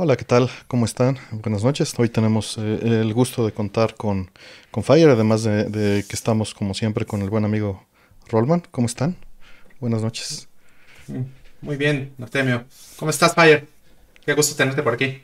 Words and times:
Hola, 0.00 0.16
¿qué 0.16 0.24
tal? 0.24 0.48
¿Cómo 0.68 0.84
están? 0.84 1.18
Buenas 1.32 1.64
noches. 1.64 1.92
Hoy 1.98 2.08
tenemos 2.08 2.56
eh, 2.56 2.78
el 2.80 3.12
gusto 3.12 3.44
de 3.44 3.50
contar 3.50 3.96
con, 3.96 4.30
con 4.70 4.84
Fire, 4.84 5.08
además 5.10 5.42
de, 5.42 5.64
de 5.64 6.04
que 6.04 6.14
estamos 6.14 6.54
como 6.54 6.72
siempre 6.72 7.04
con 7.04 7.20
el 7.20 7.28
buen 7.30 7.44
amigo 7.44 7.84
Rollman. 8.28 8.62
¿Cómo 8.70 8.86
están? 8.86 9.16
Buenas 9.80 10.00
noches. 10.00 10.46
Muy 11.60 11.76
bien, 11.76 12.14
Artemio. 12.22 12.64
¿Cómo 12.96 13.10
estás, 13.10 13.34
Fire? 13.34 13.66
Qué 14.24 14.34
gusto 14.34 14.54
tenerte 14.54 14.84
por 14.84 14.94
aquí. 14.94 15.20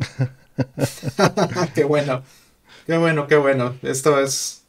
qué 1.76 1.84
bueno. 1.84 2.24
Qué 2.88 2.98
bueno, 2.98 3.28
qué 3.28 3.36
bueno. 3.36 3.76
Esto 3.82 4.18
es. 4.18 4.64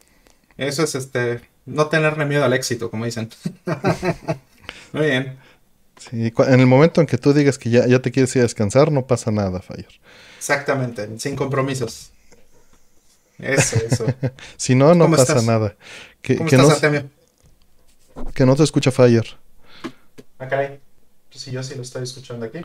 Eso 0.56 0.84
es 0.84 0.94
este. 0.94 1.40
No 1.64 1.88
tenerle 1.88 2.24
miedo 2.24 2.44
al 2.44 2.52
éxito, 2.52 2.88
como 2.88 3.04
dicen. 3.04 3.30
Muy 4.92 5.06
bien. 5.06 5.38
Sí, 5.98 6.32
en 6.36 6.60
el 6.60 6.66
momento 6.66 7.00
en 7.00 7.06
que 7.06 7.16
tú 7.16 7.32
digas 7.32 7.58
que 7.58 7.70
ya, 7.70 7.86
ya 7.86 8.00
te 8.00 8.10
quieres 8.12 8.34
ir 8.36 8.40
a 8.40 8.42
descansar, 8.44 8.92
no 8.92 9.06
pasa 9.06 9.30
nada, 9.30 9.60
Fire. 9.60 9.88
Exactamente, 10.36 11.08
sin 11.18 11.36
compromisos. 11.36 12.10
Eso, 13.38 13.76
eso. 13.76 14.06
Si 14.56 14.74
no, 14.74 14.94
no 14.94 15.04
¿Cómo 15.04 15.16
pasa 15.16 15.32
estás? 15.32 15.44
nada. 15.44 15.76
Que, 16.22 16.36
¿Cómo 16.36 16.48
que 16.48 16.56
estás, 16.56 16.68
no, 16.68 16.74
Artemio? 16.74 17.10
que 18.34 18.46
no 18.46 18.56
te 18.56 18.62
escucha 18.62 18.90
Fire. 18.90 19.26
Ah, 20.38 20.48
caray. 20.48 20.80
Pues 21.30 21.42
sí, 21.42 21.50
yo 21.50 21.62
sí 21.62 21.74
lo 21.74 21.82
estoy 21.82 22.02
escuchando 22.02 22.46
aquí. 22.46 22.60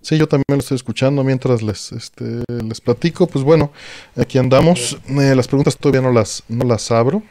Sí, 0.00 0.16
yo 0.16 0.28
también 0.28 0.44
lo 0.48 0.58
estoy 0.58 0.76
escuchando 0.76 1.24
mientras 1.24 1.62
les, 1.62 1.92
este, 1.92 2.44
les 2.48 2.80
platico. 2.80 3.26
Pues 3.26 3.44
bueno, 3.44 3.72
aquí 4.16 4.38
andamos. 4.38 4.98
Eh, 5.08 5.34
las 5.34 5.48
preguntas 5.48 5.76
todavía 5.76 6.02
no 6.02 6.12
las, 6.12 6.44
no 6.48 6.64
las 6.64 6.90
abro. 6.90 7.22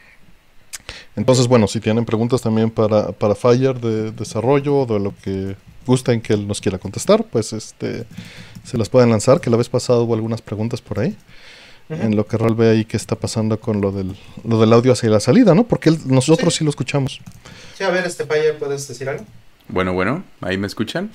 Entonces, 1.16 1.46
bueno, 1.46 1.66
si 1.68 1.80
tienen 1.80 2.04
preguntas 2.04 2.40
también 2.40 2.70
para, 2.70 3.12
para 3.12 3.34
Fire 3.34 3.78
de 3.78 4.12
desarrollo 4.12 4.78
o 4.78 4.86
de 4.86 4.98
lo 4.98 5.14
que 5.22 5.56
gusten 5.86 6.20
que 6.22 6.32
él 6.32 6.46
nos 6.48 6.60
quiera 6.60 6.78
contestar, 6.78 7.24
pues 7.24 7.52
este 7.52 8.06
se 8.64 8.78
las 8.78 8.88
pueden 8.88 9.10
lanzar, 9.10 9.40
que 9.40 9.50
la 9.50 9.56
vez 9.56 9.68
pasada 9.68 9.98
hubo 10.00 10.14
algunas 10.14 10.40
preguntas 10.40 10.80
por 10.80 11.00
ahí. 11.00 11.16
En 11.90 12.16
lo 12.16 12.26
que 12.26 12.38
Rol 12.38 12.54
ve 12.54 12.70
ahí 12.70 12.84
qué 12.86 12.96
está 12.96 13.16
pasando 13.16 13.60
con 13.60 13.82
lo 13.82 13.92
del, 13.92 14.16
lo 14.44 14.58
del 14.58 14.72
audio 14.72 14.92
hacia 14.92 15.10
la 15.10 15.20
salida, 15.20 15.54
¿no? 15.54 15.64
Porque 15.64 15.90
él- 15.90 15.98
nosotros 16.06 16.54
sí. 16.54 16.64
lo 16.64 16.70
escuchamos. 16.70 17.20
Sí, 17.76 17.84
a 17.84 17.90
ver, 17.90 18.06
este 18.06 18.24
Fire, 18.24 18.56
¿puedes 18.58 18.88
decir 18.88 19.10
algo? 19.10 19.26
Bueno, 19.68 19.92
bueno, 19.92 20.24
¿ahí 20.40 20.56
me 20.56 20.66
escuchan? 20.68 21.10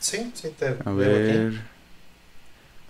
Sí, 0.00 0.32
sí, 0.34 0.48
te 0.58 0.66
A 0.84 0.90
veo 0.90 1.10
aquí. 1.14 1.38
ver. 1.38 1.60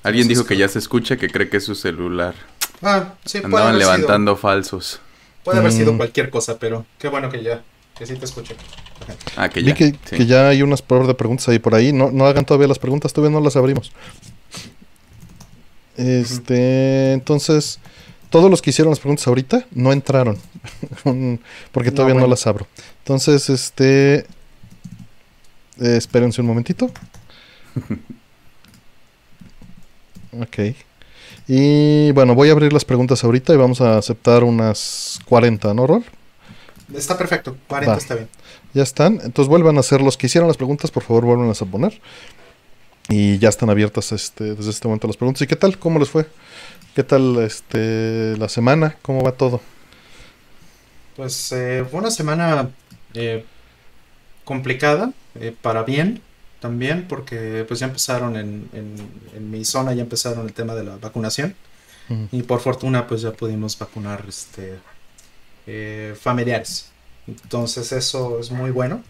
Alguien 0.02 0.28
dijo 0.28 0.46
que 0.46 0.56
ya 0.56 0.68
se 0.68 0.78
escucha, 0.78 1.16
que 1.18 1.28
cree 1.28 1.50
que 1.50 1.58
es 1.58 1.64
su 1.64 1.74
celular. 1.74 2.34
Ah, 2.80 3.14
sí, 3.26 3.38
Andaban 3.44 3.78
levantando 3.78 4.36
falsos. 4.36 5.00
Puede 5.46 5.58
haber 5.60 5.72
sido 5.72 5.92
Mm. 5.94 5.96
cualquier 5.96 6.28
cosa, 6.30 6.58
pero 6.58 6.84
qué 6.98 7.08
bueno 7.08 7.30
que 7.30 7.42
ya, 7.42 7.62
que 7.96 8.04
sí 8.04 8.14
te 8.16 8.24
escuché. 8.26 8.54
Ah, 9.36 9.48
que 9.48 9.60
Vi 9.60 9.66
ya. 9.68 9.74
que, 9.74 9.86
sí. 10.04 10.16
que 10.16 10.26
ya 10.26 10.48
hay 10.48 10.60
unas 10.62 10.82
pruebas 10.82 11.08
de 11.08 11.14
preguntas 11.14 11.48
ahí 11.48 11.58
por 11.58 11.74
ahí. 11.74 11.92
No, 11.92 12.10
no 12.10 12.26
hagan 12.26 12.44
todavía 12.44 12.68
las 12.68 12.78
preguntas, 12.78 13.12
todavía 13.14 13.34
no 13.38 13.42
las 13.44 13.56
abrimos. 13.56 13.92
Este, 15.96 17.12
entonces, 17.12 17.78
todos 18.28 18.50
los 18.50 18.60
que 18.60 18.70
hicieron 18.70 18.90
las 18.90 18.98
preguntas 19.00 19.26
ahorita 19.26 19.66
no 19.72 19.92
entraron. 19.92 20.36
porque 21.72 21.90
No, 21.90 21.94
todavía 21.94 22.14
no 22.14 22.20
bueno. 22.20 22.26
las 22.28 22.46
abro. 22.46 22.66
Entonces, 22.98 23.48
este. 23.48 24.18
eh, 24.18 24.26
espérense 25.96 26.40
un 26.40 26.46
momentito. 26.48 26.90
Ok. 30.38 30.58
Y 31.48 32.10
bueno, 32.12 32.34
voy 32.34 32.48
a 32.48 32.52
abrir 32.52 32.72
las 32.72 32.84
preguntas 32.84 33.22
ahorita 33.22 33.54
y 33.54 33.56
vamos 33.56 33.80
a 33.80 33.98
aceptar 33.98 34.42
unas 34.42 35.20
40, 35.26 35.74
¿no, 35.74 35.86
Rol? 35.86 36.04
Está 36.94 37.16
perfecto, 37.16 37.56
40 37.68 37.92
Va. 37.92 37.98
está 37.98 38.14
bien. 38.14 38.28
Ya 38.74 38.82
están. 38.82 39.20
Entonces 39.22 39.48
vuelvan 39.48 39.76
a 39.76 39.80
hacer 39.80 40.00
los 40.00 40.16
que 40.16 40.26
hicieron 40.26 40.48
las 40.48 40.56
preguntas, 40.56 40.90
por 40.90 41.02
favor, 41.02 41.24
vuelvan 41.24 41.50
a 41.50 41.54
poner. 41.54 42.00
Y 43.08 43.38
ya 43.38 43.48
están 43.48 43.70
abiertas 43.70 44.10
este, 44.10 44.54
desde 44.54 44.70
este 44.70 44.88
momento 44.88 45.06
las 45.06 45.16
preguntas. 45.16 45.42
¿Y 45.42 45.46
qué 45.46 45.56
tal? 45.56 45.78
¿Cómo 45.78 46.00
les 46.00 46.10
fue? 46.10 46.26
¿Qué 46.94 47.04
tal 47.04 47.38
este, 47.38 48.36
la 48.38 48.48
semana? 48.48 48.96
¿Cómo 49.02 49.22
va 49.22 49.32
todo? 49.32 49.60
Pues 51.14 51.52
eh, 51.52 51.84
fue 51.88 52.00
una 52.00 52.10
semana 52.10 52.70
eh, 53.14 53.44
complicada, 54.44 55.12
eh, 55.36 55.54
para 55.60 55.84
bien 55.84 56.20
también, 56.66 57.06
porque 57.06 57.64
pues 57.68 57.78
ya 57.78 57.86
empezaron 57.86 58.36
en, 58.36 58.68
en, 58.72 58.96
en 59.36 59.50
mi 59.52 59.64
zona, 59.64 59.94
ya 59.94 60.02
empezaron 60.02 60.44
el 60.46 60.52
tema 60.52 60.74
de 60.74 60.82
la 60.82 60.96
vacunación. 60.96 61.54
Y 62.30 62.42
por 62.42 62.60
fortuna 62.60 63.06
pues 63.06 63.22
ya 63.22 63.32
pudimos 63.32 63.76
vacunar 63.78 64.24
este, 64.28 64.78
eh, 65.66 66.14
familiares. 66.20 66.90
Entonces 67.26 67.92
eso 67.92 68.38
es 68.40 68.50
muy 68.50 68.70
bueno. 68.70 69.02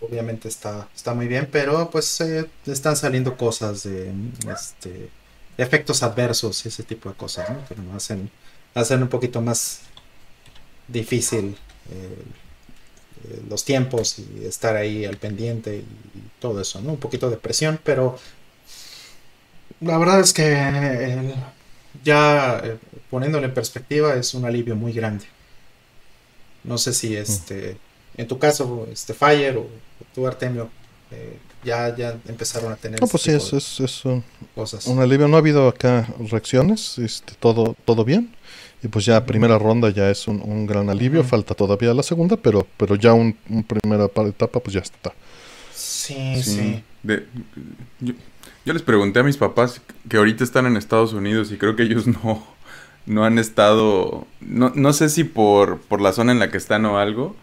Obviamente 0.00 0.48
está, 0.48 0.88
está 0.94 1.14
muy 1.14 1.26
bien, 1.28 1.48
pero 1.50 1.90
pues 1.90 2.20
eh, 2.20 2.48
están 2.66 2.96
saliendo 2.96 3.36
cosas 3.36 3.84
de 3.84 4.12
este, 4.52 5.08
efectos 5.56 6.02
adversos 6.02 6.64
y 6.64 6.68
ese 6.68 6.82
tipo 6.82 7.08
de 7.08 7.14
cosas, 7.16 7.48
¿no? 7.50 7.64
Que 7.66 7.74
nos 7.76 7.94
hacen, 7.96 8.30
hacen 8.74 9.02
un 9.02 9.08
poquito 9.08 9.40
más 9.40 9.80
difícil 10.88 11.56
eh, 11.90 12.24
los 13.48 13.64
tiempos 13.64 14.18
y 14.18 14.44
estar 14.46 14.76
ahí 14.76 15.04
al 15.04 15.16
pendiente 15.16 15.76
y, 15.76 15.80
y 15.80 16.22
todo 16.40 16.60
eso, 16.60 16.80
¿no? 16.80 16.90
Un 16.92 16.98
poquito 16.98 17.30
de 17.30 17.36
presión, 17.36 17.78
pero 17.82 18.18
la 19.80 19.98
verdad 19.98 20.20
es 20.20 20.32
que 20.32 20.52
eh, 20.56 21.34
ya 22.02 22.60
eh, 22.64 22.76
poniéndolo 23.10 23.46
en 23.46 23.54
perspectiva 23.54 24.14
es 24.14 24.34
un 24.34 24.44
alivio 24.44 24.76
muy 24.76 24.92
grande. 24.92 25.24
No 26.62 26.78
sé 26.78 26.92
si 26.94 27.14
este, 27.16 27.76
en 28.16 28.26
tu 28.26 28.38
caso, 28.38 28.86
este 28.90 29.12
Fire 29.14 29.58
o 29.58 29.66
tú 30.14 30.26
Artemio, 30.26 30.70
eh, 31.10 31.38
ya, 31.62 31.94
ya 31.94 32.16
empezaron 32.26 32.72
a 32.72 32.76
tener 32.76 33.00
No, 33.00 33.04
este 33.06 33.12
pues 33.12 33.22
sí, 33.22 33.30
tipo 33.32 33.44
es, 33.44 33.52
es, 33.52 33.80
es 33.80 34.04
un, 34.04 34.24
cosas. 34.54 34.86
un 34.86 35.00
alivio. 35.00 35.28
No 35.28 35.36
ha 35.36 35.40
habido 35.40 35.68
acá 35.68 36.08
reacciones, 36.18 36.98
este, 36.98 37.34
todo, 37.38 37.76
todo 37.84 38.04
bien. 38.04 38.34
Y 38.84 38.88
pues 38.88 39.04
ya 39.06 39.24
primera 39.24 39.58
ronda 39.58 39.88
ya 39.90 40.10
es 40.10 40.28
un, 40.28 40.40
un 40.44 40.66
gran 40.66 40.90
alivio. 40.90 41.24
Falta 41.24 41.54
todavía 41.54 41.92
la 41.94 42.02
segunda, 42.02 42.36
pero, 42.36 42.66
pero 42.76 42.94
ya 42.96 43.14
un, 43.14 43.34
un 43.48 43.64
primera 43.64 44.06
pa- 44.08 44.26
etapa 44.28 44.60
pues 44.60 44.74
ya 44.74 44.80
está. 44.80 45.12
Sí, 45.74 46.36
Sí. 46.36 46.42
sí. 46.42 46.84
De- 47.02 47.26
yo, 48.00 48.14
yo 48.66 48.72
les 48.74 48.82
pregunté 48.82 49.20
a 49.20 49.22
mis 49.22 49.36
papás 49.38 49.80
que 50.08 50.16
ahorita 50.18 50.44
están 50.44 50.66
en 50.66 50.76
Estados 50.76 51.12
Unidos 51.14 51.50
y 51.50 51.56
creo 51.56 51.76
que 51.76 51.82
ellos 51.84 52.06
no, 52.24 52.46
no 53.06 53.24
han 53.24 53.38
estado. 53.38 54.26
No, 54.40 54.70
no 54.74 54.92
sé 54.92 55.08
si 55.08 55.24
por, 55.24 55.78
por 55.80 56.00
la 56.02 56.12
zona 56.12 56.32
en 56.32 56.38
la 56.38 56.50
que 56.50 56.58
están 56.58 56.84
o 56.84 56.98
algo. 56.98 57.34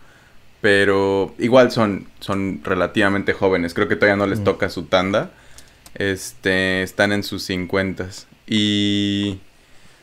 Pero 0.61 1.33
igual 1.39 1.71
son, 1.71 2.05
son 2.19 2.61
relativamente 2.63 3.33
jóvenes. 3.33 3.73
Creo 3.73 3.87
que 3.87 3.95
todavía 3.95 4.15
no 4.15 4.27
les 4.27 4.41
Mm. 4.41 4.43
toca 4.43 4.69
su 4.69 4.83
tanda. 4.83 5.31
Este, 5.95 6.83
están 6.83 7.11
en 7.11 7.23
sus 7.23 7.43
50 7.45 8.07
Y. 8.47 9.39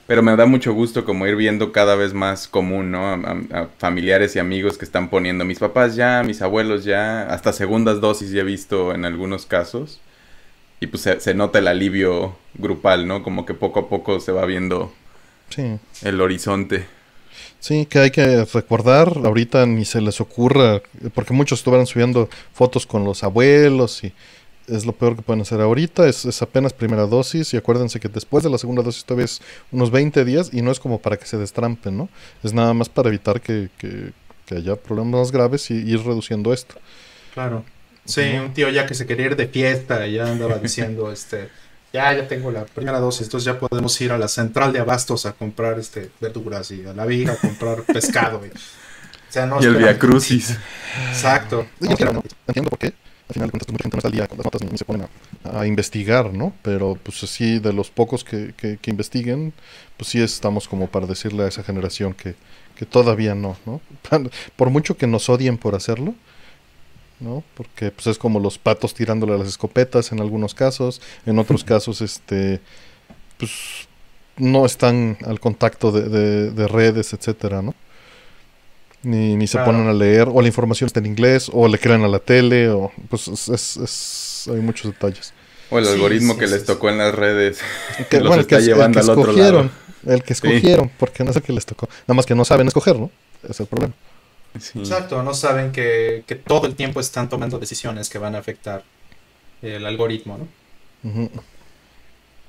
Pero 0.09 0.23
me 0.23 0.35
da 0.35 0.47
mucho 0.47 0.73
gusto 0.73 1.05
como 1.05 1.27
ir 1.29 1.37
viendo 1.37 1.71
cada 1.71 1.95
vez 1.95 2.15
más 2.15 2.49
común, 2.49 2.91
¿no? 2.91 3.07
A, 3.07 3.15
a- 3.15 3.61
a 3.61 3.69
familiares 3.79 4.35
y 4.35 4.41
amigos 4.41 4.77
que 4.79 4.85
están 4.87 5.11
poniendo. 5.11 5.45
Mis 5.45 5.61
papás 5.61 5.95
ya, 5.95 6.25
mis 6.25 6.43
abuelos 6.43 6.83
ya. 6.85 7.29
Hasta 7.29 7.53
segundas 7.53 8.01
dosis 8.01 8.31
ya 8.33 8.41
he 8.41 8.45
visto 8.45 8.93
en 8.95 9.05
algunos 9.05 9.47
casos. 9.47 10.01
Y 10.81 10.87
pues 10.89 11.03
se, 11.05 11.21
se 11.21 11.35
nota 11.35 11.59
el 11.61 11.69
alivio 11.69 12.35
grupal, 12.55 13.07
¿no? 13.07 13.23
Como 13.23 13.45
que 13.47 13.55
poco 13.55 13.81
a 13.81 13.89
poco 13.89 14.19
se 14.19 14.33
va 14.33 14.45
viendo 14.47 14.93
Sí. 15.51 15.77
el 16.03 16.21
horizonte. 16.21 16.87
Sí, 17.61 17.87
que 17.87 17.99
hay 17.99 18.11
que 18.11 18.45
recordar, 18.45 19.13
ahorita 19.25 19.67
ni 19.67 19.85
se 19.85 20.01
les 20.01 20.21
ocurra, 20.21 20.81
porque 21.15 21.33
muchos 21.35 21.59
estuvieron 21.61 21.87
subiendo 21.87 22.29
fotos 22.53 22.87
con 22.87 23.05
los 23.05 23.25
abuelos 23.25 24.05
y 24.05 24.13
es 24.69 24.85
lo 24.87 24.93
peor 24.93 25.17
que 25.17 25.23
pueden 25.23 25.43
hacer 25.43 25.61
ahorita, 25.61 26.07
es, 26.09 26.25
es 26.25 26.41
apenas 26.43 26.73
primera 26.73 27.07
dosis 27.07 27.53
y 27.55 27.57
acuérdense 27.57 27.99
que 28.01 28.09
después 28.09 28.45
de 28.45 28.51
la 28.51 28.59
segunda 28.59 28.83
dosis 28.83 29.05
todavía 29.05 29.25
es 29.27 29.41
unos 29.73 29.91
20 29.91 30.25
días 30.25 30.51
y 30.53 30.63
no 30.63 30.71
es 30.71 30.79
como 30.81 31.01
para 31.01 31.17
que 31.17 31.27
se 31.27 31.37
destrampen, 31.39 31.97
¿no? 31.97 32.09
Es 32.43 32.53
nada 32.53 32.75
más 32.75 32.89
para 32.89 33.09
evitar 33.09 33.41
que, 33.41 33.69
que- 33.79 34.13
que 34.47 34.55
haya 34.57 34.77
problemas 34.77 35.21
más 35.21 35.31
graves 35.33 35.71
y 35.71 35.75
ir 35.75 36.03
reduciendo 36.03 36.55
esto. 36.55 36.75
Claro. 37.35 37.65
Sí, 38.07 38.23
un 38.43 38.55
tío 38.55 38.71
ya 38.71 38.87
que 38.87 38.95
se 38.95 39.05
quería 39.05 39.27
ir 39.27 39.37
de 39.37 39.47
fiesta 39.47 40.07
y 40.07 40.15
ya 40.15 40.27
andaba 40.31 40.57
diciendo, 40.63 41.13
este, 41.13 41.51
ya, 41.93 42.15
ya 42.15 42.27
tengo 42.27 42.51
la 42.51 42.65
primera 42.65 42.99
dosis, 42.99 43.25
entonces 43.27 43.45
ya 43.45 43.59
podemos 43.59 44.01
ir 44.01 44.11
a 44.13 44.17
la 44.17 44.29
central 44.29 44.73
de 44.73 44.79
abastos 44.81 45.27
a 45.27 45.33
comprar 45.33 45.79
este 45.79 46.11
verduras 46.21 46.71
y 46.71 46.87
a 46.87 46.95
la 46.95 47.05
viga 47.05 47.35
a 47.35 47.37
comprar 47.37 47.83
pescado. 47.83 48.41
y- 48.47 48.49
o 48.49 49.31
sea, 49.31 49.45
no 49.45 49.61
y 49.61 49.67
el 49.67 49.77
Via 49.77 49.99
Crucis. 49.99 50.57
Exacto. 51.11 51.67
No, 51.81 51.91
entiendo 51.91 52.71
por 52.71 52.79
qué. 52.79 52.95
Al 53.29 53.35
final 53.35 53.49
de 53.49 53.51
cuentas, 53.53 53.67
pues, 53.67 53.73
mucha 53.75 53.83
gente 53.85 53.97
no 53.97 53.99
está 53.99 54.09
al 54.09 54.15
día 54.15 54.27
con 54.27 54.39
las 54.39 54.45
notas 54.47 54.63
ni, 54.63 54.71
ni 54.71 54.79
se 54.79 54.85
ponen 54.87 55.07
a, 55.45 55.61
a 55.61 55.67
investigar, 55.67 56.33
¿no? 56.33 56.55
Pero 56.63 56.99
pues 57.03 57.19
sí, 57.19 57.59
de 57.59 57.73
los 57.75 57.91
pocos 57.91 58.25
que, 58.25 58.55
que, 58.57 58.79
que 58.79 58.91
investiguen, 58.91 59.53
pues 59.97 60.09
sí 60.11 60.21
estamos 60.23 60.67
como 60.69 60.89
para 60.89 61.07
decirle 61.07 61.45
a 61.45 61.49
esa 61.49 61.63
generación 61.63 62.15
que, 62.15 62.35
que 62.77 62.87
todavía 62.87 63.35
no, 63.35 63.57
¿no? 63.67 63.81
Por 64.57 64.71
mucho 64.71 64.97
que 64.97 65.07
nos 65.07 65.29
odien 65.29 65.59
por 65.59 65.75
hacerlo, 65.75 66.15
¿no? 67.21 67.43
Porque 67.55 67.91
pues 67.91 68.07
es 68.07 68.19
como 68.19 68.39
los 68.41 68.59
patos 68.59 68.95
tirándole 68.95 69.35
a 69.35 69.39
las 69.39 69.49
escopetas 69.49 70.13
en 70.13 70.21
algunos 70.21 70.55
casos, 70.55 71.01
en 71.27 71.39
otros 71.39 71.65
casos, 71.65 72.01
este, 72.01 72.61
pues 73.39 73.53
no 74.39 74.67
están 74.67 75.19
al 75.27 75.41
contacto 75.41 75.93
de, 75.93 76.09
de- 76.09 76.51
de 76.53 76.69
redes, 76.69 77.13
etcétera, 77.15 77.63
¿no? 77.63 77.75
Ni, 79.03 79.37
ni 79.37 79.47
se 79.47 79.53
Claro. 79.59 79.73
ponen 79.73 79.87
a 79.89 79.93
leer, 79.93 80.29
o 80.33 80.41
la 80.41 80.49
información 80.49 80.87
está 80.87 81.01
en 81.01 81.07
inglés, 81.07 81.51
o 81.53 81.69
le 81.69 81.79
crean 81.79 82.03
a 82.05 82.09
la 82.09 82.19
tele, 82.19 82.69
o 82.71 82.93
pues 83.09 83.29
es, 83.29 83.49
es- 83.49 83.77
es- 83.77 84.49
hay 84.53 84.61
muchos 84.61 84.93
detalles. 84.93 85.33
O 85.71 85.79
el 85.79 85.85
Sí, 85.85 85.93
algoritmo 85.93 86.33
sí, 86.35 86.39
que 86.41 86.47
sí, 86.47 86.53
les 86.53 86.61
sí. 86.63 86.67
tocó 86.67 86.89
en 86.91 86.99
las 86.99 87.15
redes. 87.15 87.61
Que, 88.11 88.19
los 88.19 88.29
bueno, 88.29 88.41
está 88.43 88.57
que 88.57 88.61
es- 88.63 88.67
llevando 88.67 88.99
el 88.99 89.05
que 89.07 89.11
al 89.13 89.19
otro 89.19 89.31
escogieron, 89.33 89.67
lado. 90.05 90.15
el 90.15 90.23
que 90.23 90.35
Sí. 90.35 90.47
escogieron, 90.47 90.91
porque 90.99 91.25
no 91.25 91.31
es 91.31 91.37
el 91.37 91.43
que 91.43 91.53
les 91.53 91.67
tocó. 91.67 91.89
Nada 92.07 92.15
más 92.15 92.27
que 92.27 92.35
no 92.35 92.45
saben 92.45 92.67
escoger, 92.69 92.99
¿no? 92.99 93.11
Es 93.49 93.61
el 93.61 93.67
problema. 93.67 93.93
Sí. 94.59 94.79
Exacto, 94.79 95.23
no 95.23 95.35
saben 95.35 95.71
que, 95.73 96.25
que 96.27 96.35
todo 96.35 96.67
el 96.67 96.75
tiempo 96.75 97.01
están 97.01 97.29
tomando 97.29 97.59
decisiones 97.59 98.09
que 98.09 98.19
van 98.19 98.35
a 98.35 98.39
afectar 98.39 98.83
el 99.63 99.85
algoritmo, 99.85 100.39
¿no? 100.39 101.11
Ujú. 101.11 101.31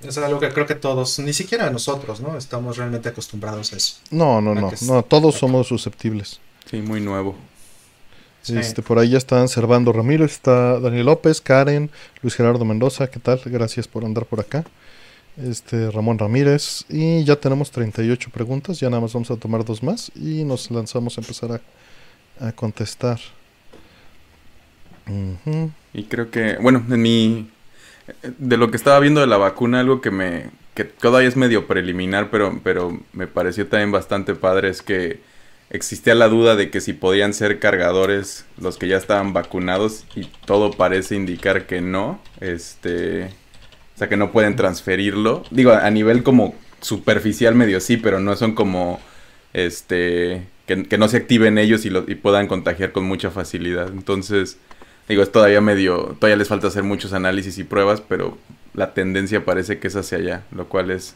Es 0.01 0.17
algo 0.17 0.39
que 0.39 0.49
creo 0.49 0.65
que 0.65 0.75
todos, 0.75 1.19
ni 1.19 1.33
siquiera 1.33 1.69
nosotros, 1.69 2.21
¿no? 2.21 2.37
Estamos 2.37 2.77
realmente 2.77 3.09
acostumbrados 3.09 3.73
a 3.73 3.77
eso. 3.77 3.97
No, 4.11 4.39
no, 4.39 4.55
no, 4.55 4.71
no, 4.81 5.03
todos 5.03 5.35
somos 5.35 5.67
susceptibles. 5.67 6.39
Sí, 6.69 6.77
muy 6.81 7.01
nuevo. 7.01 7.35
Sí. 8.41 8.57
Este, 8.57 8.81
por 8.81 8.97
ahí 8.97 9.09
ya 9.09 9.17
están 9.17 9.49
Servando 9.49 9.91
Ramírez, 9.91 10.31
está 10.31 10.79
Daniel 10.79 11.07
López, 11.07 11.41
Karen, 11.41 11.91
Luis 12.21 12.35
Gerardo 12.35 12.63
Mendoza, 12.63 13.09
¿qué 13.09 13.19
tal? 13.19 13.41
Gracias 13.45 13.87
por 13.87 14.05
andar 14.05 14.25
por 14.25 14.39
acá. 14.39 14.63
Este, 15.37 15.91
Ramón 15.91 16.17
Ramírez, 16.17 16.85
y 16.89 17.23
ya 17.25 17.35
tenemos 17.35 17.71
38 17.71 18.29
preguntas, 18.31 18.79
ya 18.79 18.89
nada 18.89 19.01
más 19.01 19.13
vamos 19.13 19.31
a 19.31 19.35
tomar 19.35 19.65
dos 19.65 19.83
más 19.83 20.11
y 20.15 20.43
nos 20.45 20.71
lanzamos 20.71 21.17
a 21.17 21.21
empezar 21.21 21.61
a, 22.39 22.47
a 22.47 22.51
contestar. 22.53 23.19
Y 25.93 26.03
creo 26.03 26.29
que, 26.29 26.57
bueno, 26.61 26.85
en 26.89 27.01
mi... 27.01 27.49
De 28.37 28.57
lo 28.57 28.71
que 28.71 28.77
estaba 28.77 28.99
viendo 28.99 29.21
de 29.21 29.27
la 29.27 29.37
vacuna, 29.37 29.79
algo 29.79 30.01
que 30.01 30.11
me... 30.11 30.49
que 30.73 30.83
todavía 30.83 31.27
es 31.27 31.35
medio 31.35 31.67
preliminar, 31.67 32.29
pero, 32.29 32.59
pero 32.63 32.99
me 33.13 33.27
pareció 33.27 33.67
también 33.67 33.91
bastante 33.91 34.35
padre, 34.35 34.69
es 34.69 34.81
que 34.81 35.19
existía 35.69 36.15
la 36.15 36.27
duda 36.27 36.55
de 36.55 36.71
que 36.71 36.81
si 36.81 36.93
podían 36.93 37.33
ser 37.33 37.59
cargadores 37.59 38.45
los 38.59 38.77
que 38.77 38.87
ya 38.87 38.97
estaban 38.97 39.33
vacunados 39.33 40.05
y 40.15 40.25
todo 40.45 40.71
parece 40.71 41.15
indicar 41.15 41.67
que 41.67 41.81
no, 41.81 42.19
este... 42.39 43.25
O 43.95 43.97
sea, 43.99 44.07
que 44.07 44.17
no 44.17 44.31
pueden 44.31 44.55
transferirlo. 44.55 45.43
Digo, 45.51 45.73
a 45.73 45.89
nivel 45.91 46.23
como 46.23 46.55
superficial 46.79 47.53
medio 47.55 47.79
sí, 47.81 47.97
pero 47.97 48.19
no 48.19 48.35
son 48.35 48.55
como... 48.55 48.99
Este... 49.53 50.47
Que, 50.65 50.83
que 50.83 50.97
no 50.97 51.07
se 51.07 51.17
activen 51.17 51.57
ellos 51.57 51.85
y, 51.85 51.89
lo, 51.89 52.05
y 52.07 52.15
puedan 52.15 52.47
contagiar 52.47 52.91
con 52.91 53.03
mucha 53.03 53.29
facilidad. 53.29 53.89
Entonces... 53.89 54.57
Digo, 55.09 55.23
es 55.23 55.31
todavía 55.31 55.59
medio, 55.59 56.15
todavía 56.19 56.37
les 56.37 56.47
falta 56.47 56.67
hacer 56.67 56.83
muchos 56.83 57.11
análisis 57.13 57.57
y 57.57 57.63
pruebas, 57.65 58.01
pero 58.07 58.37
la 58.73 58.93
tendencia 58.93 59.43
parece 59.43 59.79
que 59.79 59.87
es 59.87 59.95
hacia 59.95 60.19
allá, 60.19 60.43
lo 60.51 60.69
cual 60.69 60.91
es, 60.91 61.15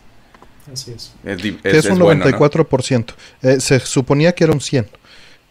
Así 0.71 0.91
es. 0.91 1.13
es, 1.23 1.43
es- 1.63 1.85
es, 1.85 1.85
un 1.91 1.99
bueno, 1.99 2.25
¿no? 2.25 2.31
94%. 2.31 3.13
Eh, 3.43 3.59
se 3.59 3.79
suponía 3.79 4.33
que 4.33 4.43
era 4.45 4.53
un 4.53 4.61
100. 4.61 4.87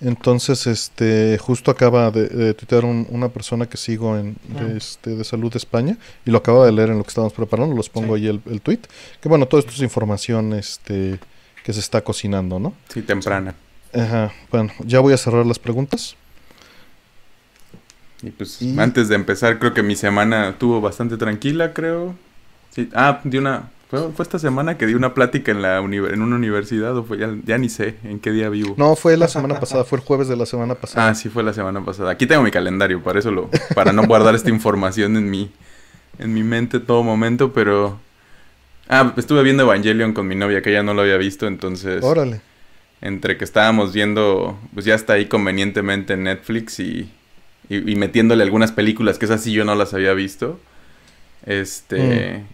Entonces, 0.00 0.66
este, 0.66 1.38
justo 1.38 1.70
acaba 1.70 2.10
de, 2.10 2.26
de 2.28 2.54
tuitear 2.54 2.84
un- 2.84 3.06
una 3.10 3.28
persona 3.28 3.66
que 3.68 3.76
sigo 3.76 4.18
en 4.18 4.36
Ah. 4.56 4.64
de, 4.64 4.76
este, 4.78 5.10
de 5.14 5.22
Salud 5.22 5.52
de 5.52 5.58
España 5.58 5.96
y 6.26 6.30
lo 6.32 6.38
acaba 6.38 6.66
de 6.66 6.72
leer 6.72 6.88
en 6.90 6.98
lo 6.98 7.04
que 7.04 7.08
estábamos 7.10 7.32
preparando. 7.34 7.76
Los 7.76 7.88
pongo 7.88 8.16
Sí. 8.16 8.22
ahí 8.24 8.28
el, 8.28 8.40
el 8.50 8.60
tweet. 8.60 8.80
Que 9.20 9.28
bueno, 9.28 9.46
todo 9.46 9.60
esto 9.60 9.70
es 9.72 9.78
información 9.80 10.52
este, 10.54 11.20
que 11.64 11.72
se 11.72 11.78
está 11.78 12.00
cocinando, 12.02 12.58
¿no? 12.58 12.74
Sí, 12.92 13.02
temprana. 13.02 13.54
Ajá. 13.94 14.32
Bueno, 14.50 14.72
ya 14.84 14.98
voy 14.98 15.12
a 15.12 15.16
cerrar 15.16 15.46
las 15.46 15.60
preguntas. 15.60 16.16
Y 18.22 18.30
pues 18.30 18.62
Y- 18.62 18.78
antes 18.78 19.08
de 19.08 19.14
empezar, 19.16 19.58
creo 19.58 19.74
que 19.74 19.82
mi 19.82 19.96
semana 19.96 20.50
estuvo 20.50 20.80
bastante 20.80 21.16
tranquila, 21.16 21.72
creo. 21.72 22.14
Sí. 22.70 22.88
Ah, 22.94 23.20
di 23.24 23.38
una, 23.38 23.70
fue, 23.90 24.10
fue 24.12 24.22
esta 24.22 24.38
semana 24.38 24.78
que 24.78 24.86
di 24.86 24.94
una 24.94 25.12
plática 25.12 25.50
en 25.52 25.60
la 25.60 25.78
en 25.78 26.22
una 26.22 26.36
universidad, 26.36 26.96
o 26.96 27.04
fue 27.04 27.18
ya, 27.18 27.34
ya 27.44 27.58
ni 27.58 27.68
sé 27.68 27.96
en 28.04 28.20
qué 28.20 28.30
día 28.30 28.48
vivo. 28.48 28.74
No, 28.78 28.96
fue 28.96 29.16
la 29.16 29.28
semana 29.28 29.60
pasada, 29.60 29.84
fue 29.84 29.98
el 29.98 30.04
jueves 30.04 30.28
de 30.28 30.36
la 30.36 30.46
semana 30.46 30.74
pasada. 30.76 31.08
Ah, 31.08 31.14
sí, 31.14 31.28
fue 31.28 31.42
la 31.42 31.52
semana 31.52 31.84
pasada. 31.84 32.10
Aquí 32.12 32.26
tengo 32.26 32.42
mi 32.42 32.50
calendario, 32.50 33.02
para 33.02 33.18
eso 33.18 33.30
lo, 33.30 33.50
para 33.74 33.92
no 33.92 34.06
guardar 34.06 34.34
esta 34.34 34.48
información 34.50 35.16
en 35.16 35.28
mi, 35.28 35.50
en 36.18 36.32
mi 36.32 36.42
mente 36.42 36.80
todo 36.80 37.02
momento, 37.02 37.52
pero... 37.52 37.98
Ah, 38.88 39.12
estuve 39.16 39.42
viendo 39.42 39.62
Evangelion 39.62 40.12
con 40.12 40.26
mi 40.26 40.34
novia, 40.34 40.60
que 40.62 40.70
ella 40.70 40.82
no 40.82 40.94
lo 40.94 41.02
había 41.02 41.16
visto, 41.16 41.46
entonces... 41.46 42.02
Órale. 42.02 42.40
Entre 43.00 43.36
que 43.36 43.44
estábamos 43.44 43.92
viendo, 43.92 44.58
pues 44.74 44.86
ya 44.86 44.94
está 44.94 45.14
ahí 45.14 45.26
convenientemente 45.26 46.12
en 46.14 46.24
Netflix 46.24 46.78
y, 46.80 47.10
y, 47.76 47.92
y 47.92 47.96
metiéndole 47.96 48.42
algunas 48.42 48.72
películas 48.72 49.18
que 49.18 49.26
esas 49.26 49.42
sí 49.42 49.52
yo 49.52 49.64
no 49.64 49.74
las 49.74 49.94
había 49.94 50.12
visto. 50.14 50.58
Este... 51.46 52.44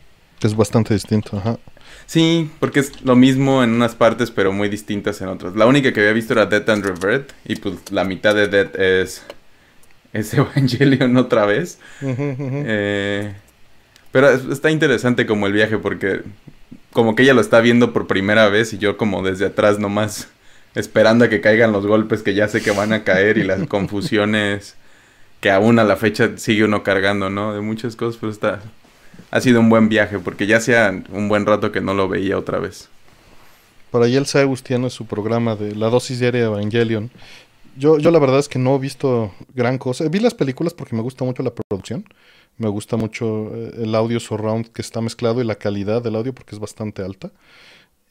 Es 0.43 0.55
bastante 0.56 0.94
distinto, 0.94 1.37
ajá. 1.38 1.59
Sí, 2.06 2.50
porque 2.61 2.81
es 2.81 3.03
lo 3.03 3.17
mismo 3.17 3.62
en 3.62 3.70
unas 3.70 3.94
partes, 3.94 4.31
pero 4.31 4.53
muy 4.53 4.69
distintas 4.69 5.20
en 5.20 5.29
otras. 5.29 5.56
La 5.56 5.67
única 5.67 5.93
que 5.93 6.00
había 6.00 6.12
visto 6.12 6.32
era 6.32 6.47
Death 6.47 6.69
and 6.70 6.85
Revert, 6.85 7.32
y 7.44 7.56
pues 7.56 7.91
la 7.91 8.05
mitad 8.05 8.35
de 8.35 8.49
Death 8.49 8.76
es, 8.79 9.23
es 10.12 10.35
Evangelion 10.35 11.17
otra 11.17 11.47
vez. 11.47 11.79
Eh, 12.00 13.35
pero 14.12 14.31
es- 14.31 14.44
está 14.47 14.71
interesante 14.71 15.26
como 15.26 15.47
el 15.47 15.53
viaje, 15.53 15.79
porque 15.79 16.23
como 16.93 17.14
que 17.14 17.25
ella 17.25 17.35
lo 17.35 17.41
está 17.41 17.61
viendo 17.61 17.93
por 17.93 18.06
primera 18.06 18.49
vez 18.49 18.73
y 18.73 18.79
yo 18.79 18.97
como 18.97 19.23
desde 19.23 19.47
atrás 19.47 19.79
nomás 19.79 20.29
esperando 20.75 21.25
a 21.26 21.29
que 21.29 21.41
caigan 21.41 21.73
los 21.73 21.87
golpes 21.87 22.23
que 22.23 22.35
ya 22.35 22.49
sé 22.49 22.62
que 22.62 22.71
van 22.73 22.93
a 22.93 23.05
caer 23.05 23.38
y 23.38 23.44
las 23.44 23.64
confusiones 23.69 24.76
que 25.40 25.50
aún 25.50 25.79
a 25.79 25.85
la 25.85 25.96
fecha 25.96 26.37
sigue 26.37 26.64
uno 26.64 26.82
cargando, 26.82 27.31
¿no? 27.31 27.55
De 27.55 27.61
muchas 27.61 27.96
cosas, 27.96 28.19
pero 28.20 28.32
está... 28.32 28.61
Ha 29.31 29.40
sido 29.40 29.61
un 29.61 29.69
buen 29.69 29.88
viaje, 29.88 30.19
porque 30.19 30.46
ya 30.46 30.56
hacía 30.58 31.02
un 31.11 31.29
buen 31.29 31.44
rato 31.44 31.70
que 31.70 31.81
no 31.81 31.93
lo 31.93 32.08
veía 32.08 32.38
otra 32.38 32.58
vez. 32.58 32.88
Por 33.90 34.02
ahí 34.02 34.17
el 34.17 34.26
Zeus 34.26 34.62
tiene 34.62 34.90
su 34.90 35.06
programa 35.06 35.56
de 35.56 35.75
la 35.75 35.88
dosis 35.88 36.20
diaria 36.20 36.43
de 36.43 36.46
Evangelion. 36.46 37.11
Yo, 37.76 37.99
yo 37.99 38.11
la 38.11 38.19
verdad 38.19 38.38
es 38.38 38.49
que 38.49 38.58
no 38.58 38.76
he 38.76 38.79
visto 38.79 39.32
gran 39.55 39.79
cosa. 39.79 40.08
Vi 40.08 40.20
las 40.20 40.35
películas 40.35 40.75
porque 40.75 40.96
me 40.96 41.02
gusta 41.02 41.25
mucho 41.25 41.43
la 41.43 41.52
producción. 41.52 42.05
Me 42.56 42.69
gusta 42.69 42.96
mucho 42.96 43.55
eh, 43.55 43.82
el 43.82 43.94
audio 43.94 44.19
surround 44.19 44.69
que 44.73 44.82
está 44.82 45.00
mezclado 45.00 45.40
y 45.40 45.44
la 45.44 45.55
calidad 45.55 46.02
del 46.02 46.17
audio 46.17 46.35
porque 46.35 46.55
es 46.55 46.61
bastante 46.61 47.02
alta. 47.02 47.31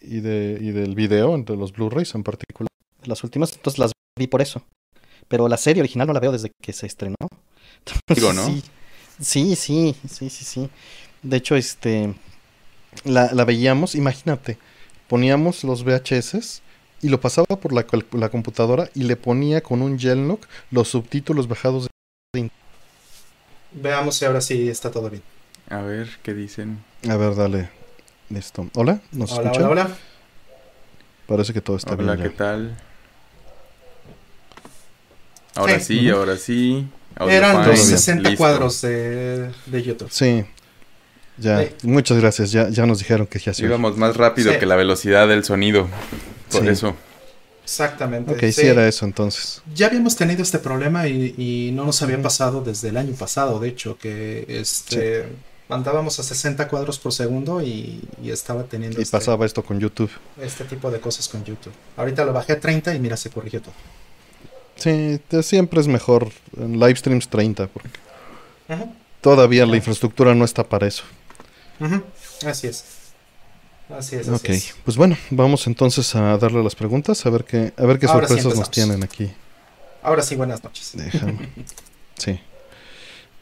Y, 0.02 0.20
de, 0.20 0.58
y 0.62 0.72
del 0.72 0.96
video, 0.96 1.36
entre 1.36 1.58
los 1.58 1.74
Blu-rays 1.74 2.14
en 2.16 2.24
particular. 2.24 2.70
Las 3.04 3.24
últimas, 3.24 3.54
entonces 3.54 3.80
las 3.80 3.92
vi 4.18 4.28
por 4.28 4.42
eso. 4.42 4.62
Pero 5.28 5.48
la 5.48 5.58
serie 5.58 5.82
original 5.82 6.08
no 6.08 6.14
la 6.14 6.20
veo 6.20 6.32
desde 6.32 6.52
que 6.62 6.74
se 6.74 6.86
estrenó. 6.88 7.16
Digo, 8.14 8.34
¿no? 8.34 8.46
Sí, 9.20 9.56
sí, 9.56 9.56
sí, 9.56 9.96
sí, 10.10 10.30
sí, 10.30 10.46
sí. 10.46 10.70
De 11.24 11.38
hecho, 11.38 11.56
este 11.56 12.14
la, 13.04 13.32
la 13.34 13.46
veíamos, 13.46 13.96
imagínate, 13.96 14.58
poníamos 15.08 15.64
los 15.64 15.84
VHS 15.84 16.62
y 17.02 17.10
lo 17.10 17.20
pasaba 17.22 17.48
por 17.60 17.74
la, 17.74 17.86
la 18.14 18.30
computadora 18.30 18.90
y 18.96 19.04
le 19.04 19.16
ponía 19.16 19.62
con 19.62 19.82
un 19.82 20.00
Gelnock 20.00 20.48
los 20.72 20.90
subtítulos 20.90 21.48
bajados 21.48 21.88
de 22.34 22.50
Veamos 23.72 24.16
si 24.18 24.26
ahora 24.26 24.42
sí 24.42 24.68
está 24.70 24.92
todo 24.92 25.10
bien. 25.10 25.24
A 25.70 25.82
ver, 25.82 26.10
¿qué 26.24 26.34
dicen? 26.34 26.84
A 27.10 27.16
ver, 27.18 27.36
dale. 27.36 27.70
Listo. 28.30 28.70
¿Hola? 28.76 29.02
¿Nos 29.12 29.32
Hola, 29.32 29.40
escuchan? 29.40 29.66
hola, 29.66 29.70
hola. 29.70 29.98
Parece 31.26 31.54
que 31.54 31.62
todo 31.62 31.76
está 31.78 31.96
Hola, 31.96 31.96
bien. 31.96 32.18
¿qué 32.18 32.30
ya. 32.30 32.36
tal? 32.36 32.78
Ahora 35.58 35.80
Sí. 35.80 36.10
ahora 36.10 36.38
sí. 36.38 36.88
Audio 37.16 37.34
Eran 37.36 37.52
fine, 37.52 37.68
los 37.68 37.76
bien. 37.76 37.88
60 37.88 38.30
listo. 38.30 38.38
cuadros 38.38 38.82
de, 38.82 39.50
de 39.66 39.84
YouTube. 39.84 40.10
Sí. 40.12 40.46
Ya, 41.38 41.62
Sí. 41.64 41.70
muchas 41.84 42.18
gracias. 42.20 42.52
Ya, 42.52 42.70
ya 42.70 42.86
nos 42.86 43.00
dijeron 43.00 43.28
que 43.28 43.40
ya 43.40 43.54
se. 43.54 43.64
Íbamos 43.66 43.98
más 43.98 44.16
rápido 44.18 44.52
Sí. 44.54 44.60
que 44.60 44.66
la 44.66 44.76
velocidad 44.76 45.28
del 45.28 45.44
sonido. 45.44 45.88
Por 46.52 46.62
Sí. 46.62 46.68
eso. 46.70 46.96
Exactamente. 47.64 48.32
Ok, 48.32 48.40
sí. 48.54 48.62
era 48.66 48.88
eso 48.88 49.06
entonces. 49.06 49.62
Ya 49.76 49.88
habíamos 49.88 50.16
tenido 50.16 50.42
este 50.42 50.58
problema 50.60 51.08
y, 51.08 51.36
y 51.38 51.72
no 51.74 51.84
nos 51.86 52.02
había 52.02 52.22
pasado 52.22 52.62
desde 52.62 52.90
el 52.90 52.98
año 52.98 53.14
pasado, 53.14 53.60
de 53.60 53.68
hecho, 53.70 53.98
que 53.98 54.46
este 54.48 55.26
andábamos 55.70 56.18
a 56.20 56.24
60 56.24 56.70
cuadros 56.70 56.98
por 56.98 57.12
segundo 57.12 57.62
y, 57.62 58.00
y 58.24 58.32
estaba 58.32 58.64
teniendo 58.64 59.00
Y 59.00 59.04
este, 59.04 59.12
pasaba 59.18 59.46
esto 59.46 59.64
con 59.66 59.82
YouTube. 59.82 60.10
este 60.42 60.64
tipo 60.64 60.90
de 60.90 61.02
cosas 61.02 61.28
con 61.28 61.44
YouTube. 61.44 61.74
Ahorita 61.98 62.24
lo 62.24 62.32
bajé 62.32 62.54
a 62.54 62.60
30 62.62 62.96
y 62.96 63.00
mira, 63.02 63.18
se 63.18 63.30
corrigió 63.30 63.62
todo. 63.62 63.74
Sí, 64.78 65.20
te- 65.28 65.44
siempre 65.44 65.80
es 65.82 65.88
mejor 65.88 66.30
en 66.58 66.74
live 66.80 66.96
streams 66.96 67.28
30 67.30 67.68
porque 67.68 67.90
todavía 69.22 69.66
la 69.66 69.76
infraestructura 69.78 70.36
no 70.36 70.46
está 70.46 70.64
para 70.64 70.88
eso. 70.88 71.04
Así 72.46 72.68
es. 72.68 72.86
Así 73.90 74.18
es, 74.18 74.28
así 74.28 74.36
Ok, 74.36 74.50
es. 74.50 74.76
pues 74.84 74.98
bueno, 74.98 75.18
vamos 75.30 75.66
entonces 75.68 76.14
a 76.16 76.38
darle 76.38 76.62
las 76.62 76.76
preguntas, 76.76 77.26
a 77.26 77.30
ver 77.30 77.46
qué, 77.46 77.74
a 77.78 77.86
ver 77.86 78.00
qué 78.00 78.06
Ahora 78.08 78.28
sí 78.28 78.34
sorpresas 78.36 78.60
nos 78.60 78.70
tienen 78.72 79.02
aquí. 79.04 79.32
Ahora 80.04 80.22
sí, 80.22 80.36
buenas 80.36 80.62
noches. 80.64 80.92
Déjame. 80.94 81.50
Sí. 82.18 82.40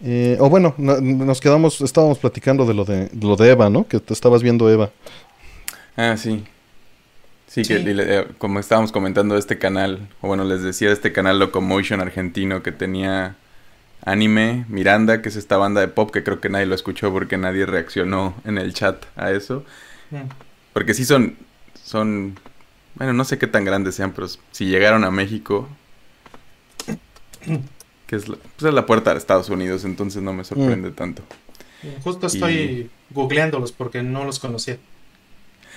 Eh, 0.03 0.37
o 0.39 0.49
bueno, 0.49 0.75
no- 0.77 0.99
nos 1.01 1.39
quedamos, 1.41 1.81
estábamos 1.81 2.19
platicando 2.19 2.65
de 2.65 2.73
lo 2.75 2.85
de, 2.85 3.07
de 3.07 3.25
lo 3.27 3.35
de 3.35 3.49
Eva, 3.49 3.69
¿no? 3.69 3.87
Que 3.87 3.99
te 3.99 4.13
estabas 4.13 4.43
viendo 4.43 4.69
Eva. 4.69 4.91
Ah, 5.97 6.15
sí. 6.17 6.43
Sí, 7.55 7.61
que 7.63 7.77
Sí. 7.77 7.83
le- 7.93 8.19
eh, 8.19 8.27
como 8.37 8.59
estábamos 8.59 8.91
comentando 8.91 9.37
este 9.37 9.57
canal, 9.57 10.09
o 10.19 10.27
bueno, 10.27 10.43
les 10.43 10.61
decía 10.61 10.89
de 10.89 10.93
este 10.93 11.13
canal 11.13 11.39
Locomotion 11.39 12.01
argentino 12.01 12.61
que 12.61 12.73
tenía 12.73 13.37
anime, 14.03 14.65
Miranda, 14.67 15.21
que 15.21 15.29
es 15.29 15.37
esta 15.37 15.55
banda 15.55 15.79
de 15.79 15.87
pop 15.87 16.11
que 16.11 16.21
creo 16.21 16.41
que 16.41 16.49
nadie 16.49 16.65
lo 16.65 16.75
escuchó 16.75 17.13
porque 17.13 17.37
nadie 17.37 17.65
reaccionó 17.65 18.35
en 18.43 18.57
el 18.57 18.73
chat 18.73 19.05
a 19.15 19.31
eso. 19.31 19.63
Mm, 20.11 20.17
Porque 20.73 20.93
sí 20.93 21.05
son, 21.05 21.37
son 21.81 22.37
Bueno, 22.95 23.13
no 23.13 23.23
sé 23.23 23.37
qué 23.37 23.47
tan 23.47 23.63
grandes 23.63 23.95
sean, 23.95 24.11
pero 24.11 24.27
si 24.51 24.65
llegaron 24.65 25.03
a 25.05 25.11
México, 25.11 25.67
que 28.07 28.15
es 28.15 28.27
la, 28.27 28.35
pues 28.37 28.67
es 28.69 28.73
la 28.73 28.85
puerta 28.85 29.11
de 29.11 29.17
Estados 29.17 29.49
Unidos, 29.49 29.83
entonces 29.85 30.21
no 30.21 30.33
me 30.33 30.43
sorprende 30.43 30.91
tanto. 30.91 31.23
Justo 32.03 32.27
estoy 32.27 32.89
googleándolos 33.11 33.71
porque 33.71 34.01
no 34.03 34.23
los 34.25 34.39
conocía. 34.39 34.77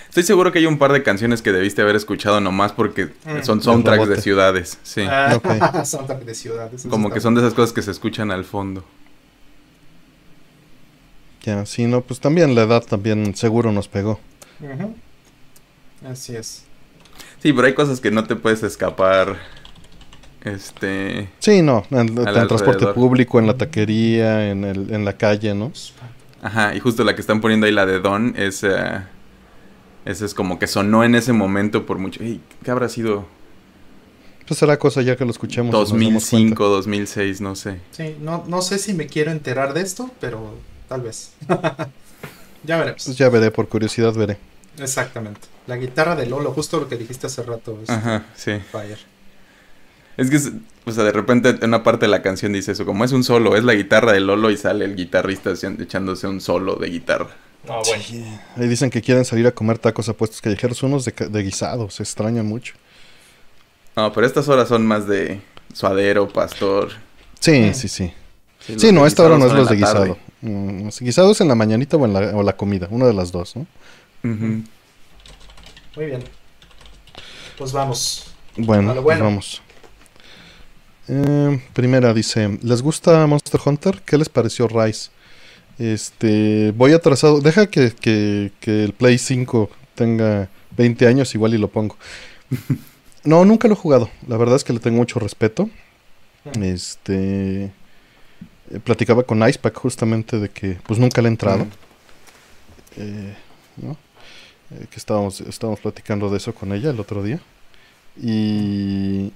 Estoy 0.08 0.22
seguro 0.22 0.50
que 0.52 0.58
hay 0.58 0.66
un 0.66 0.78
par 0.78 0.92
de 0.92 1.02
canciones 1.02 1.42
que 1.42 1.52
debiste 1.52 1.82
haber 1.82 1.94
escuchado 1.96 2.40
nomás 2.40 2.72
porque 2.72 3.06
Mm. 3.24 3.42
son 3.42 3.62
soundtracks 3.62 4.08
de 4.08 4.20
ciudades, 4.20 4.78
sí. 4.82 5.02
Ah, 5.08 5.34
Ok. 5.36 5.46
soundtrack 5.84 6.20
de 6.24 6.34
ciudades. 6.34 6.86
Como 6.88 7.10
que 7.10 7.20
son 7.20 7.34
de 7.34 7.40
esas 7.42 7.54
cosas 7.54 7.72
que 7.72 7.82
se 7.82 7.90
escuchan 7.90 8.30
al 8.30 8.44
fondo. 8.44 8.84
Ya, 11.44 11.64
sí, 11.66 11.86
no, 11.86 12.00
pues 12.02 12.20
también 12.20 12.54
la 12.54 12.62
edad 12.62 12.82
también 12.84 13.34
seguro 13.34 13.70
nos 13.72 13.88
pegó. 13.88 14.18
Ujú. 14.60 14.94
Así 16.10 16.36
es. 16.36 16.64
Sí, 17.42 17.52
pero 17.52 17.66
hay 17.66 17.74
cosas 17.74 18.00
que 18.00 18.10
no 18.10 18.24
te 18.24 18.34
puedes 18.36 18.62
escapar. 18.62 19.36
Este. 20.44 21.28
Sí, 21.40 21.62
no, 21.62 21.84
en, 21.90 21.98
en 22.08 22.14
transporte 22.14 22.66
alrededor. 22.70 22.94
público, 22.94 23.38
en 23.38 23.46
la 23.46 23.56
taquería, 23.56 24.50
en, 24.50 24.64
el, 24.64 24.92
en 24.94 25.04
la 25.04 25.16
calle, 25.16 25.54
¿no? 25.54 25.72
Ajá, 26.42 26.74
y 26.74 26.80
justo 26.80 27.02
la 27.04 27.14
que 27.14 27.20
están 27.20 27.40
poniendo 27.40 27.66
ahí, 27.66 27.72
la 27.72 27.86
de 27.86 28.00
Don, 28.00 28.34
es. 28.36 28.62
eh, 28.64 29.00
esa 30.10 30.24
es 30.24 30.34
como 30.34 30.58
que 30.58 30.66
sonó 30.66 31.04
en 31.04 31.14
ese 31.14 31.32
momento 31.32 31.86
por 31.86 31.98
mucho. 31.98 32.22
Ey, 32.22 32.40
¿Qué 32.64 32.70
habrá 32.70 32.88
sido? 32.88 33.26
Pues 34.46 34.58
será 34.58 34.78
cosa 34.78 35.02
ya 35.02 35.14
que 35.16 35.24
lo 35.24 35.30
escuchemos. 35.30 35.68
y 35.68 35.72
nos 35.72 35.88
damos 35.90 36.02
2005, 36.22 36.68
2006, 36.68 37.40
no 37.42 37.54
sé. 37.54 37.80
Sí, 37.90 38.16
no, 38.20 38.44
no 38.48 38.62
sé 38.62 38.78
si 38.78 38.94
me 38.94 39.06
quiero 39.06 39.30
enterar 39.30 39.74
de 39.74 39.82
esto, 39.82 40.10
pero 40.20 40.54
tal 40.88 41.02
vez. 41.02 41.32
ya 42.64 42.78
veremos. 42.78 43.04
Pues 43.04 43.16
ya 43.18 43.28
veré, 43.28 43.50
por 43.50 43.68
curiosidad 43.68 44.14
veré. 44.14 44.38
Exactamente. 44.78 45.40
La 45.66 45.76
guitarra 45.76 46.16
de 46.16 46.26
Lolo, 46.26 46.52
justo 46.52 46.80
lo 46.80 46.88
que 46.88 46.96
dijiste 46.96 47.26
hace 47.26 47.42
rato. 47.42 47.78
Es 47.82 47.90
Ajá, 47.90 48.24
sí. 48.34 48.52
Fire. 48.72 48.98
Es 50.16 50.30
que, 50.30 50.36
es- 50.36 50.52
o 50.86 50.92
sea, 50.92 51.04
de 51.04 51.12
repente 51.12 51.50
en 51.50 51.64
una 51.64 51.82
parte 51.82 52.06
de 52.06 52.10
la 52.10 52.22
canción 52.22 52.54
dice 52.54 52.72
eso, 52.72 52.86
como 52.86 53.04
es 53.04 53.12
un 53.12 53.22
solo, 53.24 53.54
es 53.56 53.64
la 53.64 53.74
guitarra 53.74 54.12
de 54.12 54.20
Lolo 54.20 54.50
y 54.50 54.56
sale 54.56 54.86
el 54.86 54.96
guitarrista 54.96 55.52
echándose 55.52 56.26
un 56.26 56.40
solo 56.40 56.76
de 56.76 56.88
guitarra. 56.88 57.28
No, 57.66 57.82
bueno. 57.82 58.04
Ahí 58.56 58.68
dicen 58.68 58.88
que 58.90 59.02
quieren 59.02 59.24
salir 59.24 59.46
a 59.46 59.52
comer 59.52 59.78
tacos 59.78 60.08
a 60.08 60.14
puestos 60.14 60.40
callejeros, 60.40 60.82
unos 60.82 61.04
de, 61.04 61.12
de 61.12 61.42
guisado, 61.42 61.90
se 61.90 62.02
extrañan 62.02 62.46
mucho. 62.46 62.74
No, 63.96 64.12
pero 64.12 64.26
estas 64.26 64.48
horas 64.48 64.68
son 64.68 64.86
más 64.86 65.06
de 65.06 65.40
suadero, 65.74 66.28
pastor. 66.28 66.90
Sí, 67.40 67.60
Mm. 67.70 67.74
sí, 67.74 67.88
sí. 67.88 68.12
los 68.68 68.80
Sí, 68.82 68.92
no, 68.92 69.06
esta 69.06 69.22
hora 69.24 69.38
no 69.38 69.46
es 69.46 69.52
guisado 69.52 69.60
los 69.60 69.68
de 69.70 69.76
guisado. 69.76 70.18
Mm, 70.40 70.88
guisado 71.00 71.32
es 71.32 71.40
en 71.40 71.48
la 71.48 71.54
mañanita 71.54 71.96
o 71.96 72.04
en 72.04 72.12
la, 72.12 72.20
o 72.36 72.42
la 72.42 72.56
comida, 72.56 72.86
una 72.90 73.06
de 73.06 73.14
las 73.14 73.32
dos, 73.32 73.56
¿no? 73.56 73.66
Ujú. 74.24 74.62
Muy 75.96 76.06
bien. 76.06 76.22
Pues 77.56 77.72
vamos. 77.72 78.32
Bueno, 78.56 78.90
A 78.92 78.94
lo 78.94 79.02
pues 79.02 79.16
bueno. 79.18 79.24
vamos. 79.24 79.62
Eh, 81.08 81.60
primera 81.72 82.12
dice, 82.12 82.58
¿les 82.62 82.82
gusta 82.82 83.26
Monster 83.26 83.60
Hunter? 83.64 84.02
¿Qué 84.04 84.16
les 84.18 84.28
pareció 84.28 84.68
Rise? 84.68 85.10
Este, 85.78 86.72
voy 86.76 86.92
atrasado. 86.92 87.40
Deja 87.40 87.68
que, 87.68 87.92
que, 87.92 88.52
que 88.60 88.84
el 88.84 88.92
Play 88.92 89.18
5 89.18 89.70
tenga 89.94 90.48
20 90.76 91.06
años 91.06 91.34
igual 91.34 91.54
y 91.54 91.58
lo 91.58 91.68
pongo. 91.68 91.96
No, 93.24 93.44
nunca 93.44 93.68
lo 93.68 93.74
he 93.74 93.76
jugado. 93.76 94.10
La 94.26 94.36
verdad 94.36 94.56
es 94.56 94.64
que 94.64 94.72
le 94.72 94.80
tengo 94.80 94.96
mucho 94.96 95.18
respeto. 95.18 95.68
Este, 96.62 97.64
eh, 97.64 98.80
platicaba 98.82 99.22
con 99.22 99.46
Icepack 99.46 99.76
justamente 99.78 100.38
de 100.38 100.48
que 100.48 100.78
pues 100.86 100.98
nunca 100.98 101.20
le 101.20 101.28
he 101.28 101.32
entrado. 101.32 101.66
Eh, 102.96 103.34
¿no? 103.76 103.96
Eh, 104.70 104.86
que 104.90 104.96
estábamos, 104.96 105.40
estábamos 105.42 105.80
platicando 105.80 106.30
de 106.30 106.38
eso 106.38 106.54
con 106.54 106.72
ella 106.72 106.90
el 106.90 107.00
otro 107.00 107.22
día. 107.22 107.40
Y, 108.20 109.32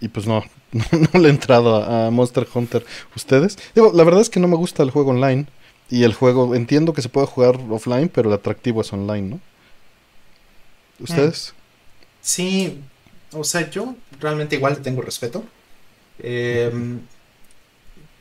y 0.00 0.08
pues 0.08 0.26
no, 0.26 0.42
no, 0.72 0.84
no 1.12 1.20
le 1.20 1.28
he 1.28 1.30
entrado 1.30 1.76
a, 1.76 2.06
a 2.06 2.10
Monster 2.10 2.46
Hunter. 2.52 2.84
¿Ustedes? 3.14 3.58
Digo, 3.74 3.92
la 3.94 4.04
verdad 4.04 4.20
es 4.20 4.30
que 4.30 4.40
no 4.40 4.48
me 4.48 4.56
gusta 4.56 4.82
el 4.82 4.90
juego 4.90 5.10
online. 5.10 5.46
Y 5.90 6.04
el 6.04 6.14
juego, 6.14 6.54
entiendo 6.54 6.92
que 6.92 7.02
se 7.02 7.08
puede 7.08 7.26
jugar 7.26 7.58
offline, 7.70 8.08
pero 8.08 8.28
el 8.28 8.34
atractivo 8.34 8.82
es 8.82 8.92
online, 8.92 9.28
¿no? 9.28 9.40
¿Ustedes? 11.00 11.54
Sí, 12.20 12.80
o 13.32 13.44
sea, 13.44 13.70
yo 13.70 13.94
realmente 14.20 14.56
igual 14.56 14.74
le 14.74 14.80
tengo 14.80 15.00
respeto. 15.02 15.44
Eh, 16.18 16.70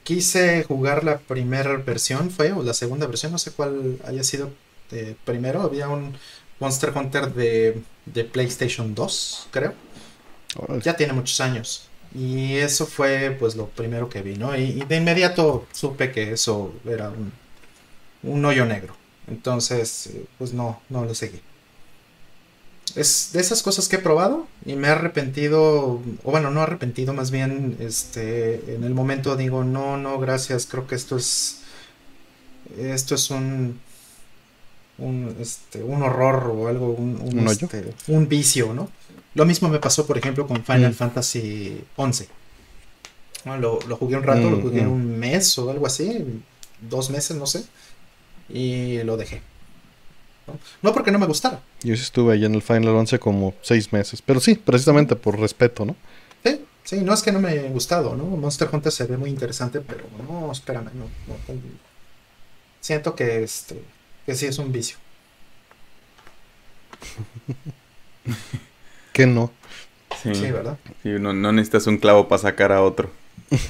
quise 0.03 0.63
jugar 0.63 1.03
la 1.03 1.17
primera 1.19 1.75
versión, 1.77 2.31
fue, 2.31 2.53
o 2.53 2.63
la 2.63 2.73
segunda 2.73 3.07
versión, 3.07 3.31
no 3.33 3.37
sé 3.37 3.51
cuál 3.51 3.99
haya 4.05 4.23
sido 4.23 4.51
eh, 4.91 5.15
primero. 5.25 5.61
Había 5.61 5.89
un 5.89 6.15
Monster 6.59 6.93
Hunter 6.95 7.33
de, 7.33 7.81
de 8.05 8.23
PlayStation 8.23 8.95
2, 8.95 9.49
creo. 9.51 9.73
Ya 10.83 10.95
tiene 10.95 11.13
muchos 11.13 11.39
años. 11.41 11.89
Y 12.15 12.55
eso 12.55 12.85
fue 12.85 13.35
pues 13.37 13.55
lo 13.55 13.67
primero 13.67 14.09
que 14.09 14.21
vi, 14.21 14.37
¿no? 14.37 14.57
Y, 14.57 14.63
y 14.63 14.85
de 14.85 14.95
inmediato 14.97 15.67
supe 15.73 16.11
que 16.11 16.31
eso 16.31 16.73
era 16.85 17.09
un, 17.09 17.33
un 18.23 18.45
hoyo 18.45 18.65
negro. 18.65 18.95
Entonces, 19.27 20.07
eh, 20.07 20.25
pues 20.37 20.53
no, 20.53 20.81
no 20.89 21.05
lo 21.05 21.13
seguí. 21.15 21.41
Es 22.95 23.31
de 23.33 23.41
esas 23.41 23.61
cosas 23.63 23.87
que 23.89 23.97
he 23.97 23.99
probado 23.99 24.47
y 24.65 24.75
me 24.75 24.87
he 24.87 24.91
arrepentido, 24.91 26.01
o 26.23 26.31
bueno, 26.31 26.49
no 26.51 26.61
arrepentido, 26.61 27.13
más 27.13 27.31
bien, 27.31 27.77
este, 27.79 28.75
en 28.75 28.83
el 28.83 28.93
momento 28.93 29.35
digo, 29.35 29.63
no, 29.63 29.97
no, 29.97 30.17
gracias, 30.19 30.65
creo 30.65 30.87
que 30.87 30.95
esto 30.95 31.17
es, 31.17 31.59
esto 32.77 33.15
es 33.15 33.29
un, 33.29 33.81
un, 34.97 35.35
este, 35.39 35.83
un 35.83 36.01
horror 36.03 36.51
o 36.55 36.67
algo, 36.67 36.91
un, 36.93 37.19
un, 37.21 37.39
¿Un 37.39 37.47
este, 37.47 37.93
un 38.07 38.27
vicio, 38.27 38.73
¿no? 38.73 38.89
Lo 39.33 39.45
mismo 39.45 39.69
me 39.69 39.79
pasó, 39.79 40.07
por 40.07 40.17
ejemplo, 40.17 40.47
con 40.47 40.63
Final 40.65 40.91
Mm. 40.91 40.93
Fantasy 40.93 41.85
XI. 41.95 42.27
Bueno, 43.45 43.61
Lo, 43.61 43.79
lo 43.87 43.97
jugué 43.97 44.15
un 44.17 44.23
rato, 44.23 44.49
lo 44.49 44.57
Mm, 44.57 44.61
jugué 44.61 44.83
mm. 44.83 44.91
un 44.91 45.19
mes 45.19 45.57
o 45.59 45.69
algo 45.69 45.85
así, 45.87 46.41
dos 46.81 47.09
meses, 47.09 47.37
no 47.37 47.47
sé, 47.47 47.65
y 48.49 49.01
lo 49.03 49.17
dejé. 49.17 49.41
¿no? 50.47 50.57
No 50.81 50.93
porque 50.93 51.11
no 51.11 51.19
me 51.19 51.25
gustara, 51.25 51.61
Yo 51.81 51.95
sí 51.95 52.01
estuve 52.01 52.33
ahí 52.33 52.45
en 52.45 52.55
el 52.55 52.61
Final 52.61 52.95
11 52.95 53.19
como 53.19 53.53
seis 53.61 53.91
meses. 53.91 54.21
Pero 54.21 54.39
sí, 54.39 54.55
precisamente 54.55 55.15
por 55.15 55.37
respeto, 55.39 55.85
¿no? 55.85 55.95
Sí, 56.43 56.61
sí, 56.83 57.01
no 57.01 57.13
es 57.13 57.21
que 57.21 57.31
no 57.31 57.39
me 57.39 57.49
haya 57.49 57.69
gustado, 57.69 58.15
¿no? 58.15 58.23
Monster 58.23 58.69
Hunter 58.71 58.91
se 58.91 59.05
ve 59.05 59.17
muy 59.17 59.29
interesante, 59.29 59.81
pero 59.81 60.05
no, 60.27 60.51
espérame, 60.51 60.89
no, 60.93 61.07
siento 62.79 63.15
que 63.15 63.43
este, 63.43 63.81
que 64.25 64.35
sí 64.35 64.45
es 64.45 64.57
un 64.57 64.71
vicio. 64.71 64.97
Que 69.13 69.25
no. 69.25 69.51
Sí, 70.21 70.35
Sí, 70.35 70.51
¿verdad? 70.51 70.77
sí, 71.01 71.09
no, 71.19 71.33
no 71.33 71.51
necesitas 71.51 71.87
un 71.87 71.97
clavo 71.97 72.27
para 72.27 72.39
sacar 72.39 72.71
a 72.71 72.83
otro. 72.83 73.09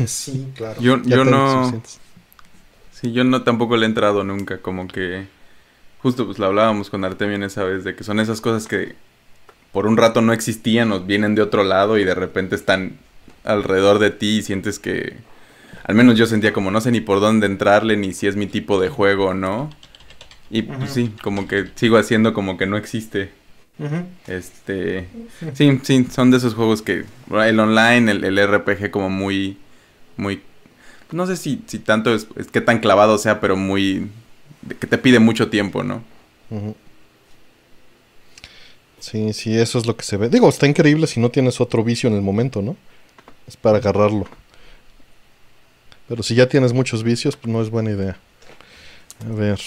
Sí, 0.05 0.51
claro. 0.55 0.81
Yo, 0.81 1.01
yo 1.03 1.23
no. 1.23 1.65
suficientes. 1.65 1.99
Sí, 2.99 3.11
yo 3.11 3.23
no 3.23 3.43
tampoco 3.43 3.77
le 3.77 3.85
he 3.85 3.89
entrado 3.89 4.23
nunca, 4.23 4.57
como 4.57 4.87
que 4.87 5.27
justo 6.01 6.25
pues 6.25 6.39
lo 6.39 6.47
hablábamos 6.47 6.89
con 6.89 7.05
Artemio 7.05 7.45
esa 7.45 7.63
vez 7.63 7.83
de 7.83 7.95
que 7.95 8.03
son 8.03 8.19
esas 8.19 8.41
cosas 8.41 8.67
que 8.67 8.95
por 9.71 9.85
un 9.85 9.97
rato 9.97 10.21
no 10.21 10.33
existían 10.33 10.91
o 10.91 11.01
vienen 11.01 11.35
de 11.35 11.43
otro 11.43 11.63
lado 11.63 11.99
y 11.99 12.03
de 12.05 12.15
repente 12.15 12.55
están 12.55 12.97
alrededor 13.43 13.99
de 13.99 14.09
ti 14.09 14.37
y 14.37 14.41
sientes 14.41 14.79
que 14.79 15.15
al 15.83 15.93
menos 15.93 16.17
yo 16.17 16.25
sentía 16.25 16.53
como 16.53 16.71
no 16.71 16.81
sé 16.81 16.89
ni 16.89 16.99
por 16.99 17.19
dónde 17.19 17.45
entrarle 17.45 17.97
ni 17.97 18.13
si 18.13 18.25
es 18.25 18.35
mi 18.35 18.47
tipo 18.47 18.81
de 18.81 18.89
juego 18.89 19.27
o 19.27 19.33
no. 19.35 19.69
Y 20.49 20.63
pues 20.63 20.91
sí, 20.91 21.13
como 21.21 21.47
que 21.47 21.67
sigo 21.75 21.97
haciendo 21.97 22.33
como 22.33 22.57
que 22.57 22.65
no 22.65 22.77
existe. 22.77 23.29
Este, 24.25 25.07
sí, 25.53 25.79
sí, 25.83 26.07
son 26.09 26.31
de 26.31 26.37
esos 26.37 26.55
juegos 26.55 26.81
que 26.81 27.05
el 27.45 27.59
online, 27.59 28.09
el, 28.09 28.23
el 28.23 28.47
RPG 28.47 28.89
como 28.89 29.11
muy, 29.11 29.57
muy, 30.15 30.41
no 31.11 31.25
sé 31.27 31.37
si, 31.37 31.61
si 31.67 31.79
tanto 31.79 32.13
es, 32.13 32.27
es 32.35 32.47
que 32.47 32.61
tan 32.61 32.79
clavado 32.79 33.17
sea, 33.17 33.39
pero 33.39 33.55
muy, 33.55 34.09
que 34.79 34.87
te 34.87 34.97
pide 34.97 35.19
mucho 35.19 35.49
tiempo, 35.49 35.83
¿no? 35.83 36.03
Sí, 38.99 39.33
sí, 39.33 39.57
eso 39.57 39.77
es 39.77 39.85
lo 39.85 39.95
que 39.95 40.03
se 40.03 40.17
ve. 40.17 40.29
Digo, 40.29 40.49
está 40.49 40.67
increíble 40.67 41.07
si 41.07 41.19
no 41.19 41.29
tienes 41.29 41.61
otro 41.61 41.83
vicio 41.83 42.09
en 42.09 42.15
el 42.15 42.21
momento, 42.21 42.61
¿no? 42.61 42.75
Es 43.47 43.55
para 43.55 43.77
agarrarlo. 43.77 44.27
Pero 46.07 46.23
si 46.23 46.35
ya 46.35 46.47
tienes 46.47 46.73
muchos 46.73 47.03
vicios, 47.03 47.35
pues 47.35 47.51
no 47.51 47.61
es 47.61 47.69
buena 47.69 47.91
idea. 47.91 48.17
A 49.25 49.33
ver, 49.33 49.59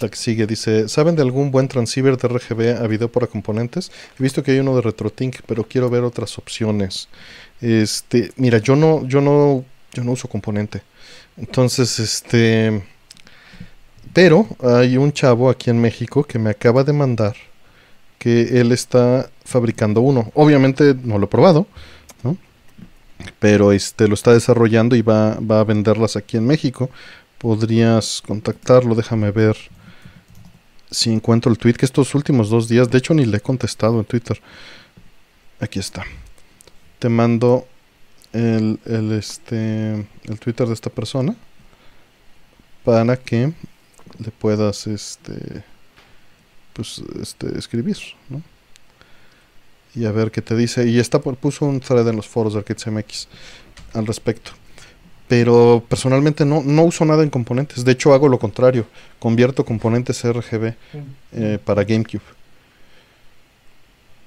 la 0.00 0.08
que 0.08 0.16
sigue 0.16 0.46
dice, 0.46 0.88
¿saben 0.88 1.16
de 1.16 1.22
algún 1.22 1.50
buen 1.50 1.68
transceiver 1.68 2.16
de 2.16 2.28
RGB 2.28 2.82
a 2.82 2.86
video 2.86 3.10
por 3.10 3.28
componentes? 3.28 3.92
He 4.18 4.22
visto 4.22 4.42
que 4.42 4.52
hay 4.52 4.58
uno 4.58 4.74
de 4.76 4.82
RetroTink, 4.82 5.36
pero 5.46 5.64
quiero 5.64 5.90
ver 5.90 6.04
otras 6.04 6.38
opciones. 6.38 7.08
Este, 7.60 8.32
mira, 8.36 8.58
yo 8.58 8.76
no, 8.76 9.06
yo 9.06 9.20
no, 9.20 9.64
yo 9.94 10.04
no 10.04 10.12
uso 10.12 10.28
componente. 10.28 10.82
Entonces, 11.36 11.98
este, 11.98 12.82
pero 14.12 14.46
hay 14.62 14.96
un 14.96 15.12
chavo 15.12 15.48
aquí 15.48 15.70
en 15.70 15.80
México 15.80 16.24
que 16.24 16.38
me 16.38 16.50
acaba 16.50 16.84
de 16.84 16.92
mandar 16.92 17.34
que 18.18 18.60
él 18.60 18.72
está 18.72 19.30
fabricando 19.44 20.00
uno. 20.00 20.30
Obviamente 20.34 20.94
no 21.02 21.18
lo 21.18 21.26
he 21.26 21.28
probado, 21.28 21.66
¿no? 22.22 22.36
Pero 23.38 23.72
este 23.72 24.08
lo 24.08 24.14
está 24.14 24.32
desarrollando 24.32 24.96
y 24.96 25.02
va, 25.02 25.38
va 25.40 25.60
a 25.60 25.64
venderlas 25.64 26.16
aquí 26.16 26.36
en 26.36 26.46
México. 26.46 26.90
Podrías 27.38 28.22
contactarlo, 28.26 28.94
déjame 28.94 29.30
ver 29.30 29.56
si 30.90 31.12
encuentro 31.12 31.50
el 31.50 31.58
tweet 31.58 31.74
que 31.74 31.84
estos 31.84 32.14
últimos 32.14 32.48
dos 32.48 32.68
días, 32.68 32.90
de 32.90 32.98
hecho 32.98 33.14
ni 33.14 33.26
le 33.26 33.38
he 33.38 33.40
contestado 33.40 33.98
en 33.98 34.04
Twitter. 34.04 34.40
Aquí 35.60 35.78
está. 35.78 36.04
Te 36.98 37.08
mando 37.08 37.66
el, 38.34 38.78
el, 38.84 39.12
este, 39.12 39.92
el 40.24 40.38
Twitter 40.40 40.66
de 40.66 40.74
esta 40.74 40.90
persona 40.90 41.34
para 42.84 43.16
que 43.16 43.52
le 44.18 44.30
puedas 44.38 44.86
este 44.86 45.64
pues 46.74 47.02
este 47.20 47.56
escribir 47.56 47.96
¿no? 48.28 48.42
y 49.94 50.04
a 50.04 50.12
ver 50.12 50.30
qué 50.30 50.42
te 50.42 50.56
dice. 50.56 50.86
Y 50.88 50.98
está 50.98 51.20
puso 51.20 51.66
un 51.66 51.80
thread 51.80 52.08
en 52.08 52.16
los 52.16 52.26
foros 52.26 52.54
de 52.54 52.58
Arcade 52.58 52.90
MX 52.90 53.28
al 53.94 54.06
respecto. 54.06 54.50
Pero 55.28 55.82
personalmente 55.88 56.44
no, 56.44 56.62
no 56.62 56.82
uso 56.82 57.04
nada 57.04 57.22
en 57.22 57.30
componentes. 57.30 57.84
De 57.84 57.92
hecho 57.92 58.12
hago 58.12 58.28
lo 58.28 58.38
contrario. 58.38 58.86
Convierto 59.18 59.64
componentes 59.64 60.22
RGB 60.24 60.74
eh, 61.32 61.58
para 61.64 61.84
GameCube. 61.84 62.22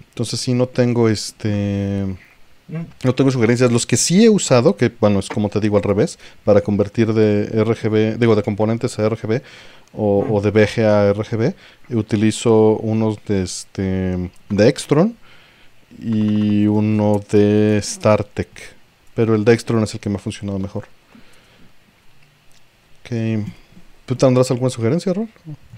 Entonces 0.09 0.39
sí 0.39 0.53
no 0.53 0.67
tengo 0.67 1.09
este 1.09 2.17
no 2.67 3.15
tengo 3.15 3.31
sugerencias. 3.31 3.71
Los 3.71 3.85
que 3.85 3.97
sí 3.97 4.25
he 4.25 4.29
usado, 4.29 4.75
que 4.75 4.91
bueno, 4.99 5.19
es 5.19 5.29
como 5.29 5.49
te 5.49 5.59
digo 5.59 5.77
al 5.77 5.83
revés, 5.83 6.19
para 6.43 6.61
convertir 6.61 7.13
de 7.13 7.45
RGB, 7.63 8.17
digo, 8.19 8.35
de 8.35 8.43
componentes 8.43 8.99
a 8.99 9.07
RGB 9.07 9.41
o, 9.93 10.41
de 10.41 10.51
VGA 10.51 11.09
a 11.09 11.13
RGB, 11.13 11.53
utilizo 11.91 12.77
unos 12.77 13.17
de, 13.25 13.43
este, 13.43 14.29
de 14.49 14.67
Extron 14.67 15.15
y 15.99 16.67
uno 16.67 17.21
de 17.31 17.79
StarTech. 17.81 18.75
Pero 19.15 19.35
el 19.35 19.45
de 19.45 19.53
Extron 19.53 19.83
es 19.83 19.93
el 19.93 19.99
que 19.99 20.09
me 20.09 20.17
ha 20.17 20.19
funcionado 20.19 20.59
mejor. 20.59 20.85
Okay. 23.01 23.45
¿Tú 24.05 24.15
tendrás 24.15 24.51
alguna 24.51 24.69
sugerencia, 24.69 25.13
Rol? 25.13 25.29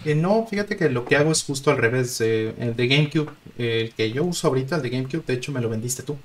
Eh, 0.05 0.15
no, 0.15 0.45
fíjate 0.47 0.75
que 0.75 0.89
lo 0.89 1.05
que 1.05 1.15
hago 1.15 1.31
es 1.31 1.43
justo 1.43 1.71
al 1.71 1.77
revés. 1.77 2.19
el 2.21 2.75
de 2.75 2.87
GameCube, 2.87 3.31
el 3.57 3.93
que 3.93 4.11
yo 4.11 4.23
uso 4.23 4.47
ahorita, 4.47 4.77
el 4.77 4.81
de 4.81 4.89
GameCube, 4.89 5.23
de 5.25 5.33
hecho 5.33 5.51
me 5.51 5.61
lo 5.61 5.69
vendiste 5.69 6.03
tú. 6.03 6.17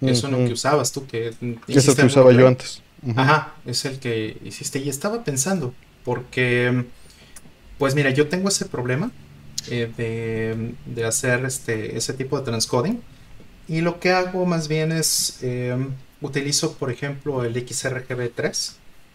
Es 0.00 0.22
uno 0.22 0.38
que 0.38 0.52
usabas 0.52 0.92
tú, 0.92 1.06
que... 1.06 1.28
Es 1.68 1.88
el 1.88 1.96
que 1.96 2.06
usaba 2.06 2.32
yo 2.32 2.46
antes. 2.46 2.82
Ajá, 3.16 3.54
es 3.66 3.84
el 3.84 3.98
que 3.98 4.38
hiciste. 4.44 4.78
Y 4.78 4.88
estaba 4.88 5.24
pensando, 5.24 5.74
porque, 6.04 6.84
pues 7.78 7.94
mira, 7.94 8.10
yo 8.10 8.28
tengo 8.28 8.48
ese 8.48 8.64
problema 8.66 9.10
eh, 9.68 10.74
de, 10.86 11.04
hacer 11.04 11.44
este, 11.44 11.96
ese 11.96 12.12
tipo 12.14 12.38
de 12.38 12.44
transcoding. 12.44 13.02
Y 13.68 13.80
lo 13.80 13.98
que 13.98 14.10
hago 14.10 14.44
más 14.46 14.68
bien 14.68 14.92
es, 14.92 15.38
em, 15.42 15.94
utilizo, 16.20 16.74
por 16.74 16.90
ejemplo, 16.90 17.44
el 17.44 17.54
XRGB3, 17.54 18.72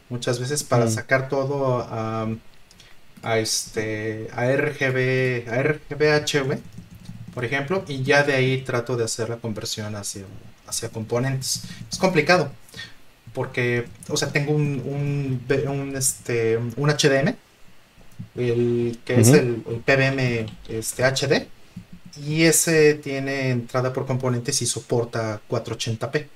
muchas 0.10 0.40
veces 0.40 0.64
para 0.64 0.86
mm. 0.86 0.92
sacar 0.92 1.30
todo 1.30 1.80
a, 1.88 2.28
a, 3.22 3.38
este, 3.38 4.28
a 4.34 4.46
RGB, 4.52 5.48
a 5.50 5.64
RGB 5.64 6.60
por 7.34 7.46
ejemplo, 7.46 7.86
y 7.88 8.04
ya 8.04 8.24
de 8.24 8.34
ahí 8.34 8.62
trato 8.64 8.98
de 8.98 9.04
hacer 9.06 9.30
la 9.30 9.38
conversión 9.38 9.96
hacia 9.96 10.24
hacia 10.70 10.90
componentes. 10.90 11.64
Es 11.92 11.98
complicado 11.98 12.52
porque, 13.34 13.86
o 14.08 14.18
sea, 14.18 14.32
tengo 14.32 14.54
un, 14.54 14.82
un, 14.86 15.96
este, 15.96 16.58
un 16.58 16.90
HDM, 16.90 17.36
el, 18.36 19.00
que 19.06 19.20
es 19.20 19.30
el, 19.30 19.64
PBM 19.86 20.46
este, 20.68 21.04
HD, 21.04 21.48
y 22.26 22.44
ese 22.44 22.96
tiene 22.96 23.52
entrada 23.52 23.94
por 23.94 24.06
componentes 24.06 24.62
y 24.62 24.66
soporta 24.66 25.42
480p. 25.50 26.28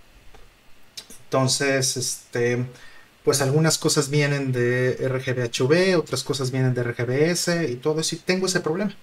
Entonces, 1.25 1.97
este, 1.97 2.65
pues 3.23 3.41
algunas 3.41 3.77
cosas 3.77 4.09
vienen 4.09 4.51
de 4.51 4.93
RGBHV, 5.07 5.97
otras 5.97 6.23
cosas 6.23 6.51
vienen 6.51 6.73
de 6.73 6.83
RGBS 6.83 7.69
y 7.69 7.75
todo 7.75 7.99
eso, 7.99 8.15
y 8.15 8.19
tengo 8.19 8.45
ese 8.45 8.59
problema. 8.59 8.95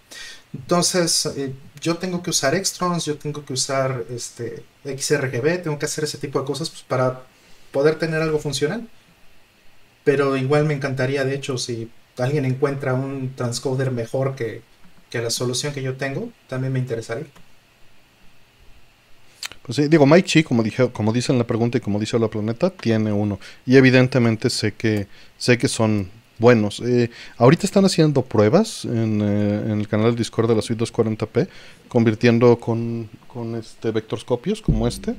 Entonces, 0.54 1.26
eh, 1.26 1.52
yo 1.80 1.96
tengo 1.96 2.22
que 2.22 2.30
usar 2.30 2.54
Extrons, 2.54 3.04
yo 3.04 3.16
tengo 3.16 3.44
que 3.44 3.52
usar 3.52 4.04
este, 4.10 4.64
XRGB, 4.84 5.62
tengo 5.62 5.78
que 5.78 5.86
hacer 5.86 6.04
ese 6.04 6.18
tipo 6.18 6.40
de 6.40 6.46
cosas 6.46 6.70
pues, 6.70 6.82
para 6.82 7.22
poder 7.72 7.98
tener 7.98 8.20
algo 8.22 8.38
funcional. 8.38 8.88
Pero 10.04 10.36
igual 10.36 10.64
me 10.64 10.74
encantaría, 10.74 11.24
de 11.24 11.34
hecho, 11.34 11.58
si 11.58 11.90
alguien 12.18 12.44
encuentra 12.44 12.94
un 12.94 13.34
transcoder 13.36 13.90
mejor 13.90 14.34
que, 14.34 14.62
que 15.10 15.20
la 15.20 15.30
solución 15.30 15.72
que 15.72 15.82
yo 15.82 15.96
tengo, 15.96 16.30
también 16.48 16.72
me 16.72 16.78
interesaría. 16.78 17.26
Pues 19.62 19.76
sí, 19.76 19.88
digo, 19.88 20.06
Mike 20.06 20.26
Chi, 20.26 20.42
como 20.42 20.62
dije, 20.62 20.90
como 20.90 21.12
dice 21.12 21.32
en 21.32 21.38
la 21.38 21.46
pregunta 21.46 21.78
y 21.78 21.80
como 21.80 22.00
dice 22.00 22.18
la 22.18 22.28
planeta, 22.28 22.70
tiene 22.70 23.12
uno. 23.12 23.38
Y 23.66 23.76
evidentemente 23.76 24.50
sé 24.50 24.72
que, 24.72 25.06
sé 25.38 25.58
que 25.58 25.68
son 25.68 26.10
buenos. 26.40 26.80
Eh, 26.80 27.10
ahorita 27.36 27.66
están 27.66 27.84
haciendo 27.84 28.22
pruebas 28.22 28.84
en, 28.86 29.20
eh, 29.20 29.62
en, 29.66 29.80
el 29.80 29.86
canal 29.86 30.12
de 30.12 30.16
Discord 30.16 30.48
de 30.48 30.56
la 30.56 30.62
suite 30.62 30.82
240p, 30.82 31.46
convirtiendo 31.88 32.58
con, 32.58 33.08
con 33.28 33.54
este 33.54 33.92
vectorscopios 33.92 34.62
como 34.62 34.88
este, 34.88 35.14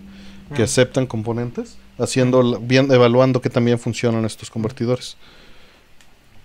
que 0.56 0.64
aceptan 0.64 1.06
componentes, 1.06 1.78
haciendo 1.98 2.60
bien, 2.60 2.92
evaluando 2.92 3.40
que 3.40 3.50
también 3.50 3.80
funcionan 3.80 4.26
estos 4.26 4.50
convertidores. 4.50 5.16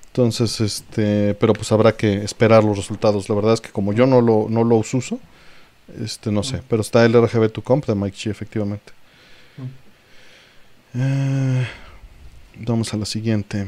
Entonces, 0.09 0.61
este, 0.61 1.35
pero 1.35 1.53
pues 1.53 1.73
habrá 1.73 1.97
que 1.97 2.23
esperar 2.23 2.63
los 2.63 2.77
resultados. 2.77 3.29
La 3.29 3.35
verdad 3.35 3.55
es 3.55 3.61
que 3.61 3.71
como 3.71 3.93
yo 3.93 4.07
no 4.07 4.21
lo, 4.21 4.47
no 4.49 4.63
lo 4.63 4.77
uso, 4.77 5.19
este, 6.01 6.31
no 6.31 6.43
sé. 6.43 6.63
Pero 6.69 6.83
está 6.83 7.05
el 7.05 7.15
RGB2Comp 7.15 7.87
de 7.87 7.95
Mike 7.95 8.17
Chi, 8.17 8.31
efectivamente. 8.31 8.93
Eh, 10.95 11.67
vamos 12.59 12.95
a 12.95 12.97
la 12.97 13.05
siguiente. 13.05 13.67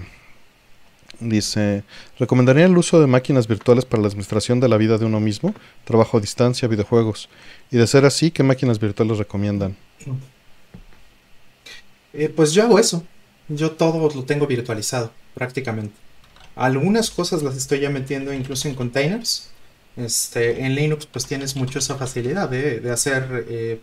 Dice, 1.20 1.82
¿recomendaría 2.16 2.66
el 2.66 2.78
uso 2.78 3.00
de 3.00 3.08
máquinas 3.08 3.48
virtuales 3.48 3.84
para 3.84 4.02
la 4.02 4.08
administración 4.08 4.60
de 4.60 4.68
la 4.68 4.76
vida 4.76 4.98
de 4.98 5.04
uno 5.04 5.18
mismo? 5.18 5.52
Trabajo 5.84 6.18
a 6.18 6.20
distancia, 6.20 6.68
videojuegos. 6.68 7.28
Y 7.72 7.76
de 7.76 7.88
ser 7.88 8.04
así, 8.04 8.30
¿qué 8.30 8.44
máquinas 8.44 8.78
virtuales 8.78 9.18
recomiendan? 9.18 9.76
Eh, 12.12 12.28
pues 12.28 12.52
yo 12.52 12.62
hago 12.62 12.78
eso. 12.78 13.02
Yo 13.48 13.72
todo 13.72 14.14
lo 14.14 14.24
tengo 14.24 14.46
virtualizado, 14.46 15.10
prácticamente. 15.34 15.94
Algunas 16.54 17.10
cosas 17.10 17.42
las 17.42 17.56
estoy 17.56 17.80
ya 17.80 17.90
metiendo 17.90 18.32
incluso 18.32 18.68
en 18.68 18.76
containers. 18.76 19.50
Este, 19.96 20.64
en 20.64 20.76
Linux 20.76 21.06
pues 21.06 21.26
tienes 21.26 21.56
mucho 21.56 21.80
esa 21.80 21.96
facilidad 21.96 22.48
de, 22.48 22.88
hacer 22.92 23.46
eh, 23.48 23.80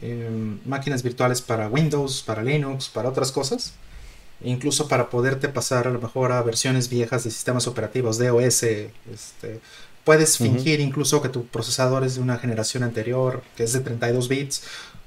em, 0.00 0.58
máquinas 0.64 1.02
virtuales 1.02 1.42
para 1.42 1.68
Windows, 1.68 2.22
para 2.22 2.42
Linux, 2.42 2.88
para 2.88 3.10
otras 3.10 3.30
cosas 3.30 3.74
incluso 4.42 4.88
para 4.88 5.10
poderte 5.10 5.48
pasar 5.48 5.86
a 5.86 5.90
lo 5.90 6.00
mejor 6.00 6.32
a 6.32 6.42
versiones 6.42 6.88
viejas 6.88 7.24
de 7.24 7.30
sistemas 7.30 7.66
operativos, 7.66 8.18
DOS, 8.18 8.62
este, 8.62 9.60
puedes 10.04 10.38
fingir 10.38 10.80
incluso 10.80 11.22
que 11.22 11.28
tu 11.28 11.46
procesador 11.46 12.04
es 12.04 12.16
de 12.16 12.20
una 12.20 12.38
generación 12.38 12.82
anterior, 12.82 13.42
que 13.56 13.64
es 13.64 13.72
de 13.72 13.80
32 13.80 14.28
bits, 14.28 14.62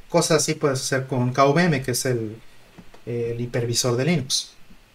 cosas 0.10 0.44
así 0.44 0.56
puedes 0.56 0.80
hacer 0.82 1.08
con 1.08 1.32
KVM, 1.32 1.82
que 1.84 1.92
es 1.92 2.06
el, 2.06 2.36
el 3.06 3.40
hipervisor 3.40 3.96
de 3.96 4.06
Linux. 4.06 4.52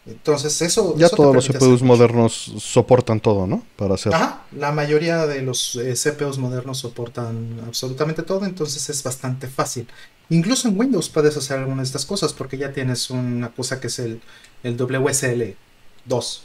Entonces 0.07 0.61
eso... 0.61 0.95
Ya 0.99 1.09
todos 1.09 1.35
los 1.35 1.49
CPUs 1.49 1.83
modernos 1.83 2.53
soportan 2.59 3.21
todo, 3.21 3.47
¿no? 3.47 3.63
Para 3.77 3.95
hacer... 3.95 4.15
Ajá, 4.15 4.43
la 4.53 4.71
mayoría 4.71 5.27
de 5.27 5.41
los 5.41 5.77
eh, 5.77 5.95
CPUs 5.95 6.37
modernos 6.39 6.79
soportan 6.79 7.61
absolutamente 7.67 8.23
todo, 8.23 8.45
entonces 8.45 8.91
es 8.91 9.03
bastante 9.03 9.49
fácil. 9.49 9.89
Incluso 10.31 10.69
en 10.69 10.79
Windows 10.79 11.11
puedes 11.11 11.37
hacer 11.37 11.59
algunas 11.59 11.87
de 11.87 11.89
estas 11.89 12.07
cosas 12.07 12.33
porque 12.33 12.57
ya 12.57 12.73
tienes 12.73 13.11
una 13.11 13.53
cosa 13.53 13.81
que 13.81 13.89
es 13.89 13.99
el, 13.99 14.21
el 14.63 14.77
WSL2, 14.77 16.41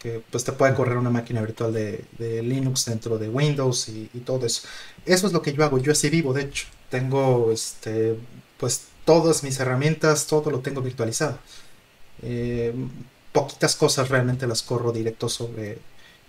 que 0.00 0.22
pues 0.30 0.44
te 0.44 0.52
puede 0.52 0.74
correr 0.74 0.96
una 0.96 1.10
máquina 1.10 1.40
virtual 1.40 1.72
de, 1.72 2.42
Linux 2.42 2.86
dentro 2.86 3.18
de 3.18 3.28
Windows 3.28 3.88
y, 3.88 4.08
todo 4.24 4.46
eso. 4.46 4.66
Eso 5.06 5.26
es 5.26 5.32
lo 5.32 5.42
que 5.42 5.52
yo 5.52 5.64
hago, 5.64 5.78
yo 5.78 5.92
así 5.92 6.10
vivo, 6.10 6.32
de 6.32 6.42
hecho. 6.42 6.66
Tengo 6.90 7.50
este, 7.52 8.16
pues 8.58 8.86
todas 9.04 9.42
mis 9.42 9.58
herramientas, 9.60 10.26
todo 10.26 10.50
lo 10.50 10.60
tengo 10.60 10.82
virtualizado. 10.82 11.38
Eh, 12.22 12.74
poquitas 13.32 13.76
cosas 13.76 14.08
realmente 14.08 14.46
las 14.46 14.62
corro 14.62 14.92
directo 14.92 15.28
sobre 15.28 15.78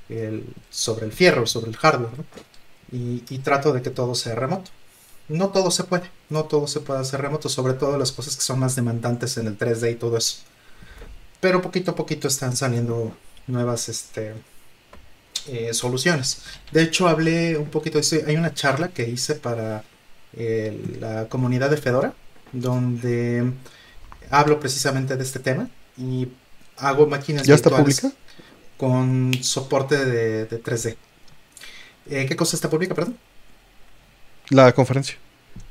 el, 0.09 0.45
sobre 0.69 1.05
el 1.07 1.11
fierro, 1.11 1.47
sobre 1.47 1.69
el 1.71 1.77
hardware, 1.77 2.11
y 2.91 3.37
trato 3.39 3.73
de 3.73 3.81
que 3.81 3.89
todo 3.89 4.15
sea 4.15 4.35
remoto 4.35 4.71
no 5.27 5.49
todo 5.49 5.71
se 5.71 5.83
puede, 5.83 6.09
no 6.29 6.45
todo 6.45 6.67
se 6.67 6.81
puede 6.81 6.99
hacer 6.99 7.21
remoto, 7.21 7.49
sobre 7.49 7.73
todo 7.73 7.97
las 7.97 8.11
cosas 8.11 8.35
que 8.35 8.41
son 8.41 8.59
más 8.59 8.75
demandantes 8.75 9.37
en 9.37 9.47
el 9.47 9.57
3D 9.57 9.93
y 9.93 9.95
todo 9.95 10.17
eso. 10.17 10.37
Pero 11.39 11.61
poquito 11.61 11.91
a 11.91 11.95
poquito 11.95 12.27
están 12.27 12.55
saliendo 12.55 13.15
nuevas 13.47 13.89
este, 13.89 14.33
eh, 15.47 15.73
soluciones. 15.73 16.41
De 16.71 16.83
hecho, 16.83 17.07
hablé 17.07 17.57
un 17.57 17.69
poquito 17.69 17.97
de 17.97 18.01
eso. 18.01 18.17
Hay 18.27 18.35
una 18.35 18.53
charla 18.53 18.89
que 18.89 19.07
hice 19.07 19.35
para 19.35 19.83
eh, 20.33 20.97
la 20.99 21.27
comunidad 21.29 21.69
de 21.69 21.77
Fedora, 21.77 22.13
donde 22.51 23.51
hablo 24.29 24.59
precisamente 24.59 25.15
de 25.15 25.23
este 25.23 25.39
tema 25.39 25.69
y 25.97 26.27
hago 26.77 27.07
máquinas 27.07 27.45
¿Ya 27.45 27.55
está 27.55 27.69
pública? 27.69 28.11
con 28.77 29.33
soporte 29.41 30.03
de, 30.03 30.63
3D. 30.63 30.95
Eh, 32.09 32.25
¿Qué 32.27 32.35
cosa 32.35 32.55
está 32.55 32.69
pública, 32.69 32.93
perdón? 32.93 33.17
La 34.49 34.71
conferencia. 34.73 35.15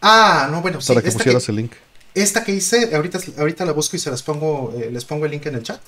Ah, 0.01 0.49
no, 0.51 0.61
bueno, 0.63 0.81
sí. 0.81 0.89
Para 0.89 1.03
que 1.03 1.13
pusieras 1.13 1.49
el 1.49 1.57
link. 1.57 1.73
Esta 2.15 2.45
que 2.45 2.53
hice, 2.53 2.95
ahorita, 2.95 3.19
ahorita 3.39 3.65
la 3.65 3.73
busco 3.73 3.97
y 3.97 3.99
se 3.99 4.11
las 4.11 4.23
pongo, 4.23 4.73
eh, 4.77 4.91
les 4.93 5.05
pongo 5.05 5.25
el 5.25 5.31
link 5.33 5.47
en 5.47 5.57
el 5.57 5.63
chat. 5.63 5.81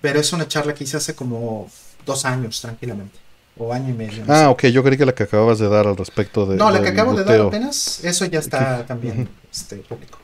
Pero 0.00 0.20
es 0.20 0.32
una 0.32 0.46
charla 0.46 0.74
que 0.74 0.84
hice 0.84 0.96
hace 0.98 1.14
como 1.14 1.70
dos 2.04 2.24
años, 2.24 2.60
tranquilamente. 2.60 3.18
o 3.56 3.72
año 3.72 3.90
y 3.90 3.92
medio. 3.92 4.24
no 4.26 4.32
Ah, 4.34 4.38
sé. 4.40 4.46
ok, 4.46 4.64
yo 4.66 4.82
creí 4.82 4.98
que 4.98 5.06
la 5.06 5.14
que 5.14 5.22
acababas 5.22 5.58
de 5.60 5.68
dar 5.68 5.86
al 5.86 5.96
respecto 5.96 6.44
de. 6.44 6.56
No, 6.56 6.70
la 6.70 6.82
que 6.82 6.88
acabo 6.88 7.14
de 7.14 7.24
dar 7.24 7.40
apenas, 7.40 8.02
eso 8.04 8.24
ya 8.26 8.40
está 8.40 8.84
también 8.84 9.28
este, 9.52 9.76
público. 9.76 10.18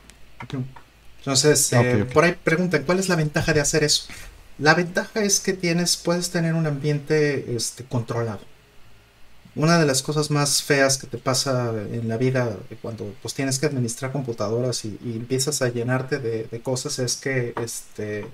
Entonces, 1.19 1.71
Ah, 1.73 1.81
eh, 1.83 2.05
por 2.11 2.23
ahí 2.23 2.35
preguntan, 2.43 2.83
¿cuál 2.83 2.99
es 2.99 3.07
la 3.09 3.15
ventaja 3.15 3.53
de 3.53 3.61
hacer 3.61 3.83
eso? 3.83 4.05
La 4.57 4.73
ventaja 4.73 5.23
es 5.23 5.39
que 5.39 5.53
tienes, 5.53 5.97
puedes 5.97 6.29
tener 6.31 6.53
un 6.55 6.67
ambiente 6.67 7.55
este, 7.55 7.83
controlado. 7.85 8.41
Una 9.55 9.77
de 9.77 9.85
las 9.85 10.01
cosas 10.01 10.31
más 10.31 10.63
feas 10.63 10.97
que 10.97 11.07
te 11.07 11.17
pasa 11.17 11.73
en 11.91 12.07
la 12.07 12.17
vida 12.17 12.55
cuando 12.81 13.13
pues, 13.21 13.33
tienes 13.33 13.59
que 13.59 13.65
administrar 13.65 14.11
computadoras 14.11 14.85
y, 14.85 14.97
empiezas 15.03 15.61
a 15.61 15.69
llenarte 15.69 16.19
de, 16.19 16.45
de 16.45 16.61
cosas 16.61 16.99
es 16.99 17.17
que 17.17 17.53
este, 17.61 18.25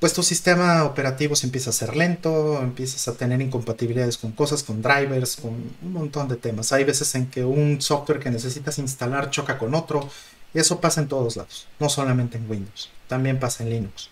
pues 0.00 0.12
tu 0.12 0.22
sistema 0.22 0.84
operativo 0.84 1.34
se 1.34 1.46
empieza 1.46 1.70
a 1.70 1.72
ser 1.72 1.96
lento, 1.96 2.60
empiezas 2.60 3.08
a 3.08 3.14
tener 3.14 3.40
incompatibilidades 3.40 4.18
con 4.18 4.32
cosas, 4.32 4.62
con 4.62 4.82
drivers, 4.82 5.36
con 5.36 5.52
un 5.52 5.92
montón 5.92 6.28
de 6.28 6.36
temas. 6.36 6.72
Hay 6.72 6.84
veces 6.84 7.14
en 7.14 7.28
que 7.30 7.44
un 7.44 7.80
software 7.80 8.20
que 8.20 8.30
necesitas 8.30 8.78
instalar 8.78 9.30
choca 9.30 9.58
con 9.58 9.74
otro. 9.74 10.08
Y 10.52 10.58
eso 10.58 10.80
pasa 10.80 11.00
en 11.00 11.08
todos 11.08 11.36
lados, 11.36 11.66
no 11.80 11.88
solamente 11.88 12.38
en 12.38 12.48
Windows, 12.48 12.90
también 13.08 13.38
pasa 13.38 13.64
en 13.64 13.70
Linux. 13.70 14.10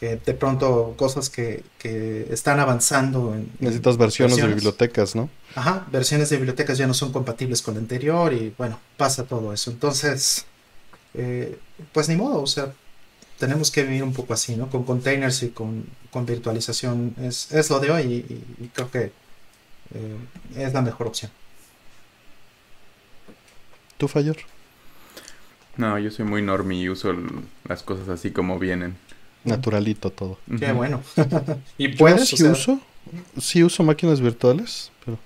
Que 0.00 0.16
de 0.16 0.32
pronto 0.32 0.94
cosas 0.96 1.28
que, 1.28 1.62
que 1.78 2.26
están 2.32 2.58
avanzando 2.58 3.34
en... 3.34 3.52
Necesitas 3.60 3.98
versiones, 3.98 4.38
de 4.38 4.46
bibliotecas, 4.46 5.14
¿no? 5.14 5.28
Ajá, 5.54 5.86
versiones 5.92 6.30
de 6.30 6.36
bibliotecas 6.38 6.78
ya 6.78 6.86
no 6.86 6.94
son 6.94 7.12
compatibles 7.12 7.60
con 7.60 7.74
la 7.74 7.80
anterior 7.80 8.32
y 8.32 8.54
bueno, 8.56 8.80
pasa 8.96 9.24
todo 9.24 9.52
eso. 9.52 9.70
Entonces, 9.70 10.46
eh, 11.12 11.58
pues 11.92 12.08
ni 12.08 12.16
modo, 12.16 12.40
o 12.40 12.46
sea, 12.46 12.72
tenemos 13.38 13.70
que 13.70 13.82
vivir 13.82 14.02
un 14.02 14.14
poco 14.14 14.32
así, 14.32 14.56
¿no? 14.56 14.70
Con 14.70 14.84
containers 14.84 15.42
y 15.42 15.50
con, 15.50 15.84
con 16.10 16.24
virtualización 16.24 17.14
es, 17.20 17.52
es 17.52 17.68
lo 17.68 17.78
de 17.78 17.90
hoy 17.90 18.02
y, 18.04 18.14
y- 18.32 18.64
y 18.64 18.68
creo 18.68 18.90
que 18.90 19.12
eh, 19.94 20.16
es 20.56 20.72
la 20.72 20.80
mejor 20.80 21.08
opción. 21.08 21.30
¿Tú, 23.98 24.08
Fayer? 24.08 24.38
No, 25.76 25.98
yo 25.98 26.10
soy 26.10 26.24
muy 26.24 26.40
normie 26.42 26.82
y 26.84 26.88
uso 26.88 27.14
las 27.68 27.82
cosas 27.82 28.08
así 28.08 28.30
como 28.30 28.58
vienen. 28.58 28.96
Naturalito 29.44 30.10
todo. 30.10 30.38
Qué 30.58 30.72
bueno. 30.72 31.02
y 31.78 31.90
Yo 31.90 31.96
puedes, 31.96 32.28
sí 32.28 32.34
o 32.34 32.38
sea, 32.38 32.52
uso, 32.52 32.80
sí 33.38 33.62
uso 33.62 33.82
máquinas 33.82 34.20
virtuales, 34.20 34.90
pero... 35.04 35.18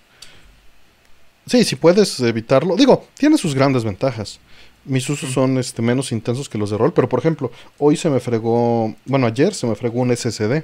Sí, 1.47 1.65
si 1.65 1.77
puedes 1.77 2.21
evitarlo. 2.21 2.77
Digo, 2.77 3.07
tiene 3.19 3.37
sus 3.37 3.55
grandes 3.55 3.85
ventajas. 3.85 4.41
Mis 4.85 5.09
usos 5.09 5.33
son 5.33 5.59
este, 5.59 5.83
menos 5.83 6.13
intensos 6.13 6.49
que 6.49 6.59
los 6.59 6.71
de 6.71 6.79
rol, 6.79 6.93
pero 6.93 7.09
por 7.09 7.19
ejemplo, 7.19 7.51
hoy 7.79 7.97
se 7.97 8.11
me 8.11 8.21
fregó, 8.21 8.95
bueno, 9.07 9.27
ayer 9.27 9.55
se 9.55 9.67
me 9.67 9.75
fregó 9.75 10.01
un 10.01 10.15
SSD 10.15 10.63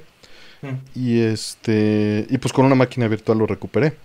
mm, 0.61 0.75
y 0.93 1.21
este 1.21 2.27
y 2.29 2.37
pues 2.37 2.53
con 2.53 2.65
una 2.65 2.75
máquina 2.75 3.07
virtual 3.07 3.39
lo 3.39 3.47
recuperé. 3.47 3.95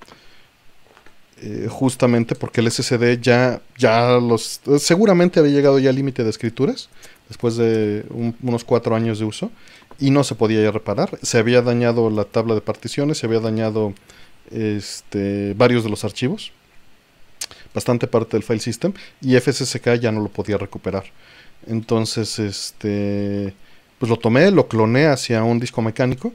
Eh, 1.42 1.68
justamente 1.70 2.34
porque 2.34 2.62
el 2.62 2.70
SSD 2.70 3.20
ya 3.20 3.60
ya 3.76 4.12
los 4.12 4.62
seguramente 4.78 5.38
había 5.38 5.52
llegado 5.52 5.78
ya 5.78 5.90
al 5.90 5.96
límite 5.96 6.24
de 6.24 6.30
escrituras 6.30 6.88
después 7.28 7.56
de 7.56 8.04
un- 8.10 8.36
unos 8.42 8.64
cuatro 8.64 8.94
años 8.94 9.18
de 9.18 9.24
uso 9.24 9.50
y 9.98 10.10
no 10.10 10.24
se 10.24 10.34
podía 10.34 10.62
ya 10.62 10.70
reparar. 10.70 11.18
Se 11.22 11.38
había 11.38 11.62
dañado 11.62 12.10
la 12.10 12.24
tabla 12.24 12.54
de 12.54 12.60
particiones, 12.60 13.18
se 13.18 13.26
había 13.26 13.40
dañado 13.40 13.94
este, 14.50 15.54
varios 15.54 15.82
de 15.84 15.90
los 15.90 16.04
archivos, 16.04 16.52
bastante 17.74 18.06
parte 18.06 18.36
del 18.36 18.44
file 18.44 18.60
system, 18.60 18.92
y 19.20 19.34
FSSK 19.36 19.94
ya 20.00 20.12
no 20.12 20.20
lo 20.20 20.28
podía 20.28 20.56
recuperar. 20.56 21.04
Entonces, 21.66 22.38
este, 22.38 23.54
pues 23.98 24.08
lo 24.08 24.16
tomé, 24.18 24.50
lo 24.50 24.68
cloné 24.68 25.06
hacia 25.06 25.42
un 25.42 25.58
disco 25.58 25.82
mecánico 25.82 26.32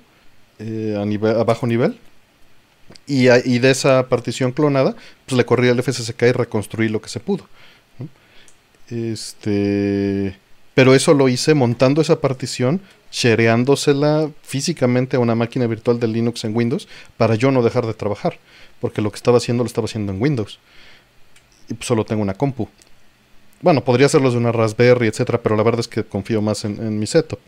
eh, 0.60 0.96
a, 0.98 1.44
bajo 1.44 1.68
nivel. 1.68 1.98
Y, 3.08 3.26
de 3.28 3.72
esa 3.72 4.08
partición 4.10 4.52
clonada, 4.52 4.96
pues 5.26 5.38
le 5.38 5.46
corrí 5.46 5.70
al 5.70 5.82
FSSK 5.82 6.22
y 6.24 6.32
reconstruí 6.34 6.90
lo 6.90 7.02
que 7.02 7.10
se 7.10 7.20
pudo. 7.20 7.48
Este, 8.90 10.38
pero 10.74 10.96
eso 10.96 11.14
lo 11.14 11.28
hice 11.28 11.54
montando 11.54 12.02
esa 12.02 12.22
partición, 12.22 12.82
shareándosela 13.12 14.30
físicamente 14.42 15.18
a 15.18 15.20
una 15.20 15.36
máquina 15.36 15.68
virtual 15.68 16.00
de 16.00 16.08
Linux 16.08 16.46
en 16.46 16.56
Windows 16.56 16.88
para 17.18 17.36
yo 17.36 17.52
no 17.52 17.62
dejar 17.62 17.86
de 17.86 17.94
trabajar, 17.94 18.40
porque 18.80 19.02
lo 19.02 19.12
que 19.12 19.18
estaba 19.18 19.38
haciendo 19.38 19.64
lo 19.64 19.68
estaba 19.68 19.86
haciendo 19.86 20.14
en 20.14 20.22
Windows. 20.22 20.60
Y 21.68 21.74
pues 21.74 21.88
solo 21.88 22.06
tengo 22.06 22.22
una 22.22 22.36
compu. 22.36 22.70
Bueno, 23.62 23.84
podría 23.84 24.08
hacerlo 24.08 24.32
de 24.32 24.38
una 24.38 24.52
Raspberry, 24.52 25.08
etcétera, 25.08 25.42
pero 25.42 25.56
la 25.56 25.64
verdad 25.64 25.82
es 25.82 25.88
que 25.88 26.04
confío 26.04 26.42
más 26.42 26.66
en, 26.66 26.98
mi 26.98 27.06
setup. 27.06 27.40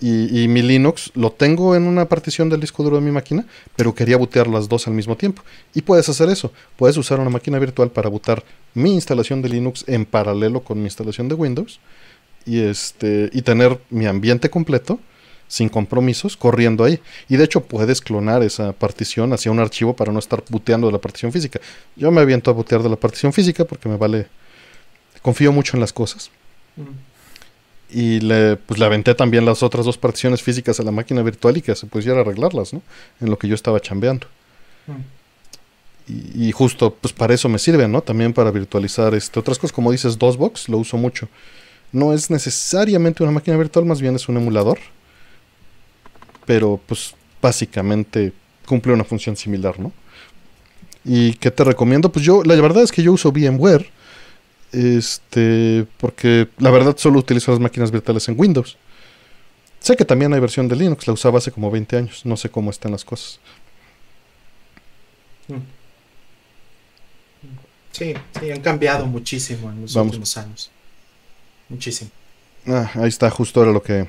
Y, 0.00 0.42
y 0.42 0.48
mi 0.48 0.60
Linux 0.60 1.10
lo 1.14 1.30
tengo 1.30 1.74
en 1.74 1.84
una 1.84 2.06
partición 2.06 2.50
del 2.50 2.60
disco 2.60 2.82
duro 2.82 2.96
de 2.96 3.02
mi 3.02 3.12
máquina, 3.12 3.46
pero 3.76 3.94
quería 3.94 4.18
bootear 4.18 4.46
las 4.46 4.68
dos 4.68 4.86
al 4.88 4.94
mismo 4.94 5.16
tiempo. 5.16 5.42
Y 5.72 5.82
puedes 5.82 6.08
hacer 6.08 6.28
eso. 6.28 6.52
Puedes 6.76 6.96
usar 6.96 7.20
una 7.20 7.30
máquina 7.30 7.58
virtual 7.58 7.90
para 7.90 8.10
bootar 8.10 8.42
mi 8.74 8.94
instalación 8.94 9.40
de 9.40 9.50
Linux 9.50 9.84
en 9.86 10.04
paralelo 10.04 10.60
con 10.60 10.78
mi 10.78 10.84
instalación 10.84 11.28
de 11.28 11.34
Windows 11.36 11.80
y 12.46 12.60
este 12.60 13.28
y 13.32 13.42
tener 13.42 13.78
mi 13.90 14.06
ambiente 14.06 14.48
completo 14.48 15.00
sin 15.48 15.68
compromisos 15.68 16.36
corriendo 16.36 16.84
ahí. 16.84 17.00
Y 17.28 17.36
de 17.36 17.44
hecho 17.44 17.60
puedes 17.62 18.00
clonar 18.00 18.42
esa 18.42 18.72
partición 18.72 19.32
hacia 19.32 19.50
un 19.50 19.60
archivo 19.60 19.94
para 19.94 20.12
no 20.12 20.18
estar 20.18 20.42
booteando 20.48 20.86
de 20.86 20.92
la 20.92 21.00
partición 21.00 21.32
física. 21.32 21.60
Yo 21.94 22.10
me 22.10 22.20
aviento 22.20 22.50
a 22.50 22.54
bootear 22.54 22.82
de 22.82 22.88
la 22.88 22.96
partición 22.96 23.32
física 23.32 23.64
porque 23.64 23.88
me 23.88 23.96
vale 23.96 24.26
confío 25.22 25.52
mucho 25.52 25.76
en 25.76 25.80
las 25.80 25.92
cosas. 25.92 26.30
mm. 26.76 27.16
Y 27.88 28.18
le, 28.18 28.56
pues, 28.56 28.80
le 28.80 28.86
aventé 28.86 29.14
también 29.14 29.44
las 29.44 29.62
otras 29.62 29.86
dos 29.86 29.96
particiones 29.96 30.42
físicas 30.42 30.80
a 30.80 30.82
la 30.82 30.90
máquina 30.90 31.22
virtual 31.22 31.56
y 31.56 31.62
que 31.62 31.72
se 31.76 31.86
pudiera 31.86 32.20
arreglarlas, 32.20 32.72
¿no? 32.72 32.82
En 33.20 33.30
lo 33.30 33.38
que 33.38 33.46
yo 33.46 33.54
estaba 33.54 33.78
chambeando. 33.78 34.26
Mm. 34.88 36.12
Y, 36.12 36.48
y 36.48 36.52
justo, 36.52 36.92
pues 36.92 37.12
para 37.12 37.34
eso 37.34 37.48
me 37.48 37.60
sirve, 37.60 37.86
¿no? 37.86 38.02
También 38.02 38.32
para 38.32 38.50
virtualizar 38.50 39.14
este, 39.14 39.38
otras 39.38 39.58
cosas, 39.58 39.72
como 39.72 39.92
dices, 39.92 40.18
DOSBox, 40.18 40.68
lo 40.68 40.78
uso 40.78 40.96
mucho. 40.96 41.28
No 41.96 42.12
es 42.12 42.28
necesariamente 42.30 43.22
una 43.22 43.32
máquina 43.32 43.56
virtual, 43.56 43.86
más 43.86 44.02
bien 44.02 44.14
es 44.16 44.28
un 44.28 44.36
emulador. 44.36 44.78
Pero, 46.44 46.78
pues, 46.86 47.14
básicamente 47.40 48.34
cumple 48.66 48.92
una 48.92 49.02
función 49.02 49.34
similar, 49.34 49.80
¿no? 49.80 49.92
¿Y 51.06 51.32
qué 51.34 51.50
te 51.50 51.64
recomiendo? 51.64 52.12
Pues 52.12 52.22
yo, 52.22 52.42
la 52.44 52.54
verdad 52.60 52.82
es 52.82 52.92
que 52.92 53.02
yo 53.02 53.14
uso 53.14 53.32
VMware. 53.32 53.88
Este, 54.72 55.86
porque 55.96 56.48
la 56.58 56.70
verdad 56.70 56.94
solo 56.98 57.18
utilizo 57.18 57.50
las 57.50 57.60
máquinas 57.60 57.90
virtuales 57.90 58.28
en 58.28 58.38
Windows. 58.38 58.76
Sé 59.80 59.96
que 59.96 60.04
también 60.04 60.34
hay 60.34 60.40
versión 60.40 60.68
de 60.68 60.76
Linux, 60.76 61.06
la 61.06 61.14
usaba 61.14 61.38
hace 61.38 61.50
como 61.50 61.70
20 61.70 61.96
años, 61.96 62.26
no 62.26 62.36
sé 62.36 62.50
cómo 62.50 62.70
están 62.70 62.92
las 62.92 63.06
cosas. 63.06 63.40
Mm. 65.48 65.54
Sí, 67.92 68.12
sí, 68.38 68.50
han 68.50 68.60
cambiado 68.60 69.06
muchísimo 69.06 69.70
en 69.70 69.80
los 69.80 69.94
Vamos. 69.94 70.08
últimos 70.08 70.36
años. 70.36 70.70
Muchísimo. 71.68 72.10
Ah, 72.66 72.90
ahí 72.94 73.08
está, 73.08 73.30
justo 73.30 73.62
era 73.62 73.72
lo 73.72 73.82
que... 73.82 74.08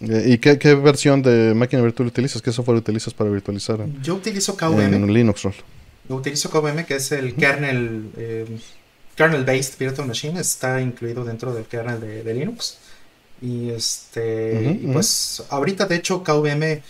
Eh, 0.00 0.24
¿Y 0.26 0.38
qué, 0.38 0.58
qué 0.58 0.74
versión 0.74 1.22
de 1.22 1.54
máquina 1.54 1.82
virtual 1.82 2.08
utilizas? 2.08 2.42
¿Qué 2.42 2.52
software 2.52 2.78
utilizas 2.78 3.14
para 3.14 3.30
virtualizar 3.30 3.80
en, 3.80 4.02
Yo 4.02 4.14
utilizo 4.14 4.56
KVM. 4.56 4.94
en 4.94 5.12
Linux 5.12 5.42
Roll? 5.42 5.54
Yo 6.08 6.16
utilizo 6.16 6.50
KVM, 6.50 6.84
que 6.84 6.96
es 6.96 7.12
el 7.12 7.34
kernel, 7.34 8.10
eh, 8.16 8.58
kernel 9.14 9.44
based 9.44 9.78
virtual 9.78 10.06
machine, 10.06 10.38
está 10.38 10.80
incluido 10.80 11.24
dentro 11.24 11.54
del 11.54 11.64
kernel 11.64 12.00
de, 12.00 12.22
de 12.22 12.34
Linux. 12.34 12.78
Y 13.40 13.70
este, 13.70 14.78
y 14.82 14.86
pues 14.86 15.42
ahorita 15.50 15.84
de 15.84 15.96
hecho 15.96 16.22
KVM 16.22 16.80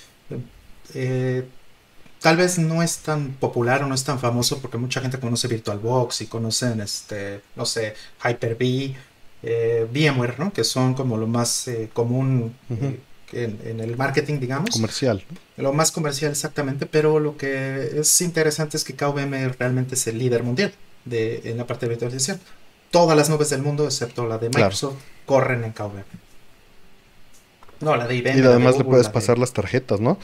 eh, 0.95 1.45
tal 2.21 2.37
vez 2.37 2.59
no 2.59 2.83
es 2.83 2.99
tan 2.99 3.33
popular 3.33 3.83
o 3.83 3.87
no 3.87 3.95
es 3.95 4.05
tan 4.05 4.19
famoso 4.19 4.61
porque 4.61 4.79
mucha 4.79 5.01
gente 5.01 5.19
conoce 5.19 5.49
VirtualBox 5.49 6.23
y 6.23 6.27
conocen 6.27 6.81
este, 6.81 7.41
no 7.57 7.67
sé, 7.67 7.95
Hyper-V, 8.23 8.95
eh, 9.49 9.87
VMware, 9.93 10.39
¿no? 10.41 10.53
Que 10.53 10.65
son 10.65 10.95
como 10.95 11.17
lo 11.17 11.27
más 11.29 11.69
eh, 11.69 11.89
común 11.93 12.57
eh, 12.69 12.99
en, 13.33 13.59
en 13.65 13.81
el 13.81 13.97
marketing, 13.97 14.41
digamos. 14.41 14.71
Comercial. 14.71 15.23
¿no? 15.57 15.63
Lo 15.63 15.73
más 15.73 15.93
comercial 15.93 16.33
exactamente, 16.33 16.85
pero 16.87 17.21
lo 17.21 17.37
que 17.37 18.01
es 18.01 18.21
interesante 18.21 18.77
es 18.77 18.83
que 18.85 18.95
KVM 18.95 19.53
realmente 19.59 19.95
es 19.95 20.07
el 20.09 20.19
líder 20.19 20.43
mundial 20.43 20.75
de, 21.05 21.43
en 21.45 21.57
la 21.59 21.67
parte 21.67 21.87
de 21.87 21.91
virtualización. 21.91 22.41
Todas 22.91 23.17
las 23.17 23.29
nubes 23.31 23.49
del 23.51 23.63
mundo, 23.63 23.85
excepto 23.85 24.27
la 24.27 24.39
de 24.39 24.49
Claro. 24.51 24.67
Microsoft, 24.67 24.97
corren 25.27 25.63
en 25.65 25.73
KVM. 25.73 26.05
No, 27.81 27.95
la 27.97 28.07
de 28.07 28.17
IBM. 28.17 28.39
Y 28.39 28.41
la 28.41 28.49
de 28.49 28.55
además 28.55 28.79
le 28.79 28.85
puedes 28.85 29.05
la 29.07 29.11
de- 29.11 29.15
pasar 29.15 29.39
las 29.39 29.53
tarjetas, 29.53 30.01
¿no? 30.01 30.19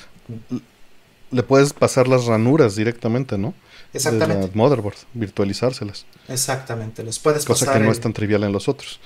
Le 1.30 1.42
puedes 1.42 1.72
pasar 1.72 2.08
las 2.08 2.24
ranuras 2.26 2.76
directamente, 2.76 3.36
¿no? 3.38 3.54
De 3.92 3.98
Exactamente, 3.98 4.46
la 4.48 4.50
motherboard, 4.54 4.96
virtualizárselas. 5.12 6.06
exactamente. 6.28 7.02
Les 7.04 7.18
puedes 7.18 7.44
Cosa 7.44 7.66
pasar. 7.66 7.78
que 7.80 7.84
no 7.84 7.90
el- 7.90 7.96
es 7.96 8.00
tan 8.00 8.12
trivial 8.12 8.42
en 8.44 8.52
los 8.52 8.68
otros. 8.68 9.00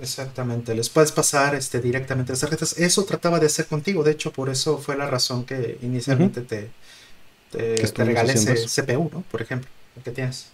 Exactamente, 0.00 0.74
les 0.74 0.88
puedes 0.88 1.12
pasar 1.12 1.54
este, 1.54 1.80
directamente 1.80 2.32
las 2.32 2.40
tarjetas. 2.40 2.76
Eso 2.78 3.04
trataba 3.04 3.38
de 3.38 3.46
hacer 3.46 3.66
contigo, 3.66 4.02
de 4.02 4.12
hecho, 4.12 4.32
por 4.32 4.48
eso 4.48 4.78
fue 4.78 4.96
la 4.96 5.06
razón 5.08 5.44
que 5.44 5.78
inicialmente 5.82 6.40
te, 6.40 6.70
te, 7.50 7.76
regalé 8.04 8.32
ese. 8.32 8.54
CPU, 8.82 9.10
¿no? 9.12 9.22
Por 9.30 9.42
ejemplo, 9.42 9.68
el 9.96 10.02
que 10.02 10.10
tienes. 10.10 10.48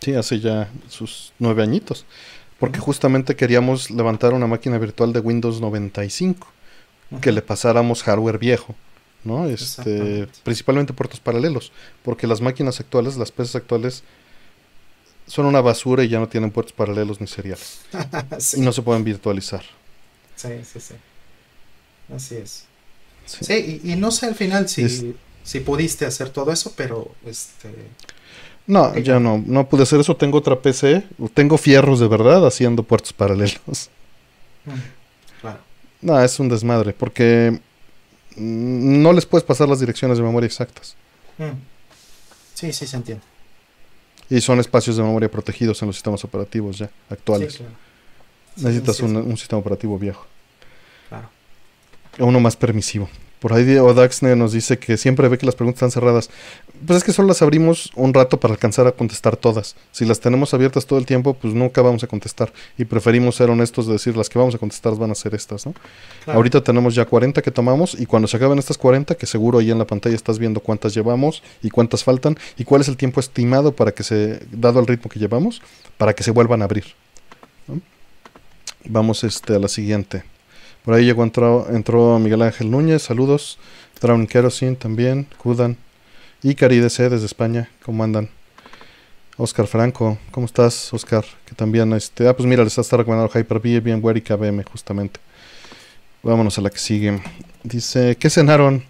Sí, 0.00 0.14
hace 0.14 0.40
ya 0.40 0.68
sus 0.88 1.32
nueve 1.38 1.62
añitos. 1.62 2.04
Porque 2.58 2.78
justamente 2.78 3.36
queríamos 3.36 3.90
levantar 3.90 4.34
una 4.34 4.46
máquina 4.46 4.76
virtual 4.78 5.12
de 5.12 5.20
Windows 5.20 5.60
95. 5.60 6.46
Que 7.20 7.32
le 7.32 7.42
pasáramos 7.42 8.02
hardware 8.02 8.38
viejo 8.38 8.74
¿no? 9.24 9.46
Este, 9.48 10.28
principalmente 10.42 10.92
puertos 10.92 11.20
paralelos, 11.20 11.72
porque 12.02 12.26
las 12.26 12.40
máquinas 12.40 12.80
actuales, 12.80 13.16
las 13.16 13.32
PCs 13.32 13.56
actuales, 13.56 14.02
son 15.26 15.46
una 15.46 15.60
basura 15.60 16.04
y 16.04 16.08
ya 16.08 16.18
no 16.18 16.28
tienen 16.28 16.50
puertos 16.50 16.72
paralelos 16.74 17.20
ni 17.20 17.26
seriales. 17.26 17.80
sí, 18.38 18.58
Y 18.60 18.60
no 18.60 18.72
se 18.72 18.82
pueden 18.82 19.04
virtualizar. 19.04 19.62
sí, 20.36 20.48
sí, 20.64 20.80
sí. 20.80 20.94
Así 22.14 22.36
es. 22.36 22.64
Sí. 23.26 23.44
Sí, 23.44 23.80
y, 23.84 23.92
y 23.92 23.96
no 23.96 24.10
sé 24.10 24.26
al 24.26 24.34
final 24.34 24.68
si, 24.68 24.82
Es- 24.82 25.04
si 25.42 25.60
pudiste 25.60 26.04
hacer 26.06 26.30
todo 26.30 26.52
eso, 26.52 26.74
pero 26.76 27.14
este 27.26 27.94
No, 28.66 28.96
ya 28.98 29.20
no, 29.20 29.42
no 29.46 29.68
pude 29.68 29.82
hacer 29.82 30.00
eso. 30.00 30.16
Tengo 30.16 30.38
otra 30.38 30.60
PC, 30.60 31.04
tengo 31.34 31.58
fierros 31.58 32.00
de 32.00 32.08
verdad 32.08 32.46
haciendo 32.46 32.82
puertos 32.82 33.12
paralelos. 33.12 33.90
mm, 34.64 34.80
claro. 35.40 35.60
No, 36.00 36.20
es 36.22 36.38
un 36.38 36.48
desmadre, 36.48 36.92
porque 36.92 37.60
no 38.36 39.12
les 39.12 39.26
puedes 39.26 39.44
pasar 39.44 39.68
las 39.68 39.80
direcciones 39.80 40.18
de 40.18 40.24
memoria 40.24 40.46
exactas. 40.46 40.96
Mm. 41.38 41.50
Sí, 42.54 42.72
sí 42.72 42.86
se 42.86 42.96
entiende. 42.96 43.24
Y 44.30 44.40
son 44.40 44.58
espacios 44.60 44.96
de 44.96 45.02
memoria 45.02 45.30
protegidos 45.30 45.80
en 45.82 45.88
los 45.88 45.96
sistemas 45.96 46.24
operativos 46.24 46.78
ya 46.78 46.90
actuales. 47.10 47.52
Sí, 47.52 47.58
claro. 47.58 47.72
Necesitas 48.56 48.96
Sí, 48.96 49.02
un, 49.02 49.16
un 49.16 49.36
sistema 49.36 49.58
operativo 49.60 49.98
viejo. 49.98 50.26
Claro. 51.08 51.28
Uno 52.18 52.40
más 52.40 52.56
permisivo. 52.56 53.08
Por 53.44 53.52
ahí 53.52 53.76
Odaxne 53.76 54.36
nos 54.36 54.52
dice 54.52 54.78
que 54.78 54.96
siempre 54.96 55.28
ve 55.28 55.36
que 55.36 55.44
las 55.44 55.54
preguntas 55.54 55.76
están 55.76 55.90
cerradas. 55.90 56.30
Pues 56.86 56.96
es 56.96 57.04
que 57.04 57.12
solo 57.12 57.28
las 57.28 57.42
abrimos 57.42 57.90
un 57.94 58.14
rato 58.14 58.40
para 58.40 58.54
alcanzar 58.54 58.86
a 58.86 58.92
contestar 58.92 59.36
todas. 59.36 59.76
Si 59.92 60.06
las 60.06 60.18
tenemos 60.18 60.54
abiertas 60.54 60.86
todo 60.86 60.98
el 60.98 61.04
tiempo, 61.04 61.34
pues 61.34 61.52
nunca 61.52 61.82
vamos 61.82 62.02
a 62.02 62.06
contestar. 62.06 62.54
Y 62.78 62.86
preferimos 62.86 63.36
ser 63.36 63.50
honestos 63.50 63.86
de 63.86 63.92
decir 63.92 64.16
las 64.16 64.30
que 64.30 64.38
vamos 64.38 64.54
a 64.54 64.58
contestar 64.58 64.96
van 64.96 65.10
a 65.10 65.14
ser 65.14 65.34
estas, 65.34 65.66
¿no? 65.66 65.74
Claro. 66.24 66.38
Ahorita 66.38 66.64
tenemos 66.64 66.94
ya 66.94 67.04
40 67.04 67.42
que 67.42 67.50
tomamos 67.50 67.94
y 68.00 68.06
cuando 68.06 68.28
se 68.28 68.38
acaben 68.38 68.58
estas 68.58 68.78
40, 68.78 69.14
que 69.14 69.26
seguro 69.26 69.58
ahí 69.58 69.70
en 69.70 69.78
la 69.78 69.86
pantalla 69.86 70.16
estás 70.16 70.38
viendo 70.38 70.60
cuántas 70.60 70.94
llevamos 70.94 71.42
y 71.62 71.68
cuántas 71.68 72.02
faltan 72.02 72.38
y 72.56 72.64
cuál 72.64 72.80
es 72.80 72.88
el 72.88 72.96
tiempo 72.96 73.20
estimado 73.20 73.76
para 73.76 73.92
que 73.92 74.04
se, 74.04 74.40
dado 74.52 74.80
el 74.80 74.86
ritmo 74.86 75.10
que 75.10 75.18
llevamos, 75.18 75.60
para 75.98 76.14
que 76.14 76.22
se 76.22 76.30
vuelvan 76.30 76.62
a 76.62 76.64
abrir. 76.64 76.86
¿no? 77.68 77.78
Vamos 78.86 79.22
este, 79.22 79.54
a 79.54 79.58
la 79.58 79.68
siguiente. 79.68 80.24
Por 80.84 80.92
ahí 80.92 81.06
llegó, 81.06 81.22
entró, 81.22 81.66
entró 81.70 82.18
Miguel 82.18 82.42
Ángel 82.42 82.70
Núñez, 82.70 83.02
saludos. 83.02 83.58
Drown 84.02 84.26
Kerosene 84.26 84.76
también, 84.76 85.26
Kudan. 85.38 85.78
Y 86.42 86.54
DC 86.54 87.08
desde 87.08 87.24
España, 87.24 87.70
¿cómo 87.82 88.04
andan? 88.04 88.28
Oscar 89.38 89.66
Franco, 89.66 90.18
¿cómo 90.30 90.44
estás, 90.44 90.92
Oscar? 90.92 91.24
Que 91.46 91.54
también, 91.54 91.90
este, 91.94 92.28
ah, 92.28 92.36
pues 92.36 92.46
mira, 92.46 92.62
les 92.62 92.76
está 92.76 92.98
recomendando 92.98 93.32
Hyper-V, 93.32 93.80
bien 93.80 94.02
y 94.14 94.20
KBM, 94.20 94.62
justamente. 94.64 95.20
Vámonos 96.22 96.58
a 96.58 96.60
la 96.60 96.68
que 96.68 96.78
sigue. 96.78 97.18
Dice, 97.62 98.16
¿qué 98.16 98.28
cenaron? 98.28 98.84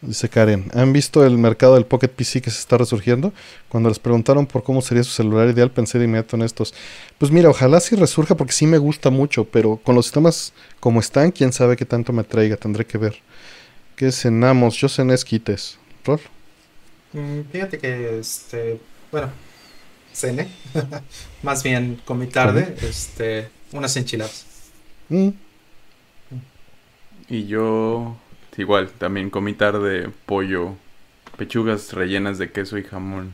Dice 0.00 0.28
Karen, 0.28 0.70
¿han 0.74 0.92
visto 0.92 1.26
el 1.26 1.38
mercado 1.38 1.74
del 1.74 1.84
Pocket 1.84 2.08
PC 2.08 2.40
que 2.40 2.50
se 2.52 2.60
está 2.60 2.78
resurgiendo? 2.78 3.32
Cuando 3.68 3.88
les 3.88 3.98
preguntaron 3.98 4.46
por 4.46 4.62
cómo 4.62 4.80
sería 4.80 5.02
su 5.02 5.10
celular 5.10 5.48
ideal, 5.50 5.72
pensé 5.72 5.98
de 5.98 6.04
inmediato 6.04 6.36
en 6.36 6.42
estos. 6.42 6.72
Pues 7.18 7.32
mira, 7.32 7.50
ojalá 7.50 7.80
sí 7.80 7.96
resurja 7.96 8.36
porque 8.36 8.52
sí 8.52 8.66
me 8.68 8.78
gusta 8.78 9.10
mucho, 9.10 9.44
pero 9.46 9.78
con 9.78 9.96
los 9.96 10.06
sistemas 10.06 10.52
como 10.78 11.00
están, 11.00 11.32
quién 11.32 11.52
sabe 11.52 11.76
qué 11.76 11.84
tanto 11.84 12.12
me 12.12 12.22
traiga, 12.22 12.56
tendré 12.56 12.86
que 12.86 12.96
ver. 12.98 13.16
¿Qué 13.96 14.12
cenamos? 14.12 14.76
Yo 14.76 14.88
cené 14.88 15.14
esquites. 15.14 15.78
¿Rol? 16.04 16.20
Mm, 17.12 17.42
Fíjate 17.50 17.78
que, 17.78 18.18
este, 18.18 18.80
bueno, 19.10 19.32
cené, 20.12 20.58
más 21.42 21.62
bien 21.62 22.02
comí 22.04 22.28
tarde, 22.28 22.76
este, 22.82 23.50
unas 23.72 23.96
enchiladas. 23.96 24.46
Mm, 25.10 25.32
Y 27.28 27.46
yo, 27.46 28.16
igual, 28.58 28.90
también 28.98 29.30
comí 29.30 29.54
tarde 29.54 30.10
pollo, 30.26 30.74
pechugas 31.38 31.92
rellenas 31.94 32.36
de 32.38 32.50
queso 32.50 32.76
y 32.76 32.82
jamón. 32.84 33.32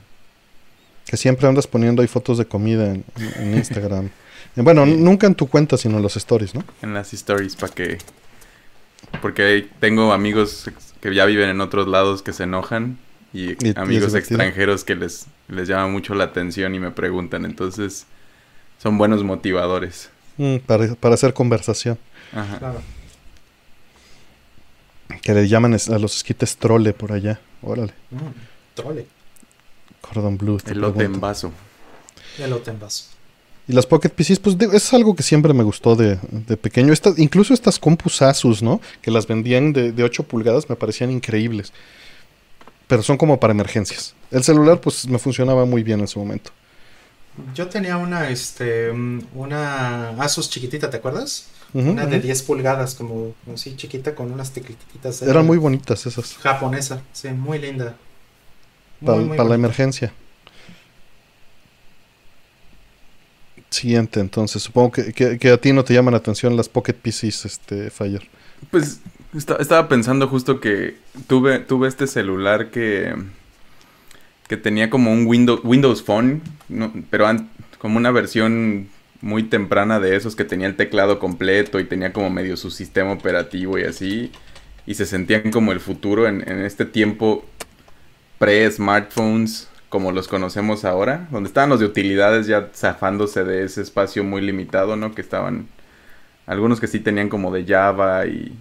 que 1.06 1.16
siempre 1.16 1.46
andas 1.48 1.66
poniendo 1.66 2.00
ahí 2.02 2.08
fotos 2.08 2.38
de 2.38 2.46
comida 2.46 2.86
en, 2.92 3.04
en 3.36 3.54
Instagram. 3.54 4.10
Bueno, 4.56 4.84
Sí. 4.84 4.96
nunca 4.98 5.26
en 5.26 5.34
tu 5.34 5.48
cuenta, 5.48 5.76
sino 5.76 5.96
en 5.96 6.02
los 6.04 6.16
stories, 6.16 6.54
¿no? 6.54 6.62
en 6.80 6.94
las 6.94 7.12
stories 7.12 7.56
para 7.56 7.74
que... 7.74 7.98
Porque 9.20 9.66
tengo 9.80 10.12
amigos 10.12 10.70
que 11.00 11.12
ya 11.12 11.24
viven 11.24 11.48
en 11.48 11.60
otros 11.60 11.88
lados 11.88 12.22
que 12.22 12.32
se 12.32 12.44
enojan 12.44 12.96
y, 13.32 13.52
Y- 13.66 13.74
amigos 13.76 14.14
extranjeros 14.14 14.84
que 14.84 14.94
les, 14.94 15.26
les 15.48 15.66
llama 15.66 15.88
mucho 15.88 16.14
la 16.14 16.24
atención 16.24 16.72
y 16.74 16.78
me 16.78 16.92
preguntan. 16.92 17.44
Entonces, 17.44 18.06
son 18.80 18.96
buenos 18.96 19.24
motivadores. 19.24 20.08
Mm, 20.36 20.58
para, 20.58 20.94
para 20.94 21.14
hacer 21.14 21.34
conversación. 21.34 21.98
Ajá. 22.32 22.58
Claro. 22.58 22.80
Que 25.22 25.32
le 25.34 25.48
llaman 25.48 25.74
es- 25.74 25.88
a 25.88 25.98
los 25.98 26.16
esquites 26.16 26.56
trole 26.56 26.92
por 26.92 27.12
allá. 27.12 27.40
Órale. 27.62 27.92
Mm, 28.10 28.74
trole, 28.74 29.06
Cordon 30.00 30.36
Blue. 30.36 30.58
te 30.58 30.72
Elote 30.72 31.04
en 31.04 31.20
vaso. 31.20 31.52
elote 32.38 32.70
en 32.70 32.80
vaso. 32.80 33.04
Y 33.66 33.72
las 33.72 33.86
Pocket 33.86 34.10
PCs, 34.10 34.40
pues 34.40 34.56
es 34.60 34.92
algo 34.92 35.14
que 35.16 35.22
siempre 35.22 35.54
me 35.54 35.62
gustó 35.64 35.96
de, 35.96 36.18
de 36.30 36.56
pequeño. 36.58 36.92
Esta- 36.92 37.14
incluso 37.16 37.54
estas 37.54 37.78
compus 37.78 38.20
Asus, 38.20 38.62
¿no? 38.62 38.80
Que 39.00 39.10
las 39.10 39.26
vendían 39.26 39.72
de, 39.72 39.92
de 39.92 40.04
8 40.04 40.22
pulgadas 40.24 40.68
me 40.68 40.76
parecían 40.76 41.10
increíbles. 41.10 41.72
Pero 42.86 43.02
son 43.02 43.16
como 43.16 43.40
para 43.40 43.52
emergencias. 43.52 44.14
El 44.30 44.44
celular, 44.44 44.80
pues 44.80 45.06
me 45.08 45.18
funcionaba 45.18 45.64
muy 45.64 45.82
bien 45.82 46.00
en 46.00 46.08
su 46.08 46.18
momento. 46.18 46.50
Yo 47.54 47.68
tenía 47.68 47.96
una, 47.96 48.28
este, 48.30 48.90
una 49.34 50.10
Asus 50.22 50.48
chiquitita, 50.50 50.90
¿te 50.90 50.98
acuerdas? 50.98 51.48
Una 51.72 52.06
de 52.06 52.18
ujú. 52.18 52.26
10 52.26 52.42
pulgadas, 52.44 52.94
como 52.94 53.34
así 53.52 53.74
chiquita, 53.76 54.14
con 54.14 54.30
unas 54.30 54.52
teclititas. 54.52 55.20
Era 55.22 55.32
Eran 55.32 55.46
muy 55.46 55.58
bonitas 55.58 56.06
esas. 56.06 56.36
Japonesa, 56.36 57.02
sí, 57.12 57.28
muy 57.30 57.58
linda. 57.58 57.96
Muy, 59.00 59.06
Para, 59.12 59.20
muy 59.26 59.36
para 59.36 59.48
la 59.48 59.54
emergencia. 59.56 60.12
Siguiente, 63.70 64.20
entonces. 64.20 64.62
Supongo 64.62 64.92
que, 64.92 65.12
que- 65.12 65.38
que 65.38 65.50
a 65.50 65.56
ti 65.60 65.72
no 65.72 65.84
te 65.84 65.94
llaman 65.94 66.12
la 66.12 66.18
atención 66.18 66.56
las 66.56 66.68
Pocket 66.68 66.94
PCs, 66.94 67.44
este, 67.44 67.90
Fire. 67.90 68.22
Pues 68.70 69.00
esta- 69.36 69.56
estaba 69.56 69.88
pensando 69.88 70.28
justo 70.28 70.60
que 70.60 70.96
tuve, 71.26 71.58
tuve 71.58 71.88
este 71.88 72.06
celular 72.06 72.70
que, 72.70 73.14
que 74.48 74.56
tenía 74.56 74.90
como 74.90 75.12
un 75.12 75.26
Windows, 75.26 75.60
Windows 75.64 76.02
Phone, 76.02 76.42
pero 77.10 77.26
como 77.78 77.96
una 77.96 78.10
versión 78.10 78.88
muy 79.20 79.44
temprana 79.44 80.00
de 80.00 80.16
esos 80.16 80.36
que 80.36 80.44
tenía 80.44 80.66
el 80.66 80.76
teclado 80.76 81.18
completo 81.18 81.80
y 81.80 81.84
tenía 81.84 82.12
como 82.12 82.30
medio 82.30 82.56
su 82.56 82.70
sistema 82.70 83.12
operativo 83.12 83.78
y 83.78 83.84
así. 83.84 84.32
Y 84.86 84.94
se 84.94 85.06
sentían 85.06 85.50
como 85.50 85.72
el 85.72 85.80
futuro 85.80 86.28
en, 86.28 86.46
en 86.48 86.60
este 86.60 86.84
tiempo 86.84 87.44
pre-smartphones 88.38 89.68
como 89.88 90.10
los 90.10 90.26
conocemos 90.26 90.84
ahora, 90.84 91.28
donde 91.30 91.46
estaban 91.46 91.70
los 91.70 91.78
de 91.78 91.86
utilidades 91.86 92.48
ya 92.48 92.68
zafándose 92.74 93.44
de 93.44 93.62
ese 93.62 93.80
espacio 93.80 94.24
muy 94.24 94.42
limitado, 94.42 94.96
¿no? 94.96 95.14
Que 95.14 95.20
estaban 95.20 95.68
algunos 96.46 96.80
que 96.80 96.88
sí 96.88 96.98
tenían 96.98 97.28
como 97.28 97.52
de 97.52 97.64
Java 97.64 98.26
y 98.26 98.58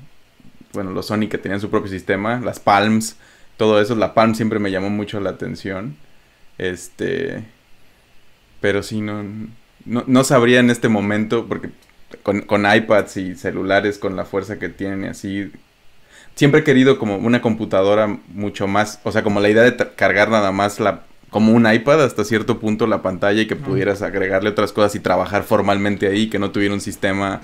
bueno, 0.73 0.91
los 0.91 1.07
Sony 1.07 1.27
que 1.29 1.39
tenían 1.39 1.59
su 1.59 1.69
propio 1.71 1.89
sistema, 1.89 2.39
las 2.39 2.59
Palms, 2.59 3.17
todo 3.57 3.81
eso, 3.81 3.95
la 3.95 4.13
Palm 4.13 4.35
siempre 4.35 4.59
me 4.59 4.71
llamó 4.71 4.89
mucho 4.89 5.19
la 5.19 5.31
atención. 5.31 5.95
Este 6.57 7.43
pero 8.61 8.83
sí 8.83 9.01
no 9.01 9.23
no, 9.85 10.03
no 10.07 10.23
sabría 10.23 10.59
en 10.59 10.69
este 10.69 10.87
momento 10.87 11.47
porque 11.47 11.69
con, 12.21 12.41
con 12.41 12.65
iPads 12.71 13.17
y 13.17 13.35
celulares 13.35 13.97
con 13.97 14.15
la 14.15 14.25
fuerza 14.25 14.59
que 14.59 14.69
tienen 14.69 15.03
y 15.03 15.07
así 15.07 15.51
siempre 16.35 16.61
he 16.61 16.63
querido 16.63 16.99
como 16.99 17.17
una 17.17 17.41
computadora 17.41 18.19
mucho 18.29 18.67
más, 18.67 18.99
o 19.03 19.11
sea, 19.11 19.23
como 19.23 19.39
la 19.39 19.49
idea 19.49 19.63
de 19.63 19.75
cargar 19.95 20.29
nada 20.29 20.51
más 20.51 20.79
la 20.79 21.03
como 21.29 21.51
un 21.51 21.71
iPad 21.71 22.03
hasta 22.03 22.23
cierto 22.23 22.59
punto 22.59 22.85
la 22.85 23.01
pantalla 23.01 23.41
y 23.41 23.47
que 23.47 23.55
pudieras 23.55 24.03
agregarle 24.03 24.51
otras 24.51 24.71
cosas 24.71 24.93
y 24.93 24.99
trabajar 24.99 25.41
formalmente 25.43 26.07
ahí, 26.07 26.29
que 26.29 26.37
no 26.37 26.51
tuviera 26.51 26.75
un 26.75 26.79
sistema 26.79 27.41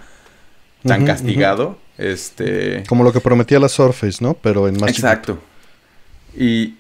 tan 0.86 1.08
castigado. 1.08 1.80
Este. 1.98 2.84
Como 2.88 3.04
lo 3.04 3.12
que 3.12 3.20
prometía 3.20 3.60
la 3.60 3.68
Surface, 3.68 4.24
¿no? 4.24 4.36
Pero 4.36 4.68
en 4.68 4.80
más 4.80 4.94
chiquito. 4.94 5.40
Y. 6.40 6.76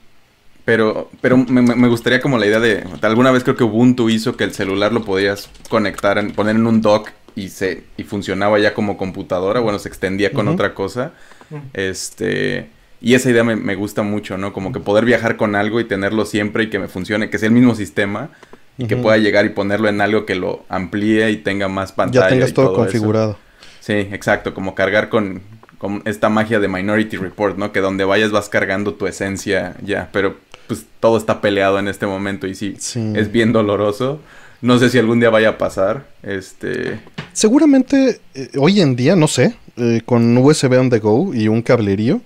Pero, 0.65 1.09
pero 1.21 1.35
me, 1.37 1.61
me- 1.63 1.87
gustaría 1.87 2.21
como 2.21 2.37
la 2.37 2.45
idea 2.45 2.59
de. 2.59 2.83
Alguna 3.01 3.31
vez 3.31 3.43
creo 3.43 3.55
que 3.55 3.63
Ubuntu 3.63 4.09
hizo 4.09 4.37
que 4.37 4.43
el 4.43 4.53
celular 4.53 4.91
lo 4.93 5.03
podías 5.03 5.49
conectar, 5.69 6.17
en- 6.17 6.31
poner 6.31 6.55
en 6.55 6.67
un 6.67 6.81
dock 6.81 7.09
y 7.35 7.49
se 7.49 7.83
y 7.97 8.03
funcionaba 8.03 8.59
ya 8.59 8.73
como 8.73 8.95
computadora. 8.97 9.59
Bueno, 9.61 9.79
se 9.79 9.89
extendía 9.89 10.31
con 10.31 10.47
otra 10.47 10.73
cosa. 10.73 11.13
Mm. 11.49 11.55
Este. 11.73 12.69
Y 13.01 13.13
esa 13.15 13.29
idea 13.29 13.43
me, 13.43 13.55
me 13.55 13.75
gusta 13.75 14.03
mucho, 14.03 14.37
¿no? 14.37 14.51
Como 14.53 14.71
que 14.73 14.79
poder 14.79 15.05
viajar 15.05 15.37
con 15.37 15.55
algo 15.55 15.79
y 15.79 15.85
tenerlo 15.85 16.25
siempre 16.25 16.65
y 16.65 16.69
que 16.69 16.79
me 16.79 16.87
funcione, 16.89 17.29
que 17.29 17.37
sea 17.37 17.47
el 17.47 17.53
mismo 17.55 17.73
sistema 17.73 18.29
y 18.77 18.87
que 18.87 18.95
pueda 18.97 19.17
llegar 19.17 19.45
y 19.45 19.49
ponerlo 19.49 19.87
en 19.89 20.01
algo 20.01 20.25
que 20.25 20.35
lo 20.35 20.65
amplíe 20.69 21.31
y 21.31 21.37
tenga 21.37 21.67
más 21.67 21.91
pantalla. 21.93 22.25
Ya 22.25 22.29
tengas 22.29 22.49
y 22.51 22.53
todo, 22.53 22.73
configurado. 22.75 23.37
Sí, 23.79 23.93
exacto, 23.93 24.53
como 24.53 24.75
cargar 24.75 25.09
con, 25.09 25.41
con 25.79 26.03
esta 26.05 26.29
magia 26.29 26.59
de 26.59 26.67
Minority 26.67 27.17
Report, 27.17 27.57
¿no? 27.57 27.71
Que 27.71 27.79
donde 27.79 28.03
vayas 28.03 28.29
vas 28.31 28.47
cargando 28.49 28.93
tu 28.93 29.07
esencia 29.07 29.75
ya, 29.83 30.09
pero 30.13 30.35
pues 30.67 30.85
todo 30.99 31.17
está 31.17 31.41
peleado 31.41 31.79
en 31.79 31.87
este 31.87 32.05
momento 32.05 32.45
y 32.45 32.53
sí, 32.53 32.75
Sí. 32.77 33.13
es 33.15 33.31
bien 33.31 33.51
doloroso. 33.51 34.19
No 34.61 34.77
sé 34.77 34.89
si 34.89 34.99
algún 34.99 35.19
día 35.21 35.29
vaya 35.29 35.49
a 35.49 35.57
pasar, 35.57 36.05
este... 36.21 36.99
Seguramente 37.33 38.19
eh, 38.35 38.49
hoy 38.59 38.81
en 38.81 38.95
día, 38.97 39.15
no 39.15 39.27
sé, 39.27 39.55
eh, 39.77 40.01
con 40.05 40.37
USB 40.37 40.77
on 40.77 40.89
the 40.89 40.99
go 40.99 41.33
y 41.33 41.47
un 41.47 41.61
cablerío, 41.61 42.19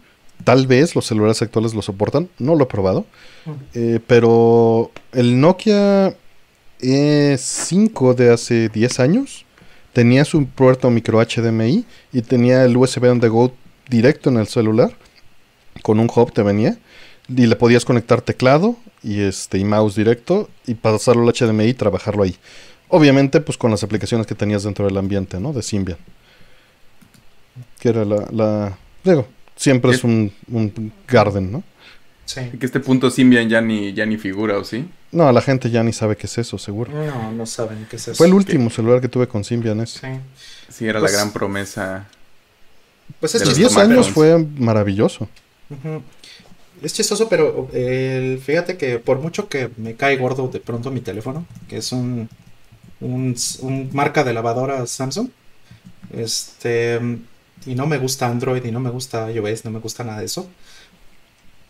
tal 0.44 0.66
vez 0.66 0.96
los 0.96 1.06
celulares 1.06 1.42
actuales 1.44 1.76
lo 1.76 1.84
soportan, 1.84 2.28
no 2.40 2.56
lo 2.56 2.64
he 2.64 2.68
probado, 2.68 3.06
eh, 3.76 4.00
pero 4.08 4.90
el 5.12 5.40
Nokia 5.40 6.16
E5 6.82 8.16
de 8.16 8.32
hace 8.34 8.70
10 8.70 9.00
años 9.00 9.46
tenía 9.94 10.26
su 10.26 10.46
puerto 10.48 10.90
micro 10.90 11.24
HDMI 11.24 11.86
y 12.12 12.22
tenía 12.22 12.66
el 12.66 12.76
USB 12.76 13.06
on 13.06 13.20
the 13.20 13.30
go 13.30 13.54
directo 13.88 14.30
en 14.30 14.38
el 14.38 14.48
celular, 14.48 14.92
con 15.82 16.00
un 16.00 16.10
hub 16.14 16.34
te 16.34 16.42
venía, 16.42 16.78
y 17.30 17.46
le 17.46 17.56
podías 17.56 17.86
conectar 17.86 18.22
teclado 18.22 18.76
y 19.02 19.22
este 19.22 19.58
y 19.58 19.64
mouse 19.64 19.96
directo 19.96 20.50
y 20.66 20.74
pasarlo 20.74 21.28
al 21.28 21.34
HDMI 21.34 21.66
y 21.66 21.74
trabajarlo 21.74 22.24
ahí. 22.24 22.36
Obviamente, 22.90 23.40
pues 23.40 23.58
con 23.58 23.72
las 23.72 23.84
aplicaciones 23.84 24.28
que 24.28 24.36
tenías 24.36 24.64
dentro 24.64 24.86
del 24.86 24.98
ambiente, 24.98 25.40
¿no? 25.40 25.54
De 25.54 25.62
Symbian. 25.62 25.98
Que 27.80 27.90
era 27.90 28.06
la... 28.06 28.28
la 28.32 28.78
digo, 29.04 29.28
siempre 29.56 29.92
es 29.92 30.04
un, 30.04 30.32
un 30.52 30.92
garden, 31.08 31.52
¿no? 31.52 31.64
Sí. 32.26 32.42
Que 32.60 32.66
este 32.66 32.80
punto 32.80 33.10
Symbian 33.10 33.50
ya 33.50 33.62
ni, 33.62 33.94
ya 33.94 34.06
ni 34.06 34.18
figura, 34.18 34.58
¿o 34.58 34.64
sí? 34.64 34.86
No, 35.14 35.32
la 35.32 35.42
gente 35.42 35.70
ya 35.70 35.84
ni 35.84 35.94
sabe 35.94 36.18
qué 36.18 36.26
es 36.28 36.38
eso, 36.38 36.58
seguro. 36.58 36.92
No, 36.92 37.32
no 37.32 37.46
saben 37.46 37.88
qué 37.90 37.96
es 37.98 38.08
eso. 38.10 38.16
Fue 38.18 38.28
el 38.28 38.34
último 38.34 38.70
celular 38.70 39.00
que 39.00 39.08
tuve 39.08 39.28
con 39.28 39.44
Symbian 39.44 39.80
ese. 39.82 40.00
Sí. 40.00 40.20
Sí, 40.70 40.88
era 40.88 41.00
Pues- 41.00 41.12
la 41.12 41.18
gran 41.20 41.32
promesa. 41.32 42.08
Pues 43.20 43.36
es 43.36 43.42
De 43.42 43.46
Y 43.46 43.50
los 43.50 43.58
10 43.58 43.68
chistoso. 43.70 43.86
años 43.92 44.10
fue 44.10 44.38
maravilloso. 44.58 45.30
Es 46.82 46.94
chistoso, 46.94 47.30
pero 47.30 47.70
el, 47.74 48.40
fíjate 48.40 48.76
que 48.78 49.00
por 49.00 49.20
mucho 49.20 49.48
que 49.48 49.70
me 49.78 49.96
cae 49.96 50.18
gordo 50.18 50.48
de 50.48 50.60
pronto 50.60 50.90
mi 50.92 51.02
teléfono, 51.02 51.46
que 51.70 51.78
es 51.78 51.92
un, 51.92 52.28
un, 53.00 53.36
un 53.62 53.90
marca 53.94 54.24
de 54.24 54.34
lavadora 54.34 54.86
Samsung, 54.88 55.30
este, 56.12 57.00
y 57.66 57.76
no 57.76 57.86
me 57.88 57.98
gusta 57.98 58.28
Android 58.28 58.64
y 58.66 58.72
no 58.72 58.80
me 58.80 58.90
gusta 58.90 59.32
iOS, 59.32 59.64
no 59.66 59.72
me 59.72 59.80
gusta 59.80 60.04
nada 60.04 60.20
de 60.20 60.26
eso, 60.26 60.48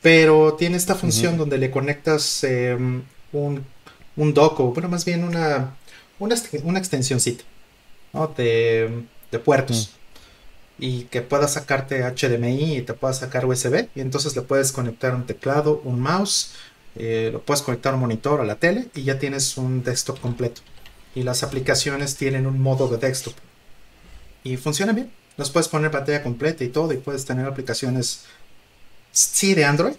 pero 0.02 0.54
tiene 0.54 0.78
esta 0.78 0.96
función 0.96 1.38
donde 1.38 1.58
le 1.58 1.72
conectas 1.72 2.44
eh, 2.44 2.78
un, 3.34 3.66
un 4.16 4.34
dock, 4.34 4.60
o 4.60 4.74
bueno, 4.74 4.90
más 4.90 5.06
bien 5.06 5.24
una, 5.24 5.76
una, 6.20 6.36
una 6.64 6.82
¿no? 8.14 8.28
de, 8.28 9.04
de 9.32 9.40
puertos 9.40 9.92
y 10.80 11.04
que 11.04 11.22
pueda 11.22 11.48
sacarte 11.48 12.04
HDMI 12.04 12.78
y 12.78 12.82
te 12.82 12.94
pueda 12.94 13.14
sacar 13.14 13.46
USB 13.46 13.88
y 13.96 14.02
entonces 14.02 14.36
le 14.36 14.42
puedes 14.42 14.72
conectar 14.72 15.16
un 15.16 15.26
teclado, 15.26 15.82
un 15.84 16.00
mouse, 16.00 16.52
eh, 16.96 17.30
lo 17.32 17.42
puedes 17.42 17.62
conectar 17.62 17.94
a 17.94 17.96
un 17.96 18.02
monitor 18.02 18.42
a 18.42 18.46
la 18.46 18.56
tele 18.56 18.88
y 18.96 19.04
ya 19.04 19.20
tienes 19.20 19.58
un 19.58 19.84
desktop 19.84 20.20
completo. 20.20 20.62
Y 21.16 21.24
las 21.24 21.44
aplicaciones 21.44 22.16
tienen 22.16 22.48
un 22.48 22.60
modo 22.60 22.88
de 22.88 22.98
desktop 22.98 23.34
y 24.44 24.58
funciona 24.58 24.94
bien. 24.94 25.12
Las 25.38 25.50
puedes 25.50 25.68
poner 25.68 25.90
pantalla 25.90 26.22
completa 26.22 26.64
y 26.64 26.70
todo 26.70 26.94
y 26.94 26.98
puedes 26.98 27.26
tener 27.26 27.46
aplicaciones 27.46 28.26
sí 29.12 29.54
de 29.54 29.66
Android. 29.66 29.96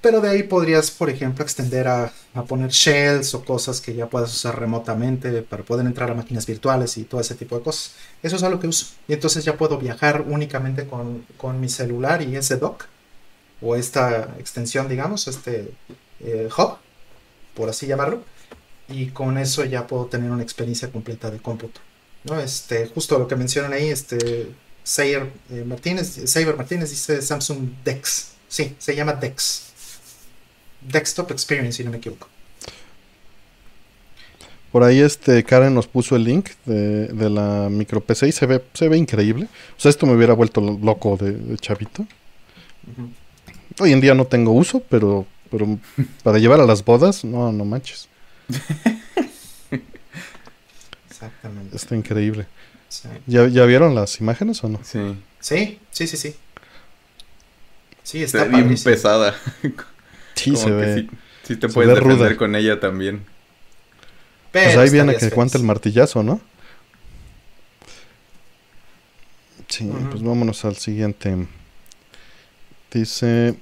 Pero 0.00 0.20
de 0.20 0.30
ahí 0.30 0.42
podrías, 0.44 0.90
por 0.90 1.10
ejemplo, 1.10 1.42
extender 1.44 1.88
a, 1.88 2.12
a 2.34 2.44
poner 2.44 2.70
shells 2.70 3.34
o 3.34 3.44
cosas 3.44 3.80
que 3.80 3.94
ya 3.94 4.06
puedas 4.08 4.32
usar 4.32 4.58
remotamente 4.58 5.42
para 5.42 5.62
poder 5.64 5.86
entrar 5.86 6.10
a 6.10 6.14
máquinas 6.14 6.46
virtuales 6.46 6.96
y 6.98 7.04
todo 7.04 7.20
ese 7.20 7.34
tipo 7.34 7.56
de 7.56 7.64
cosas. 7.64 7.92
Eso 8.22 8.36
es 8.36 8.42
algo 8.42 8.60
que 8.60 8.68
uso. 8.68 8.86
Y 9.08 9.14
entonces 9.14 9.44
ya 9.44 9.56
puedo 9.56 9.78
viajar 9.78 10.24
únicamente 10.28 10.86
con, 10.86 11.26
con 11.36 11.60
mi 11.60 11.68
celular 11.68 12.22
y 12.22 12.36
ese 12.36 12.56
dock. 12.56 12.84
O 13.60 13.74
esta 13.74 14.36
extensión, 14.38 14.88
digamos, 14.88 15.28
este 15.28 15.72
eh, 16.20 16.48
hub, 16.56 16.76
por 17.54 17.68
así 17.70 17.86
llamarlo. 17.86 18.22
Y 18.88 19.08
con 19.08 19.38
eso 19.38 19.64
ya 19.64 19.86
puedo 19.86 20.06
tener 20.06 20.30
una 20.30 20.42
experiencia 20.42 20.92
completa 20.92 21.30
de 21.30 21.38
cómputo. 21.38 21.80
¿no? 22.24 22.38
Este, 22.38 22.86
justo 22.86 23.18
lo 23.18 23.26
que 23.26 23.36
mencionan 23.36 23.72
ahí, 23.72 23.88
este 23.88 24.52
eh, 24.98 25.64
Martínez, 25.66 26.30
Saber 26.30 26.56
Martínez 26.56 26.90
dice 26.90 27.20
Samsung 27.20 27.70
Dex. 27.84 28.32
Sí, 28.48 28.76
se 28.78 28.94
llama 28.94 29.14
Dex. 29.14 29.65
Desktop 30.88 31.30
Experience, 31.30 31.76
si 31.78 31.84
no 31.84 31.90
me 31.90 31.98
equivoco. 31.98 32.28
Por 34.72 34.82
ahí 34.84 35.00
este 35.00 35.42
Karen 35.44 35.74
nos 35.74 35.86
puso 35.86 36.16
el 36.16 36.24
link 36.24 36.50
de, 36.66 37.06
de 37.08 37.30
la 37.30 37.68
micro 37.70 38.00
PC 38.02 38.28
y 38.28 38.32
se 38.32 38.44
ve, 38.46 38.62
se 38.74 38.88
ve 38.88 38.96
increíble. 38.98 39.48
O 39.76 39.80
sea, 39.80 39.88
esto 39.90 40.04
me 40.06 40.12
hubiera 40.14 40.34
vuelto 40.34 40.60
lo- 40.60 40.78
loco 40.82 41.16
de, 41.16 41.32
de 41.32 41.56
chavito. 41.58 42.06
Hoy 43.78 43.92
en 43.92 44.00
día 44.00 44.14
no 44.14 44.26
tengo 44.26 44.52
uso, 44.52 44.80
pero, 44.90 45.26
pero 45.50 45.78
para 46.22 46.38
llevar 46.38 46.60
a 46.60 46.66
las 46.66 46.84
bodas, 46.84 47.24
no, 47.24 47.50
no 47.52 47.64
manches. 47.64 48.08
Exactamente. 51.10 51.76
Está 51.76 51.96
increíble. 51.96 52.46
Sí. 52.88 53.08
¿Ya, 53.26 53.48
ya 53.48 53.64
vieron 53.64 53.94
las 53.94 54.20
imágenes 54.20 54.62
o 54.64 54.68
no? 54.68 54.80
Sí. 54.84 55.16
sí, 55.40 55.78
sí, 55.90 56.06
sí, 56.06 56.16
sí. 56.16 56.34
Sí, 58.02 58.22
Está 58.22 58.44
está 58.44 58.56
bien 58.56 58.74
pesada. 58.82 59.34
Sí, 60.36 60.50
Como 60.52 60.62
se 60.62 60.66
que 60.66 60.72
ve. 60.72 60.94
Sí, 60.94 61.10
sí 61.44 61.56
te 61.56 61.68
se 61.68 61.74
puedes 61.74 61.94
defender 61.94 62.18
ruda. 62.28 62.36
con 62.36 62.54
ella 62.54 62.78
también. 62.78 63.24
Pero 64.52 64.66
Pues 64.66 64.76
ahí 64.76 64.90
viene 64.90 65.16
que 65.16 65.26
aguanta 65.26 65.58
el 65.58 65.64
martillazo, 65.64 66.22
¿no? 66.22 66.40
Sí, 69.68 69.90
pues 70.10 70.22
vámonos 70.22 70.64
al 70.64 70.76
siguiente. 70.76 71.46
Dice 72.92 73.56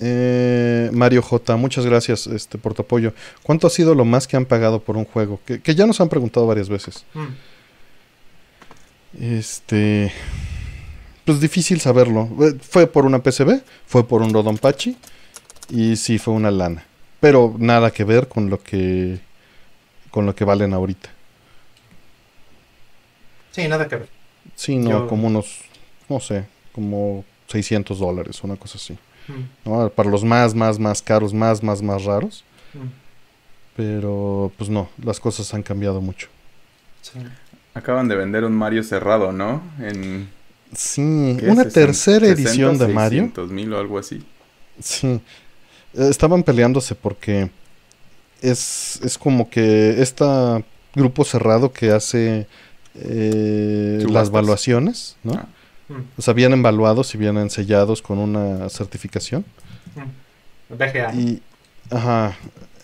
eh, 0.00 0.90
Mario 0.92 1.22
J, 1.22 1.56
muchas 1.56 1.84
gracias 1.86 2.26
este, 2.26 2.58
por 2.58 2.74
tu 2.74 2.82
apoyo. 2.82 3.12
¿Cuánto 3.42 3.66
ha 3.66 3.70
sido 3.70 3.94
lo 3.94 4.04
más 4.04 4.26
que 4.26 4.36
han 4.36 4.46
pagado 4.46 4.80
por 4.82 4.96
un 4.96 5.04
juego? 5.04 5.40
Que, 5.44 5.60
que 5.60 5.74
ya 5.74 5.86
nos 5.86 6.00
han 6.00 6.08
preguntado 6.08 6.46
varias 6.46 6.68
veces. 6.68 7.04
Mm. 7.14 7.26
Este. 9.22 10.12
Pues 11.24 11.40
difícil 11.40 11.80
saberlo. 11.80 12.28
Eh, 12.40 12.54
Fue 12.60 12.86
por 12.86 13.04
una 13.06 13.22
PCB, 13.22 13.62
fue 13.86 14.06
por 14.08 14.22
un 14.22 14.32
Rodonpachi 14.32 14.96
y 15.70 15.96
sí 15.96 16.18
fue 16.18 16.34
una 16.34 16.50
lana. 16.50 16.84
Pero 17.20 17.54
nada 17.58 17.90
que 17.90 18.04
ver 18.04 18.28
con 18.28 18.50
lo 18.50 18.62
que 18.62 19.20
con 20.10 20.26
lo 20.26 20.34
que 20.34 20.44
valen 20.44 20.74
ahorita. 20.74 21.10
Sí, 23.50 23.68
nada 23.68 23.88
que 23.88 23.96
ver. 23.96 24.08
Sí, 24.54 24.76
no, 24.76 24.90
Yo- 24.90 25.06
como 25.06 25.26
unos, 25.26 25.60
no 26.08 26.20
sé, 26.20 26.46
como 26.72 27.24
600 27.48 27.98
dólares, 27.98 28.42
una 28.42 28.56
cosa 28.56 28.78
así. 28.78 28.98
Mm, 29.28 29.44
¿no? 29.64 29.90
Para 29.90 30.10
los 30.10 30.24
más, 30.24 30.54
más, 30.54 30.78
más 30.78 31.02
caros, 31.02 31.34
más, 31.34 31.62
más, 31.62 31.82
más 31.82 32.04
raros. 32.04 32.44
mm, 32.74 32.88
Pero 33.76 34.52
pues 34.56 34.70
no, 34.70 34.88
las 35.02 35.18
cosas 35.20 35.52
han 35.54 35.62
cambiado 35.62 36.00
mucho. 36.00 36.28
sí. 37.02 37.18
Acaban 37.74 38.06
de 38.08 38.14
vender 38.16 38.44
un 38.44 38.52
Mario 38.54 38.84
cerrado, 38.84 39.32
¿no? 39.32 39.62
En 39.80 40.28
Sí, 40.74 41.00
una 41.42 41.64
60, 41.64 41.70
tercera 41.70 42.28
edición 42.28 42.78
de 42.78 42.88
Mario. 42.88 43.22
600 43.22 43.50
mil 43.50 43.72
o 43.72 43.78
algo 43.78 43.98
así. 43.98 44.24
Sí. 44.80 45.20
Estaban 45.96 46.42
peleándose 46.42 46.94
porque 46.94 47.50
es, 48.42 49.00
es 49.02 49.16
como 49.18 49.48
que 49.48 50.02
este 50.02 50.24
grupo 50.94 51.24
cerrado 51.24 51.72
que 51.72 51.90
hace 51.92 52.46
eh, 52.96 53.96
las 54.00 54.02
Subastas. 54.08 54.28
evaluaciones, 54.28 55.16
¿no? 55.22 55.34
Ah. 55.34 55.46
Mm, 55.88 56.00
O 56.16 56.22
sea, 56.22 56.34
vienen 56.34 56.60
evaluados 56.60 57.14
y 57.14 57.18
vienen 57.18 57.50
sellados 57.50 58.00
con 58.02 58.18
una 58.18 58.68
certificación. 58.70 59.44
mm. 59.96 60.74
VGA. 60.74 61.14
Y, 61.14 61.42
ajá, 61.90 62.36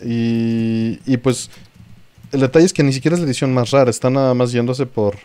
y, 0.05 0.99
y 1.07 1.17
pues 1.17 1.51
el 2.33 2.41
detalle 2.41 2.67
es 2.67 2.73
que 2.73 2.83
ni 2.83 2.93
siquiera 2.93 3.15
es 3.17 3.21
la 3.21 3.27
edición 3.27 3.53
más 3.55 3.71
rara, 3.71 3.91
está 3.91 4.11
nada 4.11 4.35
más 4.35 4.53
yéndose 4.53 4.87
por, 4.87 5.17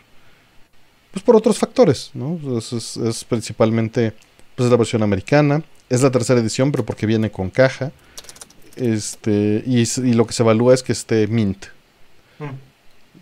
pues 1.12 1.22
por 1.22 1.36
otros 1.36 1.58
factores, 1.58 2.10
¿no? 2.14 2.38
Es, 2.58 2.72
es- 2.72 2.96
es 2.96 3.24
principalmente, 3.24 4.12
pues 4.56 4.66
es 4.66 4.72
la 4.72 4.78
versión 4.78 5.04
americana, 5.04 5.64
es 5.90 6.02
la 6.02 6.12
tercera 6.12 6.40
edición, 6.40 6.72
pero 6.72 6.86
porque 6.86 7.06
viene 7.06 7.32
con 7.32 7.50
caja, 7.50 7.92
este, 8.76 9.62
y, 9.66 9.86
lo 10.14 10.26
que 10.26 10.34
se 10.34 10.42
evalúa 10.44 10.74
es 10.74 10.82
que 10.84 10.92
esté 10.92 11.26
mint, 11.28 11.66
Mm, 12.38 12.60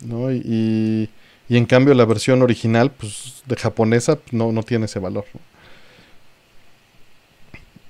¿no? 0.01 0.31
Y, 0.31 0.41
y, 0.45 1.09
y 1.49 1.57
en 1.57 1.65
cambio 1.65 1.93
la 1.93 2.05
versión 2.05 2.41
original, 2.41 2.91
pues 2.91 3.43
de 3.45 3.55
japonesa, 3.55 4.19
no, 4.31 4.51
no 4.51 4.63
tiene 4.63 4.85
ese 4.85 4.99
valor, 4.99 5.25
¿no? 5.33 5.41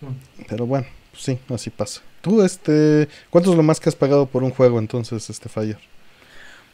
mm. 0.01 0.15
Pero 0.47 0.65
bueno, 0.65 0.87
pues 1.11 1.23
sí, 1.23 1.39
así 1.49 1.69
pasa. 1.69 2.01
Tú, 2.21 2.41
este, 2.43 3.07
¿cuánto 3.29 3.51
es 3.51 3.57
lo 3.57 3.63
más 3.63 3.79
que 3.79 3.89
has 3.89 3.95
pagado 3.95 4.25
por 4.27 4.43
un 4.43 4.51
juego 4.51 4.79
entonces, 4.79 5.29
este 5.29 5.49
Fire? 5.49 5.79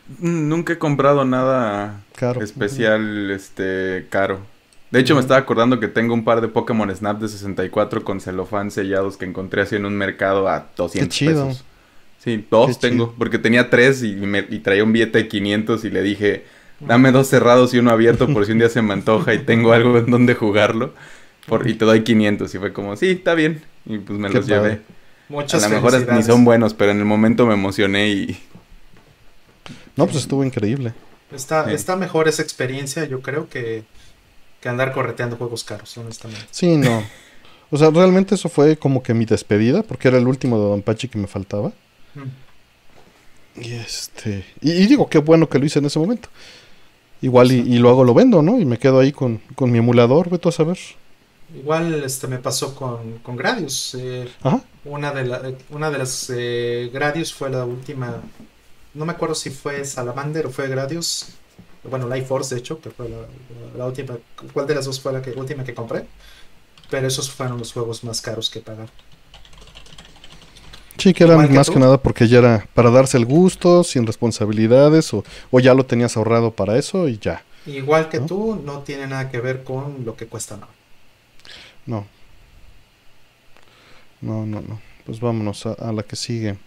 Mm, 0.07 0.47
Nunca 0.49 0.73
he 0.73 0.77
comprado 0.79 1.25
nada 1.25 2.05
Caro. 2.15 2.41
especial, 2.41 3.31
este, 3.31 4.07
caro. 4.09 4.47
De 4.91 4.99
hecho, 4.99 5.15
me 5.15 5.21
estaba 5.21 5.39
acordando 5.39 5.79
que 5.79 5.87
tengo 5.87 6.13
un 6.13 6.23
par 6.25 6.41
de 6.41 6.49
Pokémon 6.49 6.93
Snap 6.93 7.19
de 7.21 7.29
64 7.29 8.03
con 8.03 8.19
celofán 8.19 8.71
sellados 8.71 9.15
que 9.17 9.25
encontré 9.25 9.61
así 9.61 9.77
en 9.77 9.85
un 9.85 9.95
mercado 9.95 10.47
a 10.49 10.67
200 10.75 11.15
chido. 11.17 11.47
pesos. 11.47 11.63
Sí, 12.23 12.45
dos 12.51 12.77
Qué 12.77 12.89
tengo, 12.89 13.05
chido. 13.05 13.15
porque 13.17 13.39
tenía 13.39 13.69
tres 13.69 14.03
y, 14.03 14.11
me- 14.13 14.45
y 14.49 14.59
traía 14.59 14.83
un 14.83 14.91
billete 14.93 15.19
de 15.19 15.27
500 15.29 15.85
y 15.85 15.89
le 15.89 16.01
dije, 16.03 16.45
dame 16.81 17.11
dos 17.13 17.27
cerrados 17.27 17.73
y 17.73 17.79
uno 17.79 17.89
abierto 17.91 18.27
por 18.31 18.45
si 18.45 18.51
un 18.51 18.59
día 18.59 18.69
se 18.69 18.81
me 18.81 18.93
antoja 18.93 19.33
y 19.33 19.39
tengo 19.39 19.71
algo 19.71 19.97
en 19.97 20.07
donde 20.11 20.35
jugarlo. 20.35 20.93
Por, 21.47 21.67
y 21.67 21.73
te 21.73 21.85
doy 21.85 22.03
500 22.03 22.53
y 22.53 22.57
fue 22.59 22.73
como, 22.73 22.95
sí, 22.97 23.07
está 23.11 23.33
bien. 23.33 23.63
Y 23.85 23.97
pues 23.97 24.19
me 24.19 24.27
Qué 24.29 24.35
los 24.35 24.45
llevé. 24.47 24.81
Muchas 25.29 25.63
a 25.63 25.69
lo 25.69 25.75
mejor 25.75 26.13
ni 26.13 26.21
son 26.21 26.43
buenos, 26.43 26.73
pero 26.73 26.91
en 26.91 26.99
el 26.99 27.05
momento 27.05 27.47
me 27.47 27.53
emocioné 27.53 28.09
y... 28.09 28.37
No, 29.95 30.05
pues 30.05 30.17
estuvo 30.17 30.43
increíble. 30.43 30.93
Está, 31.33 31.65
Sí. 31.67 31.73
está 31.73 31.95
mejor 31.95 32.27
esa 32.27 32.41
experiencia, 32.41 33.05
yo 33.05 33.21
creo, 33.21 33.47
que, 33.49 33.83
que 34.61 34.69
andar 34.69 34.93
correteando 34.93 35.37
juegos 35.37 35.63
caros, 35.65 35.97
honestamente. 35.97 36.45
Sí, 36.51 36.77
no. 36.77 37.03
O 37.71 37.77
sea, 37.77 37.89
realmente 37.89 38.35
eso 38.35 38.49
fue 38.49 38.77
como 38.77 39.01
que 39.03 39.13
mi 39.13 39.25
despedida, 39.25 39.83
porque 39.83 40.07
era 40.09 40.17
el 40.17 40.27
último 40.27 40.57
de 40.59 40.63
Don 40.69 40.81
Pachi 40.83 41.07
que 41.09 41.17
me 41.17 41.27
faltaba. 41.27 41.71
Mm. 42.15 43.61
Y 43.61 43.73
este. 43.73 44.45
Y, 44.61 44.71
y 44.71 44.87
digo, 44.87 45.09
qué 45.09 45.17
bueno 45.19 45.49
que 45.49 45.59
lo 45.59 45.65
hice 45.65 45.79
en 45.79 45.85
ese 45.85 45.99
momento. 45.99 46.29
Igual 47.21 47.51
y, 47.51 47.59
y 47.59 47.77
lo 47.79 47.89
hago, 47.89 48.03
lo 48.03 48.13
vendo, 48.13 48.41
¿no? 48.41 48.59
Y 48.59 48.65
me 48.65 48.77
quedo 48.79 48.99
ahí 48.99 49.11
con, 49.11 49.41
con 49.55 49.71
mi 49.71 49.77
emulador, 49.79 50.29
vete 50.29 50.49
a 50.49 50.51
saber. 50.51 50.79
Igual 51.53 52.03
este 52.03 52.27
me 52.27 52.39
pasó 52.39 52.73
con, 52.75 53.19
con 53.19 53.35
Gradius. 53.35 53.95
eh, 53.99 54.29
Ajá. 54.41 54.61
una, 54.85 55.11
de 55.11 55.25
la- 55.25 55.53
una 55.69 55.91
de 55.91 55.97
las 55.97 56.31
eh, 56.33 56.89
Gradius 56.93 57.33
fue 57.33 57.49
la 57.49 57.65
última. 57.65 58.21
No 58.93 59.05
me 59.05 59.11
acuerdo 59.13 59.35
si 59.35 59.49
fue 59.49 59.83
Salamander 59.85 60.45
o 60.47 60.51
fue 60.51 60.67
Gradius. 60.69 61.27
Bueno, 61.83 62.07
Life 62.07 62.27
Force, 62.27 62.53
de 62.55 62.59
hecho, 62.61 62.79
que 62.81 62.91
fue 62.91 63.09
la, 63.09 63.17
la- 63.49 63.73
la 63.75 63.85
última. 63.87 64.17
¿Cuál 64.53 64.67
de 64.67 64.75
las 64.75 64.85
dos 64.85 65.01
fue 65.01 65.13
la 65.13 65.21
que, 65.21 65.31
última 65.31 65.63
que 65.63 65.73
compré? 65.75 66.07
Pero 66.89 67.07
esos 67.07 67.31
fueron 67.31 67.59
los 67.59 67.73
juegos 67.73 68.03
más 68.03 68.21
caros 68.21 68.49
que 68.49 68.61
pagar. 68.61 68.93
Sí, 70.97 71.13
que 71.13 71.23
eran 71.23 71.49
que 71.49 71.59
más 71.59 71.69
tú. 71.69 71.73
que 71.73 71.79
nada 71.79 71.97
porque 72.01 72.27
ya 72.27 72.39
era 72.39 72.67
para 72.73 72.91
darse 72.91 73.17
el 73.17 73.25
gusto, 73.25 73.83
sin 73.83 74.05
responsabilidades, 74.05 75.13
o, 75.13 75.23
o 75.49 75.59
ya 75.59 75.73
lo 75.73 75.85
tenías 75.85 76.15
ahorrado 76.17 76.51
para 76.55 76.77
eso 76.77 77.07
y 77.07 77.17
ya. 77.17 77.43
Igual 77.65 78.07
que 78.09 78.19
¿No? 78.19 78.27
tú, 78.27 78.55
no 78.63 78.83
tiene 78.83 79.07
nada 79.07 79.29
que 79.31 79.41
ver 79.41 79.63
con 79.63 80.05
lo 80.05 80.15
que 80.15 80.27
cuesta 80.27 80.57
nada. 80.57 80.75
No. 81.87 82.05
No, 84.21 84.45
no, 84.45 84.61
no. 84.61 84.79
Pues 85.05 85.19
vámonos 85.19 85.65
a, 85.65 85.73
a 85.73 85.91
la 85.91 86.03
que 86.03 86.15
sigue. 86.15 86.57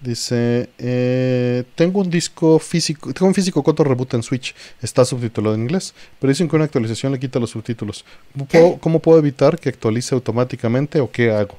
Dice, 0.00 0.70
eh, 0.78 1.64
tengo 1.74 2.00
un 2.00 2.08
disco 2.08 2.60
físico, 2.60 3.12
tengo 3.12 3.26
un 3.26 3.34
físico 3.34 3.64
Coto 3.64 3.82
Reboot 3.82 4.14
en 4.14 4.22
Switch, 4.22 4.54
está 4.80 5.04
subtitulado 5.04 5.56
en 5.56 5.62
inglés, 5.62 5.92
pero 6.20 6.28
dicen 6.28 6.48
que 6.48 6.54
una 6.54 6.66
actualización 6.66 7.12
le 7.12 7.18
quita 7.18 7.40
los 7.40 7.50
subtítulos. 7.50 8.04
¿Cómo 8.32 8.46
puedo, 8.46 8.78
cómo 8.78 9.00
puedo 9.00 9.18
evitar 9.18 9.58
que 9.58 9.68
actualice 9.68 10.14
automáticamente 10.14 11.00
o 11.00 11.10
qué 11.10 11.32
hago? 11.32 11.56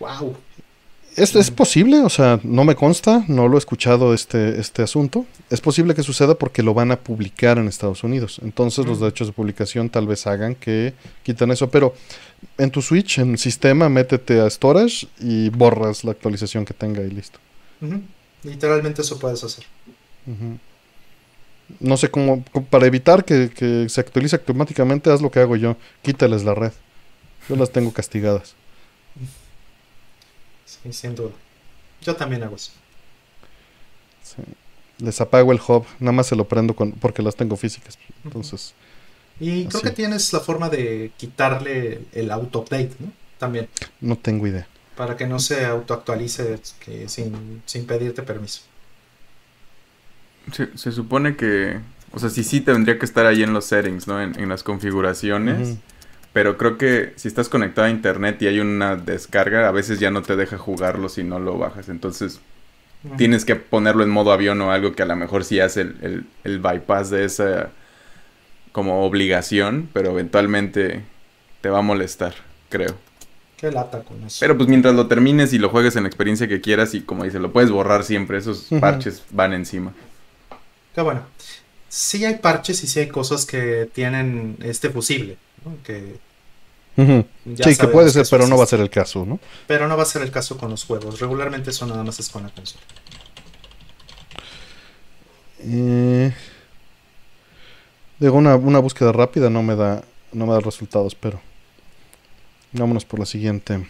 ¡Wow! 0.00 0.36
¿Es, 1.16 1.36
es 1.36 1.50
posible? 1.50 2.00
O 2.00 2.08
sea, 2.08 2.40
no 2.42 2.64
me 2.64 2.74
consta, 2.74 3.24
no 3.28 3.46
lo 3.46 3.56
he 3.56 3.58
escuchado 3.58 4.12
este, 4.14 4.58
este 4.58 4.82
asunto. 4.82 5.26
Es 5.48 5.60
posible 5.60 5.94
que 5.94 6.02
suceda 6.02 6.34
porque 6.34 6.62
lo 6.62 6.74
van 6.74 6.90
a 6.90 6.96
publicar 6.98 7.58
en 7.58 7.68
Estados 7.68 8.02
Unidos. 8.02 8.40
Entonces 8.42 8.84
los 8.86 8.98
derechos 9.00 9.28
de 9.28 9.32
publicación 9.32 9.90
tal 9.90 10.06
vez 10.08 10.26
hagan 10.26 10.54
que 10.56 10.92
quiten 11.22 11.52
eso. 11.52 11.70
Pero 11.70 11.94
en 12.58 12.70
tu 12.70 12.82
Switch, 12.82 13.18
en 13.18 13.38
sistema, 13.38 13.88
métete 13.88 14.40
a 14.40 14.50
Storage 14.50 15.06
y 15.20 15.50
borras 15.50 16.02
la 16.02 16.10
actualización 16.10 16.64
que 16.64 16.74
tenga 16.74 17.02
y 17.02 17.10
listo. 17.10 17.38
Literalmente 18.42 19.02
eso 19.02 19.18
puedes 19.18 19.42
hacer. 19.44 19.64
No 21.80 21.96
sé 21.96 22.10
cómo, 22.10 22.44
cómo- 22.52 22.66
para 22.66 22.86
evitar 22.86 23.24
que, 23.24 23.50
que 23.50 23.88
se 23.88 24.00
actualice 24.00 24.36
automáticamente, 24.36 25.10
haz 25.10 25.22
lo 25.22 25.30
que 25.30 25.40
hago 25.40 25.56
yo. 25.56 25.76
Quítales 26.02 26.44
la 26.44 26.54
red. 26.54 26.72
Yo 27.48 27.56
las 27.56 27.70
tengo 27.70 27.92
castigadas. 27.92 28.54
Sí, 30.84 30.92
sin 30.92 31.16
duda. 31.16 31.32
Yo 32.00 32.16
también 32.16 32.44
hago 32.44 32.56
eso. 32.56 32.72
Sí. 34.22 34.42
Les 34.98 35.20
apago 35.20 35.52
el 35.52 35.60
hub, 35.66 35.86
nada 36.00 36.12
más 36.12 36.26
se 36.28 36.36
lo 36.36 36.48
prendo 36.48 36.74
con, 36.76 36.92
porque 36.92 37.22
las 37.22 37.36
tengo 37.36 37.56
físicas. 37.56 37.98
Entonces, 38.24 38.76
Y 39.38 39.68
creo 39.68 39.82
que 39.82 39.90
tienes 39.90 40.32
la 40.32 40.40
forma 40.40 40.68
de 40.70 41.14
quitarle 41.16 42.08
el 42.12 42.30
auto-update, 42.30 42.96
¿no? 43.00 43.12
También, 43.38 43.68
no 44.00 44.16
tengo 44.18 44.46
idea. 44.46 44.68
para 44.94 45.16
que 45.16 45.26
no 45.26 45.38
se 45.40 45.64
auto-actualice 45.66 46.60
que 46.80 47.08
sin, 47.08 47.62
sin 47.66 47.86
pedirte 47.86 48.22
permiso. 48.22 48.62
Se, 50.52 50.76
se 50.76 50.92
supone 50.92 51.36
que, 51.36 51.80
o 52.10 52.18
sea, 52.18 52.28
sí 52.30 52.44
sí 52.44 52.60
tendría 52.60 52.98
que 52.98 53.06
estar 53.06 53.26
ahí 53.26 53.42
en 53.42 53.52
los 53.54 53.64
settings, 53.66 54.06
¿no? 54.06 54.20
En, 54.22 54.38
en 54.38 54.48
las 54.48 54.62
configuraciones. 54.62 55.78
Ujú. 55.78 55.80
Pero 56.34 56.58
creo 56.58 56.76
que 56.78 57.14
si 57.16 57.28
estás 57.28 57.48
conectado 57.48 57.86
a 57.86 57.90
internet 57.90 58.42
y 58.42 58.48
hay 58.48 58.60
una 58.60 58.96
descarga, 58.96 59.68
a 59.68 59.72
veces 59.72 60.00
ya 60.00 60.10
no 60.10 60.22
te 60.22 60.36
deja 60.36 60.58
jugarlo 60.58 61.08
si 61.08 61.24
no 61.24 61.38
lo 61.40 61.58
bajas. 61.58 61.88
Entonces 61.88 62.40
tienes 63.16 63.44
que 63.44 63.56
ponerlo 63.56 64.02
en 64.04 64.10
modo 64.10 64.32
avión 64.32 64.60
o 64.62 64.72
algo 64.72 64.94
que 64.94 65.02
a 65.02 65.06
lo 65.06 65.16
mejor 65.16 65.44
sí 65.44 65.60
hace 65.60 65.82
el, 65.82 65.96
el- 66.02 66.24
el 66.44 66.60
bypass 66.60 67.10
de 67.10 67.24
esa 67.24 67.70
como 68.72 69.04
obligación, 69.04 69.88
pero 69.92 70.10
eventualmente 70.10 71.02
te 71.60 71.68
va 71.70 71.78
a 71.78 71.82
molestar, 71.82 72.34
creo. 72.68 72.96
Qué 73.56 73.70
lata 73.70 74.02
con 74.02 74.22
eso. 74.24 74.38
Pero 74.40 74.56
pues 74.56 74.68
mientras 74.68 74.94
lo 74.94 75.06
termines 75.06 75.52
y 75.52 75.58
lo 75.58 75.68
juegues 75.70 75.96
en 75.96 76.02
la 76.02 76.08
experiencia 76.08 76.48
que 76.48 76.60
quieras 76.60 76.94
y 76.94 77.02
como 77.02 77.24
dice, 77.24 77.38
lo 77.38 77.52
puedes 77.52 77.70
borrar 77.70 78.04
siempre, 78.04 78.38
esos 78.38 78.66
parches 78.80 79.22
van 79.30 79.52
encima. 79.52 79.92
Qué 80.94 81.00
bueno. 81.02 81.22
Sí 81.88 82.24
hay 82.24 82.36
parches 82.36 82.82
y 82.82 82.88
sí 82.88 83.00
hay 83.00 83.08
cosas 83.08 83.46
que 83.46 83.88
tienen 83.92 84.56
este 84.60 84.90
fusible, 84.90 85.36
¿no? 85.64 85.82
Que 85.82 86.18
Sí, 86.96 87.76
que 87.76 87.88
puede 87.88 88.10
ser, 88.10 88.26
pero 88.30 88.46
no 88.46 88.56
va 88.56 88.64
a 88.64 88.68
ser 88.68 88.80
el 88.80 88.90
caso, 88.90 89.26
¿no? 89.26 89.40
Pero 89.66 89.88
no 89.88 89.96
va 89.96 90.04
a 90.04 90.06
ser 90.06 90.22
el 90.22 90.30
caso 90.30 90.56
con 90.56 90.70
los 90.70 90.84
juegos. 90.84 91.18
Regularmente 91.18 91.70
eso 91.70 91.86
nada 91.86 92.04
más 92.04 92.20
es 92.20 92.28
con 92.28 92.44
la 92.44 92.50
consola. 92.50 92.82
Eh, 95.60 96.32
digo, 98.20 98.36
una, 98.36 98.54
una 98.54 98.78
búsqueda 98.78 99.10
rápida 99.12 99.50
no 99.50 99.62
me 99.62 99.74
da 99.74 100.04
no 100.32 100.46
me 100.46 100.52
da 100.52 100.60
resultados, 100.60 101.14
pero 101.14 101.40
vámonos 102.72 103.04
por 103.04 103.18
la 103.18 103.26
siguiente. 103.26 103.88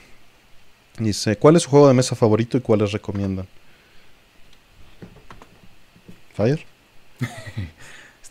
Dice, 0.98 1.36
¿cuál 1.36 1.56
es 1.56 1.64
su 1.64 1.70
juego 1.70 1.88
de 1.88 1.94
mesa 1.94 2.14
favorito 2.14 2.56
y 2.56 2.60
cuáles 2.60 2.92
recomiendan? 2.92 3.48
Fire. 6.34 6.64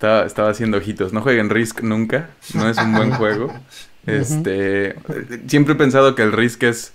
Estaba, 0.04 0.26
estaba 0.26 0.50
haciendo 0.50 0.80
ojitos. 0.80 1.14
No 1.14 1.22
jueguen 1.22 1.50
Risk 1.50 1.82
nunca. 1.82 2.30
No 2.54 2.68
es 2.68 2.78
un 2.78 2.94
buen 2.94 3.12
juego. 3.16 3.54
Este. 4.06 4.96
Siempre 5.48 5.76
he 5.76 5.78
pensado 5.78 6.14
que 6.14 6.24
el 6.24 6.34
Risk 6.34 6.64
es. 6.64 6.92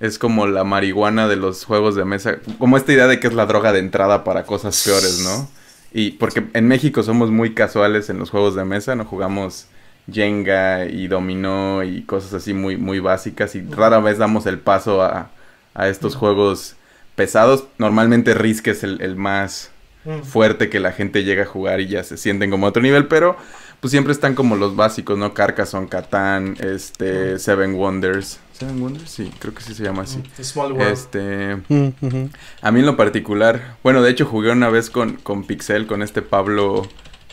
Es 0.00 0.18
como 0.18 0.46
la 0.46 0.62
marihuana 0.62 1.28
de 1.28 1.36
los 1.36 1.64
juegos 1.64 1.94
de 1.94 2.04
mesa. 2.04 2.36
Como 2.58 2.76
esta 2.76 2.92
idea 2.92 3.06
de 3.06 3.20
que 3.20 3.26
es 3.26 3.32
la 3.32 3.46
droga 3.46 3.72
de 3.72 3.78
entrada 3.78 4.22
para 4.22 4.44
cosas 4.44 4.82
peores, 4.84 5.20
¿no? 5.24 5.48
Y 5.94 6.10
porque 6.10 6.44
en 6.52 6.68
México 6.68 7.02
somos 7.02 7.30
muy 7.30 7.54
casuales 7.54 8.10
en 8.10 8.18
los 8.18 8.28
juegos 8.28 8.54
de 8.54 8.66
mesa, 8.66 8.94
no 8.94 9.06
jugamos 9.06 9.68
Jenga 10.12 10.84
y 10.84 11.08
dominó 11.08 11.84
y 11.84 12.02
cosas 12.02 12.34
así 12.34 12.52
muy, 12.52 12.76
muy 12.76 13.00
básicas. 13.00 13.54
Y 13.54 13.62
rara 13.62 13.98
vez 13.98 14.18
damos 14.18 14.44
el 14.44 14.58
paso 14.58 15.00
a, 15.00 15.30
a 15.72 15.88
estos 15.88 16.16
juegos 16.16 16.76
pesados. 17.14 17.64
Normalmente 17.78 18.34
Risk 18.34 18.68
es 18.68 18.84
el, 18.84 19.00
el 19.00 19.16
más 19.16 19.70
Mm. 20.04 20.22
fuerte 20.22 20.70
que 20.70 20.80
la 20.80 20.92
gente 20.92 21.24
llega 21.24 21.42
a 21.42 21.46
jugar 21.46 21.80
y 21.80 21.86
ya 21.88 22.02
se 22.02 22.16
sienten 22.16 22.50
como 22.50 22.64
a 22.66 22.70
otro 22.70 22.80
nivel, 22.82 23.06
pero 23.06 23.36
pues 23.80 23.90
siempre 23.90 24.12
están 24.12 24.34
como 24.34 24.56
los 24.56 24.74
básicos, 24.76 25.18
¿no? 25.18 25.34
Carcassonne, 25.34 25.88
Catán, 25.88 26.56
este, 26.60 27.38
Seven 27.38 27.74
Wonders. 27.74 28.40
¿Seven 28.52 28.80
Wonders? 28.82 29.10
Sí, 29.10 29.30
creo 29.38 29.54
que 29.54 29.62
sí 29.62 29.74
se 29.74 29.82
llama 29.84 30.02
así. 30.02 30.18
Mm, 30.18 30.42
Small 30.42 30.72
World. 30.72 30.92
Este, 30.92 31.56
a 32.62 32.70
mí 32.72 32.80
en 32.80 32.86
lo 32.86 32.96
particular, 32.96 33.76
bueno, 33.82 34.02
de 34.02 34.10
hecho 34.10 34.26
jugué 34.26 34.50
una 34.52 34.68
vez 34.70 34.90
con, 34.90 35.16
con 35.16 35.44
Pixel, 35.44 35.86
con 35.86 36.02
este 36.02 36.22
Pablo, 36.22 36.86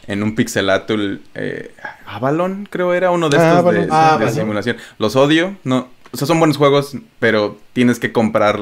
en 0.07 0.23
un 0.23 0.35
Pixelatul, 0.35 1.21
eh, 1.35 1.73
Avalon, 2.05 2.67
creo 2.69 2.93
era 2.93 3.11
uno 3.11 3.29
de 3.29 3.37
Ah, 3.37 3.41
estos 3.43 3.59
Avalon. 3.59 3.81
de, 3.83 3.87
Ah, 3.91 4.17
de 4.19 4.31
simulación. 4.31 4.77
Los 4.99 5.15
odio, 5.17 5.55
no, 5.63 5.87
o 6.11 6.17
sea, 6.17 6.27
son 6.27 6.39
buenos 6.39 6.57
juegos, 6.57 6.95
pero 7.19 7.57
tienes 7.73 7.99
que 7.99 8.11
comprar, 8.13 8.59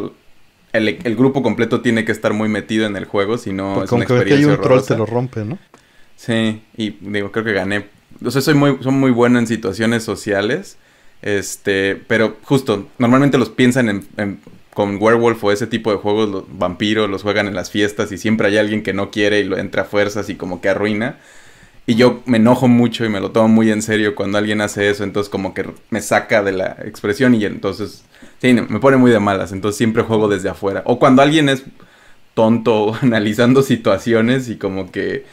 el, 0.73 0.99
el 1.03 1.15
grupo 1.15 1.41
completo 1.43 1.81
tiene 1.81 2.05
que 2.05 2.11
estar 2.11 2.33
muy 2.33 2.49
metido 2.49 2.85
en 2.85 2.95
el 2.97 3.05
juego, 3.05 3.37
si 3.37 3.53
no 3.53 3.73
Porque 3.73 3.85
es 3.85 3.91
una 3.91 4.05
aunque 4.05 4.13
aquí 4.19 4.33
hay 4.33 4.45
experiencia 4.45 4.53
un 4.55 4.61
troll 4.61 4.83
te 4.83 4.95
lo 4.95 5.05
rompe, 5.05 5.45
¿no? 5.45 5.59
Sí, 6.15 6.61
y 6.77 6.91
digo, 7.01 7.31
creo 7.31 7.45
que 7.45 7.53
gané. 7.53 7.87
O 8.23 8.31
sea, 8.31 8.41
soy 8.41 8.53
muy, 8.53 8.77
son 8.81 8.99
muy 8.99 9.11
bueno 9.11 9.39
en 9.39 9.47
situaciones 9.47 10.03
sociales. 10.03 10.77
Este, 11.21 11.95
pero 12.07 12.37
justo, 12.43 12.87
normalmente 12.97 13.37
los 13.37 13.49
piensan 13.49 13.89
en, 13.89 14.07
en- 14.17 14.39
con 14.73 14.97
Werewolf 15.01 15.41
o 15.43 15.51
ese 15.53 15.67
tipo 15.67 15.89
de 15.91 15.97
juegos, 15.97 16.29
los 16.29 16.43
vampiros, 16.57 17.09
los 17.09 17.23
juegan 17.23 17.47
en 17.47 17.55
las 17.55 17.71
fiestas 17.71 18.11
y 18.11 18.17
siempre 18.17 18.47
hay 18.47 18.57
alguien 18.57 18.83
que 18.83 18.91
no 18.93 19.09
quiere 19.09 19.39
y 19.39 19.45
lo 19.45 19.57
entra 19.57 19.83
a 19.83 19.85
fuerzas 19.85 20.29
y 20.29 20.35
como 20.35 20.59
que 20.59 20.67
arruina. 20.69 21.17
Y 21.87 21.95
yo 21.95 22.23
me 22.25 22.37
enojo 22.37 22.67
mucho 22.67 23.05
y 23.05 23.09
me 23.09 23.19
lo 23.19 23.31
tomo 23.31 23.47
muy 23.47 23.71
en 23.71 23.81
serio 23.83 24.15
cuando 24.15 24.39
alguien 24.39 24.61
hace 24.61 24.89
eso, 24.89 25.03
entonces 25.03 25.29
como 25.29 25.53
que 25.53 25.69
me 25.91 26.01
saca 26.01 26.41
de 26.41 26.51
la 26.51 26.77
expresión 26.83 27.35
y 27.35 27.45
entonces, 27.45 28.03
sí, 28.41 28.53
me 28.53 28.79
pone 28.79 28.97
muy 28.97 29.11
de 29.11 29.19
malas, 29.19 29.51
entonces 29.51 29.77
siempre 29.77 30.01
juego 30.01 30.27
desde 30.27 30.49
afuera. 30.49 30.81
O 30.85 30.97
cuando 30.97 31.21
alguien 31.21 31.47
es 31.47 31.63
tonto 32.33 32.95
analizando 33.01 33.61
situaciones 33.61 34.49
y 34.49 34.57
como 34.57 34.91
que 34.91 35.25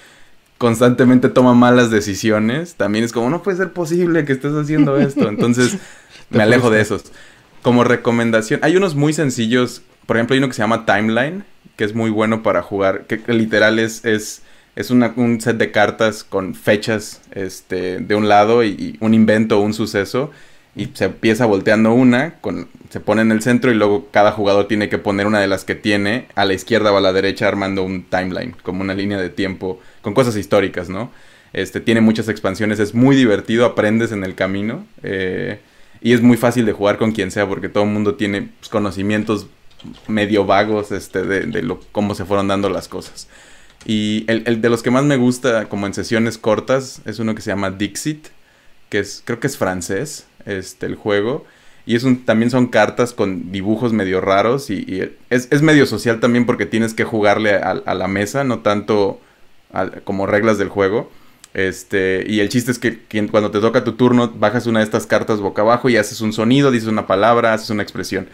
constantemente 0.59 1.29
toma 1.29 1.55
malas 1.55 1.91
decisiones, 1.91 2.77
también 2.77 3.05
es 3.05 3.13
como, 3.13 3.29
no 3.31 3.43
puede 3.43 3.57
ser 3.57 3.73
posible 3.73 4.25
que 4.25 4.33
estés 4.33 4.53
haciendo 4.53 4.97
esto. 4.97 5.29
Entonces, 5.29 5.77
me 6.31 6.43
alejo 6.43 6.71
de 6.71 6.81
esos. 6.81 7.07
Como 7.63 7.83
recomendación, 7.83 8.61
hay 8.63 8.77
unos 8.77 8.95
muy 8.95 9.13
sencillos, 9.13 9.83
por 10.07 10.17
ejemplo, 10.17 10.35
hay 10.35 10.39
uno 10.39 10.49
que 10.49 10.55
se 10.55 10.63
llama 10.63 10.87
Timeline, 10.87 11.45
que 11.77 11.85
es 11.85 11.95
muy 11.95 12.11
bueno 12.11 12.43
para 12.43 12.63
jugar, 12.63 13.07
que, 13.07 13.21
que 13.23 13.33
literal 13.33 13.79
es, 13.79 14.05
es, 14.05 14.43
es 14.77 14.91
una- 14.91 15.13
un 15.17 15.41
set 15.41 15.57
de 15.59 15.71
cartas 15.71 16.25
con 16.25 16.55
fechas 16.55 17.21
este, 17.33 17.99
de 18.01 18.15
un 18.15 18.29
lado 18.29 18.65
y, 18.65 18.97
un 19.01 19.15
invento 19.15 19.61
un 19.61 19.75
suceso. 19.75 20.31
Y 20.75 20.89
se 20.95 21.05
empieza 21.05 21.45
volteando 21.45 21.93
una, 21.93 22.37
con, 22.41 22.67
se 22.89 22.99
pone 23.01 23.21
en 23.21 23.31
el 23.31 23.43
centro 23.43 23.71
y 23.71 23.75
luego 23.75 24.09
cada 24.11 24.33
jugador 24.33 24.69
tiene 24.69 24.89
que 24.89 24.97
poner 24.97 25.27
una 25.27 25.39
de 25.39 25.47
las 25.47 25.65
que 25.67 25.75
tiene 25.75 26.29
a 26.35 26.47
la 26.47 26.55
izquierda 26.55 26.91
o 26.93 26.97
a 26.97 27.01
la 27.03 27.13
derecha 27.13 27.47
armando 27.47 27.83
un 27.83 28.05
timeline, 28.05 28.55
como 28.63 28.81
una 28.81 28.95
línea 28.95 29.19
de 29.21 29.29
tiempo 29.29 29.81
con 30.01 30.15
cosas 30.15 30.35
históricas, 30.37 30.89
¿no? 30.89 31.11
Este, 31.53 31.81
tiene 31.81 32.01
muchas 32.01 32.29
expansiones, 32.31 32.81
es 32.81 32.95
muy 32.95 33.15
divertido, 33.17 33.67
aprendes 33.67 34.13
en 34.13 34.25
el 34.25 34.35
camino. 34.35 34.87
eh, 35.03 35.61
Y 36.01 36.15
es 36.15 36.23
muy 36.23 36.37
fácil 36.39 36.65
de 36.65 36.73
jugar 36.73 36.97
con 36.99 37.13
quien 37.13 37.31
sea 37.31 37.47
porque 37.47 37.69
todo 37.69 37.85
el 37.85 37.91
mundo 37.91 38.15
tiene 38.15 38.49
pues, 38.59 38.69
conocimientos 38.71 39.47
medio 40.09 40.45
vagos 40.47 40.91
este, 40.93 41.23
de, 41.23 41.41
de 41.43 41.63
lo, 41.63 41.81
cómo 41.93 42.15
se 42.15 42.25
fueron 42.25 42.49
dando 42.49 42.69
las 42.71 42.89
cosas. 42.89 43.29
Y 43.85 44.25
el, 44.29 44.45
el, 44.47 44.61
de 44.61 44.69
los 44.69 44.83
que 44.83 44.91
más 44.91 45.05
me 45.05 45.17
gusta, 45.17 45.69
como 45.69 45.87
en 45.87 45.95
sesiones 45.95 46.39
cortas, 46.39 47.03
es 47.05 47.19
uno 47.19 47.35
que 47.35 47.43
se 47.43 47.51
llama 47.51 47.71
Dixit, 47.71 48.29
que 48.89 49.01
es, 49.01 49.23
creo 49.25 49.41
que 49.41 49.47
es 49.47 49.57
francés, 49.57 50.27
este, 50.47 50.87
el 50.87 50.95
juego. 50.95 51.45
Y 51.85 51.99
también 52.25 52.51
son 52.51 52.69
cartas 52.69 53.13
con 53.13 53.51
dibujos 53.51 53.93
medio 53.93 54.21
raros 54.21 54.71
y, 54.71 55.11
es, 55.31 55.49
es, 55.51 55.63
medio 55.63 55.85
social 55.87 56.21
también 56.21 56.47
porque 56.47 56.65
tienes 56.65 56.95
que 56.95 57.03
jugarle 57.03 57.55
a, 57.57 57.95
la 57.95 58.07
mesa, 58.07 58.45
no 58.45 58.61
tanto 58.61 59.21
como 60.05 60.27
reglas 60.27 60.59
del 60.59 60.69
juego. 60.69 61.11
Este, 61.55 62.25
y 62.27 62.39
el 62.39 62.49
chiste 62.49 62.71
es 62.71 62.79
que, 62.79 63.01
cuando 63.29 63.51
te 63.51 63.59
toca 63.59 63.83
tu 63.83 63.93
turno, 63.95 64.31
bajas 64.31 64.67
una 64.67 64.79
de 64.79 64.85
estas 64.85 65.07
cartas 65.07 65.41
boca 65.41 65.63
abajo 65.63 65.89
y 65.89 65.97
haces 65.97 66.21
un 66.21 66.33
sonido, 66.33 66.71
dices 66.71 66.89
una 66.89 67.09
palabra, 67.09 67.53
haces 67.53 67.71
una 67.71 67.83
expresión 67.83 68.29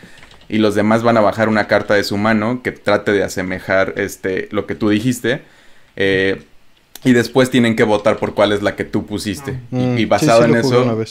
y 0.48 0.58
los 0.58 0.74
demás 0.74 1.02
van 1.02 1.16
a 1.16 1.20
bajar 1.20 1.48
una 1.48 1.66
carta 1.66 1.94
de 1.94 2.04
su 2.04 2.16
mano 2.16 2.62
que 2.62 2.72
trate 2.72 3.12
de 3.12 3.22
asemejar 3.22 3.94
este, 3.96 4.48
lo 4.50 4.66
que 4.66 4.74
tú 4.74 4.88
dijiste. 4.88 5.42
Eh, 5.96 6.42
y 7.04 7.12
después 7.12 7.50
tienen 7.50 7.76
que 7.76 7.84
votar 7.84 8.16
por 8.16 8.34
cuál 8.34 8.52
es 8.52 8.62
la 8.62 8.74
que 8.74 8.84
tú 8.84 9.06
pusiste. 9.06 9.58
Mm, 9.70 9.98
y, 9.98 10.02
y, 10.02 10.04
basado 10.06 10.42
sí, 10.42 10.46
sí, 10.46 10.52
en 10.52 10.58
eso... 10.58 11.04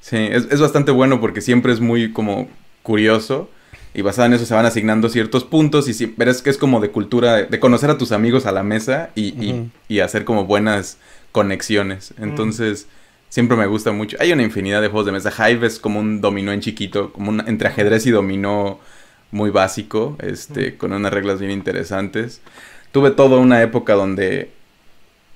Sí, 0.00 0.16
es, 0.16 0.46
es, 0.50 0.60
bastante 0.60 0.92
bueno 0.92 1.20
porque 1.20 1.40
siempre 1.40 1.72
es 1.72 1.80
muy 1.80 2.12
como 2.12 2.48
curioso. 2.82 3.50
Y 3.92 4.02
basado 4.02 4.26
en 4.26 4.34
eso 4.34 4.44
se 4.44 4.54
van 4.54 4.66
asignando 4.66 5.08
ciertos 5.08 5.44
puntos. 5.44 5.88
Y 5.88 5.94
si, 5.94 6.06
pero 6.06 6.30
es 6.30 6.42
que 6.42 6.50
es 6.50 6.58
como 6.58 6.80
de 6.80 6.90
cultura, 6.90 7.42
de 7.42 7.60
conocer 7.60 7.90
a 7.90 7.98
tus 7.98 8.12
amigos 8.12 8.46
a 8.46 8.52
la 8.52 8.62
mesa 8.62 9.10
y, 9.14 9.28
y, 9.42 9.70
y 9.88 10.00
hacer 10.00 10.24
como 10.24 10.44
buenas 10.44 10.98
conexiones. 11.32 12.14
Entonces... 12.18 12.86
Mm 12.86 13.05
siempre 13.28 13.56
me 13.56 13.66
gusta 13.66 13.92
mucho. 13.92 14.16
Hay 14.20 14.32
una 14.32 14.42
infinidad 14.42 14.80
de 14.82 14.88
juegos 14.88 15.06
de 15.06 15.12
mesa. 15.12 15.32
Hive 15.50 15.66
es 15.66 15.78
como 15.78 16.00
un 16.00 16.20
dominó 16.20 16.52
en 16.52 16.60
chiquito, 16.60 17.12
como 17.12 17.30
un, 17.30 17.46
entre 17.46 17.68
ajedrez 17.68 18.06
y 18.06 18.10
dominó 18.10 18.78
muy 19.30 19.50
básico, 19.50 20.16
este, 20.20 20.76
con 20.76 20.92
unas 20.92 21.12
reglas 21.12 21.40
bien 21.40 21.50
interesantes. 21.50 22.40
Tuve 22.92 23.10
toda 23.10 23.38
una 23.38 23.62
época 23.62 23.94
donde 23.94 24.50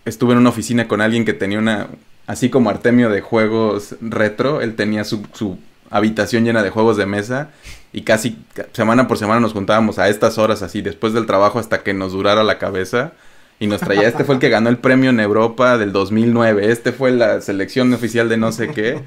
estuve 0.04 0.32
en 0.32 0.38
una 0.38 0.50
oficina 0.50 0.88
con 0.88 1.00
alguien 1.00 1.24
que 1.24 1.34
tenía 1.34 1.58
una, 1.58 1.88
así 2.26 2.48
como 2.48 2.70
Artemio 2.70 3.10
de 3.10 3.20
juegos 3.20 3.96
retro, 4.00 4.60
él 4.60 4.76
tenía 4.76 5.04
su, 5.04 5.26
su 5.32 5.58
habitación 5.90 6.44
llena 6.44 6.62
de 6.62 6.70
juegos 6.70 6.96
de 6.96 7.06
mesa 7.06 7.50
y 7.92 8.02
casi 8.02 8.38
semana 8.72 9.08
por 9.08 9.18
semana 9.18 9.40
nos 9.40 9.52
juntábamos 9.52 9.98
a 9.98 10.08
estas 10.08 10.38
horas 10.38 10.62
así, 10.62 10.80
después 10.80 11.12
del 11.12 11.26
trabajo 11.26 11.58
hasta 11.58 11.82
que 11.82 11.92
nos 11.92 12.12
durara 12.12 12.44
la 12.44 12.58
cabeza 12.58 13.12
y 13.60 13.66
nos 13.66 13.80
traía, 13.80 14.08
este 14.08 14.24
fue 14.24 14.34
el 14.34 14.40
que 14.40 14.48
ganó 14.48 14.70
el 14.70 14.78
premio 14.78 15.10
en 15.10 15.20
Europa 15.20 15.78
del 15.78 15.92
2009, 15.92 16.72
este 16.72 16.92
fue 16.92 17.12
la 17.12 17.40
selección 17.42 17.92
oficial 17.92 18.28
de 18.28 18.38
no 18.38 18.50
sé 18.50 18.70
qué, 18.70 19.00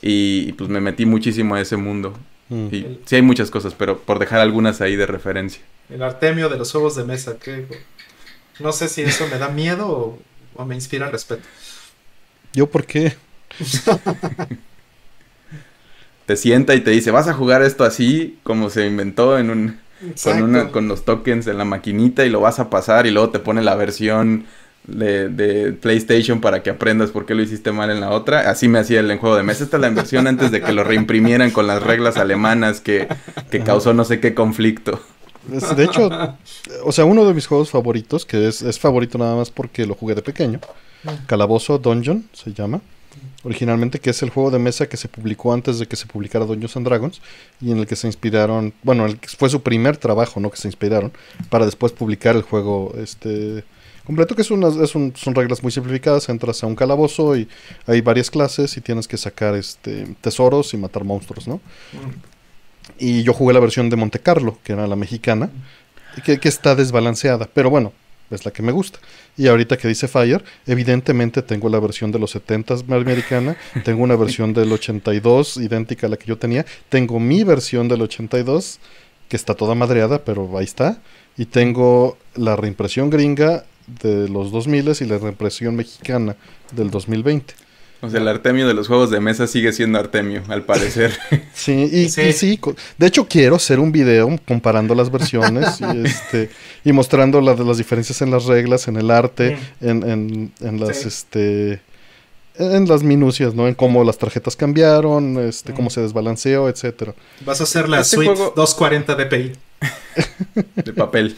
y, 0.00 0.46
y 0.48 0.52
pues 0.52 0.70
me 0.70 0.80
metí 0.80 1.06
muchísimo 1.06 1.54
a 1.54 1.60
ese 1.60 1.76
mundo. 1.76 2.14
Mm. 2.48 2.68
Y 2.72 2.76
el, 2.78 3.00
sí 3.04 3.16
hay 3.16 3.22
muchas 3.22 3.50
cosas, 3.50 3.74
pero 3.74 3.98
por 3.98 4.18
dejar 4.18 4.40
algunas 4.40 4.80
ahí 4.80 4.96
de 4.96 5.06
referencia. 5.06 5.62
El 5.90 6.02
Artemio 6.02 6.48
de 6.48 6.56
los 6.58 6.72
juegos 6.72 6.96
de 6.96 7.04
mesa, 7.04 7.38
que 7.38 7.66
no 8.58 8.72
sé 8.72 8.88
si 8.88 9.02
eso 9.02 9.28
me 9.28 9.38
da 9.38 9.48
miedo 9.48 9.86
o, 9.88 10.18
o 10.54 10.64
me 10.64 10.74
inspira 10.74 11.10
respeto. 11.10 11.46
¿Yo 12.54 12.68
por 12.68 12.86
qué? 12.86 13.14
te 16.26 16.36
sienta 16.36 16.74
y 16.74 16.80
te 16.80 16.90
dice, 16.90 17.10
vas 17.10 17.28
a 17.28 17.34
jugar 17.34 17.62
esto 17.62 17.84
así, 17.84 18.38
como 18.42 18.70
se 18.70 18.86
inventó 18.86 19.38
en 19.38 19.50
un 19.50 19.80
con, 20.22 20.42
una, 20.42 20.68
con 20.68 20.88
los 20.88 21.04
tokens 21.04 21.46
en 21.46 21.58
la 21.58 21.64
maquinita 21.64 22.24
y 22.24 22.30
lo 22.30 22.40
vas 22.40 22.58
a 22.58 22.70
pasar 22.70 23.06
y 23.06 23.10
luego 23.10 23.30
te 23.30 23.38
pone 23.38 23.62
la 23.62 23.74
versión 23.74 24.44
de, 24.86 25.28
de, 25.28 25.72
PlayStation 25.72 26.40
para 26.40 26.62
que 26.62 26.70
aprendas 26.70 27.10
por 27.10 27.24
qué 27.24 27.34
lo 27.34 27.42
hiciste 27.42 27.72
mal 27.72 27.90
en 27.90 28.00
la 28.00 28.10
otra. 28.10 28.50
Así 28.50 28.68
me 28.68 28.78
hacía 28.78 29.00
el 29.00 29.18
juego 29.18 29.36
de 29.36 29.42
mesa. 29.42 29.64
Esta 29.64 29.76
es 29.76 29.80
la 29.80 29.88
inversión 29.88 30.26
antes 30.26 30.50
de 30.50 30.60
que 30.60 30.72
lo 30.72 30.84
reimprimieran 30.84 31.50
con 31.50 31.66
las 31.66 31.82
reglas 31.82 32.16
alemanas 32.16 32.80
que, 32.80 33.08
que 33.50 33.60
causó 33.60 33.94
no 33.94 34.04
sé 34.04 34.20
qué 34.20 34.34
conflicto. 34.34 35.00
De 35.76 35.84
hecho, 35.84 36.08
o 36.84 36.92
sea, 36.92 37.04
uno 37.04 37.24
de 37.24 37.34
mis 37.34 37.46
juegos 37.46 37.70
favoritos, 37.70 38.24
que 38.24 38.46
es, 38.46 38.62
es 38.62 38.78
favorito 38.78 39.18
nada 39.18 39.34
más 39.34 39.50
porque 39.50 39.86
lo 39.86 39.94
jugué 39.94 40.14
de 40.14 40.22
pequeño, 40.22 40.60
Calabozo 41.26 41.78
Dungeon 41.78 42.28
se 42.32 42.52
llama 42.52 42.80
originalmente, 43.44 43.98
que 43.98 44.10
es 44.10 44.22
el 44.22 44.30
juego 44.30 44.50
de 44.50 44.58
mesa 44.58 44.88
que 44.88 44.96
se 44.96 45.08
publicó 45.08 45.52
antes 45.52 45.78
de 45.78 45.86
que 45.86 45.96
se 45.96 46.06
publicara 46.06 46.44
Dungeons 46.44 46.76
and 46.76 46.86
Dragons 46.86 47.20
y 47.60 47.72
en 47.72 47.78
el 47.78 47.86
que 47.86 47.96
se 47.96 48.06
inspiraron, 48.06 48.72
bueno, 48.82 49.06
el 49.06 49.18
que 49.18 49.28
fue 49.28 49.48
su 49.48 49.62
primer 49.62 49.96
trabajo, 49.96 50.40
¿no? 50.40 50.50
Que 50.50 50.56
se 50.56 50.68
inspiraron 50.68 51.12
para 51.50 51.64
después 51.64 51.92
publicar 51.92 52.36
el 52.36 52.42
juego 52.42 52.94
este 52.96 53.64
completo, 54.04 54.34
que 54.34 54.42
es, 54.42 54.50
una, 54.50 54.68
es 54.82 54.94
un, 54.94 55.12
son 55.16 55.34
reglas 55.34 55.62
muy 55.62 55.72
simplificadas, 55.72 56.28
entras 56.28 56.62
a 56.62 56.66
un 56.66 56.74
calabozo 56.74 57.36
y 57.36 57.48
hay 57.86 58.00
varias 58.00 58.30
clases 58.30 58.76
y 58.76 58.80
tienes 58.80 59.06
que 59.06 59.16
sacar 59.16 59.54
este 59.54 60.06
tesoros 60.20 60.74
y 60.74 60.76
matar 60.76 61.04
monstruos, 61.04 61.46
¿no? 61.46 61.60
Y 62.98 63.22
yo 63.22 63.32
jugué 63.32 63.54
la 63.54 63.60
versión 63.60 63.90
de 63.90 63.96
Monte 63.96 64.18
Carlo, 64.18 64.58
que 64.64 64.72
era 64.72 64.86
la 64.86 64.96
mexicana, 64.96 65.50
que, 66.24 66.38
que 66.38 66.48
está 66.48 66.74
desbalanceada, 66.74 67.48
pero 67.52 67.70
bueno, 67.70 67.92
es 68.30 68.44
la 68.44 68.50
que 68.50 68.62
me 68.62 68.72
gusta. 68.72 68.98
Y 69.36 69.48
ahorita 69.48 69.76
que 69.76 69.88
dice 69.88 70.08
Fire, 70.08 70.44
evidentemente 70.66 71.42
tengo 71.42 71.68
la 71.68 71.80
versión 71.80 72.12
de 72.12 72.18
los 72.18 72.34
70s 72.34 72.84
americana, 72.92 73.56
tengo 73.84 74.02
una 74.02 74.16
versión 74.16 74.52
del 74.52 74.72
82 74.72 75.58
idéntica 75.58 76.06
a 76.06 76.10
la 76.10 76.16
que 76.16 76.26
yo 76.26 76.38
tenía, 76.38 76.64
tengo 76.88 77.20
mi 77.20 77.44
versión 77.44 77.88
del 77.88 78.02
82 78.02 78.80
que 79.28 79.36
está 79.36 79.54
toda 79.54 79.74
madreada, 79.74 80.24
pero 80.24 80.58
ahí 80.58 80.64
está, 80.64 81.00
y 81.38 81.46
tengo 81.46 82.18
la 82.34 82.56
reimpresión 82.56 83.08
gringa 83.08 83.64
de 83.86 84.28
los 84.28 84.52
2000 84.52 84.92
y 85.00 85.04
la 85.04 85.18
reimpresión 85.18 85.76
mexicana 85.76 86.36
del 86.72 86.90
2020. 86.90 87.54
O 88.04 88.10
sea, 88.10 88.20
el 88.20 88.26
Artemio 88.26 88.66
de 88.66 88.74
los 88.74 88.88
juegos 88.88 89.10
de 89.10 89.20
mesa 89.20 89.46
sigue 89.46 89.72
siendo 89.72 89.96
Artemio, 89.96 90.42
al 90.48 90.64
parecer. 90.64 91.16
Sí, 91.54 91.88
y 91.92 92.08
sí. 92.08 92.22
y 92.22 92.32
sí. 92.32 92.60
de 92.98 93.06
hecho 93.06 93.28
quiero 93.28 93.54
hacer 93.56 93.78
un 93.78 93.92
video 93.92 94.28
comparando 94.48 94.94
las 94.96 95.10
versiones 95.10 95.80
y, 95.80 95.84
este, 96.06 96.50
y 96.84 96.92
mostrando 96.92 97.40
la, 97.40 97.54
las 97.54 97.78
diferencias 97.78 98.20
en 98.20 98.32
las 98.32 98.46
reglas, 98.46 98.88
en 98.88 98.96
el 98.96 99.10
arte, 99.10 99.56
en, 99.80 100.02
en, 100.02 100.52
en, 100.60 100.80
las, 100.80 100.98
sí. 100.98 101.08
este, 101.08 101.80
en 102.56 102.88
las 102.88 103.04
minucias, 103.04 103.54
¿no? 103.54 103.68
En 103.68 103.74
cómo 103.74 104.02
las 104.02 104.18
tarjetas 104.18 104.56
cambiaron, 104.56 105.38
este, 105.38 105.72
cómo 105.72 105.88
se 105.88 106.00
desbalanceó, 106.00 106.68
etcétera. 106.68 107.14
Vas 107.46 107.60
a 107.60 107.64
hacer 107.64 107.88
la 107.88 108.00
este 108.00 108.16
suite 108.16 108.34
juego... 108.34 108.52
240 108.56 109.14
DPI. 109.14 109.52
De 110.82 110.92
papel. 110.92 111.36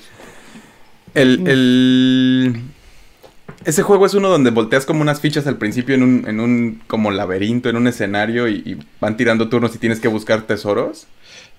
El, 1.13 1.47
el... 1.47 2.63
Ese 3.65 3.83
juego 3.83 4.05
es 4.05 4.15
uno 4.15 4.29
donde 4.29 4.51
volteas 4.51 4.85
como 4.85 5.01
unas 5.01 5.21
fichas 5.21 5.47
al 5.47 5.57
principio 5.57 5.95
en 5.95 6.03
un, 6.03 6.25
en 6.29 6.41
un 6.41 6.83
como 6.87 7.11
laberinto, 7.11 7.69
en 7.69 7.77
un 7.77 7.87
escenario 7.87 8.47
y, 8.49 8.63
y 8.65 8.79
van 9.01 9.17
tirando 9.17 9.49
turnos 9.49 9.75
y 9.75 9.79
tienes 9.79 10.01
que 10.01 10.09
buscar 10.09 10.43
tesoros. 10.43 11.07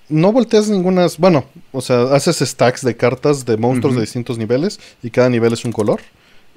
No 0.08 0.32
volteas 0.32 0.70
ningunas, 0.70 1.18
bueno, 1.18 1.46
o 1.72 1.82
sea, 1.82 2.04
haces 2.14 2.38
stacks 2.38 2.84
de 2.84 2.96
cartas 2.96 3.44
de 3.44 3.58
monstruos 3.58 3.94
uh 3.94 3.96
-huh. 3.96 4.00
de 4.02 4.06
distintos 4.06 4.38
niveles 4.38 4.80
y 5.02 5.10
cada 5.10 5.30
nivel 5.30 5.54
es 5.54 5.66
un 5.66 5.72
color. 5.72 6.00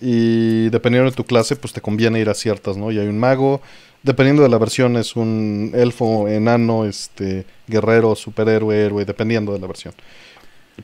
Y 0.00 0.68
dependiendo 0.68 1.10
de 1.10 1.16
tu 1.16 1.24
clase, 1.24 1.56
pues 1.56 1.72
te 1.72 1.80
conviene 1.80 2.20
ir 2.20 2.28
a 2.28 2.34
ciertas, 2.34 2.76
¿no? 2.76 2.92
Y 2.92 2.98
hay 2.98 3.08
un 3.08 3.18
mago, 3.18 3.60
dependiendo 4.02 4.42
de 4.42 4.48
la 4.48 4.58
versión 4.58 4.96
es 4.96 5.16
un 5.16 5.72
elfo, 5.74 6.28
enano, 6.28 6.84
este, 6.84 7.46
guerrero, 7.66 8.14
superhéroe, 8.14 8.84
héroe, 8.84 9.04
dependiendo 9.04 9.52
de 9.54 9.58
la 9.58 9.66
versión 9.66 9.94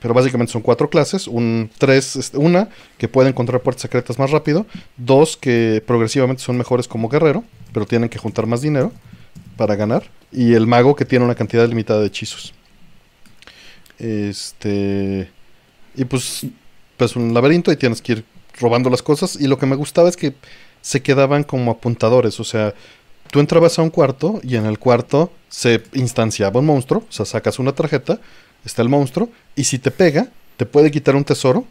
pero 0.00 0.14
básicamente 0.14 0.52
son 0.52 0.62
cuatro 0.62 0.90
clases, 0.90 1.28
un, 1.28 1.70
tres, 1.78 2.16
este, 2.16 2.38
una 2.38 2.68
que 2.98 3.08
puede 3.08 3.28
encontrar 3.28 3.60
puertas 3.60 3.82
secretas 3.82 4.18
más 4.18 4.30
rápido, 4.30 4.66
dos 4.96 5.36
que 5.36 5.82
progresivamente 5.86 6.42
son 6.42 6.56
mejores 6.56 6.88
como 6.88 7.08
guerrero, 7.08 7.44
pero 7.72 7.86
tienen 7.86 8.08
que 8.08 8.18
juntar 8.18 8.46
más 8.46 8.60
dinero 8.60 8.92
para 9.56 9.76
ganar, 9.76 10.04
y 10.32 10.54
el 10.54 10.66
mago 10.66 10.96
que 10.96 11.04
tiene 11.04 11.24
una 11.24 11.34
cantidad 11.34 11.68
limitada 11.68 12.00
de 12.00 12.06
hechizos. 12.06 12.52
Este 13.98 15.30
y 15.94 16.04
pues 16.04 16.46
pues 16.96 17.16
un 17.16 17.34
laberinto 17.34 17.72
y 17.72 17.76
tienes 17.76 18.02
que 18.02 18.12
ir 18.12 18.24
robando 18.58 18.90
las 18.90 19.02
cosas. 19.02 19.36
Y 19.36 19.46
lo 19.46 19.58
que 19.58 19.66
me 19.66 19.76
gustaba 19.76 20.08
es 20.08 20.16
que 20.16 20.34
se 20.80 21.02
quedaban 21.02 21.44
como 21.44 21.70
apuntadores, 21.70 22.38
o 22.40 22.44
sea, 22.44 22.74
tú 23.30 23.40
entrabas 23.40 23.78
a 23.78 23.82
un 23.82 23.90
cuarto 23.90 24.40
y 24.42 24.56
en 24.56 24.66
el 24.66 24.78
cuarto 24.78 25.32
se 25.48 25.82
instanciaba 25.94 26.60
un 26.60 26.66
monstruo, 26.66 27.04
o 27.08 27.12
sea, 27.12 27.24
sacas 27.24 27.58
una 27.58 27.72
tarjeta 27.72 28.20
está 28.64 28.82
el 28.82 28.88
monstruo, 28.88 29.28
y 29.56 29.64
si 29.64 29.78
te 29.78 29.90
pega, 29.90 30.28
te 30.56 30.66
puede 30.66 30.90
quitar 30.90 31.16
un 31.16 31.24
tesoro. 31.24 31.64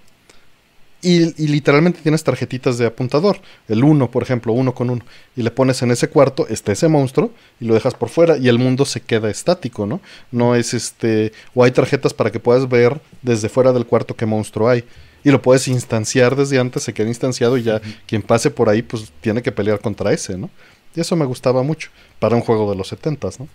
Y, 1.02 1.44
y 1.44 1.48
literalmente 1.50 2.00
tienes 2.02 2.24
tarjetitas 2.24 2.78
de 2.78 2.86
apuntador. 2.86 3.42
El 3.68 3.84
1, 3.84 4.10
por 4.10 4.24
ejemplo, 4.24 4.54
uno 4.54 4.74
con 4.74 4.90
uno. 4.90 5.04
Y 5.36 5.44
le 5.44 5.52
pones 5.52 5.82
en 5.82 5.92
ese 5.92 6.08
cuarto, 6.08 6.48
está 6.48 6.72
ese 6.72 6.88
monstruo, 6.88 7.32
y 7.60 7.66
lo 7.66 7.74
dejas 7.74 7.94
por 7.94 8.08
fuera, 8.08 8.38
y 8.38 8.48
el 8.48 8.58
mundo 8.58 8.86
se 8.86 9.02
queda 9.02 9.30
estático, 9.30 9.86
¿no? 9.86 10.00
No 10.32 10.56
es 10.56 10.74
este. 10.74 11.34
O 11.54 11.64
hay 11.66 11.72
tarjetas 11.72 12.14
para 12.14 12.32
que 12.32 12.40
puedas 12.40 12.70
ver 12.70 13.02
desde 13.22 13.50
fuera 13.50 13.74
del 13.74 13.86
cuarto 13.86 14.16
qué 14.16 14.26
monstruo 14.26 14.70
hay. 14.70 14.86
Y 15.26 15.32
lo 15.32 15.42
puedes 15.42 15.68
instanciar 15.68 16.38
desde 16.38 16.58
antes, 16.58 16.84
se 16.84 16.94
queda 16.94 17.10
instanciado, 17.10 17.58
y 17.58 17.64
ya 17.64 17.76
uh 17.76 17.80
-huh. 17.80 17.98
quien 18.08 18.22
pase 18.22 18.50
por 18.50 18.70
ahí, 18.70 18.82
pues 18.82 19.12
tiene 19.20 19.42
que 19.42 19.52
pelear 19.52 19.82
contra 19.82 20.14
ese, 20.14 20.38
¿no? 20.38 20.50
Y 20.96 21.02
eso 21.02 21.16
me 21.16 21.26
gustaba 21.26 21.64
mucho 21.64 21.90
para 22.20 22.36
un 22.36 22.42
juego 22.42 22.70
de 22.70 22.78
los 22.78 22.88
70 22.88 23.30
¿no? 23.40 23.48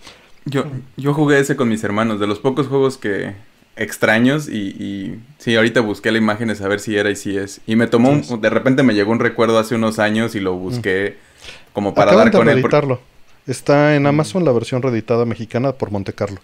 Yo, 0.51 0.65
yo 0.97 1.15
jugué 1.15 1.41
ese 1.41 1.57
con 1.57 1.69
mis 1.69 1.83
hermanos, 1.85 2.21
de 2.21 2.27
los 2.27 2.39
pocos 2.39 2.67
juegos 2.67 2.97
que 2.97 3.35
extraños 3.77 4.49
y, 4.49 4.69
y 4.69 5.21
sí, 5.39 5.55
ahorita 5.55 5.81
busqué 5.81 6.11
la 6.11 6.19
imagen 6.19 6.49
de 6.49 6.57
saber 6.57 6.81
si 6.81 6.97
era 6.97 7.11
y 7.11 7.17
si 7.17 7.37
es. 7.37 7.61
Y 7.67 7.77
me 7.77 7.87
tomó, 7.87 8.11
un, 8.11 8.41
de 8.41 8.51
repente 8.51 8.83
me 8.83 8.95
llegó 8.95 9.13
un 9.13 9.21
recuerdo 9.21 9.59
hace 9.59 9.75
unos 9.75 9.99
años 9.99 10.35
y 10.35 10.41
lo 10.41 10.55
busqué 10.55 11.17
mm. 11.17 11.73
como 11.73 11.95
para 11.95 12.11
Acaban 12.11 12.31
dar 12.33 12.41
con 12.41 12.49
él. 12.49 12.61
Porque... 12.61 12.99
Está 13.47 13.95
en 13.97 14.07
Amazon 14.07 14.45
la 14.45 14.53
versión 14.53 14.83
reeditada 14.83 15.25
mexicana 15.25 15.73
por 15.73 15.91
Monte 15.91 16.13
Carlo. 16.13 16.41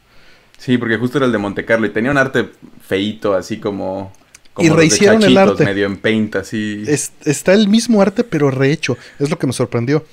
Sí, 0.56 0.78
porque 0.78 0.96
justo 0.96 1.18
era 1.18 1.26
el 1.26 1.32
de 1.32 1.38
Monte 1.38 1.64
Carlo 1.66 1.86
y 1.86 1.90
tenía 1.90 2.10
un 2.10 2.16
arte 2.16 2.48
feíto, 2.80 3.34
así 3.34 3.58
como. 3.58 4.12
como 4.54 4.66
Y 4.66 4.70
de 4.70 4.76
rehicieron 4.76 5.22
el 5.22 5.36
arte. 5.36 5.64
medio 5.64 5.84
en 5.84 5.98
paint, 5.98 6.36
así. 6.36 6.82
Es- 6.86 7.12
está 7.24 7.52
el 7.52 7.68
mismo 7.68 8.00
arte, 8.00 8.24
pero 8.24 8.50
rehecho. 8.50 8.96
Es 9.18 9.28
lo 9.28 9.38
que 9.38 9.46
me 9.46 9.52
sorprendió. 9.52 10.06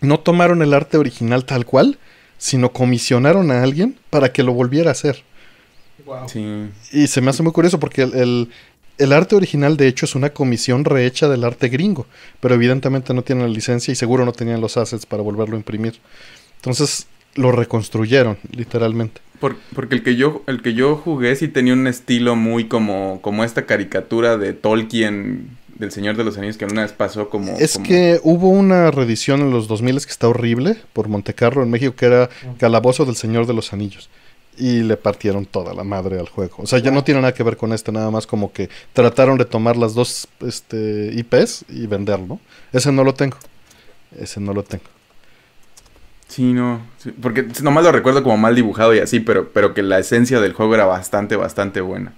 No 0.00 0.20
tomaron 0.20 0.62
el 0.62 0.74
arte 0.74 0.96
original 0.96 1.44
tal 1.44 1.66
cual, 1.66 1.98
sino 2.38 2.72
comisionaron 2.72 3.50
a 3.50 3.62
alguien 3.62 3.96
para 4.10 4.32
que 4.32 4.42
lo 4.42 4.52
volviera 4.54 4.88
a 4.90 4.92
hacer. 4.92 5.22
Wow. 6.06 6.28
Sí. 6.28 6.44
Y 6.92 7.06
se 7.08 7.20
me 7.20 7.30
hace 7.30 7.42
muy 7.42 7.52
curioso 7.52 7.78
porque 7.78 8.02
el, 8.02 8.14
el- 8.14 8.48
el 8.96 9.12
arte 9.12 9.36
original, 9.36 9.76
de 9.76 9.86
hecho, 9.86 10.06
es 10.06 10.16
una 10.16 10.30
comisión 10.30 10.84
rehecha 10.84 11.28
del 11.28 11.44
arte 11.44 11.68
gringo. 11.68 12.06
Pero 12.40 12.56
evidentemente 12.56 13.14
no 13.14 13.22
tienen 13.22 13.44
la 13.46 13.52
licencia 13.52 13.92
y 13.92 13.94
seguro 13.94 14.24
no 14.24 14.32
tenían 14.32 14.60
los 14.60 14.76
assets 14.76 15.06
para 15.06 15.22
volverlo 15.22 15.54
a 15.54 15.58
imprimir. 15.58 16.00
Entonces 16.56 17.06
lo 17.36 17.52
reconstruyeron, 17.52 18.38
literalmente. 18.50 19.20
Por- 19.38 19.56
porque 19.74 19.94
el 19.94 20.02
que 20.02 20.16
yo 20.16 20.42
el 20.48 20.62
que 20.62 20.74
yo 20.74 20.96
jugué 20.96 21.36
sí 21.36 21.46
tenía 21.46 21.74
un 21.74 21.86
estilo 21.86 22.34
muy 22.34 22.64
como 22.66 23.20
como 23.22 23.44
esta 23.44 23.66
caricatura 23.66 24.36
de 24.36 24.52
Tolkien 24.52 25.57
del 25.78 25.92
Señor 25.92 26.16
de 26.16 26.24
los 26.24 26.36
Anillos 26.38 26.56
que 26.56 26.64
una 26.64 26.82
vez 26.82 26.92
pasó 26.92 27.28
como 27.28 27.56
Es 27.58 27.74
como- 27.74 27.86
que 27.86 28.20
hubo 28.22 28.48
una 28.48 28.90
reedición 28.90 29.40
en 29.40 29.50
los 29.50 29.68
2000 29.68 30.04
que 30.04 30.10
está 30.10 30.28
horrible 30.28 30.76
por 30.92 31.08
Montecarlo 31.08 31.62
en 31.62 31.70
México 31.70 31.94
que 31.96 32.06
era 32.06 32.28
Calabozo 32.58 33.04
del 33.04 33.16
Señor 33.16 33.46
de 33.46 33.54
los 33.54 33.72
Anillos. 33.72 34.08
Y 34.60 34.80
le 34.82 34.96
partieron 34.96 35.46
toda 35.46 35.72
la 35.72 35.84
madre 35.84 36.18
al 36.18 36.28
juego. 36.28 36.56
O 36.58 36.66
sea, 36.66 36.80
ya 36.80 36.90
no 36.90 37.04
tiene 37.04 37.20
nada 37.20 37.32
que 37.32 37.44
ver 37.44 37.56
con 37.56 37.72
este, 37.72 37.92
nada 37.92 38.10
más 38.10 38.26
como 38.26 38.52
que 38.52 38.68
trataron 38.92 39.38
de 39.38 39.44
tomar 39.44 39.76
las 39.76 39.94
dos 39.94 40.26
este, 40.44 41.12
IPs 41.14 41.64
y 41.68 41.86
venderlo. 41.86 42.40
Ese 42.72 42.90
no 42.90 43.04
lo 43.04 43.14
tengo. 43.14 43.36
Ese 44.18 44.40
no 44.40 44.52
lo 44.52 44.64
tengo. 44.64 44.82
Sí, 46.26 46.52
no, 46.52 46.80
sí, 46.98 47.10
porque 47.22 47.46
nomás 47.62 47.84
lo 47.84 47.92
recuerdo 47.92 48.22
como 48.24 48.36
mal 48.36 48.54
dibujado 48.54 48.94
y 48.94 48.98
así, 48.98 49.20
pero 49.20 49.48
pero 49.50 49.72
que 49.74 49.82
la 49.82 49.98
esencia 49.98 50.40
del 50.40 50.52
juego 50.52 50.74
era 50.74 50.84
bastante 50.86 51.36
bastante 51.36 51.80
buena. 51.80 52.12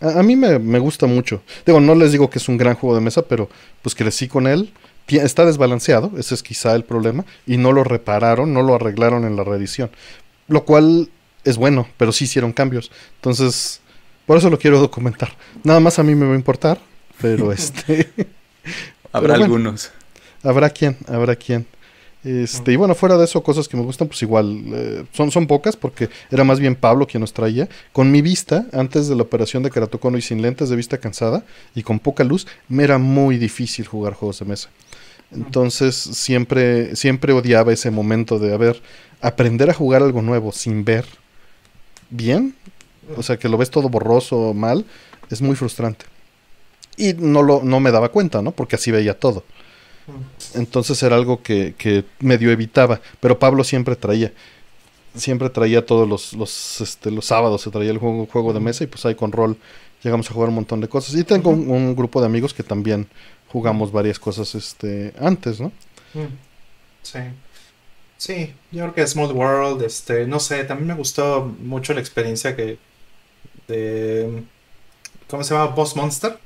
A, 0.00 0.20
a 0.20 0.22
mí 0.22 0.36
me, 0.36 0.58
me 0.58 0.78
gusta 0.78 1.06
mucho. 1.06 1.42
Digo, 1.64 1.80
no 1.80 1.94
les 1.94 2.12
digo 2.12 2.30
que 2.30 2.38
es 2.38 2.48
un 2.48 2.56
gran 2.56 2.74
juego 2.74 2.94
de 2.94 3.00
mesa, 3.00 3.22
pero 3.22 3.48
pues 3.82 3.94
crecí 3.94 4.28
con 4.28 4.46
él. 4.46 4.72
Está 5.08 5.44
desbalanceado, 5.44 6.12
ese 6.18 6.34
es 6.34 6.42
quizá 6.42 6.74
el 6.74 6.84
problema. 6.84 7.24
Y 7.46 7.56
no 7.58 7.72
lo 7.72 7.84
repararon, 7.84 8.52
no 8.52 8.62
lo 8.62 8.74
arreglaron 8.74 9.24
en 9.24 9.36
la 9.36 9.44
reedición. 9.44 9.90
Lo 10.48 10.64
cual 10.64 11.08
es 11.44 11.56
bueno, 11.56 11.88
pero 11.96 12.12
sí 12.12 12.24
hicieron 12.24 12.52
cambios. 12.52 12.90
Entonces, 13.16 13.80
por 14.26 14.36
eso 14.36 14.50
lo 14.50 14.58
quiero 14.58 14.80
documentar. 14.80 15.32
Nada 15.62 15.80
más 15.80 15.98
a 15.98 16.02
mí 16.02 16.14
me 16.14 16.26
va 16.26 16.32
a 16.32 16.36
importar, 16.36 16.80
pero 17.20 17.52
este... 17.52 18.10
Habrá 19.12 19.34
bueno. 19.34 19.44
algunos. 19.44 19.92
Habrá 20.42 20.70
quien, 20.70 20.96
habrá 21.08 21.36
quien. 21.36 21.66
Este, 22.26 22.72
y 22.72 22.76
bueno, 22.76 22.96
fuera 22.96 23.16
de 23.16 23.24
eso, 23.24 23.40
cosas 23.40 23.68
que 23.68 23.76
me 23.76 23.84
gustan, 23.84 24.08
pues 24.08 24.20
igual, 24.20 24.60
eh, 24.74 25.04
son, 25.12 25.30
son 25.30 25.46
pocas, 25.46 25.76
porque 25.76 26.08
era 26.28 26.42
más 26.42 26.58
bien 26.58 26.74
Pablo 26.74 27.06
quien 27.06 27.20
nos 27.20 27.32
traía. 27.32 27.68
Con 27.92 28.10
mi 28.10 28.20
vista, 28.20 28.66
antes 28.72 29.06
de 29.06 29.14
la 29.14 29.22
operación 29.22 29.62
de 29.62 29.70
keratocono 29.70 30.18
y 30.18 30.22
sin 30.22 30.42
lentes 30.42 30.68
de 30.68 30.74
vista 30.74 30.98
cansada 30.98 31.44
y 31.76 31.84
con 31.84 32.00
poca 32.00 32.24
luz, 32.24 32.48
me 32.68 32.82
era 32.82 32.98
muy 32.98 33.38
difícil 33.38 33.86
jugar 33.86 34.14
juegos 34.14 34.40
de 34.40 34.44
mesa. 34.44 34.70
Entonces, 35.30 35.94
siempre, 35.94 36.96
siempre 36.96 37.32
odiaba 37.32 37.72
ese 37.72 37.92
momento 37.92 38.40
de, 38.40 38.52
a 38.52 38.56
ver, 38.56 38.82
aprender 39.20 39.70
a 39.70 39.74
jugar 39.74 40.02
algo 40.02 40.20
nuevo 40.20 40.50
sin 40.50 40.84
ver 40.84 41.04
bien, 42.10 42.56
o 43.16 43.22
sea, 43.22 43.36
que 43.36 43.48
lo 43.48 43.56
ves 43.56 43.70
todo 43.70 43.88
borroso 43.88 44.52
mal, 44.52 44.84
es 45.30 45.40
muy 45.42 45.54
frustrante. 45.54 46.06
Y 46.96 47.12
no, 47.12 47.44
lo, 47.44 47.62
no 47.62 47.78
me 47.78 47.92
daba 47.92 48.08
cuenta, 48.08 48.42
¿no? 48.42 48.50
Porque 48.50 48.74
así 48.74 48.90
veía 48.90 49.16
todo. 49.16 49.44
Entonces 50.54 51.02
era 51.02 51.16
algo 51.16 51.42
que, 51.42 51.74
que 51.76 52.04
medio 52.20 52.50
evitaba, 52.50 53.00
pero 53.20 53.38
Pablo 53.38 53.64
siempre 53.64 53.96
traía. 53.96 54.32
Siempre 55.14 55.50
traía 55.50 55.86
todos 55.86 56.08
los, 56.08 56.34
los, 56.34 56.80
este, 56.82 57.10
los 57.10 57.26
sábados, 57.26 57.62
se 57.62 57.70
traía 57.70 57.90
el 57.90 57.98
juego, 57.98 58.26
juego 58.26 58.52
de 58.52 58.60
mesa 58.60 58.84
y 58.84 58.86
pues 58.88 59.06
ahí 59.06 59.14
con 59.14 59.32
rol 59.32 59.58
llegamos 60.02 60.30
a 60.30 60.34
jugar 60.34 60.50
un 60.50 60.56
montón 60.56 60.80
de 60.80 60.88
cosas. 60.88 61.14
Y 61.16 61.24
tengo 61.24 61.50
un, 61.50 61.70
un 61.70 61.96
grupo 61.96 62.20
de 62.20 62.26
amigos 62.26 62.54
que 62.54 62.62
también 62.64 63.08
jugamos 63.48 63.92
varias 63.92 64.18
cosas 64.20 64.54
este, 64.54 65.14
antes, 65.18 65.60
¿no? 65.60 65.72
Mm. 66.14 66.38
Sí. 67.02 67.20
Sí, 68.18 68.54
yo 68.70 68.82
creo 68.84 68.94
que 68.94 69.06
Small 69.06 69.32
World, 69.32 69.82
este, 69.82 70.26
no 70.26 70.40
sé, 70.40 70.64
también 70.64 70.88
me 70.88 70.94
gustó 70.94 71.44
mucho 71.60 71.94
la 71.94 72.00
experiencia 72.00 72.56
que 72.56 72.80
de 73.68 74.44
¿cómo 75.28 75.44
se 75.44 75.54
llama? 75.54 75.74
Boss 75.74 75.96
Monster. 75.96 76.38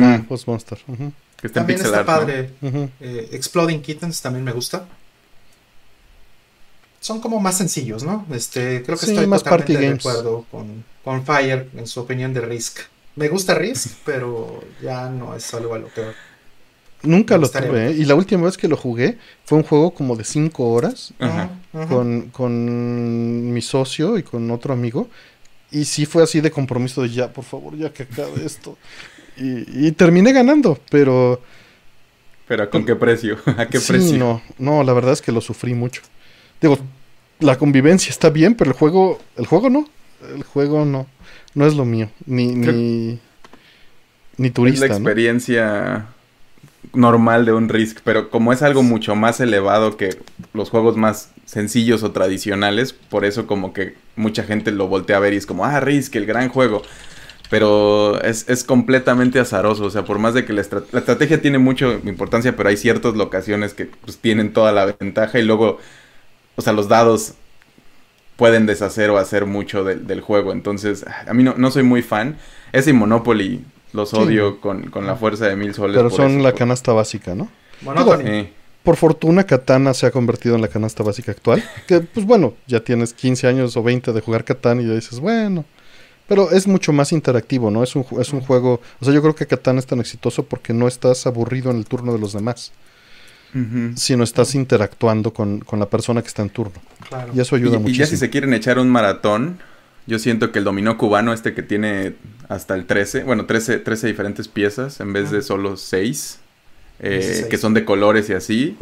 Ah, 0.00 0.18
Mm, 0.18 0.26
Boss 0.28 0.46
Monster. 0.46 0.78
ujú, 0.86 1.12
que 1.42 1.48
está 1.48 1.60
en 1.62 1.66
También 1.66 1.80
pixel 1.80 1.94
está 1.96 2.00
art, 2.00 2.08
¿no? 2.14 2.16
padre. 2.18 2.50
Eh, 3.00 3.30
Exploding 3.32 3.82
Kittens 3.82 4.22
también 4.22 4.44
me 4.44 4.52
gusta. 4.52 4.88
Son 7.00 7.20
como 7.20 7.40
más 7.40 7.58
sencillos, 7.58 8.04
¿no? 8.04 8.26
Este, 8.32 8.82
creo 8.84 8.96
que 8.96 9.06
Sí, 9.06 9.12
estoy 9.12 9.26
más 9.26 9.42
totalmente 9.42 9.74
party 9.74 9.76
de 9.76 9.86
games. 9.88 10.06
acuerdo 10.06 10.46
con, 10.50 10.84
con 11.02 11.26
Fire 11.26 11.68
en 11.76 11.86
su 11.86 12.00
opinión 12.00 12.32
de 12.32 12.42
Risk. 12.42 12.78
Me 13.16 13.28
gusta 13.28 13.54
Risk, 13.54 13.90
pero 14.06 14.62
ya 14.80 15.10
no 15.10 15.34
es 15.34 15.52
algo 15.52 15.74
a 15.74 15.78
lo 15.78 15.92
que 15.92 16.04
Nunca 17.02 17.36
lo 17.36 17.50
tuve. 17.50 17.88
¿eh? 17.88 17.92
Y 17.98 18.04
la 18.04 18.14
última 18.14 18.44
vez 18.44 18.56
que 18.56 18.68
lo 18.68 18.76
jugué 18.76 19.18
fue 19.44 19.58
un 19.58 19.64
juego 19.64 19.92
como 19.92 20.14
de 20.14 20.22
5 20.22 20.70
horas 20.70 21.12
ujú. 21.18 21.88
con, 21.88 22.30
con 22.30 23.52
mi 23.52 23.60
socio 23.60 24.18
y 24.18 24.22
con 24.22 24.48
otro 24.52 24.72
amigo. 24.72 25.08
Y 25.72 25.84
sí 25.86 26.06
fue 26.06 26.22
así 26.22 26.40
de 26.40 26.52
compromiso 26.52 27.02
de 27.02 27.10
ya, 27.10 27.32
por 27.32 27.44
favor, 27.44 27.76
ya 27.76 27.92
que 27.92 28.04
acabe 28.04 28.44
esto. 28.44 28.78
Y, 29.42 29.88
y 29.88 29.92
terminé 29.92 30.32
ganando, 30.32 30.78
pero 30.90 31.40
Pero 32.46 32.70
¿con 32.70 32.84
qué 32.84 32.94
precio? 32.96 33.36
¿A 33.56 33.66
qué 33.66 33.80
sí, 33.80 33.88
precio? 33.88 34.18
no, 34.18 34.42
no, 34.58 34.82
la 34.84 34.92
verdad 34.92 35.12
es 35.12 35.22
que 35.22 35.32
lo 35.32 35.40
sufrí 35.40 35.74
mucho. 35.74 36.02
Digo, 36.60 36.78
la 37.40 37.58
convivencia 37.58 38.10
está 38.10 38.30
bien, 38.30 38.54
pero 38.54 38.70
el 38.70 38.76
juego, 38.76 39.20
el 39.36 39.46
juego 39.46 39.70
no, 39.70 39.88
el 40.34 40.42
juego 40.44 40.84
no, 40.84 41.06
no 41.54 41.66
es 41.66 41.74
lo 41.74 41.84
mío, 41.84 42.10
ni, 42.26 42.48
Creo- 42.60 42.74
ni, 42.74 43.20
ni 44.38 44.50
es 44.62 44.78
turista, 44.80 44.86
la 44.86 44.86
¿no? 44.88 44.96
experiencia 44.96 46.06
normal 46.94 47.46
de 47.46 47.52
un 47.52 47.68
Risk, 47.68 48.00
pero 48.04 48.30
como 48.30 48.52
es 48.52 48.62
algo 48.62 48.82
mucho 48.82 49.14
más 49.16 49.40
elevado 49.40 49.96
que 49.96 50.18
los 50.54 50.70
juegos 50.70 50.96
más 50.96 51.30
sencillos 51.46 52.02
o 52.02 52.12
tradicionales, 52.12 52.92
por 52.92 53.24
eso 53.24 53.46
como 53.46 53.72
que 53.72 53.96
mucha 54.16 54.44
gente 54.44 54.72
lo 54.72 54.88
voltea 54.88 55.18
a 55.18 55.20
ver 55.20 55.34
y 55.34 55.38
es 55.38 55.46
como, 55.46 55.64
ah, 55.64 55.80
Risk, 55.80 56.16
el 56.16 56.26
gran 56.26 56.48
juego. 56.50 56.82
Pero 57.52 58.18
es, 58.22 58.48
es 58.48 58.64
completamente 58.64 59.38
azaroso, 59.38 59.84
o 59.84 59.90
sea, 59.90 60.06
por 60.06 60.18
más 60.18 60.32
de 60.32 60.46
que 60.46 60.54
la, 60.54 60.62
la 60.90 60.98
estrategia 61.00 61.42
tiene 61.42 61.58
mucha 61.58 61.86
importancia, 62.06 62.56
pero 62.56 62.70
hay 62.70 62.78
ciertas 62.78 63.14
locaciones 63.14 63.74
que 63.74 63.84
pues, 63.84 64.16
tienen 64.16 64.54
toda 64.54 64.72
la 64.72 64.86
ventaja 64.98 65.38
y 65.38 65.42
luego, 65.42 65.76
o 66.56 66.62
sea, 66.62 66.72
los 66.72 66.88
dados 66.88 67.34
pueden 68.36 68.64
deshacer 68.64 69.10
o 69.10 69.18
hacer 69.18 69.44
mucho 69.44 69.84
del, 69.84 70.06
del 70.06 70.22
juego. 70.22 70.52
Entonces, 70.52 71.04
a 71.26 71.34
mí 71.34 71.42
no, 71.42 71.54
no 71.58 71.70
soy 71.70 71.82
muy 71.82 72.00
fan. 72.00 72.38
Ese 72.72 72.88
y 72.88 72.92
Monopoly 72.94 73.62
los 73.92 74.08
Sí. 74.08 74.16
odio 74.16 74.58
con, 74.58 74.88
con 74.88 75.06
la 75.06 75.16
fuerza 75.16 75.46
de 75.46 75.54
mil 75.54 75.74
soles. 75.74 75.94
Pero 75.98 76.08
por 76.08 76.16
son 76.16 76.30
eso, 76.32 76.42
la 76.42 76.52
por- 76.52 76.58
canasta 76.58 76.94
básica, 76.94 77.34
¿no? 77.34 77.50
Monopoly. 77.82 78.48
Por 78.82 78.96
fortuna, 78.96 79.44
Katana 79.44 79.92
se 79.92 80.06
ha 80.06 80.10
convertido 80.10 80.54
en 80.54 80.62
la 80.62 80.68
canasta 80.68 81.02
básica 81.02 81.32
actual. 81.32 81.62
Que, 81.86 82.00
pues 82.00 82.24
bueno, 82.24 82.54
ya 82.66 82.80
tienes 82.80 83.12
15 83.12 83.46
años 83.46 83.76
o 83.76 83.82
20 83.82 84.12
de 84.14 84.20
jugar 84.22 84.42
Katana 84.44 84.80
y 84.80 84.86
ya 84.88 84.94
dices, 84.94 85.20
bueno. 85.20 85.66
Pero 86.28 86.50
es 86.50 86.66
mucho 86.66 86.92
más 86.92 87.12
interactivo, 87.12 87.70
¿no? 87.70 87.82
Es 87.82 87.94
un, 87.96 88.06
es 88.20 88.32
un 88.32 88.40
juego. 88.40 88.80
O 89.00 89.04
sea, 89.04 89.12
yo 89.12 89.20
creo 89.22 89.34
que 89.34 89.46
Katana 89.46 89.80
es 89.80 89.86
tan 89.86 90.00
exitoso 90.00 90.44
porque 90.44 90.72
no 90.72 90.88
estás 90.88 91.26
aburrido 91.26 91.70
en 91.70 91.78
el 91.78 91.84
turno 91.84 92.12
de 92.12 92.18
los 92.18 92.32
demás, 92.32 92.72
ujú. 93.54 93.92
sino 93.96 94.24
estás 94.24 94.54
interactuando 94.54 95.32
con, 95.32 95.60
con 95.60 95.78
la 95.80 95.86
persona 95.86 96.22
que 96.22 96.28
está 96.28 96.42
en 96.42 96.50
turno. 96.50 96.80
Claro. 97.08 97.32
Y 97.34 97.40
eso 97.40 97.56
ayuda 97.56 97.72
Y, 97.72 97.76
y 97.76 97.78
muchísimo. 97.80 98.04
ya 98.04 98.10
si 98.10 98.16
se 98.16 98.30
quieren 98.30 98.54
echar 98.54 98.78
un 98.78 98.88
maratón, 98.88 99.58
yo 100.06 100.18
siento 100.18 100.52
que 100.52 100.58
el 100.60 100.64
dominó 100.64 100.96
cubano, 100.96 101.32
este 101.32 101.54
que 101.54 101.62
tiene 101.62 102.14
hasta 102.48 102.74
el 102.74 102.86
13, 102.86 103.24
bueno, 103.24 103.46
13, 103.46 103.78
13 103.78 104.06
diferentes 104.06 104.48
piezas 104.48 105.00
en 105.00 105.12
vez 105.12 105.30
de 105.30 105.38
Ah. 105.38 105.42
solo 105.42 105.76
6, 105.76 106.38
Dieciséis. 107.00 107.46
que 107.46 107.58
son 107.58 107.74
de 107.74 107.84
colores 107.84 108.30
y 108.30 108.34
así, 108.34 108.76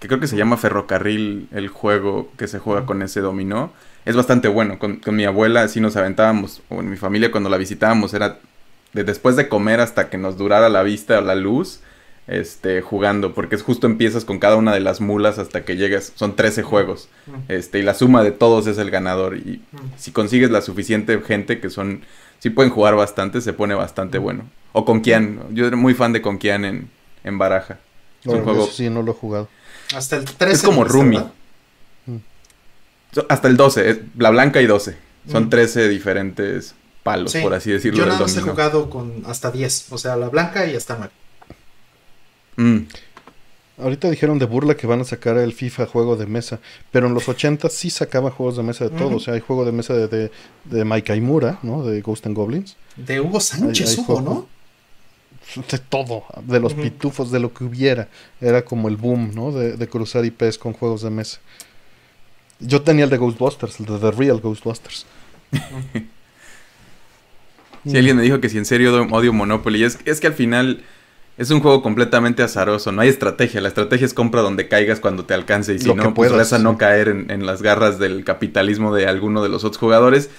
que 0.00 0.08
creo 0.08 0.18
que 0.20 0.26
se 0.28 0.36
llama 0.36 0.56
Ferrocarril 0.56 1.48
el 1.52 1.68
juego 1.68 2.30
que 2.38 2.48
se 2.48 2.58
juega 2.58 2.84
con 2.86 3.02
ese 3.02 3.20
dominó. 3.20 3.72
Es 4.06 4.16
bastante 4.16 4.48
bueno, 4.48 4.78
con, 4.78 4.96
con 4.96 5.14
mi 5.14 5.24
abuela 5.24 5.62
así 5.62 5.80
nos 5.80 5.96
aventábamos, 5.96 6.62
o 6.70 6.80
en 6.80 6.88
mi 6.88 6.96
familia 6.96 7.30
cuando 7.30 7.50
la 7.50 7.58
visitábamos 7.58 8.14
era 8.14 8.38
de 8.94 9.04
después 9.04 9.36
de 9.36 9.48
comer 9.48 9.80
hasta 9.80 10.08
que 10.08 10.16
nos 10.16 10.38
durara 10.38 10.68
la 10.70 10.82
vista 10.82 11.18
o 11.18 11.20
la 11.20 11.34
luz, 11.34 11.80
este, 12.26 12.80
jugando, 12.80 13.34
porque 13.34 13.54
es 13.54 13.62
justo 13.62 13.86
empiezas 13.86 14.24
con 14.24 14.38
cada 14.38 14.56
una 14.56 14.72
de 14.72 14.80
las 14.80 15.00
mulas 15.00 15.38
hasta 15.38 15.64
que 15.64 15.76
llegas, 15.76 16.12
son 16.16 16.34
13 16.34 16.62
juegos. 16.62 17.08
Mm, 17.26 17.32
Este, 17.48 17.78
y 17.78 17.82
la 17.82 17.94
suma 17.94 18.22
de 18.24 18.32
todos 18.32 18.66
es 18.66 18.78
el 18.78 18.90
ganador. 18.90 19.36
Y 19.36 19.62
mm. 19.72 19.76
si 19.96 20.10
consigues 20.10 20.50
la 20.50 20.62
suficiente 20.62 21.20
gente 21.20 21.60
que 21.60 21.70
son, 21.70 22.02
si 22.38 22.50
pueden 22.50 22.72
jugar 22.72 22.96
bastante, 22.96 23.40
se 23.40 23.52
pone 23.52 23.74
bastante 23.74 24.18
bueno. 24.18 24.44
O 24.72 24.84
con 24.84 25.02
Kian, 25.02 25.40
yo 25.52 25.66
era 25.66 25.76
muy 25.76 25.94
fan 25.94 26.12
de 26.12 26.22
con 26.22 26.38
Kian 26.38 26.64
en, 26.64 26.90
en 27.22 27.38
baraja. 27.38 27.78
Es 28.24 28.32
un 28.32 28.42
juego, 28.42 28.64
eso 28.64 28.72
sí, 28.72 28.90
no 28.90 29.02
lo 29.02 29.12
he 29.12 29.14
jugado. 29.14 29.48
Hasta 29.94 30.16
el 30.16 30.24
13. 30.24 30.52
es 30.52 30.62
como 30.62 30.84
Rumi. 30.84 31.22
Hasta 33.28 33.48
el 33.48 33.56
12, 33.56 33.90
es 33.90 33.98
la 34.18 34.30
blanca 34.30 34.60
y 34.60 34.66
12. 34.66 34.96
Son 35.30 35.44
Mm. 35.46 35.50
13 35.50 35.88
diferentes 35.88 36.74
palos, 37.02 37.32
Sí. 37.32 37.40
por 37.40 37.54
así 37.54 37.70
decirlo, 37.70 37.98
Yo 38.00 38.06
nada 38.06 38.20
más 38.20 38.36
he 38.36 38.40
jugado 38.40 38.90
con 38.90 39.22
hasta 39.26 39.50
10. 39.50 39.86
O 39.90 39.98
sea, 39.98 40.16
la 40.16 40.28
blanca 40.28 40.66
y 40.66 40.74
hasta 40.76 40.96
9. 40.96 41.12
Mm. 42.56 42.86
Ahorita 43.78 44.08
dijeron 44.08 44.38
de 44.38 44.46
burla 44.46 44.74
que 44.74 44.86
van 44.86 45.02
a 45.02 45.04
sacar 45.04 45.36
el 45.36 45.52
FIFA 45.52 45.84
juego 45.86 46.16
de 46.16 46.24
mesa, 46.26 46.60
pero 46.90 47.08
en 47.08 47.14
los 47.14 47.28
80 47.28 47.68
sí 47.68 47.90
sacaban 47.90 48.32
juegos 48.32 48.56
de 48.56 48.62
mesa 48.62 48.84
de 48.88 48.96
todo. 48.96 49.16
O 49.16 49.20
sea, 49.20 49.34
hay 49.34 49.40
juego 49.40 49.66
de 49.66 49.72
mesa 49.72 49.92
de, 49.92 50.08
de, 50.08 50.30
de 50.64 50.84
Mike 50.86 51.12
Aimura, 51.12 51.58
¿no? 51.62 51.84
De 51.84 52.00
Ghost 52.00 52.24
and 52.26 52.34
Goblins. 52.34 52.76
De 52.96 53.20
Hugo 53.20 53.38
Sánchez 53.38 53.96
fue- 54.06 54.22
¿no? 54.22 54.48
De 55.70 55.78
todo, 55.78 56.24
de 56.44 56.58
los 56.58 56.72
pitufos, 56.74 57.30
de 57.30 57.38
lo 57.38 57.52
que 57.52 57.64
hubiera. 57.64 58.08
Era 58.40 58.64
como 58.64 58.88
el 58.88 58.96
boom, 58.96 59.32
¿no? 59.34 59.52
De, 59.52 59.76
de 59.76 59.88
cruzar 59.88 60.24
IPs 60.24 60.56
con 60.58 60.72
juegos 60.72 61.02
de 61.02 61.10
mesa. 61.10 61.38
Yo 62.60 62.82
tenía 62.82 63.04
el 63.04 63.10
de 63.10 63.18
Ghostbusters, 63.18 63.80
el 63.80 63.86
de 63.86 63.98
The 63.98 64.10
Real 64.12 64.40
Ghostbusters. 64.40 65.06
Si 67.86 67.96
alguien 67.96 68.16
me 68.16 68.22
dijo 68.22 68.40
que 68.40 68.48
si 68.48 68.58
en 68.58 68.64
serio 68.64 69.06
odio- 69.10 69.32
Monopoly, 69.32 69.84
es, 69.84 69.98
es 70.04 70.20
que 70.20 70.26
al 70.26 70.32
final 70.34 70.82
es 71.38 71.50
un 71.50 71.60
juego 71.60 71.82
completamente 71.82 72.42
azaroso, 72.42 72.90
no 72.92 73.02
hay 73.02 73.08
estrategia, 73.08 73.60
la 73.60 73.68
estrategia 73.68 74.06
es 74.06 74.14
compra 74.14 74.40
donde 74.40 74.68
caigas 74.68 74.98
cuando 75.00 75.24
te 75.24 75.34
alcance 75.34 75.74
y 75.74 75.78
si 75.78 75.92
Lo 75.94 75.94
no, 75.94 76.14
pues 76.14 76.30
puedas, 76.30 76.32
reza 76.32 76.58
no 76.58 76.72
sí. 76.72 76.78
caer 76.78 77.08
en, 77.08 77.30
en 77.30 77.46
las 77.46 77.62
garras 77.62 77.98
del 77.98 78.24
capitalismo 78.24 78.92
de 78.94 79.06
alguno 79.06 79.42
de 79.42 79.48
los 79.50 79.62
otros 79.62 79.78
jugadores 79.78 80.30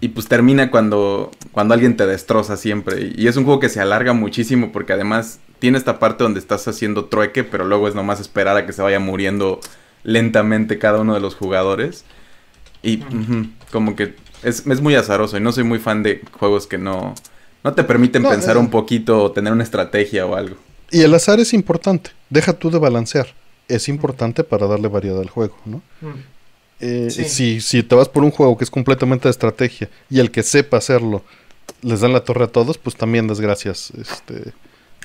y 0.00 0.08
pues 0.08 0.28
termina 0.28 0.70
cuando, 0.70 1.30
cuando 1.50 1.74
alguien 1.74 1.96
te 1.96 2.06
destroza 2.06 2.56
siempre 2.56 3.00
y, 3.16 3.22
y 3.24 3.26
es 3.26 3.36
un 3.36 3.44
juego 3.44 3.58
que 3.58 3.70
se 3.70 3.80
alarga 3.80 4.12
muchísimo 4.12 4.70
porque 4.70 4.92
además 4.92 5.40
tiene 5.58 5.78
esta 5.78 5.98
parte 5.98 6.22
donde 6.24 6.40
estás 6.40 6.68
haciendo 6.68 7.06
trueque, 7.06 7.42
pero 7.42 7.64
luego 7.64 7.88
es 7.88 7.94
nomás 7.94 8.20
esperar 8.20 8.56
a 8.56 8.66
que 8.66 8.72
se 8.72 8.82
vaya 8.82 9.00
muriendo 9.00 9.60
lentamente 10.04 10.78
cada 10.78 11.00
uno 11.00 11.14
de 11.14 11.20
los 11.20 11.34
jugadores 11.34 12.04
y 12.82 13.00
como 13.72 13.96
que 13.96 14.14
es, 14.42 14.66
es 14.66 14.80
muy 14.80 14.94
azaroso 14.94 15.36
y 15.36 15.40
no 15.40 15.50
soy 15.52 15.64
muy 15.64 15.78
fan 15.78 16.02
de 16.02 16.22
juegos 16.38 16.66
que 16.66 16.78
no, 16.78 17.14
no 17.64 17.72
te 17.72 17.82
permiten 17.84 18.22
No, 18.22 18.30
pensar 18.30 18.56
eh. 18.56 18.60
un 18.60 18.70
poquito 18.70 19.22
o 19.24 19.32
tener 19.32 19.52
una 19.52 19.64
estrategia 19.64 20.26
o 20.26 20.36
algo. 20.36 20.56
Y 20.90 21.00
el 21.00 21.14
azar 21.14 21.40
es 21.40 21.52
importante. 21.54 22.10
Deja 22.30 22.52
tú 22.52 22.70
de 22.70 22.78
balancear. 22.78 23.28
Es 23.68 23.88
importante 23.88 24.44
para 24.44 24.66
darle 24.66 24.88
variedad 24.88 25.18
al 25.20 25.30
juego, 25.30 25.56
¿no? 25.64 25.78
Mm. 26.02 26.06
Eh, 26.80 27.08
Sí. 27.10 27.24
si, 27.24 27.60
si 27.62 27.82
te 27.82 27.94
vas 27.94 28.08
por 28.10 28.22
un 28.22 28.30
juego 28.30 28.58
que 28.58 28.64
es 28.64 28.70
completamente 28.70 29.24
de 29.28 29.30
estrategia 29.30 29.88
y 30.10 30.20
el 30.20 30.30
que 30.30 30.42
sepa 30.42 30.76
hacerlo 30.76 31.24
les 31.80 32.00
dan 32.00 32.12
la 32.12 32.20
torre 32.24 32.44
a 32.44 32.48
todos, 32.48 32.76
pues 32.76 32.96
también 32.96 33.26
desgracias 33.26 33.92
este, 33.98 34.52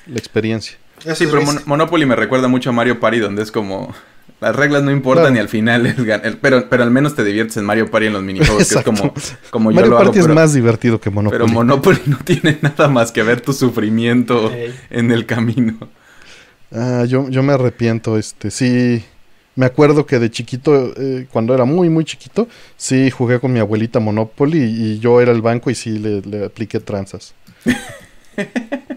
la 0.06 0.18
experiencia. 0.18 0.76
Sí, 1.14 1.24
pero 1.26 1.40
Mon- 1.42 1.62
Monopoly 1.64 2.04
me 2.04 2.16
recuerda 2.16 2.48
mucho 2.48 2.68
a 2.68 2.72
Mario 2.74 3.00
Party 3.00 3.18
donde 3.20 3.42
es 3.42 3.50
como... 3.50 3.94
Las 4.40 4.56
reglas 4.56 4.82
no 4.82 4.90
importan 4.90 5.24
Claro. 5.26 5.36
y 5.36 5.38
al 5.40 5.48
final 5.48 5.84
es 5.86 5.98
gan- 5.98 6.22
el- 6.24 6.38
pero, 6.38 6.68
pero 6.70 6.82
al 6.82 6.90
menos 6.90 7.14
te 7.14 7.22
diviertes 7.24 7.56
en 7.58 7.64
Mario 7.64 7.90
Party 7.90 8.06
en 8.06 8.14
los 8.14 8.22
minijuegos, 8.22 8.68
que 8.68 8.78
es 8.78 8.84
como, 8.84 9.12
como 9.50 9.70
yo 9.70 9.74
Mario 9.76 9.90
lo 9.90 9.96
Party 9.98 10.08
hago, 10.10 10.18
es 10.20 10.24
pero, 10.24 10.34
más 10.34 10.54
divertido 10.54 11.00
que 11.00 11.10
Monopoly. 11.10 11.38
pero 11.42 11.52
Monopoly 11.52 12.00
no 12.06 12.18
tiene 12.24 12.58
nada 12.62 12.88
más 12.88 13.12
que 13.12 13.22
ver 13.22 13.40
tu 13.42 13.52
sufrimiento 13.52 14.50
en 14.88 15.10
el 15.10 15.26
camino. 15.26 15.76
Ah, 16.72 17.04
yo, 17.06 17.28
yo 17.28 17.42
me 17.42 17.52
arrepiento, 17.52 18.16
este, 18.16 18.50
sí. 18.50 19.04
Me 19.56 19.66
acuerdo 19.66 20.06
que 20.06 20.18
de 20.18 20.30
chiquito, 20.30 20.94
eh, 20.96 21.26
cuando 21.30 21.52
era 21.52 21.64
muy, 21.66 21.90
muy 21.90 22.04
chiquito, 22.04 22.48
sí 22.78 23.10
jugué 23.10 23.40
con 23.40 23.52
mi 23.52 23.58
abuelita 23.58 23.98
Monopoly 24.00 24.58
y, 24.58 24.92
y 24.92 24.98
yo 25.00 25.20
era 25.20 25.32
el 25.32 25.42
banco 25.42 25.68
y 25.70 25.74
sí 25.74 25.98
le, 25.98 26.22
le 26.22 26.46
apliqué 26.46 26.80
tranzas. 26.80 27.34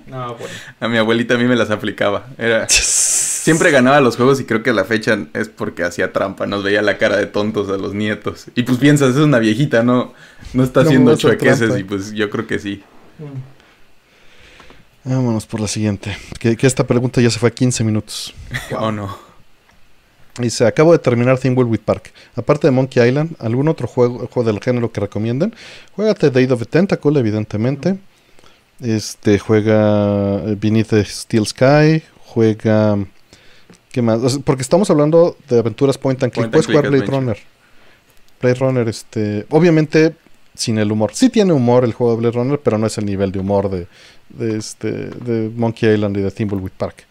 No, 0.07 0.35
bueno. 0.35 0.53
A 0.79 0.87
mi 0.87 0.97
abuelita 0.97 1.33
a 1.33 1.37
mí 1.37 1.43
me 1.45 1.55
las 1.55 1.69
aplicaba. 1.69 2.27
Era... 2.37 2.67
Siempre 3.43 3.71
ganaba 3.71 3.99
los 3.99 4.15
juegos 4.15 4.39
y 4.39 4.45
creo 4.45 4.63
que 4.63 4.69
a 4.69 4.73
la 4.73 4.85
fecha 4.85 5.27
es 5.33 5.49
porque 5.49 5.83
hacía 5.83 6.13
trampa, 6.13 6.45
nos 6.45 6.63
veía 6.63 6.81
la 6.81 6.97
cara 6.97 7.17
de 7.17 7.25
tontos 7.25 7.67
a 7.67 7.75
los 7.75 7.93
nietos. 7.93 8.45
Y 8.55 8.63
pues 8.63 8.77
piensas, 8.77 9.17
es 9.17 9.17
una 9.17 9.37
viejita, 9.37 9.83
no, 9.83 10.13
no 10.53 10.63
está 10.63 10.81
No, 10.81 10.87
haciendo 10.87 11.17
chuequeses 11.17 11.77
y 11.77 11.83
pues 11.83 12.13
yo 12.13 12.29
creo 12.29 12.47
que 12.47 12.57
sí. 12.57 12.81
Mm. 13.19 15.09
Vámonos 15.13 15.45
por 15.45 15.59
la 15.59 15.67
siguiente. 15.67 16.15
Que, 16.39 16.55
que 16.55 16.65
esta 16.65 16.87
pregunta 16.87 17.19
ya 17.19 17.29
se 17.29 17.37
fue 17.37 17.49
a 17.49 17.51
15 17.51 17.83
minutos. 17.83 18.33
O 18.79 18.93
no. 18.93 19.13
Dice, 20.39 20.65
acabo 20.65 20.93
de 20.93 20.99
terminar 20.99 21.37
Thimbleweed 21.37 21.81
Park. 21.81 22.13
Aparte 22.37 22.67
de 22.67 22.71
Monkey 22.71 23.05
Island, 23.05 23.35
¿algún 23.39 23.67
otro 23.67 23.87
juego, 23.87 24.25
juego 24.31 24.49
del 24.49 24.61
género 24.63 24.89
que 24.89 25.01
recomienden? 25.01 25.53
Juégate 25.97 26.31
Day 26.31 26.45
of 26.45 26.59
the 26.59 26.65
Tentacle, 26.65 27.19
evidentemente. 27.19 27.99
Este, 28.79 29.37
juega 29.37 30.37
Beneath 30.55 30.87
the 30.91 31.03
Steel 31.03 31.45
Sky. 31.45 32.03
Juega... 32.25 32.97
¿Qué 33.93 34.01
más? 34.01 34.19
O 34.21 34.27
sea, 34.27 34.39
porque 34.43 34.63
estamos 34.63 34.89
hablando 34.89 35.37
de 35.47 35.59
aventuras 35.59 35.99
point 35.99 36.21
and 36.23 36.33
click. 36.33 36.49
Point 36.51 36.55
and 36.55 36.65
Puedes 36.65 36.65
jugar 36.65 36.89
click 36.89 37.05
Blade 37.05 37.17
adventure. 37.17 37.39
Runner. 37.39 37.53
Blade 38.41 38.55
Runner, 38.55 38.89
este... 38.89 39.45
Obviamente 39.51 40.15
sin 40.55 40.79
el 40.79 40.91
humor. 40.91 41.11
Sí 41.13 41.29
tiene 41.29 41.53
humor 41.53 41.83
el 41.83 41.93
juego 41.93 42.13
de 42.13 42.19
Blade 42.19 42.35
Runner, 42.35 42.59
pero 42.59 42.79
no 42.79 42.87
es 42.87 42.97
el 42.97 43.05
nivel 43.05 43.31
de 43.31 43.39
humor 43.39 43.69
de, 43.69 43.87
de 44.29 44.57
este, 44.57 44.91
de 44.91 45.51
Monkey 45.55 45.93
Island 45.93 46.17
y 46.17 46.21
de 46.21 46.31
Thimbleweed 46.31 46.71
Park. 46.75 47.05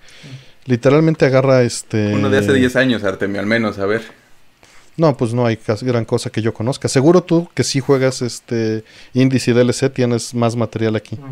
Literalmente 0.67 1.25
agarra 1.25 1.63
este... 1.63 2.15
Uno 2.15 2.31
de 2.31 2.39
hace 2.39 2.53
10 2.53 2.77
años, 2.77 3.05
Artemio, 3.05 3.41
al 3.41 3.47
menos, 3.47 3.79
a 3.79 3.87
ver. 3.87 4.03
No, 4.97 5.17
pues 5.17 5.33
no 5.33 5.47
hay 5.47 5.59
gran 5.83 6.05
cosa 6.05 6.31
que 6.31 6.43
yo 6.43 6.53
conozca. 6.53 6.89
Seguro 6.89 7.23
tú 7.23 7.49
que 7.55 7.63
si 7.63 7.79
juegas 7.79 8.23
este 8.23 8.85
y 9.15 9.25
DLC 9.25 9.93
tienes 9.93 10.35
más 10.35 10.57
material 10.57 10.97
aquí. 10.97 11.17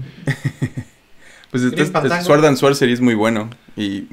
Pues 1.51 1.65
este, 1.65 1.75
Grim 1.75 1.87
es- 1.87 1.93
Fandango. 1.93 2.25
Sword 2.25 2.45
and 2.45 2.57
Sorcery 2.57 2.93
es 2.93 3.01
muy 3.01 3.15
bueno. 3.15 3.51
Y 3.77 4.07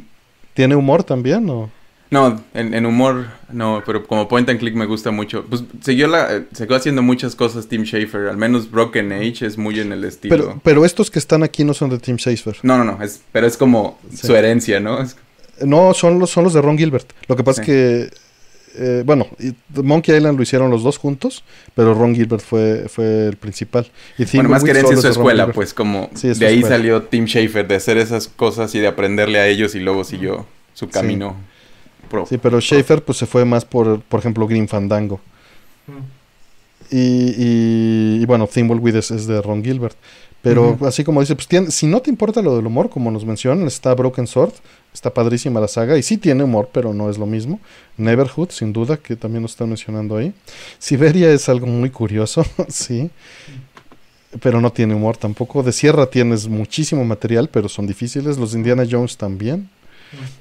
¿Tiene 0.57 0.75
humor 0.75 1.03
también 1.03 1.47
o? 1.49 1.69
no, 2.09 2.41
en, 2.55 2.73
en 2.73 2.85
humor, 2.87 3.27
no, 3.51 3.83
pero 3.85 4.07
como 4.07 4.27
point 4.27 4.49
and 4.49 4.59
click 4.59 4.73
me 4.73 4.85
gusta 4.87 5.11
mucho. 5.11 5.45
Pues 5.47 5.63
siguió 5.81 6.07
la, 6.07 6.35
eh, 6.37 6.45
siguió 6.53 6.75
haciendo 6.77 7.03
muchas 7.03 7.35
cosas 7.35 7.67
Tim 7.67 7.83
Schafer, 7.83 8.27
al 8.27 8.37
menos 8.37 8.71
Broken 8.71 9.11
Age 9.11 9.45
es 9.45 9.57
muy 9.57 9.79
en 9.79 9.91
el 9.91 10.03
estilo. 10.03 10.35
Pero, 10.35 10.61
pero 10.63 10.83
estos 10.85 11.11
que 11.11 11.19
están 11.19 11.43
aquí 11.43 11.63
no 11.63 11.73
son 11.75 11.89
de 11.91 11.99
Team 11.99 12.17
Schafer. 12.17 12.57
No, 12.63 12.75
no, 12.77 12.83
no, 12.85 13.03
es, 13.03 13.21
pero 13.31 13.45
es 13.45 13.55
como 13.55 13.99
Sí. 14.09 14.25
su 14.27 14.35
herencia, 14.35 14.79
¿no? 14.79 14.99
Es- 15.01 15.15
No, 15.63 15.93
son 15.93 16.17
los, 16.17 16.29
son 16.31 16.43
los 16.45 16.53
de 16.53 16.61
Ron 16.61 16.77
Gilbert. 16.77 17.11
Lo 17.27 17.35
que 17.35 17.43
pasa 17.43 17.63
Sí. 17.63 17.71
es 17.71 18.09
que, 18.09 18.17
eh, 18.77 19.03
bueno, 19.05 19.27
y 19.39 19.53
Monkey 19.81 20.15
Island 20.15 20.37
lo 20.37 20.43
hicieron 20.43 20.69
los 20.71 20.83
dos 20.83 20.97
juntos, 20.97 21.43
pero 21.75 21.93
Ron 21.93 22.13
Gilbert 22.15 22.43
fue, 22.43 22.85
fue 22.89 23.27
el 23.27 23.37
principal. 23.37 23.89
Y 24.17 24.25
bueno, 24.35 24.49
más 24.49 24.63
que 24.63 24.71
herencia 24.71 24.93
es 24.95 25.01
su 25.01 25.07
escuela, 25.07 25.43
Gilbert. 25.43 25.55
pues 25.55 25.73
como 25.73 26.09
Sí, 26.13 26.27
es 26.29 26.37
su 26.37 26.41
de 26.41 26.47
ahí 26.47 26.55
escuela. 26.59 26.75
salió 26.77 27.03
Tim 27.03 27.25
Schafer, 27.25 27.67
de 27.67 27.75
hacer 27.75 27.97
esas 27.97 28.27
cosas 28.27 28.73
y 28.75 28.79
de 28.79 28.87
aprenderle 28.87 29.39
a 29.39 29.47
ellos 29.47 29.75
y 29.75 29.79
luego 29.79 30.03
siguió 30.03 30.45
su 30.73 30.87
camino 30.89 31.35
pro. 32.09 32.25
Sí, 32.25 32.37
pero 32.37 32.59
Schafer 32.61 33.03
pues 33.03 33.17
se 33.17 33.25
fue 33.25 33.43
más 33.45 33.65
por, 33.65 34.01
por 34.01 34.19
ejemplo, 34.19 34.47
Green 34.47 34.67
Fandango. 34.67 35.19
Mm. 35.87 36.17
Y, 36.89 36.97
y, 36.97 38.21
y 38.21 38.25
bueno, 38.25 38.47
Thimbleweed 38.47 38.95
es, 38.95 39.11
es 39.11 39.27
de 39.27 39.41
Ron 39.41 39.63
Gilbert. 39.63 39.97
Pero 40.41 40.77
así 40.85 41.03
como 41.03 41.19
dice, 41.19 41.35
pues 41.35 41.47
tiene- 41.47 41.71
si 41.71 41.87
no 41.87 41.99
te 41.99 42.09
importa 42.09 42.41
lo 42.41 42.55
del 42.55 42.65
humor, 42.67 42.89
como 42.89 43.11
nos 43.11 43.25
mencionan, 43.25 43.67
está 43.67 43.93
Broken 43.95 44.27
Sword, 44.27 44.53
está 44.97 45.13
padrísima 45.13 45.59
la 45.59 45.67
saga, 45.67 45.95
y 45.97 46.03
sí 46.03 46.17
tiene 46.17 46.43
humor, 46.43 46.69
pero 46.71 46.91
no 46.91 47.09
es 47.09 47.19
lo 47.19 47.27
mismo. 47.27 47.59
Neverhood, 47.97 48.49
sin 48.49 48.73
duda, 48.73 48.97
que 48.97 49.15
también 49.15 49.43
nos 49.43 49.51
están 49.51 49.69
mencionando 49.69 50.17
ahí. 50.17 50.33
Siberia 50.79 51.31
es 51.31 51.47
algo 51.49 51.67
muy 51.67 51.91
curioso, 51.91 52.43
sí. 52.67 53.11
Pero 54.41 54.59
no 54.59 54.71
tiene 54.71 54.95
humor 54.95 55.15
tampoco. 55.15 55.61
De 55.61 55.71
Sierra 55.71 56.07
tienes 56.07 56.47
muchísimo 56.47 57.05
material, 57.05 57.47
pero 57.49 57.69
son 57.69 57.85
difíciles. 57.85 58.37
Los 58.37 58.55
Indiana 58.55 58.85
Jones 58.89 59.17
también. 59.17 59.69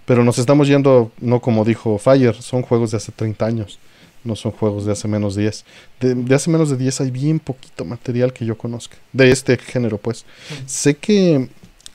Pero 0.07 0.25
nos 0.25 0.39
estamos 0.39 0.69
yendo, 0.69 1.13
no 1.21 1.41
como 1.41 1.65
dijo 1.65 1.99
Fire, 1.99 2.35
son 2.35 2.63
juegos 2.63 2.91
de 2.93 2.97
hace 2.97 3.13
30 3.13 3.47
años. 3.47 3.79
No 4.25 4.37
son 4.37 4.53
juegos 4.53 4.87
de 4.87 4.93
hace 4.93 5.07
menos 5.07 5.37
10. 5.37 5.65
De, 6.01 6.15
de 6.15 6.35
hace 6.35 6.51
menos 6.51 6.71
de 6.71 6.77
10 6.77 7.03
hay 7.03 7.11
bien 7.11 7.39
poquito 7.39 7.85
material 7.85 8.33
que 8.33 8.45
yo 8.47 8.57
conozca. 8.57 8.97
De 9.13 9.31
este 9.31 9.57
género, 9.59 9.99
pues. 9.99 10.25
Sé 10.67 10.97
que 10.97 11.49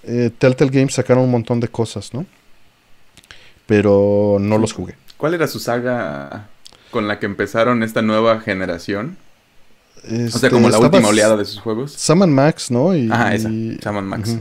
eh, 0.03 0.31
Telltale 0.37 0.71
Games 0.71 0.93
sacaron 0.93 1.23
un 1.23 1.31
montón 1.31 1.59
de 1.59 1.67
cosas, 1.67 2.13
¿no? 2.13 2.25
Pero 3.71 4.35
no 4.37 4.57
los 4.57 4.73
jugué. 4.73 4.95
¿Cuál 5.15 5.33
era 5.33 5.47
su 5.47 5.57
saga 5.59 6.49
con 6.89 7.07
la 7.07 7.19
que 7.19 7.25
empezaron 7.25 7.83
esta 7.83 8.01
nueva 8.01 8.41
generación? 8.41 9.15
o 10.03 10.07
sea, 10.09 10.25
Este, 10.25 10.49
como 10.49 10.63
la 10.67 10.75
estaba 10.75 10.87
última 10.87 11.07
oleada 11.07 11.37
de 11.37 11.45
sus 11.45 11.61
juegos. 11.61 11.93
Sam 11.93 12.23
and 12.23 12.33
Max, 12.33 12.69
¿no? 12.69 12.93
Y, 12.93 13.09
Ajá, 13.09 13.33
esa, 13.33 13.47
y- 13.49 13.77
Sam 13.81 13.97
and 13.99 14.07
Max. 14.09 14.35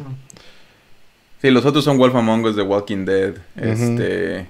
Sí, 1.40 1.50
los 1.52 1.64
otros 1.64 1.84
son 1.84 1.96
Wolf 1.96 2.12
Among 2.16 2.44
Us, 2.44 2.56
The 2.56 2.62
Walking 2.62 3.04
Dead. 3.04 3.34
Este. 3.54 4.48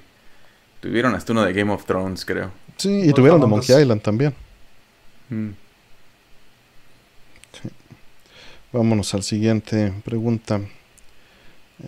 Tuvieron 0.80 1.14
hasta 1.14 1.32
uno 1.32 1.42
de 1.44 1.52
Game 1.52 1.70
of 1.70 1.84
Thrones, 1.84 2.24
creo. 2.24 2.50
Sí, 2.78 2.88
y 2.88 3.02
Wolf 3.02 3.14
tuvieron 3.16 3.40
de 3.42 3.46
Monkey. 3.48 3.82
Island 3.82 4.00
también. 4.00 4.34
Mm. 5.28 5.50
Vámonos 8.72 9.12
al 9.14 9.22
siguiente 9.24 9.92
pregunta. 10.04 10.60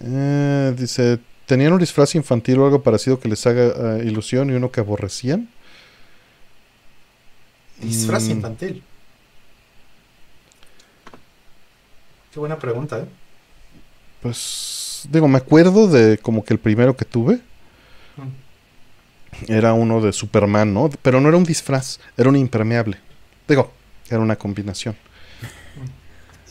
Eh, 0.04 0.74
dice, 0.76 1.20
¿tenían 1.52 1.74
un 1.74 1.78
disfraz 1.80 2.14
infantil 2.14 2.60
o 2.60 2.64
algo 2.64 2.82
parecido 2.82 3.20
que 3.20 3.28
les 3.28 3.46
haga 3.46 3.98
eh, 3.98 4.04
ilusión 4.06 4.48
y 4.48 4.54
uno 4.54 4.72
que 4.72 4.80
aborrecían? 4.80 5.50
Disfraz 7.76 8.28
Mm, 8.28 8.30
infantil. 8.30 8.82
Qué 12.32 12.40
buena 12.40 12.58
pregunta, 12.58 13.00
¿eh? 13.00 13.04
Pues, 14.22 15.06
digo, 15.10 15.28
me 15.28 15.36
acuerdo 15.36 15.88
de 15.88 16.16
como 16.16 16.42
que 16.42 16.54
el 16.54 16.58
primero 16.60 16.96
que 16.96 17.04
tuve 17.04 17.40
Mm. 18.16 19.52
era 19.52 19.74
uno 19.74 20.00
de 20.00 20.14
Superman, 20.14 20.72
¿no? 20.72 20.88
Pero 21.02 21.20
no 21.20 21.28
era 21.28 21.36
un 21.36 21.44
disfraz, 21.44 21.98
era 22.16 22.30
un 22.30 22.36
impermeable. 22.36 22.96
Digo, 23.46 23.70
era 24.08 24.20
una 24.20 24.36
combinación. 24.36 24.96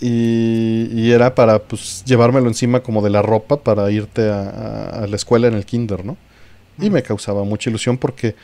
Y, 0.02 0.90
y 0.94 1.12
era 1.12 1.36
para, 1.36 1.60
pues, 1.60 2.04
llevármelo 2.06 2.48
encima 2.48 2.82
como 2.82 3.04
de 3.04 3.12
la 3.12 3.22
ropa 3.22 3.58
para 3.64 3.90
irte 3.92 4.30
a, 4.30 4.42
a- 4.50 5.04
a 5.04 5.08
la 5.08 5.16
escuela 5.16 5.48
en 5.48 5.54
el 5.54 5.66
kinder, 5.66 6.04
¿no? 6.06 6.18
Y 6.80 6.90
me 6.90 7.04
causaba 7.04 7.44
mucha 7.44 7.70
ilusión 7.70 7.98
porque 7.98 8.36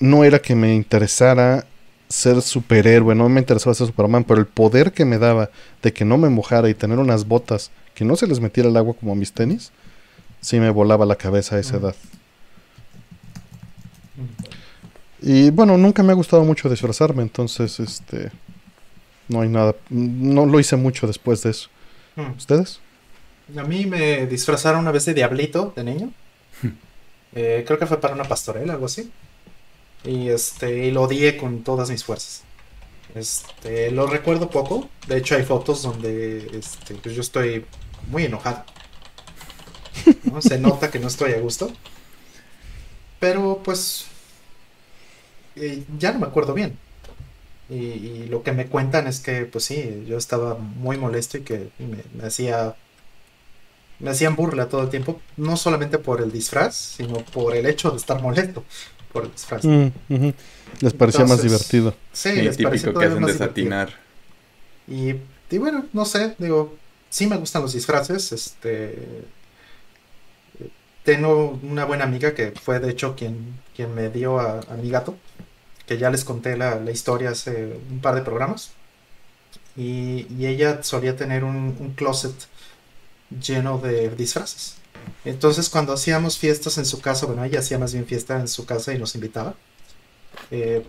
no 0.00 0.24
era 0.24 0.40
que 0.40 0.54
me 0.56 0.74
interesara 0.74 1.66
ser 2.08 2.42
superhéroe, 2.42 3.14
no 3.14 3.28
me 3.28 3.40
interesaba 3.40 3.74
ser 3.74 3.86
Superman, 3.88 4.24
pero 4.24 4.40
el 4.40 4.46
poder 4.46 4.92
que 4.92 5.04
me 5.04 5.18
daba 5.18 5.50
de 5.82 5.92
que 5.92 6.04
no 6.04 6.18
me 6.18 6.28
mojara 6.30 6.68
y 6.70 6.74
tener 6.74 6.98
unas 6.98 7.26
botas 7.26 7.70
que 7.94 8.04
no 8.04 8.16
se 8.16 8.26
les 8.26 8.40
metiera 8.40 8.68
el 8.70 8.76
agua 8.76 8.94
como 8.98 9.14
mis 9.14 9.32
tenis, 9.32 9.72
sí 10.40 10.60
me 10.60 10.70
volaba 10.70 11.06
la 11.06 11.16
cabeza 11.16 11.56
a 11.56 11.60
esa 11.60 11.78
edad. 11.78 11.96
Y 15.20 15.50
bueno, 15.50 15.78
nunca 15.78 16.02
me 16.02 16.12
ha 16.12 16.16
gustado 16.16 16.44
mucho 16.44 16.68
disfrazarme, 16.68 17.22
entonces 17.22 17.80
este 17.80 18.30
no 19.28 19.40
hay 19.40 19.48
nada, 19.48 19.74
no 19.90 20.46
lo 20.46 20.60
hice 20.60 20.76
mucho 20.76 21.06
después 21.06 21.42
de 21.42 21.50
eso. 21.50 21.68
¿Ustedes? 22.36 22.80
A 23.56 23.62
mí 23.62 23.86
me 23.86 24.26
disfrazaron 24.26 24.80
una 24.80 24.92
vez 24.92 25.04
de 25.04 25.14
diablito 25.14 25.72
de 25.76 25.84
niño. 25.84 26.12
Eh, 27.36 27.64
creo 27.66 27.78
que 27.80 27.86
fue 27.86 28.00
para 28.00 28.14
una 28.14 28.24
pastorela, 28.24 28.74
algo 28.74 28.86
así. 28.86 29.10
Y 30.04 30.28
este, 30.28 30.86
y 30.86 30.90
lo 30.92 31.02
odié 31.02 31.36
con 31.36 31.64
todas 31.64 31.90
mis 31.90 32.04
fuerzas. 32.04 32.44
Este, 33.14 33.90
lo 33.90 34.06
recuerdo 34.06 34.50
poco. 34.50 34.88
De 35.08 35.18
hecho, 35.18 35.34
hay 35.34 35.42
fotos 35.42 35.82
donde 35.82 36.46
este, 36.56 36.94
pues 36.94 37.14
yo 37.14 37.20
estoy 37.22 37.64
muy 38.08 38.24
enojado. 38.24 38.64
Se 40.40 40.58
nota 40.58 40.90
que 40.90 40.98
no 40.98 41.08
estoy 41.08 41.32
a 41.32 41.40
gusto. 41.40 41.72
Pero 43.18 43.60
pues 43.64 44.06
eh, 45.56 45.84
ya 45.98 46.12
no 46.12 46.20
me 46.20 46.26
acuerdo 46.26 46.54
bien. 46.54 46.78
Y, 47.70 47.74
y, 47.76 48.26
lo 48.28 48.42
que 48.42 48.52
me 48.52 48.66
cuentan 48.66 49.06
es 49.06 49.20
que, 49.20 49.46
pues 49.46 49.64
sí, 49.64 50.04
yo 50.06 50.18
estaba 50.18 50.56
muy 50.56 50.98
molesto 50.98 51.38
y 51.38 51.42
que 51.42 51.70
me, 51.78 51.98
me 52.14 52.26
hacía 52.26 52.76
me 54.00 54.10
hacían 54.10 54.36
burla 54.36 54.68
todo 54.68 54.82
el 54.82 54.90
tiempo, 54.90 55.20
no 55.36 55.56
solamente 55.56 55.98
por 55.98 56.20
el 56.20 56.32
disfraz, 56.32 56.76
sino 56.76 57.24
por 57.24 57.54
el 57.56 57.66
hecho 57.66 57.90
de 57.90 57.96
estar 57.96 58.20
molesto 58.20 58.64
por 59.12 59.24
el 59.24 59.32
disfraz. 59.32 59.64
Mm. 59.64 59.88
Les 60.80 60.92
parecía 60.92 61.24
más 61.24 61.40
divertido. 61.42 61.94
Sí, 62.12 62.30
Sí, 62.30 62.42
les 62.42 62.58
parecía 62.58 62.92
típico 62.92 62.94
que 62.98 63.06
hacen 63.06 63.20
más 63.20 63.38
desatinar. 63.38 63.94
divertido. 64.86 65.22
Y, 65.50 65.54
y 65.54 65.58
bueno, 65.58 65.86
no 65.92 66.04
sé, 66.04 66.34
digo, 66.38 66.76
sí 67.08 67.26
me 67.26 67.36
gustan 67.36 67.62
los 67.62 67.72
disfraces, 67.72 68.32
este... 68.32 69.24
Tengo 71.04 71.58
una 71.62 71.84
buena 71.84 72.04
amiga 72.04 72.34
que 72.34 72.52
fue 72.52 72.80
de 72.80 72.90
hecho 72.90 73.14
quien, 73.14 73.60
quien 73.76 73.94
me 73.94 74.08
dio 74.08 74.38
a, 74.40 74.60
a 74.60 74.74
mi 74.76 74.88
gato, 74.90 75.16
que 75.86 75.98
ya 75.98 76.10
les 76.10 76.24
conté 76.24 76.56
la, 76.56 76.76
la 76.80 76.90
historia 76.90 77.30
hace 77.30 77.78
un 77.90 78.00
par 78.00 78.14
de 78.14 78.22
programas. 78.22 78.72
Y, 79.76 80.26
y 80.38 80.46
ella 80.46 80.82
solía 80.82 81.16
tener 81.16 81.44
un, 81.44 81.76
un 81.80 81.94
closet 81.94 82.34
lleno 83.30 83.78
de 83.78 84.10
disfraces. 84.10 84.76
Entonces 85.24 85.68
cuando 85.68 85.92
hacíamos 85.92 86.38
fiestas 86.38 86.78
en 86.78 86.86
su 86.86 87.00
casa, 87.00 87.26
bueno, 87.26 87.44
ella 87.44 87.58
hacía 87.60 87.78
más 87.78 87.92
bien 87.92 88.06
fiesta 88.06 88.40
en 88.40 88.48
su 88.48 88.66
casa 88.66 88.92
y 88.94 88.98
nos 88.98 89.14
invitaba, 89.14 89.54
eh, 90.50 90.84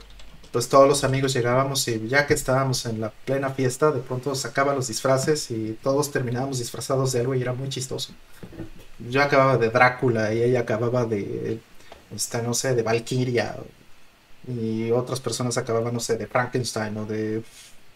pues 0.52 0.70
todos 0.70 0.88
los 0.88 1.04
amigos 1.04 1.34
llegábamos 1.34 1.88
y 1.88 2.08
ya 2.08 2.28
que 2.28 2.34
estábamos 2.34 2.86
en 2.86 3.02
la 3.02 3.12
plena 3.12 3.50
fiesta, 3.52 3.92
de 3.92 4.02
pronto 4.02 4.36
sacaba 4.36 4.74
los 4.74 4.88
disfraces 4.88 5.52
y 5.52 5.78
todos 5.84 6.12
terminábamos 6.12 6.60
disfrazados 6.60 7.12
de 7.12 7.22
algo 7.22 7.36
y 7.36 7.42
era 7.42 7.54
muy 7.54 7.70
chistoso. 7.70 8.14
Yo 9.00 9.22
acababa 9.22 9.58
de 9.58 9.70
Drácula 9.70 10.34
y 10.34 10.42
ella 10.44 10.62
acababa 10.62 11.06
de, 11.06 11.60
este, 12.16 12.42
no 12.42 12.54
sé, 12.54 12.76
de 12.76 12.84
Valkyria 12.84 13.58
y 14.48 14.92
otras 14.92 15.20
personas 15.22 15.58
acababan, 15.58 15.94
no 15.94 16.00
sé, 16.00 16.18
de 16.18 16.28
Frankenstein 16.28 16.98
o 16.98 17.06
de 17.06 17.44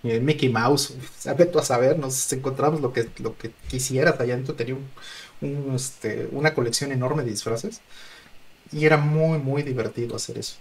eh, 0.03 0.19
Mickey 0.19 0.49
Mouse, 0.49 0.95
sabe 1.19 1.45
tú 1.45 1.59
a 1.59 1.63
saber, 1.63 1.99
nos 1.99 2.31
encontramos 2.33 2.81
lo 2.81 2.93
que, 2.93 3.09
lo 3.19 3.37
que 3.37 3.51
quisieras 3.69 4.19
allá 4.19 4.33
adentro, 4.35 4.55
tenía 4.55 4.75
un, 4.75 4.89
un, 5.41 5.75
este, 5.75 6.27
una 6.31 6.53
colección 6.55 6.91
enorme 6.91 7.23
de 7.23 7.31
disfraces 7.31 7.81
y 8.71 8.85
era 8.85 8.97
muy, 8.97 9.39
muy 9.39 9.63
divertido 9.63 10.15
hacer 10.15 10.37
eso. 10.39 10.57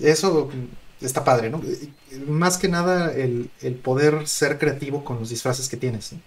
Eso 0.00 0.50
está 1.00 1.24
padre, 1.24 1.50
¿no? 1.50 1.62
Más 2.26 2.58
que 2.58 2.68
nada 2.68 3.12
el, 3.14 3.50
el 3.60 3.76
poder 3.76 4.26
ser 4.26 4.58
creativo 4.58 5.04
con 5.04 5.18
los 5.20 5.30
disfraces 5.30 5.68
que 5.68 5.76
tienes, 5.76 6.12
¿no? 6.12 6.20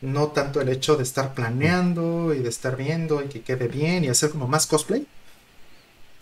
No 0.00 0.28
tanto 0.28 0.60
el 0.60 0.68
hecho 0.68 0.96
de 0.96 1.02
estar 1.04 1.34
planeando 1.34 2.34
y 2.34 2.40
de 2.40 2.48
estar 2.48 2.76
viendo 2.76 3.22
y 3.22 3.28
que 3.28 3.42
quede 3.42 3.68
bien 3.68 4.04
y 4.04 4.08
hacer 4.08 4.30
como 4.30 4.48
más 4.48 4.66
cosplay. 4.66 5.08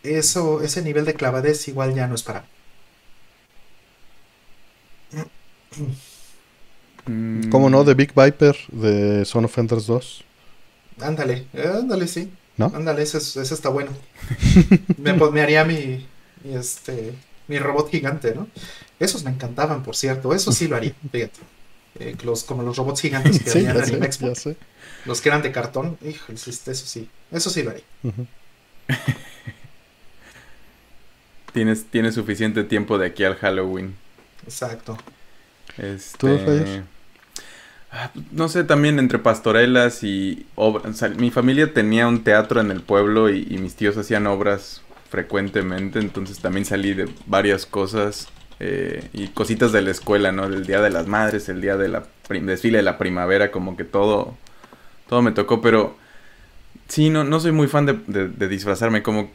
Eso, 0.06 0.62
ese 0.62 0.82
nivel 0.82 1.04
de 1.04 1.14
clavadez 1.14 1.68
igual 1.68 1.94
ya 1.94 2.06
no 2.06 2.14
es 2.14 2.22
para 2.22 2.40
mí. 2.42 2.46
Mm, 7.06 7.48
¿Cómo 7.50 7.70
no? 7.70 7.84
The 7.84 7.94
Big 7.94 8.12
Viper 8.14 8.56
de 8.72 9.24
Son 9.24 9.44
of 9.44 9.56
Enders 9.58 9.86
2. 9.86 10.24
Ándale, 11.00 11.46
eh, 11.52 11.68
ándale, 11.78 12.06
sí. 12.08 12.30
¿No? 12.56 12.72
Ándale, 12.74 13.02
ese, 13.02 13.18
es- 13.18 13.36
ese 13.36 13.54
está 13.54 13.68
bueno. 13.68 13.90
me, 14.96 15.14
pues, 15.14 15.30
me 15.32 15.42
haría 15.42 15.64
mi, 15.64 16.06
mi, 16.42 16.54
este, 16.54 17.12
mi 17.48 17.58
robot 17.58 17.90
gigante, 17.90 18.34
¿no? 18.34 18.48
Esos 18.98 19.24
me 19.24 19.30
encantaban, 19.30 19.82
por 19.82 19.94
cierto. 19.94 20.32
Eso 20.34 20.52
sí 20.52 20.68
lo 20.68 20.76
haría, 20.76 20.94
fíjate. 21.12 21.40
Eh, 21.98 22.16
los, 22.24 22.44
como 22.44 22.62
los 22.62 22.76
robots 22.76 23.00
gigantes 23.00 23.40
que 23.40 23.50
Sí, 23.50 23.66
había 23.66 23.70
en 23.84 24.12
sé, 24.12 24.34
sé. 24.34 24.56
Los 25.04 25.20
que 25.20 25.28
eran 25.28 25.42
de 25.42 25.52
cartón. 25.52 25.98
Híjole, 26.02 26.38
eso 26.38 26.52
sí. 26.74 27.08
Eso 27.30 27.50
sí 27.50 27.62
lo 27.62 27.70
haría. 27.70 27.84
Ujú. 28.02 28.26
Tienes, 31.56 31.86
tienes 31.90 32.14
suficiente 32.14 32.64
tiempo 32.64 32.98
de 32.98 33.06
aquí 33.06 33.24
al 33.24 33.36
Halloween. 33.36 33.96
Exacto. 34.44 34.98
Este, 35.78 36.18
¿Tú, 36.18 36.28
ah, 37.92 38.10
No 38.32 38.48
sé, 38.48 38.64
también 38.64 38.98
entre 38.98 39.18
pastorelas 39.18 40.02
y 40.02 40.46
obras. 40.54 40.86
o 40.86 40.92
sea, 40.94 41.08
mi 41.10 41.30
familia 41.30 41.72
tenía 41.72 42.06
un 42.08 42.24
teatro 42.24 42.60
en 42.60 42.70
el 42.70 42.82
pueblo 42.82 43.30
y, 43.30 43.46
y 43.50 43.58
mis 43.58 43.74
tíos 43.76 43.96
hacían 43.96 44.26
obras 44.26 44.82
frecuentemente, 45.10 45.98
entonces 46.00 46.40
también 46.40 46.64
salí 46.64 46.92
de 46.94 47.08
varias 47.26 47.64
cosas 47.64 48.28
eh, 48.60 49.08
y 49.12 49.28
cositas 49.28 49.72
de 49.72 49.82
la 49.82 49.90
escuela, 49.92 50.32
¿no? 50.32 50.48
Del 50.48 50.66
Día 50.66 50.80
de 50.80 50.90
las 50.90 51.06
Madres, 51.06 51.48
el 51.48 51.60
día 51.60 51.76
del 51.76 51.96
desfile 52.44 52.78
de 52.78 52.82
la 52.82 52.98
primavera, 52.98 53.50
como 53.52 53.76
que 53.76 53.84
todo, 53.84 54.36
todo 55.08 55.22
me 55.22 55.32
tocó, 55.32 55.60
pero 55.62 55.96
sí, 56.88 57.10
no, 57.10 57.24
no 57.24 57.40
soy 57.40 57.52
muy 57.52 57.68
fan 57.68 57.86
de, 57.86 57.94
de- 58.06 58.28
de 58.28 58.48
disfrazarme, 58.48 59.02
como, 59.02 59.30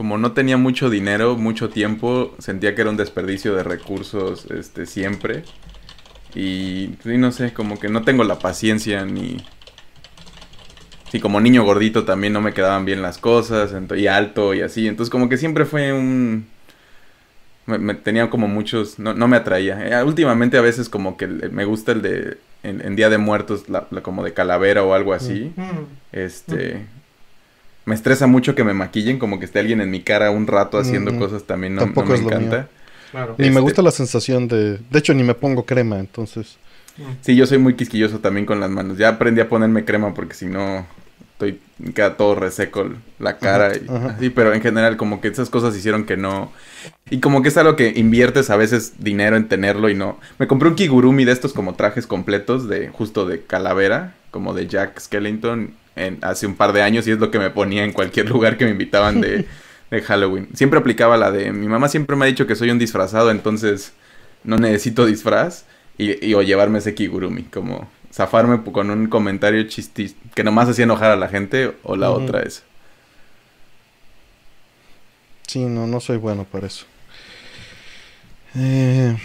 como 0.00 0.16
no 0.16 0.32
tenía 0.32 0.56
mucho 0.56 0.88
dinero, 0.88 1.36
mucho 1.36 1.68
tiempo, 1.68 2.34
sentía 2.38 2.74
que 2.74 2.80
era 2.80 2.88
un 2.88 2.96
desperdicio 2.96 3.54
de 3.54 3.62
recursos, 3.62 4.46
este, 4.50 4.86
siempre. 4.86 5.42
Y 6.34 6.94
sí, 7.02 7.18
no 7.18 7.32
sé, 7.32 7.52
como 7.52 7.78
que 7.78 7.90
no 7.90 8.00
tengo 8.02 8.24
la 8.24 8.38
paciencia 8.38 9.04
ni... 9.04 9.36
Sí, 11.12 11.20
como 11.20 11.38
niño 11.38 11.64
gordito 11.64 12.04
también 12.06 12.32
no 12.32 12.40
me 12.40 12.54
quedaban 12.54 12.86
bien 12.86 13.02
las 13.02 13.18
cosas, 13.18 13.74
y 13.94 14.06
alto 14.06 14.54
y 14.54 14.62
así. 14.62 14.88
Entonces 14.88 15.10
como 15.10 15.28
que 15.28 15.36
siempre 15.36 15.66
fue 15.66 15.92
un... 15.92 16.46
Me, 17.66 17.76
me 17.76 17.92
tenía 17.92 18.30
como 18.30 18.48
muchos... 18.48 18.98
No, 18.98 19.12
no 19.12 19.28
me 19.28 19.36
atraía. 19.36 20.00
Eh, 20.00 20.02
últimamente 20.02 20.56
a 20.56 20.62
veces 20.62 20.88
como 20.88 21.18
que 21.18 21.26
me 21.26 21.66
gusta 21.66 21.92
el 21.92 22.00
de... 22.00 22.38
En, 22.62 22.80
en 22.80 22.96
Día 22.96 23.10
de 23.10 23.18
Muertos, 23.18 23.68
la- 23.68 23.86
la- 23.90 24.02
como 24.02 24.24
de 24.24 24.32
calavera 24.32 24.82
o 24.82 24.94
algo 24.94 25.12
así. 25.12 25.52
Mm, 25.56 25.84
Este... 26.12 26.86
Me 27.86 27.94
estresa 27.94 28.26
mucho 28.26 28.54
que 28.54 28.62
me 28.64 28.74
maquillen, 28.74 29.18
como 29.18 29.38
que 29.38 29.46
esté 29.46 29.58
alguien 29.58 29.80
en 29.80 29.90
mi 29.90 30.00
cara 30.02 30.30
un 30.30 30.46
rato 30.46 30.78
haciendo 30.78 31.16
cosas 31.18 31.44
también 31.44 31.74
no, 31.74 31.80
no 31.80 31.86
Tampoco 31.86 32.08
me 32.08 32.14
es 32.16 32.20
lo 32.22 32.28
mío. 32.28 32.38
encanta. 32.38 32.68
claro. 33.10 33.34
Ni 33.38 33.44
me 33.46 33.50
Este- 33.50 33.60
gusta 33.60 33.82
la 33.82 33.90
sensación 33.90 34.48
de... 34.48 34.78
De 34.90 34.98
hecho, 34.98 35.14
ni 35.14 35.22
me 35.22 35.34
pongo 35.34 35.64
crema, 35.64 35.98
entonces... 35.98 36.56
Mm. 36.98 37.02
Sí, 37.22 37.36
yo 37.36 37.46
soy 37.46 37.58
muy 37.58 37.74
quisquilloso 37.74 38.18
también 38.18 38.46
con 38.46 38.60
las 38.60 38.70
manos. 38.70 38.98
Ya 38.98 39.08
aprendí 39.08 39.40
a 39.40 39.48
ponerme 39.48 39.84
crema 39.84 40.12
porque 40.14 40.34
si 40.34 40.46
no 40.46 40.86
estoy 41.32 41.58
queda 41.94 42.18
todo 42.18 42.34
reseco 42.34 42.90
la 43.18 43.38
cara 43.38 43.68
Ajá, 43.68 43.76
y 43.76 43.88
ajá. 43.88 44.06
así, 44.18 44.28
pero 44.28 44.52
en 44.52 44.60
general 44.60 44.98
como 44.98 45.22
que 45.22 45.28
esas 45.28 45.48
cosas 45.48 45.74
hicieron 45.74 46.04
que 46.04 46.18
no 46.18 46.52
y 47.08 47.20
como 47.20 47.40
que 47.40 47.48
es 47.48 47.56
algo 47.56 47.76
que 47.76 47.94
inviertes 47.96 48.50
a 48.50 48.56
veces 48.56 48.94
dinero 48.98 49.36
en 49.38 49.48
tenerlo 49.48 49.88
y 49.88 49.94
no. 49.94 50.20
Me 50.38 50.46
compré 50.46 50.68
un 50.68 50.74
kigurumi 50.74 51.24
de 51.24 51.32
estos 51.32 51.54
como 51.54 51.74
trajes 51.76 52.06
completos 52.06 52.68
de 52.68 52.88
justo 52.88 53.24
de 53.24 53.40
calavera, 53.42 54.14
como 54.30 54.52
de 54.52 54.66
Jack 54.66 55.00
Skellington 55.00 55.72
en 55.96 56.18
hace 56.22 56.46
un 56.46 56.54
par 56.56 56.72
de 56.72 56.82
años 56.82 57.06
y 57.06 57.10
es 57.12 57.18
lo 57.18 57.30
que 57.30 57.38
me 57.38 57.50
ponía 57.50 57.84
en 57.84 57.92
cualquier 57.92 58.28
lugar 58.28 58.56
que 58.56 58.64
me 58.64 58.70
invitaban 58.72 59.20
de 59.20 59.46
de 59.90 60.02
Halloween. 60.02 60.48
Siempre 60.54 60.78
aplicaba 60.78 61.16
la 61.16 61.30
de 61.32 61.52
mi 61.52 61.66
mamá 61.68 61.88
siempre 61.88 62.14
me 62.16 62.24
ha 62.24 62.28
dicho 62.28 62.46
que 62.46 62.54
soy 62.54 62.70
un 62.70 62.78
disfrazado, 62.78 63.30
entonces 63.30 63.92
no 64.44 64.56
necesito 64.56 65.04
disfraz 65.04 65.64
y, 65.98 66.24
y 66.24 66.34
o 66.34 66.42
llevarme 66.42 66.78
ese 66.78 66.94
kigurumi, 66.94 67.42
como 67.44 67.88
zafarme 68.12 68.62
con 68.72 68.90
un 68.90 69.06
comentario 69.08 69.62
chistis 69.64 70.14
que 70.34 70.44
nomás 70.44 70.68
hacía 70.68 70.84
enojar 70.84 71.10
a 71.10 71.16
la 71.16 71.28
gente 71.28 71.72
o 71.82 71.96
la 71.96 72.10
otra 72.10 72.42
es. 72.42 72.62
Sí, 75.46 75.64
no, 75.64 75.86
no 75.86 76.00
soy 76.00 76.16
bueno 76.16 76.44
para 76.44 76.66
eso. 76.68 76.86
Eh, 78.56 79.16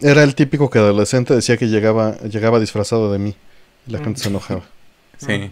era 0.00 0.22
el 0.22 0.34
típico 0.34 0.70
que 0.70 0.78
adolescente 0.78 1.34
decía 1.34 1.56
que 1.56 1.68
llegaba, 1.68 2.16
llegaba 2.20 2.58
disfrazado 2.60 3.12
de 3.12 3.18
mí. 3.18 3.34
Y 3.86 3.92
la 3.92 3.98
Mm. 4.00 4.04
gente 4.04 4.20
se 4.20 4.28
enojaba. 4.28 4.62
Sí. 5.18 5.50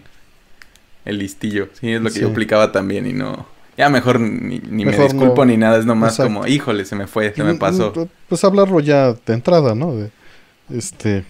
El 1.05 1.17
listillo. 1.17 1.69
Sí, 1.79 1.91
es 1.91 2.01
lo 2.01 2.11
que 2.11 2.19
yo 2.19 2.29
aplicaba 2.29 2.71
también 2.71 3.07
y 3.07 3.13
no... 3.13 3.47
Ya 3.77 3.89
mejor 3.89 4.19
ni, 4.19 4.59
ni 4.59 4.85
me 4.85 4.95
disculpo 4.95 5.43
no. 5.43 5.45
ni 5.45 5.57
nada, 5.57 5.79
es 5.79 5.85
nomás 5.85 6.13
Exacto. 6.13 6.33
como, 6.33 6.47
híjole, 6.47 6.85
se 6.85 6.95
me 6.95 7.07
fue, 7.07 7.33
se 7.33 7.43
me 7.43 7.55
pasó. 7.55 7.91
Pues 8.27 8.43
hablarlo 8.43 8.79
ya 8.79 9.13
de 9.13 9.33
entrada, 9.33 9.73
¿no? 9.73 9.95
De, 9.95 10.11
este. 10.69 11.23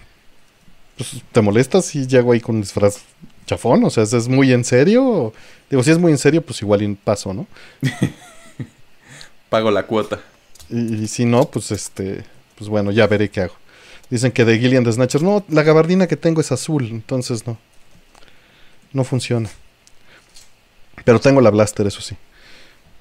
Pues 0.98 1.22
te 1.30 1.40
molestas 1.40 1.86
si 1.86 2.06
llego 2.06 2.32
ahí 2.32 2.40
con 2.40 2.56
un 2.56 2.60
disfraz 2.60 2.98
chafón, 3.46 3.84
o 3.84 3.90
sea, 3.90 4.02
¿es 4.02 4.28
muy 4.28 4.52
en 4.52 4.64
serio? 4.64 5.32
Digo, 5.70 5.82
si 5.82 5.92
es 5.92 5.98
muy 5.98 6.12
en 6.12 6.18
serio, 6.18 6.42
pues 6.42 6.60
igual 6.60 6.82
y 6.82 6.94
paso, 6.94 7.32
¿no? 7.32 7.46
Pago 9.48 9.70
la 9.70 9.84
cuota. 9.84 10.20
Y, 10.68 11.04
y 11.04 11.08
si 11.08 11.24
no, 11.24 11.44
pues 11.46 11.70
este, 11.70 12.24
pues 12.58 12.68
bueno, 12.68 12.90
ya 12.90 13.06
veré 13.06 13.30
qué 13.30 13.42
hago. 13.42 13.54
Dicen 14.10 14.32
que 14.32 14.44
de 14.44 14.58
Gillian 14.58 14.84
de 14.84 14.92
Snatchers, 14.92 15.24
no, 15.24 15.44
la 15.48 15.62
gabardina 15.62 16.06
que 16.06 16.16
tengo 16.16 16.40
es 16.40 16.52
azul, 16.52 16.86
entonces 16.90 17.46
no. 17.46 17.56
No 18.92 19.04
funciona. 19.04 19.48
Pero 21.04 21.20
tengo 21.20 21.40
la 21.40 21.50
blaster, 21.50 21.86
eso 21.86 22.00
sí. 22.00 22.16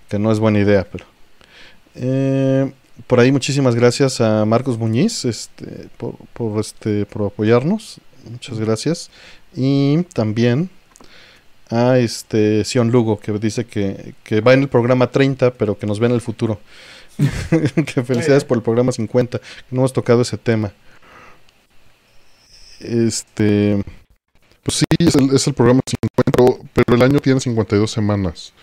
Que 0.10 0.20
no 0.20 0.32
es 0.32 0.40
buena 0.40 0.60
idea, 0.60 0.88
pero. 0.92 1.06
Eh, 1.96 2.72
por 3.08 3.20
ahí 3.20 3.32
muchísimas 3.32 3.76
gracias 3.76 4.22
a 4.22 4.46
Marcos 4.46 4.78
Muñiz 4.78 5.26
este, 5.26 5.90
por, 5.98 6.16
por, 6.34 6.60
este, 6.60 7.06
por 7.06 7.28
apoyarnos. 7.28 8.00
Muchas 8.30 8.60
gracias. 8.60 9.10
Y 9.56 10.04
también 10.14 10.70
a 11.70 11.98
este 11.98 12.64
Sion 12.66 12.92
Lugo, 12.92 13.20
que 13.20 13.32
dice 13.34 13.66
que, 13.66 14.14
que 14.24 14.42
va 14.42 14.54
en 14.54 14.62
el 14.62 14.70
programa 14.70 15.10
30, 15.10 15.54
pero 15.54 15.78
que 15.78 15.88
nos 15.88 16.00
ve 16.00 16.08
en 16.08 16.14
el 16.14 16.22
futuro. 16.22 16.60
que 17.86 18.04
felicidades 18.04 18.44
por 18.44 18.58
el 18.58 18.64
programa 18.64 18.92
50. 18.92 19.40
Que 19.40 19.46
no 19.72 19.82
hemos 19.82 19.94
tocado 19.94 20.22
ese 20.22 20.38
tema. 20.38 20.74
Este. 22.80 23.84
Pues 24.64 24.78
sí, 24.78 24.86
es 25.00 25.16
el, 25.16 25.34
es 25.34 25.48
el 25.48 25.54
programa 25.54 25.82
50, 26.26 26.32
pero, 26.32 26.60
pero, 26.74 26.96
el 26.96 27.02
año 27.04 27.20
tiene 27.20 27.40
52 27.40 27.90
semanas. 27.90 28.54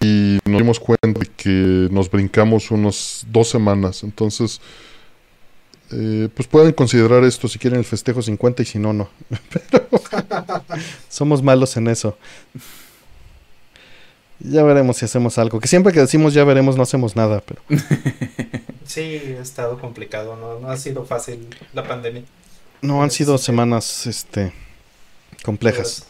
Y 0.00 0.38
nos 0.44 0.58
dimos 0.60 0.80
cuenta 0.80 1.20
de 1.20 1.26
que 1.36 1.88
nos 1.90 2.10
brincamos 2.10 2.70
unos 2.70 3.26
dos 3.28 3.48
semanas. 3.48 4.02
Entonces, 4.02 4.60
eh, 5.92 6.28
pues 6.34 6.48
pueden 6.48 6.72
considerar 6.72 7.24
esto 7.24 7.48
si 7.48 7.58
quieren 7.58 7.80
el 7.80 7.84
festejo 7.84 8.22
50 8.22 8.62
y 8.62 8.66
si 8.66 8.78
no, 8.78 8.92
no. 8.92 9.10
Pero 9.70 9.88
somos 11.08 11.42
malos 11.42 11.76
en 11.76 11.88
eso. 11.88 12.16
Ya 14.38 14.62
veremos 14.62 14.96
si 14.96 15.04
hacemos 15.04 15.36
algo. 15.36 15.60
Que 15.60 15.68
siempre 15.68 15.92
que 15.92 16.00
decimos 16.00 16.32
ya 16.32 16.44
veremos 16.44 16.76
no 16.76 16.82
hacemos 16.82 17.14
nada, 17.14 17.42
pero... 17.44 17.60
Sí, 18.86 19.36
ha 19.38 19.42
estado 19.42 19.78
complicado, 19.78 20.34
no, 20.34 20.58
no 20.58 20.68
ha 20.68 20.76
sido 20.76 21.04
fácil 21.04 21.46
la 21.74 21.86
pandemia. 21.86 22.24
No, 22.82 23.04
han 23.04 23.12
sido 23.12 23.38
semanas 23.38 24.06
este 24.08 24.52
complejas. 25.44 26.06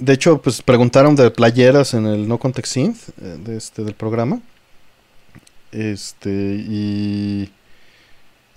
De 0.00 0.14
hecho, 0.14 0.40
pues 0.40 0.62
preguntaron 0.62 1.14
de 1.14 1.30
playeras 1.30 1.94
en 1.94 2.06
el 2.06 2.26
No 2.26 2.38
Context 2.38 2.72
Synth 2.72 3.08
de 3.16 3.56
este, 3.56 3.84
del 3.84 3.94
programa. 3.94 4.40
Este, 5.72 6.30
y. 6.30 7.50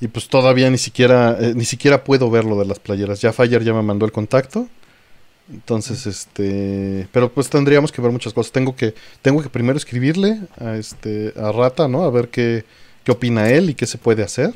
Y 0.01 0.07
pues 0.09 0.27
todavía 0.27 0.69
ni 0.69 0.77
siquiera, 0.77 1.37
eh, 1.39 1.53
ni 1.55 1.63
siquiera 1.63 2.03
puedo 2.03 2.29
ver 2.29 2.43
lo 2.43 2.59
de 2.59 2.65
las 2.65 2.79
playeras. 2.79 3.21
Ya 3.21 3.31
Fire 3.31 3.63
ya 3.63 3.73
me 3.73 3.81
mandó 3.81 4.05
el 4.05 4.11
contacto. 4.11 4.67
Entonces, 5.49 6.05
este, 6.07 7.07
pero 7.11 7.31
pues 7.31 7.49
tendríamos 7.49 7.91
que 7.91 8.01
ver 8.01 8.11
muchas 8.11 8.33
cosas. 8.33 8.51
Tengo 8.51 8.75
que, 8.75 8.95
tengo 9.21 9.41
que 9.41 9.49
primero 9.49 9.77
escribirle 9.77 10.39
a 10.57 10.75
este, 10.75 11.33
a 11.37 11.51
Rata, 11.51 11.87
¿no? 11.87 12.03
A 12.03 12.11
ver 12.11 12.29
qué, 12.29 12.65
qué 13.03 13.11
opina 13.11 13.49
él 13.49 13.69
y 13.69 13.75
qué 13.75 13.85
se 13.85 13.97
puede 13.97 14.23
hacer. 14.23 14.53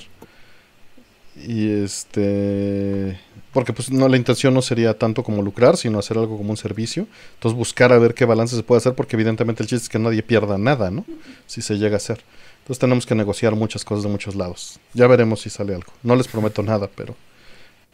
Y 1.35 1.69
este, 1.69 3.19
porque 3.57 3.73
pues 3.73 3.89
no, 3.89 4.07
la 4.07 4.17
intención 4.17 4.53
no 4.53 4.61
sería 4.61 4.99
tanto 4.99 5.23
como 5.23 5.41
lucrar, 5.41 5.77
sino 5.77 5.97
hacer 5.97 6.15
algo 6.19 6.37
como 6.37 6.51
un 6.51 6.57
servicio. 6.57 7.07
Entonces 7.33 7.57
buscar 7.57 7.91
a 7.91 7.97
ver 7.97 8.13
qué 8.13 8.23
balance 8.23 8.55
se 8.55 8.61
puede 8.61 8.77
hacer, 8.77 8.93
porque 8.93 9.15
evidentemente 9.15 9.63
el 9.63 9.67
chiste 9.67 9.85
es 9.85 9.89
que 9.89 9.97
nadie 9.97 10.21
pierda 10.21 10.59
nada, 10.59 10.91
¿no? 10.91 11.03
Si 11.47 11.63
se 11.63 11.79
llega 11.79 11.95
a 11.95 11.97
hacer. 11.97 12.21
Entonces 12.59 12.77
tenemos 12.77 13.07
que 13.07 13.15
negociar 13.15 13.55
muchas 13.55 13.83
cosas 13.83 14.03
de 14.03 14.11
muchos 14.11 14.35
lados. 14.35 14.79
Ya 14.93 15.07
veremos 15.07 15.41
si 15.41 15.49
sale 15.49 15.73
algo. 15.73 15.91
No 16.03 16.15
les 16.15 16.27
prometo 16.27 16.61
nada, 16.61 16.87
pero, 16.95 17.15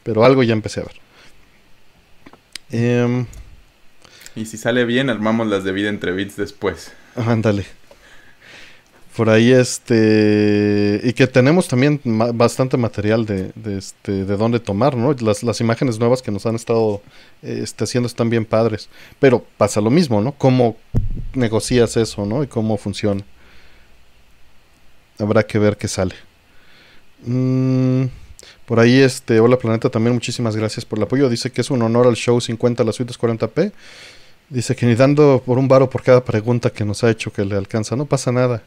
pero 0.04 0.26
algo 0.26 0.44
ya 0.44 0.52
empecé 0.52 0.82
a 0.82 0.84
ver. 0.84 0.96
Eh, 2.72 3.26
y 4.36 4.46
si 4.46 4.58
sale 4.58 4.84
bien, 4.84 5.10
armamos 5.10 5.48
las 5.48 5.64
de 5.64 5.72
vida 5.72 5.88
entre 5.88 6.12
bits 6.12 6.36
después. 6.36 6.92
Ándale. 7.16 7.66
Por 9.16 9.30
ahí 9.30 9.52
este 9.52 11.00
y 11.04 11.14
que 11.14 11.28
tenemos 11.28 11.68
también 11.68 12.02
bastante 12.04 12.78
material 12.78 13.28
de, 13.28 13.52
de, 13.56 13.78
este 13.78 14.26
de 14.26 14.38
dónde 14.38 14.60
tomar, 14.60 14.98
¿no? 14.98 15.14
Las, 15.14 15.44
las 15.44 15.62
imágenes 15.62 16.00
nuevas 16.00 16.24
que 16.24 16.32
nos 16.32 16.48
han 16.48 16.56
estado 16.56 17.02
este, 17.44 17.84
haciendo 17.84 18.08
están 18.08 18.32
bien 18.32 18.44
padres, 18.44 18.90
pero 19.20 19.46
pasa 19.58 19.82
lo 19.82 19.92
mismo, 19.92 20.20
¿no? 20.20 20.32
Cómo 20.32 20.78
negocias 21.36 21.96
eso, 21.96 22.26
¿no? 22.26 22.44
Y 22.44 22.48
cómo 22.48 22.76
funciona. 22.78 23.24
Habrá 25.20 25.44
que 25.44 25.60
ver 25.60 25.78
qué 25.78 25.88
sale. 25.88 26.16
Mm, 27.24 28.06
por 28.66 28.80
ahí 28.80 29.00
este 29.00 29.40
Hola 29.40 29.58
Planeta 29.58 29.90
también 29.90 30.14
muchísimas 30.14 30.56
gracias 30.56 30.86
por 30.86 30.98
el 30.98 31.04
apoyo. 31.04 31.30
Dice 31.30 31.52
que 31.52 31.62
es 31.62 31.70
un 31.70 31.84
honor 31.84 32.08
al 32.08 32.16
show 32.16 32.42
50 32.42 32.84
las 32.84 32.96
suites 32.96 33.20
40p. 33.20 33.72
Dice 34.50 34.76
que 34.76 34.86
ni 34.86 34.96
dando 34.96 35.42
por 35.46 35.58
un 35.58 35.68
varo 35.68 35.90
por 35.90 36.04
cada 36.04 36.24
pregunta 36.24 36.70
que 36.70 36.84
nos 36.84 37.04
ha 37.04 37.10
hecho 37.10 37.32
que 37.32 37.46
le 37.46 37.56
alcanza, 37.56 37.96
no 37.96 38.06
pasa 38.06 38.32
nada. 38.32 38.64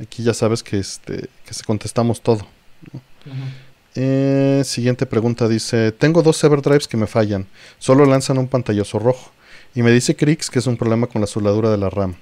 Aquí 0.00 0.22
ya 0.22 0.34
sabes 0.34 0.62
que 0.62 0.78
este 0.78 1.28
que 1.44 1.54
se 1.54 1.64
contestamos 1.64 2.20
todo. 2.20 2.46
¿no? 2.92 3.00
Uh 3.26 3.34
-huh. 3.34 3.50
eh, 3.94 4.62
siguiente 4.64 5.06
pregunta 5.06 5.48
dice, 5.48 5.92
tengo 5.92 6.22
dos 6.22 6.42
Everdrives 6.44 6.88
que 6.88 6.96
me 6.96 7.06
fallan, 7.06 7.46
solo 7.78 8.04
lanzan 8.04 8.38
un 8.38 8.48
pantallazo 8.48 8.98
rojo. 8.98 9.30
Y 9.74 9.82
me 9.82 9.90
dice 9.90 10.14
Crix 10.14 10.50
que 10.50 10.60
es 10.60 10.66
un 10.66 10.76
problema 10.76 11.06
con 11.06 11.20
la 11.20 11.26
soldadura 11.26 11.70
de 11.70 11.78
la 11.78 11.90
RAM. 11.90 12.14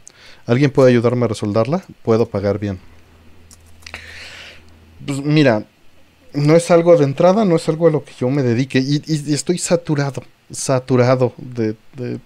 ¿Alguien 0.46 0.70
puede 0.70 0.90
ayudarme 0.90 1.26
a 1.26 1.28
resolverla? 1.28 1.84
Puedo 2.02 2.26
pagar 2.26 2.58
bien. 2.58 2.78
Pues 5.06 5.20
mira, 5.20 5.64
no 6.32 6.56
es 6.56 6.70
algo 6.70 6.96
de 6.96 7.04
entrada, 7.04 7.44
no 7.44 7.56
es 7.56 7.68
algo 7.68 7.88
a 7.88 7.90
lo 7.90 8.04
que 8.04 8.12
yo 8.18 8.30
me 8.30 8.42
dedique. 8.42 8.78
Y, 8.78 9.02
y, 9.06 9.30
y 9.30 9.34
estoy 9.34 9.58
saturado, 9.58 10.22
saturado 10.50 11.34
de, 11.36 11.76
de, 11.96 12.18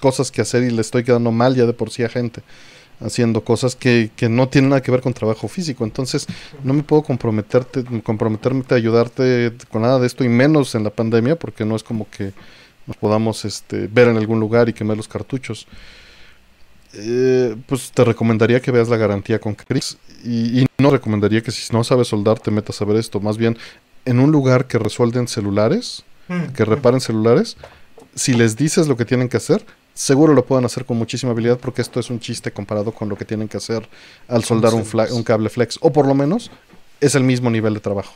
cosas 0.00 0.32
que 0.32 0.40
hacer 0.40 0.64
y 0.64 0.70
le 0.70 0.80
estoy 0.80 1.04
quedando 1.04 1.30
mal 1.30 1.54
ya 1.54 1.64
de 1.64 1.72
por 1.72 1.90
sí 1.90 2.02
a 2.02 2.08
gente 2.08 2.42
haciendo 3.04 3.44
cosas 3.44 3.76
que, 3.76 4.10
que, 4.16 4.28
no 4.28 4.48
tienen 4.48 4.70
nada 4.70 4.82
que 4.82 4.90
ver 4.90 5.00
con 5.00 5.12
trabajo 5.12 5.48
físico. 5.48 5.84
Entonces, 5.84 6.26
no 6.64 6.72
me 6.72 6.82
puedo 6.82 7.02
comprometerte, 7.02 7.84
comprometerme 8.02 8.64
a 8.68 8.74
ayudarte 8.74 9.52
con 9.70 9.82
nada 9.82 9.98
de 9.98 10.06
esto 10.06 10.24
y 10.24 10.28
menos 10.28 10.74
en 10.74 10.84
la 10.84 10.90
pandemia, 10.90 11.36
porque 11.36 11.64
no 11.64 11.76
es 11.76 11.82
como 11.82 12.08
que 12.10 12.32
nos 12.86 12.96
podamos 12.96 13.44
este, 13.44 13.86
ver 13.86 14.08
en 14.08 14.16
algún 14.16 14.40
lugar 14.40 14.68
y 14.68 14.72
quemar 14.72 14.96
los 14.96 15.08
cartuchos. 15.08 15.66
Eh, 16.94 17.56
pues 17.66 17.90
te 17.90 18.04
recomendaría 18.04 18.60
que 18.60 18.70
veas 18.70 18.88
la 18.88 18.98
garantía 18.98 19.38
con 19.38 19.54
Chris 19.54 19.96
y, 20.24 20.60
y, 20.60 20.66
no 20.76 20.90
recomendaría 20.90 21.40
que 21.40 21.50
si 21.50 21.72
no 21.72 21.84
sabes 21.84 22.08
soldar 22.08 22.38
te 22.38 22.50
metas 22.50 22.82
a 22.82 22.84
ver 22.84 22.96
esto. 22.96 23.20
Más 23.20 23.38
bien, 23.38 23.56
en 24.04 24.18
un 24.18 24.30
lugar 24.30 24.66
que 24.66 24.78
resuelven 24.78 25.28
celulares, 25.28 26.04
mm. 26.28 26.52
que 26.54 26.64
reparen 26.64 27.00
celulares, 27.00 27.56
si 28.14 28.34
les 28.34 28.56
dices 28.56 28.88
lo 28.88 28.96
que 28.96 29.04
tienen 29.04 29.28
que 29.28 29.36
hacer, 29.36 29.64
seguro 29.94 30.32
lo 30.34 30.44
pueden 30.44 30.64
hacer 30.64 30.84
con 30.84 30.96
muchísima 30.96 31.32
habilidad 31.32 31.58
porque 31.58 31.82
esto 31.82 32.00
es 32.00 32.10
un 32.10 32.20
chiste 32.20 32.50
comparado 32.50 32.92
con 32.92 33.08
lo 33.08 33.16
que 33.16 33.24
tienen 33.24 33.48
que 33.48 33.56
hacer 33.56 33.88
al 34.28 34.44
soldar 34.44 34.74
un, 34.74 34.84
un, 35.10 35.22
cable 35.22 35.48
flex 35.48 35.78
o 35.80 35.92
por 35.92 36.06
lo 36.06 36.14
menos 36.14 36.50
es 37.00 37.14
el 37.14 37.24
mismo 37.24 37.50
nivel 37.50 37.74
de 37.74 37.80
trabajo. 37.80 38.14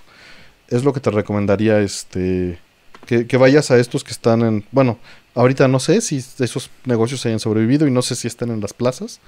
Es 0.68 0.84
lo 0.84 0.92
que 0.92 1.00
te 1.00 1.10
recomendaría 1.10 1.80
este 1.80 2.58
que, 3.06 3.26
que, 3.26 3.36
vayas 3.36 3.70
a 3.70 3.78
estos 3.78 4.02
que 4.02 4.10
están 4.10 4.42
en 4.42 4.64
bueno 4.72 4.98
ahorita 5.34 5.68
no 5.68 5.78
sé 5.78 6.00
si 6.00 6.16
esos 6.16 6.70
negocios 6.84 7.24
hayan 7.26 7.40
sobrevivido 7.40 7.86
y 7.86 7.90
no 7.90 8.02
sé 8.02 8.16
si 8.16 8.26
están 8.26 8.50
en 8.50 8.60
las 8.60 8.72
plazas 8.72 9.20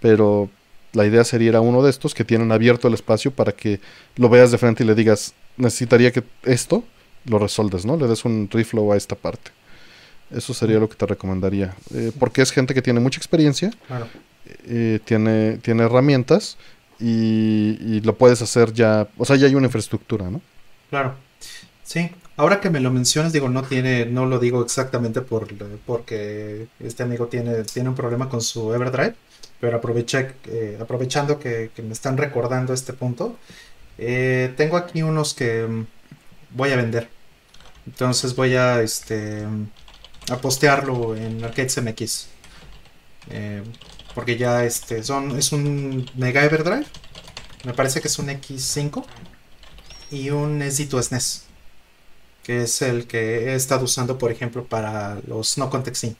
pero 0.00 0.50
la 0.92 1.06
idea 1.06 1.24
sería 1.24 1.48
ir 1.48 1.56
a 1.56 1.60
uno 1.60 1.82
de 1.82 1.90
estos 1.90 2.14
que 2.14 2.24
tienen 2.24 2.52
abierto 2.52 2.88
el 2.88 2.94
espacio 2.94 3.30
para 3.30 3.52
que 3.52 3.80
lo 4.16 4.28
veas 4.28 4.50
de 4.50 4.58
frente 4.58 4.84
y 4.84 4.86
le 4.86 4.94
digas 4.94 5.32
necesitaría 5.56 6.12
que 6.12 6.22
esto 6.42 6.84
lo 7.24 7.38
resoldes 7.38 7.86
no 7.86 7.96
le 7.96 8.08
des 8.08 8.24
un 8.24 8.48
reflow 8.50 8.92
a 8.92 8.96
esta 8.96 9.14
parte 9.14 9.52
eso 10.34 10.54
sería 10.54 10.78
lo 10.78 10.88
que 10.88 10.96
te 10.96 11.06
recomendaría. 11.06 11.74
Eh, 11.94 12.12
porque 12.18 12.42
es 12.42 12.50
gente 12.50 12.74
que 12.74 12.82
tiene 12.82 13.00
mucha 13.00 13.18
experiencia, 13.18 13.70
claro. 13.86 14.08
eh, 14.66 15.00
tiene, 15.04 15.58
tiene 15.58 15.84
herramientas 15.84 16.56
y, 16.98 17.78
y, 17.80 18.00
lo 18.00 18.16
puedes 18.16 18.40
hacer 18.42 18.72
ya, 18.72 19.08
o 19.16 19.24
sea, 19.24 19.36
ya 19.36 19.46
hay 19.46 19.54
una 19.54 19.66
infraestructura, 19.66 20.30
¿no? 20.30 20.40
Claro. 20.90 21.14
Sí, 21.82 22.10
ahora 22.36 22.60
que 22.60 22.70
me 22.70 22.80
lo 22.80 22.90
mencionas, 22.90 23.32
digo, 23.32 23.48
no 23.48 23.62
tiene, 23.62 24.06
no 24.06 24.26
lo 24.26 24.38
digo 24.38 24.62
exactamente 24.62 25.20
por, 25.20 25.48
porque 25.86 26.66
este 26.80 27.02
amigo 27.02 27.26
tiene, 27.26 27.64
tiene 27.64 27.88
un 27.88 27.94
problema 27.94 28.28
con 28.28 28.40
su 28.40 28.72
Everdrive, 28.72 29.14
pero 29.60 29.76
aproveché, 29.78 30.34
eh, 30.46 30.78
aprovechando 30.80 31.38
que, 31.38 31.70
que, 31.74 31.82
me 31.82 31.92
están 31.92 32.16
recordando 32.16 32.72
este 32.72 32.92
punto, 32.92 33.36
eh, 33.98 34.52
tengo 34.56 34.76
aquí 34.76 35.02
unos 35.02 35.34
que 35.34 35.66
mm, 35.66 35.86
voy 36.50 36.70
a 36.70 36.76
vender. 36.76 37.08
Entonces 37.86 38.34
voy 38.34 38.56
a, 38.56 38.82
este, 38.82 39.44
a 40.30 40.36
postearlo 40.40 41.16
en 41.16 41.42
Arcades 41.44 41.80
MX. 41.82 42.26
Eh, 43.30 43.62
porque 44.14 44.36
ya 44.36 44.64
este 44.64 45.02
son 45.02 45.36
es 45.38 45.52
un 45.52 46.08
Mega 46.14 46.44
Everdrive. 46.44 46.86
Me 47.64 47.74
parece 47.74 48.00
que 48.00 48.08
es 48.08 48.18
un 48.18 48.28
X5 48.28 49.04
y 50.10 50.30
un 50.30 50.58
Nesito 50.58 51.02
SNES. 51.02 51.44
Que 52.42 52.62
es 52.62 52.82
el 52.82 53.06
que 53.06 53.50
he 53.50 53.54
estado 53.54 53.84
usando, 53.84 54.18
por 54.18 54.30
ejemplo, 54.30 54.64
para 54.64 55.18
los 55.26 55.56
no 55.56 55.70
context 55.70 56.02
sync. 56.02 56.16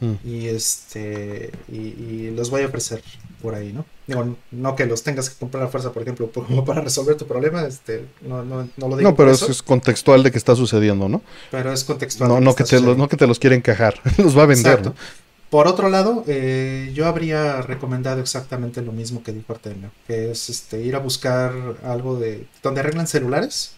Mm. 0.00 0.14
Y 0.24 0.46
este 0.48 1.52
y, 1.70 1.76
y 1.76 2.30
los 2.30 2.50
voy 2.50 2.62
a 2.62 2.66
ofrecer 2.66 3.02
por 3.42 3.54
ahí, 3.54 3.72
¿no? 3.72 3.84
Digo, 4.08 4.36
no 4.52 4.74
que 4.74 4.86
los 4.86 5.02
tengas 5.02 5.28
que 5.28 5.36
comprar 5.36 5.62
a 5.64 5.68
fuerza, 5.68 5.92
por 5.92 6.02
ejemplo, 6.02 6.30
como 6.32 6.64
para 6.64 6.80
resolver 6.80 7.14
tu 7.16 7.26
problema, 7.26 7.66
este, 7.66 8.06
no, 8.22 8.42
no, 8.42 8.66
no 8.78 8.88
lo 8.88 8.96
digo 8.96 9.10
No, 9.10 9.14
pero 9.14 9.30
es, 9.30 9.42
eso, 9.42 9.52
es 9.52 9.62
contextual 9.62 10.22
de 10.22 10.32
que 10.32 10.38
está 10.38 10.56
sucediendo, 10.56 11.10
¿no? 11.10 11.20
pero 11.50 11.70
es 11.70 11.84
contextual. 11.84 12.30
No, 12.30 12.34
de 12.36 12.40
no, 12.40 12.54
que 12.54 12.64
te 12.64 12.80
los, 12.80 12.96
no 12.96 13.06
que 13.06 13.18
te 13.18 13.26
los 13.26 13.38
quiere 13.38 13.54
encajar, 13.54 14.00
los 14.16 14.36
va 14.36 14.44
a 14.44 14.46
vender. 14.46 14.78
Exacto. 14.78 14.94
Por 15.50 15.66
otro 15.66 15.90
lado, 15.90 16.24
eh, 16.26 16.90
yo 16.94 17.06
habría 17.06 17.60
recomendado 17.60 18.20
exactamente 18.20 18.80
lo 18.80 18.92
mismo 18.92 19.22
que 19.22 19.32
dijo 19.32 19.52
Artemio, 19.52 19.90
que 20.06 20.30
es 20.30 20.48
este, 20.48 20.80
ir 20.80 20.96
a 20.96 21.00
buscar 21.00 21.52
algo 21.84 22.18
de 22.18 22.46
donde 22.62 22.80
arreglan 22.80 23.06
celulares 23.06 23.76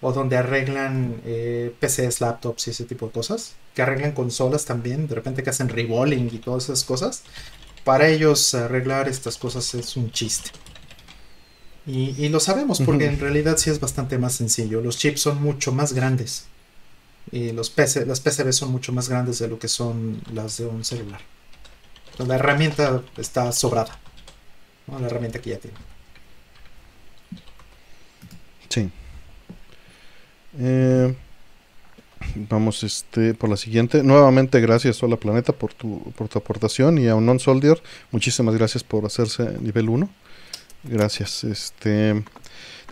o 0.00 0.12
donde 0.12 0.36
arreglan 0.36 1.20
eh, 1.24 1.74
PCs, 1.80 2.20
laptops 2.20 2.68
y 2.68 2.70
ese 2.70 2.84
tipo 2.84 3.06
de 3.06 3.12
cosas, 3.12 3.54
que 3.74 3.82
arreglan 3.82 4.12
consolas 4.12 4.64
también, 4.66 5.08
de 5.08 5.14
repente 5.16 5.42
que 5.42 5.50
hacen 5.50 5.68
rebolling 5.68 6.30
y 6.32 6.38
todas 6.38 6.64
esas 6.64 6.84
cosas. 6.84 7.22
Para 7.84 8.08
ellos 8.08 8.54
arreglar 8.54 9.08
estas 9.08 9.36
cosas 9.36 9.74
es 9.74 9.96
un 9.96 10.10
chiste. 10.10 10.50
Y, 11.86 12.14
y 12.16 12.28
lo 12.30 12.40
sabemos 12.40 12.80
porque 12.80 13.04
en 13.04 13.20
realidad 13.20 13.58
sí 13.58 13.68
es 13.68 13.78
bastante 13.78 14.16
más 14.16 14.34
sencillo. 14.34 14.80
Los 14.80 14.96
chips 14.96 15.20
son 15.20 15.42
mucho 15.42 15.70
más 15.70 15.92
grandes. 15.92 16.46
Y 17.30 17.52
los 17.52 17.70
PC, 17.70 18.06
las 18.06 18.20
PCB 18.20 18.52
son 18.52 18.70
mucho 18.72 18.92
más 18.92 19.08
grandes 19.08 19.38
de 19.38 19.48
lo 19.48 19.58
que 19.58 19.68
son 19.68 20.22
las 20.32 20.56
de 20.58 20.66
un 20.66 20.84
celular. 20.84 21.20
Entonces, 22.06 22.28
la 22.28 22.36
herramienta 22.36 23.02
está 23.16 23.50
sobrada. 23.52 23.98
¿no? 24.86 24.98
La 24.98 25.06
herramienta 25.06 25.40
que 25.40 25.50
ya 25.50 25.58
tiene. 25.58 25.76
Sí. 28.68 28.90
Eh, 30.58 31.14
vamos 32.34 32.82
este 32.82 33.34
por 33.34 33.50
la 33.50 33.56
siguiente. 33.56 34.02
Nuevamente 34.02 34.60
gracias 34.60 35.02
Hola 35.02 35.16
Planeta 35.16 35.52
por 35.52 35.72
tu, 35.74 36.12
por 36.16 36.28
tu 36.28 36.38
aportación 36.38 36.98
y 36.98 37.08
a 37.08 37.14
Unknown 37.14 37.40
Soldier, 37.40 37.82
muchísimas 38.10 38.54
gracias 38.54 38.84
por 38.84 39.04
hacerse 39.04 39.58
nivel 39.60 39.88
1. 39.88 40.08
Gracias. 40.84 41.44
Este 41.44 42.22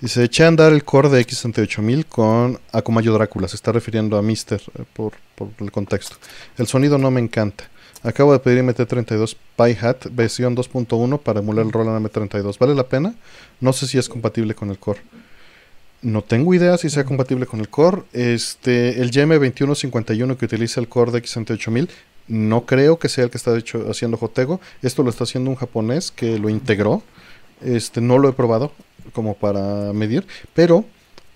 dice, 0.00 0.24
eché 0.24 0.44
a 0.44 0.48
andar 0.48 0.72
el 0.72 0.84
core 0.84 1.10
de 1.10 1.26
X68000 1.26 2.06
con 2.06 2.60
Akumayo 2.72 3.12
Drácula, 3.12 3.48
se 3.48 3.56
está 3.56 3.72
refiriendo 3.72 4.16
a 4.16 4.22
Mister 4.22 4.60
eh, 4.78 4.84
por, 4.92 5.12
por 5.34 5.50
el 5.60 5.70
contexto. 5.70 6.16
El 6.56 6.66
sonido 6.66 6.98
no 6.98 7.10
me 7.10 7.20
encanta. 7.20 7.64
Acabo 8.02 8.32
de 8.32 8.40
pedir 8.40 8.64
MT32 8.64 9.36
Pi 9.56 9.76
Hat 9.80 10.06
versión 10.10 10.56
2.1 10.56 11.20
para 11.20 11.38
emular 11.38 11.64
el 11.64 11.72
Roland 11.72 12.04
M32. 12.04 12.58
¿Vale 12.58 12.74
la 12.74 12.88
pena? 12.88 13.14
No 13.60 13.72
sé 13.72 13.86
si 13.86 13.96
es 13.96 14.08
compatible 14.08 14.54
con 14.54 14.70
el 14.70 14.78
core. 14.78 15.00
No 16.02 16.22
tengo 16.22 16.52
idea 16.52 16.76
si 16.78 16.90
sea 16.90 17.04
compatible 17.04 17.46
con 17.46 17.60
el 17.60 17.68
core. 17.68 18.02
Este, 18.12 19.00
el 19.00 19.10
GM2151 19.10 20.36
que 20.36 20.44
utiliza 20.44 20.80
el 20.80 20.88
core 20.88 21.12
de 21.12 21.22
X68000 21.22 21.88
no 22.28 22.66
creo 22.66 22.98
que 22.98 23.08
sea 23.08 23.24
el 23.24 23.30
que 23.30 23.36
está 23.36 23.56
hecho, 23.56 23.90
haciendo 23.90 24.16
Jotego. 24.16 24.60
Esto 24.80 25.02
lo 25.02 25.10
está 25.10 25.24
haciendo 25.24 25.50
un 25.50 25.56
japonés 25.56 26.10
que 26.10 26.38
lo 26.38 26.48
integró. 26.48 27.02
Este, 27.60 28.00
no 28.00 28.18
lo 28.18 28.28
he 28.28 28.32
probado 28.32 28.72
como 29.12 29.34
para 29.34 29.92
medir, 29.92 30.26
pero 30.54 30.84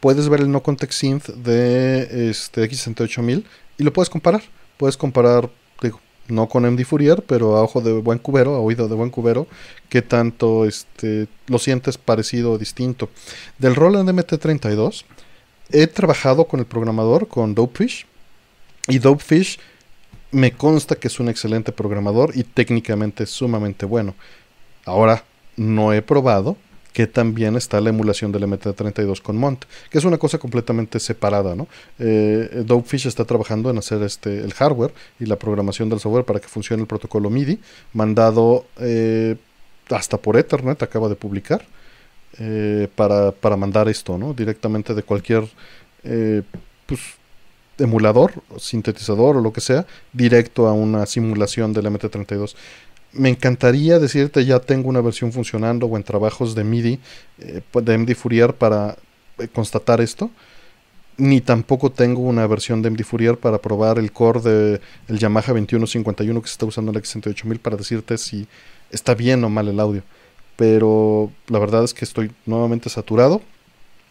puedes 0.00 0.28
ver 0.28 0.40
el 0.40 0.50
no 0.50 0.62
context 0.62 1.00
synth 1.00 1.28
de 1.28 2.30
este 2.30 2.68
X68000 2.68 3.44
y 3.78 3.84
lo 3.84 3.92
puedes 3.92 4.10
comparar. 4.10 4.42
Puedes 4.76 4.96
comparar, 4.96 5.50
no 6.28 6.48
con 6.48 6.64
MD 6.64 6.84
Fourier, 6.84 7.22
pero 7.22 7.56
a 7.56 7.62
ojo 7.62 7.80
de 7.80 7.92
buen 7.92 8.18
cubero, 8.18 8.54
a 8.54 8.60
oído 8.60 8.88
de 8.88 8.94
buen 8.94 9.10
cubero, 9.10 9.46
qué 9.88 10.02
tanto 10.02 10.64
este, 10.64 11.28
lo 11.46 11.58
sientes 11.58 11.98
parecido 11.98 12.52
o 12.52 12.58
distinto. 12.58 13.08
Del 13.58 13.74
Roland 13.74 14.08
MT32 14.08 15.04
he 15.70 15.86
trabajado 15.86 16.46
con 16.46 16.60
el 16.60 16.66
programador, 16.66 17.28
con 17.28 17.54
Dopefish, 17.54 18.06
y 18.88 18.98
Dopefish 18.98 19.58
me 20.30 20.52
consta 20.52 20.96
que 20.96 21.08
es 21.08 21.18
un 21.18 21.28
excelente 21.28 21.72
programador 21.72 22.36
y 22.36 22.44
técnicamente 22.44 23.26
sumamente 23.26 23.86
bueno. 23.86 24.14
Ahora, 24.84 25.24
no 25.56 25.92
he 25.92 26.02
probado 26.02 26.56
que 26.96 27.06
también 27.06 27.56
está 27.56 27.78
la 27.82 27.90
emulación 27.90 28.32
del 28.32 28.44
MT32 28.44 29.20
con 29.20 29.36
Mont, 29.36 29.66
que 29.90 29.98
es 29.98 30.04
una 30.06 30.16
cosa 30.16 30.38
completamente 30.38 30.98
separada, 30.98 31.54
¿no? 31.54 31.68
Eh, 31.98 32.62
Dopefish 32.64 33.06
está 33.06 33.26
trabajando 33.26 33.68
en 33.68 33.76
hacer 33.76 34.02
este 34.02 34.38
el 34.38 34.54
hardware 34.54 34.94
y 35.20 35.26
la 35.26 35.36
programación 35.36 35.90
del 35.90 36.00
software 36.00 36.24
para 36.24 36.40
que 36.40 36.48
funcione 36.48 36.80
el 36.80 36.86
protocolo 36.86 37.28
MIDI, 37.28 37.58
mandado 37.92 38.64
eh, 38.80 39.36
hasta 39.90 40.16
por 40.16 40.38
Ethernet, 40.38 40.82
acaba 40.82 41.10
de 41.10 41.16
publicar, 41.16 41.66
eh, 42.38 42.88
para, 42.94 43.30
para 43.30 43.58
mandar 43.58 43.90
esto, 43.90 44.16
¿no? 44.16 44.32
Directamente 44.32 44.94
de 44.94 45.02
cualquier 45.02 45.44
eh, 46.02 46.40
pues, 46.86 47.00
emulador, 47.76 48.32
sintetizador 48.56 49.36
o 49.36 49.42
lo 49.42 49.52
que 49.52 49.60
sea, 49.60 49.84
directo 50.14 50.66
a 50.66 50.72
una 50.72 51.04
simulación 51.04 51.74
del 51.74 51.88
MT32. 51.88 52.54
Me 53.16 53.30
encantaría 53.30 53.98
decirte 53.98 54.44
ya 54.44 54.60
tengo 54.60 54.88
una 54.88 55.00
versión 55.00 55.32
funcionando 55.32 55.86
o 55.86 55.96
en 55.96 56.02
trabajos 56.02 56.54
de 56.54 56.64
MIDI, 56.64 56.98
eh, 57.38 57.62
de 57.72 57.98
MD 57.98 58.14
Fourier 58.14 58.54
para 58.54 58.96
eh, 59.38 59.48
constatar 59.48 60.00
esto. 60.00 60.30
Ni 61.16 61.40
tampoco 61.40 61.90
tengo 61.90 62.20
una 62.20 62.46
versión 62.46 62.82
de 62.82 62.90
MD 62.90 63.02
Fourier 63.02 63.38
para 63.38 63.58
probar 63.58 63.98
el 63.98 64.12
core 64.12 64.40
de 64.40 64.80
el 65.08 65.18
Yamaha 65.18 65.46
2151 65.46 66.42
que 66.42 66.48
se 66.48 66.52
está 66.52 66.66
usando 66.66 66.90
en 66.90 66.96
el 66.96 67.02
X68000 67.02 67.58
para 67.58 67.76
decirte 67.76 68.18
si 68.18 68.46
está 68.90 69.14
bien 69.14 69.42
o 69.44 69.48
mal 69.48 69.68
el 69.68 69.80
audio. 69.80 70.02
Pero 70.56 71.30
la 71.48 71.58
verdad 71.58 71.84
es 71.84 71.94
que 71.94 72.04
estoy 72.04 72.30
nuevamente 72.44 72.90
saturado. 72.90 73.40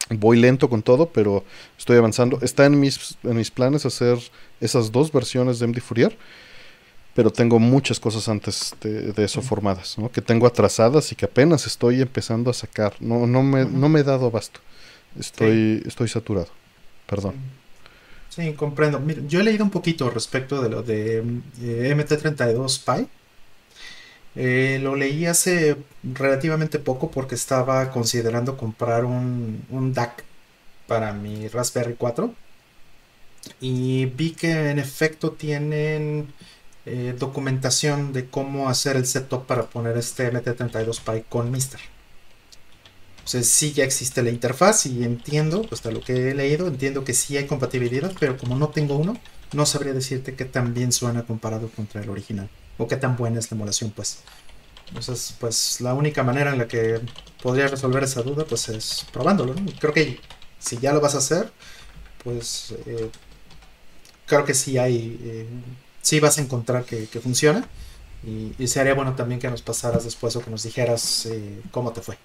Voy 0.09 0.39
lento 0.39 0.69
con 0.69 0.81
todo, 0.81 1.07
pero 1.07 1.43
estoy 1.77 1.97
avanzando. 1.97 2.39
Está 2.41 2.65
en 2.65 2.79
mis, 2.79 3.17
en 3.23 3.35
mis 3.35 3.51
planes 3.51 3.85
hacer 3.85 4.17
esas 4.59 4.91
dos 4.91 5.11
versiones 5.11 5.59
de 5.59 5.67
MD 5.67 5.79
Fourier 5.79 6.17
pero 7.15 7.31
tengo 7.31 7.59
muchas 7.59 7.99
cosas 7.99 8.27
antes 8.27 8.75
de, 8.81 9.13
de 9.13 9.23
eso 9.23 9.41
formadas, 9.41 9.97
¿no? 9.97 10.11
que 10.11 10.21
tengo 10.21 10.45
atrasadas 10.45 11.11
y 11.13 11.15
que 11.15 11.25
apenas 11.25 11.65
estoy 11.65 12.01
empezando 12.01 12.51
a 12.51 12.53
sacar. 12.53 12.93
No, 12.99 13.25
no, 13.25 13.41
me, 13.41 13.63
no 13.63 13.87
me 13.87 14.01
he 14.01 14.03
dado 14.03 14.27
abasto. 14.27 14.59
Estoy, 15.17 15.81
estoy 15.85 16.09
saturado. 16.09 16.49
Perdón. 17.07 17.35
Sí, 18.29 18.51
comprendo. 18.53 18.99
Mira, 18.99 19.21
yo 19.27 19.39
he 19.39 19.43
leído 19.43 19.63
un 19.63 19.69
poquito 19.69 20.09
respecto 20.09 20.61
de 20.61 20.69
lo 20.69 20.83
de 20.83 21.19
eh, 21.61 21.95
MT32 21.95 22.83
Pi. 22.83 23.07
Eh, 24.35 24.79
lo 24.83 24.97
leí 24.97 25.25
hace 25.25 25.77
relativamente 26.03 26.79
poco 26.79 27.09
porque 27.11 27.35
estaba 27.35 27.91
considerando 27.91 28.57
comprar 28.57 29.05
un, 29.05 29.65
un 29.69 29.93
DAC 29.93 30.25
para 30.85 31.13
mi 31.13 31.47
Raspberry 31.47 31.95
4. 31.97 32.33
Y 33.61 34.07
vi 34.07 34.31
que 34.31 34.71
en 34.71 34.79
efecto 34.79 35.31
tienen 35.31 36.27
eh, 36.85 37.15
documentación 37.17 38.13
de 38.13 38.29
cómo 38.29 38.69
hacer 38.69 38.95
el 38.95 39.05
setup 39.05 39.45
para 39.45 39.69
poner 39.69 39.97
este 39.97 40.31
MT32 40.31 40.99
Pi 41.01 41.25
con 41.29 41.51
Mister. 41.51 41.79
O 43.23 43.27
sea, 43.27 43.41
sí 43.41 43.73
ya 43.73 43.83
existe 43.83 44.21
la 44.21 44.29
interfaz 44.29 44.85
y 44.85 45.03
entiendo, 45.03 45.65
hasta 45.71 45.89
lo 45.89 46.01
que 46.01 46.29
he 46.29 46.35
leído, 46.35 46.67
entiendo 46.67 47.03
que 47.03 47.13
sí 47.13 47.37
hay 47.37 47.47
compatibilidad, 47.47 48.13
pero 48.19 48.37
como 48.37 48.55
no 48.55 48.69
tengo 48.69 48.97
uno, 48.97 49.17
no 49.53 49.65
sabría 49.65 49.93
decirte 49.93 50.35
qué 50.35 50.45
tan 50.45 50.73
bien 50.75 50.91
suena 50.91 51.23
comparado 51.23 51.69
contra 51.69 52.01
el 52.01 52.09
original. 52.09 52.49
O 52.77 52.87
qué 52.87 52.97
tan 52.97 53.15
buena 53.17 53.39
es 53.39 53.49
la 53.49 53.55
emulación, 53.55 53.91
pues. 53.91 54.19
Entonces, 54.89 55.35
pues 55.39 55.81
la 55.81 55.93
única 55.95 56.23
manera 56.23 56.51
en 56.51 56.59
la 56.59 56.67
que 56.67 57.01
podría 57.41 57.67
resolver 57.67 58.03
esa 58.03 58.21
duda, 58.21 58.45
pues 58.45 58.69
es 58.69 59.05
probándolo. 59.11 59.55
Creo 59.79 59.93
que 59.93 60.19
si 60.59 60.77
ya 60.77 60.93
lo 60.93 61.01
vas 61.01 61.15
a 61.15 61.19
hacer, 61.19 61.51
pues 62.23 62.75
eh, 62.85 63.09
creo 64.25 64.45
que 64.45 64.53
sí 64.53 64.77
hay, 64.77 65.19
eh, 65.23 65.47
sí 66.05 66.19
vas 66.19 66.37
a 66.37 66.41
encontrar 66.41 66.85
que, 66.85 67.07
que 67.07 67.19
funciona. 67.19 67.67
Y, 68.23 68.53
y, 68.59 68.67
sería 68.67 68.93
bueno 68.93 69.15
también 69.15 69.39
que 69.39 69.49
nos 69.49 69.61
pasaras 69.61 70.03
después 70.03 70.35
o 70.35 70.41
que 70.41 70.51
nos 70.51 70.63
dijeras 70.63 71.25
eh, 71.27 71.61
cómo 71.71 71.91
te 71.93 72.01
fue. 72.01 72.17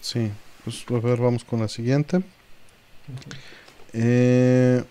Sí, 0.00 0.30
pues 0.64 0.84
a 0.88 1.06
ver, 1.06 1.20
vamos 1.20 1.44
con 1.44 1.60
la 1.60 1.68
siguiente. 1.68 2.22
Eh, 3.92 4.82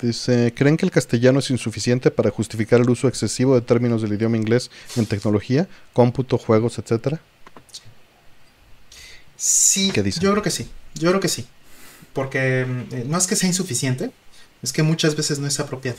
dice, 0.00 0.52
¿creen 0.54 0.76
que 0.76 0.86
el 0.86 0.92
castellano 0.92 1.40
es 1.40 1.50
insuficiente 1.50 2.10
para 2.10 2.30
justificar 2.30 2.80
el 2.80 2.90
uso 2.90 3.08
excesivo 3.08 3.54
de 3.54 3.60
términos 3.60 4.02
del 4.02 4.12
idioma 4.12 4.36
inglés 4.36 4.70
en 4.96 5.06
tecnología, 5.06 5.68
cómputo, 5.92 6.38
juegos, 6.38 6.78
etcétera? 6.78 7.20
Sí, 9.36 9.90
¿Qué 9.92 10.08
yo 10.10 10.30
creo 10.32 10.42
que 10.42 10.50
sí, 10.50 10.68
yo 10.94 11.08
creo 11.10 11.20
que 11.20 11.28
sí. 11.28 11.46
Porque 12.12 12.62
eh, 12.62 13.04
no 13.06 13.16
es 13.16 13.26
que 13.26 13.36
sea 13.36 13.48
insuficiente, 13.48 14.10
es 14.62 14.72
que 14.72 14.82
muchas 14.82 15.16
veces 15.16 15.38
no 15.38 15.46
es 15.46 15.60
apropiado. 15.60 15.98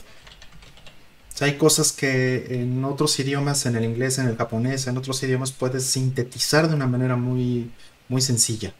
Hay 1.40 1.56
cosas 1.56 1.92
que 1.92 2.60
en 2.60 2.84
otros 2.84 3.18
idiomas, 3.18 3.64
en 3.64 3.74
el 3.74 3.84
inglés, 3.84 4.18
en 4.18 4.28
el 4.28 4.36
japonés, 4.36 4.86
en 4.86 4.98
otros 4.98 5.22
idiomas, 5.22 5.52
puedes 5.52 5.84
sintetizar 5.84 6.68
de 6.68 6.74
una 6.74 6.86
manera 6.86 7.16
muy, 7.16 7.70
muy 8.08 8.20
sencilla. 8.20 8.74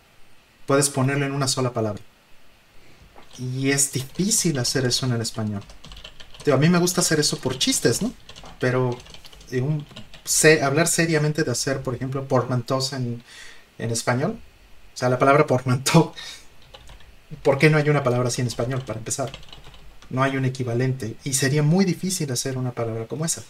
Puedes 0.66 0.90
ponerlo 0.90 1.24
en 1.24 1.32
una 1.32 1.48
sola 1.48 1.72
palabra. 1.72 2.02
Y 3.38 3.70
es 3.70 3.92
difícil 3.92 4.58
hacer 4.58 4.84
eso 4.84 5.06
en 5.06 5.12
el 5.12 5.22
español. 5.22 5.62
A 6.52 6.56
mí 6.58 6.68
me 6.68 6.78
gusta 6.78 7.00
hacer 7.00 7.18
eso 7.18 7.38
por 7.38 7.58
chistes, 7.58 8.02
¿no? 8.02 8.12
Pero 8.58 8.90
eh, 9.50 10.60
hablar 10.62 10.86
seriamente 10.86 11.44
de 11.44 11.50
hacer, 11.50 11.82
por 11.82 11.94
ejemplo, 11.94 12.28
portmanteaus 12.28 12.92
en, 12.92 13.22
en 13.78 13.90
español. 13.90 14.38
O 14.92 14.96
sea, 14.96 15.08
la 15.08 15.18
palabra 15.18 15.46
portmanteau. 15.46 16.12
¿Por 17.42 17.56
qué 17.56 17.70
no 17.70 17.78
hay 17.78 17.88
una 17.88 18.02
palabra 18.02 18.28
así 18.28 18.42
en 18.42 18.48
español, 18.48 18.82
para 18.84 18.98
empezar? 18.98 19.32
No 20.10 20.22
hay 20.22 20.36
un 20.36 20.44
equivalente 20.44 21.16
y 21.24 21.34
sería 21.34 21.62
muy 21.62 21.84
difícil 21.84 22.30
hacer 22.32 22.58
una 22.58 22.72
palabra 22.72 23.06
como 23.06 23.24
esa. 23.24 23.42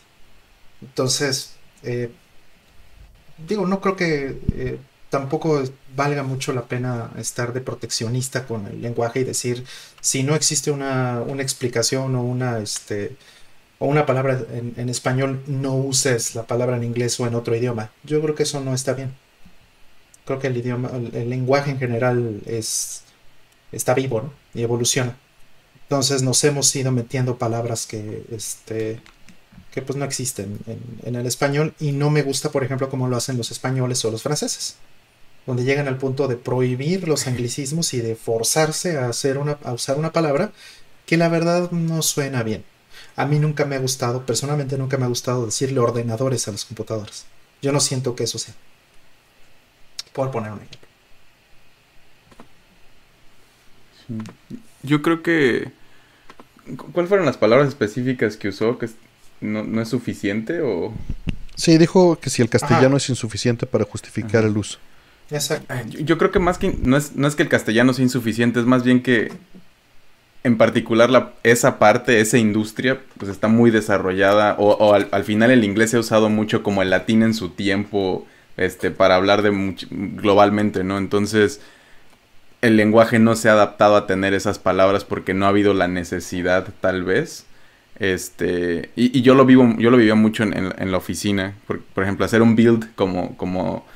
Entonces, 0.83 1.57
eh, 1.83 2.11
digo, 3.49 3.67
no 3.67 3.81
creo 3.81 3.97
que 3.97 4.39
eh, 4.55 4.79
tampoco 5.11 5.63
valga 5.97 6.23
mucho 6.23 6.53
la 6.53 6.67
pena 6.67 7.11
estar 7.19 7.53
de 7.53 7.61
proteccionista 7.61 8.47
con 8.47 8.67
el 8.67 8.81
lenguaje 8.83 9.21
y 9.21 9.25
decir, 9.25 9.65
si 10.01 10.23
no 10.23 10.35
existe 10.35 10.71
una, 10.71 11.23
una 11.27 11.43
explicación 11.43 12.15
o 12.15 12.23
una, 12.23 12.59
este, 12.61 13.17
o 13.79 13.87
una 13.87 14.07
palabra 14.07 14.41
en, 14.53 14.89
español, 14.89 15.43
no 15.47 15.75
uses 15.75 16.35
la 16.35 16.47
palabra 16.47 16.77
en 16.77 16.85
inglés 16.85 17.19
o 17.21 17.27
en 17.27 17.35
otro 17.35 17.57
idioma. 17.57 17.91
Yo 18.05 18.21
creo 18.23 18.35
que 18.35 18.45
eso 18.45 18.61
no 18.61 18.75
está 18.75 18.93
bien. 18.95 19.15
Creo 20.25 20.39
que 20.39 20.49
el 20.49 20.57
idioma, 20.57 20.91
el, 20.95 21.15
el 21.15 21.31
lenguaje 21.31 21.71
en 21.71 21.79
general 21.79 22.41
es, 22.47 23.03
está 23.73 23.95
vivo 23.95 24.23
¿no? 24.23 24.33
y 24.55 24.63
evoluciona. 24.63 25.17
Entonces 25.91 26.23
nos 26.23 26.45
hemos 26.45 26.75
ido 26.77 26.93
metiendo 26.93 27.37
palabras 27.37 27.85
que, 27.85 28.23
este, 28.31 29.01
que 29.73 29.83
pues 29.83 29.99
no 29.99 30.05
existen 30.05 30.61
en, 30.69 30.81
en, 31.03 31.17
el 31.17 31.27
español 31.27 31.75
y 31.81 31.91
no 31.91 32.11
me 32.11 32.23
gusta, 32.23 32.53
por 32.53 32.63
ejemplo, 32.63 32.89
como 32.89 33.09
lo 33.09 33.17
hacen 33.17 33.37
los 33.37 33.51
españoles 33.51 34.05
o 34.05 34.13
los 34.13 34.23
franceses, 34.23 34.77
donde 35.49 35.65
llegan 35.65 35.89
al 35.89 35.99
punto 35.99 36.29
de 36.29 36.37
prohibir 36.37 37.09
los 37.09 37.27
anglicismos 37.27 37.93
y 37.93 38.01
de 38.01 38.15
forzarse 38.15 38.99
a, 38.99 39.09
hacer 39.09 39.37
una, 39.37 39.59
a 39.65 39.73
usar 39.73 39.99
una 39.99 40.13
palabra 40.13 40.53
que 41.07 41.17
la 41.17 41.29
verdad 41.29 41.73
no 41.73 42.03
suena 42.03 42.45
bien. 42.45 42.63
A 43.17 43.27
mí 43.27 43.41
nunca 43.41 43.65
me 43.65 43.75
ha 43.75 43.81
gustado, 43.81 44.25
personalmente 44.25 44.79
nunca 44.79 44.97
me 44.97 45.07
ha 45.07 45.09
gustado 45.09 45.45
decirle 45.45 45.81
ordenadores 45.81 46.47
a 46.47 46.53
las 46.53 46.65
computadoras. 46.67 47.27
Yo 47.63 47.73
no 47.73 47.81
siento 47.81 48.15
que 48.15 48.23
eso 48.23 48.39
sea. 48.39 48.55
Por 50.13 50.31
poner 50.31 50.53
un 50.53 50.59
ejemplo. 50.59 50.89
Yo 54.85 55.03
creo 55.03 55.25
que... 55.25 55.80
¿Cuáles 56.93 57.09
fueron 57.09 57.27
las 57.27 57.37
palabras 57.37 57.69
específicas 57.69 58.37
que 58.37 58.49
usó? 58.49 58.79
¿Que 58.79 58.89
no, 59.41 59.65
no 59.65 59.81
es 59.81 59.89
suficiente 59.89 60.61
o...? 60.63 60.93
Sí, 61.55 61.77
dijo 61.79 62.19
que 62.19 62.31
si 62.31 62.43
el 62.43 62.49
castellano 62.49 62.89
Ajá. 62.89 62.97
es 62.99 63.11
insuficiente 63.11 63.67
para 63.67 63.85
justificar 63.85 64.41
Ajá. 64.41 64.49
el 64.49 64.57
uso. 64.57 64.79
Exacto. 65.31 65.75
Yo, 65.89 66.01
yo, 66.01 66.19
creo 66.19 66.31
que 66.31 66.39
más 66.39 66.59
que... 66.59 66.75
No 66.83 66.97
es, 66.97 67.17
no 67.17 67.29
es 67.29 67.35
que 67.35 67.43
el 67.43 67.49
castellano 67.49 67.93
sea 67.93 68.03
insuficiente, 68.03 68.61
es 68.61 68.67
más 68.67 68.83
bien 68.85 69.03
que... 69.03 69.33
En 70.43 70.57
particular 70.57 71.11
la, 71.11 71.35
esa 71.43 71.79
parte, 71.79 72.19
esa 72.19 72.39
industria, 72.39 72.99
pues 73.19 73.31
está 73.31 73.49
muy 73.49 73.71
desarrollada. 73.71 74.57
O, 74.59 74.71
o 74.71 74.95
al, 74.95 75.09
al, 75.11 75.25
final 75.25 75.51
el 75.51 75.65
inglés 75.65 75.91
se 75.91 75.99
ha 75.99 76.01
usado 76.01 76.31
mucho 76.31 76.63
como 76.63 76.81
el 76.81 76.89
latín 76.89 77.23
en 77.23 77.35
su 77.35 77.51
tiempo, 77.51 78.27
este, 78.57 78.91
para 78.91 79.17
hablar 79.17 79.43
de 79.43 79.77
globalmente, 79.91 80.83
¿no? 80.83 80.97
Entonces 80.97 81.61
el 82.63 82.77
lenguaje 82.77 83.19
no 83.19 83.37
se 83.37 83.49
ha 83.49 83.53
adaptado 83.53 83.97
a 83.97 84.07
tener 84.07 84.35
esas 84.35 84.59
palabras 84.59 85.05
porque 85.05 85.35
no 85.35 85.47
ha 85.47 85.51
habido 85.51 85.75
la 85.75 85.89
necesidad, 85.89 86.69
tal 86.81 87.05
vez. 87.05 87.47
Este, 87.99 88.91
y, 88.97 89.23
yo 89.23 89.35
lo 89.35 89.45
vivo, 89.45 89.75
yo 89.79 89.91
lo 89.91 89.97
vivía 89.97 90.15
mucho 90.15 90.43
en, 90.43 90.91
la 90.91 90.97
oficina. 90.97 91.55
Por, 91.67 92.03
ejemplo, 92.03 92.25
hacer 92.25 92.43
un 92.43 92.57
build 92.57 92.95
como, 92.95 93.37
como 93.37 93.87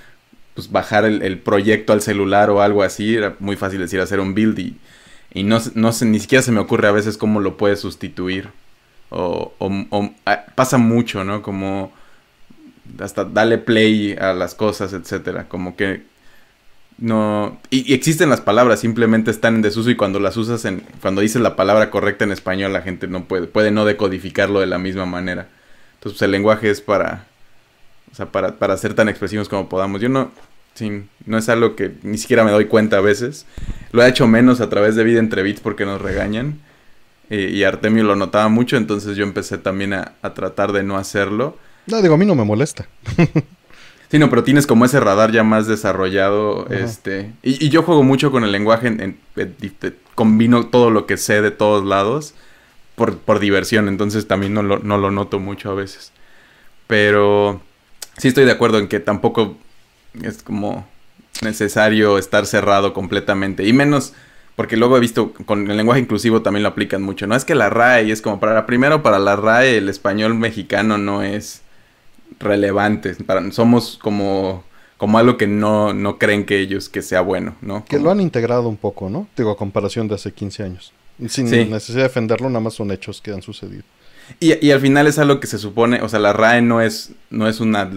pues 0.54 0.70
bajar 0.70 1.04
el, 1.04 1.38
proyecto 1.38 1.92
al 1.92 2.00
celular 2.02 2.50
o 2.50 2.62
algo 2.62 2.82
así, 2.82 3.16
era 3.16 3.36
muy 3.38 3.56
fácil 3.56 3.80
decir 3.80 4.00
hacer 4.00 4.20
un 4.20 4.34
build 4.34 4.58
y, 4.58 4.76
y 5.32 5.42
no, 5.42 5.58
no 5.74 5.92
sé, 5.92 6.06
ni 6.06 6.20
siquiera 6.20 6.42
se 6.42 6.52
me 6.52 6.60
ocurre 6.60 6.88
a 6.88 6.92
veces 6.92 7.18
cómo 7.18 7.40
lo 7.40 7.56
puedes 7.56 7.80
sustituir. 7.80 8.48
O, 9.10 9.52
o, 9.58 9.86
o 9.90 10.14
pasa 10.54 10.78
mucho, 10.78 11.24
¿no? 11.24 11.42
Como 11.42 11.92
hasta 12.98 13.24
dale 13.24 13.58
play 13.58 14.16
a 14.18 14.32
las 14.32 14.54
cosas, 14.54 14.92
etcétera. 14.92 15.48
Como 15.48 15.76
que 15.76 16.02
no 16.98 17.60
y, 17.70 17.92
existen 17.92 18.30
las 18.30 18.40
palabras 18.40 18.80
simplemente 18.80 19.30
están 19.30 19.56
en 19.56 19.62
desuso 19.62 19.90
y 19.90 19.96
cuando 19.96 20.20
las 20.20 20.36
usas 20.36 20.64
en 20.64 20.84
cuando 21.00 21.20
dices 21.20 21.42
la 21.42 21.56
palabra 21.56 21.90
correcta 21.90 22.24
en 22.24 22.32
español 22.32 22.72
la 22.72 22.82
gente 22.82 23.08
no 23.08 23.24
puede 23.24 23.46
puede 23.46 23.70
no 23.70 23.84
decodificarlo 23.84 24.60
de 24.60 24.66
la 24.66 24.78
misma 24.78 25.06
manera. 25.06 25.48
Entonces 25.94 26.18
pues, 26.18 26.22
el 26.22 26.30
lenguaje 26.30 26.70
es 26.70 26.80
para 26.80 27.26
o 28.12 28.14
sea 28.14 28.26
para, 28.26 28.56
para 28.56 28.76
ser 28.76 28.94
tan 28.94 29.08
expresivos 29.08 29.48
como 29.48 29.68
podamos. 29.68 30.00
Yo 30.00 30.08
no 30.08 30.30
sí, 30.74 31.04
no 31.26 31.38
es 31.38 31.48
algo 31.48 31.74
que 31.74 31.94
ni 32.02 32.18
siquiera 32.18 32.44
me 32.44 32.52
doy 32.52 32.66
cuenta 32.66 32.98
a 32.98 33.00
veces. 33.00 33.46
Lo 33.90 34.04
he 34.04 34.08
hecho 34.08 34.28
menos 34.28 34.60
a 34.60 34.68
través 34.68 34.94
de 34.94 35.04
vida 35.04 35.18
entre 35.18 35.42
bits 35.42 35.60
porque 35.60 35.84
nos 35.84 36.00
regañan. 36.00 36.60
Eh, 37.30 37.50
y 37.52 37.64
Artemio 37.64 38.04
lo 38.04 38.16
notaba 38.16 38.48
mucho 38.48 38.76
entonces 38.76 39.16
yo 39.16 39.24
empecé 39.24 39.56
también 39.56 39.94
a, 39.94 40.12
a 40.22 40.34
tratar 40.34 40.72
de 40.72 40.84
no 40.84 40.96
hacerlo. 40.96 41.58
No 41.86 42.00
digo 42.02 42.14
a 42.14 42.18
mí 42.18 42.26
no 42.26 42.34
me 42.34 42.44
molesta 42.44 42.86
Sí, 44.14 44.20
no, 44.20 44.30
pero 44.30 44.44
tienes 44.44 44.68
como 44.68 44.84
ese 44.84 45.00
radar 45.00 45.32
ya 45.32 45.42
más 45.42 45.66
desarrollado, 45.66 46.66
Ajá. 46.66 46.84
este... 46.84 47.32
Y, 47.42 47.66
y, 47.66 47.68
yo 47.68 47.82
juego 47.82 48.04
mucho 48.04 48.30
con 48.30 48.44
el 48.44 48.52
lenguaje, 48.52 48.86
en, 48.86 49.00
en, 49.00 49.18
en, 49.34 49.96
combino 50.14 50.66
todo 50.66 50.90
lo 50.90 51.04
que 51.04 51.16
sé 51.16 51.42
de 51.42 51.50
todos 51.50 51.84
lados 51.84 52.32
por, 52.94 53.18
por 53.18 53.40
diversión, 53.40 53.88
entonces 53.88 54.28
también 54.28 54.54
no 54.54 54.62
lo, 54.62 54.78
no 54.78 54.98
lo 54.98 55.10
noto 55.10 55.40
mucho 55.40 55.72
a 55.72 55.74
veces. 55.74 56.12
Pero 56.86 57.60
sí 58.16 58.28
estoy 58.28 58.44
de 58.44 58.52
acuerdo 58.52 58.78
en 58.78 58.86
que 58.86 59.00
tampoco 59.00 59.56
es 60.22 60.44
como 60.44 60.86
necesario 61.42 62.16
estar 62.16 62.46
cerrado 62.46 62.94
completamente, 62.94 63.66
y 63.66 63.72
menos... 63.72 64.12
Porque 64.54 64.76
luego 64.76 64.96
he 64.96 65.00
visto 65.00 65.32
con 65.32 65.68
el 65.68 65.76
lenguaje 65.76 66.02
inclusivo 66.02 66.40
también 66.40 66.62
lo 66.62 66.68
aplican 66.68 67.02
mucho. 67.02 67.26
No 67.26 67.34
es 67.34 67.44
que 67.44 67.56
la 67.56 67.70
RAE 67.70 68.12
es 68.12 68.22
como 68.22 68.38
para 68.38 68.64
primero 68.66 69.02
para 69.02 69.18
la 69.18 69.34
RAE 69.34 69.78
el 69.78 69.88
español 69.88 70.36
mexicano 70.36 70.98
no 70.98 71.24
es 71.24 71.63
relevantes. 72.40 73.19
Para, 73.23 73.51
somos 73.52 73.98
como, 74.01 74.65
como 74.97 75.19
algo 75.19 75.36
que 75.36 75.47
no, 75.47 75.93
no 75.93 76.19
creen 76.19 76.44
que 76.44 76.59
ellos 76.61 76.89
que 76.89 77.02
sea 77.02 77.20
bueno, 77.20 77.56
¿no? 77.61 77.85
Que 77.85 77.98
lo 77.98 78.11
han 78.11 78.20
integrado 78.20 78.69
un 78.69 78.77
poco, 78.77 79.11
¿no? 79.11 79.27
Digo, 79.36 79.51
a 79.51 79.56
comparación 79.56 80.09
de 80.09 80.15
hace 80.15 80.32
15 80.32 80.62
años. 80.62 80.93
Sin 81.28 81.48
sí. 81.48 81.65
necesidad 81.65 81.98
de 81.98 82.09
defenderlo, 82.09 82.48
nada 82.48 82.61
más 82.61 82.74
son 82.74 82.90
hechos 82.90 83.20
que 83.20 83.32
han 83.32 83.43
sucedido. 83.43 83.85
Y, 84.40 84.66
y, 84.66 84.70
al 84.70 84.81
final 84.81 85.06
es 85.06 85.19
algo 85.19 85.39
que 85.39 85.47
se 85.47 85.59
supone, 85.59 86.01
o 86.01 86.09
sea, 86.09 86.19
la 86.19 86.32
RAE 86.32 86.62
no 86.62 86.81
es, 86.81 87.12
no 87.31 87.47
es 87.47 87.61
una... 87.61 87.90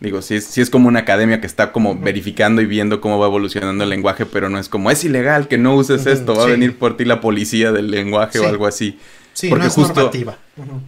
Digo, 0.00 0.20
sí 0.20 0.34
es, 0.34 0.46
sí 0.46 0.60
es 0.60 0.68
como 0.68 0.88
una 0.88 1.00
academia 1.00 1.40
que 1.40 1.46
está 1.46 1.70
como 1.70 1.96
verificando 1.96 2.60
y 2.60 2.66
viendo 2.66 3.00
cómo 3.00 3.20
va 3.20 3.26
evolucionando 3.26 3.84
el 3.84 3.90
lenguaje, 3.90 4.26
pero 4.26 4.48
no 4.48 4.58
es 4.58 4.68
como, 4.68 4.90
es 4.90 5.04
ilegal 5.04 5.46
que 5.46 5.58
no 5.58 5.76
uses 5.76 6.06
esto, 6.06 6.34
va 6.34 6.42
sí. 6.42 6.48
a 6.48 6.52
venir 6.52 6.76
por 6.76 6.96
ti 6.96 7.04
la 7.04 7.20
policía 7.20 7.70
del 7.70 7.88
lenguaje 7.92 8.40
o 8.40 8.48
algo 8.48 8.66
así. 8.66 8.98
Sí, 9.32 9.48
porque 9.48 9.62
no 9.62 9.68
es 9.68 9.74
justo, 9.74 9.94
normativa. 9.94 10.38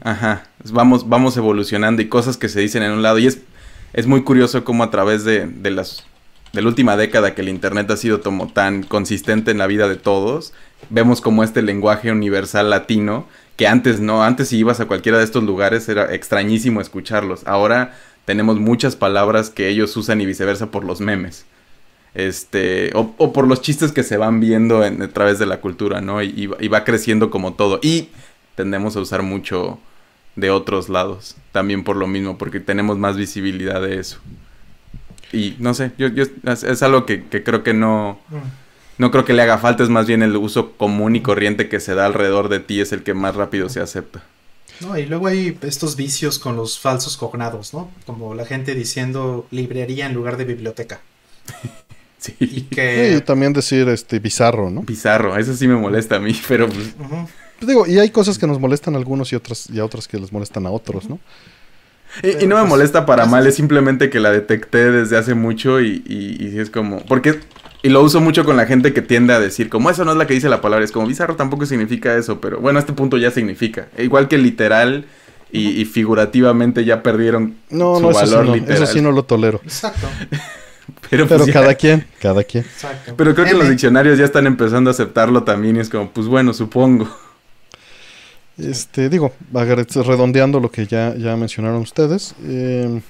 Ajá, 0.03 0.49
vamos, 0.73 1.09
vamos 1.09 1.37
evolucionando 1.37 2.03
y 2.03 2.09
cosas 2.09 2.37
que 2.37 2.49
se 2.49 2.61
dicen 2.61 2.83
en 2.83 2.93
un 2.93 3.03
lado. 3.03 3.19
Y 3.19 3.27
es, 3.27 3.41
es 3.93 4.07
muy 4.07 4.23
curioso 4.23 4.65
cómo 4.65 4.85
a 4.85 4.91
través 4.91 5.25
de, 5.25 5.47
de, 5.47 5.71
las, 5.71 6.05
de 6.53 6.63
la 6.63 6.69
última 6.69 6.97
década 6.97 7.35
que 7.35 7.43
el 7.43 7.49
Internet 7.49 7.91
ha 7.91 7.97
sido 7.97 8.23
como 8.23 8.49
tan 8.49 8.83
consistente 8.83 9.51
en 9.51 9.59
la 9.59 9.67
vida 9.67 9.89
de 9.89 9.97
todos, 9.97 10.53
vemos 10.91 11.21
como 11.21 11.45
este 11.45 11.63
lenguaje 11.63 12.11
universal 12.13 12.71
latino, 12.71 13.27
que 13.57 13.69
antes 13.69 14.01
no, 14.01 14.25
antes 14.25 14.49
si 14.49 14.59
ibas 14.59 14.81
a 14.81 14.87
cualquiera 14.87 15.19
de 15.19 15.25
estos 15.25 15.45
lugares 15.45 15.89
era 15.89 16.13
extrañísimo 16.15 16.81
escucharlos. 16.81 17.47
Ahora 17.47 17.95
tenemos 18.25 18.59
muchas 18.59 18.97
palabras 18.97 19.51
que 19.51 19.69
ellos 19.69 19.97
usan 19.97 20.21
y 20.21 20.27
viceversa 20.27 20.71
por 20.71 20.85
los 20.85 21.01
memes. 21.01 21.45
Este, 22.15 22.93
o, 22.95 23.13
o 23.19 23.33
por 23.33 23.47
los 23.47 23.61
chistes 23.61 23.91
que 23.91 24.05
se 24.05 24.17
van 24.17 24.39
viendo 24.39 24.85
en, 24.85 25.03
a 25.03 25.09
través 25.09 25.39
de 25.41 25.47
la 25.47 25.61
cultura, 25.61 26.01
¿no? 26.01 26.23
Y, 26.23 26.49
y 26.61 26.69
va 26.69 26.85
creciendo 26.85 27.29
como 27.29 27.55
todo. 27.55 27.81
Y 27.83 28.09
tendemos 28.55 28.97
a 28.97 29.01
usar 29.01 29.23
mucho 29.23 29.79
de 30.37 30.51
otros 30.51 30.89
lados. 30.89 31.37
También 31.53 31.85
por 31.85 31.97
lo 31.97 32.07
mismo, 32.07 32.39
porque 32.39 32.61
tenemos 32.61 32.99
más 32.99 33.17
visibilidad 33.17 33.81
de 33.81 33.99
eso. 33.99 34.19
Y 35.33 35.57
no 35.59 35.75
sé, 35.75 35.93
yo, 35.99 36.09
yo 36.09 36.25
es, 36.45 36.63
es, 36.63 36.83
algo 36.83 37.07
que, 37.07 37.25
que, 37.25 37.43
creo 37.43 37.63
que 37.65 37.75
no, 37.75 38.21
no 38.99 39.11
creo 39.11 39.25
que 39.25 39.33
le 39.33 39.43
haga 39.43 39.59
falta, 39.59 39.83
es 39.83 39.89
más 39.89 40.07
bien 40.07 40.23
el 40.23 40.37
uso 40.37 40.73
común 40.73 41.17
y 41.17 41.23
corriente 41.23 41.69
que 41.69 41.81
se 41.81 41.95
da 41.95 42.07
alrededor 42.07 42.49
de 42.49 42.61
ti, 42.61 42.81
es 42.81 42.93
el 42.93 43.03
que 43.03 43.15
más 43.15 43.35
rápido 43.35 43.69
se 43.69 43.81
acepta. 43.81 44.23
No, 44.81 44.99
y 44.99 45.07
luego 45.07 45.29
hay 45.29 45.57
estos 45.63 45.97
vicios 45.97 46.39
con 46.39 46.57
los 46.57 46.79
falsos 46.79 47.17
cognados, 47.17 47.75
¿no? 47.75 47.91
Como 48.07 48.35
la 48.35 48.45
gente 48.45 48.75
diciendo 48.75 49.47
librería 49.51 50.07
en 50.07 50.15
lugar 50.15 50.37
de 50.37 50.45
biblioteca. 50.45 51.01
sí. 52.19 52.35
Y 52.41 52.63
que... 52.63 53.17
Sí, 53.17 53.21
también 53.23 53.53
decir 53.53 53.89
este 53.89 54.19
bizarro, 54.19 54.71
¿no? 54.71 54.83
Bizarro, 54.83 55.37
eso 55.37 55.55
sí 55.55 55.69
me 55.69 55.77
molesta 55.77 56.17
a 56.17 56.21
mí, 56.21 56.39
pero 56.49 56.69
pues... 56.69 56.95
Uh 56.99 57.05
-huh. 57.05 57.29
Pues 57.59 57.69
digo, 57.69 57.87
y 57.87 57.99
hay 57.99 58.11
cosas 58.11 58.39
que 58.39 58.47
nos 58.47 58.59
molestan 58.59 58.95
a 58.95 58.99
algunos 58.99 59.33
y 59.33 59.37
otras, 59.37 59.69
y 59.71 59.79
a 59.79 59.85
otras 59.85 60.09
que 60.09 60.19
les 60.19 60.33
molestan 60.33 60.67
a 60.67 60.71
otros, 60.71 61.09
¿no? 61.09 61.19
Y, 62.23 62.45
y, 62.45 62.47
no 62.47 62.57
me 62.57 62.63
pues, 62.63 62.69
molesta 62.69 63.07
para 63.07 63.27
mal, 63.27 63.47
es 63.47 63.57
simplemente 63.57 64.09
que 64.09 64.21
la 64.21 64.31
detecté 64.31 64.91
desde 64.91 65.17
hace 65.17 65.35
mucho 65.35 65.81
y, 65.81 66.03
y, 66.07 66.37
y, 66.41 66.59
es 66.59 66.71
como... 66.71 67.05
Porque... 67.07 67.41
Y 67.83 67.91
lo 67.91 68.03
uso 68.03 68.21
mucho 68.21 68.45
con 68.47 68.57
la 68.57 68.65
gente 68.65 68.95
que 68.95 69.03
tiende 69.03 69.35
a 69.35 69.41
decir, 69.41 69.69
como 69.69 69.91
eso 69.91 70.07
no 70.07 70.13
es 70.13 70.17
la 70.17 70.27
que 70.27 70.33
dice 70.33 70.49
la 70.49 70.63
palabra, 70.63 70.85
es 70.85 70.93
como 70.93 71.07
bizarro 71.07 71.37
tampoco 71.37 71.67
significa 71.67 72.17
eso, 72.17 72.41
pero 72.41 72.59
bueno, 72.59 72.79
a 72.79 72.81
este 72.81 72.95
punto 72.95 73.19
ya 73.19 73.31
significa. 73.31 73.89
Igual 73.99 74.27
que 74.27 74.39
literal 74.39 75.05
y, 75.53 75.69
y 75.81 75.85
figurativamente 75.85 76.85
ya 76.87 77.03
perdieron 77.03 77.57
no, 77.69 77.97
su 77.97 78.03
no, 78.03 78.09
valor 78.09 78.23
eso 78.25 78.41
sí 78.41 78.47
no, 78.47 78.55
literal. 78.55 78.83
Eso 78.83 78.93
sí 78.93 79.01
no 79.03 79.13
lo 79.13 79.25
tolero. 79.25 79.61
Exacto. 79.65 80.09
Pero, 81.11 81.27
pues, 81.29 81.51
cada 81.53 81.75
quien, 81.75 82.07
cada 82.21 82.45
quien. 82.45 82.65
Exacto. 82.65 83.15
Pero 83.17 83.35
creo 83.35 83.47
que 83.47 83.55
los 83.55 83.69
diccionarios 83.69 84.19
ya 84.19 84.25
están 84.25 84.47
empezando 84.47 84.91
a 84.91 84.93
aceptarlo 84.93 85.45
también 85.45 85.77
y 85.77 85.81
es 85.81 85.89
como, 85.89 86.11
pues 86.11 86.27
bueno, 86.27 86.53
supongo. 86.53 87.09
Este, 88.59 89.09
digo, 89.09 89.33
redondeando 90.07 90.61
lo 90.61 90.71
que 90.71 90.87
ya, 90.87 91.15
ya 91.17 91.37
mencionaron 91.37 91.83
ustedes. 91.83 92.35
Eh, 92.45 93.01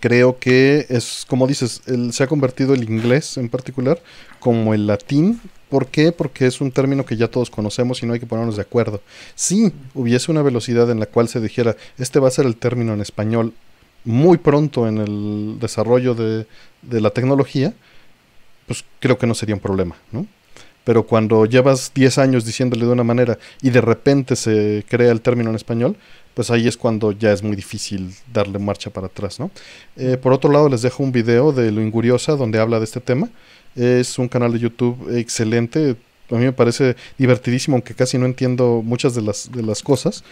creo 0.00 0.38
que 0.38 0.86
es, 0.88 1.24
como 1.28 1.46
dices, 1.46 1.82
el- 1.86 2.12
se 2.12 2.22
ha 2.24 2.26
convertido 2.26 2.74
el 2.74 2.84
inglés 2.84 3.36
en 3.36 3.48
particular 3.48 4.00
como 4.40 4.74
el 4.74 4.86
latín. 4.86 5.40
¿Por 5.68 5.88
qué? 5.88 6.12
Porque 6.12 6.46
es 6.46 6.60
un 6.60 6.70
término 6.70 7.04
que 7.04 7.16
ya 7.16 7.28
todos 7.28 7.50
conocemos 7.50 8.02
y 8.02 8.06
no 8.06 8.14
hay 8.14 8.20
que 8.20 8.26
ponernos 8.26 8.56
de 8.56 8.62
acuerdo. 8.62 9.00
Si 9.34 9.72
hubiese 9.94 10.30
una 10.30 10.42
velocidad 10.42 10.90
en 10.90 11.00
la 11.00 11.06
cual 11.06 11.28
se 11.28 11.40
dijera, 11.40 11.76
este 11.98 12.18
va 12.20 12.28
a 12.28 12.30
ser 12.30 12.46
el 12.46 12.56
término 12.56 12.94
en 12.94 13.00
español 13.00 13.52
muy 14.04 14.38
pronto 14.38 14.86
en 14.88 14.98
el 14.98 15.56
desarrollo 15.60 16.14
de, 16.14 16.46
de 16.82 17.00
la 17.00 17.10
tecnología, 17.10 17.74
pues 18.66 18.84
creo 19.00 19.18
que 19.18 19.26
no 19.26 19.34
sería 19.34 19.54
un 19.56 19.60
problema, 19.60 19.96
¿no? 20.12 20.26
Pero 20.86 21.02
cuando 21.04 21.44
llevas 21.46 21.90
10 21.94 22.16
años 22.18 22.44
diciéndole 22.44 22.86
de 22.86 22.92
una 22.92 23.02
manera 23.02 23.38
y 23.60 23.70
de 23.70 23.80
repente 23.80 24.36
se 24.36 24.84
crea 24.88 25.10
el 25.10 25.20
término 25.20 25.50
en 25.50 25.56
español, 25.56 25.96
pues 26.32 26.50
ahí 26.50 26.68
es 26.68 26.76
cuando 26.76 27.10
ya 27.10 27.32
es 27.32 27.42
muy 27.42 27.56
difícil 27.56 28.14
darle 28.32 28.58
marcha 28.60 28.90
para 28.90 29.08
atrás, 29.08 29.40
¿no? 29.40 29.50
Eh, 29.96 30.16
por 30.16 30.32
otro 30.32 30.52
lado, 30.52 30.68
les 30.68 30.82
dejo 30.82 31.02
un 31.02 31.10
video 31.10 31.50
de 31.50 31.72
Lo 31.72 31.82
Inguriosa 31.82 32.36
donde 32.36 32.60
habla 32.60 32.78
de 32.78 32.84
este 32.84 33.00
tema. 33.00 33.28
Es 33.74 34.16
un 34.18 34.28
canal 34.28 34.52
de 34.52 34.60
YouTube 34.60 34.96
excelente. 35.18 35.96
A 36.30 36.34
mí 36.36 36.44
me 36.44 36.52
parece 36.52 36.94
divertidísimo, 37.18 37.74
aunque 37.76 37.94
casi 37.94 38.16
no 38.16 38.26
entiendo 38.26 38.80
muchas 38.84 39.14
de 39.16 39.22
las, 39.22 39.50
de 39.50 39.62
las 39.62 39.82
cosas, 39.82 40.22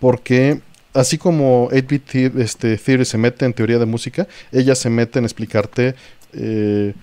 porque 0.00 0.60
así 0.94 1.18
como 1.18 1.68
8-Bit 1.70 2.04
The- 2.06 2.42
este, 2.42 2.76
Theory 2.78 3.04
se 3.04 3.18
mete 3.18 3.44
en 3.44 3.52
teoría 3.52 3.78
de 3.78 3.86
música, 3.86 4.26
ella 4.52 4.74
se 4.74 4.88
mete 4.90 5.18
en 5.18 5.24
explicarte 5.26 5.94
eh, 6.32 6.94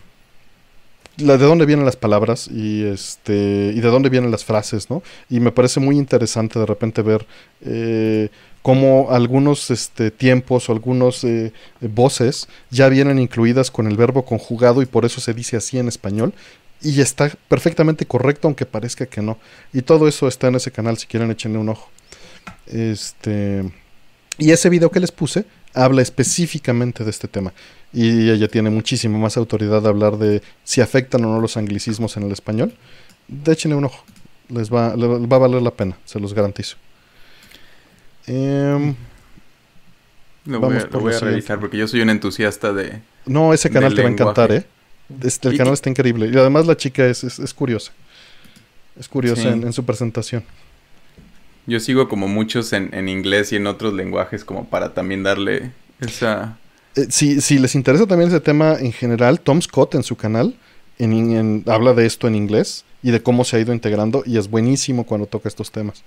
la, 1.17 1.37
de 1.37 1.45
dónde 1.45 1.65
vienen 1.65 1.85
las 1.85 1.95
palabras 1.95 2.47
y, 2.47 2.83
este, 2.83 3.71
y 3.75 3.79
de 3.79 3.87
dónde 3.89 4.09
vienen 4.09 4.31
las 4.31 4.45
frases, 4.45 4.89
¿no? 4.89 5.03
Y 5.29 5.39
me 5.39 5.51
parece 5.51 5.79
muy 5.79 5.97
interesante 5.97 6.59
de 6.59 6.65
repente 6.65 7.01
ver 7.01 7.25
eh, 7.61 8.29
cómo 8.61 9.07
algunos 9.11 9.71
este, 9.71 10.11
tiempos 10.11 10.69
o 10.69 10.71
algunos 10.73 11.23
eh, 11.23 11.53
voces 11.81 12.47
ya 12.69 12.89
vienen 12.89 13.19
incluidas 13.19 13.71
con 13.71 13.87
el 13.87 13.95
verbo 13.95 14.25
conjugado 14.25 14.81
y 14.81 14.85
por 14.85 15.05
eso 15.05 15.21
se 15.21 15.33
dice 15.33 15.57
así 15.57 15.77
en 15.77 15.87
español. 15.87 16.33
Y 16.81 17.01
está 17.01 17.31
perfectamente 17.47 18.05
correcto, 18.05 18.47
aunque 18.47 18.65
parezca 18.65 19.05
que 19.05 19.21
no. 19.21 19.37
Y 19.73 19.81
todo 19.81 20.07
eso 20.07 20.27
está 20.27 20.47
en 20.47 20.55
ese 20.55 20.71
canal, 20.71 20.97
si 20.97 21.07
quieren 21.07 21.31
échenle 21.31 21.57
un 21.57 21.69
ojo. 21.69 21.89
Este, 22.67 23.63
y 24.37 24.51
ese 24.51 24.69
video 24.69 24.91
que 24.91 24.99
les 24.99 25.11
puse 25.11 25.45
habla 25.75 26.01
específicamente 26.01 27.03
de 27.03 27.09
este 27.11 27.27
tema. 27.27 27.53
Y 27.93 28.29
ella 28.29 28.47
tiene 28.47 28.69
muchísima 28.69 29.17
más 29.17 29.37
autoridad 29.37 29.81
de 29.81 29.87
hablar 29.89 30.17
de 30.17 30.41
si 30.63 30.81
afectan 30.81 31.23
o 31.25 31.33
no 31.33 31.39
los 31.41 31.55
anglicismos 31.57 32.17
en 32.17 32.23
el 32.23 32.31
español. 32.31 32.73
De 33.27 33.51
échenle 33.53 33.75
un 33.77 33.85
ojo. 33.85 34.03
Les 34.49 34.71
va, 34.71 34.95
le 34.95 35.07
va 35.07 35.35
a 35.37 35.39
valer 35.39 35.61
la 35.61 35.71
pena, 35.71 35.97
se 36.05 36.19
los 36.19 36.33
garantizo. 36.33 36.77
Em, 38.27 38.95
Lo 40.45 40.59
voy, 40.59 40.69
Vamos 40.69 40.83
a, 40.83 40.85
lo 40.85 40.91
por 40.91 41.01
voy 41.01 41.13
a 41.13 41.19
revisar 41.19 41.59
porque 41.59 41.77
yo 41.77 41.87
soy 41.87 42.01
un 42.01 42.09
entusiasta 42.09 42.71
de... 42.73 43.01
no, 43.25 43.53
ese 43.53 43.69
canal 43.69 43.93
te 43.95 44.01
va 44.01 44.07
a 44.07 44.11
encantar. 44.11 44.51
¿eh? 44.51 44.65
Este, 45.23 45.47
el 45.47 45.55
Y- 45.55 45.57
canal 45.57 45.73
está 45.73 45.89
increíble. 45.89 46.29
Y 46.31 46.37
además 46.37 46.65
la 46.67 46.77
chica 46.77 47.05
es, 47.07 47.23
es, 47.23 47.39
es 47.39 47.53
curiosa. 47.53 47.91
Es 48.99 49.07
curiosa 49.09 49.41
Sí. 49.41 49.47
en, 49.47 49.63
en 49.63 49.73
su 49.73 49.83
presentación. 49.83 50.43
Yo 51.67 51.79
sigo 51.79 52.07
como 52.07 52.27
muchos 52.27 52.71
en, 52.73 52.93
en 52.93 53.09
inglés 53.09 53.51
y 53.51 53.55
en 53.55 53.67
otros 53.67 53.93
lenguajes 53.93 54.45
como 54.45 54.65
para 54.65 54.93
también 54.93 55.23
darle 55.23 55.71
esa... 55.99 56.57
Eh, 56.95 57.07
si, 57.09 57.41
si 57.41 57.57
les 57.59 57.75
interesa 57.75 58.05
también 58.05 58.29
ese 58.29 58.39
tema 58.39 58.75
en 58.79 58.91
general, 58.91 59.39
Tom 59.39 59.61
Scott 59.61 59.95
en 59.95 60.03
su 60.03 60.15
canal 60.15 60.55
en, 60.99 61.13
en- 61.13 61.63
habla 61.67 61.93
de 61.93 62.05
esto 62.05 62.27
en 62.27 62.35
inglés 62.35 62.85
y 63.03 63.11
de 63.11 63.21
cómo 63.21 63.43
se 63.43 63.57
ha 63.57 63.59
ido 63.59 63.73
integrando 63.73 64.23
y 64.25 64.37
es 64.37 64.49
buenísimo 64.49 65.05
cuando 65.05 65.27
toca 65.27 65.49
estos 65.49 65.71
temas. 65.71 66.03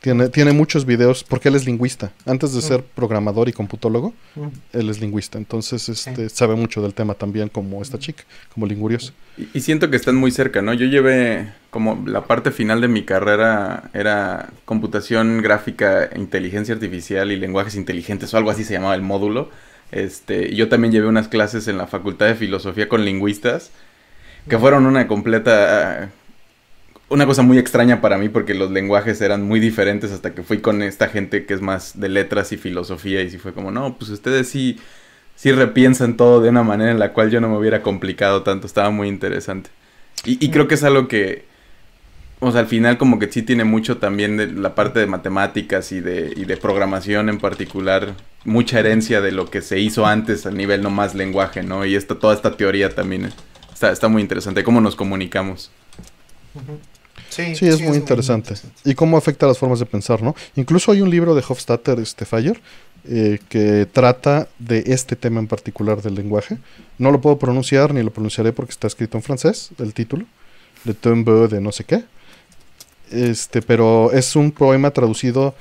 Tiene, 0.00 0.28
tiene 0.28 0.52
muchos 0.52 0.84
videos 0.84 1.24
porque 1.24 1.48
él 1.48 1.56
es 1.56 1.64
lingüista. 1.66 2.12
Antes 2.26 2.52
de 2.52 2.58
Mm. 2.58 2.62
ser 2.62 2.82
programador 2.84 3.48
y 3.48 3.52
computólogo, 3.52 4.14
Mm. 4.36 4.46
él 4.74 4.90
es 4.90 5.00
lingüista. 5.00 5.38
Entonces 5.38 5.88
este, 5.88 6.28
sabe 6.28 6.54
mucho 6.54 6.80
del 6.82 6.94
tema 6.94 7.14
también 7.14 7.48
como 7.48 7.82
esta 7.82 7.98
chica, 7.98 8.22
como 8.54 8.66
linguriosa. 8.66 9.12
Y, 9.36 9.48
y 9.54 9.60
siento 9.62 9.90
que 9.90 9.96
están 9.96 10.14
muy 10.16 10.30
cerca, 10.30 10.62
¿no? 10.62 10.74
Yo 10.74 10.86
llevé 10.86 11.48
como 11.70 12.04
la 12.06 12.24
parte 12.24 12.50
final 12.52 12.80
de 12.80 12.88
mi 12.88 13.04
carrera 13.04 13.90
era 13.94 14.50
computación 14.64 15.42
gráfica, 15.42 16.04
e 16.04 16.18
inteligencia 16.18 16.74
artificial 16.74 17.32
y 17.32 17.36
lenguajes 17.36 17.74
inteligentes 17.74 18.32
o 18.32 18.36
algo 18.36 18.50
así 18.50 18.62
se 18.64 18.74
llamaba 18.74 18.94
el 18.94 19.02
módulo. 19.02 19.50
Este, 19.92 20.48
y 20.52 20.56
yo 20.56 20.68
también 20.68 20.92
llevé 20.92 21.06
unas 21.08 21.28
clases 21.28 21.68
en 21.68 21.78
la 21.78 21.86
Facultad 21.86 22.26
de 22.26 22.34
Filosofía 22.34 22.88
con 22.88 23.04
lingüistas 23.04 23.70
que 24.48 24.58
fueron 24.58 24.86
una 24.86 25.08
completa 25.08 26.10
una 27.08 27.26
cosa 27.26 27.42
muy 27.42 27.58
extraña 27.58 28.00
para 28.00 28.18
mí 28.18 28.28
porque 28.28 28.54
los 28.54 28.70
lenguajes 28.70 29.20
eran 29.20 29.42
muy 29.42 29.60
diferentes 29.60 30.12
hasta 30.12 30.34
que 30.34 30.42
fui 30.42 30.58
con 30.58 30.82
esta 30.82 31.08
gente 31.08 31.46
que 31.46 31.54
es 31.54 31.60
más 31.60 32.00
de 32.00 32.08
letras 32.08 32.52
y 32.52 32.56
filosofía 32.56 33.22
y 33.22 33.30
sí 33.30 33.38
fue 33.38 33.52
como, 33.52 33.70
no, 33.70 33.96
pues 33.96 34.10
ustedes 34.10 34.48
sí 34.48 34.78
sí 35.36 35.52
repiensan 35.52 36.16
todo 36.16 36.40
de 36.40 36.48
una 36.48 36.64
manera 36.64 36.90
en 36.90 36.98
la 36.98 37.12
cual 37.12 37.30
yo 37.30 37.40
no 37.40 37.48
me 37.48 37.58
hubiera 37.58 37.82
complicado 37.82 38.42
tanto, 38.42 38.66
estaba 38.66 38.90
muy 38.90 39.06
interesante. 39.06 39.70
Y, 40.24 40.50
creo 40.50 40.66
que 40.66 40.74
es 40.74 40.82
algo 40.82 41.06
que, 41.06 41.44
o 42.40 42.50
sea, 42.50 42.62
al 42.62 42.66
final 42.66 42.98
como 42.98 43.20
que 43.20 43.30
sí 43.30 43.42
tiene 43.42 43.62
mucho 43.62 43.98
también 43.98 44.36
de 44.36 44.48
la 44.48 44.74
parte 44.74 44.98
de 44.98 45.06
matemáticas 45.06 45.92
y 45.92 46.00
de, 46.00 46.32
y 46.34 46.46
de 46.46 46.56
programación 46.56 47.28
en 47.28 47.38
particular, 47.38 48.14
mucha 48.44 48.80
herencia 48.80 49.20
de 49.20 49.30
lo 49.30 49.48
que 49.50 49.60
se 49.62 49.78
hizo 49.78 50.04
antes 50.04 50.46
a 50.46 50.50
nivel 50.50 50.82
no 50.82 50.90
más 50.90 51.14
lenguaje, 51.14 51.62
¿no? 51.62 51.84
Y 51.84 51.94
esta, 51.94 52.16
toda 52.16 52.34
esta 52.34 52.56
teoría 52.56 52.92
también 52.92 53.30
está, 53.72 53.92
está 53.92 54.08
muy 54.08 54.20
interesante, 54.22 54.64
cómo 54.64 54.80
nos 54.80 54.96
comunicamos. 54.96 55.70
Sí, 57.36 57.54
Sí, 57.54 57.68
es 57.68 57.80
muy 57.82 57.98
interesante. 57.98 58.54
Y 58.84 58.94
cómo 58.94 59.18
afecta 59.18 59.46
las 59.46 59.58
formas 59.58 59.78
de 59.78 59.86
pensar, 59.86 60.22
¿no? 60.22 60.34
Incluso 60.54 60.90
hay 60.90 61.02
un 61.02 61.10
libro 61.10 61.34
de 61.34 61.44
Hofstadter, 61.46 61.98
este 61.98 62.24
Fire, 62.24 62.58
eh, 63.08 63.38
que 63.50 63.86
trata 63.92 64.48
de 64.58 64.84
este 64.86 65.16
tema 65.16 65.38
en 65.38 65.46
particular 65.46 66.00
del 66.00 66.14
lenguaje. 66.14 66.56
No 66.98 67.10
lo 67.10 67.20
puedo 67.20 67.38
pronunciar 67.38 67.92
ni 67.92 68.02
lo 68.02 68.10
pronunciaré 68.10 68.52
porque 68.52 68.72
está 68.72 68.86
escrito 68.86 69.18
en 69.18 69.22
francés, 69.22 69.70
el 69.78 69.92
título, 69.92 70.24
de 70.84 70.94
Tombeau 70.94 71.46
de 71.46 71.60
no 71.60 71.72
sé 71.72 71.84
qué. 71.84 72.04
Este, 73.10 73.60
pero 73.60 74.10
es 74.12 74.34
un 74.34 74.50
poema 74.50 74.90
traducido 74.90 75.54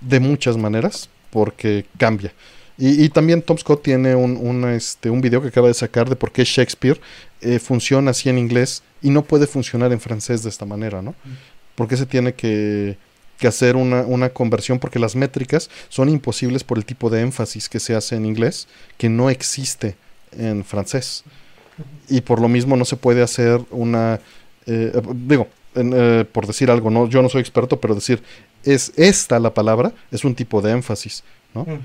de 0.00 0.20
muchas 0.20 0.56
maneras 0.58 1.08
porque 1.30 1.86
cambia. 1.96 2.32
Y, 2.76 3.02
y 3.02 3.08
también 3.08 3.42
Tom 3.42 3.56
Scott 3.58 3.82
tiene 3.82 4.14
un, 4.14 4.36
un, 4.36 4.68
este, 4.68 5.08
un 5.08 5.20
video 5.20 5.40
que 5.40 5.48
acaba 5.48 5.68
de 5.68 5.74
sacar 5.74 6.08
de 6.08 6.16
por 6.16 6.32
qué 6.32 6.44
Shakespeare 6.44 7.00
eh, 7.40 7.58
funciona 7.58 8.10
así 8.10 8.28
en 8.28 8.38
inglés 8.38 8.82
y 9.02 9.10
no 9.10 9.22
puede 9.22 9.46
funcionar 9.46 9.92
en 9.92 10.00
francés 10.00 10.42
de 10.42 10.48
esta 10.48 10.64
manera, 10.64 11.02
¿no? 11.02 11.14
Porque 11.74 11.96
se 11.96 12.06
tiene 12.06 12.34
que, 12.34 12.96
que 13.38 13.48
hacer 13.48 13.76
una, 13.76 14.02
una 14.02 14.28
conversión 14.28 14.78
porque 14.78 14.98
las 14.98 15.16
métricas 15.16 15.70
son 15.88 16.08
imposibles 16.08 16.62
por 16.64 16.78
el 16.78 16.84
tipo 16.84 17.10
de 17.10 17.20
énfasis 17.20 17.68
que 17.68 17.80
se 17.80 17.94
hace 17.94 18.14
en 18.16 18.26
inglés 18.26 18.68
que 18.96 19.08
no 19.08 19.30
existe 19.30 19.96
en 20.38 20.64
francés. 20.64 21.24
Y 22.08 22.20
por 22.20 22.40
lo 22.40 22.48
mismo 22.48 22.76
no 22.76 22.84
se 22.84 22.96
puede 22.96 23.22
hacer 23.22 23.60
una... 23.70 24.20
eh, 24.66 24.92
digo, 25.14 25.48
en, 25.74 25.92
eh, 25.94 26.24
por 26.30 26.46
decir 26.46 26.70
algo, 26.70 26.90
no, 26.90 27.08
yo 27.08 27.22
no 27.22 27.28
soy 27.28 27.40
experto, 27.40 27.80
pero 27.80 27.94
decir, 27.94 28.22
es 28.62 28.92
esta 28.96 29.38
la 29.38 29.54
palabra, 29.54 29.92
es 30.10 30.24
un 30.24 30.34
tipo 30.34 30.60
de 30.60 30.70
énfasis, 30.72 31.24
¿no? 31.54 31.64
Mm. 31.64 31.78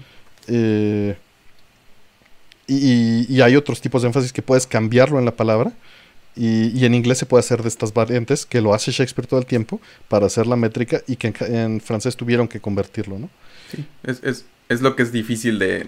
Eh, 0.50 1.18
y, 2.68 3.34
y 3.34 3.42
hay 3.42 3.56
otros 3.56 3.80
tipos 3.80 4.02
de 4.02 4.10
énfasis 4.10 4.34
que 4.34 4.42
puedes 4.42 4.68
cambiarlo 4.68 5.18
en 5.20 5.26
la 5.26 5.32
palabra. 5.36 5.72
Y, 6.38 6.68
y 6.78 6.86
en 6.86 6.94
inglés 6.94 7.18
se 7.18 7.26
puede 7.26 7.40
hacer 7.42 7.62
de 7.64 7.70
estas 7.70 7.94
variantes, 7.94 8.46
que 8.46 8.62
lo 8.62 8.74
hace 8.74 8.92
Shakespeare 8.92 9.28
todo 9.28 9.40
el 9.40 9.46
tiempo 9.46 9.82
para 10.08 10.28
hacer 10.28 10.48
la 10.48 10.56
métrica 10.56 11.02
y 11.08 11.16
que 11.16 11.34
en, 11.42 11.82
francés 11.82 12.16
tuvieron 12.16 12.48
que 12.48 12.60
convertirlo, 12.60 13.18
¿no? 13.20 13.30
Sí, 13.72 13.86
es, 14.04 14.22
es, 14.24 14.46
es 14.70 14.82
lo 14.82 14.96
que 14.96 15.04
es 15.04 15.12
difícil 15.12 15.60
de 15.60 15.88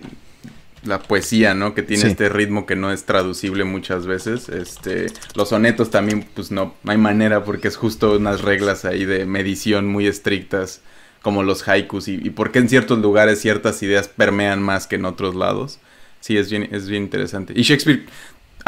la 0.84 1.00
poesía, 1.02 1.54
¿no? 1.54 1.76
Que 1.76 1.84
tiene 1.84 2.04
Sí. 2.04 2.08
este 2.08 2.30
ritmo 2.30 2.66
que 2.66 2.76
no 2.76 2.92
es 2.92 3.04
traducible 3.06 3.66
muchas 3.66 4.06
veces. 4.08 4.48
Este, 4.50 5.08
los 5.36 5.50
sonetos 5.50 5.92
también, 5.92 6.26
pues 6.34 6.52
no, 6.52 6.76
no 6.84 6.92
hay 6.92 6.98
manera 6.98 7.44
porque 7.44 7.68
es 7.68 7.76
justo 7.76 8.16
unas 8.16 8.42
reglas 8.42 8.86
ahí 8.86 9.04
de 9.06 9.26
medición 9.26 9.88
muy 9.88 10.08
estrictas, 10.08 10.82
como 11.22 11.44
los 11.44 11.68
haikus 11.68 12.08
y, 12.08 12.16
y 12.16 12.30
por 12.30 12.52
qué 12.54 12.60
en 12.60 12.70
ciertos 12.70 13.00
lugares 13.00 13.42
ciertas 13.42 13.84
ideas 13.84 14.08
permean 14.08 14.62
más 14.62 14.88
que 14.88 14.96
en 14.96 15.04
otros 15.06 15.36
lados. 15.36 15.80
Sí, 16.22 16.38
es 16.38 16.50
bien, 16.50 16.70
es 16.72 16.88
bien 16.88 17.04
interesante. 17.04 17.54
Y 17.56 17.64
Shakespeare, 17.64 18.06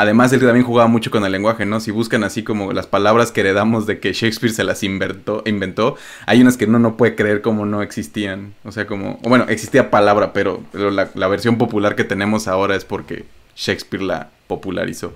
además, 0.02 0.34
él 0.34 0.40
también 0.42 0.66
jugaba 0.66 0.88
mucho 0.88 1.12
con 1.12 1.24
el 1.26 1.32
lenguaje, 1.32 1.66
¿no? 1.66 1.80
Si 1.80 1.92
buscan 1.92 2.24
así 2.24 2.44
como 2.44 2.74
las 2.74 2.88
palabras 2.88 3.32
que 3.32 3.42
heredamos 3.42 3.86
de 3.88 4.00
que 4.00 4.14
Shakespeare 4.14 4.54
se 4.54 4.64
las 4.64 4.84
inventó, 4.84 5.44
inventó 5.46 5.96
hay 6.26 6.42
unas 6.42 6.58
que 6.58 6.66
uno 6.66 6.80
no 6.80 6.98
puede 6.98 7.16
creer 7.16 7.42
como 7.42 7.66
no 7.66 7.82
existían. 7.82 8.54
O 8.64 8.72
sea, 8.72 8.88
como, 8.88 9.20
o 9.24 9.30
bueno, 9.30 9.46
existía 9.50 9.90
palabra, 9.92 10.34
pero, 10.34 10.62
pero 10.72 10.92
la, 10.92 11.10
la 11.16 11.28
versión 11.28 11.58
popular 11.58 11.96
que 11.96 12.04
tenemos 12.04 12.48
ahora 12.48 12.76
es 12.76 12.84
porque 12.86 13.26
Shakespeare 13.56 14.04
la 14.04 14.30
popularizó. 14.48 15.14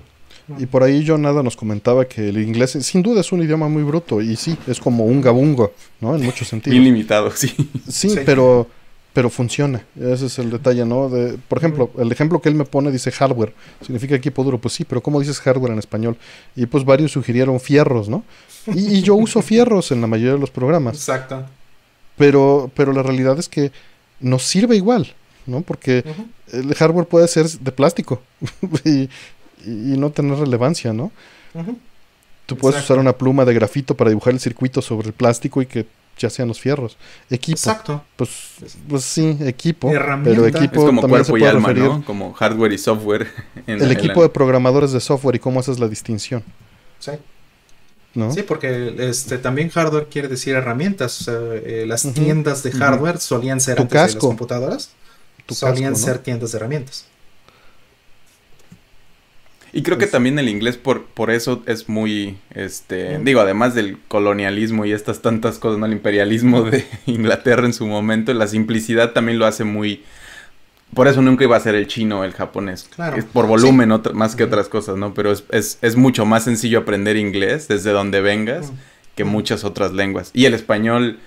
Y 0.58 0.66
por 0.66 0.84
ahí 0.84 1.02
yo 1.02 1.18
nada 1.18 1.42
nos 1.42 1.56
comentaba 1.56 2.04
que 2.04 2.28
el 2.28 2.38
inglés 2.38 2.78
sin 2.80 3.02
duda 3.02 3.20
es 3.20 3.32
un 3.32 3.42
idioma 3.42 3.68
muy 3.68 3.82
bruto 3.82 4.20
y 4.22 4.36
sí, 4.36 4.56
es 4.68 4.78
como 4.78 5.04
un 5.04 5.20
gabungo, 5.20 5.72
¿no? 6.00 6.14
En 6.14 6.22
muchos 6.22 6.46
sentidos. 6.46 6.72
Bien 6.72 6.84
limitado, 6.84 7.32
sí. 7.32 7.48
Sí, 7.88 8.10
Sí. 8.10 8.20
pero 8.24 8.68
pero 9.16 9.30
funciona. 9.30 9.82
Ese 9.98 10.26
es 10.26 10.38
el 10.38 10.50
detalle, 10.50 10.84
¿no? 10.84 11.08
De, 11.08 11.38
por 11.48 11.56
ejemplo, 11.56 11.90
el 11.96 12.12
ejemplo 12.12 12.42
que 12.42 12.50
él 12.50 12.54
me 12.54 12.66
pone 12.66 12.92
dice 12.92 13.10
hardware. 13.10 13.54
Significa 13.80 14.14
equipo 14.14 14.44
duro. 14.44 14.58
Pues 14.60 14.74
sí, 14.74 14.84
pero 14.84 15.02
¿cómo 15.02 15.18
dices 15.20 15.40
hardware 15.40 15.72
en 15.72 15.78
español? 15.78 16.18
Y 16.54 16.66
pues 16.66 16.84
varios 16.84 17.12
sugirieron 17.12 17.58
fierros, 17.58 18.10
¿no? 18.10 18.24
Y, 18.66 18.98
y 18.98 19.00
yo 19.00 19.14
uso 19.14 19.40
fierros 19.40 19.90
en 19.90 20.02
la 20.02 20.06
mayoría 20.06 20.34
de 20.34 20.38
los 20.38 20.50
programas. 20.50 20.96
Exacto. 20.96 21.46
Pero, 22.18 22.70
pero 22.76 22.92
la 22.92 23.02
realidad 23.02 23.38
es 23.38 23.48
que 23.48 23.72
nos 24.20 24.42
sirve 24.42 24.76
igual. 24.76 25.14
¿no? 25.46 25.62
Porque 25.62 26.04
el 26.52 26.74
hardware 26.74 27.06
puede 27.06 27.26
ser 27.26 27.48
de 27.48 27.72
plástico 27.72 28.20
y, 28.84 29.08
y 29.64 29.96
no 29.96 30.10
tener 30.10 30.36
relevancia, 30.36 30.92
¿no? 30.92 31.10
Tú 32.44 32.54
puedes 32.58 32.76
Exacto. 32.76 32.92
usar 32.92 32.98
una 32.98 33.16
pluma 33.16 33.46
de 33.46 33.54
grafito 33.54 33.96
para 33.96 34.10
dibujar 34.10 34.34
el 34.34 34.40
circuito 34.40 34.82
sobre 34.82 35.08
el 35.08 35.14
plástico 35.14 35.62
y 35.62 35.66
que 35.66 35.86
ya 36.18 36.30
sean 36.30 36.48
los 36.48 36.60
fierros. 36.60 36.96
Equipo. 37.30 37.56
Exacto. 37.58 38.04
Pues, 38.16 38.30
pues 38.88 39.04
sí, 39.04 39.36
equipo. 39.42 39.90
Pero 39.90 40.46
Es 40.46 40.54
equipo 40.54 40.86
como 40.86 41.00
también 41.02 41.24
se 41.24 41.30
cuerpo 41.32 41.36
y 41.36 41.40
puede 41.40 41.50
alma, 41.52 41.68
referir 41.68 41.90
¿no? 41.90 42.04
Como 42.04 42.32
hardware 42.32 42.72
y 42.72 42.78
software. 42.78 43.28
en 43.66 43.80
el 43.80 43.86
la- 43.88 43.92
equipo 43.92 44.12
en 44.14 44.18
la- 44.20 44.22
de 44.24 44.28
programadores 44.30 44.92
de 44.92 45.00
software 45.00 45.36
y 45.36 45.38
cómo 45.38 45.60
haces 45.60 45.78
la 45.78 45.88
distinción, 45.88 46.42
Sí. 46.98 47.12
¿no? 48.14 48.32
Sí, 48.32 48.42
porque 48.42 48.94
este 48.98 49.36
también 49.38 49.68
hardware 49.68 50.06
quiere 50.10 50.28
decir 50.28 50.54
herramientas. 50.54 51.20
O 51.20 51.24
sea, 51.24 51.34
eh, 51.54 51.84
las 51.86 52.02
tiendas 52.14 52.62
de 52.62 52.72
hardware 52.72 53.18
solían 53.18 53.60
ser 53.60 53.76
Tu 53.76 53.82
antes 53.82 53.94
de 54.00 54.06
las 54.06 54.16
computadoras. 54.16 54.90
Tu 55.44 55.54
solían 55.54 55.92
casco, 55.92 56.06
¿no? 56.06 56.12
ser 56.14 56.18
tiendas 56.22 56.52
de 56.52 56.56
herramientas. 56.58 57.04
Y 59.76 59.82
creo 59.82 59.98
que 59.98 60.04
Pues- 60.06 60.12
también 60.12 60.38
el 60.38 60.48
inglés 60.48 60.76
por, 60.78 61.04
por 61.04 61.30
eso 61.30 61.62
es 61.66 61.88
muy, 61.88 62.38
este, 62.54 63.18
Mm. 63.18 63.24
digo, 63.24 63.40
además 63.40 63.74
del 63.74 63.98
colonialismo 64.08 64.84
y 64.86 64.92
estas 64.92 65.20
tantas 65.20 65.58
cosas, 65.58 65.78
¿no? 65.78 65.86
El 65.86 65.92
imperialismo 65.92 66.62
de 66.62 66.84
Inglaterra 67.06 67.66
en 67.66 67.72
su 67.74 67.86
momento, 67.86 68.32
la 68.32 68.46
simplicidad 68.46 69.12
también 69.12 69.38
lo 69.38 69.46
hace 69.46 69.64
muy... 69.64 70.02
Por 70.94 71.08
eso 71.08 71.20
nunca 71.20 71.44
iba 71.44 71.56
a 71.56 71.60
ser 71.60 71.74
el 71.74 71.88
chino 71.88 72.20
o 72.20 72.24
el 72.24 72.32
japonés. 72.32 72.88
Claro. 72.94 73.16
Es 73.16 73.24
por 73.24 73.46
volumen 73.46 73.90
otra- 73.92 74.12
más 74.14 74.34
que 74.36 74.44
otras 74.44 74.68
cosas, 74.68 74.96
¿no? 74.96 75.12
Pero 75.14 75.30
es, 75.32 75.44
es, 75.50 75.78
es 75.82 75.96
mucho 75.96 76.24
más 76.24 76.44
sencillo 76.44 76.78
aprender 76.78 77.16
inglés 77.16 77.68
desde 77.68 77.90
donde 77.90 78.20
vengas 78.20 78.72
que 79.16 79.24
muchas 79.24 79.64
otras 79.64 79.92
lenguas. 79.92 80.30
Y 80.32 80.44
el 80.46 80.54
español, 80.54 81.18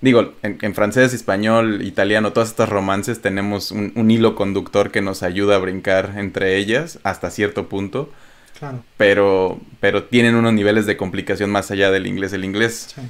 digo, 0.00 0.32
en, 0.42 0.58
en 0.60 0.74
francés, 0.74 1.12
español, 1.14 1.82
italiano, 1.82 2.32
todas 2.32 2.50
estas 2.50 2.68
romances 2.68 3.20
tenemos 3.22 3.70
un, 3.70 3.92
un 3.96 4.10
hilo 4.10 4.34
conductor 4.34 4.90
que 4.90 5.00
nos 5.02 5.22
ayuda 5.22 5.56
a 5.56 5.58
brincar 5.58 6.14
entre 6.16 6.56
ellas 6.56 6.98
hasta 7.02 7.30
cierto 7.30 7.68
punto, 7.68 8.10
Claro. 8.58 8.82
pero, 8.96 9.60
pero 9.80 10.04
tienen 10.04 10.34
unos 10.34 10.52
niveles 10.54 10.86
de 10.86 10.96
complicación 10.96 11.50
más 11.50 11.70
allá 11.70 11.90
del 11.90 12.06
inglés. 12.06 12.32
El 12.32 12.44
inglés 12.44 12.94
sí. 12.94 13.02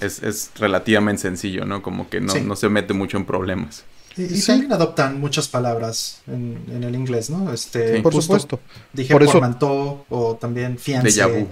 es, 0.00 0.22
es 0.22 0.50
relativamente 0.58 1.20
sencillo, 1.22 1.64
¿no? 1.66 1.82
Como 1.82 2.08
que 2.08 2.20
no, 2.20 2.32
Sí. 2.32 2.40
no 2.40 2.56
se 2.56 2.68
mete 2.70 2.94
mucho 2.94 3.18
en 3.18 3.26
problemas. 3.26 3.84
Y, 4.16 4.22
y 4.22 4.28
Sí. 4.40 4.46
también 4.46 4.72
adoptan 4.72 5.20
muchas 5.20 5.48
palabras 5.48 6.22
en, 6.26 6.58
en 6.72 6.82
el 6.84 6.94
inglés, 6.94 7.28
¿no? 7.28 7.52
Este, 7.52 7.96
Sí. 7.96 8.02
Por 8.02 8.14
justo 8.14 8.38
supuesto. 8.38 8.60
Dije 8.94 9.12
Por 9.12 9.22
eso- 9.22 9.38
o 10.08 10.38
también 10.40 10.78
fiancé. 10.78 11.46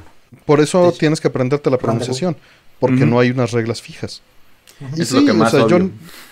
Por 0.47 0.61
eso 0.61 0.93
tienes 0.99 1.21
que 1.21 1.29
aprenderte 1.29 1.69
la 1.71 1.77
pronunciación, 1.79 2.37
porque 2.81 3.05
no 3.05 3.21
hay 3.21 3.31
unas 3.31 3.53
reglas 3.53 3.83
fijas. 3.83 4.23
Lo 5.21 5.25
que 5.27 5.31
o 5.33 5.51
sea, 5.51 5.61
yo, 5.69 5.77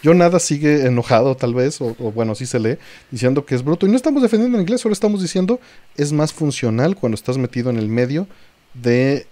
yo 0.02 0.14
nada 0.14 0.38
sigue 0.40 0.86
enojado 0.86 1.36
tal 1.36 1.54
vez, 1.54 1.80
o, 1.80 1.94
o 1.98 2.10
bueno, 2.12 2.34
sí 2.34 2.44
se 2.46 2.58
lee, 2.58 2.76
diciendo 3.10 3.44
que 3.46 3.54
es 3.54 3.62
bruto. 3.64 3.86
Y 3.86 3.90
no 3.90 3.96
estamos 3.96 4.22
defendiendo 4.22 4.56
el 4.58 4.62
inglés, 4.62 4.80
solo 4.80 4.92
estamos 4.92 5.22
diciendo 5.22 5.60
es 5.96 6.12
más 6.12 6.32
funcional 6.32 6.96
cuando 6.96 7.14
estás 7.14 7.38
metido 7.38 7.70
en 7.70 7.78
el 7.78 7.88
medio 7.88 8.26
de 8.74 9.26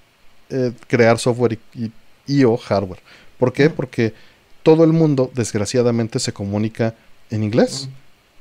eh, 0.51 0.73
crear 0.89 1.19
software 1.19 1.59
y, 1.75 1.85
y- 1.87 1.93
y 2.27 2.45
o 2.45 2.57
hardware. 2.57 3.01
¿Por 3.39 3.53
qué? 3.53 3.69
Porque 3.71 4.15
todo 4.63 4.85
el 4.85 4.93
mundo, 4.93 5.31
desgraciadamente, 5.35 6.19
se 6.21 6.33
comunica 6.33 6.95
en 7.31 7.43
inglés. 7.43 7.89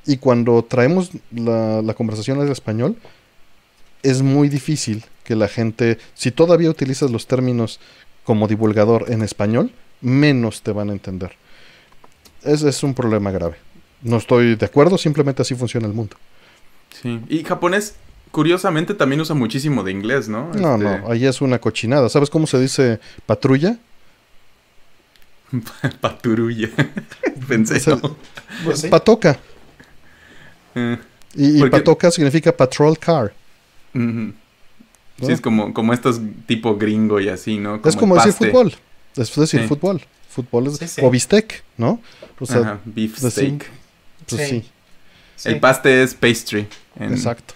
Y 0.05 0.17
cuando 0.17 0.63
traemos 0.63 1.11
la, 1.31 1.81
la 1.81 1.93
conversación 1.93 2.39
al 2.41 2.49
español, 2.51 2.95
es 4.03 4.21
muy 4.21 4.49
difícil 4.49 5.03
que 5.23 5.35
la 5.35 5.47
gente, 5.47 5.97
si 6.13 6.31
todavía 6.31 6.69
utilizas 6.69 7.11
los 7.11 7.27
términos 7.27 7.79
como 8.23 8.47
divulgador 8.47 9.05
en 9.11 9.21
español, 9.21 9.71
menos 10.01 10.61
te 10.61 10.71
van 10.71 10.89
a 10.89 10.93
entender. 10.93 11.33
Ese 12.43 12.69
es 12.69 12.83
un 12.83 12.93
problema 12.93 13.31
grave. 13.31 13.57
No 14.01 14.17
estoy 14.17 14.55
de 14.55 14.65
acuerdo, 14.65 14.97
simplemente 14.97 15.41
así 15.41 15.55
funciona 15.55 15.87
el 15.87 15.93
mundo. 15.93 16.15
Sí. 17.01 17.19
Y 17.27 17.43
japonés, 17.43 17.95
curiosamente, 18.31 18.93
también 18.93 19.19
usa 19.21 19.35
muchísimo 19.35 19.83
de 19.83 19.91
inglés, 19.91 20.29
¿no? 20.29 20.51
No, 20.53 20.75
Este, 20.75 20.83
no, 21.01 21.11
ahí 21.11 21.25
es 21.25 21.41
una 21.41 21.59
cochinada. 21.59 22.07
¿Sabes 22.09 22.29
cómo 22.29 22.47
se 22.47 22.59
dice 22.59 22.99
patrulla? 23.25 23.77
Paturulla. 26.01 26.69
Pensé, 27.47 27.75
O 27.77 27.79
sea, 27.79 27.95
¿no? 27.95 28.15
Pues 28.63 28.81
sí. 28.81 28.87
Patoca. 28.87 29.37
Eh, 30.75 30.97
Y, 31.35 31.57
y 31.57 31.59
Porque- 31.59 31.77
patoca 31.77 32.11
significa 32.11 32.55
patrol 32.55 32.97
car. 32.97 33.33
Sí, 33.93 35.31
es 35.31 35.41
como, 35.41 35.73
como 35.73 35.93
estos 35.93 36.21
tipo 36.47 36.77
gringo 36.77 37.19
y 37.19 37.27
así, 37.29 37.57
¿no? 37.57 37.81
es 37.83 37.95
como 37.95 38.15
decir 38.15 38.31
fútbol. 38.33 38.73
Es 39.17 39.35
decir 39.35 39.61
Sí. 39.61 39.67
fútbol. 39.67 40.01
Fútbol 40.29 40.67
es, 40.67 40.77
Sí, 40.77 40.87
sí. 40.87 41.01
o 41.03 41.09
bistec, 41.09 41.63
¿no? 41.77 42.01
O 42.39 42.45
sea, 42.45 42.59
Ajá, 42.59 42.79
beef 42.85 43.19
pues 43.19 43.33
steak. 43.33 43.65
pues 44.27 44.47
sí, 44.49 44.65
Sí. 45.35 45.49
El 45.49 45.59
paste 45.59 46.03
es 46.03 46.13
pastry. 46.13 46.67
en- 46.99 47.13
exacto. 47.13 47.53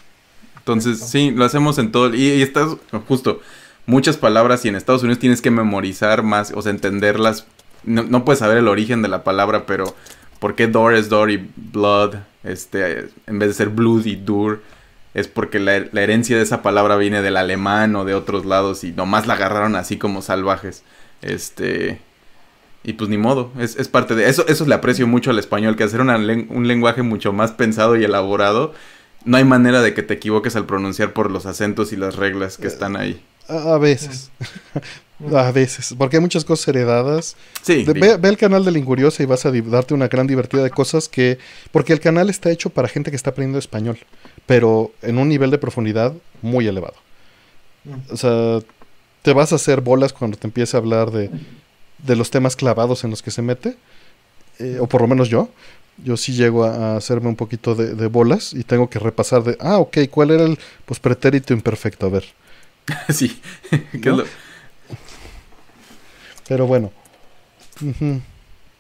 Entonces, 0.58 0.94
Exacto. 0.94 1.12
sí, 1.12 1.32
lo 1.32 1.44
hacemos 1.46 1.78
en 1.78 1.92
todo. 1.92 2.14
Y, 2.16 2.22
y 2.30 2.42
estás, 2.42 2.70
justo, 3.08 3.42
muchas 3.86 4.16
palabras 4.18 4.64
y 4.66 4.70
en 4.70 4.76
Estados 4.76 5.04
Unidos 5.04 5.20
tienes 5.20 5.42
que 5.42 5.52
memorizar 5.52 6.24
más, 6.24 6.52
o 6.56 6.62
sea, 6.62 6.72
entenderlas. 6.72 7.46
No, 7.84 8.04
no 8.04 8.24
puedes 8.24 8.40
saber 8.40 8.58
el 8.58 8.70
origen 8.70 9.02
de 9.02 9.10
la 9.10 9.24
palabra, 9.26 9.66
pero 9.66 9.94
¿por 10.40 10.56
qué 10.56 10.68
door 10.68 10.96
es 10.96 11.10
door 11.10 11.30
y 11.32 11.50
blood? 11.58 12.16
Este, 12.46 13.10
en 13.28 13.40
vez 13.40 13.50
de 13.50 13.54
ser 13.56 13.70
blood 13.70 14.06
y 14.06 14.16
dur, 14.16 14.64
es 15.14 15.28
porque 15.28 15.60
la, 15.60 15.84
la 15.92 16.02
herencia 16.02 16.38
de 16.38 16.44
esa 16.44 16.62
palabra 16.62 16.96
viene 16.96 17.22
del 17.22 17.36
alemán 17.38 17.96
o 17.98 18.06
de 18.06 18.14
otros 18.16 18.46
lados 18.46 18.84
y 18.86 18.94
nomás 18.94 19.28
la 19.28 19.34
agarraron 19.34 19.76
así 19.76 19.98
como 19.98 20.22
salvajes. 20.22 20.84
Este. 21.24 22.00
Y 22.84 22.94
pues 22.94 23.10
ni 23.10 23.18
modo, 23.18 23.52
es, 23.58 23.78
es 23.78 23.88
parte 23.88 24.14
de 24.14 24.28
eso. 24.28 24.46
Eso 24.48 24.66
le 24.66 24.76
aprecio 24.76 25.08
mucho 25.08 25.32
al 25.32 25.40
español, 25.40 25.76
que 25.76 25.84
hacer 25.86 26.02
una 26.02 26.18
un 26.18 26.68
lenguaje 26.68 27.02
mucho 27.02 27.32
más 27.32 27.52
pensado 27.52 27.96
y 27.96 28.04
elaborado 28.04 28.74
no 29.26 29.38
hay 29.38 29.44
manera 29.44 29.82
de 29.82 29.94
que 29.94 30.04
te 30.04 30.16
equivoques 30.16 30.56
al 30.56 30.66
pronunciar 30.66 31.14
por 31.14 31.32
los 31.32 31.46
acentos 31.46 31.94
y 31.94 31.96
las 31.96 32.16
reglas 32.16 32.58
que 32.58 32.68
están 32.68 32.96
ahí. 32.96 33.22
A, 33.48 33.78
veces. 33.78 34.32
a 35.36 35.52
veces. 35.52 35.96
Porque 35.98 36.18
hay 36.18 36.22
muchas 36.22 36.46
cosas 36.46 36.68
heredadas. 36.68 37.36
Sí, 37.62 37.84
De- 37.84 37.94
ve, 37.94 38.18
ve 38.18 38.30
el 38.30 38.38
canal 38.38 38.66
de 38.66 38.72
Linguriosa 38.72 39.24
y 39.24 39.26
vas 39.26 39.46
a 39.46 39.52
darte 39.52 39.94
una 39.94 40.08
gran 40.08 40.28
divertida 40.28 40.64
de 40.64 40.70
cosas 40.70 41.08
que... 41.08 41.38
Porque 41.72 41.94
el 41.94 42.00
canal 42.00 42.30
está 42.30 42.52
hecho 42.52 42.70
para 42.70 42.88
gente 42.88 43.12
que 43.12 43.16
está 43.18 43.32
aprendiendo 43.32 43.60
español. 43.60 43.98
Pero 44.46 44.92
en 45.02 45.18
un 45.18 45.30
nivel 45.30 45.52
de 45.52 45.58
profundidad 45.58 46.14
muy 46.42 46.68
elevado. 46.68 46.96
Mm. 47.86 48.14
O 48.14 48.18
sea, 48.18 48.60
te 49.24 49.34
vas 49.34 49.52
a 49.52 49.56
hacer 49.56 49.82
bolas 49.82 50.14
cuando 50.14 50.38
te 50.38 50.46
empiece 50.46 50.78
a 50.78 50.80
hablar 50.80 51.10
de, 51.12 51.32
de 52.00 52.16
los 52.16 52.30
temas 52.30 52.56
clavados 52.56 53.04
en 53.04 53.10
los 53.10 53.22
que 53.24 53.32
se 53.32 53.42
mete. 53.42 53.76
eh, 54.60 54.78
o 54.80 54.86
por 54.88 55.02
lo 55.02 55.08
menos 55.08 55.30
yo. 55.30 55.50
Yo 56.04 56.18
sí 56.18 56.34
llego 56.34 56.64
a, 56.64 56.94
a 56.94 56.98
hacerme 56.98 57.28
un 57.30 57.36
poquito 57.36 57.76
de, 57.76 57.94
de 57.96 58.08
bolas 58.08 58.54
y 58.54 58.64
tengo 58.64 58.90
que 58.90 58.98
repasar 59.00 59.44
de, 59.44 59.58
ah, 59.60 59.78
ok, 59.78 59.98
¿cuál 60.10 60.32
era 60.32 60.44
el 60.44 60.58
pues, 60.86 61.00
pretérito 61.00 61.54
imperfecto? 61.54 62.06
A 62.08 62.10
ver. 62.10 62.26
sí. 63.10 63.40
es, 63.72 64.06
¿no? 64.06 64.18
lo, 64.18 64.24
Pero 66.48 66.68
bueno. 66.68 66.92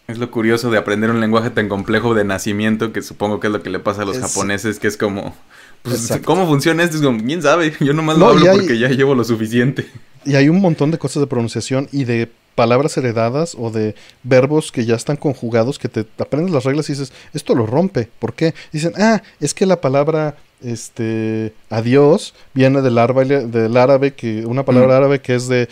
Es 0.08 0.18
lo 0.18 0.32
curioso 0.32 0.70
de 0.70 0.78
aprender 0.78 1.10
un 1.10 1.22
lenguaje 1.22 1.50
tan 1.50 1.70
complejo 1.70 2.14
de 2.14 2.24
nacimiento 2.26 2.92
que 2.92 3.02
supongo 3.02 3.40
que 3.40 3.48
es 3.48 3.54
lo 3.54 3.64
que 3.64 3.70
le 3.70 3.80
pasa 3.80 4.02
a 4.02 4.06
los 4.06 4.18
Es- 4.18 4.24
japoneses, 4.24 4.80
que 4.80 4.88
es 4.88 4.98
como... 4.98 5.36
Pues, 5.84 6.02
Exacto. 6.02 6.26
¿cómo 6.26 6.48
funciona 6.48 6.82
esto? 6.84 6.98
Es 6.98 7.04
como, 7.04 7.22
¿quién 7.24 7.42
sabe? 7.42 7.74
Yo 7.80 7.94
nomás 7.94 8.18
No, 8.18 8.26
lo 8.26 8.32
hablo 8.32 8.52
hay- 8.52 8.58
porque 8.60 8.80
ya 8.80 8.90
llevo 8.90 9.16
lo 9.16 9.24
suficiente. 9.24 9.86
Y 10.26 10.36
hay 10.36 10.50
un 10.50 10.62
montón 10.62 10.92
de 10.92 10.98
cosas 10.98 11.22
de 11.22 11.28
pronunciación 11.28 11.88
y 11.92 12.06
de 12.06 12.30
palabras 12.56 12.96
heredadas 12.98 13.56
o 13.58 13.72
de 13.72 13.96
verbos 14.22 14.72
que 14.72 14.86
ya 14.86 14.96
están 14.96 15.18
conjugados 15.18 15.80
que 15.80 15.90
te 15.90 16.06
aprendes 16.20 16.54
las 16.54 16.64
reglas 16.64 16.90
y 16.90 16.94
dices, 16.94 17.12
esto 17.34 17.56
lo 17.56 17.66
rompe. 17.66 18.10
¿Por 18.20 18.34
qué? 18.34 18.54
Dicen, 18.72 18.94
ah, 18.98 19.22
es 19.40 19.54
que 19.54 19.66
la 19.66 19.82
palabra 19.82 20.36
este 20.64 21.54
adiós 21.70 22.34
viene 22.54 22.82
del 22.82 22.98
árabe, 22.98 23.26
del 23.48 23.76
árabe 23.76 24.14
que 24.14 24.46
una 24.46 24.64
palabra 24.64 24.94
Mm. 24.94 24.98
árabe 24.98 25.20
que 25.22 25.36
es 25.36 25.48
de 25.48 25.68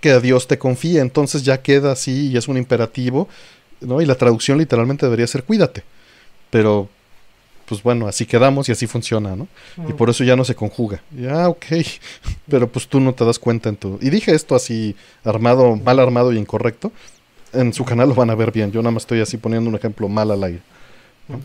que 0.00 0.10
a 0.10 0.20
Dios 0.20 0.46
te 0.48 0.58
confía, 0.58 1.00
entonces 1.00 1.44
ya 1.44 1.62
queda 1.62 1.92
así 1.92 2.28
y 2.28 2.36
es 2.36 2.48
un 2.48 2.56
imperativo, 2.56 3.28
¿no? 3.80 4.00
Y 4.00 4.06
la 4.06 4.16
traducción 4.16 4.58
literalmente 4.58 5.06
debería 5.06 5.26
ser 5.26 5.44
cuídate. 5.44 5.84
Pero 6.50 6.88
pues 7.66 7.82
bueno, 7.82 8.06
así 8.06 8.26
quedamos 8.26 8.68
y 8.68 8.72
así 8.72 8.86
funciona, 8.86 9.36
¿no? 9.36 9.48
Y 9.88 9.92
por 9.92 10.10
eso 10.10 10.24
ya 10.24 10.36
no 10.36 10.44
se 10.44 10.54
conjuga. 10.54 11.02
Ya, 11.10 11.48
ok. 11.48 11.64
Pero 12.48 12.68
pues 12.68 12.88
tú 12.88 13.00
no 13.00 13.14
te 13.14 13.24
das 13.24 13.38
cuenta 13.38 13.68
en 13.68 13.76
tu... 13.76 13.98
Y 14.00 14.10
dije 14.10 14.34
esto 14.34 14.54
así, 14.54 14.96
armado, 15.24 15.76
mal 15.76 15.98
armado 15.98 16.32
y 16.32 16.38
incorrecto. 16.38 16.92
En 17.52 17.72
su 17.72 17.84
canal 17.84 18.08
lo 18.08 18.14
van 18.14 18.30
a 18.30 18.34
ver 18.34 18.52
bien. 18.52 18.72
Yo 18.72 18.80
nada 18.82 18.92
más 18.92 19.04
estoy 19.04 19.20
así 19.20 19.36
poniendo 19.36 19.68
un 19.68 19.76
ejemplo 19.76 20.08
mal 20.08 20.30
al 20.30 20.42
aire. 20.44 20.62
¿no? 21.28 21.40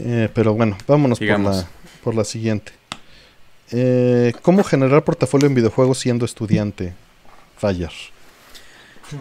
Eh, 0.00 0.28
pero 0.34 0.54
bueno, 0.54 0.76
vámonos 0.86 1.18
por 1.18 1.40
la, 1.40 1.66
por 2.02 2.14
la 2.14 2.24
siguiente. 2.24 2.72
Eh, 3.70 4.32
¿Cómo 4.42 4.62
generar 4.64 5.04
portafolio 5.04 5.46
en 5.46 5.54
videojuegos 5.54 5.98
siendo 5.98 6.24
estudiante? 6.24 6.94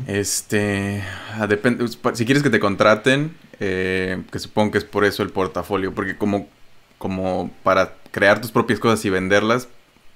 Este, 0.07 1.03
ah, 1.39 1.47
depende, 1.47 1.85
si 2.13 2.25
quieres 2.25 2.43
que 2.43 2.49
te 2.49 2.59
contraten, 2.59 3.35
eh, 3.59 4.21
que 4.31 4.39
supongo 4.39 4.71
que 4.71 4.77
es 4.79 4.83
por 4.85 5.05
eso 5.05 5.23
el 5.23 5.29
portafolio, 5.29 5.93
porque 5.93 6.17
como, 6.17 6.47
como 6.97 7.51
para 7.63 7.93
crear 8.11 8.41
tus 8.41 8.51
propias 8.51 8.79
cosas 8.79 9.03
y 9.05 9.09
venderlas, 9.09 9.67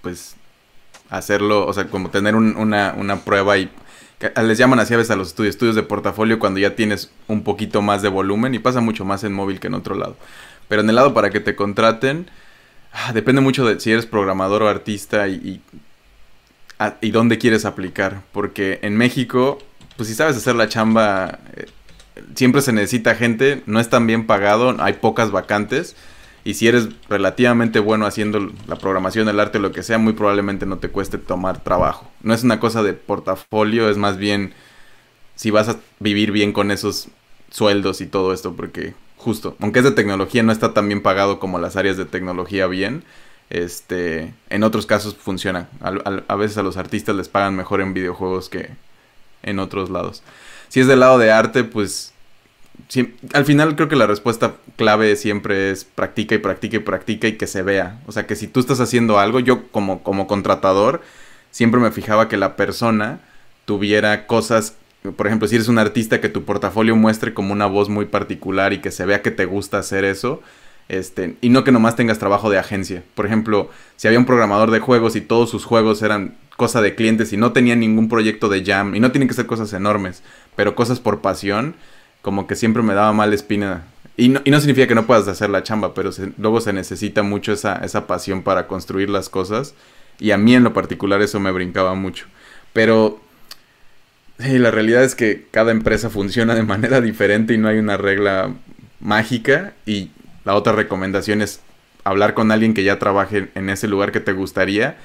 pues 0.02 0.36
hacerlo, 1.10 1.66
o 1.68 1.74
sea, 1.74 1.88
como 1.88 2.10
tener 2.10 2.36
un- 2.36 2.56
una, 2.58 2.94
una 2.98 3.18
prueba 3.24 3.58
y 3.58 3.70
que 4.20 4.32
les 4.44 4.58
llaman 4.58 4.80
así 4.80 4.94
a 4.94 4.98
veces 4.98 5.12
a 5.12 5.16
los 5.16 5.30
estudios, 5.30 5.56
estudios 5.56 5.76
de 5.76 5.84
portafolio 5.84 6.40
cuando 6.40 6.60
ya 6.60 6.76
tienes 6.76 7.12
un 7.28 7.44
poquito 7.44 7.82
más 7.82 8.02
de 8.02 8.10
volumen 8.10 8.54
y 8.56 8.60
pasa 8.60 8.82
mucho 8.82 9.06
más 9.06 9.24
en 9.24 9.34
móvil 9.34 9.60
que 9.60 9.68
en 9.68 9.76
otro 9.76 9.96
lado. 9.96 10.18
Pero 10.68 10.82
en 10.82 10.90
el 10.90 10.96
lado 10.96 11.14
para 11.14 11.30
que 11.30 11.40
te 11.40 11.56
contraten, 11.56 12.30
ah, 12.94 13.14
depende 13.14 13.42
mucho 13.42 13.66
de 13.66 13.80
si 13.80 13.92
eres 13.92 14.06
programador 14.08 14.64
o 14.64 14.70
artista 14.70 15.28
y, 15.28 15.62
ah, 16.80 16.96
y 17.02 17.12
dónde 17.12 17.38
quieres 17.38 17.66
aplicar. 17.66 18.22
Porque 18.32 18.80
en 18.82 18.98
México, 18.98 19.60
pues 19.98 20.08
si 20.08 20.16
sabes 20.16 20.38
hacer 20.38 20.56
la 20.56 20.70
chamba, 20.70 21.40
eh, 21.56 21.66
siempre 22.36 22.62
se 22.62 22.72
necesita 22.72 23.16
gente, 23.16 23.64
no 23.66 23.80
es 23.80 23.90
tan 23.90 24.08
bien 24.08 24.26
pagado, 24.26 24.76
hay 24.80 24.94
pocas 24.94 25.32
vacantes. 25.32 25.96
Y 26.44 26.54
si 26.54 26.68
eres 26.68 26.88
relativamente 27.10 27.80
bueno 27.80 28.06
haciendo 28.06 28.54
la 28.68 28.78
programación, 28.78 29.28
el 29.28 29.40
arte, 29.40 29.60
lo 29.60 29.74
que 29.74 29.84
sea, 29.84 29.98
muy 29.98 30.14
probablemente 30.14 30.66
no 30.66 30.78
te 30.78 30.88
cueste 30.88 31.18
tomar 31.18 31.62
trabajo. 31.62 32.10
No 32.22 32.34
es 32.34 32.44
una 32.44 32.62
cosa 32.62 32.84
de 32.84 32.94
portafolio, 32.94 33.90
es 33.90 33.98
más 33.98 34.18
bien 34.18 34.54
si 35.36 35.52
vas 35.52 35.68
a 35.68 35.76
vivir 36.00 36.32
bien 36.32 36.54
con 36.54 36.72
esos 36.72 37.10
sueldos 37.52 38.00
y 38.00 38.06
todo 38.06 38.32
esto, 38.32 38.56
porque 38.56 38.94
justo, 39.18 39.58
aunque 39.60 39.80
es 39.80 39.86
de 39.86 39.92
tecnología, 39.92 40.42
no 40.42 40.54
está 40.54 40.74
tan 40.74 40.88
bien 40.88 41.02
pagado 41.02 41.40
como 41.40 41.60
las 41.60 41.76
áreas 41.76 41.98
de 41.98 42.06
tecnología 42.06 42.68
bien. 42.68 43.04
Este, 43.50 44.34
en 44.50 44.64
otros 44.64 44.86
casos 44.86 45.16
funciona. 45.16 45.70
A, 45.82 46.22
a 46.28 46.36
veces 46.36 46.58
a 46.58 46.64
los 46.64 46.78
artistas 46.78 47.16
les 47.16 47.28
pagan 47.28 47.56
mejor 47.56 47.82
en 47.82 47.94
videojuegos 47.94 48.48
que 48.48 48.70
en 49.44 49.60
otros 49.60 49.90
lados. 49.90 50.24
Si 50.68 50.80
es 50.80 50.88
del 50.88 51.00
lado 51.00 51.18
de 51.18 51.32
arte, 51.32 51.64
pues 51.64 52.14
al 53.34 53.46
final 53.46 53.76
creo 53.76 53.90
que 53.90 53.96
la 53.96 54.08
respuesta 54.08 54.56
clave 54.76 55.16
siempre 55.16 55.72
es 55.72 55.84
practica 55.84 56.36
y 56.36 56.38
practica 56.38 56.78
y 56.78 56.80
practica 56.80 57.28
y 57.28 57.38
que 57.38 57.48
se 57.48 57.62
vea. 57.62 58.00
O 58.06 58.12
sea, 58.12 58.28
que 58.28 58.36
si 58.36 58.48
tú 58.48 58.60
estás 58.60 58.80
haciendo 58.80 59.20
algo, 59.20 59.40
yo 59.40 59.68
como, 59.72 60.04
como 60.04 60.28
contratador 60.28 61.02
siempre 61.52 61.80
me 61.80 61.92
fijaba 61.92 62.30
que 62.30 62.38
la 62.38 62.56
persona 62.56 63.20
tuviera 63.66 64.28
cosas, 64.28 64.76
por 65.16 65.28
ejemplo, 65.28 65.48
si 65.48 65.56
eres 65.56 65.68
un 65.68 65.80
artista, 65.80 66.22
que 66.22 66.30
tu 66.30 66.44
portafolio 66.44 66.96
muestre 66.96 67.34
como 67.34 67.52
una 67.52 67.66
voz 67.66 67.90
muy 67.90 68.06
particular 68.06 68.74
y 68.74 68.80
que 68.80 68.92
se 68.92 69.06
vea 69.06 69.22
que 69.22 69.32
te 69.32 69.46
gusta 69.46 69.80
hacer 69.80 70.06
eso. 70.06 70.42
Este, 70.90 71.36
y 71.42 71.50
no 71.50 71.64
que 71.64 71.72
nomás 71.72 71.96
tengas 71.96 72.20
trabajo 72.20 72.50
de 72.50 72.58
agencia. 72.58 73.04
Por 73.16 73.26
ejemplo, 73.26 73.70
si 73.98 74.08
había 74.08 74.20
un 74.20 74.26
programador 74.26 74.72
de 74.72 74.80
juegos 74.80 75.16
y 75.16 75.22
todos 75.22 75.50
sus 75.50 75.66
juegos 75.66 76.02
eran 76.02 76.36
cosa 76.56 76.82
de 76.82 76.96
clientes 76.96 77.34
y 77.34 77.38
no 77.38 77.52
tenía 77.52 77.76
ningún 77.76 78.10
proyecto 78.10 78.50
de 78.50 78.64
jam, 78.66 78.96
y 78.96 79.00
no 79.00 79.12
tienen 79.12 79.28
que 79.28 79.36
ser 79.36 79.46
cosas 79.46 79.72
enormes, 79.74 80.24
pero 80.56 80.76
cosas 80.76 81.00
por 81.00 81.22
pasión, 81.22 81.76
como 82.22 82.48
que 82.48 82.56
siempre 82.56 82.84
me 82.84 82.94
daba 82.94 83.14
mal 83.14 83.34
espina. 83.34 83.84
Y 84.18 84.30
no, 84.30 84.42
y 84.44 84.50
no 84.50 84.60
significa 84.60 84.88
que 84.88 84.96
no 84.96 85.06
puedas 85.06 85.28
hacer 85.28 85.50
la 85.52 85.62
chamba, 85.62 85.94
pero 85.94 86.10
luego 86.38 86.60
se 86.60 86.74
necesita 86.74 87.22
mucho 87.22 87.54
esa, 87.54 87.76
esa 87.86 88.08
pasión 88.08 88.42
para 88.42 88.68
construir 88.68 89.10
las 89.10 89.30
cosas. 89.30 89.76
Y 90.20 90.32
a 90.32 90.38
mí 90.38 90.56
en 90.56 90.64
lo 90.64 90.74
particular 90.74 91.22
eso 91.22 91.40
me 91.40 91.52
brincaba 91.52 91.94
mucho. 91.94 92.26
Pero 92.74 93.22
la 94.40 94.72
realidad 94.72 95.04
es 95.04 95.16
que 95.16 95.46
cada 95.52 95.72
empresa 95.72 96.10
funciona 96.10 96.56
de 96.56 96.64
manera 96.64 97.02
diferente 97.02 97.54
y 97.54 97.58
no 97.60 97.68
hay 97.68 97.78
una 97.78 97.98
regla 97.98 98.54
mágica. 99.00 99.74
Y 99.86 100.10
la 100.48 100.56
otra 100.56 100.72
recomendación 100.72 101.42
es 101.42 101.60
hablar 102.06 102.34
con 102.34 102.54
alguien 102.54 102.74
que 102.74 102.86
ya 102.86 103.00
trabaje 103.00 103.50
en 103.54 103.70
ese 103.70 103.86
lugar 103.90 104.14
que 104.14 104.22
te 104.22 104.32
gustaría 104.32 104.96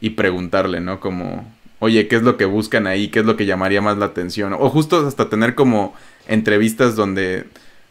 y 0.00 0.10
preguntarle, 0.10 0.80
¿no? 0.80 1.00
Como, 1.00 1.46
oye, 1.80 2.08
¿qué 2.08 2.16
es 2.16 2.22
lo 2.22 2.38
que 2.38 2.46
buscan 2.46 2.86
ahí? 2.86 3.08
¿Qué 3.08 3.18
es 3.18 3.26
lo 3.26 3.36
que 3.36 3.44
llamaría 3.44 3.82
más 3.82 3.98
la 3.98 4.06
atención? 4.06 4.54
O 4.54 4.70
justo 4.70 5.06
hasta 5.06 5.28
tener 5.28 5.54
como 5.54 5.94
entrevistas 6.28 6.96
donde 6.96 7.44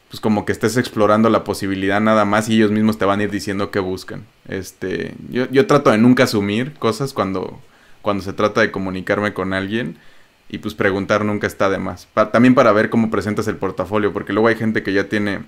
pues 0.09 0.19
como 0.19 0.45
que 0.45 0.51
estés 0.51 0.77
explorando 0.77 1.29
la 1.29 1.43
posibilidad 1.43 2.01
nada 2.01 2.25
más 2.25 2.49
y 2.49 2.55
ellos 2.55 2.71
mismos 2.71 2.97
te 2.97 3.05
van 3.05 3.19
a 3.19 3.23
ir 3.23 3.29
diciendo 3.29 3.69
qué 3.69 3.77
buscan. 3.77 4.25
Este, 4.47 5.13
yo, 5.29 5.47
yo 5.51 5.67
trato 5.67 5.91
de 5.91 5.99
nunca 5.99 6.23
asumir 6.23 6.73
cosas 6.73 7.13
cuando, 7.13 7.59
cuando 8.01 8.23
se 8.23 8.33
trata 8.33 8.61
de 8.61 8.71
comunicarme 8.71 9.31
con 9.31 9.53
alguien 9.53 9.99
y 10.49 10.57
pues 10.57 10.73
preguntar 10.73 11.23
nunca 11.23 11.45
está 11.45 11.69
de 11.69 11.77
más. 11.77 12.07
También 12.31 12.55
para 12.55 12.71
ver 12.71 12.89
cómo 12.89 13.11
presentas 13.11 13.47
el 13.47 13.57
portafolio, 13.57 14.11
porque 14.11 14.33
luego 14.33 14.47
hay 14.47 14.55
gente 14.55 14.81
que 14.81 14.91
ya 14.91 15.07
tiene 15.07 15.41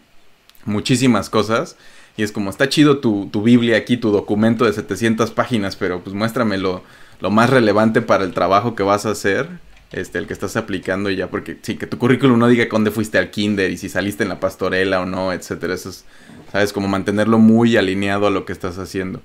muchísimas 0.67 1.29
cosas 1.29 1.77
y 2.17 2.23
es 2.23 2.31
como, 2.31 2.49
está 2.49 2.67
chido 2.67 2.97
tu, 2.97 3.29
tu 3.31 3.43
Biblia 3.43 3.77
aquí, 3.77 3.95
tu 3.95 4.11
documento 4.11 4.65
de 4.65 4.73
700 4.73 5.31
páginas, 5.31 5.75
pero 5.75 6.01
pues 6.03 6.15
muéstrame 6.15 6.57
lo, 6.57 6.83
más 7.29 7.51
relevante 7.51 8.01
para 8.01 8.23
el 8.23 8.33
trabajo 8.33 8.75
que 8.75 8.81
vas 8.81 9.05
a 9.05 9.11
hacer 9.11 9.47
este, 9.91 10.17
el 10.17 10.25
que 10.25 10.33
estás 10.33 10.57
aplicando 10.57 11.11
ya, 11.11 11.29
porque 11.29 11.57
sí, 11.61 11.77
que 11.77 11.85
tu 11.85 11.99
currículum 11.99 12.39
no 12.39 12.47
diga 12.47 12.65
dónde 12.71 12.89
fuiste 12.89 13.19
al 13.19 13.29
kinder 13.29 13.69
y 13.69 13.77
si 13.77 13.87
saliste 13.87 14.23
en 14.23 14.29
la 14.29 14.39
pastorela 14.39 14.99
o 14.99 15.05
no, 15.05 15.31
etcétera. 15.31 15.75
Eso 15.75 15.89
es, 15.89 16.05
sabes, 16.51 16.73
como 16.73 16.87
mantenerlo 16.87 17.37
muy 17.37 17.77
alineado 17.77 18.25
a 18.25 18.31
lo 18.31 18.45
que 18.45 18.53
estás 18.53 18.79
haciendo. 18.79 19.21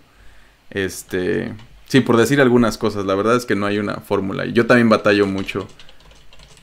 Este, 0.70 1.55
sí, 1.89 2.02
por 2.02 2.19
decir 2.19 2.43
algunas 2.43 2.77
cosas, 2.77 3.06
la 3.06 3.14
verdad 3.14 3.36
es 3.36 3.47
que 3.47 3.56
no 3.56 3.64
hay 3.64 3.78
una 3.78 3.97
fórmula. 3.97 4.44
Y 4.44 4.52
yo 4.52 4.66
también 4.66 4.90
batallo 4.90 5.27
mucho. 5.27 5.66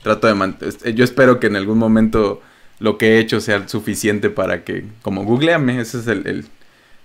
Trato 0.02 0.28
de 0.28 0.34
mantener, 0.34 0.94
yo 0.94 1.04
espero 1.04 1.40
que 1.40 1.48
en 1.48 1.56
algún 1.56 1.76
momento 1.76 2.40
lo 2.80 2.96
que 2.98 3.14
he 3.14 3.18
hecho 3.20 3.40
sea 3.40 3.68
suficiente 3.68 4.30
para 4.30 4.64
que, 4.64 4.84
como 5.02 5.24
googleame, 5.24 5.80
ese 5.80 5.98
es 5.98 6.06
el, 6.06 6.46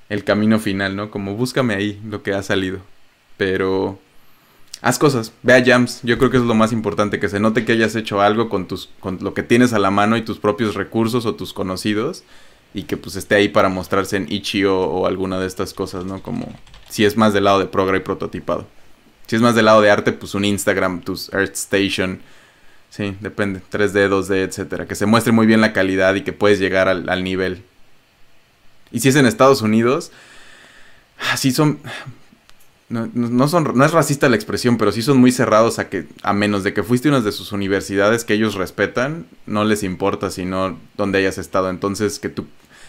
el, 0.10 0.24
camino 0.24 0.58
final, 0.58 0.96
¿no? 0.96 1.12
Como 1.12 1.36
búscame 1.36 1.76
ahí 1.76 2.02
lo 2.10 2.24
que 2.24 2.34
ha 2.34 2.42
salido. 2.42 2.80
Pero 3.38 4.00
haz 4.82 4.98
cosas, 4.98 5.34
ve 5.44 5.54
a 5.54 5.64
jams. 5.64 6.00
Yo 6.04 6.18
creo 6.18 6.32
que 6.32 6.38
es 6.38 6.44
lo 6.44 6.56
más 6.56 6.72
importante, 6.72 7.20
que 7.20 7.28
se 7.28 7.42
note 7.42 7.66
que 7.66 7.74
hayas 7.74 7.96
hecho 7.98 8.22
algo 8.22 8.48
con, 8.48 8.68
tus, 8.68 8.90
con 9.02 9.20
lo 9.22 9.34
que 9.34 9.44
tienes 9.44 9.74
a 9.74 9.80
la 9.80 9.92
mano 9.92 10.16
y 10.16 10.22
tus 10.22 10.40
propios 10.40 10.76
recursos 10.76 11.26
o 11.26 11.36
tus 11.36 11.54
conocidos. 11.54 12.24
Y 12.74 12.84
que 12.84 12.96
pues 12.96 13.18
esté 13.18 13.36
ahí 13.36 13.50
para 13.50 13.70
mostrarse 13.70 14.18
en 14.18 14.32
Ichio 14.32 14.80
o 14.80 15.06
alguna 15.06 15.40
de 15.40 15.48
estas 15.48 15.74
cosas, 15.74 16.06
¿no? 16.06 16.22
Como 16.22 16.48
si 16.90 17.04
es 17.04 17.18
más 17.18 17.34
del 17.34 17.44
lado 17.46 17.60
de 17.60 17.66
progra 17.66 17.98
y 17.98 18.02
prototipado. 18.02 18.66
Si 19.28 19.36
es 19.36 19.42
más 19.42 19.56
del 19.56 19.66
lado 19.66 19.82
de 19.82 19.90
arte, 19.90 20.14
pues 20.14 20.36
un 20.36 20.46
Instagram, 20.46 21.02
tus 21.02 21.34
ArtStation. 21.34 22.20
Sí, 22.96 23.14
depende. 23.20 23.60
3D, 23.60 24.08
2D, 24.08 24.36
etcétera. 24.38 24.88
Que 24.88 24.96
se 24.96 25.06
muestre 25.06 25.34
muy 25.34 25.46
bien 25.46 25.60
la 25.60 25.74
calidad 25.74 26.16
y 26.16 26.22
que 26.22 26.32
puedes 26.32 26.60
llegar 26.60 26.88
al, 26.88 27.24
nivel. 27.26 27.62
Y 28.90 29.02
si 29.02 29.10
es 29.10 29.18
en 29.18 29.26
Estados 29.26 29.62
Unidos, 29.62 30.14
así 31.30 31.52
son 31.52 31.80
no, 32.88 33.10
no, 33.14 33.48
son, 33.50 33.70
no 33.76 33.84
es 33.84 33.92
racista 33.92 34.30
la 34.30 34.38
expresión, 34.38 34.78
pero 34.78 34.94
sí 34.94 35.02
son 35.02 35.18
muy 35.18 35.34
cerrados 35.34 35.78
a 35.78 35.90
que, 35.90 36.08
a 36.22 36.32
menos 36.32 36.64
de 36.64 36.74
que 36.74 36.84
fuiste 36.84 37.10
a 37.10 37.12
una 37.12 37.20
de 37.20 37.34
sus 37.34 37.52
universidades 37.52 38.24
que 38.24 38.36
ellos 38.36 38.56
respetan, 38.56 39.26
no 39.46 39.66
les 39.66 39.84
importa 39.84 40.30
sino 40.30 40.80
dónde 40.96 41.18
hayas 41.18 41.38
estado. 41.38 41.70
Entonces, 41.70 42.18
que 42.20 42.30
tu, 42.30 42.46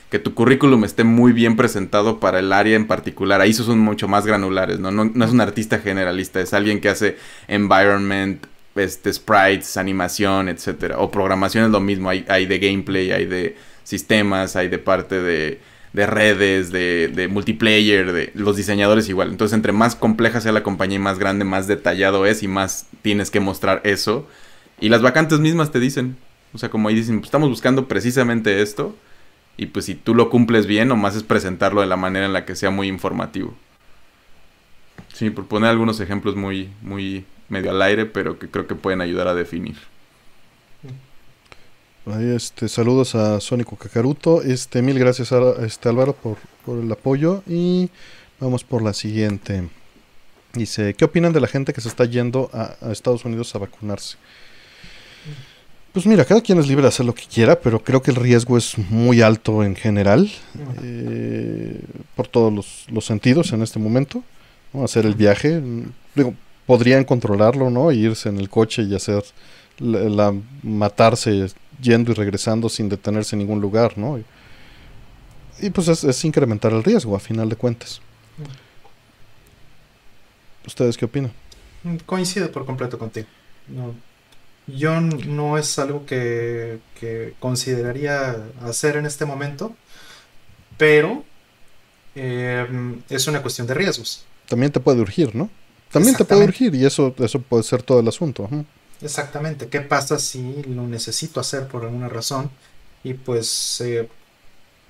que 0.09 0.21
tu 0.21 0.35
currículum 0.35 0.85
esté 0.85 1.03
muy 1.03 1.33
bien 1.33 1.57
presentado 1.57 2.21
para 2.21 2.39
el 2.39 2.53
área 2.53 2.77
en 2.77 2.87
particular. 2.87 3.41
Ahí 3.41 3.53
son 3.53 3.81
mucho 3.81 4.07
más 4.07 4.25
granulares, 4.25 4.79
¿no? 4.79 4.93
No, 4.93 5.07
no 5.07 5.25
es 5.25 5.33
un 5.33 5.41
artista 5.41 5.81
generalista, 5.81 6.41
es 6.41 6.55
alguien 6.55 6.81
que 6.81 6.91
hace 6.91 7.19
environment, 7.49 8.47
este, 8.77 9.13
sprites, 9.13 9.77
animación, 9.77 10.49
etcétera. 10.49 10.99
O 10.99 11.11
programación 11.11 11.65
es 11.65 11.71
lo 11.71 11.81
mismo, 11.81 12.11
hay, 12.11 12.25
hay 12.29 12.47
de 12.47 12.59
gameplay, 12.59 13.11
hay 13.11 13.27
de 13.27 13.57
sistemas, 13.85 14.57
hay 14.57 14.69
de 14.69 14.79
parte 14.79 15.21
de 15.21 15.61
de 15.97 16.07
redes, 16.07 16.71
de, 16.73 17.09
de, 17.09 17.27
multiplayer, 17.27 18.13
de 18.13 18.31
los 18.35 18.55
diseñadores 18.55 19.09
igual. 19.09 19.31
Entonces, 19.31 19.55
entre 19.55 19.73
más 19.73 19.97
compleja 19.97 20.43
sea 20.43 20.53
la 20.53 20.63
compañía 20.63 20.97
y 20.97 20.99
más 20.99 21.19
grande, 21.19 21.47
más 21.47 21.69
detallado 21.69 22.27
es 22.27 22.43
y 22.43 22.49
más 22.49 22.87
tienes 23.01 23.31
que 23.31 23.41
mostrar 23.41 23.81
eso. 23.83 24.29
Y 24.79 24.91
las 24.91 25.01
vacantes 25.01 25.41
mismas 25.41 25.73
te 25.73 25.81
dicen, 25.81 26.19
o 26.53 26.59
sea, 26.59 26.69
como 26.69 26.89
ahí 26.89 26.95
dicen, 26.95 27.21
pues 27.21 27.29
estamos 27.29 27.49
buscando 27.49 27.89
precisamente 27.89 28.61
esto. 28.61 28.95
Y 29.57 29.67
pues 29.67 29.87
si 29.87 29.95
tú 29.95 30.15
lo 30.15 30.29
cumples 30.29 30.67
bien, 30.67 30.89
nomás 30.89 31.17
es 31.17 31.23
presentarlo 31.23 31.81
de 31.81 31.87
la 31.87 31.97
manera 31.97 32.27
en 32.27 32.35
la 32.35 32.45
que 32.45 32.57
sea 32.57 32.69
muy 32.69 32.89
informativo. 32.89 33.55
Sí, 35.15 35.31
por 35.31 35.47
poner 35.47 35.71
algunos 35.71 35.99
ejemplos 36.01 36.37
muy, 36.37 36.69
muy 36.83 37.25
medio 37.49 37.71
al 37.71 37.83
aire, 37.83 38.07
pero 38.07 38.39
que 38.39 38.49
creo 38.49 38.67
que 38.67 38.75
pueden 38.75 39.01
ayudar 39.01 39.29
a 39.29 39.35
definir. 39.35 39.77
Este, 42.07 42.69
saludos 42.69 43.17
a 43.17 43.41
Sónico 43.41 43.75
Cacaruto. 43.75 44.41
Este, 44.43 44.81
mil 44.81 44.97
gracias 44.97 45.33
a 45.33 45.67
este 45.67 45.89
Álvaro 45.89 46.13
por, 46.13 46.37
por, 46.65 46.79
el 46.79 46.91
apoyo. 46.93 47.43
Y 47.49 47.91
vamos 48.39 48.63
por 48.63 48.81
la 48.81 48.93
siguiente. 48.93 49.69
Dice, 50.55 50.95
¿qué 50.95 51.05
opinan 51.05 51.33
de 51.33 51.41
la 51.41 51.49
gente 51.49 51.73
que 51.73 51.81
se 51.81 51.89
está 51.89 52.05
yendo 52.05 52.49
a, 52.53 52.77
a, 52.81 52.93
Estados 52.93 53.25
Unidos 53.25 53.53
a 53.57 53.59
vacunarse? 53.59 54.17
Pues 55.93 56.07
mira, 56.07 56.25
cada 56.25 56.41
quien 56.43 56.59
es 56.59 56.69
libre 56.69 56.83
de 56.83 56.89
hacer 56.89 57.07
lo 57.07 57.15
que 57.15 57.25
quiera, 57.25 57.59
pero 57.59 57.83
creo 57.83 58.01
que 58.03 58.13
el 58.13 58.17
riesgo 58.17 58.57
es 58.57 58.79
muy 58.79 59.23
alto 59.23 59.65
en 59.65 59.75
general, 59.75 60.31
eh, 60.83 61.81
por 62.15 62.29
todos 62.29 62.53
los, 62.53 62.87
los, 62.89 63.05
sentidos 63.05 63.53
en 63.53 63.63
este 63.63 63.79
momento. 63.79 64.23
¿no? 64.73 64.85
Hacer 64.85 65.07
el 65.07 65.15
viaje, 65.15 65.61
digo, 66.15 66.35
podrían 66.67 67.05
controlarlo, 67.05 67.71
¿no? 67.71 67.91
E 67.91 67.97
irse 67.97 68.29
en 68.29 68.39
el 68.39 68.49
coche 68.49 68.83
y 68.83 68.95
hacer 68.95 69.23
la, 69.79 70.01
la 70.01 70.35
matarse 70.63 71.49
yendo 71.81 72.13
y 72.13 72.15
regresando 72.15 72.69
sin 72.69 72.89
detenerse 72.89 73.37
en 73.37 73.41
ningún 73.41 73.61
lugar, 73.61 73.97
¿no? 73.97 74.19
Y, 74.19 74.25
y 75.61 75.71
pues 75.71 75.89
es, 75.89 76.05
es, 76.05 76.25
incrementar 76.25 76.73
el 76.73 76.85
riesgo 76.85 77.17
a 77.17 77.21
final 77.21 77.49
de 77.49 77.57
cuentas. 77.57 78.01
¿Ustedes 80.67 80.97
qué 80.97 81.05
opinan? 81.05 81.33
Coincido 82.05 82.51
por 82.51 82.67
completo 82.67 82.99
contigo. 82.99 83.29
No, 83.69 83.95
yo 84.67 85.01
no 85.01 85.59
es 85.59 85.79
algo 85.79 86.05
que, 86.07 86.81
que, 86.99 87.35
consideraría 87.39 88.37
hacer 88.63 88.97
en 88.97 89.07
este 89.07 89.25
momento, 89.25 89.75
pero 90.77 91.25
eh, 92.15 92.67
es 93.09 93.29
una 93.29 93.43
cuestión 93.43 93.67
de 93.67 93.75
riesgos. 93.75 94.25
También 94.49 94.73
te 94.73 94.81
puede 94.81 95.01
urgir, 95.01 95.35
¿no? 95.35 95.51
También 95.91 96.17
te 96.17 96.25
puede 96.25 96.45
urgir 96.45 96.75
y 96.75 96.85
eso, 96.85 97.15
eso 97.19 97.41
puede 97.41 97.63
ser 97.63 97.83
todo 97.83 98.01
el 98.01 98.09
asunto. 98.09 98.49
¿eh? 98.53 98.65
Exactamente. 99.01 99.69
¿Qué 99.69 99.81
pasa 99.81 100.19
si 100.19 100.63
lo 100.65 100.87
necesito 100.87 101.41
hacer 101.41 101.69
por 101.69 101.85
alguna 101.85 102.09
razón? 102.09 102.51
Y 103.05 103.15
pues 103.15 103.81
eh, 103.81 104.09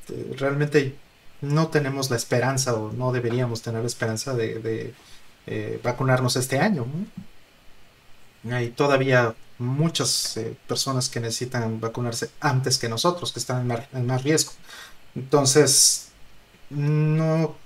eh, 0.09 0.35
realmente 0.39 0.97
no 1.41 1.69
tenemos 1.69 2.11
la 2.11 2.17
esperanza 2.17 2.75
o 2.75 2.93
no 2.93 3.13
deberíamos 3.13 3.63
tener 3.63 3.81
la 3.81 3.87
esperanza 3.87 4.35
de, 4.35 4.95
eh, 5.47 5.81
vacunarnos 5.83 6.37
este 6.37 6.59
año. 6.61 6.87
Hay 8.51 8.71
todavía 8.71 9.35
muchas 9.59 10.39
personas 10.69 11.09
que 11.09 11.21
necesitan 11.21 11.81
vacunarse 11.81 12.31
antes 12.41 12.79
que 12.79 12.89
nosotros, 12.89 13.33
que 13.33 13.41
están 13.41 13.71
en 13.93 14.07
más, 14.07 14.23
riesgo. 14.23 14.53
Entonces, 15.17 16.09
no, 16.71 17.57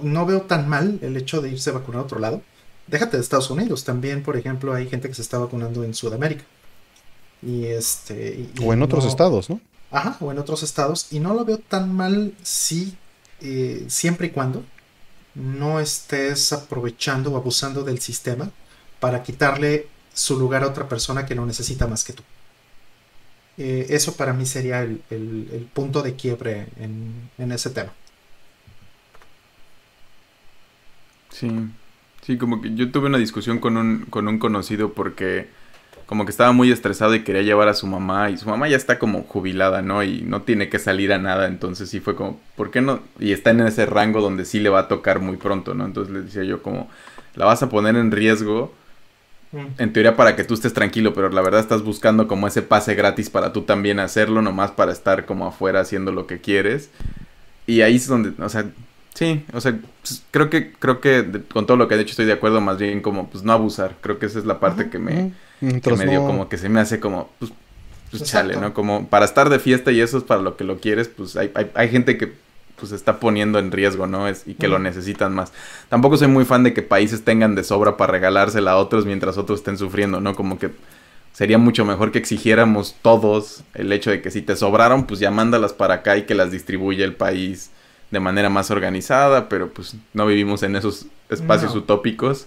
no 0.00 0.26
veo 0.26 0.42
tan 0.42 0.68
mal 0.68 0.98
el 1.02 1.16
hecho 1.16 1.40
de 1.40 1.50
irse 1.50 1.70
a 1.70 1.74
vacunar 1.74 2.02
a 2.02 2.04
otro 2.04 2.20
lado 2.20 2.42
déjate 2.92 3.16
de 3.16 3.22
Estados 3.22 3.50
Unidos, 3.50 3.84
también, 3.84 4.22
por 4.22 4.36
ejemplo, 4.36 4.74
hay 4.74 4.86
gente 4.86 5.08
que 5.08 5.14
se 5.14 5.22
está 5.22 5.38
vacunando 5.38 5.82
en 5.82 5.94
Sudamérica. 5.94 6.44
Y 7.44 7.64
este. 7.64 8.50
o 8.62 8.72
en 8.72 8.82
otros 8.82 9.06
estados, 9.06 9.50
¿no? 9.50 9.60
Ajá, 9.90 10.16
o 10.20 10.30
en 10.30 10.38
otros 10.38 10.62
estados. 10.62 11.08
Y 11.10 11.18
no 11.18 11.34
lo 11.34 11.44
veo 11.44 11.58
tan 11.58 11.92
mal 11.92 12.34
si, 12.42 12.94
eh, 13.40 13.84
siempre 13.88 14.28
y 14.28 14.30
cuando 14.30 14.62
no 15.34 15.80
estés 15.80 16.52
aprovechando 16.52 17.32
o 17.32 17.36
abusando 17.36 17.82
del 17.82 17.98
sistema 17.98 18.50
para 19.00 19.22
quitarle 19.22 19.88
su 20.12 20.38
lugar 20.38 20.62
a 20.62 20.68
otra 20.68 20.86
persona 20.88 21.24
que 21.24 21.34
lo 21.34 21.46
necesita 21.46 21.86
más 21.86 22.04
que 22.04 22.12
tú. 22.12 22.22
Eh, 23.56 23.86
eso 23.88 24.14
para 24.16 24.34
mí 24.34 24.44
sería 24.44 24.82
el, 24.82 25.68
punto 25.72 26.02
de 26.02 26.14
quiebre 26.14 26.68
en, 26.76 27.30
en 27.38 27.52
ese 27.52 27.70
tema. 27.70 27.92
Sí, 31.30 31.48
Sí, 32.22 32.38
como 32.38 32.60
que 32.60 32.74
yo 32.74 32.90
tuve 32.90 33.06
una 33.08 33.18
discusión 33.18 33.58
con 33.58 33.76
un, 33.76 34.06
con 34.08 34.28
un 34.28 34.38
conocido 34.38 34.92
porque 34.92 35.48
como 36.06 36.24
que 36.24 36.30
estaba 36.30 36.52
muy 36.52 36.70
estresado 36.70 37.14
y 37.14 37.24
quería 37.24 37.42
llevar 37.42 37.68
a 37.68 37.74
su 37.74 37.86
mamá 37.86 38.30
y 38.30 38.36
su 38.36 38.48
mamá 38.48 38.68
ya 38.68 38.76
está 38.76 38.98
como 38.98 39.22
jubilada, 39.22 39.82
¿no? 39.82 40.02
Y 40.04 40.22
no 40.22 40.42
tiene 40.42 40.68
que 40.68 40.78
salir 40.78 41.12
a 41.12 41.18
nada, 41.18 41.46
entonces 41.46 41.88
sí 41.88 42.00
fue 42.00 42.14
como, 42.14 42.38
¿por 42.54 42.70
qué 42.70 42.80
no? 42.80 43.00
Y 43.18 43.32
está 43.32 43.50
en 43.50 43.60
ese 43.60 43.86
rango 43.86 44.20
donde 44.20 44.44
sí 44.44 44.60
le 44.60 44.68
va 44.68 44.80
a 44.80 44.88
tocar 44.88 45.20
muy 45.20 45.36
pronto, 45.36 45.74
¿no? 45.74 45.84
Entonces 45.84 46.12
le 46.12 46.20
decía 46.22 46.44
yo 46.44 46.62
como, 46.62 46.88
la 47.34 47.46
vas 47.46 47.62
a 47.62 47.70
poner 47.70 47.96
en 47.96 48.12
riesgo, 48.12 48.72
mm. 49.52 49.66
en 49.80 49.92
teoría 49.92 50.14
para 50.14 50.36
que 50.36 50.44
tú 50.44 50.54
estés 50.54 50.74
tranquilo, 50.74 51.14
pero 51.14 51.30
la 51.30 51.40
verdad 51.40 51.60
estás 51.60 51.82
buscando 51.82 52.28
como 52.28 52.46
ese 52.46 52.62
pase 52.62 52.94
gratis 52.94 53.30
para 53.30 53.52
tú 53.52 53.62
también 53.62 53.98
hacerlo, 53.98 54.42
nomás 54.42 54.70
para 54.70 54.92
estar 54.92 55.24
como 55.24 55.46
afuera 55.46 55.80
haciendo 55.80 56.12
lo 56.12 56.26
que 56.26 56.40
quieres. 56.40 56.90
Y 57.66 57.80
ahí 57.80 57.96
es 57.96 58.06
donde, 58.06 58.32
o 58.42 58.48
sea, 58.48 58.66
Sí, 59.14 59.44
o 59.52 59.60
sea, 59.60 59.78
pues, 60.00 60.22
creo 60.30 60.48
que 60.48 60.72
creo 60.72 61.00
que 61.00 61.42
con 61.52 61.66
todo 61.66 61.76
lo 61.76 61.86
que 61.86 61.94
ha 61.94 61.98
dicho 61.98 62.10
estoy 62.10 62.24
de 62.26 62.32
acuerdo, 62.32 62.60
más 62.60 62.78
bien 62.78 63.02
como 63.02 63.28
pues 63.28 63.44
no 63.44 63.52
abusar. 63.52 63.96
Creo 64.00 64.18
que 64.18 64.26
esa 64.26 64.38
es 64.38 64.46
la 64.46 64.58
parte 64.58 64.88
que 64.88 64.98
me, 64.98 65.32
que 65.60 65.96
me 65.96 66.06
dio 66.06 66.24
como 66.24 66.48
que 66.48 66.56
se 66.56 66.68
me 66.68 66.80
hace 66.80 66.98
como 66.98 67.30
pues, 67.38 67.52
pues 68.10 68.24
chale, 68.24 68.56
¿no? 68.56 68.72
Como 68.72 69.08
para 69.08 69.24
estar 69.24 69.50
de 69.50 69.58
fiesta 69.58 69.92
y 69.92 70.00
eso 70.00 70.18
es 70.18 70.24
para 70.24 70.40
lo 70.40 70.56
que 70.56 70.64
lo 70.64 70.78
quieres, 70.78 71.08
pues 71.08 71.36
hay, 71.36 71.50
hay, 71.54 71.70
hay 71.74 71.88
gente 71.88 72.16
que 72.16 72.32
pues 72.76 72.90
está 72.90 73.20
poniendo 73.20 73.58
en 73.58 73.70
riesgo, 73.70 74.06
¿no? 74.06 74.26
Es, 74.26 74.42
y 74.46 74.54
que 74.54 74.66
lo 74.66 74.78
necesitan 74.78 75.34
más. 75.34 75.52
Tampoco 75.88 76.16
soy 76.16 76.28
muy 76.28 76.44
fan 76.44 76.64
de 76.64 76.74
que 76.74 76.82
países 76.82 77.22
tengan 77.22 77.54
de 77.54 77.64
sobra 77.64 77.96
para 77.96 78.12
regalársela 78.12 78.72
a 78.72 78.76
otros 78.76 79.06
mientras 79.06 79.38
otros 79.38 79.60
estén 79.60 79.78
sufriendo, 79.78 80.20
¿no? 80.20 80.34
Como 80.34 80.58
que 80.58 80.70
sería 81.32 81.58
mucho 81.58 81.84
mejor 81.84 82.10
que 82.12 82.18
exigiéramos 82.18 82.96
todos 83.00 83.62
el 83.74 83.92
hecho 83.92 84.10
de 84.10 84.20
que 84.20 84.30
si 84.30 84.42
te 84.42 84.56
sobraron, 84.56 85.06
pues 85.06 85.20
ya 85.20 85.30
mándalas 85.30 85.72
para 85.72 85.94
acá 85.94 86.16
y 86.16 86.22
que 86.22 86.34
las 86.34 86.50
distribuya 86.50 87.04
el 87.04 87.14
país 87.14 87.70
de 88.12 88.20
manera 88.20 88.50
más 88.50 88.70
organizada, 88.70 89.48
pero 89.48 89.72
pues 89.72 89.96
no 90.12 90.26
vivimos 90.26 90.62
en 90.62 90.76
esos 90.76 91.06
espacios 91.30 91.74
utópicos. 91.74 92.46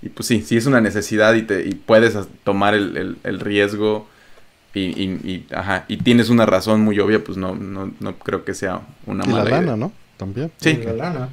Y 0.00 0.08
pues 0.08 0.28
sí, 0.28 0.42
sí 0.42 0.56
es 0.56 0.66
una 0.66 0.80
necesidad 0.80 1.34
y, 1.34 1.42
te, 1.42 1.66
y 1.66 1.74
puedes 1.74 2.16
tomar 2.44 2.74
el, 2.74 3.40
riesgo 3.40 4.06
y, 4.72 5.44
ajá, 5.54 5.84
y 5.88 5.98
tienes 5.98 6.30
una 6.30 6.46
razón 6.46 6.80
muy 6.80 6.98
obvia, 7.00 7.22
pues 7.22 7.36
no, 7.36 7.54
no, 7.54 7.92
no 8.00 8.18
creo 8.18 8.44
que 8.44 8.54
sea 8.54 8.82
una 9.06 9.24
y 9.24 9.30
la 9.30 9.44
lana, 9.44 9.76
¿no? 9.76 9.92
También. 10.16 10.52
Sí. 10.58 10.76
la 10.84 10.92
lana. 10.92 11.28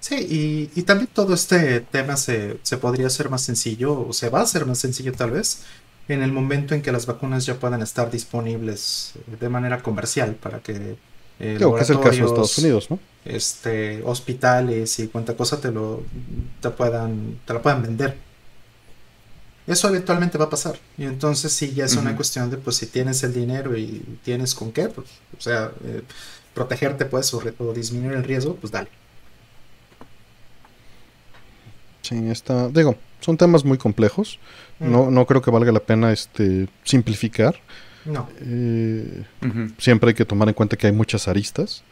Sí, 0.00 0.70
y, 0.74 0.82
también 0.82 1.08
todo 1.12 1.34
este 1.34 1.80
tema 1.80 2.16
se, 2.16 2.58
se 2.62 2.78
podría 2.78 3.06
hacer 3.06 3.30
más 3.30 3.42
sencillo, 3.42 4.08
o 4.08 4.12
se 4.12 4.28
va 4.28 4.40
a 4.40 4.42
hacer 4.42 4.64
más 4.64 4.78
sencillo 4.78 5.12
tal 5.12 5.32
vez, 5.32 5.62
en 6.08 6.22
el 6.22 6.32
momento 6.32 6.74
en 6.74 6.82
que 6.82 6.92
las 6.92 7.06
vacunas 7.06 7.46
ya 7.46 7.58
puedan 7.58 7.82
estar 7.82 8.10
disponibles 8.10 9.14
de 9.40 9.48
manera 9.48 9.82
comercial 9.82 10.34
para 10.34 10.60
que 10.60 10.96
eh, 11.40 11.58
que 11.58 11.82
es 11.82 11.90
el 11.90 12.00
caso 12.00 12.16
de 12.16 12.26
Estados 12.26 12.58
Unidos, 12.58 12.90
¿no? 12.90 12.98
Este, 13.24 14.02
hospitales 14.04 14.98
y 14.98 15.08
cuánta 15.08 15.36
cosa 15.36 15.60
te 15.60 15.72
lo 15.72 16.02
te 16.60 16.70
puedan 16.70 17.38
te 17.44 17.54
la 17.54 17.62
puedan 17.62 17.82
vender. 17.82 18.16
Eso 19.66 19.88
eventualmente 19.88 20.36
va 20.36 20.44
a 20.44 20.50
pasar. 20.50 20.78
Y 20.98 21.04
entonces 21.04 21.52
sí 21.52 21.72
ya 21.72 21.86
es 21.86 21.96
una 21.96 22.14
cuestión 22.14 22.50
de 22.50 22.58
pues 22.58 22.76
si 22.76 22.86
tienes 22.86 23.22
el 23.22 23.32
dinero 23.32 23.76
y 23.76 24.04
tienes 24.22 24.54
con 24.54 24.72
qué, 24.72 24.88
pues, 24.88 25.08
o 25.36 25.40
sea, 25.40 25.72
eh, 25.84 26.02
protegerte 26.52 27.06
pues 27.06 27.32
o, 27.32 27.42
disminuir 27.74 28.12
el 28.12 28.24
riesgo, 28.24 28.56
pues 28.56 28.70
dale. 28.70 28.88
Sí, 32.02 32.28
está, 32.28 32.68
digo, 32.68 32.96
son 33.20 33.38
temas 33.38 33.64
muy 33.64 33.78
complejos. 33.78 34.38
No, 34.78 35.10
no 35.10 35.24
creo 35.24 35.40
que 35.40 35.50
valga 35.50 35.72
la 35.72 35.80
pena 35.80 36.12
este 36.12 36.68
simplificar. 36.82 37.58
No. 38.04 38.28
Eh, 38.40 39.24
siempre 39.78 40.10
hay 40.10 40.14
que 40.14 40.24
tomar 40.24 40.48
en 40.48 40.54
cuenta 40.54 40.76
que 40.76 40.86
hay 40.86 40.92
muchas 40.92 41.28
aristas. 41.28 41.82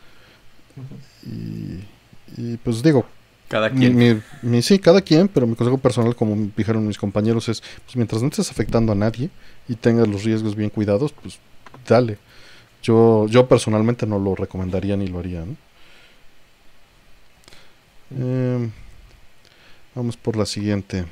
y, 2.37 2.57
pues 2.59 2.83
digo. 2.83 3.07
Cada 3.49 3.71
quien. 3.71 4.23
sí, 4.63 4.79
cada 4.79 5.03
quien, 5.03 5.29
pero 5.29 5.47
mi 5.47 5.55
consejo 5.55 5.77
personal, 5.77 6.17
como 6.17 6.51
dijeron 6.57 6.87
mis 6.87 6.97
compañeros, 6.97 7.49
es: 7.49 7.63
pues 7.85 7.97
mientras 7.97 8.23
no 8.23 8.29
estés 8.29 8.51
afectando 8.51 8.93
a 8.93 8.95
nadie 8.95 9.29
y 9.69 9.75
tengas 9.75 10.09
los 10.09 10.25
riesgos 10.25 10.57
bien 10.57 10.71
cuidados, 10.71 11.13
pues 11.13 11.39
dale. 11.87 12.19
Yo, 12.83 13.27
yo 13.29 13.47
personalmente 13.47 14.07
no 14.07 14.19
lo 14.19 14.35
recomendaría 14.35 14.97
ni 14.97 15.07
lo 15.07 15.19
haría. 15.19 15.45
Em, 18.11 18.71
vamos 19.95 20.17
por 20.17 20.37
la 20.37 20.47
siguiente. 20.47 21.05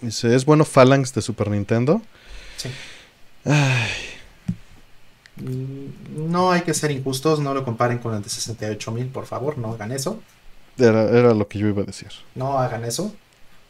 Dice: 0.00 0.34
¿Es 0.34 0.44
bueno 0.46 0.64
Phalanx 0.64 1.12
de 1.12 1.20
Super 1.22 1.50
Nintendo? 1.50 2.00
Sí. 2.56 2.70
Mm, 5.36 6.30
no 6.30 6.52
hay 6.52 6.62
que 6.62 6.74
ser 6.74 6.90
injustos, 6.90 7.40
no 7.40 7.54
lo 7.54 7.64
comparen 7.64 7.98
con 7.98 8.14
el 8.14 8.22
de 8.22 8.28
68.000, 8.28 9.10
por 9.10 9.26
favor, 9.26 9.58
no 9.58 9.72
hagan 9.72 9.92
eso. 9.92 10.20
Era, 10.78 11.34
lo 11.34 11.46
que 11.48 11.58
yo 11.58 11.68
iba 11.68 11.82
a 11.82 11.84
decir. 11.84 12.08
No 12.34 12.58
hagan 12.58 12.84
eso. 12.84 13.12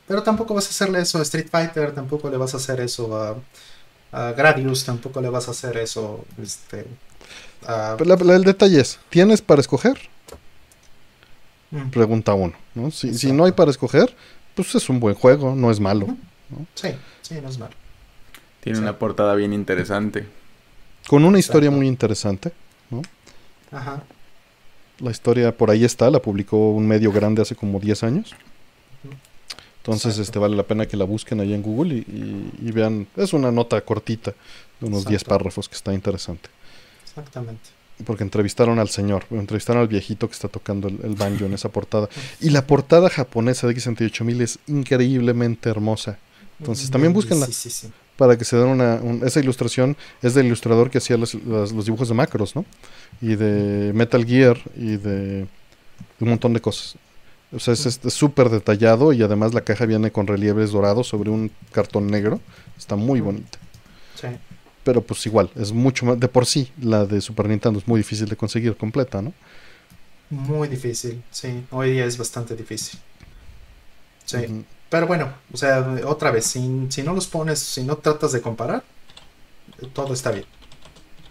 Pero 0.06 0.22
tampoco 0.22 0.54
vas 0.54 0.66
a 0.66 0.70
hacerle 0.70 1.00
eso 1.00 1.18
a 1.18 1.22
Street 1.22 1.48
Fighter, 1.50 1.94
tampoco 1.94 2.28
le 2.28 2.36
vas 2.36 2.54
a 2.54 2.58
hacer 2.58 2.80
eso 2.80 3.16
a, 4.12 4.32
Gradius, 4.32 4.84
tampoco 4.84 5.20
le 5.20 5.28
vas 5.28 5.48
a 5.48 5.50
hacer 5.50 5.76
eso 5.76 6.24
este, 6.40 6.86
el 7.66 8.44
detalle 8.44 8.80
es, 8.80 9.00
¿tienes 9.10 9.42
para 9.42 9.60
escoger? 9.60 9.98
Mm. 11.72 11.90
Pregunta 11.90 12.34
uno. 12.34 12.54
¿no? 12.76 12.92
Si, 12.92 13.14
si, 13.14 13.32
no 13.32 13.44
hay 13.44 13.50
para 13.50 13.72
escoger, 13.72 14.14
pues 14.54 14.72
es 14.76 14.88
un 14.88 15.00
buen 15.00 15.16
juego, 15.16 15.56
no 15.56 15.70
es 15.70 15.80
malo. 15.80 16.16
Sí, 16.74 16.90
sí, 17.22 17.40
no 17.42 17.48
es 17.48 17.58
malo. 17.58 17.74
Tiene 18.64 18.78
una 18.78 18.98
portada 18.98 19.34
bien 19.34 19.52
interesante. 19.52 20.26
Con 21.06 21.26
una 21.26 21.38
historia 21.38 21.70
muy 21.70 21.86
interesante, 21.86 22.50
¿no? 22.88 23.02
Ajá. 23.70 24.02
La 25.00 25.10
historia 25.10 25.54
por 25.54 25.70
ahí 25.70 25.84
está, 25.84 26.10
la 26.10 26.18
publicó 26.18 26.70
un 26.70 26.88
medio 26.88 27.12
grande 27.12 27.42
hace 27.42 27.54
como 27.54 27.78
10 27.78 28.04
años. 28.04 28.34
Entonces, 29.82 30.16
este 30.16 30.38
vale 30.38 30.56
la 30.56 30.62
pena 30.62 30.86
que 30.86 30.96
la 30.96 31.04
busquen 31.04 31.40
ahí 31.40 31.52
en 31.52 31.60
Google 31.60 31.94
y, 31.94 32.70
vean. 32.72 33.06
Es 33.16 33.34
una 33.34 33.52
nota 33.52 33.78
cortita, 33.82 34.32
de 34.80 34.86
unos 34.86 35.04
10 35.04 35.24
párrafos, 35.24 35.68
que 35.68 35.74
está 35.74 35.92
interesante. 35.92 36.48
Exactamente. 37.02 37.68
Porque 38.06 38.22
entrevistaron 38.22 38.78
al 38.78 38.88
señor, 38.88 39.26
entrevistaron 39.30 39.82
al 39.82 39.88
viejito 39.88 40.26
que 40.26 40.32
está 40.32 40.48
tocando 40.48 40.88
el, 40.88 41.14
banjo 41.16 41.44
en 41.44 41.52
esa 41.52 41.68
portada. 41.68 42.08
Y 42.40 42.48
la 42.48 42.66
portada 42.66 43.10
japonesa 43.10 43.66
de 43.66 43.76
X68000 43.76 44.40
es 44.40 44.58
increíblemente 44.68 45.68
hermosa. 45.68 46.18
Entonces, 46.60 46.90
también 46.90 47.12
búsquenla. 47.12 47.44
Sí, 47.44 47.52
sí, 47.52 47.68
sí 47.68 47.92
para 48.16 48.36
que 48.38 48.44
se 48.44 48.56
den 48.56 48.68
una... 48.68 49.00
esa 49.26 49.40
ilustración 49.40 49.96
es 50.22 50.34
del 50.34 50.46
ilustrador 50.46 50.90
que 50.90 50.98
hacía 50.98 51.16
los, 51.16 51.32
dibujos 51.84 52.08
de 52.08 52.14
Macros, 52.14 52.54
¿no? 52.54 52.64
Y 53.20 53.36
de 53.36 53.92
Metal 53.92 54.24
Gear 54.24 54.58
y 54.76 54.96
de, 54.96 55.46
un 56.20 56.28
montón 56.28 56.52
de 56.52 56.60
cosas. 56.60 56.96
O 57.52 57.60
sea, 57.60 57.74
es 57.74 58.00
súper 58.08 58.48
detallado 58.48 59.12
y 59.12 59.22
además 59.22 59.54
la 59.54 59.60
caja 59.60 59.86
viene 59.86 60.10
con 60.10 60.26
relieves 60.26 60.72
dorados 60.72 61.08
sobre 61.08 61.30
un 61.30 61.50
cartón 61.72 62.08
negro. 62.08 62.40
Está 62.76 62.96
muy 62.96 63.20
bonita. 63.20 63.58
Sí. 64.20 64.28
Pero 64.82 65.00
pues 65.00 65.24
igual, 65.26 65.50
es 65.56 65.72
mucho 65.72 66.04
más... 66.06 66.20
De 66.20 66.28
por 66.28 66.46
sí, 66.46 66.70
la 66.80 67.06
de 67.06 67.20
Super 67.20 67.48
Nintendo 67.48 67.78
es 67.78 67.86
muy 67.86 67.98
difícil 67.98 68.28
de 68.28 68.36
conseguir 68.36 68.76
completa, 68.76 69.22
¿no? 69.22 69.32
Muy 70.30 70.68
difícil, 70.68 71.22
sí. 71.30 71.64
Hoy 71.70 71.92
día 71.92 72.04
es 72.06 72.18
bastante 72.18 72.56
difícil. 72.56 72.98
Sí. 74.24 74.64
Pero 74.94 75.08
bueno, 75.08 75.34
o 75.52 75.56
sea, 75.56 75.80
otra 76.06 76.30
vez, 76.30 76.46
si, 76.46 76.86
si 76.88 77.02
no 77.02 77.14
los 77.14 77.26
pones, 77.26 77.58
si 77.58 77.82
no 77.82 77.96
tratas 77.96 78.30
de 78.30 78.40
comparar, 78.40 78.84
todo 79.92 80.14
está 80.14 80.30
bien. 80.30 80.44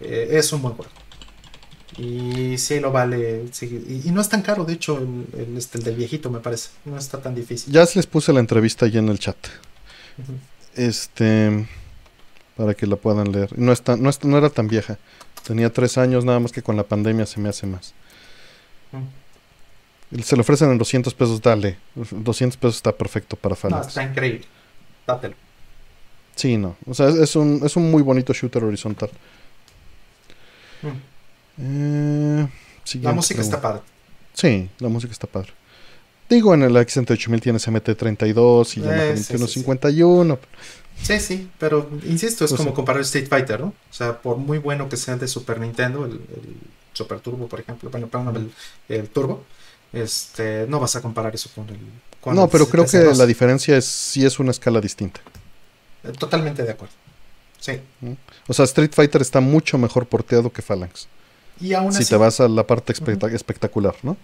Eh, 0.01 0.27
es 0.31 0.51
un 0.51 0.61
buen 0.61 0.73
juego. 0.73 0.91
Y 1.97 2.57
sí 2.57 2.81
lo 2.81 2.91
vale. 2.91 3.45
y, 3.61 4.11
no 4.11 4.19
es 4.19 4.27
tan 4.27 4.41
caro, 4.41 4.65
de 4.65 4.73
hecho, 4.73 4.99
este, 5.57 5.77
el, 5.77 5.83
del 5.85 5.95
viejito 5.95 6.29
me 6.29 6.41
parece. 6.41 6.71
No 6.83 6.97
está 6.97 7.21
tan 7.21 7.35
difícil. 7.35 7.71
Ya 7.71 7.85
les 7.95 8.05
puse 8.05 8.33
la 8.33 8.41
entrevista 8.41 8.85
ahí 8.85 8.97
en 8.97 9.07
el 9.07 9.17
chat. 9.17 9.37
Este, 10.75 11.65
para 12.57 12.73
que 12.73 12.85
la 12.85 12.97
puedan 12.97 13.31
leer. 13.31 13.57
No, 13.57 13.71
está, 13.71 13.95
no, 13.95 14.09
está- 14.09 14.27
no 14.27 14.37
era 14.37 14.49
tan 14.49 14.67
vieja. 14.67 14.97
Tenía 15.47 15.71
tres 15.71 15.97
años, 15.97 16.25
nada 16.25 16.41
más 16.41 16.51
que 16.51 16.61
con 16.61 16.75
la 16.75 16.83
pandemia 16.83 17.25
se 17.25 17.39
me 17.39 17.47
hace 17.47 17.65
más. 17.65 17.93
Y 18.91 19.22
Se 20.23 20.35
le 20.35 20.41
ofrecen 20.41 20.69
en 20.71 20.77
200 20.77 21.13
pesos, 21.13 21.41
dale. 21.41 21.77
200 21.95 22.57
pesos 22.57 22.75
está 22.75 22.91
perfecto 22.95 23.35
para 23.35 23.53
No, 23.53 23.59
Phalanx. 23.61 23.87
está 23.87 24.03
increíble. 24.03 24.45
Dátelo. 25.07 25.35
Sí, 26.35 26.57
no. 26.57 26.75
O 26.85 26.93
sea, 26.93 27.09
es, 27.09 27.15
es 27.15 27.35
un, 27.35 27.61
es 27.63 27.75
un 27.75 27.89
muy 27.89 28.01
bonito 28.03 28.33
shooter 28.33 28.63
horizontal. 28.63 29.09
Mm. 31.57 32.41
Eh, 32.43 32.47
La 33.01 33.11
música 33.13 33.41
está 33.41 33.61
padre. 33.61 33.81
Sí, 34.33 34.69
la 34.79 34.89
música 34.89 35.11
está 35.11 35.27
padre. 35.27 35.51
Digo, 36.29 36.53
en 36.53 36.63
el 36.63 36.75
X68000 36.75 37.41
tienes 37.41 37.67
MT32 37.67 38.77
y 38.77 38.81
Yamaha 38.81 39.05
Eh, 39.05 39.17
sí, 39.17 39.23
sí, 39.23 39.33
sí. 39.33 39.33
2151. 39.37 40.39
Sí, 41.01 41.19
sí, 41.19 41.49
pero 41.59 41.89
insisto, 42.05 42.45
es 42.45 42.51
Pues 42.51 42.57
como 42.57 42.69
sí. 42.71 42.75
comparar 42.75 43.01
Street 43.01 43.27
Fighter, 43.27 43.59
¿no? 43.59 43.67
O 43.67 43.93
sea, 43.93 44.21
por 44.21 44.37
muy 44.37 44.57
bueno 44.57 44.89
que 44.89 44.97
sea 44.97 45.15
el 45.15 45.19
de 45.19 45.27
Super 45.27 45.59
Nintendo, 45.59 46.05
el, 46.05 46.13
el 46.13 46.55
Super 46.93 47.19
Turbo, 47.19 47.47
por 47.47 47.59
ejemplo, 47.59 47.89
bueno, 47.89 48.07
perdón, 48.07 48.35
el, 48.87 48.95
el 48.95 49.09
Turbo, 49.09 49.43
este, 49.93 50.65
no 50.67 50.79
vas 50.79 50.95
a 50.95 51.01
comparar 51.01 51.33
eso 51.35 51.49
con 51.55 51.69
el. 51.69 51.77
con 52.19 52.35
No, 52.35 52.45
el 52.45 52.49
pero 52.49 52.67
creo 52.67 52.85
que 52.85 52.97
CS2. 52.97 53.15
la 53.17 53.25
diferencia 53.25 53.77
es 53.77 53.85
sí 53.85 54.25
es 54.25 54.39
una 54.39 54.51
escala 54.51 54.81
distinta. 54.81 55.21
Eh, 56.03 56.11
Totalmente 56.11 56.63
de 56.63 56.71
acuerdo. 56.71 56.93
Sí. 57.59 57.79
O 58.47 58.53
sea, 58.53 58.65
Street 58.65 58.91
Fighter 58.93 59.21
está 59.21 59.39
mucho 59.39 59.77
mejor 59.77 60.05
porteado 60.05 60.51
que 60.51 60.61
Phalanx. 60.61 61.07
Y 61.61 61.73
aún 61.73 61.93
Si 61.93 61.99
así. 62.01 62.09
te 62.09 62.17
vas 62.17 62.39
a 62.41 62.47
la 62.49 62.65
parte 62.67 62.93
espectac- 62.93 63.33
espectacular, 63.33 63.95
¿no? 64.03 64.17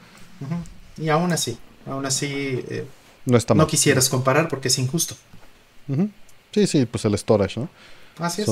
Y 0.98 1.08
aún 1.10 1.32
así, 1.32 1.58
aún 1.86 2.06
así, 2.06 2.26
eh, 2.68 2.86
No 3.26 3.38
está 3.38 3.54
mal. 3.54 3.66
no 3.66 3.70
quisieras 3.70 4.10
comparar 4.10 4.50
porque 4.50 4.68
es 4.68 4.78
injusto. 4.80 5.16
Sí, 6.54 6.68
sí, 6.68 6.86
pues 6.86 7.06
el 7.06 7.18
storage, 7.18 7.60
¿no? 7.60 7.70
Así 8.18 8.42
es. 8.42 8.48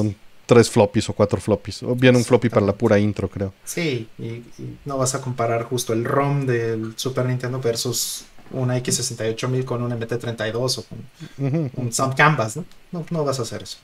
Tres 0.47 0.69
floppies 0.69 1.07
o 1.09 1.13
cuatro 1.13 1.39
floppies. 1.39 1.83
O 1.83 1.93
bien 1.93 2.15
un 2.15 2.23
floppy 2.23 2.49
para 2.49 2.65
la 2.65 2.73
pura 2.73 2.97
intro, 2.97 3.29
creo. 3.29 3.53
Sí, 3.63 4.09
y, 4.17 4.25
y 4.25 4.77
no 4.85 4.97
vas 4.97 5.13
a 5.13 5.21
comparar 5.21 5.63
justo 5.63 5.93
el 5.93 6.03
ROM 6.03 6.47
del 6.47 6.93
Super 6.95 7.25
Nintendo 7.25 7.59
versus 7.61 8.25
una 8.51 8.77
X68000 8.77 9.65
con 9.65 9.83
un 9.83 9.91
MT32 9.91 10.79
o 10.79 10.83
con 10.83 11.71
un 11.75 11.93
Sound 11.93 12.15
Canvas, 12.15 12.57
¿no? 12.57 12.65
No, 12.91 13.05
no 13.11 13.25
vas 13.25 13.39
a 13.39 13.43
hacer 13.43 13.63
eso. 13.63 13.77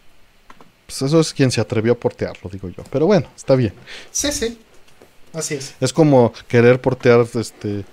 Pues 0.86 1.02
eso 1.02 1.20
es 1.20 1.34
quien 1.34 1.52
se 1.52 1.62
atrevió 1.62 1.94
a 1.94 1.96
portearlo, 1.96 2.50
digo 2.50 2.70
yo. 2.70 2.84
Pero 2.90 3.06
bueno, 3.06 3.28
está 3.36 3.56
bien. 3.56 3.74
Sí, 4.12 4.32
sí. 4.32 4.58
Así 5.34 5.56
es. 5.56 5.74
Es 5.80 5.92
como 5.92 6.32
querer 6.48 6.80
portear 6.80 7.26
este 7.36 7.86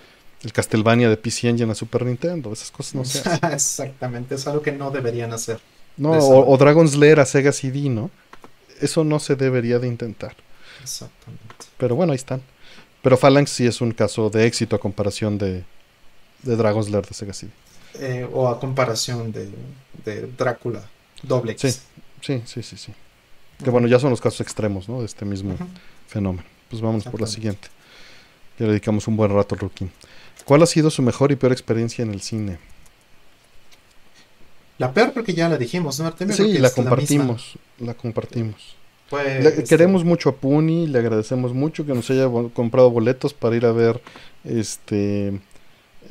el 0.42 0.52
Castlevania 0.52 1.08
de 1.10 1.16
PC 1.16 1.48
Engine 1.48 1.72
a 1.72 1.74
Super 1.74 2.04
Nintendo. 2.04 2.52
Esas 2.52 2.70
cosas 2.70 2.94
no 2.94 3.04
se 3.04 3.18
hacen. 3.28 3.52
Exactamente, 3.52 4.34
es 4.34 4.46
algo 4.46 4.62
que 4.62 4.72
no 4.72 4.90
deberían 4.90 5.32
hacer. 5.32 5.60
No, 5.96 6.12
o, 6.12 6.52
o 6.52 6.56
Dragon's 6.56 6.96
Lair 6.96 7.20
a 7.20 7.26
Sega 7.26 7.52
CD, 7.52 7.88
¿no? 7.88 8.10
Eso 8.80 9.04
no 9.04 9.18
se 9.18 9.36
debería 9.36 9.78
de 9.78 9.88
intentar. 9.88 10.34
Exactamente. 10.82 11.66
Pero 11.76 11.96
bueno, 11.96 12.12
ahí 12.12 12.16
están. 12.16 12.42
Pero 13.02 13.16
Phalanx 13.16 13.50
sí 13.50 13.66
es 13.66 13.80
un 13.80 13.92
caso 13.92 14.30
de 14.30 14.46
éxito 14.46 14.76
a 14.76 14.80
comparación 14.80 15.38
de, 15.38 15.64
de 16.42 16.56
Dragon's 16.56 16.90
Lair 16.90 17.06
de 17.06 17.14
Sega 17.14 17.32
CD. 17.32 17.50
Eh, 17.94 18.28
o 18.32 18.48
a 18.48 18.60
comparación 18.60 19.32
de, 19.32 19.50
de 20.04 20.26
Drácula 20.36 20.82
doble 21.22 21.52
X. 21.52 21.82
Sí, 22.20 22.42
sí, 22.44 22.62
sí, 22.62 22.76
sí. 22.76 22.92
Que 23.62 23.70
bueno, 23.70 23.88
ya 23.88 23.98
son 23.98 24.10
los 24.10 24.20
casos 24.20 24.40
extremos, 24.40 24.88
¿no? 24.88 25.00
De 25.00 25.06
este 25.06 25.24
mismo 25.24 25.56
fenómeno. 26.06 26.46
Pues 26.68 26.80
vamos 26.80 27.04
por 27.04 27.20
la 27.20 27.26
siguiente. 27.26 27.68
Ya 28.58 28.66
le 28.66 28.72
dedicamos 28.72 29.06
un 29.08 29.16
buen 29.16 29.32
rato 29.32 29.54
al 29.54 29.60
Rookie. 29.60 29.90
¿Cuál 30.44 30.62
ha 30.62 30.66
sido 30.66 30.90
su 30.90 31.02
mejor 31.02 31.32
y 31.32 31.36
peor 31.36 31.52
experiencia 31.52 32.02
en 32.02 32.12
el 32.12 32.20
cine? 32.22 32.58
La 34.80 34.92
peor 34.92 35.12
porque 35.12 35.34
ya 35.34 35.48
la 35.48 35.56
dijimos, 35.58 36.00
¿no? 36.00 36.06
Artemio? 36.06 36.34
Sí, 36.34 36.58
la 36.58 36.70
compartimos. 36.70 37.54
La 37.78 37.94
compartimos. 37.94 38.76
Fue, 39.08 39.40
Le- 39.42 39.48
este, 39.50 39.64
queremos 39.64 40.04
mucho 40.04 40.30
a 40.30 40.34
Puni, 40.36 40.86
le 40.86 40.98
agradecemos 41.00 41.52
mucho 41.52 41.84
que 41.84 41.92
nos 41.94 42.08
haya 42.10 42.26
comprado 42.54 42.90
boletos 42.90 43.34
para 43.34 43.56
ir 43.56 43.66
a 43.66 43.72
ver 43.72 44.00
este 44.44 45.38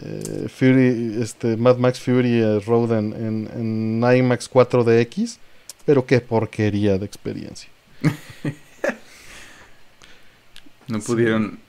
eh, 0.03 0.47
Fury, 0.53 1.17
este 1.21 1.57
Mad 1.57 1.77
Max 1.77 1.99
Fury 1.99 2.41
eh, 2.41 2.59
Road 2.59 2.91
en, 2.97 3.13
en, 3.13 4.01
en 4.01 4.17
IMAX 4.17 4.51
4DX, 4.51 5.37
pero 5.85 6.05
qué 6.05 6.19
porquería 6.21 6.97
de 6.97 7.05
experiencia. 7.05 7.69
No 10.87 10.99
pudieron 11.01 11.59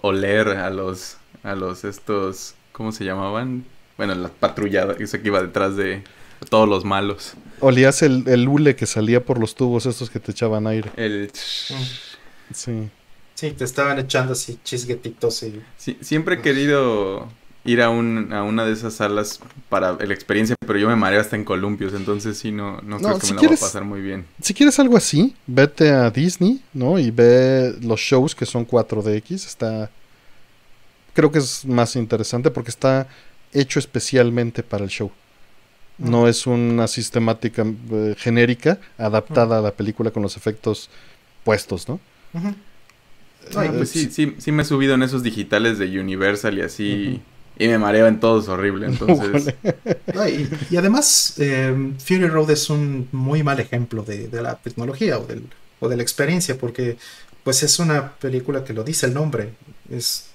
oler 0.00 0.48
a 0.48 0.70
los, 0.70 1.18
a 1.42 1.54
los 1.54 1.84
estos, 1.84 2.54
¿cómo 2.72 2.92
se 2.92 3.04
llamaban? 3.04 3.64
Bueno, 3.98 4.14
la 4.14 4.28
patrullada, 4.30 4.94
eso 4.98 5.20
que 5.20 5.26
iba 5.28 5.42
detrás 5.42 5.76
de 5.76 6.02
todos 6.48 6.68
los 6.68 6.84
malos. 6.84 7.34
Olías 7.60 8.02
el, 8.02 8.26
el 8.26 8.48
hule 8.48 8.76
que 8.76 8.86
salía 8.86 9.24
por 9.24 9.38
los 9.38 9.54
tubos 9.54 9.86
estos 9.86 10.10
que 10.10 10.20
te 10.20 10.32
echaban 10.32 10.66
aire. 10.66 10.90
El... 10.96 11.30
Sí. 11.34 12.88
Sí, 13.34 13.52
te 13.52 13.64
estaban 13.64 13.98
echando 13.98 14.32
así 14.32 14.58
chisguetitos 14.64 15.42
y... 15.44 15.62
Sí, 15.78 15.96
siempre 16.00 16.36
he 16.36 16.40
querido 16.42 17.28
ir 17.64 17.82
a, 17.82 17.90
un, 17.90 18.32
a 18.32 18.42
una 18.42 18.64
de 18.64 18.72
esas 18.72 18.94
salas 18.94 19.40
para 19.68 19.92
la 19.92 20.14
experiencia, 20.14 20.56
pero 20.66 20.78
yo 20.78 20.88
me 20.88 20.96
mareo 20.96 21.20
hasta 21.20 21.36
en 21.36 21.44
columpios, 21.44 21.94
entonces 21.94 22.38
sí, 22.38 22.52
no, 22.52 22.80
no, 22.82 22.98
No, 22.98 23.08
creo 23.08 23.18
que 23.18 23.26
si 23.26 23.34
me 23.34 23.42
la 23.42 23.48
voy 23.48 23.56
a 23.56 23.60
pasar 23.60 23.84
muy 23.84 24.00
bien. 24.00 24.26
Si 24.40 24.54
quieres 24.54 24.78
algo 24.78 24.96
así, 24.96 25.34
vete 25.46 25.90
a 25.90 26.10
Disney, 26.10 26.62
¿no? 26.72 26.98
Y 26.98 27.10
ve 27.10 27.74
los 27.82 28.00
shows 28.00 28.34
que 28.34 28.46
son 28.46 28.66
4DX. 28.66 29.30
Está. 29.32 29.90
Creo 31.14 31.30
que 31.30 31.38
es 31.38 31.64
más 31.64 31.96
interesante 31.96 32.50
porque 32.50 32.70
está 32.70 33.08
hecho 33.52 33.78
especialmente 33.78 34.62
para 34.62 34.84
el 34.84 34.90
show. 34.90 35.10
No 36.00 36.26
es 36.28 36.46
una 36.46 36.88
sistemática 36.88 37.64
eh, 37.92 38.14
genérica 38.18 38.78
adaptada 38.98 39.58
a 39.58 39.62
la 39.62 39.72
película 39.72 40.10
con 40.10 40.22
los 40.22 40.36
efectos 40.36 40.90
puestos, 41.44 41.88
¿no? 41.88 42.00
Ay, 43.54 43.70
pues 43.70 43.90
sí, 43.90 44.10
sí, 44.10 44.34
sí 44.38 44.52
me 44.52 44.62
he 44.62 44.66
subido 44.66 44.94
en 44.94 45.02
esos 45.02 45.22
digitales 45.22 45.78
de 45.78 45.98
Universal 45.98 46.58
y 46.58 46.62
así, 46.62 47.20
y 47.58 47.68
me 47.68 47.78
mareo 47.78 48.06
en 48.06 48.20
todos 48.20 48.48
horrible, 48.48 48.86
entonces... 48.86 49.54
No, 50.14 50.28
y, 50.28 50.48
y 50.70 50.76
además, 50.76 51.34
eh, 51.38 51.92
Fury 51.98 52.26
Road 52.26 52.50
es 52.50 52.70
un 52.70 53.08
muy 53.12 53.42
mal 53.42 53.60
ejemplo 53.60 54.02
de, 54.02 54.28
de 54.28 54.42
la 54.42 54.56
tecnología 54.56 55.18
o, 55.18 55.26
del, 55.26 55.44
o 55.78 55.88
de 55.88 55.96
la 55.96 56.02
experiencia, 56.02 56.58
porque 56.58 56.96
pues 57.44 57.62
es 57.62 57.78
una 57.78 58.12
película 58.14 58.64
que 58.64 58.72
lo 58.72 58.84
dice 58.84 59.06
el 59.06 59.14
nombre. 59.14 59.52
Es, 59.90 60.30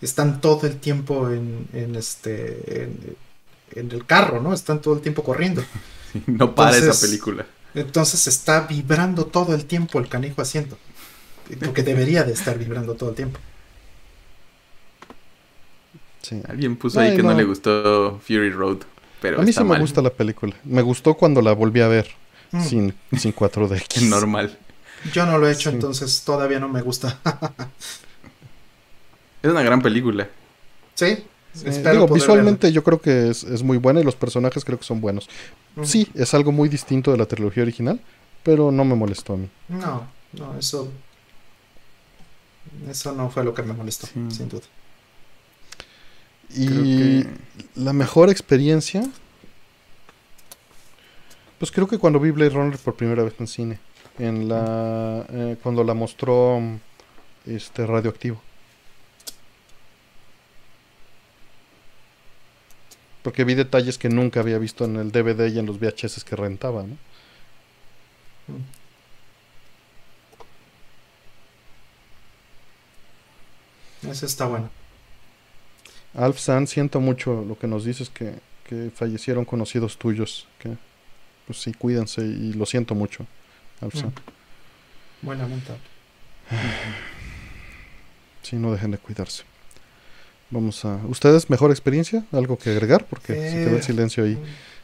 están 0.00 0.40
todo 0.40 0.66
el 0.66 0.76
tiempo 0.76 1.30
en, 1.30 1.66
en 1.72 1.94
este 1.96 2.84
en, 2.84 3.16
en 3.74 3.90
el 3.92 4.04
carro, 4.06 4.40
¿no? 4.40 4.52
Están 4.52 4.80
todo 4.80 4.94
el 4.94 5.00
tiempo 5.00 5.22
corriendo. 5.22 5.62
no 6.26 6.54
para 6.54 6.76
esa 6.76 6.98
película. 7.06 7.46
Entonces 7.74 8.26
está 8.26 8.62
vibrando 8.62 9.26
todo 9.26 9.54
el 9.54 9.64
tiempo 9.64 9.98
el 10.00 10.08
canijo 10.08 10.42
asiento. 10.42 10.76
Porque 11.64 11.82
debería 11.82 12.22
de 12.24 12.32
estar 12.32 12.56
vibrando 12.58 12.94
todo 12.94 13.10
el 13.10 13.16
tiempo. 13.16 13.38
Sí. 16.22 16.40
Alguien 16.48 16.76
puso 16.76 17.00
Ay, 17.00 17.10
ahí 17.10 17.16
que 17.16 17.22
no. 17.22 17.30
no. 17.30 17.36
le 17.36 17.44
gustó 17.44 18.20
Fury 18.26 18.50
Road, 18.50 18.78
pero 19.20 19.40
A 19.40 19.42
mí 19.42 19.50
está 19.50 19.62
sí 19.62 19.68
me 19.68 19.78
gusta 19.78 20.02
la 20.02 20.10
película. 20.10 20.54
Me 20.64 20.82
gustó 20.82 21.14
cuando 21.14 21.40
la 21.42 21.52
volví 21.52 21.80
a 21.80 21.88
ver 21.88 22.08
Mm. 22.52 22.64
sin, 22.64 22.94
sin 23.16 23.32
4DX. 23.32 23.96
Es 23.96 24.02
normal. 24.08 24.58
Yo 25.12 25.24
no 25.24 25.38
lo 25.38 25.46
he 25.48 25.52
hecho, 25.52 25.70
Sí. 25.70 25.76
entonces 25.76 26.22
todavía 26.24 26.58
no 26.58 26.68
me 26.68 26.82
gusta. 26.82 27.20
Es 29.42 29.50
una 29.50 29.62
gran 29.62 29.80
película. 29.80 30.28
sí, 30.94 31.24
Eh, 31.56 31.62
espero 31.66 32.02
digo, 32.02 32.14
visualmente 32.14 32.70
yo 32.72 32.84
creo 32.84 33.00
que 33.00 33.28
es, 33.30 33.42
es 33.44 33.62
muy 33.62 33.76
buena 33.76 34.00
y 34.00 34.04
los 34.04 34.14
personajes 34.16 34.64
creo 34.64 34.78
que 34.78 34.84
son 34.84 35.00
buenos. 35.00 35.28
Sí, 35.82 36.08
es 36.14 36.32
algo 36.34 36.52
muy 36.52 36.68
distinto 36.68 37.10
de 37.10 37.16
la 37.18 37.26
trilogía 37.26 37.62
original, 37.62 38.00
pero 38.42 38.70
no 38.70 38.84
me 38.84 38.94
molestó 38.94 39.34
a 39.34 39.36
mí. 39.36 39.48
No, 39.68 40.06
no, 40.32 40.58
eso. 40.58 40.90
Eso 42.88 43.12
no 43.12 43.30
fue 43.30 43.44
lo 43.44 43.52
que 43.54 43.62
me 43.62 43.72
molestó, 43.72 44.06
Sí. 44.06 44.20
sin 44.30 44.48
duda. 44.48 44.62
Y 46.50 46.66
que... 47.22 47.26
la 47.76 47.92
mejor 47.92 48.30
experiencia, 48.30 49.02
pues 51.58 51.70
creo 51.70 51.86
que 51.88 51.98
cuando 51.98 52.18
vi 52.20 52.30
Blade 52.30 52.50
Runner 52.50 52.78
por 52.78 52.94
primera 52.94 53.22
vez 53.22 53.34
en 53.38 53.46
cine, 53.46 53.78
en 54.18 54.48
la 54.48 55.26
eh, 55.30 55.56
cuando 55.62 55.84
la 55.84 55.94
mostró 55.94 56.60
este 57.46 57.86
radioactivo. 57.86 58.40
Porque 63.22 63.44
vi 63.44 63.54
detalles 63.54 63.98
que 63.98 64.08
nunca 64.08 64.40
había 64.40 64.58
visto 64.58 64.84
en 64.84 64.96
el 64.96 65.12
DVD 65.12 65.48
y 65.48 65.58
en 65.58 65.66
los 65.66 65.78
VHS 65.78 66.24
que 66.24 66.36
rentaba, 66.36 66.82
¿no? 66.82 66.96
Eso 74.10 74.26
está 74.26 74.46
bueno. 74.46 74.70
Alf 76.14 76.38
San, 76.38 76.66
siento 76.66 77.00
mucho 77.00 77.44
lo 77.44 77.58
que 77.58 77.66
nos 77.66 77.84
dices 77.84 78.08
que, 78.08 78.34
que 78.64 78.90
fallecieron 78.94 79.44
conocidos 79.44 79.98
tuyos, 79.98 80.48
que 80.58 80.76
pues 81.46 81.60
sí, 81.60 81.72
cuídense 81.74 82.22
y 82.22 82.52
lo 82.54 82.66
siento 82.66 82.94
mucho, 82.94 83.26
Alf 83.80 83.94
San. 83.94 84.08
Mm. 84.08 85.26
Muy 85.26 85.36
lamentable. 85.36 85.82
Sí, 88.42 88.56
no 88.56 88.72
dejen 88.72 88.90
de 88.90 88.98
cuidarse. 88.98 89.44
Vamos 90.50 90.84
a... 90.84 90.96
¿Ustedes 91.08 91.48
mejor 91.48 91.70
experiencia? 91.70 92.24
¿Algo 92.32 92.58
que 92.58 92.70
agregar? 92.70 93.06
Porque 93.06 93.34
se 93.34 93.56
quedó 93.56 93.70
Eh, 93.70 93.76
el 93.76 93.82
silencio 93.82 94.24
ahí 94.24 94.38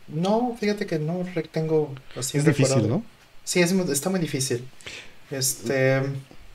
No, 0.09 0.56
fíjate 0.59 0.86
que 0.86 0.98
no 0.98 1.24
tengo 1.51 1.93
así 2.16 2.38
Es 2.38 2.44
difícil, 2.44 2.88
¿no? 2.88 3.05
Sí, 3.44 3.60
es, 3.60 3.72
está 3.72 4.10
muy 4.10 4.20
difícil. 4.20 4.66
Este, 5.30 6.02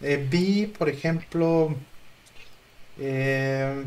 eh, 0.02 0.28
vi, 0.30 0.66
por 0.68 0.90
ejemplo, 0.90 1.76
eh, 3.00 3.84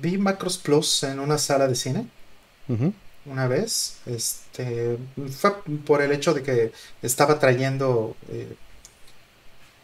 vi 0.00 0.18
Macros 0.18 0.58
Plus 0.58 1.02
en 1.04 1.20
una 1.20 1.38
sala 1.38 1.68
de 1.68 1.74
cine 1.74 2.06
una 3.26 3.46
vez. 3.46 3.98
Este, 4.06 4.96
fue 5.38 5.52
por 5.84 6.00
el 6.02 6.12
hecho 6.12 6.32
de 6.32 6.42
que 6.42 6.72
estaba 7.02 7.38
trayendo 7.38 8.16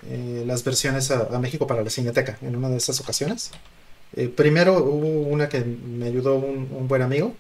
eh, 0.07 0.39
eh, 0.39 0.45
las 0.47 0.65
versiones 0.65 1.11
a, 1.11 1.39
México 1.39 1.67
para 1.67 1.83
la 1.83 1.91
Cineteca 1.91 2.39
en 2.43 2.57
una 2.57 2.69
de 2.69 2.77
esas 2.77 3.01
ocasiones. 3.01 3.51
Eh, 4.17 4.29
primero 4.29 4.83
hubo 4.85 5.07
una 5.29 5.49
que 5.49 5.61
me 5.61 6.07
ayudó 6.07 6.37
un, 6.37 6.89
buen 6.89 7.03
amigo 7.03 7.35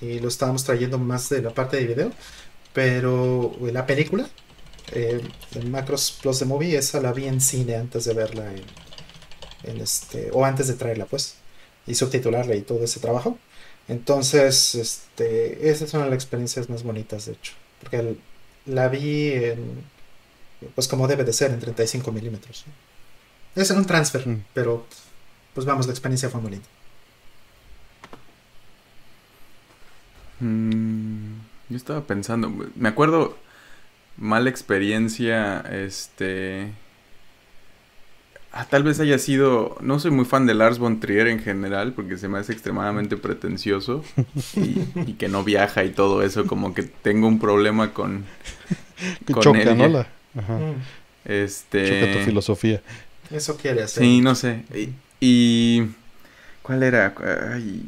y 0.00 0.20
lo 0.20 0.28
estábamos 0.28 0.64
trayendo 0.64 0.98
más 0.98 1.28
de 1.28 1.42
la 1.42 1.50
parte 1.50 1.76
de 1.76 1.86
video, 1.86 2.12
pero 2.72 3.52
la 3.60 3.86
película, 3.86 4.28
eh, 4.92 5.20
Macros 5.66 6.18
Plus 6.22 6.40
de 6.40 6.46
Movie, 6.46 6.76
esa 6.76 7.00
la 7.00 7.12
vi 7.12 7.26
en 7.26 7.40
cine 7.40 7.76
antes 7.76 8.04
de 8.04 8.14
verla 8.14 8.52
en, 9.64 9.80
este, 9.80 10.30
o 10.32 10.44
antes 10.44 10.68
de 10.68 10.74
traerla, 10.74 11.06
pues, 11.06 11.36
y 11.86 11.94
subtitularla 11.94 12.54
y 12.56 12.62
todo 12.62 12.84
ese 12.84 13.00
trabajo. 13.00 13.38
Entonces, 13.88 14.74
este, 14.74 15.70
esa 15.70 15.84
es 15.84 15.94
las 15.94 16.12
experiencias 16.12 16.70
más 16.70 16.82
bonitas, 16.82 17.26
de 17.26 17.32
hecho, 17.32 17.52
porque 17.80 18.16
la 18.66 18.88
vi 18.88 19.32
en, 19.32 19.84
pues 20.74 20.88
como 20.88 21.08
debe 21.08 21.24
de 21.24 21.32
ser, 21.32 21.50
en 21.50 21.60
35 21.60 22.10
milímetros. 22.12 22.64
Es 23.54 23.70
un 23.70 23.84
transfer, 23.86 24.26
Mm. 24.26 24.44
pero 24.54 24.86
pues 25.54 25.66
vamos, 25.66 25.86
la 25.86 25.92
experiencia 25.92 26.28
fue 26.30 26.40
muy 26.40 26.52
linda. 26.52 26.66
Mm, 30.40 31.34
yo 31.68 31.76
estaba 31.76 32.02
pensando, 32.06 32.52
me 32.74 32.88
acuerdo 32.88 33.36
mala 34.16 34.50
experiencia, 34.50 35.60
este... 35.70 36.72
Ah, 38.54 38.66
tal 38.66 38.82
vez 38.82 39.00
haya 39.00 39.18
sido, 39.18 39.78
no 39.80 39.98
soy 39.98 40.10
muy 40.10 40.26
fan 40.26 40.44
de 40.46 40.52
Lars 40.52 40.78
von 40.78 41.00
Trier 41.00 41.26
en 41.28 41.38
general, 41.38 41.94
porque 41.94 42.18
se 42.18 42.28
me 42.28 42.38
hace 42.38 42.52
extremadamente 42.52 43.16
pretencioso 43.16 44.04
y, 44.54 44.82
y 45.06 45.14
que 45.14 45.28
no 45.28 45.42
viaja 45.42 45.84
y 45.84 45.90
todo 45.90 46.22
eso, 46.22 46.46
como 46.46 46.74
que 46.74 46.82
tengo 46.82 47.28
un 47.28 47.38
problema 47.38 47.94
con, 47.94 48.26
Con 49.32 49.40
choca, 49.42 49.62
él 49.62 49.78
¿no? 49.78 49.84
ya. 49.86 49.88
La, 49.88 50.06
ajá. 50.36 50.58
Mm, 50.58 50.74
este... 51.24 52.00
Choca 52.00 52.12
tu 52.12 52.24
filosofía. 52.24 52.80
Eso 53.30 53.56
quiere 53.56 53.82
hacer. 53.82 54.02
Sí, 54.02 54.20
no 54.20 54.34
sé. 54.34 54.64
Y, 54.74 54.90
y- 55.20 55.86
¿cuál 56.62 56.82
era? 56.82 57.14
Ay, 57.52 57.82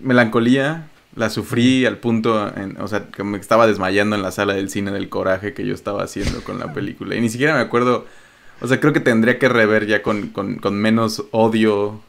melancolía. 0.00 0.86
La 1.16 1.28
sufrí 1.28 1.86
al 1.86 1.98
punto, 1.98 2.54
en- 2.56 2.80
o 2.80 2.86
sea, 2.86 3.06
que 3.08 3.24
me 3.24 3.36
estaba 3.38 3.66
desmayando 3.66 4.14
en 4.14 4.22
la 4.22 4.30
sala 4.30 4.54
del 4.54 4.70
cine 4.70 4.92
del 4.92 5.08
coraje 5.08 5.54
que 5.54 5.66
yo 5.66 5.74
estaba 5.74 6.04
haciendo 6.04 6.42
con 6.44 6.58
la 6.60 6.72
película. 6.74 7.16
Y 7.16 7.20
ni 7.20 7.28
siquiera 7.28 7.54
me 7.54 7.60
acuerdo, 7.60 8.06
o 8.60 8.68
sea, 8.68 8.78
creo 8.78 8.92
que 8.92 9.00
tendría 9.00 9.38
que 9.38 9.48
rever 9.48 9.86
ya 9.86 10.02
con, 10.02 10.28
con, 10.28 10.56
con 10.56 10.74
menos 10.76 11.24
odio 11.32 12.00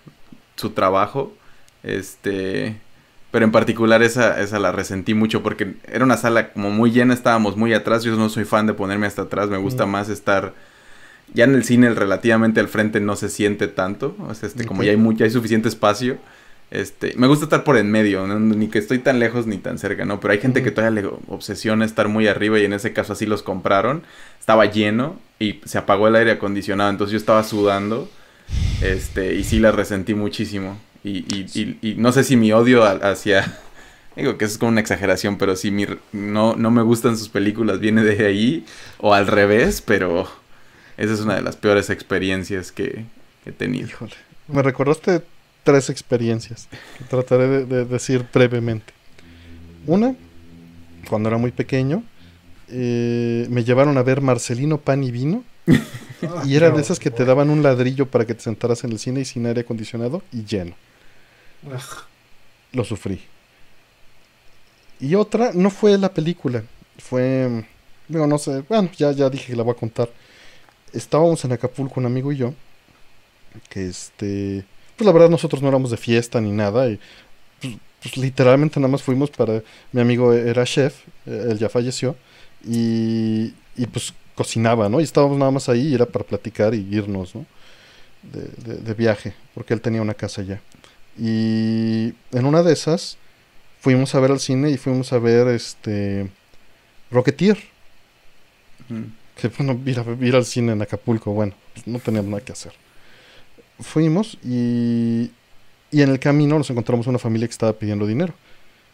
su 0.55 0.69
trabajo. 0.71 1.33
Este, 1.83 2.75
pero 3.31 3.45
en 3.45 3.51
particular 3.51 4.03
esa, 4.03 4.39
esa 4.41 4.59
la 4.59 4.71
resentí 4.71 5.13
mucho 5.13 5.41
porque 5.41 5.75
era 5.91 6.03
una 6.03 6.17
sala 6.17 6.51
como 6.53 6.69
muy 6.69 6.91
llena, 6.91 7.13
estábamos 7.13 7.55
muy 7.57 7.73
atrás. 7.73 8.03
Yo 8.03 8.15
no 8.17 8.29
soy 8.29 8.43
fan 8.45 8.67
de 8.67 8.73
ponerme 8.73 9.07
hasta 9.07 9.23
atrás, 9.23 9.49
me 9.49 9.57
gusta 9.57 9.85
Mm. 9.85 9.89
más 9.89 10.09
estar 10.09 10.53
ya 11.33 11.45
en 11.45 11.55
el 11.55 11.63
cine 11.63 11.89
relativamente 11.93 12.59
al 12.59 12.67
frente 12.67 12.99
no 12.99 13.15
se 13.15 13.29
siente 13.29 13.69
tanto, 13.69 14.15
o 14.19 14.33
sea, 14.33 14.47
este, 14.49 14.65
como 14.65 14.83
ya 14.83 14.91
hay 14.91 14.97
mu- 14.97 15.13
ya 15.13 15.23
hay 15.25 15.31
suficiente 15.31 15.69
espacio. 15.69 16.17
Este, 16.71 17.13
me 17.17 17.27
gusta 17.27 17.45
estar 17.45 17.63
por 17.65 17.77
en 17.77 17.91
medio, 17.91 18.25
¿no? 18.27 18.39
ni 18.39 18.67
que 18.69 18.79
estoy 18.79 18.99
tan 18.99 19.19
lejos 19.19 19.45
ni 19.45 19.57
tan 19.57 19.77
cerca, 19.77 20.05
¿no? 20.05 20.19
Pero 20.21 20.31
hay 20.33 20.39
gente 20.39 20.63
que 20.63 20.71
todavía 20.71 21.01
le 21.01 21.07
obsesiona 21.27 21.83
estar 21.85 22.07
muy 22.07 22.27
arriba 22.27 22.59
y 22.59 22.65
en 22.65 22.71
ese 22.73 22.93
caso 22.93 23.11
así 23.13 23.25
los 23.25 23.43
compraron. 23.43 24.03
Estaba 24.39 24.65
lleno 24.67 25.19
y 25.37 25.59
se 25.65 25.77
apagó 25.77 26.07
el 26.07 26.15
aire 26.15 26.31
acondicionado, 26.31 26.89
entonces 26.89 27.11
yo 27.11 27.17
estaba 27.17 27.43
sudando. 27.43 28.09
Este, 28.81 29.35
y 29.35 29.43
sí 29.43 29.59
la 29.59 29.71
resentí 29.71 30.13
muchísimo. 30.13 30.77
Y, 31.03 31.19
y, 31.35 31.45
y, 31.53 31.91
y 31.91 31.95
no 31.95 32.11
sé 32.11 32.23
si 32.23 32.37
mi 32.37 32.51
odio 32.51 32.83
a- 32.83 32.91
hacia. 33.11 33.57
Digo 34.15 34.37
que 34.37 34.45
eso 34.45 34.53
es 34.53 34.57
como 34.57 34.71
una 34.71 34.81
exageración, 34.81 35.37
pero 35.37 35.55
si 35.55 35.71
mi, 35.71 35.87
no, 36.11 36.55
no 36.55 36.69
me 36.71 36.81
gustan 36.81 37.17
sus 37.17 37.29
películas 37.29 37.79
viene 37.79 38.03
de 38.03 38.25
ahí, 38.25 38.65
o 38.99 39.13
al 39.13 39.25
revés, 39.27 39.81
pero 39.81 40.27
esa 40.97 41.13
es 41.13 41.21
una 41.21 41.35
de 41.35 41.41
las 41.41 41.55
peores 41.55 41.89
experiencias 41.89 42.71
que 42.71 43.05
que 43.43 43.49
he 43.49 43.53
tenido. 43.53 43.87
Híjole. 43.87 44.13
Me 44.47 44.61
recordaste 44.61 45.23
tres 45.63 45.89
experiencias 45.89 46.67
que 46.97 47.03
trataré 47.05 47.47
de, 47.47 47.65
de 47.65 47.85
decir 47.85 48.25
brevemente. 48.31 48.93
Una, 49.87 50.13
cuando 51.09 51.29
era 51.29 51.37
muy 51.39 51.51
pequeño, 51.51 52.03
eh, 52.69 53.47
me 53.49 53.63
llevaron 53.63 53.97
a 53.97 54.03
ver 54.03 54.21
Marcelino 54.21 54.77
Pan 54.79 55.03
y 55.03 55.11
Vino. 55.11 55.43
Y 56.45 56.55
era 56.55 56.69
de 56.69 56.81
esas 56.81 56.99
que 56.99 57.09
te 57.09 57.25
daban 57.25 57.49
un 57.49 57.63
ladrillo 57.63 58.05
para 58.05 58.25
que 58.27 58.35
te 58.35 58.41
sentaras 58.41 58.83
en 58.83 58.91
el 58.91 58.99
cine 58.99 59.21
y 59.21 59.25
sin 59.25 59.47
aire 59.47 59.61
acondicionado 59.61 60.21
y 60.31 60.45
lleno. 60.45 60.75
Lo 62.73 62.83
sufrí. 62.83 63.21
Y 64.99 65.15
otra, 65.15 65.51
no 65.53 65.69
fue 65.71 65.97
la 65.97 66.13
película, 66.13 66.63
fue, 66.99 67.65
digo, 68.07 68.27
no 68.27 68.37
sé, 68.37 68.61
bueno, 68.69 68.89
ya, 68.97 69.11
ya 69.11 69.29
dije 69.29 69.47
que 69.47 69.55
la 69.55 69.63
voy 69.63 69.73
a 69.73 69.77
contar. 69.79 70.09
Estábamos 70.93 71.43
en 71.45 71.53
Acapulco, 71.53 71.99
un 71.99 72.07
amigo 72.07 72.31
y 72.31 72.37
yo, 72.37 72.53
que 73.69 73.87
este, 73.87 74.63
pues 74.95 75.05
la 75.05 75.11
verdad 75.11 75.29
nosotros 75.29 75.61
no 75.61 75.67
éramos 75.67 75.91
de 75.91 75.97
fiesta 75.97 76.39
ni 76.41 76.51
nada, 76.51 76.89
y 76.89 76.99
pues, 77.61 77.75
pues, 78.03 78.17
literalmente 78.17 78.79
nada 78.79 78.91
más 78.91 79.03
fuimos 79.03 79.31
para, 79.31 79.63
mi 79.91 80.01
amigo 80.01 80.33
era 80.33 80.65
chef, 80.65 80.95
eh, 81.27 81.47
él 81.51 81.59
ya 81.59 81.69
falleció, 81.69 82.15
y, 82.65 83.53
y 83.77 83.87
pues 83.91 84.13
cocinaba, 84.35 84.89
¿no? 84.89 85.01
Y 85.01 85.03
estábamos 85.03 85.37
nada 85.37 85.51
más 85.51 85.69
ahí 85.69 85.89
y 85.89 85.95
era 85.95 86.05
para 86.05 86.25
platicar 86.25 86.75
y 86.75 86.87
irnos, 86.91 87.35
¿no? 87.35 87.45
De, 88.23 88.41
de- 88.75 88.81
de 88.81 88.95
viaje, 88.95 89.33
porque 89.55 89.73
él 89.75 89.81
tenía 89.81 90.01
una 90.01 90.15
casa 90.15 90.41
allá. 90.41 90.61
Y 91.19 92.13
en 92.31 92.45
una 92.45 92.63
de 92.63 92.73
esas 92.73 93.17
fuimos 93.79 94.13
a 94.15 94.19
ver 94.19 94.31
al 94.31 94.39
cine 94.39 94.69
y 94.71 94.77
fuimos 94.77 95.11
a 95.13 95.19
ver 95.19 95.47
este 95.49 96.29
Rocketeer. 97.11 97.57
Mm. 98.89 99.01
Que 99.35 99.47
bueno, 99.49 99.79
ir, 99.85 99.99
a- 99.99 100.25
ir 100.25 100.35
al 100.35 100.45
cine 100.45 100.73
en 100.73 100.81
Acapulco, 100.81 101.31
bueno, 101.33 101.53
pues 101.73 101.87
no 101.87 101.99
teníamos 101.99 102.29
nada 102.31 102.43
que 102.43 102.51
hacer. 102.51 102.73
Fuimos 103.79 104.37
y, 104.43 105.31
y 105.91 106.01
en 106.01 106.09
el 106.09 106.19
camino 106.19 106.57
nos 106.57 106.69
encontramos 106.69 107.07
una 107.07 107.17
familia 107.19 107.47
que 107.47 107.51
estaba 107.53 107.73
pidiendo 107.73 108.05
dinero. 108.05 108.33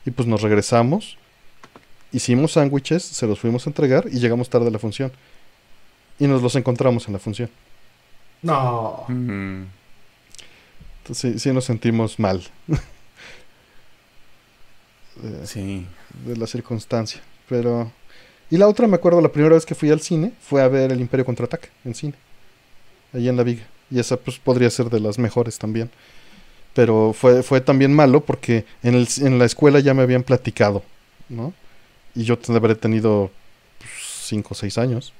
Y 0.06 0.12
pues 0.12 0.26
nos 0.28 0.42
regresamos, 0.42 1.18
hicimos 2.14 2.54
sándwiches, 2.54 3.04
se 3.04 3.28
los 3.28 3.40
fuimos 3.40 3.68
a 3.68 3.70
entregar 3.70 4.06
y 4.10 4.20
llegamos 4.20 4.50
tarde 4.50 4.68
a 4.68 4.72
la 4.72 4.80
función. 4.80 5.12
Y 6.20 6.28
nos 6.28 6.42
los 6.42 6.56
encontramos 6.56 7.06
en 7.08 7.14
la 7.14 7.20
función. 7.20 7.50
No. 8.42 9.04
Mm. 9.10 9.64
Entonces 11.08 11.34
sí, 11.34 11.40
sí 11.40 11.54
nos 11.54 11.64
sentimos 11.64 12.20
mal. 12.20 12.44
de, 15.16 15.48
Sí. 15.48 15.86
de 16.26 16.36
la 16.36 16.48
circunstancia. 16.48 17.22
Pero. 17.48 17.90
Y 18.50 18.58
la 18.58 18.68
otra, 18.68 18.88
me 18.88 18.96
acuerdo, 18.96 19.22
la 19.22 19.32
primera 19.32 19.56
vez 19.56 19.66
que 19.66 19.74
fui 19.76 19.90
al 19.90 20.02
cine 20.02 20.34
fue 20.42 20.62
a 20.62 20.68
ver 20.68 20.92
El 20.92 21.00
Imperio 21.00 21.26
Contraataca 21.26 21.70
en 21.86 21.96
cine. 21.96 22.14
Allí 23.14 23.30
en 23.30 23.38
la 23.38 23.44
Viga. 23.44 23.66
Y 23.90 24.00
esa 24.00 24.18
pues 24.18 24.38
podría 24.38 24.70
ser 24.70 24.90
de 24.90 25.00
las 25.00 25.18
mejores 25.18 25.58
también. 25.58 25.90
Pero 26.74 27.14
fue, 27.14 27.42
fue 27.42 27.62
también 27.62 27.94
malo 27.94 28.20
porque 28.22 28.66
en, 28.84 28.96
el, 28.96 29.08
en 29.22 29.40
la 29.40 29.46
escuela 29.46 29.80
ya 29.80 29.94
me 29.94 30.04
habían 30.04 30.24
platicado, 30.24 30.84
¿no? 31.30 31.54
Y 32.16 32.24
yo 32.24 32.38
habré 32.50 32.76
tenido 32.76 33.32
5 34.26 34.50
o 34.52 34.56
6 34.56 34.78
años. 34.78 35.14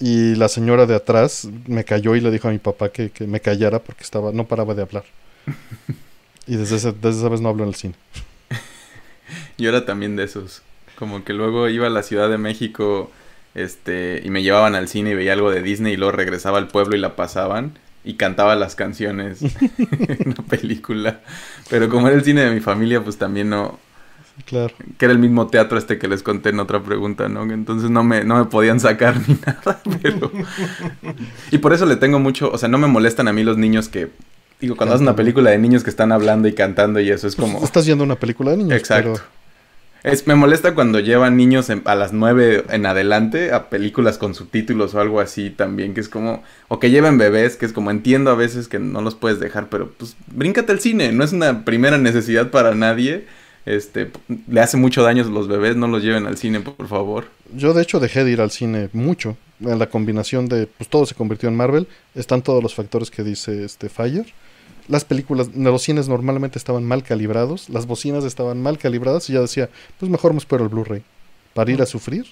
Y 0.00 0.34
la 0.36 0.48
señora 0.48 0.86
de 0.86 0.94
atrás 0.94 1.48
me 1.66 1.84
cayó 1.84 2.14
y 2.14 2.20
le 2.20 2.30
dijo 2.30 2.48
a 2.48 2.52
mi 2.52 2.58
papá 2.58 2.90
que, 2.90 3.10
que 3.10 3.26
me 3.26 3.40
callara 3.40 3.80
porque 3.82 4.04
estaba, 4.04 4.32
no 4.32 4.46
paraba 4.46 4.74
de 4.74 4.82
hablar. 4.82 5.04
y 6.46 6.56
desde, 6.56 6.76
ese- 6.76 6.92
desde 6.92 7.20
esa 7.20 7.28
vez 7.28 7.40
no 7.40 7.48
hablo 7.48 7.62
en 7.64 7.68
el 7.70 7.74
cine. 7.74 7.94
Yo 9.58 9.68
era 9.68 9.84
también 9.84 10.16
de 10.16 10.24
esos. 10.24 10.62
Como 10.96 11.24
que 11.24 11.32
luego 11.32 11.68
iba 11.68 11.86
a 11.86 11.90
la 11.90 12.02
Ciudad 12.02 12.28
de 12.30 12.38
México, 12.38 13.10
este, 13.54 14.22
y 14.24 14.30
me 14.30 14.42
llevaban 14.42 14.74
al 14.74 14.88
cine 14.88 15.10
y 15.10 15.14
veía 15.14 15.32
algo 15.32 15.50
de 15.50 15.62
Disney 15.62 15.94
y 15.94 15.96
luego 15.96 16.12
regresaba 16.12 16.58
al 16.58 16.68
pueblo 16.68 16.96
y 16.96 17.00
la 17.00 17.16
pasaban 17.16 17.78
y 18.04 18.14
cantaba 18.14 18.56
las 18.56 18.74
canciones 18.74 19.42
en 19.78 20.34
la 20.36 20.42
película. 20.44 21.20
Pero 21.70 21.88
como 21.88 22.08
era 22.08 22.16
el 22.16 22.24
cine 22.24 22.42
de 22.42 22.52
mi 22.54 22.60
familia, 22.60 23.02
pues 23.02 23.18
también 23.18 23.50
no, 23.50 23.78
Claro. 24.46 24.72
que 24.96 25.04
era 25.04 25.12
el 25.12 25.18
mismo 25.18 25.46
teatro 25.48 25.76
este 25.78 25.98
que 25.98 26.08
les 26.08 26.22
conté 26.22 26.50
en 26.50 26.60
otra 26.60 26.82
pregunta, 26.82 27.28
¿no? 27.28 27.42
Entonces 27.52 27.90
no 27.90 28.02
me, 28.04 28.24
no 28.24 28.38
me 28.38 28.44
podían 28.46 28.80
sacar 28.80 29.16
ni 29.28 29.34
nada, 29.46 29.80
pero... 30.02 30.30
Y 31.50 31.58
por 31.58 31.72
eso 31.72 31.86
le 31.86 31.96
tengo 31.96 32.18
mucho, 32.18 32.50
o 32.50 32.58
sea, 32.58 32.68
no 32.68 32.78
me 32.78 32.86
molestan 32.86 33.28
a 33.28 33.32
mí 33.32 33.44
los 33.44 33.56
niños 33.58 33.88
que... 33.88 34.10
Digo, 34.60 34.74
cuando 34.76 34.94
hacen 34.94 35.06
una 35.06 35.14
película 35.16 35.50
de 35.50 35.58
niños 35.58 35.84
que 35.84 35.90
están 35.90 36.10
hablando 36.12 36.48
y 36.48 36.52
cantando 36.52 36.98
y 37.00 37.10
eso 37.10 37.26
es 37.28 37.36
como... 37.36 37.62
Estás 37.62 37.86
viendo 37.86 38.02
una 38.04 38.16
película 38.16 38.50
de 38.52 38.56
niños. 38.56 38.76
Exacto. 38.76 39.12
pero- 39.14 39.24
Es, 40.02 40.26
me 40.26 40.34
molesta 40.34 40.74
cuando 40.74 40.98
llevan 41.00 41.36
niños 41.36 41.70
en- 41.70 41.82
a 41.84 41.94
las 41.94 42.12
9 42.12 42.64
en 42.70 42.86
adelante 42.86 43.52
a 43.52 43.68
películas 43.68 44.16
con 44.18 44.34
subtítulos 44.34 44.94
o 44.94 45.00
algo 45.00 45.20
así 45.20 45.50
también, 45.50 45.92
que 45.94 46.00
es 46.00 46.08
como, 46.08 46.42
o 46.68 46.78
que 46.80 46.90
lleven 46.90 47.18
bebés, 47.18 47.56
que 47.56 47.66
es 47.66 47.72
como 47.72 47.90
entiendo 47.90 48.30
a 48.30 48.34
veces 48.36 48.68
que 48.68 48.78
no 48.78 49.00
los 49.02 49.14
puedes 49.16 49.38
dejar, 49.40 49.68
pero 49.68 49.90
pues 49.98 50.16
bríncate 50.28 50.72
al 50.72 50.80
cine, 50.80 51.12
no 51.12 51.22
es 51.24 51.32
una 51.32 51.64
primera 51.64 51.98
necesidad 51.98 52.50
para 52.50 52.74
nadie. 52.74 53.26
Este, 53.68 54.10
le 54.48 54.60
hace 54.60 54.76
mucho 54.78 55.02
daño 55.02 55.22
a 55.24 55.26
los 55.26 55.46
bebés, 55.46 55.76
no 55.76 55.88
los 55.88 56.02
lleven 56.02 56.26
al 56.26 56.38
cine, 56.38 56.60
por 56.60 56.88
favor. 56.88 57.26
Yo 57.54 57.74
de 57.74 57.82
hecho 57.82 58.00
dejé 58.00 58.24
de 58.24 58.30
ir 58.30 58.40
al 58.40 58.50
cine 58.50 58.88
mucho. 58.94 59.36
En 59.60 59.78
la 59.78 59.88
combinación 59.90 60.48
de, 60.48 60.66
pues 60.66 60.88
todo 60.88 61.04
se 61.04 61.14
convirtió 61.14 61.48
en 61.48 61.56
Marvel. 61.56 61.86
Están 62.14 62.42
todos 62.42 62.62
los 62.62 62.74
factores 62.74 63.10
que 63.10 63.22
dice 63.24 63.64
este 63.64 63.88
Fire. 63.88 64.26
Las 64.88 65.04
películas, 65.04 65.48
los 65.54 65.82
cines 65.82 66.08
normalmente 66.08 66.58
estaban 66.58 66.84
mal 66.84 67.02
calibrados, 67.02 67.68
las 67.68 67.84
bocinas 67.86 68.24
estaban 68.24 68.62
mal 68.62 68.78
calibradas 68.78 69.28
y 69.28 69.34
ya 69.34 69.40
decía, 69.42 69.68
pues 69.98 70.10
mejor 70.10 70.32
me 70.32 70.38
espero 70.38 70.62
el 70.64 70.70
Blu-ray. 70.70 71.02
Para 71.52 71.70
ir 71.70 71.82
a 71.82 71.86
sufrir, 71.86 72.24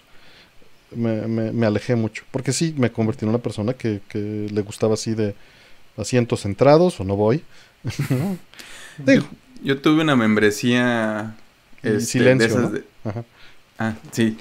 me, 0.95 1.27
me- 1.27 1.53
me 1.53 1.67
alejé 1.67 1.97
mucho. 1.97 2.23
Porque 2.31 2.55
sí, 2.55 2.75
me 2.79 2.91
convertí 2.93 3.27
en 3.27 3.29
una 3.29 3.39
persona 3.39 3.75
que, 3.75 4.01
que 4.09 4.49
le 4.51 4.63
gustaba 4.63 4.95
así 4.95 5.15
de 5.15 5.35
asientos 5.99 6.41
centrados 6.43 6.99
o 6.99 7.05
no 7.05 7.15
voy. 7.17 7.43
Digo, 8.99 9.27
Yo 9.67 9.79
tuve 9.79 10.03
una 10.03 10.15
membresía. 10.17 11.35
Este, 11.83 12.01
silencio, 12.01 12.49
de 12.49 12.53
esas 12.55 12.73
¿no? 12.73 12.79
de- 12.79 12.85
ajá. 13.05 13.25
Ah, 13.79 13.95
sí. 14.13 14.37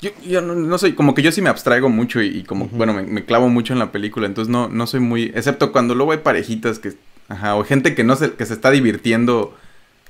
Yo, 0.00 0.10
yo 0.26 0.40
no, 0.40 0.54
no 0.54 0.78
soy, 0.78 0.94
como 0.94 1.14
que 1.14 1.20
yo 1.22 1.30
sí 1.30 1.42
me 1.42 1.50
abstraigo 1.50 1.90
mucho 1.90 2.22
y, 2.22 2.28
y 2.38 2.42
como, 2.44 2.68
bueno, 2.68 2.94
me, 2.94 3.02
me 3.02 3.24
clavo 3.24 3.50
mucho 3.50 3.74
en 3.74 3.78
la 3.78 3.92
película, 3.92 4.26
entonces 4.26 4.50
no, 4.50 4.68
no 4.68 4.86
soy 4.86 5.00
muy, 5.00 5.24
excepto 5.34 5.72
cuando 5.72 5.94
luego 5.94 6.12
hay 6.12 6.18
parejitas 6.18 6.78
que, 6.78 6.94
ajá, 7.28 7.54
o 7.56 7.64
gente 7.64 7.94
que 7.94 8.02
no 8.02 8.16
se, 8.16 8.32
que 8.32 8.46
se 8.46 8.54
está 8.54 8.70
divirtiendo 8.70 9.54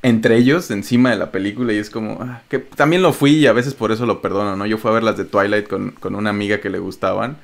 entre 0.02 0.36
ellos 0.36 0.70
encima 0.70 1.11
de 1.11 1.16
la 1.16 1.32
película 1.32 1.73
y 1.73 1.78
es 1.78 1.90
como, 1.90 2.19
ah, 2.23 2.43
que 2.48 2.61
también 2.61 3.02
lo 3.02 3.12
fui 3.12 3.32
y 3.32 3.47
a 3.48 3.52
veces 3.52 3.74
por 3.74 3.90
eso 3.90 4.07
lo 4.07 4.23
perdono, 4.23 4.55
¿no? 4.57 4.65
Yo 4.65 4.78
fui 4.78 4.93
a 4.93 4.94
ver 4.94 5.02
las 5.02 5.16
de 5.16 5.24
Twilight 5.24 5.66
con, 5.69 5.90
con 5.90 6.15
una 6.15 6.31
amiga 6.31 6.61
que 6.61 6.70
le 6.70 6.78
gustaban, 6.78 7.36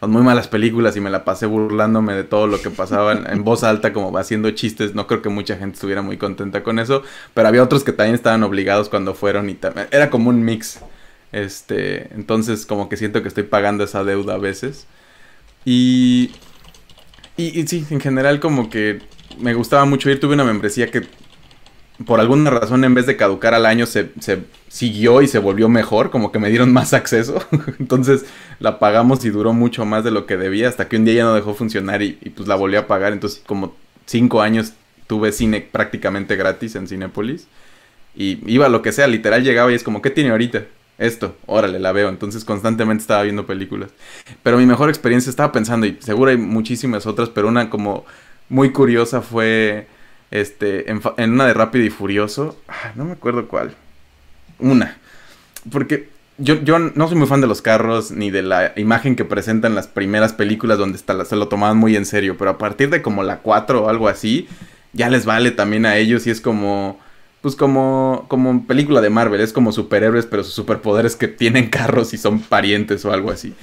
son 0.00 0.10
muy 0.10 0.22
malas 0.22 0.46
películas 0.48 0.96
y 0.96 1.00
me 1.00 1.10
la 1.10 1.24
pasé 1.24 1.46
burlándome 1.46 2.14
de 2.14 2.24
todo 2.24 2.46
lo 2.46 2.60
que 2.60 2.70
pasaba 2.70 3.12
en, 3.12 3.44
voz 3.44 3.64
alta, 3.64 3.92
como 3.92 4.16
haciendo 4.18 4.50
chistes. 4.50 4.94
No 4.94 5.06
creo 5.06 5.22
que 5.22 5.30
mucha 5.30 5.56
gente 5.56 5.74
estuviera 5.74 6.02
muy 6.02 6.18
contenta 6.18 6.62
con 6.62 6.78
eso, 6.78 7.02
pero 7.32 7.48
había 7.48 7.62
otros 7.62 7.82
que 7.82 7.92
también 7.92 8.14
estaban 8.14 8.42
obligados 8.42 8.88
cuando 8.88 9.14
fueron 9.14 9.48
y 9.48 9.58
era 9.90 10.10
como 10.10 10.28
un 10.30 10.44
mix. 10.44 10.80
Este, 11.32 12.14
entonces 12.14 12.66
como 12.66 12.88
que 12.88 12.96
siento 12.96 13.22
que 13.22 13.28
estoy 13.28 13.44
pagando 13.44 13.84
esa 13.84 14.04
deuda 14.04 14.34
a 14.34 14.38
veces. 14.38 14.86
Y, 15.64 16.32
y, 17.36 17.58
y 17.58 17.66
sí, 17.66 17.86
en 17.90 18.00
general 18.00 18.38
como 18.38 18.68
que 18.68 19.00
me 19.38 19.54
gustaba 19.54 19.86
mucho 19.86 20.10
ir. 20.10 20.20
Tuve 20.20 20.34
una 20.34 20.44
membresía 20.44 20.90
que 20.90 21.06
por 22.04 22.20
alguna 22.20 22.50
razón 22.50 22.84
en 22.84 22.94
vez 22.94 23.06
de 23.06 23.16
caducar 23.16 23.54
al 23.54 23.64
año 23.64 23.86
se, 23.86 24.10
siguió 24.68 25.22
y 25.22 25.28
se 25.28 25.38
volvió 25.38 25.68
mejor, 25.68 26.10
como 26.10 26.30
que 26.30 26.38
me 26.38 26.50
dieron 26.50 26.72
más 26.72 26.92
acceso. 26.92 27.42
Entonces 27.78 28.26
la 28.60 28.78
pagamos 28.78 29.24
y 29.24 29.30
duró 29.30 29.52
mucho 29.52 29.86
más 29.86 30.04
de 30.04 30.10
lo 30.10 30.26
que 30.26 30.36
debía 30.36 30.68
hasta 30.68 30.88
que 30.88 30.96
un 30.96 31.04
día 31.04 31.14
ya 31.14 31.24
no 31.24 31.34
dejó 31.34 31.54
funcionar 31.54 32.02
y, 32.02 32.18
y, 32.20 32.30
pues 32.30 32.48
la 32.48 32.54
volví 32.54 32.76
a 32.76 32.86
pagar. 32.86 33.12
Entonces 33.12 33.42
como 33.46 33.74
cinco 34.04 34.42
años 34.42 34.74
tuve 35.06 35.32
cine 35.32 35.60
prácticamente 35.60 36.36
gratis 36.36 36.74
en 36.76 36.86
Cinépolis. 36.86 37.46
Y 38.14 38.40
iba 38.50 38.66
a 38.66 38.70
lo 38.70 38.82
que 38.82 38.92
sea, 38.92 39.06
literal 39.06 39.42
llegaba 39.42 39.70
y 39.72 39.74
es 39.74 39.82
como, 39.82 40.02
¿qué 40.02 40.10
tiene 40.10 40.30
ahorita? 40.30 40.64
Esto, 40.98 41.36
órale, 41.46 41.78
la 41.78 41.92
veo. 41.92 42.08
Entonces 42.08 42.44
constantemente 42.44 43.02
estaba 43.02 43.22
viendo 43.22 43.46
películas. 43.46 43.90
Pero 44.42 44.58
mi 44.58 44.66
mejor 44.66 44.88
experiencia 44.88 45.30
estaba 45.30 45.52
pensando, 45.52 45.86
y 45.86 45.96
seguro 46.00 46.30
hay 46.30 46.38
muchísimas 46.38 47.06
otras, 47.06 47.28
pero 47.28 47.48
una 47.48 47.70
como 47.70 48.04
muy 48.48 48.70
curiosa 48.72 49.20
fue 49.22 49.88
este 50.30 50.90
en, 50.90 51.00
una 51.30 51.46
de 51.46 51.54
Rápido 51.54 51.84
y 51.84 51.90
Furioso. 51.90 52.60
ah, 52.68 52.92
No 52.94 53.04
me 53.04 53.12
acuerdo 53.12 53.48
cuál. 53.48 53.74
Una. 54.58 54.98
Porque 55.70 56.08
yo, 56.38 56.62
yo 56.62 56.78
no 56.78 57.08
soy 57.08 57.16
muy 57.16 57.26
fan 57.26 57.40
de 57.40 57.46
los 57.46 57.62
carros 57.62 58.10
ni 58.10 58.30
de 58.30 58.42
la 58.42 58.72
imagen 58.76 59.16
que 59.16 59.24
presentan 59.24 59.74
las 59.74 59.88
primeras 59.88 60.32
películas 60.32 60.78
donde 60.78 60.98
está, 60.98 61.24
se 61.24 61.36
lo 61.36 61.48
tomaban 61.48 61.76
muy 61.76 61.96
en 61.96 62.06
serio. 62.06 62.36
Pero 62.38 62.50
a 62.50 62.58
partir 62.58 62.90
de 62.90 63.02
como 63.02 63.22
la 63.22 63.38
4 63.38 63.84
o 63.84 63.88
algo 63.88 64.08
así, 64.08 64.48
ya 64.92 65.08
les 65.10 65.24
vale 65.24 65.50
también 65.50 65.86
a 65.86 65.96
ellos 65.96 66.26
y 66.26 66.30
es 66.30 66.40
como 66.40 66.98
pues 67.46 67.54
como, 67.54 68.24
como 68.26 68.66
película 68.66 69.00
de 69.00 69.08
Marvel, 69.08 69.40
es 69.40 69.52
como 69.52 69.70
superhéroes, 69.70 70.26
pero 70.26 70.42
sus 70.42 70.54
superpoderes 70.54 71.14
que 71.14 71.28
tienen 71.28 71.68
carros 71.70 72.12
y 72.12 72.18
son 72.18 72.40
parientes 72.40 73.04
o 73.04 73.12
algo 73.12 73.30
así. 73.30 73.54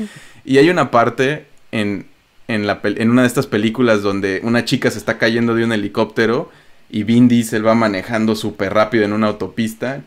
Y 0.46 0.58
hay 0.58 0.70
una 0.70 0.90
parte 0.90 1.48
en, 1.74 2.06
en, 2.48 2.68
la, 2.68 2.82
pel- 2.82 3.00
en 3.00 3.10
una 3.10 3.22
de 3.22 3.28
estas 3.28 3.48
películas 3.48 4.02
donde 4.02 4.42
una 4.44 4.66
chica 4.66 4.92
se 4.92 4.98
está 4.98 5.18
cayendo 5.18 5.56
de 5.56 5.64
un 5.64 5.72
helicóptero 5.72 6.50
y 6.90 7.04
Vin 7.04 7.28
Diesel 7.28 7.66
va 7.66 7.76
manejando 7.76 8.36
súper 8.36 8.74
rápido 8.74 9.04
en 9.06 9.14
una 9.14 9.28
autopista, 9.28 10.02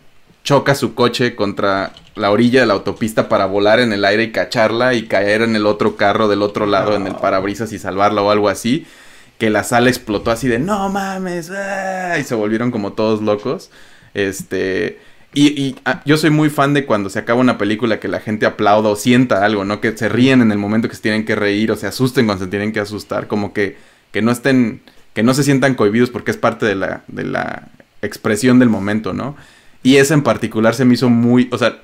choca 0.44 0.74
su 0.74 0.94
coche 0.94 1.34
contra 1.34 1.92
la 2.14 2.30
orilla 2.30 2.60
de 2.60 2.66
la 2.66 2.74
autopista 2.74 3.28
para 3.28 3.46
volar 3.46 3.80
en 3.80 3.92
el 3.92 4.04
aire 4.04 4.24
y 4.24 4.32
cacharla 4.32 4.94
y 4.94 5.06
caer 5.06 5.42
en 5.42 5.56
el 5.56 5.66
otro 5.66 5.96
carro 5.96 6.28
del 6.28 6.42
otro 6.42 6.66
lado 6.66 6.94
en 6.94 7.06
el 7.06 7.16
parabrisas 7.16 7.72
y 7.72 7.78
salvarla 7.78 8.22
o 8.22 8.30
algo 8.30 8.48
así 8.48 8.86
que 9.38 9.50
la 9.50 9.64
sala 9.64 9.90
explotó 9.90 10.30
así 10.30 10.48
de 10.48 10.58
no 10.58 10.88
mames 10.88 11.50
¡ah! 11.50 12.16
y 12.18 12.24
se 12.24 12.34
volvieron 12.34 12.70
como 12.70 12.92
todos 12.92 13.20
locos 13.20 13.70
este 14.14 14.98
y, 15.38 15.48
y, 15.62 15.76
ah, 15.84 16.02
yo 16.06 16.16
soy 16.16 16.30
muy 16.30 16.48
fan 16.50 16.72
de 16.74 16.86
cuando 16.86 17.10
se 17.10 17.18
acaba 17.18 17.38
una 17.40 17.58
película 17.58 18.00
que 18.00 18.08
la 18.08 18.20
gente 18.20 18.46
aplauda 18.46 18.88
o 18.88 18.96
sienta 18.96 19.44
algo 19.44 19.64
no 19.64 19.80
que 19.82 19.96
se 19.96 20.08
ríen 20.08 20.40
en 20.40 20.50
el 20.50 20.58
momento 20.58 20.88
que 20.88 20.96
se 20.96 21.02
tienen 21.02 21.24
que 21.26 21.34
reír 21.36 21.70
o 21.70 21.76
se 21.76 21.86
asusten 21.86 22.26
cuando 22.26 22.44
se 22.44 22.50
tienen 22.50 22.72
que 22.72 22.80
asustar 22.80 23.26
como 23.28 23.52
que 23.52 23.76
que 24.12 24.22
no 24.22 24.30
estén 24.32 24.80
que 25.12 25.22
no 25.22 25.34
se 25.34 25.42
sientan 25.44 25.74
cohibidos 25.74 26.10
porque 26.10 26.30
es 26.30 26.36
parte 26.38 26.64
de 26.66 26.74
la 26.74 27.02
de 27.08 27.24
la 27.24 27.68
expresión 28.02 28.58
del 28.58 28.70
momento 28.70 29.12
no 29.12 29.36
y 29.82 29.96
esa 29.96 30.14
en 30.14 30.22
particular 30.22 30.74
se 30.74 30.84
me 30.86 30.94
hizo 30.94 31.10
muy 31.10 31.48
o 31.52 31.58
sea 31.58 31.82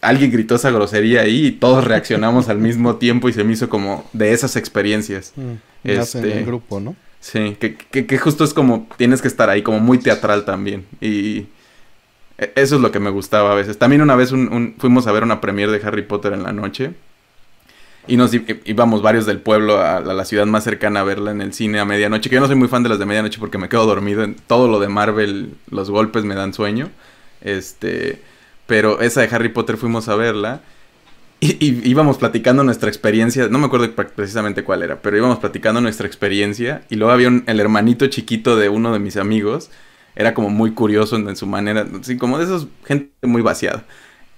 alguien 0.00 0.30
gritó 0.30 0.54
esa 0.54 0.70
grosería 0.70 1.22
ahí 1.22 1.46
y 1.46 1.52
todos 1.52 1.84
reaccionamos 1.84 2.48
al 2.48 2.58
mismo 2.58 2.96
tiempo 2.96 3.28
y 3.28 3.32
se 3.34 3.44
me 3.44 3.52
hizo 3.52 3.68
como 3.68 4.08
de 4.14 4.32
esas 4.32 4.56
experiencias 4.56 5.32
Mm, 5.36 5.42
más 5.50 6.14
en 6.14 6.24
Este- 6.24 6.38
el 6.38 6.44
grupo, 6.46 6.80
¿no? 6.80 6.96
Sí, 7.20 7.56
que, 7.60 7.74
que, 7.74 8.06
que 8.06 8.16
justo 8.18 8.44
es 8.44 8.54
como, 8.54 8.86
tienes 8.96 9.20
que 9.20 9.26
estar 9.28 9.50
ahí, 9.50 9.62
como 9.62 9.80
muy 9.80 9.98
teatral 9.98 10.44
también. 10.44 10.86
Y 11.00 11.46
eso 12.38 12.76
es 12.76 12.80
lo 12.80 12.90
que 12.92 13.00
me 13.00 13.10
gustaba 13.10 13.52
a 13.52 13.54
veces. 13.54 13.78
También 13.78 14.02
una 14.02 14.16
vez 14.16 14.32
un- 14.32 14.52
un- 14.52 14.74
fuimos 14.78 15.06
a 15.06 15.12
ver 15.12 15.22
una 15.24 15.40
premiere 15.40 15.72
de 15.72 15.86
Harry 15.86 16.02
Potter 16.02 16.32
en 16.32 16.42
la 16.44 16.52
noche. 16.52 16.92
Y 18.06 18.16
nos 18.16 18.32
íbamos 18.64 19.02
varios 19.02 19.26
del 19.26 19.38
pueblo 19.40 19.80
a, 19.80 20.00
la 20.00 20.24
ciudad 20.24 20.46
más 20.46 20.64
cercana 20.64 21.00
a 21.00 21.04
verla 21.04 21.30
en 21.30 21.42
el 21.42 21.52
cine 21.52 21.78
a 21.78 21.84
medianoche. 21.84 22.30
Que 22.30 22.36
yo 22.36 22.40
no 22.40 22.46
soy 22.46 22.56
muy 22.56 22.68
fan 22.68 22.82
de 22.82 22.88
las 22.88 22.98
de 22.98 23.04
medianoche 23.04 23.38
porque 23.38 23.58
me 23.58 23.68
quedo 23.68 23.84
dormido. 23.84 24.22
En 24.24 24.34
todo 24.34 24.66
lo 24.66 24.80
de 24.80 24.88
Marvel, 24.88 25.52
los 25.70 25.90
golpes 25.90 26.24
me 26.24 26.34
dan 26.34 26.54
sueño. 26.54 26.88
Este, 27.42 28.22
pero 28.66 29.00
esa 29.00 29.20
de 29.20 29.28
Harry 29.34 29.50
Potter 29.50 29.76
fuimos 29.76 30.08
a 30.08 30.16
verla. 30.16 30.62
Y, 31.40 31.88
íbamos 31.88 32.18
platicando 32.18 32.64
nuestra 32.64 32.88
experiencia, 32.88 33.46
no 33.48 33.58
me 33.58 33.66
acuerdo 33.66 33.92
pre- 33.92 34.06
precisamente 34.06 34.64
cuál 34.64 34.82
era, 34.82 35.00
pero 35.02 35.16
íbamos 35.16 35.38
platicando 35.38 35.80
nuestra 35.80 36.06
experiencia 36.08 36.82
y 36.90 36.96
luego 36.96 37.12
había 37.12 37.28
el 37.28 37.60
hermanito 37.60 38.08
chiquito 38.08 38.56
de 38.56 38.68
uno 38.68 38.92
de 38.92 38.98
mis 38.98 39.16
amigos, 39.16 39.70
era 40.18 40.34
como 40.34 40.50
muy 40.50 40.72
curioso 40.72 41.14
en, 41.14 41.36
su 41.36 41.46
manera, 41.46 41.86
así 42.00 42.18
como 42.18 42.38
de 42.38 42.44
esos 42.44 42.66
gente 42.84 43.10
muy 43.22 43.40
vaciada. 43.40 43.84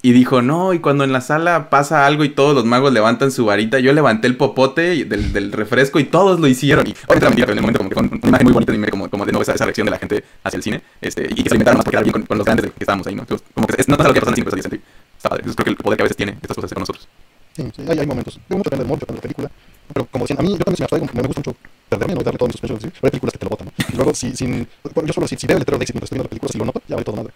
Y 0.03 0.13
dijo, 0.13 0.43
no, 0.43 0.75
y 0.75 0.79
cuando 0.79 1.05
en 1.05 1.13
la 1.13 1.23
sala 1.23 1.71
pasa 1.71 2.07
algo 2.07 2.23
y 2.25 2.29
todos 2.29 2.55
los 2.55 2.67
magos 2.67 2.93
levantan 2.93 3.31
su 3.31 3.47
varita, 3.47 3.81
yo 3.81 3.93
levanté 3.95 4.27
el 4.29 4.37
popote 4.37 5.05
del, 5.05 5.53
refresco 5.53 5.99
y 5.99 6.05
todos 6.05 6.39
lo 6.39 6.47
hicieron. 6.47 6.87
Y 6.87 6.95
era 7.09 7.29
mentira, 7.29 7.47
pero 7.47 7.53
en 7.53 7.59
el 7.59 7.63
momento 7.63 7.79
como 7.79 7.89
que 7.89 7.95
fue 7.95 8.03
una 8.05 8.29
imagen 8.29 8.45
muy 8.45 8.53
bonita 8.53 8.73
de 8.73 8.91
como, 8.91 9.11
como 9.11 9.25
de 9.25 9.33
nuevo 9.33 9.43
esa, 9.43 9.55
esa 9.55 9.65
reacción 9.65 9.87
de 9.87 9.91
la 9.91 9.99
gente 9.99 10.23
hacia 10.45 10.57
el 10.59 10.63
cine. 10.63 10.83
Este, 11.01 11.25
y 11.31 11.43
que 11.43 11.49
se 11.49 11.55
alimentaron 11.55 11.79
más 11.79 11.85
porque 11.85 11.97
era 11.97 12.03
bien 12.03 12.13
con, 12.13 12.23
con 12.23 12.37
los 12.39 12.45
grandes 12.45 12.67
de 12.67 12.71
que 12.73 12.85
estábamos 12.85 13.07
ahí, 13.07 13.15
¿no? 13.15 13.27
Como 13.55 13.67
que 13.67 13.81
es, 13.81 13.89
no 13.89 13.97
pasa 13.97 14.09
lo 14.09 14.15
que 14.15 14.21
pasa 14.21 14.33
en 14.33 14.39
el 14.39 14.45
cine, 14.45 14.51
pero 14.51 14.63
sentí. 14.63 14.81
Está 15.17 15.29
creo 15.31 15.55
que 15.65 15.71
el 15.71 15.77
poder 15.77 15.97
que 15.97 16.03
a 16.03 16.05
veces 16.05 16.17
tiene 16.17 16.37
estas 16.41 16.55
cosas 16.55 16.73
con 16.73 16.81
nosotros. 16.81 17.09
Sí, 17.57 17.65
sí, 17.75 17.83
hay, 17.89 18.07
momentos. 18.07 18.39
Digo, 18.49 18.59
mucho 18.59 18.71
depende 18.71 18.85
del 18.85 18.87
modo, 18.87 19.01
depende 19.01 19.21
de 19.21 19.29
la 19.29 19.35
película. 19.35 19.51
Pero 19.93 20.07
como 20.07 20.25
decían, 20.25 20.39
a 20.39 20.43
mí 20.43 20.51
yo 20.53 20.59
también 20.59 20.77
si 20.77 20.83
me 20.83 20.85
abstraigo, 20.85 21.07
me 21.13 21.23
gusta 21.23 21.41
mucho 21.41 21.57
perderme, 21.91 22.15
no 22.15 22.23
darle 22.23 22.39
todo 22.39 22.49
mi 22.49 22.53
suspenso. 22.53 22.81
¿sí? 22.81 22.89
Pero 22.89 23.01
hay 23.03 23.11
películas 23.11 23.33
que 23.33 23.39
te 23.39 23.45
lo 23.45 23.51
botan, 23.51 23.67
¿no? 23.67 23.73
Y 23.93 23.97
luego, 23.97 24.15
si, 24.15 24.35
sin, 24.35 24.67
bueno, 24.95 25.07
yo 25.07 25.13
solo 25.13 25.29
si, 25.29 25.37
si 25.37 25.47
veo 25.47 25.57
el 25.57 25.61
letrero 25.61 25.79
de 25.79 25.85
éxito 25.85 25.97
mientras 25.97 26.07
estoy 26.07 26.17
viendo 26.17 26.25
la 26.25 26.31
película, 26.31 26.53
si 26.53 26.59
lo 26.59 26.65
noto, 26.65 26.83
ya 26.89 26.95
vale 26.97 27.05
todo 27.05 27.17
madre. 27.17 27.33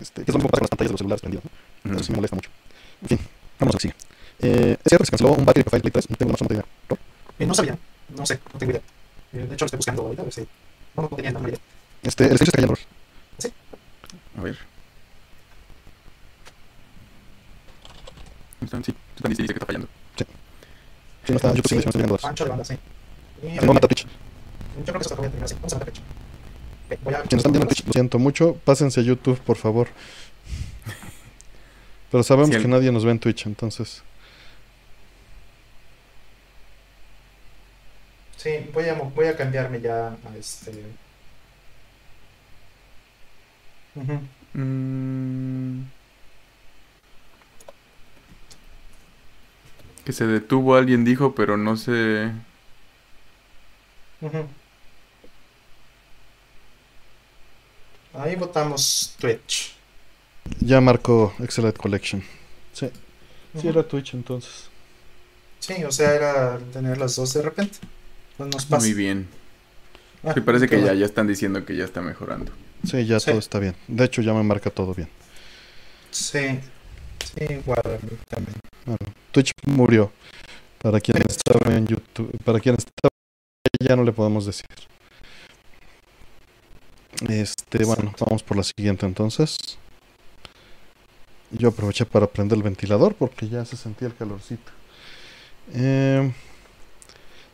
Este, 0.00 0.24
que 0.24 0.30
es 0.30 0.34
lo 0.34 0.38
mismo 0.38 0.48
que 0.48 0.52
pasa 0.52 0.60
con 0.60 0.64
las 0.64 0.70
pantallas 0.70 0.88
de 0.88 0.92
los 0.92 0.98
celulares 0.98 1.20
prendidas, 1.22 1.44
¿no? 1.84 1.94
Eso 1.94 2.04
sí 2.04 2.12
me 2.12 2.16
molesta 2.16 2.36
mucho. 2.36 2.50
En 3.02 3.08
fin, 3.08 3.18
vamos 3.58 3.74
a 3.74 3.76
lo 3.76 3.78
que 3.78 3.82
sigue. 3.82 3.94
Eh, 4.42 4.76
es 4.84 4.88
cierto 4.90 5.02
que 5.02 5.06
se 5.06 5.10
canceló 5.12 5.32
un 5.32 5.44
Battle 5.44 5.64
Profile 5.64 5.80
Play 5.80 5.92
3, 5.92 6.10
no 6.10 6.16
tengo 6.16 6.28
la 6.28 6.32
más 6.32 6.40
remota 6.40 6.54
idea. 6.54 6.66
¿no? 6.90 6.98
Eh, 7.38 7.46
no 7.46 7.54
sabía, 7.54 7.78
no 8.16 8.26
sé, 8.26 8.40
no 8.52 8.58
tengo 8.58 8.72
idea. 8.72 8.82
Eh, 9.32 9.46
de 9.46 9.54
hecho, 9.54 9.64
lo 9.64 9.66
estoy 9.66 9.76
buscando 9.78 10.02
ahorita, 10.02 10.22
a 10.22 10.24
ver 10.24 10.34
si. 10.34 10.40
No, 10.96 11.02
no 11.02 11.08
tenía 11.08 11.30
nada 11.30 11.48
idea. 11.48 11.58
Este, 12.02 12.26
el 12.26 12.32
está 12.32 12.52
cayendo. 12.52 12.74
A 14.36 14.40
ver. 14.42 14.58
Sí, 18.60 18.92
tú 19.16 19.22
también 19.22 19.36
dice 19.36 19.46
que 19.46 19.52
está 19.52 19.66
fallando. 19.66 19.88
Si 21.24 21.32
no 21.32 21.36
está, 21.36 21.54
yo 21.54 21.62
sí, 21.64 21.74
no 21.76 21.80
estoy 21.80 22.00
viendo 22.00 22.18
Pancho 22.18 22.44
de 22.44 22.50
banda, 22.50 22.64
sí. 22.64 22.76
Y, 23.42 23.64
No 23.64 23.72
mata 23.74 23.88
Twitch. 23.88 24.06
Yo 24.78 24.84
creo 24.84 24.98
que 24.98 25.04
eso 25.06 25.14
está 25.14 25.28
bien, 25.28 25.42
así. 25.42 25.54
Vamos 25.56 25.72
a 25.74 25.78
ver 25.78 25.90
Twitch. 25.90 26.02
Voy 27.02 27.14
a- 27.14 27.22
Quienes 27.22 27.38
están 27.38 27.52
viendo 27.52 27.68
en 27.68 27.74
Twitch, 27.74 27.86
lo 27.86 27.92
siento 27.92 28.18
mucho, 28.18 28.54
pásense 28.64 29.00
a 29.00 29.02
YouTube, 29.02 29.38
por 29.40 29.56
favor. 29.56 29.88
Pero 32.10 32.22
sabemos 32.22 32.50
Sí, 32.50 32.56
el- 32.56 32.62
que 32.62 32.68
nadie 32.68 32.92
nos 32.92 33.04
ve 33.04 33.10
en 33.12 33.18
Twitch, 33.18 33.46
entonces. 33.46 34.02
Sí, 38.36 38.50
voy 38.74 38.88
a, 38.88 38.94
voy 38.94 39.26
a 39.26 39.36
cambiarme 39.36 39.80
ya 39.80 40.08
a 40.08 40.36
este. 40.36 40.72
Ujú. 43.94 44.20
Mm. 44.54 45.84
Que 50.04 50.12
se 50.12 50.26
detuvo 50.26 50.74
alguien 50.74 51.04
dijo, 51.04 51.34
pero 51.34 51.56
no 51.56 51.76
sé. 51.76 52.32
Ujú. 54.22 54.46
Ahí 58.14 58.36
votamos 58.36 59.14
Twitch. 59.18 59.74
Ya 60.60 60.80
marcó 60.80 61.34
Excellent 61.40 61.76
Collection. 61.76 62.22
Sí. 62.72 62.88
Sí, 63.52 63.58
Ujú. 63.58 63.68
era 63.68 63.82
Twitch 63.86 64.14
entonces. 64.14 64.68
Sí, 65.60 65.84
o 65.84 65.92
sea, 65.92 66.14
era 66.14 66.58
tener 66.72 66.98
las 66.98 67.16
dos 67.16 67.32
de 67.34 67.42
repente. 67.42 67.78
Pues 68.36 68.50
nos 68.52 68.64
pasa. 68.66 68.84
Muy 68.86 68.94
bien. 68.94 69.28
Ah, 70.24 70.32
Sí, 70.34 70.40
parece 70.40 70.66
que 70.66 70.76
qué 70.76 70.80
ya, 70.82 70.86
bueno. 70.88 71.00
ya 71.00 71.06
están 71.06 71.26
diciendo 71.26 71.64
que 71.64 71.76
ya 71.76 71.84
está 71.84 72.00
mejorando. 72.00 72.52
Sí, 72.84 73.04
ya 73.06 73.20
Sí. 73.20 73.26
todo 73.30 73.38
está 73.38 73.58
bien. 73.58 73.74
De 73.88 74.04
hecho, 74.04 74.22
ya 74.22 74.32
me 74.34 74.42
marca 74.42 74.70
todo 74.70 74.94
bien. 74.94 75.08
Sí, 76.10 76.60
sí, 77.24 77.44
igual 77.54 77.80
a 77.84 78.04
mí 78.04 78.10
también. 78.28 78.56
Bueno, 78.84 78.98
Twitch 79.30 79.52
murió. 79.66 80.12
Para 80.78 81.00
quien 81.00 81.22
estaba 81.22 81.72
en 81.76 81.86
YouTube, 81.86 82.36
para 82.44 82.58
quien 82.58 82.74
estaba 82.74 83.08
ya 83.80 83.96
no 83.96 84.04
le 84.04 84.12
podemos 84.12 84.46
decir. 84.46 84.66
Este, 87.28 87.84
bueno, 87.84 88.12
vamos 88.18 88.42
por 88.42 88.56
la 88.56 88.62
siguiente 88.62 89.06
entonces. 89.06 89.56
Yo 91.50 91.68
aproveché 91.68 92.06
para 92.06 92.26
prender 92.26 92.56
el 92.56 92.62
ventilador 92.62 93.14
porque 93.14 93.48
ya 93.48 93.64
se 93.64 93.76
sentía 93.76 94.08
el 94.08 94.14
calorcito. 94.14 94.72
Eh, 95.74 96.32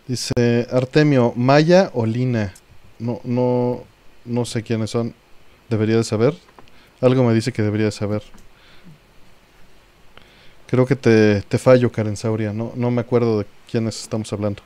dice 0.06 0.66
Artemio, 0.70 1.32
Maya 1.36 1.90
o 1.94 2.06
Lina. 2.06 2.54
No, 2.98 3.20
no, 3.24 3.84
no 4.24 4.44
sé 4.44 4.62
quiénes 4.62 4.90
son. 4.90 5.14
Debería 5.68 5.96
de 5.96 6.04
saber. 6.04 6.34
Algo 7.00 7.24
me 7.24 7.34
dice 7.34 7.52
que 7.52 7.62
debería 7.62 7.86
de 7.86 7.92
saber. 7.92 8.22
Creo 10.66 10.86
que 10.86 10.96
te, 10.96 11.42
te 11.42 11.58
fallo, 11.58 11.90
Karen 11.90 12.16
Sauria. 12.16 12.52
No, 12.52 12.72
no 12.74 12.90
me 12.90 13.00
acuerdo 13.00 13.40
de 13.40 13.46
quiénes 13.70 14.00
estamos 14.00 14.32
hablando. 14.32 14.62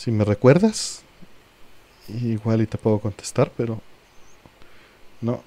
Si 0.00 0.10
me 0.10 0.24
recuerdas, 0.24 1.02
igual 2.08 2.62
y 2.62 2.66
te 2.66 2.78
puedo 2.78 3.00
contestar, 3.00 3.52
pero 3.54 3.78
no. 5.20 5.42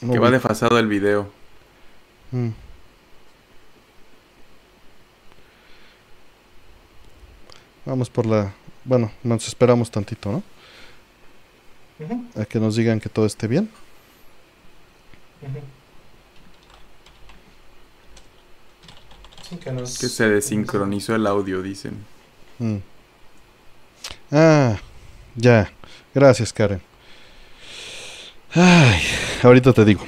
no 0.00 0.12
que 0.12 0.20
va 0.20 0.30
desfasado 0.30 0.78
el 0.78 0.86
video. 0.86 1.28
Mm. 2.30 2.50
Vamos 7.86 8.08
por 8.08 8.24
la... 8.24 8.54
Bueno, 8.84 9.10
nos 9.24 9.48
esperamos 9.48 9.90
tantito, 9.90 10.30
¿no? 10.30 10.42
A 12.40 12.44
que 12.44 12.60
nos 12.60 12.76
digan 12.76 13.00
que 13.00 13.08
todo 13.08 13.26
esté 13.26 13.48
bien. 13.48 13.68
ujú. 15.42 15.58
Sí, 19.48 19.56
que 19.56 19.72
nos... 19.72 19.98
Que 19.98 20.08
se 20.08 20.28
desincronizó 20.28 21.16
el 21.16 21.26
audio, 21.26 21.62
dicen. 21.62 21.96
Mm. 22.60 22.93
Ah, 24.30 24.76
ya. 25.36 25.70
Gracias, 26.14 26.52
Karen. 26.52 26.80
Ay, 28.54 29.02
ahorita 29.42 29.72
te 29.72 29.84
digo. 29.84 30.04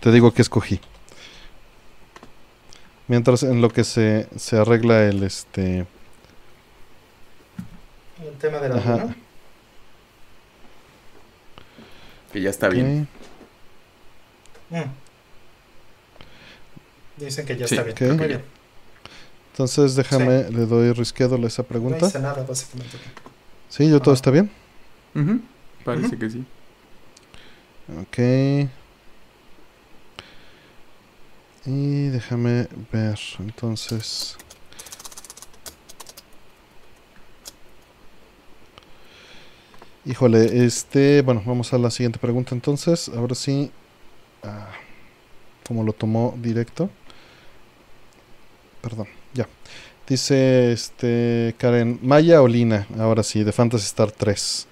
Te 0.00 0.10
digo 0.12 0.32
que 0.32 0.42
escogí. 0.42 0.80
Mientras 3.08 3.42
en 3.42 3.60
lo 3.60 3.70
que 3.70 3.84
se, 3.84 4.28
se 4.36 4.56
arregla 4.56 5.02
el 5.04 5.22
este. 5.22 5.86
El 8.22 8.34
tema 8.38 8.58
de 8.58 8.68
la 8.68 8.76
Ajá. 8.76 8.96
¿no? 8.96 9.14
Que 12.32 12.40
ya 12.40 12.50
está 12.50 12.68
bien. 12.68 13.08
Mm. 14.70 14.82
Dicen 17.16 17.44
que 17.44 17.56
ya 17.56 17.66
Sí, 17.66 17.74
está 17.74 17.82
bien. 17.84 18.12
ok. 18.12 18.18
Muy 18.18 18.28
bien. 18.28 18.59
Entonces 19.60 19.94
déjame, 19.94 20.50
le 20.50 20.64
doy 20.64 20.90
reschedule 20.92 21.46
esa 21.46 21.60
No 21.60 21.68
pregunta. 21.68 22.06
hice 22.06 22.18
nada, 22.18 22.42
básicamente. 22.48 22.96
Sí, 23.68 23.90
yo 23.90 24.00
todo 24.00 24.14
está 24.14 24.30
bien. 24.30 24.50
Ujú, 25.14 25.42
Parece 25.84 26.16
que 26.16 26.30
sí. 26.30 26.46
Ok. 28.00 28.18
Y 31.66 32.06
déjame 32.08 32.68
ver, 32.90 33.18
entonces. 33.38 34.38
Híjole, 40.06 40.64
este, 40.64 41.20
bueno, 41.22 41.42
vamos 41.44 41.72
a 41.74 41.78
la 41.78 41.90
siguiente 41.90 42.18
pregunta 42.18 42.54
entonces. 42.54 43.10
Ahora 43.14 43.34
sí, 43.34 43.70
ah, 44.42 44.68
como 45.66 45.84
lo 45.84 45.92
tomó 45.92 46.34
directo. 46.40 46.88
Perdón, 48.80 49.06
ya. 49.34 49.48
Dice 50.06 50.72
este 50.72 51.54
Karen, 51.58 51.98
Maya 52.02 52.42
o 52.42 52.48
Lina, 52.48 52.86
ahora 52.98 53.22
sí, 53.22 53.44
de 53.44 53.52
Fantasy 53.52 53.86
Star 53.86 54.10
3. 54.10 54.66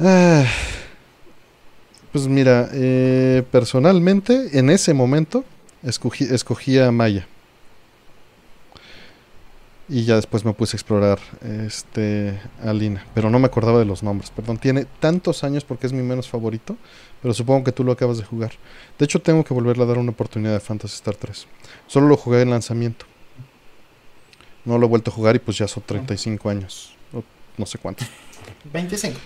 Ah, 0.00 0.44
pues 2.10 2.26
mira, 2.26 2.68
eh, 2.72 3.44
personalmente 3.50 4.58
en 4.58 4.70
ese 4.70 4.92
momento 4.92 5.44
escogí, 5.82 6.24
escogí 6.24 6.78
a 6.78 6.90
Maya. 6.90 7.26
Y 9.88 10.04
ya 10.04 10.16
después 10.16 10.44
me 10.44 10.52
puse 10.52 10.76
a 10.76 10.78
explorar 10.78 11.18
este, 11.66 12.40
a 12.64 12.72
Lina. 12.72 13.04
Pero 13.14 13.30
no 13.30 13.38
me 13.38 13.46
acordaba 13.46 13.78
de 13.78 13.84
los 13.84 14.02
nombres. 14.02 14.30
Perdón, 14.30 14.58
tiene 14.58 14.86
tantos 15.00 15.44
años 15.44 15.64
porque 15.64 15.86
es 15.86 15.92
mi 15.92 16.02
menos 16.02 16.28
favorito. 16.28 16.76
Pero 17.20 17.34
supongo 17.34 17.64
que 17.64 17.72
tú 17.72 17.84
lo 17.84 17.92
acabas 17.92 18.18
de 18.18 18.24
jugar. 18.24 18.52
De 18.98 19.04
hecho, 19.04 19.20
tengo 19.20 19.44
que 19.44 19.54
volverle 19.54 19.84
a 19.84 19.86
dar 19.86 19.98
una 19.98 20.12
oportunidad 20.12 20.54
de 20.54 20.60
Fantasy 20.60 20.94
Star 20.94 21.14
3. 21.16 21.46
Solo 21.86 22.08
lo 22.08 22.16
jugué 22.16 22.42
en 22.42 22.50
lanzamiento. 22.50 23.04
No 24.64 24.78
lo 24.78 24.86
he 24.86 24.88
vuelto 24.88 25.10
a 25.10 25.14
jugar 25.14 25.36
y 25.36 25.38
pues 25.38 25.58
ya 25.58 25.66
son 25.66 25.82
35 25.84 26.48
años. 26.48 26.94
O 27.12 27.22
no 27.58 27.66
sé 27.66 27.78
cuántos. 27.78 28.08
25. 28.72 29.18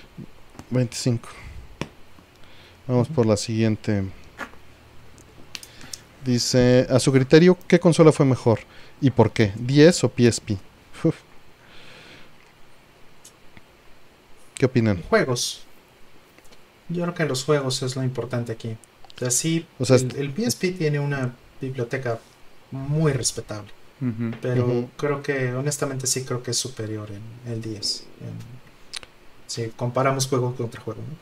25. 0.71 1.29
Vamos 2.87 3.09
por 3.09 3.27
la 3.27 3.37
siguiente. 3.37 4.05
Dice, 6.25 6.87
a 6.91 6.99
su 6.99 7.13
criterio, 7.13 7.57
¿qué 7.69 7.79
consola 7.79 8.13
fue 8.13 8.27
mejor? 8.27 8.61
¿Y 9.01 9.11
por 9.11 9.33
qué? 9.33 9.53
¿10 9.55 10.05
o 10.05 10.09
PSP? 10.09 10.53
Uf. 11.05 11.17
¿Qué 14.55 14.67
opinan? 14.67 15.03
Juegos. 15.03 15.63
Yo 16.89 17.03
creo 17.03 17.15
que 17.15 17.25
los 17.27 17.45
juegos 17.45 17.83
es 17.83 17.95
lo 17.95 18.03
importante 18.03 18.53
aquí. 18.53 18.77
O 19.17 19.19
sea, 19.19 19.31
sí, 19.31 19.67
O 19.79 19.85
sea, 19.85 19.97
el, 19.97 20.17
el 20.17 20.33
PSP 20.33 20.77
tiene 20.77 20.99
una 20.99 21.35
biblioteca 21.61 22.19
muy 22.71 23.13
respetable. 23.13 23.71
Pero 24.43 24.89
creo 24.97 25.23
que, 25.23 25.55
honestamente, 25.55 26.07
sí 26.07 26.25
creo 26.25 26.43
que 26.43 26.51
es 26.51 26.57
superior 26.57 27.09
en 27.11 27.53
el 27.53 27.63
10. 27.63 28.05
en- 28.21 28.57
si 29.47 29.69
comparamos 29.69 30.27
juego 30.27 30.55
contra 30.57 30.81
juego. 30.81 31.01
¿no? 31.01 31.17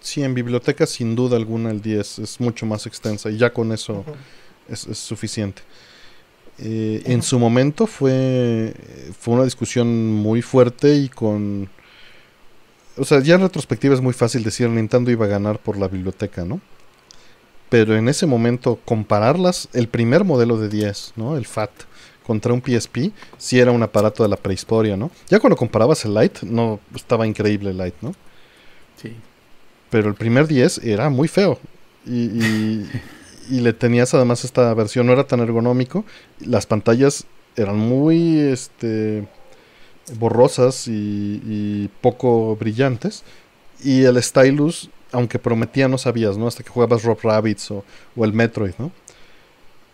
Sí, 0.00 0.22
en 0.22 0.34
biblioteca 0.34 0.86
sin 0.86 1.16
duda 1.16 1.36
alguna 1.36 1.70
el 1.70 1.80
10 1.82 2.20
es 2.20 2.38
mucho 2.40 2.64
más 2.66 2.86
extensa 2.86 3.28
y 3.30 3.38
ya 3.38 3.52
con 3.52 3.72
eso 3.72 4.04
es 4.68 4.80
suficiente. 4.98 5.62
Eh, 6.58 7.02
en 7.06 7.22
su 7.22 7.38
momento 7.38 7.86
fue, 7.86 8.72
fue 9.18 9.34
una 9.34 9.44
discusión 9.44 10.12
muy 10.14 10.42
fuerte 10.42 10.94
y 10.94 11.08
con... 11.08 11.68
O 12.96 13.04
sea, 13.04 13.20
ya 13.20 13.34
en 13.34 13.42
retrospectiva 13.42 13.94
es 13.94 14.00
muy 14.00 14.12
fácil 14.14 14.42
decir 14.42 14.68
Nintendo 14.68 15.10
iba 15.10 15.26
a 15.26 15.28
ganar 15.28 15.58
por 15.58 15.76
la 15.76 15.88
biblioteca, 15.88 16.44
¿no? 16.44 16.60
Pero 17.76 17.94
en 17.94 18.08
ese 18.08 18.24
momento 18.26 18.78
compararlas, 18.86 19.68
el 19.74 19.88
primer 19.88 20.24
modelo 20.24 20.56
de 20.56 20.68
10, 20.70 21.12
¿no? 21.16 21.36
El 21.36 21.44
FAT, 21.44 21.70
contra 22.26 22.54
un 22.54 22.62
PSP, 22.62 23.12
sí 23.36 23.58
era 23.60 23.70
un 23.70 23.82
aparato 23.82 24.22
de 24.22 24.30
la 24.30 24.36
prehistoria, 24.36 24.96
¿no? 24.96 25.10
Ya 25.28 25.40
cuando 25.40 25.56
comparabas 25.56 26.04
el 26.06 26.14
Lite, 26.14 26.46
no, 26.46 26.80
estaba 26.94 27.26
increíble 27.26 27.70
el 27.70 27.76
Lite, 27.78 27.98
¿no? 28.00 28.14
Sí. 29.00 29.12
pero 29.90 30.08
el 30.08 30.14
primer 30.14 30.46
10 30.46 30.78
era 30.78 31.10
muy 31.10 31.28
feo. 31.28 31.58
Y, 32.06 32.24
y- 32.44 32.90
y 33.50 33.60
le 33.60 33.72
tenías 33.72 34.14
además 34.14 34.44
esta 34.44 34.72
versión, 34.74 35.06
no 35.06 35.12
era 35.12 35.26
tan 35.26 35.40
ergonómico. 35.40 36.04
Las 36.40 36.66
pantallas 36.66 37.26
eran 37.56 37.76
muy 37.78 38.38
este, 38.40 39.28
borrosas 40.18 40.88
y, 40.88 41.40
y 41.44 41.90
poco 42.00 42.56
brillantes. 42.56 43.22
Y 43.84 44.04
el 44.04 44.20
stylus, 44.22 44.90
aunque 45.12 45.38
prometía, 45.38 45.88
no 45.88 45.98
sabías, 45.98 46.36
¿no? 46.36 46.46
Hasta 46.46 46.62
que 46.62 46.70
jugabas 46.70 47.02
Rob 47.04 47.18
Rabbits 47.22 47.70
o, 47.70 47.84
o 48.16 48.24
el 48.24 48.32
Metroid, 48.32 48.74
¿no? 48.78 48.90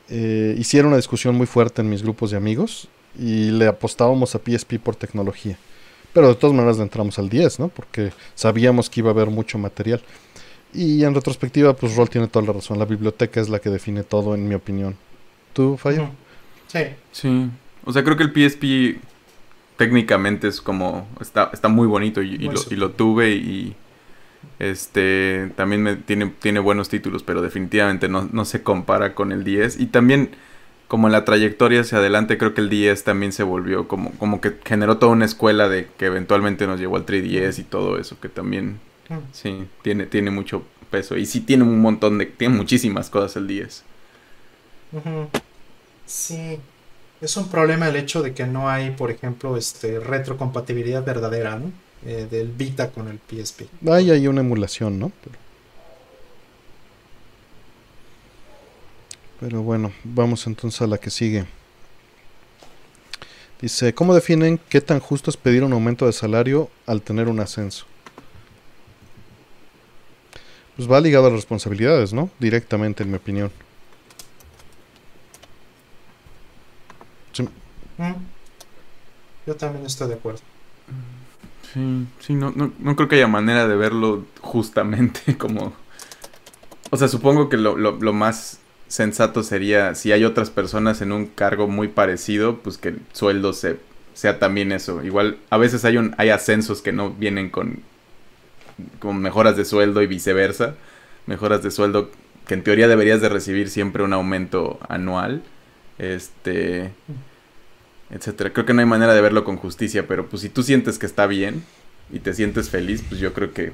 Eh, 0.08 0.54
hicieron 0.58 0.88
una 0.88 0.96
discusión 0.96 1.34
muy 1.34 1.46
fuerte 1.46 1.80
en 1.80 1.88
mis 1.88 2.02
grupos 2.02 2.30
de 2.32 2.36
amigos 2.36 2.88
y 3.18 3.50
le 3.50 3.66
apostábamos 3.66 4.34
a 4.34 4.38
PSP 4.44 4.78
por 4.78 4.96
tecnología. 4.96 5.56
Pero 6.12 6.28
de 6.28 6.34
todas 6.34 6.54
maneras 6.54 6.76
le 6.76 6.82
entramos 6.82 7.18
al 7.18 7.28
10, 7.30 7.60
¿no? 7.60 7.68
Porque 7.68 8.12
sabíamos 8.34 8.90
que 8.90 9.00
iba 9.00 9.08
a 9.10 9.12
haber 9.14 9.28
mucho 9.28 9.56
material. 9.58 10.02
Y 10.74 11.04
en 11.04 11.14
retrospectiva, 11.14 11.74
pues 11.74 11.96
Roll 11.96 12.10
tiene 12.10 12.28
toda 12.28 12.44
la 12.46 12.52
razón. 12.52 12.78
La 12.78 12.84
biblioteca 12.84 13.40
es 13.40 13.48
la 13.48 13.58
que 13.60 13.70
define 13.70 14.02
todo, 14.02 14.34
en 14.34 14.46
mi 14.48 14.54
opinión. 14.54 14.96
¿Tú? 15.54 15.78
Ujú. 15.82 16.08
Sí. 16.66 16.80
Sí. 17.12 17.50
O 17.84 17.92
sea, 17.92 18.04
creo 18.04 18.16
que 18.16 18.24
el 18.24 18.32
PSP 18.32 19.00
técnicamente 19.76 20.48
es 20.48 20.60
como. 20.60 21.06
Está, 21.20 21.50
está 21.52 21.68
muy 21.68 21.86
bonito 21.86 22.22
y, 22.22 22.34
y 22.34 22.38
Muy 22.38 22.54
lo, 22.54 22.54
y 22.54 22.56
sutil. 22.58 22.80
lo 22.80 22.90
tuve 22.90 23.30
y. 23.32 23.74
Este. 24.58 25.52
También 25.56 25.82
me, 25.82 25.96
tiene, 25.96 26.26
tiene 26.40 26.60
buenos 26.60 26.88
títulos, 26.88 27.22
pero 27.22 27.42
definitivamente 27.42 28.08
no, 28.08 28.28
no 28.32 28.44
se 28.44 28.62
compara 28.62 29.14
con 29.14 29.32
el 29.32 29.44
10. 29.44 29.80
Y 29.80 29.86
también. 29.86 30.30
como 30.88 31.08
en 31.08 31.12
la 31.12 31.24
trayectoria 31.24 31.80
hacia 31.82 31.98
adelante, 31.98 32.38
creo 32.38 32.54
que 32.54 32.60
el 32.60 32.68
10 32.70 33.04
también 33.04 33.32
se 33.32 33.42
volvió 33.44 33.88
como, 33.88 34.12
como 34.18 34.40
que 34.42 34.54
generó 34.64 34.98
toda 34.98 35.12
una 35.12 35.24
escuela 35.24 35.68
de 35.68 35.88
que 35.98 36.06
eventualmente 36.06 36.66
nos 36.66 36.80
llevó 36.80 36.96
al 36.96 37.06
3DS 37.06 37.58
y 37.58 37.64
todo 37.64 37.98
eso, 37.98 38.20
que 38.20 38.28
también, 38.28 38.80
Mm. 39.08 39.32
sí, 39.32 39.68
tiene, 39.82 40.06
tiene 40.06 40.30
mucho 40.30 40.64
peso. 40.90 41.16
Y 41.16 41.26
sí 41.26 41.40
tiene 41.42 41.64
un 41.64 41.80
montón 41.80 42.18
de, 42.18 42.26
tiene 42.26 42.54
muchísimas 42.56 43.10
cosas 43.10 43.36
el 43.36 43.46
10. 43.48 43.84
Ujú. 44.92 45.30
Sí, 46.06 46.60
es 47.20 47.36
un 47.38 47.50
problema 47.50 47.88
el 47.88 47.96
hecho 47.96 48.22
de 48.22 48.34
que 48.34 48.46
no 48.46 48.70
hay, 48.70 48.92
por 48.92 49.10
ejemplo, 49.10 49.56
este 49.56 50.00
retrocompatibilidad 50.00 51.04
verdadera, 51.04 51.58
¿no? 51.58 51.72
Eh, 52.04 52.26
del 52.28 52.48
Vita 52.48 52.90
con 52.90 53.08
el 53.08 53.18
PSP. 53.18 53.62
Hay 53.88 54.10
ahí 54.10 54.26
una 54.26 54.40
emulación, 54.40 54.98
¿no? 54.98 55.12
Pero, 55.22 55.38
pero 59.40 59.62
bueno, 59.62 59.92
vamos 60.02 60.46
entonces 60.46 60.82
a 60.82 60.86
la 60.88 60.98
que 60.98 61.10
sigue. 61.10 61.46
Dice, 63.60 63.94
¿cómo 63.94 64.14
definen 64.14 64.58
qué 64.68 64.80
tan 64.80 64.98
justo 64.98 65.30
es 65.30 65.36
pedir 65.36 65.62
un 65.62 65.72
aumento 65.72 66.06
de 66.06 66.12
salario 66.12 66.68
al 66.86 67.02
tener 67.02 67.28
un 67.28 67.38
ascenso? 67.38 67.86
Pues 70.74 70.90
va 70.90 71.00
ligado 71.00 71.26
a 71.26 71.30
las 71.30 71.38
responsabilidades, 71.38 72.12
¿no? 72.12 72.30
Directamente, 72.40 73.04
en 73.04 73.10
mi 73.10 73.16
opinión. 73.16 73.52
Sí, 77.32 77.48
Mm. 77.98 78.14
Yo 79.46 79.54
también 79.54 79.86
estoy 79.86 80.08
de 80.08 80.14
acuerdo. 80.14 80.40
Sí, 81.72 82.06
sí, 82.20 82.34
no, 82.34 82.52
no, 82.54 82.72
no 82.78 82.96
creo 82.96 83.08
que 83.08 83.16
haya 83.16 83.28
manera 83.28 83.66
de 83.66 83.76
verlo 83.76 84.24
justamente 84.40 85.36
como... 85.38 85.72
O 86.90 86.96
sea, 86.96 87.08
supongo 87.08 87.48
que 87.48 87.56
lo, 87.56 87.76
lo, 87.76 87.92
lo 87.92 88.12
más 88.12 88.60
sensato 88.88 89.42
sería 89.42 89.94
si 89.94 90.12
hay 90.12 90.24
otras 90.24 90.50
personas 90.50 91.00
en 91.00 91.12
un 91.12 91.26
cargo 91.26 91.66
muy 91.66 91.88
parecido, 91.88 92.58
pues 92.58 92.76
que 92.76 92.88
el 92.88 93.00
sueldo 93.12 93.54
se, 93.54 93.78
sea 94.12 94.38
también 94.38 94.72
eso. 94.72 95.02
Igual 95.02 95.38
a 95.48 95.56
veces 95.56 95.86
hay, 95.86 95.96
un, 95.96 96.14
hay 96.18 96.28
ascensos 96.28 96.82
que 96.82 96.92
no 96.92 97.10
vienen 97.10 97.48
con, 97.48 97.80
con 98.98 99.18
mejoras 99.20 99.56
de 99.56 99.64
sueldo 99.64 100.02
y 100.02 100.06
viceversa. 100.06 100.74
Mejoras 101.26 101.62
de 101.62 101.70
sueldo 101.70 102.10
que 102.46 102.54
en 102.54 102.62
teoría 102.64 102.88
deberías 102.88 103.22
de 103.22 103.30
recibir 103.30 103.70
siempre 103.70 104.02
un 104.02 104.12
aumento 104.12 104.78
anual. 104.88 105.42
Este 105.98 106.92
etcétera. 108.12 108.52
Creo 108.52 108.66
que 108.66 108.74
no 108.74 108.80
hay 108.80 108.86
manera 108.86 109.14
de 109.14 109.20
verlo 109.20 109.44
con 109.44 109.56
justicia, 109.56 110.06
pero 110.06 110.28
pues 110.28 110.42
si 110.42 110.48
tú 110.48 110.62
sientes 110.62 110.98
que 110.98 111.06
está 111.06 111.26
bien 111.26 111.64
y 112.12 112.20
te 112.20 112.34
sientes 112.34 112.68
feliz, 112.68 113.02
pues 113.08 113.20
yo 113.20 113.32
creo 113.32 113.52
que 113.52 113.72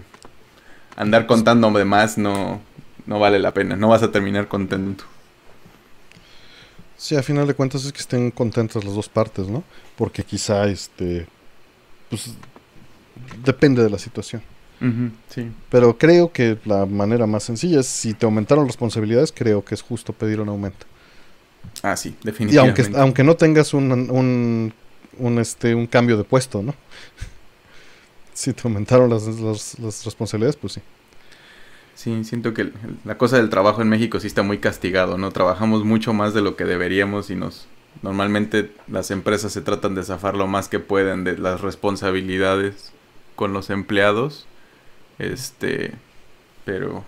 andar 0.96 1.26
contando 1.26 1.70
de 1.72 1.84
más 1.84 2.16
no, 2.16 2.60
no 3.06 3.18
vale 3.18 3.38
la 3.38 3.52
pena. 3.52 3.76
No 3.76 3.88
vas 3.88 4.02
a 4.02 4.12
terminar 4.12 4.48
contento. 4.48 5.04
Sí, 6.96 7.16
a 7.16 7.22
final 7.22 7.46
de 7.46 7.54
cuentas 7.54 7.84
es 7.84 7.92
que 7.92 8.00
estén 8.00 8.30
contentas 8.30 8.84
las 8.84 8.94
dos 8.94 9.08
partes, 9.08 9.48
¿no? 9.48 9.62
Porque 9.96 10.24
quizá, 10.24 10.66
este, 10.66 11.26
pues, 12.10 12.34
depende 13.44 13.82
de 13.82 13.90
la 13.90 13.98
situación. 13.98 14.42
Sí. 15.28 15.50
Pero 15.70 15.98
creo 15.98 16.32
que 16.32 16.56
la 16.64 16.86
manera 16.86 17.26
más 17.26 17.42
sencilla 17.44 17.80
es, 17.80 17.86
si 17.86 18.14
te 18.14 18.26
aumentaron 18.26 18.66
responsabilidades, 18.66 19.32
creo 19.32 19.64
que 19.64 19.74
es 19.74 19.82
justo 19.82 20.12
pedir 20.12 20.40
un 20.40 20.48
aumento. 20.48 20.86
Ah, 21.82 21.96
sí, 21.96 22.16
Y 22.20 22.26
definitivamente. 22.26 22.82
aunque, 22.82 22.98
aunque 23.00 23.24
no 23.24 23.36
tengas 23.36 23.72
un, 23.74 23.92
un, 23.92 24.74
un, 25.18 25.38
este, 25.38 25.74
un 25.74 25.86
cambio 25.86 26.16
de 26.16 26.24
puesto, 26.24 26.62
¿no? 26.62 26.74
si 28.34 28.52
te 28.52 28.62
aumentaron 28.64 29.10
las, 29.10 29.26
las, 29.26 29.78
las 29.78 30.04
responsabilidades, 30.04 30.56
pues 30.56 30.74
sí. 30.74 30.80
Sí, 31.94 32.22
siento 32.22 32.54
que 32.54 32.70
la 33.04 33.18
cosa 33.18 33.38
del 33.38 33.50
trabajo 33.50 33.82
en 33.82 33.88
México 33.88 34.20
sí 34.20 34.28
está 34.28 34.42
muy 34.44 34.58
castigado, 34.58 35.18
¿no? 35.18 35.32
Trabajamos 35.32 35.84
mucho 35.84 36.12
más 36.12 36.32
de 36.32 36.42
lo 36.42 36.54
que 36.54 36.64
deberíamos 36.64 37.30
y 37.30 37.34
nos... 37.34 37.66
Normalmente 38.02 38.70
las 38.86 39.10
empresas 39.10 39.52
se 39.52 39.62
tratan 39.62 39.96
de 39.96 40.04
zafar 40.04 40.36
lo 40.36 40.46
más 40.46 40.68
que 40.68 40.78
pueden 40.78 41.24
de 41.24 41.36
las 41.36 41.60
responsabilidades 41.60 42.92
con 43.34 43.52
los 43.52 43.70
empleados. 43.70 44.46
Este... 45.18 45.92
Pero... 46.64 47.04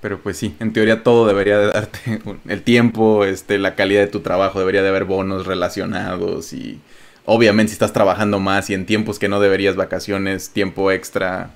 Pero 0.00 0.18
pues 0.18 0.38
sí, 0.38 0.54
en 0.60 0.72
teoría 0.72 1.02
todo 1.02 1.26
debería 1.26 1.58
de 1.58 1.66
darte 1.66 2.20
el 2.48 2.62
tiempo, 2.62 3.24
este, 3.24 3.58
la 3.58 3.74
calidad 3.74 4.00
de 4.00 4.06
tu 4.06 4.20
trabajo, 4.20 4.58
debería 4.58 4.82
de 4.82 4.88
haber 4.88 5.04
bonos 5.04 5.46
relacionados 5.46 6.52
y 6.52 6.80
obviamente 7.26 7.70
si 7.70 7.74
estás 7.74 7.92
trabajando 7.92 8.40
más 8.40 8.70
y 8.70 8.74
en 8.74 8.86
tiempos 8.86 9.18
que 9.18 9.28
no 9.28 9.40
deberías, 9.40 9.76
vacaciones, 9.76 10.50
tiempo 10.50 10.90
extra, 10.90 11.50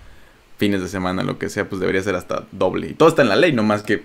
fines 0.58 0.80
de 0.82 0.88
semana, 0.88 1.22
lo 1.22 1.38
que 1.38 1.48
sea, 1.48 1.68
pues 1.68 1.80
debería 1.80 2.02
ser 2.02 2.14
hasta 2.16 2.44
doble. 2.52 2.88
Y 2.88 2.94
todo 2.94 3.08
está 3.08 3.22
en 3.22 3.28
la 3.28 3.36
ley, 3.36 3.52
nomás 3.52 3.82
que, 3.82 4.04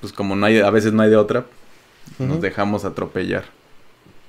pues 0.00 0.12
como 0.12 0.36
no 0.36 0.46
hay, 0.46 0.60
a 0.60 0.70
veces 0.70 0.92
no 0.92 1.02
hay 1.02 1.10
de 1.10 1.16
otra, 1.16 1.46
nos 2.18 2.40
dejamos 2.40 2.84
atropellar. 2.84 3.44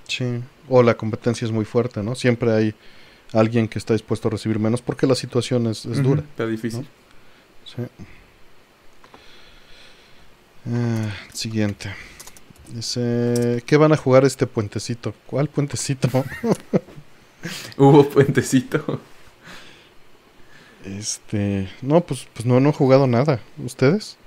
Sí. 0.07 0.41
O 0.67 0.83
la 0.83 0.95
competencia 0.95 1.45
es 1.45 1.51
muy 1.51 1.65
fuerte, 1.65 2.03
¿no? 2.03 2.15
Siempre 2.15 2.51
hay 2.51 2.75
alguien 3.33 3.67
que 3.67 3.79
está 3.79 3.93
dispuesto 3.93 4.27
a 4.27 4.31
recibir 4.31 4.59
menos 4.59 4.81
porque 4.81 5.07
la 5.07 5.15
situación 5.15 5.67
es, 5.67 5.85
es 5.85 6.01
dura. 6.03 6.21
Está 6.21 6.45
difícil. 6.45 6.87
Sí. 7.65 7.83
Ah, 10.67 11.09
siguiente. 11.33 11.93
Dice, 12.69 13.63
¿qué 13.65 13.77
van 13.77 13.91
a 13.91 13.97
jugar 13.97 14.23
este 14.25 14.47
puentecito? 14.47 15.13
¿Cuál 15.27 15.47
puentecito? 15.49 16.07
Hubo 17.77 18.07
puentecito. 18.09 18.99
Este, 20.85 21.69
no, 21.81 22.01
pues, 22.01 22.27
pues 22.33 22.45
no, 22.45 22.59
no 22.59 22.69
he 22.69 22.73
jugado 22.73 23.07
nada. 23.07 23.39
¿Ustedes? 23.63 24.17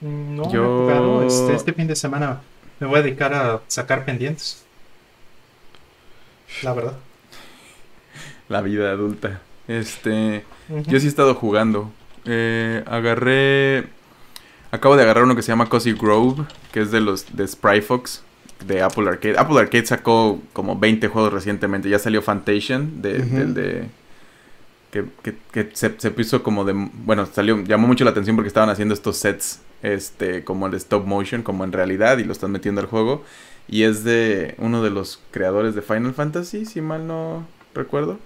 Mm, 0.00 0.36
No, 0.36 0.52
Yo- 0.52 0.62
no 0.62 0.90
he 0.90 0.98
jugado. 0.98 1.26
Este, 1.26 1.54
este 1.54 1.72
fin 1.72 1.86
de 1.86 1.96
semana 1.96 2.40
me 2.80 2.86
voy 2.86 2.98
a 3.00 3.02
dedicar 3.02 3.34
a 3.34 3.60
sacar 3.66 4.04
pendientes. 4.04 4.62
La 6.62 6.72
verdad. 6.72 6.96
La 8.48 8.60
vida 8.60 8.90
adulta. 8.92 9.40
Este, 9.66 10.44
yo 10.86 11.00
sí 11.00 11.06
he 11.06 11.08
estado 11.08 11.34
jugando. 11.34 11.90
Eh, 12.24 12.84
agarré, 12.86 13.88
acabo 14.70 14.96
de 14.96 15.02
agarrar 15.02 15.24
uno 15.24 15.36
que 15.36 15.42
se 15.42 15.48
llama 15.48 15.68
Cozy 15.68 15.92
Grove, 15.92 16.44
que 16.72 16.80
es 16.80 16.90
de 16.90 17.00
los 17.00 17.36
de 17.36 17.46
Spryfox 17.46 18.22
de 18.66 18.82
Apple 18.82 19.08
Arcade. 19.08 19.38
Apple 19.38 19.58
Arcade 19.58 19.86
sacó 19.86 20.40
como 20.52 20.78
20 20.78 21.08
juegos 21.08 21.32
recientemente. 21.32 21.88
Ya 21.88 21.98
salió 21.98 22.22
Fantation, 22.22 23.02
de, 23.02 23.18
del 23.18 23.54
de 23.54 23.88
que, 24.90 25.04
que, 25.22 25.36
que 25.52 25.70
se, 25.74 25.94
se 25.98 26.10
puso 26.10 26.42
como 26.42 26.64
de 26.64 26.72
bueno 26.72 27.26
salió 27.26 27.62
llamó 27.64 27.86
mucho 27.86 28.04
la 28.04 28.10
atención 28.10 28.36
porque 28.36 28.48
estaban 28.48 28.70
haciendo 28.70 28.94
estos 28.94 29.16
sets 29.16 29.60
este 29.82 30.44
como 30.44 30.66
el 30.66 30.72
de 30.72 30.78
stop 30.78 31.06
motion 31.06 31.42
como 31.42 31.64
en 31.64 31.72
realidad 31.72 32.18
y 32.18 32.24
lo 32.24 32.32
están 32.32 32.52
metiendo 32.52 32.80
al 32.80 32.86
juego 32.86 33.22
y 33.68 33.82
es 33.82 34.04
de 34.04 34.54
uno 34.58 34.82
de 34.82 34.90
los 34.90 35.20
creadores 35.32 35.74
de 35.74 35.82
Final 35.82 36.14
Fantasy 36.14 36.64
si 36.64 36.80
mal 36.80 37.06
no 37.06 37.46
recuerdo 37.74 38.18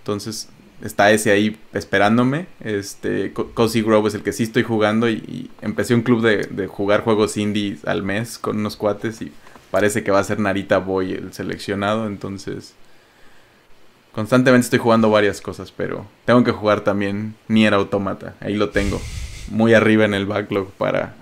entonces 0.00 0.48
está 0.82 1.10
ese 1.10 1.30
ahí 1.30 1.58
esperándome 1.72 2.46
este 2.60 3.32
Co- 3.32 3.50
Cozy 3.52 3.82
Grove 3.82 4.08
es 4.08 4.14
el 4.14 4.22
que 4.22 4.32
sí 4.32 4.44
estoy 4.44 4.62
jugando 4.62 5.08
y, 5.08 5.14
y 5.14 5.50
empecé 5.62 5.94
un 5.94 6.02
club 6.02 6.22
de, 6.22 6.38
de 6.50 6.66
jugar 6.66 7.02
juegos 7.02 7.36
indie 7.36 7.78
al 7.86 8.02
mes 8.02 8.38
con 8.38 8.58
unos 8.58 8.76
cuates 8.76 9.20
y 9.22 9.32
parece 9.70 10.02
que 10.02 10.10
va 10.10 10.18
a 10.20 10.24
ser 10.24 10.38
Narita 10.38 10.78
Boy 10.78 11.12
el 11.12 11.32
seleccionado 11.32 12.06
entonces 12.06 12.74
Constantemente 14.12 14.64
estoy 14.64 14.80
jugando 14.80 15.08
varias 15.08 15.40
cosas, 15.40 15.70
pero 15.70 16.04
tengo 16.24 16.42
que 16.42 16.50
jugar 16.50 16.80
también 16.80 17.36
Nier 17.46 17.74
Automata. 17.74 18.34
Ahí 18.40 18.56
lo 18.56 18.70
tengo. 18.70 19.00
Muy 19.50 19.72
arriba 19.72 20.04
en 20.04 20.14
el 20.14 20.26
backlog 20.26 20.68
para. 20.72 21.14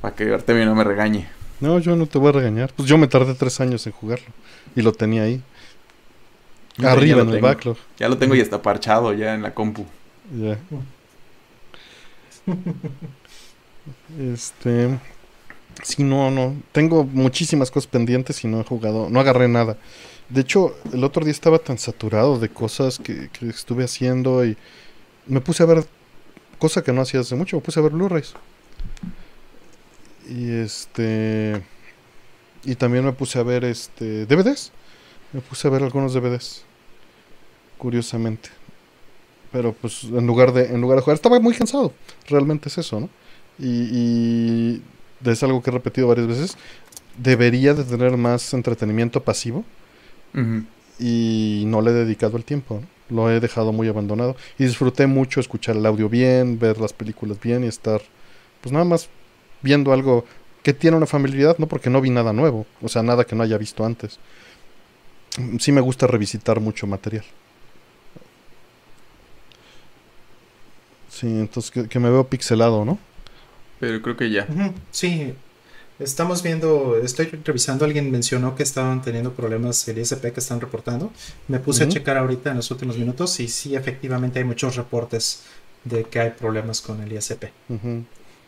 Para 0.00 0.14
que 0.14 0.32
Artemio 0.32 0.64
no 0.64 0.74
me 0.74 0.82
regañe. 0.82 1.28
No, 1.60 1.78
yo 1.78 1.94
no 1.94 2.06
te 2.06 2.16
voy 2.18 2.30
a 2.30 2.32
regañar. 2.32 2.72
Pues 2.74 2.88
yo 2.88 2.96
me 2.96 3.06
tardé 3.06 3.34
tres 3.34 3.60
años 3.60 3.86
en 3.86 3.92
jugarlo. 3.92 4.24
Y 4.74 4.80
lo 4.80 4.92
tenía 4.92 5.24
ahí. 5.24 5.42
Arriba 6.82 7.20
en 7.20 7.28
el 7.28 7.34
tengo. 7.34 7.46
backlog. 7.46 7.76
Ya 7.98 8.08
lo 8.08 8.18
tengo 8.18 8.34
y 8.34 8.40
está 8.40 8.60
parchado 8.60 9.12
ya 9.12 9.34
en 9.34 9.42
la 9.42 9.54
compu. 9.54 9.84
Ya. 10.36 10.58
Este. 14.18 14.98
Sí, 15.82 16.04
no, 16.04 16.30
no. 16.30 16.56
Tengo 16.72 17.04
muchísimas 17.04 17.70
cosas 17.70 17.86
pendientes 17.88 18.42
y 18.44 18.48
no 18.48 18.60
he 18.60 18.64
jugado. 18.64 19.08
No 19.10 19.20
agarré 19.20 19.48
nada. 19.48 19.76
De 20.28 20.40
hecho, 20.40 20.74
el 20.92 21.04
otro 21.04 21.24
día 21.24 21.32
estaba 21.32 21.58
tan 21.58 21.78
saturado 21.78 22.38
de 22.38 22.48
cosas 22.48 22.98
que, 22.98 23.28
que 23.30 23.48
estuve 23.48 23.84
haciendo 23.84 24.44
y 24.44 24.56
me 25.26 25.40
puse 25.40 25.62
a 25.62 25.66
ver. 25.66 25.84
Cosa 26.58 26.82
que 26.82 26.92
no 26.92 27.02
hacía 27.02 27.20
hace 27.20 27.34
mucho. 27.34 27.56
Me 27.56 27.62
puse 27.62 27.80
a 27.80 27.82
ver 27.82 27.92
Blu-rays. 27.92 28.34
Y 30.28 30.50
este. 30.52 31.62
Y 32.64 32.76
también 32.76 33.04
me 33.04 33.12
puse 33.12 33.38
a 33.38 33.42
ver 33.42 33.64
este. 33.64 34.24
DVDs. 34.26 34.72
Me 35.34 35.40
puse 35.40 35.66
a 35.66 35.70
ver 35.72 35.82
algunos 35.82 36.14
DVDs. 36.14 36.62
Curiosamente. 37.76 38.50
Pero 39.50 39.72
pues 39.72 40.04
en 40.04 40.26
lugar 40.28 40.52
de, 40.52 40.66
en 40.66 40.80
lugar 40.80 40.98
de 40.98 41.02
jugar, 41.02 41.16
estaba 41.16 41.40
muy 41.40 41.54
cansado. 41.54 41.92
Realmente 42.28 42.68
es 42.68 42.78
eso, 42.78 43.00
¿no? 43.00 43.08
Y, 43.58 43.66
y 43.66 44.82
es 45.24 45.42
algo 45.42 45.60
que 45.60 45.70
he 45.70 45.72
repetido 45.72 46.06
varias 46.06 46.28
veces. 46.28 46.56
Debería 47.18 47.74
de 47.74 47.82
tener 47.82 48.16
más 48.16 48.54
entretenimiento 48.54 49.24
pasivo 49.24 49.64
y 51.00 51.64
no 51.66 51.82
le 51.82 51.90
he 51.90 51.94
dedicado 51.94 52.36
el 52.36 52.44
tiempo. 52.44 52.80
¿no? 52.80 53.16
Lo 53.16 53.30
he 53.30 53.40
dejado 53.40 53.72
muy 53.72 53.88
abandonado. 53.88 54.36
Y 54.56 54.64
disfruté 54.64 55.08
mucho 55.08 55.40
escuchar 55.40 55.76
el 55.76 55.86
audio 55.86 56.08
bien, 56.08 56.60
ver 56.60 56.80
las 56.80 56.92
películas 56.92 57.40
bien 57.40 57.64
y 57.64 57.66
estar, 57.66 58.02
pues 58.60 58.72
nada 58.72 58.84
más 58.84 59.08
viendo 59.62 59.92
algo 59.92 60.24
que 60.62 60.72
tiene 60.72 60.96
una 60.96 61.06
familiaridad, 61.06 61.58
no 61.58 61.66
porque 61.66 61.90
no 61.90 62.00
vi 62.00 62.10
nada 62.10 62.32
nuevo, 62.32 62.66
o 62.80 62.88
sea, 62.88 63.02
nada 63.02 63.24
que 63.24 63.34
no 63.34 63.42
haya 63.42 63.58
visto 63.58 63.84
antes. 63.84 64.18
Sí 65.60 65.72
me 65.72 65.80
gusta 65.80 66.06
revisitar 66.06 66.60
mucho 66.60 66.86
material. 66.86 67.24
Sí, 71.08 71.26
entonces 71.26 71.70
que, 71.70 71.88
que 71.88 71.98
me 72.00 72.10
veo 72.10 72.28
pixelado, 72.28 72.84
¿no? 72.84 72.98
Pero 73.78 74.00
creo 74.02 74.16
que 74.16 74.30
ya. 74.30 74.46
Sí, 74.90 75.34
estamos 75.98 76.42
viendo, 76.42 76.96
estoy 77.02 77.26
revisando, 77.44 77.84
alguien 77.84 78.10
mencionó 78.10 78.54
que 78.56 78.62
estaban 78.62 79.02
teniendo 79.02 79.34
problemas 79.34 79.86
el 79.88 79.98
ISP 79.98 80.32
que 80.32 80.40
están 80.40 80.60
reportando. 80.60 81.12
Me 81.48 81.60
puse 81.60 81.84
a 81.84 81.88
checar 81.88 82.16
ahorita 82.18 82.50
en 82.50 82.56
los 82.58 82.70
últimos 82.70 82.98
minutos 82.98 83.40
y 83.40 83.48
sí, 83.48 83.74
efectivamente 83.76 84.38
hay 84.40 84.44
muchos 84.44 84.76
reportes 84.76 85.44
de 85.84 86.08
que 86.08 86.20
hay 86.20 86.30
problemas 86.30 86.80
con 86.82 87.02
el 87.02 87.12
ISP. 87.12 87.44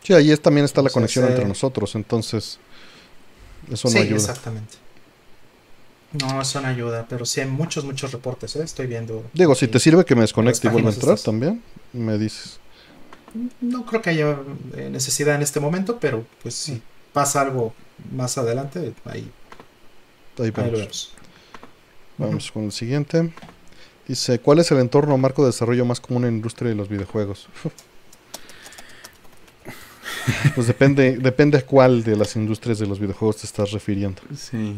Sí, 0.03 0.13
ahí 0.13 0.31
es, 0.31 0.41
también 0.41 0.65
está 0.65 0.81
la 0.81 0.89
Entonces, 0.89 0.91
conexión 0.91 1.25
eh, 1.25 1.27
entre 1.27 1.45
nosotros, 1.45 1.95
entonces 1.95 2.59
eso 3.71 3.89
no 3.89 3.99
sí, 3.99 3.99
ayuda. 4.01 4.15
exactamente. 4.15 4.77
No, 6.13 6.41
eso 6.41 6.61
no 6.61 6.67
ayuda, 6.67 7.05
pero 7.09 7.25
sí 7.25 7.41
hay 7.41 7.47
muchos, 7.47 7.83
muchos 7.83 8.11
reportes, 8.11 8.55
¿eh? 8.55 8.63
estoy 8.63 8.87
viendo. 8.87 9.23
Digo, 9.33 9.55
si 9.55 9.67
te 9.67 9.79
sirve 9.79 10.05
que 10.05 10.15
me 10.15 10.21
desconecte 10.21 10.67
y 10.67 10.71
vuelva 10.71 10.89
a 10.89 10.93
entrar 10.93 11.15
estas. 11.15 11.25
también, 11.25 11.61
me 11.93 12.17
dices. 12.17 12.59
No 13.59 13.85
creo 13.85 14.01
que 14.01 14.11
haya 14.11 14.37
eh, 14.75 14.89
necesidad 14.89 15.35
en 15.35 15.41
este 15.41 15.59
momento, 15.59 15.99
pero 15.99 16.25
pues 16.41 16.55
si 16.55 16.81
pasa 17.13 17.41
algo 17.41 17.73
más 18.11 18.37
adelante, 18.37 18.93
ahí, 19.05 19.29
Ahí 20.39 20.45
ahí 20.45 20.51
lo 20.71 20.77
vemos. 20.77 20.77
vemos. 20.77 21.13
Vamos 22.17 22.51
con 22.51 22.63
el 22.65 22.71
siguiente. 22.71 23.33
Dice, 24.07 24.39
¿cuál 24.39 24.59
es 24.59 24.71
el 24.71 24.79
entorno 24.79 25.13
o 25.13 25.17
marco 25.17 25.41
de 25.43 25.47
desarrollo 25.47 25.83
más 25.83 25.99
común 25.99 26.23
en 26.23 26.31
la 26.31 26.35
industria 26.37 26.69
de 26.69 26.75
los 26.75 26.87
videojuegos? 26.87 27.49
pues 30.55 30.67
depende, 30.67 31.17
depende 31.17 31.57
a 31.57 31.65
cuál 31.65 32.03
de 32.03 32.15
las 32.15 32.35
industrias 32.35 32.79
de 32.79 32.87
los 32.87 32.99
videojuegos 32.99 33.37
te 33.37 33.45
estás 33.45 33.71
refiriendo. 33.71 34.21
Sí. 34.35 34.77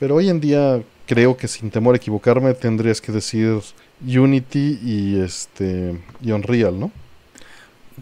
Pero 0.00 0.16
hoy 0.16 0.28
en 0.28 0.40
día 0.40 0.82
creo 1.06 1.36
que 1.36 1.46
sin 1.46 1.70
temor 1.70 1.94
a 1.94 1.98
equivocarme 1.98 2.52
tendrías 2.54 3.00
que 3.00 3.12
decir 3.12 3.60
Unity 4.04 4.78
y 4.82 5.20
este 5.20 5.96
y 6.22 6.32
Unreal, 6.32 6.80
¿no? 6.80 6.90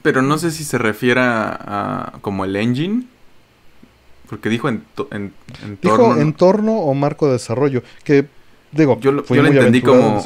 Pero 0.02 0.22
no 0.22 0.38
sé 0.38 0.50
si 0.52 0.62
se 0.64 0.78
refiere 0.78 1.20
a, 1.20 2.12
a 2.14 2.18
como 2.20 2.44
el 2.46 2.56
engine. 2.56 3.04
Porque 4.30 4.48
dijo 4.50 4.68
en, 4.68 4.84
en, 5.10 5.32
entorno, 5.64 6.14
¿no? 6.14 6.20
entorno 6.20 6.72
o 6.80 6.94
marco 6.94 7.26
de 7.26 7.32
desarrollo, 7.32 7.82
que 8.04 8.26
digo, 8.72 8.98
Yo 9.00 9.10
lo- 9.10 9.24
yo 9.26 9.46
entendí 9.46 9.80
como- 9.80 10.22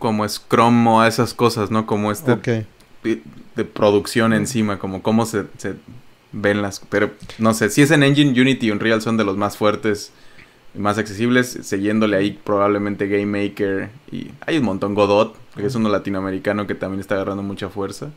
como 0.00 0.28
Scrum 0.28 0.86
o 0.88 1.04
esas 1.04 1.32
cosas, 1.32 1.70
¿no? 1.70 1.86
Como 1.86 2.10
este 2.12 2.32
de, 3.04 3.22
de 3.56 3.64
producción 3.64 4.32
encima, 4.32 4.78
como 4.80 5.02
cómo 5.02 5.26
se, 5.26 5.44
se 5.58 5.74
ven 6.32 6.60
las... 6.60 6.80
Pero 6.80 7.12
no 7.38 7.54
sé, 7.54 7.70
si 7.70 7.82
es 7.82 7.90
en 7.92 8.02
Engine, 8.02 8.38
Unity 8.40 8.66
y 8.66 8.70
Unreal 8.72 9.00
son 9.00 9.16
de 9.16 9.24
los 9.24 9.36
más 9.36 9.56
fuertes 9.56 10.12
más 10.74 10.98
accesibles, 10.98 11.58
siguiéndole 11.62 12.16
ahí 12.16 12.38
probablemente 12.44 13.08
Game 13.08 13.26
Maker 13.26 13.90
y 14.12 14.30
hay 14.46 14.58
un 14.58 14.64
montón 14.64 14.94
Godot, 14.94 15.36
que 15.56 15.66
es 15.66 15.74
uno 15.74 15.88
latinoamericano 15.88 16.66
que 16.66 16.74
también 16.74 17.00
está 17.00 17.16
agarrando 17.16 17.42
mucha 17.42 17.68
fuerza. 17.68 18.10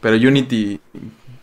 Pero 0.00 0.16
Unity, 0.16 0.80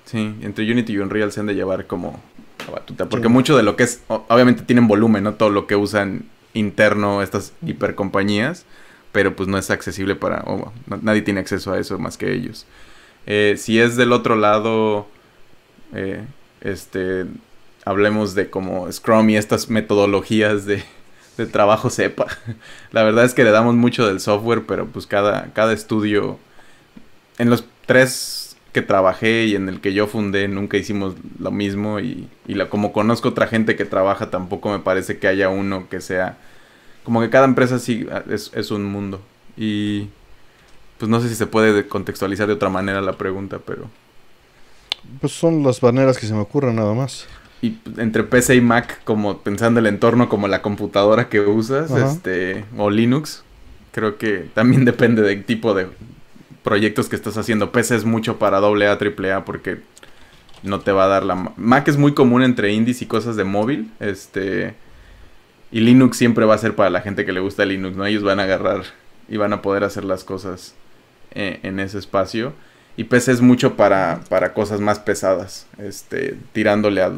sí, 0.05 0.35
entre 0.41 0.71
Unity 0.71 0.93
y 0.93 0.97
Unreal 0.99 1.31
se 1.31 1.39
han 1.39 1.47
de 1.47 1.55
llevar 1.55 1.87
como 1.87 2.19
la 2.67 2.73
batuta, 2.73 3.09
porque 3.09 3.27
Sí. 3.27 3.33
mucho 3.33 3.57
de 3.57 3.63
lo 3.63 3.75
que 3.75 3.83
es, 3.83 4.03
obviamente 4.07 4.61
tienen 4.63 4.87
volumen, 4.87 5.23
¿no? 5.23 5.33
Todo 5.33 5.49
lo 5.49 5.65
que 5.65 5.75
usan 5.75 6.25
interno 6.53 7.23
estas 7.23 7.53
hipercompañías, 7.65 8.65
pero 9.11 9.35
pues 9.35 9.49
no 9.49 9.57
es 9.57 9.71
accesible 9.71 10.15
para, 10.15 10.43
no- 10.43 10.71
nadie 11.01 11.23
tiene 11.23 11.39
acceso 11.39 11.73
a 11.73 11.79
eso 11.79 11.97
más 11.97 12.17
que 12.17 12.31
ellos. 12.33 12.67
Eh, 13.25 13.55
si 13.57 13.79
es 13.79 13.95
del 13.95 14.13
otro 14.13 14.35
lado, 14.35 15.07
eh, 15.93 16.23
este, 16.61 17.25
hablemos 17.85 18.35
de 18.35 18.49
como 18.49 18.91
Scrum 18.91 19.29
y 19.29 19.37
estas 19.37 19.69
metodologías 19.69 20.65
de, 20.65 20.83
de 21.37 21.45
trabajo 21.45 21.89
sepa. 21.89 22.27
La 22.91 23.03
verdad 23.03 23.25
es 23.25 23.33
que 23.33 23.43
le 23.43 23.51
damos 23.51 23.75
mucho 23.75 24.07
del 24.07 24.19
software, 24.19 24.63
pero 24.67 24.87
pues 24.87 25.07
cada, 25.07 25.51
cada 25.53 25.73
estudio, 25.73 26.39
en 27.37 27.49
los 27.49 27.65
tres 27.85 28.55
que 28.71 28.81
trabajé 28.81 29.45
y 29.45 29.55
en 29.55 29.67
el 29.67 29.81
que 29.81 29.93
yo 29.93 30.07
fundé, 30.07 30.47
nunca 30.47 30.77
hicimos 30.77 31.15
lo 31.39 31.51
mismo 31.51 31.99
y, 31.99 32.29
y 32.47 32.53
la, 32.53 32.69
como 32.69 32.93
conozco 32.93 33.29
otra 33.29 33.47
gente 33.47 33.75
que 33.75 33.85
trabaja, 33.85 34.29
tampoco 34.29 34.71
me 34.71 34.79
parece 34.79 35.17
que 35.17 35.27
haya 35.27 35.49
uno 35.49 35.89
que 35.89 35.99
sea, 35.99 36.37
como 37.03 37.19
que 37.21 37.29
cada 37.29 37.45
empresa 37.45 37.79
sí 37.79 38.07
es, 38.29 38.51
es 38.53 38.71
un 38.71 38.85
mundo. 38.85 39.21
Y 39.57 40.07
pues 40.97 41.09
no 41.09 41.19
sé 41.19 41.27
si 41.27 41.35
se 41.35 41.47
puede 41.47 41.87
contextualizar 41.87 42.47
de 42.47 42.53
otra 42.53 42.69
manera 42.69 43.01
la 43.01 43.17
pregunta, 43.17 43.59
pero... 43.65 43.89
Pues 45.19 45.33
son 45.33 45.63
las 45.63 45.81
maneras 45.81 46.17
que 46.17 46.27
se 46.27 46.33
me 46.33 46.41
ocurren 46.41 46.75
nada 46.75 46.93
más. 46.93 47.27
Y 47.61 47.77
entre 47.97 48.23
PC 48.23 48.55
y 48.55 48.61
Mac, 48.61 49.01
como 49.03 49.39
pensando 49.39 49.79
el 49.79 49.85
entorno 49.87 50.29
como 50.29 50.47
la 50.47 50.61
computadora 50.61 51.29
que 51.29 51.41
usas, 51.41 51.91
Ajá. 51.91 52.11
este, 52.11 52.65
o 52.77 52.89
Linux, 52.89 53.43
creo 53.91 54.17
que 54.17 54.49
también 54.53 54.83
depende 54.91 55.21
del 55.21 55.43
tipo 55.43 55.73
de 55.73 55.87
proyectos 56.63 57.07
que 57.09 57.15
estás 57.15 57.37
haciendo. 57.37 57.71
PC 57.71 57.95
es 57.95 58.05
mucho 58.05 58.37
para 58.39 58.57
AA, 58.57 58.97
AAA 58.99 59.45
porque 59.45 59.79
no 60.63 60.79
te 60.79 60.91
va 60.91 61.05
a 61.05 61.07
dar 61.07 61.23
la 61.23 61.35
ma- 61.35 61.53
Mac 61.57 61.87
es 61.87 61.97
muy 61.97 62.13
común 62.13 62.43
entre 62.43 62.71
indies 62.73 63.01
y 63.01 63.05
cosas 63.07 63.35
de 63.35 63.43
móvil, 63.43 63.91
este 63.99 64.75
y 65.71 65.79
Linux 65.79 66.17
siempre 66.17 66.45
va 66.45 66.55
a 66.55 66.57
ser 66.59 66.75
para 66.75 66.89
la 66.89 67.01
gente 67.01 67.25
que 67.25 67.31
le 67.31 67.39
gusta 67.39 67.63
Linux, 67.65 67.95
¿no? 67.95 68.05
Ellos 68.05 68.23
van 68.23 68.39
a 68.39 68.43
agarrar 68.43 68.81
y 69.29 69.37
van 69.37 69.53
a 69.53 69.61
poder 69.61 69.83
hacer 69.85 70.03
las 70.03 70.23
cosas 70.25 70.75
eh, 71.33 71.59
en 71.63 71.79
ese 71.79 71.97
espacio. 71.97 72.53
Y 72.97 73.05
PC 73.05 73.31
es 73.31 73.41
mucho 73.41 73.77
para, 73.77 74.19
para 74.27 74.53
cosas 74.53 74.81
más 74.81 74.99
pesadas, 74.99 75.65
este, 75.77 76.35
tirándole 76.51 77.01
a 77.01 77.11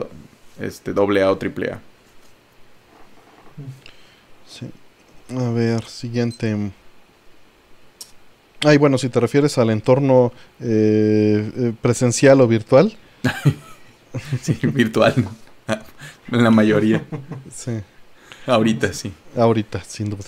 este, 0.65 0.91
AA 0.91 1.31
o 1.31 1.37
AAA. 1.39 1.79
Sí. 4.47 4.69
A 5.35 5.49
ver, 5.51 5.83
siguiente. 5.85 6.71
Ay, 8.65 8.77
bueno, 8.77 8.97
si 8.97 9.09
te 9.09 9.19
refieres 9.19 9.57
al 9.57 9.69
entorno 9.71 10.31
eh, 10.61 11.51
eh, 11.55 11.73
presencial 11.81 12.39
o 12.41 12.47
virtual, 12.47 12.95
Sí, 14.41 14.57
virtual. 14.63 15.13
en 16.31 16.43
la 16.43 16.51
mayoría. 16.51 17.03
sí, 17.53 17.71
Ahorita 18.45 18.93
sí. 18.93 19.11
ahorita, 19.35 19.83
sin 19.83 20.09
duda. 20.09 20.25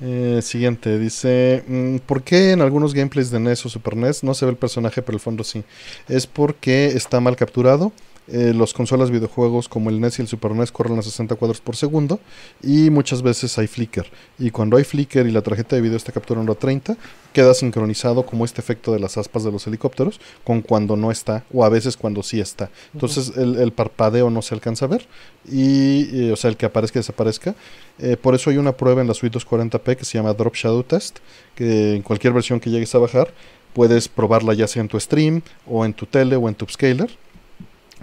Eh, 0.00 0.40
siguiente, 0.42 0.98
dice, 0.98 1.64
mm, 1.66 1.98
¿por 1.98 2.22
qué 2.22 2.52
en 2.52 2.60
algunos 2.62 2.94
gameplays 2.94 3.30
de 3.30 3.38
NES 3.40 3.66
o 3.66 3.68
Super 3.68 3.96
NES 3.96 4.24
no 4.24 4.34
se 4.34 4.44
ve 4.44 4.50
el 4.52 4.56
personaje 4.56 5.02
pero 5.02 5.16
el 5.16 5.20
fondo 5.20 5.44
sí? 5.44 5.62
Es 6.08 6.26
porque 6.26 6.86
está 6.86 7.20
mal 7.20 7.36
capturado. 7.36 7.92
Eh, 8.26 8.54
los 8.54 8.72
consolas 8.72 9.10
videojuegos 9.10 9.68
como 9.68 9.90
el 9.90 10.00
NES 10.00 10.18
y 10.18 10.22
el 10.22 10.28
Super 10.28 10.52
NES 10.52 10.72
corren 10.72 10.98
a 10.98 11.02
60 11.02 11.34
cuadros 11.34 11.60
por 11.60 11.76
segundo 11.76 12.20
y 12.62 12.88
muchas 12.90 13.22
veces 13.22 13.58
hay 13.58 13.66
flicker. 13.66 14.06
Y 14.38 14.50
cuando 14.50 14.76
hay 14.78 14.84
flicker 14.84 15.26
y 15.26 15.30
la 15.30 15.42
tarjeta 15.42 15.76
de 15.76 15.82
video 15.82 15.96
está 15.96 16.12
capturando 16.12 16.52
a 16.52 16.54
30, 16.54 16.96
queda 17.34 17.52
sincronizado 17.52 18.24
como 18.24 18.44
este 18.44 18.60
efecto 18.60 18.92
de 18.92 19.00
las 19.00 19.18
aspas 19.18 19.44
de 19.44 19.52
los 19.52 19.66
helicópteros 19.66 20.20
con 20.42 20.62
cuando 20.62 20.96
no 20.96 21.10
está 21.10 21.44
o 21.52 21.64
a 21.64 21.68
veces 21.68 21.96
cuando 21.96 22.22
sí 22.22 22.40
está. 22.40 22.70
Entonces 22.94 23.32
el, 23.36 23.56
el 23.56 23.72
parpadeo 23.72 24.30
no 24.30 24.40
se 24.40 24.54
alcanza 24.54 24.86
a 24.86 24.88
ver 24.88 25.06
y, 25.46 26.28
eh, 26.28 26.32
o 26.32 26.36
sea, 26.36 26.48
el 26.48 26.56
que 26.56 26.66
aparezca 26.66 26.98
y 26.98 27.00
desaparezca. 27.00 27.54
Eh, 27.98 28.16
por 28.16 28.34
eso 28.34 28.48
hay 28.48 28.56
una 28.56 28.72
prueba 28.72 29.02
en 29.02 29.08
la 29.08 29.14
suite 29.14 29.38
240p 29.38 29.96
que 29.96 30.04
se 30.04 30.16
llama 30.16 30.32
Drop 30.32 30.54
Shadow 30.54 30.82
Test, 30.82 31.18
que 31.54 31.94
en 31.94 32.02
cualquier 32.02 32.32
versión 32.32 32.58
que 32.58 32.70
llegues 32.70 32.94
a 32.94 32.98
bajar 32.98 33.32
puedes 33.74 34.08
probarla 34.08 34.54
ya 34.54 34.68
sea 34.68 34.82
en 34.82 34.88
tu 34.88 34.98
stream 34.98 35.42
o 35.66 35.84
en 35.84 35.92
tu 35.92 36.06
tele 36.06 36.36
o 36.36 36.48
en 36.48 36.54
tu 36.54 36.64
upscaler 36.64 37.10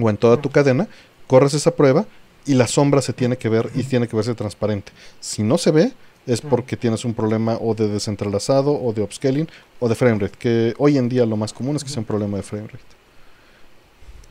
o 0.01 0.09
en 0.09 0.17
toda 0.17 0.41
tu 0.41 0.49
cadena, 0.51 0.87
corres 1.27 1.53
esa 1.53 1.75
prueba 1.75 2.05
y 2.45 2.55
la 2.55 2.67
sombra 2.67 3.01
se 3.01 3.13
tiene 3.13 3.37
que 3.37 3.49
ver 3.49 3.71
y 3.75 3.83
tiene 3.83 4.07
que 4.07 4.15
verse 4.15 4.35
transparente. 4.35 4.91
Si 5.19 5.43
no 5.43 5.57
se 5.57 5.71
ve, 5.71 5.93
es 6.25 6.41
porque 6.41 6.77
tienes 6.77 7.05
un 7.05 7.13
problema 7.15 7.57
o 7.61 7.75
de 7.75 7.87
desentrelazado 7.87 8.71
o 8.81 8.93
de 8.93 9.01
upscaling 9.03 9.49
o 9.79 9.89
de 9.89 9.95
framerate, 9.95 10.37
que 10.37 10.73
hoy 10.77 10.97
en 10.97 11.09
día 11.09 11.25
lo 11.25 11.37
más 11.37 11.53
común 11.53 11.75
es 11.75 11.83
que 11.83 11.89
sea 11.89 12.01
un 12.01 12.05
problema 12.07 12.37
de 12.37 12.43
framerate. 12.43 12.83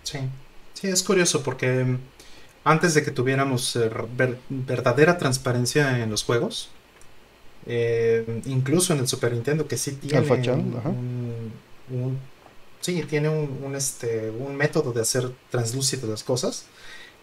Sí, 0.02 0.18
sí, 0.74 0.88
es 0.88 1.02
curioso 1.02 1.42
porque 1.42 1.84
mm, 1.84 1.98
antes 2.64 2.94
de 2.94 3.02
que 3.04 3.10
tuviéramos 3.10 3.76
eh, 3.76 3.90
ver- 4.16 4.38
verdadera 4.48 5.18
transparencia 5.18 6.02
en 6.02 6.10
los 6.10 6.24
juegos, 6.24 6.70
eh, 7.66 8.42
incluso 8.46 8.92
en 8.94 9.00
el 9.00 9.08
Super 9.08 9.32
Nintendo, 9.34 9.68
que 9.68 9.78
sí 9.78 9.92
tiene 9.96 10.32
un, 10.32 10.82
un- 10.84 11.62
un- 11.88 12.29
sí, 12.92 13.02
tiene 13.08 13.28
un, 13.28 13.60
un, 13.62 13.74
este, 13.76 14.30
un 14.30 14.56
método 14.56 14.92
de 14.92 15.00
hacer 15.02 15.30
translúcidas 15.50 16.04
las 16.08 16.24
cosas, 16.24 16.64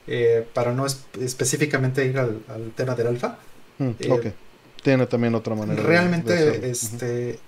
eh, 0.08 0.46
para 0.54 0.72
no 0.74 0.86
es- 0.86 1.00
específicamente 1.20 2.06
ir 2.06 2.18
al, 2.18 2.40
al 2.48 2.72
tema 2.76 2.96
del 2.96 3.08
alfa. 3.08 3.38
Mm, 3.80 3.92
Eh, 4.00 4.12
ok. 4.12 4.26
Tiene 4.84 5.06
también 5.08 5.36
otra 5.36 5.56
manera. 5.56 5.82
de- 5.82 5.88
de 5.88 5.90
Realmente, 5.90 6.70
este, 6.70 7.40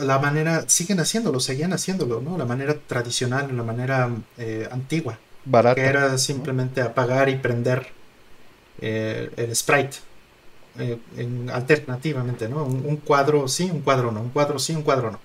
la 0.00 0.18
manera, 0.18 0.64
siguen 0.68 1.00
haciéndolo, 1.00 1.40
seguían 1.40 1.72
haciéndolo, 1.72 2.20
¿no? 2.20 2.38
La 2.38 2.44
manera 2.46 2.74
tradicional, 2.86 3.54
la 3.56 3.62
manera 3.62 4.10
eh, 4.38 4.66
antigua 4.70 5.18
Barata. 5.44 5.74
que 5.74 5.86
era 5.86 6.18
simplemente 6.18 6.80
apagar 6.80 7.28
y 7.28 7.36
prender 7.36 7.86
el 8.80 9.54
sprite 9.56 9.96
eh, 10.78 10.98
en- 11.16 11.50
alternativamente, 11.50 12.48
¿no? 12.48 12.64
Un, 12.64 12.84
un 12.86 12.96
cuadro 12.98 13.48
sí, 13.48 13.70
un 13.70 13.82
cuadro 13.82 14.12
no, 14.12 14.20
un 14.22 14.30
cuadro 14.30 14.58
sí, 14.58 14.74
un 14.74 14.82
cuadro 14.82 15.10
no. 15.10 15.20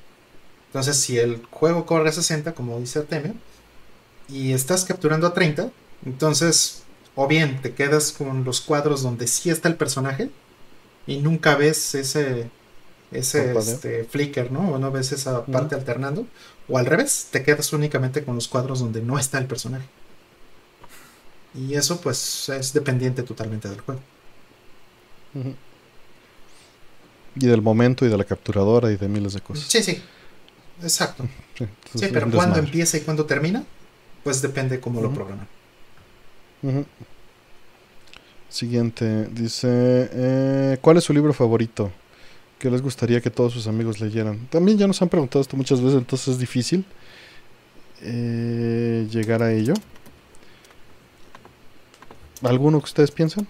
Entonces, 0.73 0.97
si 0.97 1.19
el 1.19 1.45
juego 1.51 1.85
corre 1.85 2.09
a 2.09 2.11
60, 2.11 2.55
como 2.55 2.79
dice 2.79 2.97
Artemio, 2.97 3.35
y 4.27 4.53
estás 4.53 4.85
capturando 4.85 5.27
a 5.27 5.33
30, 5.33 5.69
entonces 6.03 6.81
o 7.15 7.27
bien 7.27 7.61
te 7.61 7.75
quedas 7.75 8.11
con 8.11 8.43
los 8.43 8.59
cuadros 8.59 9.03
donde 9.03 9.27
sí 9.27 9.51
está 9.51 9.69
el 9.69 9.75
personaje 9.75 10.31
y 11.05 11.17
nunca 11.17 11.55
ves 11.55 11.93
ese 11.93 12.49
ese 13.11 13.55
este, 13.55 14.05
flicker, 14.05 14.51
¿no? 14.51 14.71
O 14.71 14.79
no 14.79 14.91
ves 14.91 15.11
esa 15.11 15.45
parte 15.45 15.75
alternando. 15.75 16.25
O 16.67 16.79
al 16.79 16.87
revés, 16.87 17.27
te 17.29 17.43
quedas 17.43 17.71
únicamente 17.71 18.23
con 18.23 18.33
los 18.33 18.47
cuadros 18.47 18.79
donde 18.79 19.03
no 19.03 19.19
está 19.19 19.37
el 19.37 19.45
personaje. 19.45 19.85
Y 21.53 21.75
eso 21.75 22.01
pues 22.01 22.49
es 22.49 22.73
dependiente 22.73 23.21
totalmente 23.21 23.69
del 23.69 23.81
juego. 23.81 24.01
Y 27.35 27.45
del 27.45 27.61
momento 27.61 28.03
y 28.05 28.09
de 28.09 28.17
la 28.17 28.23
capturadora 28.23 28.91
y 28.91 28.97
de 28.97 29.07
miles 29.07 29.33
de 29.33 29.41
cosas. 29.41 29.65
Sí, 29.67 29.83
sí. 29.83 30.01
Exacto. 30.81 31.23
Sí, 31.57 31.63
entonces 31.63 31.99
Sí, 31.99 32.05
es 32.05 32.11
pero 32.11 32.29
cuándo 32.31 32.59
empieza 32.59 32.97
y 32.97 33.01
cuándo 33.01 33.25
termina, 33.25 33.63
pues 34.23 34.41
depende 34.41 34.79
cómo 34.79 35.01
lo 35.01 35.13
programan. 35.13 35.47
Siguiente, 38.49 39.25
dice, 39.31 39.67
eh, 39.69 40.77
¿cuál 40.81 40.97
es 40.97 41.03
su 41.03 41.13
libro 41.13 41.33
favorito? 41.33 41.91
Que 42.59 42.69
les 42.69 42.81
gustaría 42.81 43.19
que 43.19 43.29
todos 43.29 43.51
sus 43.53 43.67
amigos 43.67 43.99
leyeran. 43.99 44.47
También 44.47 44.77
ya 44.77 44.87
nos 44.87 45.01
han 45.01 45.09
preguntado 45.09 45.41
esto 45.41 45.57
muchas 45.57 45.81
veces, 45.81 45.97
entonces 45.97 46.27
es 46.29 46.37
difícil 46.37 46.85
eh, 48.01 49.07
llegar 49.09 49.41
a 49.43 49.51
ello. 49.51 49.73
¿Alguno 52.43 52.79
que 52.79 52.85
ustedes 52.85 53.11
piensan? 53.11 53.47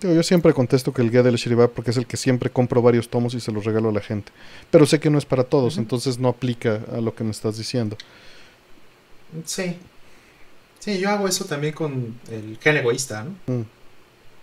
Digo, 0.00 0.14
yo 0.14 0.22
siempre 0.22 0.54
contesto 0.54 0.92
que 0.92 1.02
el 1.02 1.10
guía 1.10 1.22
del 1.22 1.36
Shiriba 1.36 1.68
porque 1.68 1.90
es 1.90 1.96
el 1.96 2.06
que 2.06 2.16
siempre 2.16 2.50
compro 2.50 2.80
varios 2.80 3.08
tomos 3.08 3.34
y 3.34 3.40
se 3.40 3.52
los 3.52 3.64
regalo 3.64 3.90
a 3.90 3.92
la 3.92 4.00
gente. 4.00 4.32
Pero 4.70 4.86
sé 4.86 4.98
que 4.98 5.10
no 5.10 5.18
es 5.18 5.26
para 5.26 5.44
todos, 5.44 5.76
entonces 5.78 6.18
no 6.18 6.28
aplica 6.28 6.80
a 6.92 7.00
lo 7.00 7.14
que 7.14 7.24
me 7.24 7.30
estás 7.30 7.58
diciendo. 7.58 7.96
Sí. 9.44 9.76
Sí, 10.78 10.98
yo 10.98 11.10
hago 11.10 11.28
eso 11.28 11.44
también 11.44 11.74
con 11.74 12.18
el 12.30 12.58
Gen 12.60 12.78
Egoísta, 12.78 13.24
¿no? 13.24 13.54
Mm. 13.54 13.64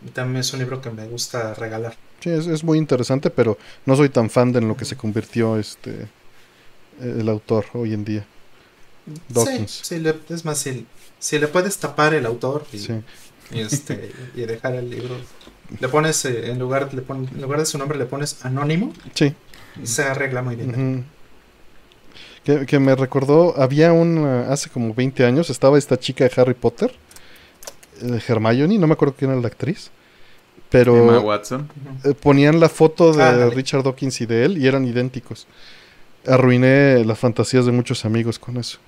Y 0.06 0.10
También 0.12 0.42
es 0.42 0.54
un 0.54 0.60
libro 0.60 0.80
que 0.80 0.92
me 0.92 1.08
gusta 1.08 1.56
regalar. 1.56 1.96
Sí, 2.20 2.30
es, 2.30 2.46
es 2.46 2.64
muy 2.64 2.78
interesante, 2.78 3.32
pero 3.32 3.58
no 3.86 3.96
soy 3.96 4.10
tan 4.10 4.30
fan 4.30 4.52
de 4.52 4.60
en 4.60 4.68
lo 4.68 4.78
que 4.78 4.86
se 4.86 4.96
convirtió 4.96 5.58
este 5.58 6.08
el 7.02 7.30
autor 7.30 7.66
hoy 7.74 7.94
en 7.94 8.06
día. 8.06 8.26
Dawkins. 9.30 9.72
Sí, 9.84 10.00
sí, 10.00 10.04
es 10.30 10.46
más, 10.46 10.60
si, 10.60 10.86
si 11.20 11.40
le 11.40 11.48
puedes 11.48 11.78
tapar 11.78 12.14
el 12.14 12.26
autor 12.26 12.66
y, 12.74 12.80
Sí. 12.80 12.94
Y, 13.52 13.60
este, 13.62 14.12
y 14.36 14.42
dejar 14.42 14.76
el 14.76 14.90
libro, 14.90 15.16
le 15.80 15.88
pones, 15.90 16.24
eh, 16.26 16.52
en, 16.52 16.60
lugar, 16.60 16.94
le 16.94 17.02
pon- 17.02 17.28
en 17.34 17.42
lugar 17.42 17.60
de 17.60 17.66
su 17.66 17.78
nombre, 17.78 17.98
le 17.98 18.06
pones 18.06 18.44
anónimo 18.46 18.94
Sí. 19.14 19.34
y 19.82 19.88
se 19.88 20.04
arregla 20.04 20.42
muy 20.42 20.56
bien. 20.56 21.06
Que, 22.44 22.66
que 22.66 22.80
me 22.80 22.96
recordó, 22.96 23.60
había 23.62 23.92
un, 23.92 24.18
eh, 24.26 24.46
hace 24.50 24.70
como 24.70 24.94
20 24.94 25.26
años, 25.26 25.50
estaba 25.50 25.78
esta 25.78 26.00
chica 26.00 26.24
de 26.24 26.32
Harry 26.42 26.54
Potter, 26.54 26.94
eh, 28.02 28.20
Hermione, 28.26 28.78
no 28.78 28.88
me 28.88 28.94
acuerdo 28.94 29.16
quién 29.18 29.32
era 29.32 29.42
la 29.42 29.48
actriz, 29.48 29.92
pero 30.70 30.96
Emma 30.98 31.20
Watson. 31.20 31.70
Eh, 32.06 32.14
ponían 32.14 32.60
la 32.62 32.70
foto 32.70 33.12
de 33.12 33.24
Ándale. 33.24 33.54
Richard 33.56 33.84
Dawkins 33.84 34.22
y 34.22 34.26
de 34.26 34.46
él 34.46 34.58
y 34.58 34.68
eran 34.68 34.86
idénticos. 34.86 35.46
Arruiné 36.26 37.04
las 37.06 37.20
fantasías 37.20 37.66
de 37.66 37.72
muchos 37.74 38.06
amigos 38.06 38.40
con 38.40 38.58
eso. 38.58 38.80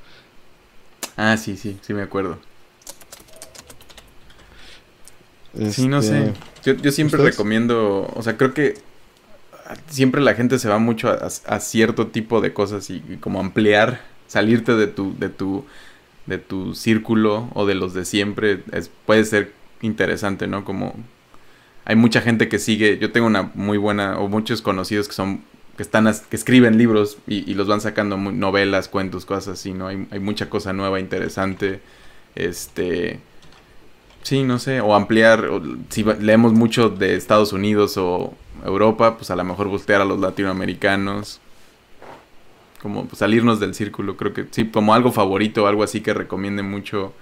Ah, 1.17 1.35
sí, 1.37 1.57
sí, 1.57 1.77
sí 1.81 1.93
me 1.93 2.01
acuerdo. 2.01 2.39
Sí, 5.65 5.87
no 5.87 6.01
Este, 6.01 6.03
sé. 6.03 6.33
Yo, 6.63 6.73
yo 6.73 6.91
siempre 6.91 7.19
¿ustedes? 7.19 7.21
recomiendo, 7.21 8.11
o 8.15 8.21
sea, 8.23 8.37
creo 8.37 8.53
que 8.53 8.75
siempre 9.89 10.21
la 10.21 10.33
gente 10.35 10.59
se 10.59 10.69
va 10.69 10.79
mucho 10.79 11.09
a, 11.09 11.15
a 11.15 11.59
cierto 11.59 12.07
tipo 12.07 12.41
de 12.41 12.53
cosas 12.53 12.89
y, 12.89 13.03
y 13.09 13.17
como 13.17 13.39
ampliar, 13.39 14.01
salirte 14.27 14.75
de 14.75 14.87
tu, 14.87 15.17
de 15.17 15.29
tu, 15.29 15.65
de 16.25 16.37
tu 16.37 16.75
círculo 16.75 17.49
o 17.53 17.65
de 17.65 17.75
los 17.75 17.93
de 17.93 18.05
siempre, 18.05 18.63
es, 18.71 18.91
puede 19.05 19.25
ser 19.25 19.53
interesante, 19.81 20.47
¿no? 20.47 20.65
Como 20.65 20.95
hay 21.85 21.95
mucha 21.95 22.21
gente 22.21 22.49
que 22.49 22.59
sigue, 22.59 22.97
yo 22.99 23.11
tengo 23.11 23.27
una 23.27 23.51
muy 23.55 23.77
buena, 23.77 24.19
o 24.19 24.27
muchos 24.27 24.61
conocidos 24.61 25.07
que 25.07 25.13
son, 25.15 25.41
que 25.77 25.83
están, 25.83 26.07
as- 26.07 26.21
que 26.21 26.35
escriben 26.35 26.77
libros 26.77 27.17
y, 27.27 27.49
y 27.49 27.55
los 27.55 27.67
van 27.67 27.81
sacando 27.81 28.17
novelas, 28.17 28.89
cuentos, 28.89 29.25
cosas 29.25 29.59
así, 29.59 29.73
¿no? 29.73 29.87
Hay, 29.87 30.07
hay 30.11 30.19
mucha 30.19 30.49
cosa 30.49 30.73
nueva, 30.73 30.99
interesante, 30.99 31.81
este... 32.35 33.19
Sí, 34.23 34.43
no 34.43 34.59
sé, 34.59 34.81
o 34.81 34.93
ampliar, 34.95 35.45
o 35.45 35.61
si 35.89 36.03
leemos 36.03 36.53
mucho 36.53 36.89
de 36.89 37.15
Estados 37.15 37.53
Unidos 37.53 37.97
o 37.97 38.33
Europa, 38.65 39.17
pues 39.17 39.31
a 39.31 39.35
lo 39.35 39.43
mejor 39.43 39.67
voltear 39.67 40.01
a 40.01 40.05
los 40.05 40.19
latinoamericanos, 40.19 41.39
como 42.81 43.05
pues, 43.05 43.19
salirnos 43.19 43.59
del 43.59 43.73
círculo, 43.73 44.17
creo 44.17 44.33
que 44.33 44.45
sí, 44.51 44.65
como 44.65 44.93
algo 44.93 45.11
favorito, 45.11 45.67
algo 45.67 45.83
así 45.83 46.01
que 46.01 46.13
recomiende 46.13 46.63
mucho. 46.63 47.13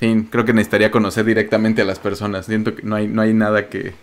Sí, 0.00 0.26
creo 0.30 0.44
que 0.44 0.52
necesitaría 0.52 0.90
conocer 0.90 1.24
directamente 1.24 1.82
a 1.82 1.84
las 1.84 1.98
personas, 1.98 2.46
siento 2.46 2.74
que 2.74 2.82
no 2.82 2.96
hay, 2.96 3.06
no 3.06 3.22
hay 3.22 3.32
nada 3.32 3.68
que... 3.68 3.94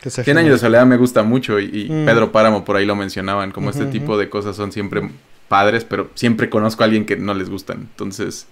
que 0.00 0.10
sea 0.10 0.22
100 0.22 0.38
años 0.38 0.52
de 0.52 0.58
soledad 0.58 0.86
me 0.86 0.96
gusta 0.96 1.22
mucho 1.24 1.58
y, 1.58 1.64
y 1.64 1.88
Mm. 1.90 2.06
Pedro 2.06 2.32
Páramo 2.32 2.64
por 2.64 2.76
ahí 2.76 2.86
lo 2.86 2.94
mencionaban, 2.94 3.50
como 3.50 3.70
este 3.70 3.86
tipo 3.86 4.16
de 4.16 4.28
cosas 4.28 4.54
son 4.54 4.70
siempre 4.72 5.10
padres, 5.48 5.84
pero 5.84 6.10
siempre 6.14 6.48
conozco 6.48 6.82
a 6.82 6.86
alguien 6.86 7.06
que 7.06 7.16
no 7.16 7.34
les 7.34 7.50
gustan, 7.50 7.88
entonces... 7.90 8.46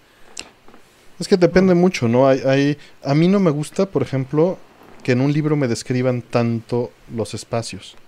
Es 1.21 1.29
que 1.29 1.37
depende 1.37 1.75
mucho, 1.75 2.09
¿no? 2.09 2.27
Hay, 2.27 2.41
hay, 2.41 2.79
a 3.05 3.15
mí 3.15 3.29
no 3.29 3.39
me 3.39 3.51
gusta, 3.51 3.87
por 3.87 4.03
ejemplo, 4.03 4.59
que 5.05 5.13
en 5.13 5.21
un 5.21 5.33
libro 5.33 5.55
me 5.55 5.69
describan 5.69 6.23
tanto 6.23 6.91
los 7.15 7.35
espacios. 7.35 7.95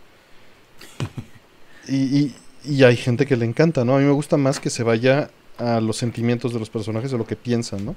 Y, 1.89 1.97
y- 1.97 2.35
y 2.65 2.85
hay 2.85 2.97
gente 2.97 3.27
que 3.27 3.37
le 3.37 3.45
encanta, 3.45 3.85
¿no? 3.85 3.97
A 3.97 3.99
mí 3.99 4.05
me 4.05 4.13
gusta 4.13 4.37
más 4.37 4.61
que 4.61 4.71
se 4.71 4.85
vaya 4.85 5.31
a 5.59 5.81
los 5.81 5.97
sentimientos 5.97 6.53
de 6.53 6.61
los 6.61 6.71
personajes, 6.71 7.13
a 7.13 7.17
lo 7.17 7.27
que 7.27 7.35
piensan, 7.35 7.85
¿no? 7.85 7.97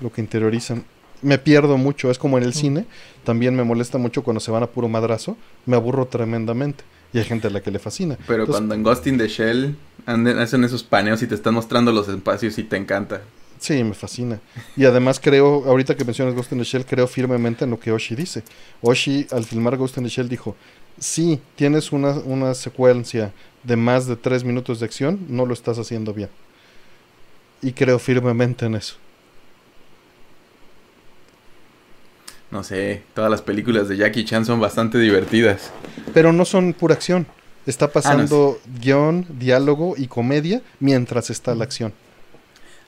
Lo 0.00 0.12
que 0.12 0.20
interiorizan. 0.20 0.84
Me 1.20 1.36
pierdo 1.38 1.76
mucho, 1.78 2.12
es 2.12 2.16
como 2.18 2.38
en 2.38 2.44
el 2.44 2.54
cine, 2.54 2.84
también 3.24 3.56
me 3.56 3.64
molesta 3.64 3.98
mucho 3.98 4.22
cuando 4.22 4.38
se 4.38 4.52
van 4.52 4.62
a 4.62 4.68
puro 4.68 4.88
madrazo, 4.88 5.36
me 5.66 5.74
aburro 5.74 6.06
tremendamente. 6.06 6.84
Y 7.12 7.18
hay 7.18 7.24
gente 7.24 7.48
a 7.48 7.50
la 7.50 7.60
que 7.60 7.72
le 7.72 7.80
fascina. 7.80 8.16
Pero 8.28 8.44
Entonces- 8.44 8.52
cuando 8.60 8.74
en 8.76 8.82
Ghost 8.84 9.06
in 9.08 9.18
the 9.18 9.26
Shell 9.26 9.76
anden- 10.06 10.38
hacen 10.38 10.62
esos 10.62 10.84
paneos 10.84 11.20
y 11.22 11.26
te 11.26 11.34
están 11.34 11.54
mostrando 11.54 11.90
los 11.90 12.08
espacios 12.08 12.56
y 12.58 12.62
te 12.62 12.76
encanta. 12.76 13.22
Sí, 13.58 13.82
me 13.82 13.94
fascina. 13.94 14.40
Y 14.76 14.84
además 14.84 15.18
creo, 15.20 15.64
ahorita 15.66 15.96
que 15.96 16.04
mencionas 16.04 16.34
Ghost 16.34 16.52
in 16.52 16.58
the 16.58 16.64
Shell, 16.64 16.84
creo 16.86 17.06
firmemente 17.06 17.64
en 17.64 17.70
lo 17.70 17.80
que 17.80 17.92
Oshi 17.92 18.14
dice. 18.14 18.42
Oshi 18.80 19.26
al 19.32 19.44
filmar 19.44 19.76
Ghost 19.76 19.96
in 19.98 20.04
the 20.04 20.10
Shell 20.10 20.28
dijo, 20.28 20.54
si 20.98 21.40
tienes 21.56 21.92
una, 21.92 22.10
una 22.10 22.54
secuencia 22.54 23.32
de 23.64 23.76
más 23.76 24.06
de 24.06 24.16
tres 24.16 24.44
minutos 24.44 24.80
de 24.80 24.86
acción, 24.86 25.26
no 25.28 25.44
lo 25.46 25.54
estás 25.54 25.78
haciendo 25.78 26.14
bien. 26.14 26.30
Y 27.62 27.72
creo 27.72 27.98
firmemente 27.98 28.66
en 28.66 28.76
eso. 28.76 28.94
No 32.50 32.62
sé, 32.62 33.02
todas 33.14 33.30
las 33.30 33.42
películas 33.42 33.88
de 33.88 33.96
Jackie 33.96 34.24
Chan 34.24 34.46
son 34.46 34.60
bastante 34.60 34.98
divertidas. 34.98 35.70
Pero 36.14 36.32
no 36.32 36.44
son 36.44 36.72
pura 36.72 36.94
acción. 36.94 37.26
Ah, 37.28 37.34
Está 37.66 37.92
pasando 37.92 38.58
guion, 38.80 39.26
diálogo 39.38 39.94
y 39.98 40.06
comedia 40.06 40.62
mientras 40.80 41.28
está 41.28 41.54
la 41.54 41.64
acción. 41.64 41.92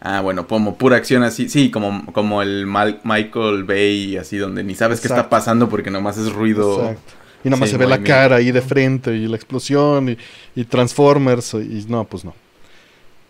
Ah, 0.01 0.21
bueno, 0.23 0.47
como 0.47 0.77
pura 0.77 0.97
acción 0.97 1.23
así, 1.23 1.49
sí, 1.51 1.71
como, 1.71 2.07
como 2.13 2.41
el 2.43 2.67
Mal- 2.67 3.01
Michael 3.05 3.65
Bay, 3.65 4.17
así 4.17 4.39
donde 4.39 4.65
ni 4.65 4.75
sabes 4.75 5.01
qué 5.01 5.09
está 5.09 5.29
pasando 5.29 5.69
porque 5.69 5.91
nomás 5.91 6.17
es 6.17 6.33
ruido. 6.33 6.81
Exacto. 6.81 7.13
Y 7.45 7.49
nada 7.51 7.61
más 7.61 7.69
Sí, 7.69 7.75
se 7.75 7.79
ve 7.79 7.87
la 7.87 8.03
cara 8.03 8.37
ahí 8.37 8.51
de 8.53 8.63
frente 8.63 9.15
y 9.17 9.27
la 9.27 9.37
explosión 9.37 10.09
y, 10.11 10.19
y 10.55 10.65
Transformers 10.65 11.55
y 11.55 11.85
no, 11.89 12.05
pues 12.05 12.25
no. 12.25 12.35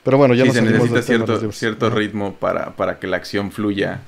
Pero 0.05 0.17
bueno, 0.19 0.35
ya 0.35 0.43
Sí, 0.45 0.49
nos 0.49 0.57
se 0.57 0.63
necesita 0.63 0.95
del 0.95 1.05
tema 1.05 1.19
de 1.27 1.27
los 1.27 1.39
cierto, 1.39 1.53
cierto 1.53 1.91
ritmo 1.91 2.35
para, 2.35 2.75
para 2.77 2.99
que 2.99 3.07
la 3.07 3.17
acción 3.19 3.51
fluya. 3.53 4.01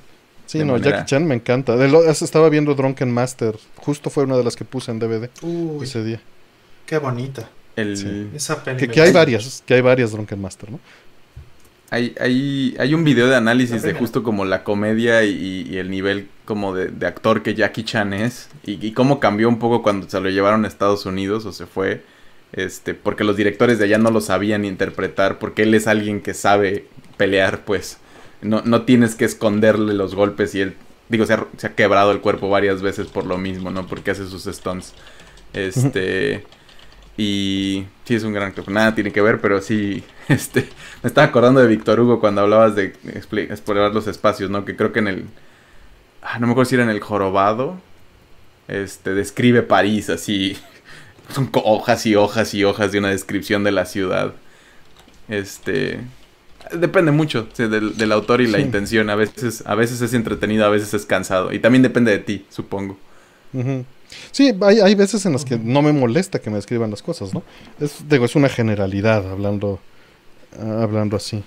Sí, 0.46 0.58
no, 0.60 0.72
manera- 0.74 0.98
Jackie 0.98 1.06
Chan 1.10 1.26
me 1.26 1.34
encanta. 1.34 1.76
De 1.76 1.88
lo- 1.88 2.04
estaba 2.08 2.48
viendo 2.48 2.74
Drunken 2.74 3.12
Master. 3.12 3.56
Justo 3.76 4.08
fue 4.10 4.24
una 4.24 4.36
de 4.36 4.44
las 4.44 4.56
que 4.56 4.64
puse 4.64 4.90
en 4.90 4.98
DVD 4.98 5.28
Uy, 5.42 5.84
ese 5.84 6.02
día. 6.04 6.20
qué 6.86 6.98
bonita. 6.98 7.48
El, 7.74 7.96
Sí. 7.96 8.28
Esa 8.34 8.62
peli 8.62 8.86
Que, 8.86 9.00
hay 9.00 9.12
varias, 9.12 9.62
que 9.66 9.74
hay 9.74 9.80
varias 9.80 10.12
Drunken 10.12 10.40
Master, 10.40 10.70
¿no? 10.70 10.78
Hay, 11.92 12.14
hay, 12.18 12.74
hay 12.78 12.94
un 12.94 13.04
video 13.04 13.26
de 13.26 13.36
análisis 13.36 13.82
de 13.82 13.92
justo 13.92 14.22
como 14.22 14.46
la 14.46 14.64
comedia 14.64 15.24
y, 15.24 15.68
y 15.68 15.76
el 15.76 15.90
nivel 15.90 16.26
como 16.46 16.74
de, 16.74 16.88
de 16.88 17.06
actor 17.06 17.42
que 17.42 17.54
Jackie 17.54 17.84
Chan 17.84 18.14
es 18.14 18.48
y, 18.64 18.84
y 18.84 18.92
cómo 18.92 19.20
cambió 19.20 19.46
un 19.46 19.58
poco 19.58 19.82
cuando 19.82 20.08
se 20.08 20.18
lo 20.18 20.30
llevaron 20.30 20.64
a 20.64 20.68
Estados 20.68 21.04
Unidos 21.04 21.44
o 21.44 21.52
se 21.52 21.66
fue, 21.66 22.02
este, 22.52 22.94
porque 22.94 23.24
los 23.24 23.36
directores 23.36 23.78
de 23.78 23.84
allá 23.84 23.98
no 23.98 24.10
lo 24.10 24.22
sabían 24.22 24.64
interpretar, 24.64 25.38
porque 25.38 25.64
él 25.64 25.74
es 25.74 25.86
alguien 25.86 26.22
que 26.22 26.32
sabe 26.32 26.86
pelear, 27.18 27.66
pues 27.66 27.98
no, 28.40 28.62
no 28.64 28.86
tienes 28.86 29.14
que 29.14 29.26
esconderle 29.26 29.92
los 29.92 30.14
golpes 30.14 30.54
y 30.54 30.62
él, 30.62 30.76
digo, 31.10 31.26
se 31.26 31.34
ha, 31.34 31.46
se 31.58 31.66
ha 31.66 31.74
quebrado 31.74 32.10
el 32.12 32.22
cuerpo 32.22 32.48
varias 32.48 32.80
veces 32.80 33.08
por 33.08 33.26
lo 33.26 33.36
mismo, 33.36 33.70
¿no? 33.70 33.86
Porque 33.86 34.12
hace 34.12 34.26
sus 34.26 34.44
stunts. 34.44 34.94
Este... 35.52 36.46
Y 37.16 37.84
sí, 38.04 38.14
es 38.14 38.24
un 38.24 38.32
gran 38.32 38.48
actor. 38.48 38.68
Nada 38.70 38.94
tiene 38.94 39.12
que 39.12 39.20
ver, 39.20 39.40
pero 39.40 39.60
sí, 39.60 40.02
este, 40.28 40.68
me 41.02 41.08
estaba 41.08 41.26
acordando 41.26 41.60
de 41.60 41.66
Víctor 41.66 42.00
Hugo 42.00 42.20
cuando 42.20 42.42
hablabas 42.42 42.74
de 42.74 42.94
explorar 43.48 43.92
los 43.92 44.06
espacios, 44.06 44.50
¿no? 44.50 44.64
Que 44.64 44.76
creo 44.76 44.92
que 44.92 45.00
en 45.00 45.08
el, 45.08 45.24
ah, 46.22 46.38
no 46.38 46.46
me 46.46 46.52
acuerdo 46.52 46.68
si 46.68 46.74
era 46.76 46.84
en 46.84 46.90
el 46.90 47.00
Jorobado, 47.00 47.78
este, 48.68 49.14
describe 49.14 49.62
París 49.62 50.08
así, 50.08 50.56
son 51.34 51.50
hojas 51.52 52.06
y 52.06 52.16
hojas 52.16 52.54
y 52.54 52.64
hojas 52.64 52.92
de 52.92 52.98
una 52.98 53.10
descripción 53.10 53.64
de 53.64 53.72
la 53.72 53.86
ciudad. 53.86 54.34
Este 55.28 56.00
depende 56.72 57.12
mucho 57.12 57.48
del, 57.56 58.12
autor 58.12 58.40
y 58.40 58.46
la 58.46 58.58
intención. 58.58 59.10
A 59.10 59.14
veces, 59.14 59.62
a 59.66 59.74
veces 59.74 60.00
es 60.00 60.14
entretenido, 60.14 60.64
a 60.64 60.68
veces 60.68 60.94
es 60.94 61.06
cansado. 61.06 61.52
Y 61.52 61.58
también 61.58 61.82
depende 61.82 62.10
de 62.12 62.18
ti, 62.18 62.46
supongo. 62.48 62.98
Sí, 64.30 64.54
hay, 64.62 64.94
veces 64.94 65.24
en 65.26 65.32
las 65.32 65.44
que 65.44 65.58
no 65.58 65.82
me 65.82 65.92
molesta 65.92 66.40
que 66.40 66.50
me 66.50 66.58
escriban 66.58 66.90
las 66.90 67.02
cosas, 67.02 67.32
¿no? 67.34 67.42
Es, 67.80 68.08
digo, 68.08 68.24
es 68.24 68.34
una 68.34 68.48
generalidad 68.48 69.30
hablando, 69.30 69.80
hablando 70.58 71.16
así. 71.16 71.42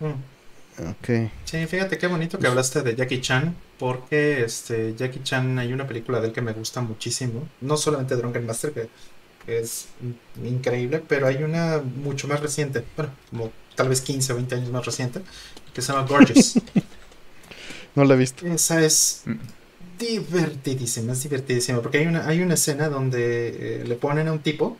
Mm. 0.00 0.38
Okay. 1.00 1.30
Sí, 1.44 1.66
fíjate 1.66 1.98
qué 1.98 2.06
bonito 2.06 2.38
que 2.38 2.46
hablaste 2.46 2.82
de 2.82 2.94
Jackie 2.94 3.20
Chan, 3.20 3.56
porque 3.78 4.44
este 4.44 4.94
Jackie 4.94 5.22
Chan 5.24 5.58
hay 5.58 5.72
una 5.72 5.88
película 5.88 6.20
de 6.20 6.28
él 6.28 6.32
que 6.32 6.40
me 6.40 6.52
gusta 6.52 6.80
muchísimo, 6.80 7.48
no 7.60 7.76
solamente 7.76 8.14
Drunken 8.14 8.46
Master 8.46 8.72
que 8.72 8.88
es 9.48 9.88
increíble, 10.44 11.02
pero 11.06 11.26
hay 11.26 11.42
una 11.42 11.78
mucho 11.78 12.28
más 12.28 12.40
reciente, 12.40 12.84
bueno, 12.96 13.12
como 13.30 13.52
tal 13.74 13.88
vez 13.88 14.00
15 14.02 14.32
o 14.32 14.36
20 14.36 14.54
años 14.54 14.70
más 14.70 14.86
reciente, 14.86 15.20
que 15.74 15.82
se 15.82 15.92
llama 15.92 16.06
Gorgeous. 16.06 16.60
no 17.94 18.04
la 18.04 18.14
he 18.14 18.18
visto. 18.18 18.46
Esa 18.46 18.80
es 18.84 19.22
mm. 19.24 19.36
Divertidísima, 19.98 21.12
es 21.12 21.22
divertidísima, 21.22 21.80
porque 21.80 21.98
hay 21.98 22.06
una, 22.06 22.26
hay 22.26 22.40
una 22.40 22.54
escena 22.54 22.88
donde 22.88 23.80
eh, 23.80 23.84
le 23.86 23.94
ponen 23.96 24.28
a 24.28 24.32
un 24.32 24.40
tipo 24.40 24.76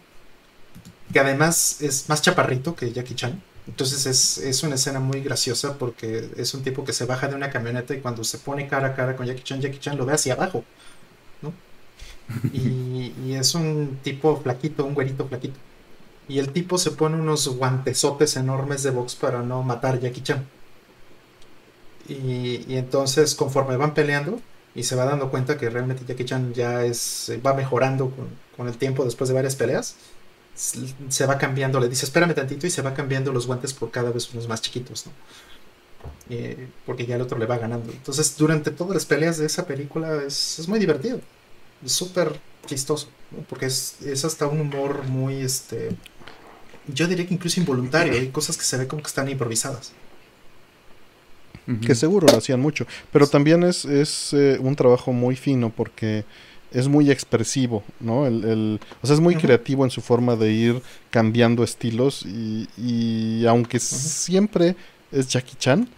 que 1.13 1.21
además 1.21 1.81
es 1.81 2.09
más 2.09 2.23
chaparrito 2.23 2.75
que 2.75 2.93
Jackie 2.93 3.15
Chan. 3.15 3.43
Entonces 3.67 4.07
es, 4.07 4.39
es, 4.39 4.63
una 4.63 4.77
escena 4.77 5.01
muy 5.01 5.21
graciosa 5.21 5.77
porque 5.77 6.31
es 6.37 6.55
un 6.55 6.63
tipo 6.63 6.85
que 6.85 6.93
se 6.93 7.05
baja 7.05 7.29
de 7.29 7.35
una 7.35 7.51
camioneta 7.51 7.95
y 7.95 8.01
cuando 8.01 8.25
se 8.25 8.39
pone 8.39 8.67
cara 8.67 8.89
a 8.89 8.95
cara 8.95 9.17
con 9.17 9.27
Jackie 9.27 9.43
Chan, 9.43 9.61
Jackie 9.61 9.79
Chan 9.79 9.97
lo 9.97 10.07
ve 10.07 10.15
hacia 10.15 10.35
abajo. 10.35 10.65
Y, 12.53 13.33
es 13.33 13.55
un 13.55 13.99
tipo 14.03 14.37
flaquito, 14.41 14.85
un 14.85 14.95
güerito 14.95 15.27
flaquito. 15.27 15.59
Y 16.29 16.39
el 16.39 16.53
tipo 16.53 16.77
se 16.79 16.91
pone 16.91 17.17
unos 17.17 17.49
guantesotes 17.49 18.37
enormes 18.37 18.83
de 18.83 18.91
box 18.91 19.15
para 19.15 19.43
no 19.43 19.63
matar 19.63 19.95
a 19.95 20.01
Jackie 20.01 20.23
Chan. 20.23 20.47
Y, 22.09 22.77
entonces 22.77 23.35
conforme 23.35 23.77
van 23.77 23.95
peleando 23.95 24.41
y 24.79 24.85
se 24.85 24.95
va 24.95 25.05
dando 25.05 25.29
cuenta 25.29 25.59
que 25.59 25.69
realmente 25.69 26.05
Jackie 26.07 26.25
Chan 26.25 26.55
ya 26.55 26.85
es 26.85 27.33
va 27.45 27.53
mejorando 27.53 28.13
con, 28.57 28.69
el 28.69 28.77
tiempo 28.77 29.05
después 29.05 29.29
de 29.29 29.35
varias 29.35 29.57
peleas, 29.57 29.97
se 30.55 31.27
va 31.27 31.37
cambiando, 31.37 31.81
le 31.81 31.89
dice 31.89 32.07
espérame 32.07 32.35
tantito 32.35 32.67
y 32.67 32.71
se 32.71 32.83
va 32.83 32.95
cambiando 32.95 33.33
los 33.33 33.47
guantes 33.47 33.73
por 33.75 33.91
cada 33.91 34.11
vez 34.11 34.33
unos 34.33 34.49
más 34.49 34.63
chiquitos, 34.63 35.07
eh, 36.31 36.69
porque 36.87 37.07
ya 37.07 37.17
el 37.17 37.23
otro 37.23 37.39
le 37.39 37.47
va 37.47 37.59
ganando. 37.59 37.91
Entonces 37.91 38.37
durante 38.37 38.71
todas 38.71 38.95
las 38.95 39.05
peleas 39.05 39.39
de 39.39 39.47
esa 39.47 39.67
película 39.67 40.23
es, 40.25 40.61
es 40.61 40.69
muy 40.69 40.79
divertido 40.79 41.21
súper 41.85 42.39
chistoso, 42.67 43.09
porque 43.49 43.67
es, 43.67 44.01
es, 44.03 44.25
hasta 44.25 44.47
un 44.47 44.61
humor 44.61 45.05
muy, 45.05 45.41
este, 45.41 45.91
yo 46.87 47.07
diría 47.07 47.27
que 47.27 47.35
incluso 47.35 47.61
involuntario, 47.61 48.13
hay 48.13 48.29
cosas 48.29 48.57
que 48.57 48.65
se 48.65 48.77
ve 48.77 48.87
como 48.87 49.03
que 49.03 49.09
están 49.09 49.29
improvisadas. 49.29 49.93
Que 51.85 51.95
seguro 51.95 52.27
lo 52.31 52.39
hacían 52.39 52.61
mucho, 52.61 52.87
pero 53.13 53.27
también 53.27 53.63
es, 53.63 53.85
es 53.85 54.33
eh, 54.33 54.59
un 54.59 54.75
trabajo 54.75 55.13
muy 55.13 55.37
fino 55.37 55.69
porque 55.69 56.25
es 56.73 56.89
muy 56.89 57.11
expresivo, 57.11 57.83
¿no? 58.01 58.27
El, 58.27 58.45
el 58.45 58.81
o 59.03 59.07
sea, 59.07 59.15
es 59.15 59.21
muy 59.21 59.37
creativo 59.37 59.85
en 59.85 59.91
su 59.91 60.01
forma 60.01 60.35
de 60.37 60.51
ir 60.51 60.83
cambiando 61.11 61.63
estilos 61.63 62.25
y, 62.25 62.69
y 62.79 63.45
aunque 63.47 63.81
siempre 63.81 64.77
es 65.13 65.29
Jackie 65.29 65.57
Chan, 65.59 65.89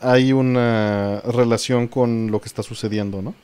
hay 0.00 0.32
una 0.32 1.20
relación 1.20 1.88
con 1.88 2.30
lo 2.30 2.40
que 2.40 2.48
está 2.48 2.62
sucediendo, 2.62 3.20
¿no? 3.20 3.34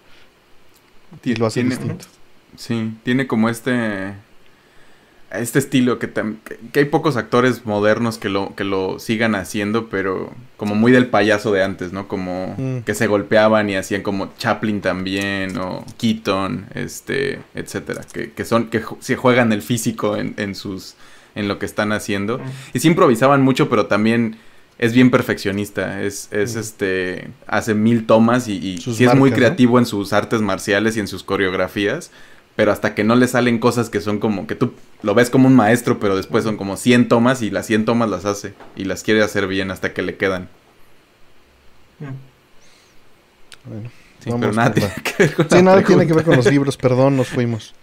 Y 1.25 1.35
lo 1.35 1.47
hace 1.47 1.63
distinto. 1.63 2.07
Sí, 2.57 2.95
tiene 3.03 3.27
como 3.27 3.49
este 3.49 4.15
este 5.33 5.59
estilo 5.59 5.99
que, 5.99 6.11
que, 6.73 6.81
hay 6.81 6.85
pocos 6.87 7.17
actores 7.17 7.65
modernos 7.65 8.19
que 8.19 8.29
lo 8.29 8.55
que 8.55 8.65
lo 8.65 8.99
sigan 8.99 9.35
haciendo, 9.35 9.89
pero 9.89 10.33
como 10.57 10.75
muy 10.75 10.93
del 10.93 11.07
payaso 11.07 11.53
de 11.53 11.63
antes, 11.63 11.93
¿no? 11.93 12.09
Como 12.09 12.55
mm. 12.59 12.81
que 12.81 12.95
se 12.95 13.07
golpeaban 13.07 13.71
y 13.71 13.77
hacían 13.77 14.03
como 14.03 14.33
Chaplin 14.37 14.81
también 14.81 15.57
o 15.59 15.85
Keaton, 15.99 16.67
este, 16.75 17.41
etcétera, 17.55 18.03
que, 18.13 18.33
que 18.33 18.45
son 18.45 18.69
que 18.69 18.83
se 19.01 19.17
juegan 19.17 19.53
el 19.53 19.63
físico 19.63 20.17
en, 20.17 20.35
en 20.37 20.55
sus 20.55 20.97
en 21.35 21.49
lo 21.49 21.59
que 21.59 21.67
están 21.67 21.93
haciendo 21.93 22.39
mm. 22.39 22.43
y 22.75 22.81
sí 22.81 22.89
improvisaban 22.89 23.43
mucho, 23.43 23.69
pero 23.69 23.87
también 23.87 24.37
es 24.79 24.93
bien 24.93 25.11
perfeccionista, 25.11 26.03
es, 26.03 26.29
es 26.33 26.57
este, 26.57 27.29
hace 27.47 27.75
mil 27.75 28.05
tomas 28.05 28.49
y, 28.49 28.55
y 28.55 28.79
sí 28.79 29.05
es 29.05 29.15
muy 29.15 29.31
creativo 29.31 29.79
en 29.79 29.87
sus 29.87 30.13
artes 30.13 30.41
marciales 30.41 30.97
y 30.97 31.01
en 31.01 31.07
sus 31.07 31.23
coreografías, 31.23 32.11
pero 32.63 32.71
hasta 32.71 32.95
que 32.95 33.03
no 33.03 33.17
le 33.17 33.27
salen 33.27 33.59
cosas 33.59 33.91
que 33.91 34.01
son 34.01 34.21
como, 34.21 34.47
que 34.47 34.55
tú 34.55 34.73
lo 35.03 35.17
ves 35.17 35.31
como 35.31 35.49
un 35.49 35.57
maestro, 35.57 35.99
pero 35.99 36.15
después 36.15 36.45
son 36.45 36.57
como 36.57 36.77
100 36.77 37.09
tomas 37.09 37.43
y 37.43 37.51
las 37.51 37.67
100 37.67 37.87
tomas 37.87 38.09
las 38.09 38.25
hace 38.25 38.55
y 38.77 38.85
las 38.85 39.03
quiere 39.03 39.21
hacer 39.21 39.49
bien 39.49 39.73
hasta 39.73 39.93
que 39.93 40.01
le 40.01 40.17
quedan. 40.17 40.49
Bueno, 43.65 43.91
sí, 44.21 44.31
pero 44.39 44.53
nada 44.53 44.73
tiene 44.73 44.93
que 45.03 45.25
ver 45.25 45.35
con 45.35 45.51
Sí, 45.51 45.61
nada 45.61 45.83
tiene 45.83 46.07
que 46.07 46.13
ver 46.13 46.25
con 46.25 46.37
los 46.37 46.47
libros, 46.47 46.77
perdón, 46.77 47.17
nos 47.17 47.27
fuimos. 47.27 47.75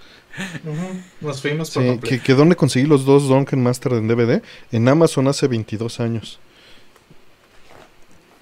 Nos 1.20 1.42
fuimos 1.42 1.72
por 1.72 1.84
sí, 1.84 2.00
que, 2.02 2.22
que 2.22 2.34
dónde 2.34 2.56
conseguí 2.56 2.88
los 2.88 3.04
dos 3.04 3.28
Duncan 3.28 3.62
Master 3.62 3.92
en 3.92 4.08
DVD 4.08 4.42
en 4.72 4.88
Amazon 4.88 5.28
hace 5.28 5.50
22 5.50 6.00
años. 6.00 6.40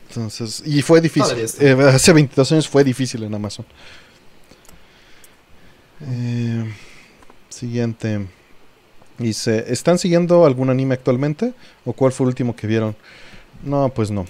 Entonces, 0.10 0.62
y 0.68 0.84
fue 0.84 1.02
difícil. 1.02 1.36
Eh, 1.40 1.78
hace 1.92 2.14
22 2.14 2.52
años 2.52 2.70
fue 2.70 2.84
difícil 2.84 3.24
en 3.24 3.34
Amazon. 3.34 3.66
Eh, 6.02 6.74
siguiente. 7.50 8.28
Dice, 9.18 9.66
¿están 9.68 9.98
siguiendo 9.98 10.46
algún 10.46 10.70
anime 10.70 10.94
actualmente? 10.94 11.54
¿O 11.86 11.94
cuál 11.94 12.12
fue 12.12 12.26
el 12.26 12.30
último 12.30 12.56
que 12.56 12.68
vieron? 12.68 12.96
No, 13.64 13.90
pues 13.90 14.12
no. 14.12 14.26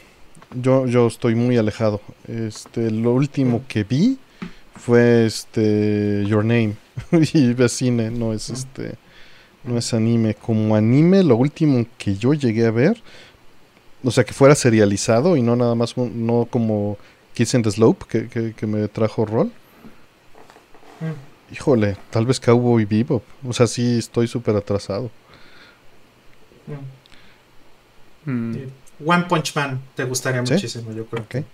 Yo, 0.56 0.85
yo 0.88 1.07
estoy 1.07 1.35
muy 1.35 1.57
alejado. 1.57 2.02
Este, 2.27 2.89
lo 2.89 3.14
último 3.14 3.64
que 3.68 3.84
vi 3.84 4.18
fue 4.76 5.26
este 5.26 6.23
Your 6.26 6.45
Name. 6.45 6.76
y 7.34 7.53
vecine, 7.53 8.11
no 8.11 8.34
es 8.34 8.49
este. 8.49 8.95
No 9.64 9.77
es 9.77 9.94
anime. 9.94 10.35
Como 10.35 10.76
anime, 10.76 11.23
lo 11.23 11.35
último 11.35 11.85
que 11.98 12.15
yo 12.15 12.34
llegué 12.34 12.65
a 12.65 12.72
ver 12.72 13.03
o 14.03 14.11
sea, 14.11 14.23
que 14.23 14.34
fuera 14.34 14.56
serializado 14.56 15.35
y 15.35 15.41
no 15.41 15.56
nada 15.56 15.76
más, 15.76 15.98
no 15.98 16.48
como 16.49 16.98
Kiss 17.34 17.56
and 17.56 17.64
the 17.64 17.72
Slope, 17.72 18.06
que, 18.07 18.53
que, 18.53 18.68
me 18.68 18.88
trajo 18.88 19.26
rol. 19.26 19.52
Híjole, 21.52 21.98
tal 22.10 22.26
vez 22.26 22.40
Cowboy 22.40 22.86
Bebop. 22.86 23.24
O 23.48 23.53
sea, 23.53 23.68
sí 23.68 23.98
estoy 23.98 24.28
súper 24.28 24.56
atrasado. 24.56 25.10
Mm. 28.26 28.32
Mm. 28.32 28.56
One 29.06 29.24
Punch 29.30 29.56
Man 29.56 29.82
te 29.95 30.03
gustaría 30.03 30.41
muchísimo, 30.41 30.91
yo 30.91 31.06
creo. 31.06 31.24
Okay. 31.24 31.45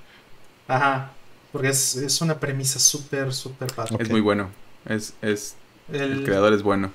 Ajá, 0.67 1.11
porque 1.51 1.69
es, 1.69 1.95
es 1.95 2.21
una 2.21 2.39
premisa 2.39 2.79
súper, 2.79 3.33
súper 3.33 3.71
padre. 3.73 3.97
Es 3.99 4.09
muy 4.09 4.21
bueno. 4.21 4.49
Es, 4.85 5.13
es 5.21 5.55
el... 5.91 6.23
creador 6.23 6.53
es 6.53 6.63
bueno. 6.63 6.91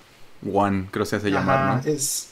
One, 0.52 0.88
creo 0.90 1.04
que 1.04 1.10
se 1.10 1.16
hace 1.16 1.30
llamar, 1.30 1.84
¿no? 1.84 1.92
Es, 1.92 2.28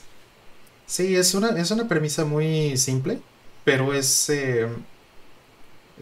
Sí, 0.87 1.17
es 1.17 1.33
una, 1.33 1.49
es 1.49 1.69
una 1.69 1.87
premisa 1.87 2.23
muy 2.23 2.77
simple, 2.77 3.19
pero 3.65 3.93
es... 3.93 4.29
Eh, 4.29 4.67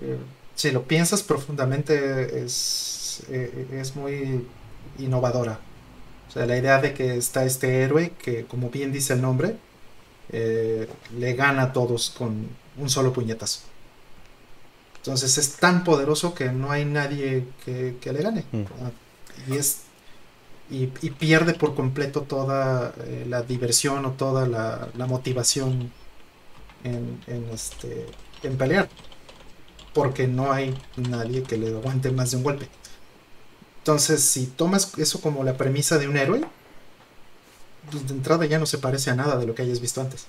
eh, 0.02 0.18
si 0.54 0.72
lo 0.72 0.84
piensas 0.84 1.24
profundamente, 1.24 2.44
es, 2.44 2.52
eh, 3.30 3.68
es 3.74 3.96
muy 3.96 4.46
innovadora. 5.00 5.60
O 6.28 6.32
sea, 6.32 6.46
la 6.46 6.58
idea 6.58 6.82
de 6.82 6.94
que 6.94 7.18
está 7.18 7.46
este 7.46 7.84
héroe 7.84 8.14
que, 8.18 8.46
como 8.46 8.70
bien 8.70 8.92
dice 8.92 9.14
el 9.14 9.22
nombre, 9.22 9.56
le 10.32 11.34
gana 11.34 11.64
a 11.64 11.74
todos 11.74 12.10
con 12.10 12.50
un 12.78 12.90
solo 12.90 13.14
puñetazo. 13.14 13.62
Entonces 14.98 15.38
es 15.38 15.58
tan 15.58 15.84
poderoso 15.84 16.34
que 16.34 16.52
no 16.52 16.72
hay 16.72 16.84
nadie 16.84 17.46
que, 17.64 18.12
le 18.12 18.22
gane. 18.24 18.44
Mm. 18.52 18.64
Ah, 18.82 18.92
y 19.48 19.58
es 19.58 19.82
y, 20.70 20.88
pierde 20.88 21.54
por 21.54 21.76
completo 21.76 22.22
toda 22.22 22.94
eh, 23.06 23.26
la 23.30 23.44
diversión 23.44 24.06
o 24.06 24.12
toda 24.14 24.48
la, 24.48 25.06
motivación 25.06 25.92
en, 26.84 27.20
este, 27.54 28.08
en 28.42 28.58
pelear. 28.58 28.90
Porque 29.94 30.28
no 30.28 30.52
hay 30.52 30.76
nadie 30.98 31.44
que 31.44 31.58
le 31.58 31.70
aguante 31.70 32.12
más 32.12 32.32
de 32.32 32.38
un 32.38 32.44
golpe. 32.44 32.68
Entonces, 33.86 34.22
si 34.22 34.48
tomas 34.48 34.98
eso 34.98 35.22
como 35.22 35.44
la 35.44 35.57
premisa 35.57 35.99
de 35.99 36.07
un 36.07 36.18
héroe, 36.18 36.41
pues, 37.91 38.07
de 38.07 38.16
entrada 38.16 38.44
ya 38.48 38.57
no 38.57 38.66
se 38.66 38.80
parece 38.80 39.12
a 39.12 39.16
nada 39.16 39.38
de 39.38 39.45
lo 39.45 39.53
que 39.53 39.62
hayas 39.62 39.80
visto 39.80 40.02
antes. 40.02 40.26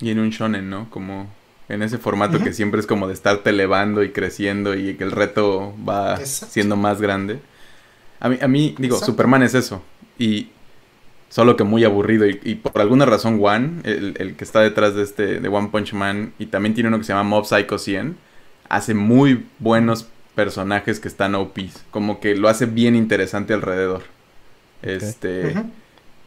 Y 0.00 0.08
en 0.08 0.18
un 0.18 0.30
shonen, 0.30 0.70
¿no? 0.70 0.88
Como 0.88 1.28
en 1.68 1.82
ese 1.82 1.98
formato 1.98 2.42
que 2.42 2.54
siempre 2.54 2.80
es 2.80 2.86
como 2.86 3.08
de 3.08 3.12
estarte 3.12 3.50
elevando 3.50 4.02
y 4.02 4.12
creciendo 4.12 4.74
y 4.74 4.94
que 4.94 5.04
el 5.04 5.10
reto 5.10 5.74
va 5.86 6.18
siendo 6.24 6.76
más 6.76 6.98
grande. 6.98 7.40
A 8.20 8.30
mí, 8.30 8.38
a 8.40 8.48
mí 8.48 8.74
digo, 8.78 8.98
Superman 8.98 9.42
es 9.42 9.52
eso. 9.52 9.82
Y 10.18 10.48
solo 11.28 11.56
que 11.56 11.64
muy 11.64 11.84
aburrido. 11.84 12.26
Y, 12.26 12.54
por 12.54 12.80
alguna 12.80 13.04
razón, 13.04 13.38
One, 13.42 13.82
el, 13.84 14.34
que 14.34 14.44
está 14.44 14.60
detrás 14.60 14.94
de 14.94 15.02
este, 15.02 15.40
de 15.40 15.48
One 15.48 15.68
Punch 15.68 15.92
Man, 15.92 16.32
y 16.38 16.46
también 16.46 16.72
tiene 16.72 16.88
uno 16.88 16.96
que 16.96 17.04
se 17.04 17.12
llama 17.12 17.28
Mob 17.28 17.44
Psycho 17.44 17.76
100, 17.76 18.16
hace 18.70 18.94
muy 18.94 19.44
buenos 19.58 20.08
personajes 20.34 21.00
que 21.00 21.08
están 21.08 21.34
OPs. 21.34 21.84
Como 21.90 22.20
que 22.20 22.34
lo 22.36 22.48
hace 22.48 22.66
bien 22.66 22.96
interesante 22.96 23.54
alrededor. 23.54 24.02
Este. 24.82 25.54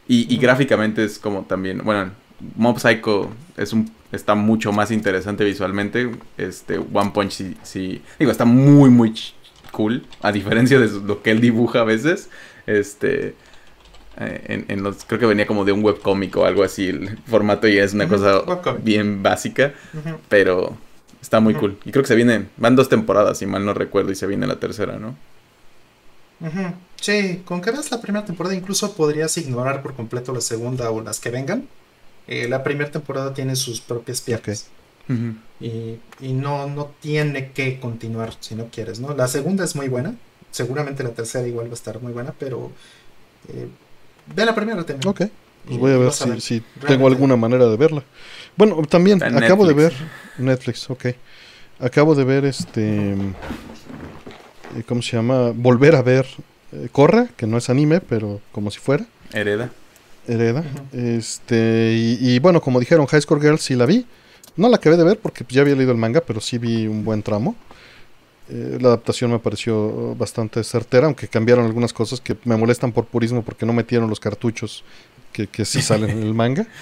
Y, 0.07 0.37
gráficamente 0.37 1.03
es 1.03 1.17
como 1.17 1.41
también, 1.43 1.81
bueno, 1.83 2.11
Mob 2.55 2.79
Psycho 2.79 3.29
es 3.57 3.73
un, 3.73 3.91
está 4.11 4.35
mucho 4.35 4.71
más 4.71 4.91
interesante 4.91 5.43
visualmente. 5.43 6.11
Este, 6.37 6.77
One 6.77 7.11
Punch 7.11 7.31
sí, 7.31 7.57
sí- 7.63 8.01
digo, 8.19 8.31
está 8.31 8.45
muy, 8.45 8.89
muy 8.89 9.13
cool, 9.71 10.05
a 10.21 10.31
diferencia 10.31 10.79
de 10.79 10.87
lo 11.01 11.21
que 11.23 11.31
él 11.31 11.41
dibuja 11.41 11.81
a 11.81 11.83
veces. 11.83 12.29
Este, 12.67 13.35
eh, 14.17 14.41
en, 14.47 14.65
en 14.69 14.83
los, 14.83 15.03
creo 15.05 15.19
que 15.19 15.25
venía 15.25 15.47
como 15.47 15.65
de 15.65 15.71
un 15.71 15.83
webcómic 15.83 16.37
o 16.37 16.45
algo 16.45 16.63
así, 16.63 16.87
el 16.87 17.17
formato 17.25 17.67
y 17.67 17.77
es 17.79 17.93
una 17.93 18.07
cosa 18.07 18.39
webcomic. 18.41 18.83
bien 18.83 19.23
básica, 19.23 19.73
pero 20.29 20.77
está 21.25 21.39
muy 21.39 21.55
cool. 21.55 21.77
Y 21.85 21.91
creo 21.91 22.03
que 22.03 22.07
se 22.07 22.15
viene, 22.15 22.47
van 22.57 22.75
dos 22.75 22.87
temporadas, 22.87 23.39
si 23.39 23.45
mal 23.45 23.65
no 23.65 23.73
recuerdo, 23.73 24.11
y 24.11 24.15
se 24.15 24.27
viene 24.27 24.47
la 24.47 24.59
tercera, 24.59 24.97
¿no? 24.97 25.15
Ujú. 26.39 26.73
Sí, 27.01 27.41
con 27.45 27.61
que 27.61 27.71
veas 27.71 27.91
la 27.91 27.99
primera 28.01 28.25
temporada, 28.25 28.55
incluso 28.55 28.93
podrías 28.93 29.35
ignorar 29.37 29.81
por 29.81 29.95
completo 29.95 30.33
la 30.33 30.41
segunda 30.41 30.89
o 30.91 31.01
las 31.01 31.19
que 31.19 31.31
vengan. 31.31 31.67
Eh, 32.27 32.47
la 32.47 32.63
primera 32.63 32.91
temporada 32.91 33.33
tiene 33.33 33.55
sus 33.55 33.81
propias 33.81 34.21
piernas. 34.21 34.67
Y, 35.59 35.99
y 36.19 36.33
no, 36.33 36.67
no 36.67 36.91
tiene 36.99 37.51
que 37.51 37.79
continuar 37.79 38.33
si 38.39 38.55
no 38.55 38.67
quieres, 38.71 38.99
¿no? 38.99 39.13
La 39.13 39.27
segunda 39.27 39.63
es 39.63 39.75
muy 39.75 39.87
buena. 39.87 40.15
Seguramente 40.51 41.03
la 41.03 41.11
tercera 41.11 41.47
igual 41.47 41.67
va 41.67 41.71
a 41.71 41.75
estar 41.75 42.01
muy 42.01 42.11
buena, 42.11 42.33
pero 42.39 42.71
eh, 43.49 43.67
ve 44.35 44.45
la 44.45 44.55
primera 44.55 44.83
también. 44.83 45.07
Ok. 45.07 45.21
Pues 45.65 45.79
voy 45.79 45.91
a 45.91 45.97
ver 45.97 46.07
a 46.09 46.11
si, 46.11 46.29
ver. 46.29 46.41
si 46.41 46.63
tengo 46.87 47.07
alguna 47.07 47.35
manera 47.35 47.65
de 47.67 47.77
verla. 47.77 48.03
Bueno, 48.57 48.81
también 48.83 49.21
Está 49.21 49.37
acabo 49.37 49.65
de 49.65 49.73
ver 49.73 49.93
Netflix. 50.37 50.89
Ok. 50.89 51.07
Acabo 51.79 52.15
de 52.15 52.23
ver 52.23 52.45
este 52.45 53.11
eh, 53.11 54.83
¿cómo 54.87 55.01
se 55.01 55.15
llama? 55.15 55.51
Volver 55.53 55.95
a 55.95 56.01
ver 56.01 56.25
eh, 56.71 56.89
Corra, 56.91 57.27
que 57.35 57.47
no 57.47 57.57
es 57.57 57.69
anime, 57.69 58.01
pero 58.01 58.41
como 58.51 58.71
si 58.71 58.79
fuera 58.79 59.05
Hereda. 59.33 59.71
Hereda. 60.27 60.63
Este 60.93 61.93
y, 61.95 62.17
y 62.21 62.39
bueno, 62.39 62.61
como 62.61 62.79
dijeron, 62.79 63.05
High 63.05 63.21
Score 63.21 63.41
Girl 63.41 63.59
sí 63.59 63.75
la 63.75 63.85
vi. 63.85 64.05
No 64.55 64.69
la 64.69 64.77
acabé 64.77 64.95
de 64.97 65.03
ver 65.03 65.19
porque 65.19 65.45
ya 65.49 65.61
había 65.61 65.75
leído 65.75 65.91
el 65.91 65.97
manga, 65.97 66.21
pero 66.21 66.39
sí 66.39 66.57
vi 66.57 66.87
un 66.87 67.03
buen 67.03 67.21
tramo. 67.23 67.55
Eh, 68.47 68.77
la 68.79 68.89
adaptación 68.89 69.31
me 69.31 69.39
pareció 69.39 70.15
bastante 70.15 70.63
certera, 70.63 71.07
aunque 71.07 71.27
cambiaron 71.27 71.65
algunas 71.65 71.93
cosas 71.93 72.21
que 72.21 72.37
me 72.45 72.55
molestan 72.55 72.91
por 72.91 73.05
purismo 73.05 73.41
porque 73.41 73.65
no 73.65 73.73
metieron 73.73 74.09
los 74.09 74.19
cartuchos 74.19 74.83
que, 75.33 75.47
que 75.47 75.65
sí 75.65 75.81
salen 75.81 76.11
en 76.11 76.23
el 76.23 76.33
manga. 76.33 76.67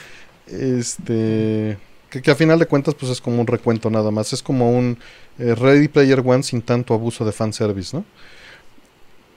Este, 0.48 1.78
que, 2.10 2.22
que 2.22 2.32
a 2.32 2.36
final 2.36 2.60
de 2.60 2.66
cuentas 2.66 2.96
pues 2.96 3.12
es 3.12 3.22
como 3.22 3.40
un 3.42 3.48
recuento 3.48 3.90
nada 3.90 4.12
más, 4.12 4.34
es 4.34 4.44
como 4.44 4.72
un 4.72 4.98
eh, 5.40 5.56
Ready 5.56 5.88
Player 5.88 6.22
One 6.26 6.44
sin 6.44 6.62
tanto 6.62 6.94
abuso 6.94 7.26
de 7.26 7.32
fanservice, 7.32 7.96
¿no? 7.98 8.06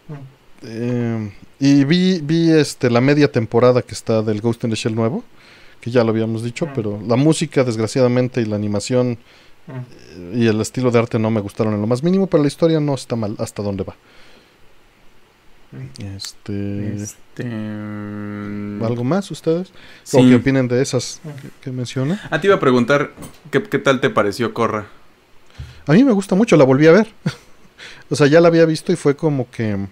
Ujú. 0.08 0.20
Eh, 0.62 1.32
y 1.60 1.84
vi, 1.84 2.20
vi 2.20 2.50
este, 2.50 2.90
la 2.90 3.00
media 3.00 3.30
temporada 3.30 3.82
que 3.82 3.92
está 3.94 4.22
del 4.22 4.40
Ghost 4.40 4.64
in 4.64 4.70
the 4.70 4.76
Shell 4.76 4.94
nuevo, 4.94 5.22
que 5.80 5.90
ya 5.90 6.02
lo 6.02 6.10
habíamos 6.10 6.42
dicho, 6.42 6.66
Mm. 6.66 6.70
pero 6.74 7.00
la 7.06 7.16
música 7.16 7.62
desgraciadamente 7.64 8.40
y 8.40 8.46
la 8.46 8.56
animación 8.56 9.18
Ujú. 9.68 9.78
eh, 9.78 10.38
y 10.38 10.46
el 10.46 10.60
estilo 10.60 10.90
de 10.90 10.98
arte 10.98 11.18
no 11.18 11.30
me 11.30 11.40
gustaron 11.40 11.74
en 11.74 11.80
lo 11.80 11.86
más 11.86 12.02
mínimo, 12.02 12.26
pero 12.26 12.42
la 12.42 12.48
historia 12.48 12.80
no 12.80 12.94
está 12.94 13.16
mal 13.16 13.36
hasta 13.38 13.62
dónde 13.62 13.84
va. 13.84 13.94
Este, 16.16 16.94
Este... 16.94 17.44
mm, 17.44 18.82
¿Algo 18.84 19.04
más 19.04 19.30
ustedes? 19.30 19.72
Sí. 20.02 20.16
¿O 20.18 20.20
qué 20.28 20.34
opinen 20.36 20.68
de 20.68 20.82
esas 20.82 21.20
que, 21.42 21.48
que 21.62 21.70
menciona? 21.70 22.20
Ah, 22.30 22.40
te 22.40 22.46
iba 22.46 22.56
a 22.56 22.60
preguntar, 22.60 23.12
¿qué, 23.50 23.62
qué 23.62 23.78
tal 23.78 24.00
te 24.00 24.10
pareció 24.10 24.54
Corra? 24.54 24.86
A 25.86 25.92
mí 25.92 26.04
me 26.04 26.12
gusta 26.12 26.34
mucho, 26.34 26.56
la 26.56 26.64
volví 26.64 26.86
a 26.86 26.92
ver. 26.92 27.08
o 28.10 28.16
sea, 28.16 28.26
ya 28.26 28.40
la 28.40 28.48
había 28.48 28.66
visto 28.66 28.92
y 28.92 28.96
fue 28.96 29.16
como 29.16 29.50
que 29.50 29.86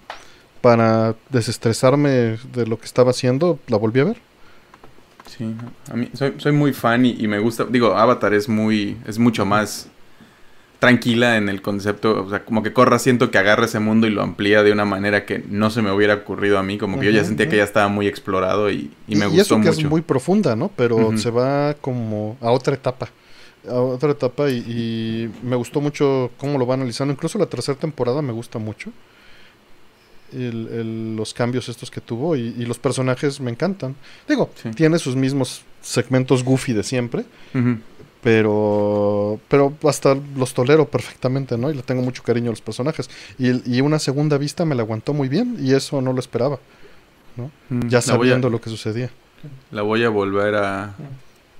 para 0.60 1.14
desestresarme 1.28 2.38
de 2.52 2.66
lo 2.66 2.78
que 2.78 2.86
estaba 2.86 3.10
haciendo, 3.10 3.58
la 3.68 3.76
volví 3.76 4.00
a 4.00 4.04
ver. 4.04 4.16
Sí, 5.26 5.54
a 5.90 5.94
mí 5.96 6.10
soy, 6.14 6.34
soy 6.38 6.52
muy 6.52 6.72
fan 6.72 7.04
y, 7.06 7.16
y 7.18 7.28
me 7.28 7.38
gusta, 7.38 7.64
digo, 7.64 7.96
Avatar 7.96 8.34
es 8.34 8.48
muy, 8.48 8.96
es 9.06 9.18
mucho 9.18 9.44
más 9.44 9.88
tranquila 10.84 11.36
en 11.36 11.48
el 11.48 11.62
concepto, 11.62 12.24
o 12.24 12.30
sea, 12.30 12.44
como 12.44 12.62
que 12.62 12.72
Corra 12.72 12.98
siento 12.98 13.30
que 13.30 13.38
agarra 13.38 13.64
ese 13.64 13.80
mundo 13.80 14.06
y 14.06 14.10
lo 14.10 14.22
amplía 14.22 14.62
de 14.62 14.72
una 14.72 14.84
manera 14.84 15.24
que 15.26 15.42
no 15.48 15.70
se 15.70 15.82
me 15.82 15.90
hubiera 15.92 16.14
ocurrido 16.14 16.58
a 16.58 16.62
mí, 16.62 16.78
como 16.78 16.98
que 17.00 17.06
yo 17.06 17.12
ya 17.12 17.24
sentía 17.24 17.48
que 17.48 17.56
ya 17.56 17.64
estaba 17.64 17.88
muy 17.88 18.06
explorado 18.06 18.70
y, 18.70 18.90
y 19.08 19.16
me 19.16 19.26
y 19.26 19.28
gustó 19.28 19.42
eso 19.42 19.54
que 19.56 19.68
mucho. 19.68 19.80
es 19.80 19.84
muy 19.90 20.02
profunda, 20.02 20.54
¿no? 20.56 20.70
Pero 20.76 21.16
se 21.18 21.30
va 21.30 21.74
como 21.74 22.36
a 22.40 22.50
otra 22.50 22.74
etapa. 22.74 23.08
A 23.68 23.74
otra 23.80 24.10
etapa 24.10 24.50
y, 24.50 24.56
y 24.58 25.30
me 25.46 25.56
gustó 25.56 25.80
mucho 25.80 26.30
cómo 26.36 26.58
lo 26.58 26.66
va 26.66 26.74
analizando. 26.74 27.12
Incluso 27.14 27.38
la 27.38 27.46
tercera 27.46 27.78
temporada 27.78 28.20
me 28.20 28.32
gusta 28.32 28.58
mucho. 28.58 28.90
El- 30.32 30.68
el- 30.72 31.16
los 31.16 31.32
cambios 31.32 31.68
estos 31.68 31.90
que 31.90 32.00
tuvo 32.00 32.34
y, 32.34 32.54
y 32.58 32.66
los 32.66 32.78
personajes 32.78 33.40
me 33.40 33.50
encantan. 33.50 33.94
Digo, 34.28 34.50
Sí. 34.60 34.70
tiene 34.70 34.98
sus 34.98 35.14
mismos 35.14 35.62
segmentos 35.80 36.42
goofy 36.42 36.72
de 36.72 36.82
siempre. 36.82 37.24
Pero 38.24 39.38
pero 39.48 39.72
hasta 39.84 40.16
los 40.36 40.54
tolero 40.54 40.86
perfectamente, 40.88 41.56
¿no? 41.58 41.70
Y 41.70 41.74
le 41.74 41.82
tengo 41.82 42.02
mucho 42.02 42.22
cariño 42.22 42.48
a 42.48 42.52
los 42.52 42.62
personajes. 42.62 43.08
Y, 43.38 43.76
y 43.76 43.80
una 43.82 43.98
segunda 43.98 44.38
vista 44.38 44.64
me 44.64 44.74
la 44.74 44.82
aguantó 44.82 45.12
muy 45.12 45.28
bien 45.28 45.56
y 45.60 45.74
eso 45.74 46.00
no 46.00 46.12
lo 46.12 46.18
esperaba, 46.20 46.58
Mm, 47.68 47.88
ya 47.88 47.98
a- 47.98 48.02
sabiendo 48.02 48.48
lo 48.48 48.60
que 48.60 48.70
sucedía. 48.70 49.10
La 49.70 49.82
voy 49.82 50.04
a 50.04 50.08
volver 50.08 50.54
a... 50.54 50.94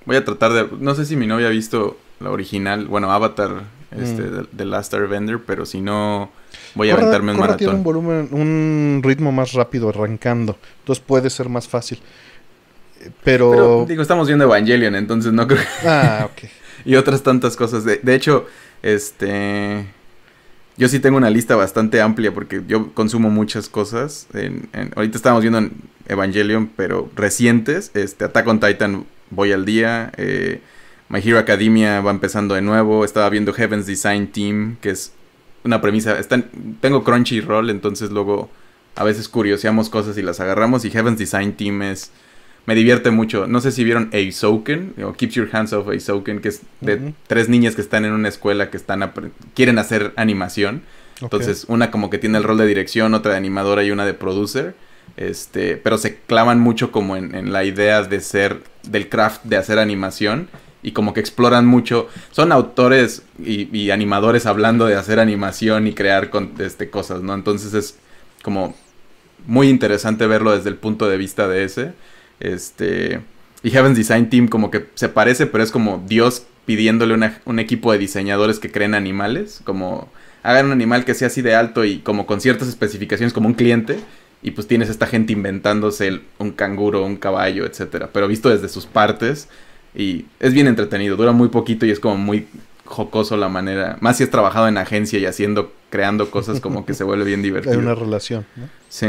Voy 0.06 0.16
a 0.16 0.24
tratar 0.24 0.52
de... 0.52 0.68
No 0.80 0.94
sé 0.94 1.04
si 1.04 1.16
mi 1.16 1.26
novia 1.26 1.48
ha 1.48 1.50
visto 1.50 1.98
la 2.20 2.30
original, 2.30 2.86
bueno, 2.86 3.10
Avatar, 3.12 3.64
este, 3.90 4.22
Mm. 4.22 4.68
Last 4.70 4.94
Airbender, 4.94 5.40
pero 5.44 5.66
si 5.66 5.80
no, 5.80 6.30
voy 6.76 6.90
a 6.90 6.94
Korra- 6.94 7.00
aventarme 7.02 7.32
un 7.32 7.38
Korra 7.38 7.56
tiene 7.56 7.72
un 7.74 7.80
maratón. 7.80 8.02
volumen, 8.02 8.28
un 8.32 9.00
ritmo 9.02 9.32
más 9.32 9.52
rápido 9.52 9.88
arrancando, 9.88 10.56
entonces 10.80 11.04
puede 11.04 11.28
ser 11.28 11.48
más 11.48 11.66
fácil. 11.68 11.98
Pero, 13.22 13.50
Pero, 13.50 13.86
digo, 13.88 14.02
estamos 14.02 14.26
viendo 14.28 14.44
Evangelion, 14.44 14.94
entonces 14.94 15.32
no 15.32 15.46
creo 15.46 15.60
ah, 15.84 16.28
ok. 16.30 16.48
Y 16.86 16.96
otras 16.96 17.22
tantas 17.22 17.56
cosas. 17.56 17.84
De, 17.84 17.98
de 18.02 18.14
hecho, 18.14 18.46
este. 18.82 19.86
Yo 20.76 20.88
sí 20.88 20.98
tengo 20.98 21.16
una 21.16 21.30
lista 21.30 21.54
bastante 21.56 22.00
amplia 22.00 22.34
porque 22.34 22.62
yo 22.66 22.92
consumo 22.94 23.30
muchas 23.30 23.68
cosas. 23.68 24.26
En, 24.34 24.68
en- 24.72 24.92
ahorita 24.96 25.16
estábamos 25.16 25.42
viendo 25.42 25.58
en 25.58 25.72
Evangelion, 26.08 26.68
pero 26.76 27.08
recientes. 27.14 27.90
Este, 27.94 28.24
Attack 28.24 28.46
on 28.48 28.60
Titan 28.60 29.06
voy 29.30 29.52
al 29.52 29.64
día. 29.64 30.12
eh, 30.16 30.60
My 31.08 31.20
Hero 31.24 31.38
Academia 31.38 32.00
va 32.00 32.10
empezando 32.10 32.54
de 32.56 32.62
nuevo. 32.62 33.04
Estaba 33.04 33.30
viendo 33.30 33.52
Heaven's 33.52 33.86
Design 33.86 34.26
Team, 34.26 34.76
que 34.80 34.90
es 34.90 35.12
una 35.62 35.80
premisa. 35.80 36.18
Están, 36.18 36.50
tengo 36.80 37.04
Crunchyroll, 37.04 37.70
entonces 37.70 38.10
luego 38.10 38.50
a 38.96 39.04
veces 39.04 39.28
curioseamos 39.28 39.88
cosas 39.90 40.18
y 40.18 40.22
las 40.22 40.40
agarramos. 40.40 40.84
Y 40.84 40.90
Heaven's 40.90 41.18
Design 41.18 41.52
Team 41.52 41.82
es 41.82 42.10
me 42.66 42.74
divierte 42.74 43.10
mucho. 43.10 43.46
No 43.46 43.60
sé 43.60 43.72
si 43.72 43.84
vieron 43.84 44.10
Aizouken 44.12 44.94
o 45.04 45.12
Keeps 45.12 45.34
Your 45.34 45.48
Hands 45.52 45.72
Off 45.72 45.88
Aizouken, 45.88 46.40
que 46.40 46.48
es 46.48 46.62
de 46.80 47.12
tres 47.26 47.48
niñas 47.48 47.74
que 47.74 47.82
están 47.82 48.04
en 48.04 48.12
una 48.12 48.28
escuela 48.28 48.70
que 48.70 48.76
están 48.76 49.12
quieren 49.54 49.78
hacer 49.78 50.12
animación. 50.16 50.82
Entonces, 51.20 51.66
una 51.68 51.90
como 51.90 52.10
que 52.10 52.18
tiene 52.18 52.38
el 52.38 52.44
rol 52.44 52.58
de 52.58 52.66
dirección, 52.66 53.14
otra 53.14 53.32
de 53.32 53.38
animadora 53.38 53.84
y 53.84 53.90
una 53.90 54.06
de 54.06 54.14
producer. 54.14 54.74
Este, 55.16 55.76
pero 55.76 55.98
se 55.98 56.16
clavan 56.16 56.58
mucho 56.58 56.90
como 56.90 57.16
en, 57.16 57.34
en 57.34 57.52
la 57.52 57.64
idea 57.64 58.02
de 58.02 58.20
ser, 58.20 58.62
del 58.82 59.08
craft 59.08 59.44
de 59.44 59.56
hacer 59.56 59.78
animación. 59.78 60.48
Y 60.82 60.92
como 60.92 61.14
que 61.14 61.20
exploran 61.20 61.66
mucho. 61.66 62.08
Son 62.30 62.52
autores 62.52 63.22
y, 63.38 63.74
y 63.76 63.90
animadores 63.90 64.44
hablando 64.46 64.86
de 64.86 64.96
hacer 64.96 65.18
animación 65.18 65.86
y 65.86 65.94
crear 65.94 66.30
con, 66.30 66.52
este, 66.58 66.90
cosas, 66.90 67.22
¿no? 67.22 67.34
Entonces 67.34 67.72
es 67.74 67.98
como 68.42 68.74
muy 69.46 69.68
interesante 69.68 70.26
verlo 70.26 70.54
desde 70.54 70.70
el 70.70 70.76
punto 70.76 71.08
de 71.08 71.16
vista 71.16 71.48
de 71.48 71.64
ese. 71.64 71.92
Este. 72.40 73.20
Y 73.62 73.70
Heaven's 73.70 73.96
Design 73.96 74.28
Team 74.28 74.48
como 74.48 74.70
que 74.70 74.86
se 74.94 75.08
parece, 75.08 75.46
pero 75.46 75.64
es 75.64 75.70
como 75.70 76.02
Dios 76.06 76.44
pidiéndole 76.66 77.14
una- 77.14 77.40
un 77.44 77.58
equipo 77.58 77.92
de 77.92 77.98
diseñadores 77.98 78.58
que 78.58 78.70
creen 78.70 78.94
animales. 78.94 79.60
Como 79.64 80.08
hagan 80.42 80.66
un 80.66 80.72
animal 80.72 81.04
que 81.04 81.14
sea 81.14 81.28
así 81.28 81.40
de 81.42 81.54
alto 81.54 81.84
y 81.84 81.98
como 81.98 82.26
con 82.26 82.40
ciertas 82.40 82.68
especificaciones 82.68 83.32
como 83.32 83.48
un 83.48 83.54
cliente. 83.54 83.98
Y 84.42 84.50
pues 84.50 84.66
tienes 84.66 84.90
esta 84.90 85.06
gente 85.06 85.32
inventándose 85.32 86.06
el- 86.08 86.22
un 86.38 86.50
canguro, 86.52 87.04
un 87.04 87.16
caballo, 87.16 87.64
etcétera. 87.64 88.10
Pero 88.12 88.28
visto 88.28 88.50
desde 88.50 88.68
sus 88.68 88.84
partes. 88.84 89.48
Y 89.94 90.26
es 90.40 90.52
bien 90.52 90.66
entretenido. 90.66 91.16
Dura 91.16 91.32
muy 91.32 91.48
poquito 91.48 91.86
y 91.86 91.90
es 91.90 92.00
como 92.00 92.16
muy 92.16 92.46
jocoso 92.84 93.38
la 93.38 93.48
manera. 93.48 93.96
Más 94.00 94.18
si 94.18 94.24
has 94.24 94.30
trabajado 94.30 94.68
en 94.68 94.76
agencia 94.76 95.18
y 95.18 95.24
haciendo, 95.24 95.72
creando 95.88 96.30
cosas 96.30 96.60
como 96.60 96.84
que 96.84 96.92
se 96.92 97.04
vuelve 97.04 97.24
bien 97.24 97.40
divertido. 97.42 97.72
Hay 97.74 97.78
una 97.80 97.94
relación. 97.94 98.44
¿no? 98.56 98.68
Sí, 98.90 99.06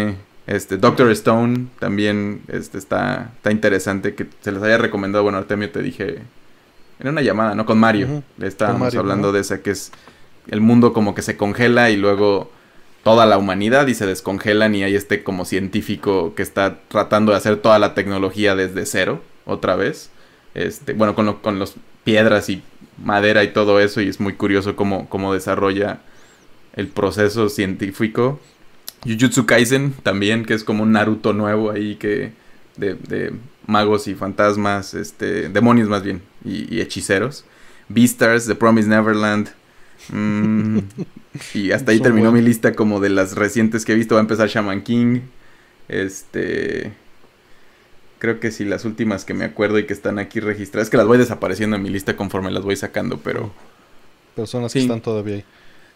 este, 0.47 0.77
Doctor 0.77 1.09
Stone 1.11 1.67
también 1.79 2.41
este, 2.47 2.77
está, 2.77 3.31
está 3.35 3.51
interesante 3.51 4.13
que 4.15 4.27
se 4.41 4.51
les 4.51 4.61
haya 4.63 4.77
recomendado. 4.77 5.23
Bueno, 5.23 5.37
Artemio 5.39 5.71
te 5.71 5.81
dije 5.81 6.19
en 6.99 7.07
una 7.07 7.21
llamada, 7.21 7.55
¿no? 7.55 7.65
Con 7.65 7.77
Mario. 7.79 8.23
Le 8.37 8.47
estábamos 8.47 8.81
Mario, 8.81 8.99
hablando 8.99 9.27
¿no? 9.27 9.33
de 9.33 9.41
esa 9.41 9.61
que 9.61 9.71
es 9.71 9.91
el 10.47 10.61
mundo 10.61 10.93
como 10.93 11.15
que 11.15 11.21
se 11.23 11.35
congela 11.37 11.89
y 11.89 11.97
luego 11.97 12.51
toda 13.03 13.25
la 13.25 13.37
humanidad 13.37 13.87
y 13.87 13.93
se 13.95 14.05
descongelan 14.05 14.73
y 14.75 14.83
hay 14.83 14.95
este 14.95 15.23
como 15.23 15.45
científico 15.45 16.33
que 16.35 16.43
está 16.43 16.77
tratando 16.87 17.31
de 17.31 17.37
hacer 17.37 17.57
toda 17.57 17.77
la 17.79 17.93
tecnología 17.93 18.55
desde 18.55 18.85
cero 18.85 19.21
otra 19.45 19.75
vez. 19.75 20.09
Este, 20.53 20.93
bueno, 20.93 21.15
con, 21.15 21.25
lo- 21.25 21.41
con 21.41 21.59
los 21.59 21.75
piedras 22.03 22.49
y 22.49 22.63
madera 23.03 23.43
y 23.43 23.49
todo 23.51 23.79
eso 23.79 23.99
y 24.01 24.07
es 24.07 24.19
muy 24.19 24.33
curioso 24.33 24.75
cómo, 24.75 25.09
cómo 25.09 25.33
desarrolla 25.33 25.99
el 26.75 26.87
proceso 26.87 27.49
científico 27.49 28.39
Jujutsu 29.03 29.45
Kaisen 29.45 29.93
también, 30.03 30.45
que 30.45 30.53
es 30.53 30.63
como 30.63 30.83
un 30.83 30.91
Naruto 30.93 31.33
nuevo 31.33 31.71
ahí 31.71 31.95
que 31.95 32.33
de, 32.77 32.95
de 32.95 33.33
magos 33.67 34.07
y 34.07 34.15
fantasmas, 34.15 34.93
este, 34.93 35.49
demonios 35.49 35.89
más 35.89 36.03
bien, 36.03 36.21
y, 36.43 36.73
y 36.75 36.81
hechiceros. 36.81 37.45
Beastars, 37.89 38.47
The 38.47 38.55
Promised 38.55 38.89
Neverland. 38.89 39.49
mm, 40.09 40.79
y 41.53 41.71
hasta 41.71 41.91
ahí 41.91 41.99
Son 42.03 42.03
terminó 42.03 42.31
mi 42.31 42.41
lista 42.41 42.75
como 42.75 42.99
de 42.99 43.09
las 43.09 43.35
recientes 43.35 43.85
que 43.85 43.93
he 43.93 43.95
visto. 43.95 44.15
Va 44.15 44.21
a 44.21 44.23
empezar 44.23 44.47
Shaman 44.49 44.83
King. 44.83 45.21
Este. 45.87 46.93
Creo 48.19 48.39
que 48.39 48.51
sí, 48.51 48.65
las 48.65 48.85
últimas 48.85 49.25
que 49.25 49.33
me 49.33 49.45
acuerdo 49.45 49.77
y 49.79 49.85
que 49.85 49.93
están 49.93 50.19
aquí 50.19 50.39
registradas. 50.39 50.89
Que 50.89 50.97
las 50.97 51.05
voy 51.07 51.17
desapareciendo 51.17 51.75
en 51.75 51.83
mi 51.83 51.89
lista 51.89 52.15
conforme 52.15 52.51
las 52.51 52.63
voy 52.63 52.75
sacando, 52.75 53.19
pero. 53.21 53.53
Sí. 54.69 54.79
que 54.79 54.79
están 54.79 55.01
todavía 55.01 55.35
ahí. 55.37 55.45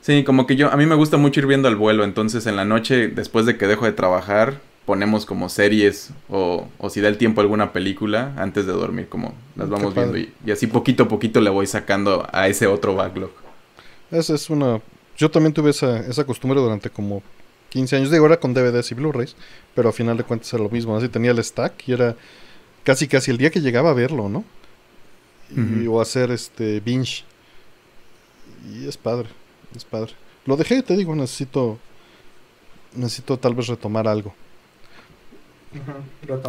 Sí, 0.02 0.24
como 0.24 0.48
que 0.48 0.56
yo, 0.56 0.72
a 0.72 0.78
mí 0.78 0.86
me 0.86 0.95
gusta 0.95 1.18
mucho 1.18 1.42
ir 1.42 1.48
viendo 1.48 1.68
al 1.68 1.76
vuelo, 1.76 2.03
entonces 2.03 2.45
en 2.48 2.56
la 2.56 2.66
noche, 2.66 3.10
después 3.10 3.45
de 3.45 3.58
que 3.58 3.68
dejo 3.68 3.86
de 3.86 3.92
trabajar, 3.92 4.61
ponemos 4.86 5.26
como 5.26 5.50
series 5.50 6.11
o, 6.30 6.68
o 6.78 6.90
si 6.90 7.02
da 7.02 7.10
el 7.10 7.18
tiempo 7.18 7.42
alguna 7.42 7.74
película 7.74 8.34
antes 8.38 8.66
de 8.66 8.72
dormir, 8.72 9.08
como 9.08 9.36
las 9.56 9.68
Qué 9.68 9.74
vamos 9.74 9.94
viendo 9.94 10.18
y, 10.18 10.34
y 10.45 10.52
así 10.52 10.68
poquito 10.68 11.03
a 11.03 11.08
poquito 11.08 11.42
le 11.42 11.50
voy 11.50 11.68
sacando 11.68 12.28
a 12.32 12.48
ese 12.48 12.66
otro 12.66 12.95
backlog. 12.95 13.30
Esa 14.11 14.34
es 14.34 14.50
una... 14.50 14.82
Yo 15.18 15.30
también 15.30 15.53
tuve 15.53 15.72
esa, 15.72 16.00
esa 16.00 16.24
costumbre 16.26 16.60
durante 16.60 16.90
como 16.90 17.22
15 17.69 17.98
años. 17.98 18.11
Digo, 18.11 18.26
era 18.26 18.40
con 18.40 18.53
DVDs 18.53 18.92
y 18.92 18.95
Blu-rays, 18.95 19.36
pero 19.76 19.90
a 19.90 19.92
final 19.92 20.18
de 20.18 20.24
cuentas 20.24 20.52
era 20.53 20.64
lo 20.64 20.69
mismo. 20.69 20.95
Así 20.98 21.10
tenía 21.10 21.32
el 21.32 21.44
stack 21.44 21.88
y 21.88 21.94
era 21.94 22.16
casi 22.84 23.08
casi 23.08 23.32
el 23.32 23.38
día 23.38 23.52
que 23.52 23.61
llegaba 23.61 23.92
a 23.92 23.94
verlo, 23.94 24.30
¿no? 24.30 24.44
Y-. 25.56 25.88
O 25.88 26.02
hacer 26.02 26.32
este 26.32 26.80
binge. 26.80 27.24
Y 28.74 28.88
es 28.88 28.98
padre, 28.98 29.30
es 29.76 29.86
padre. 29.86 30.14
Lo 30.46 30.58
dejé, 30.58 30.82
te 30.84 30.96
digo, 30.96 31.16
necesito... 31.16 31.78
Necesito 32.96 33.38
tal 33.38 33.54
vez 33.54 33.68
retomar 33.68 34.08
algo. 34.08 34.34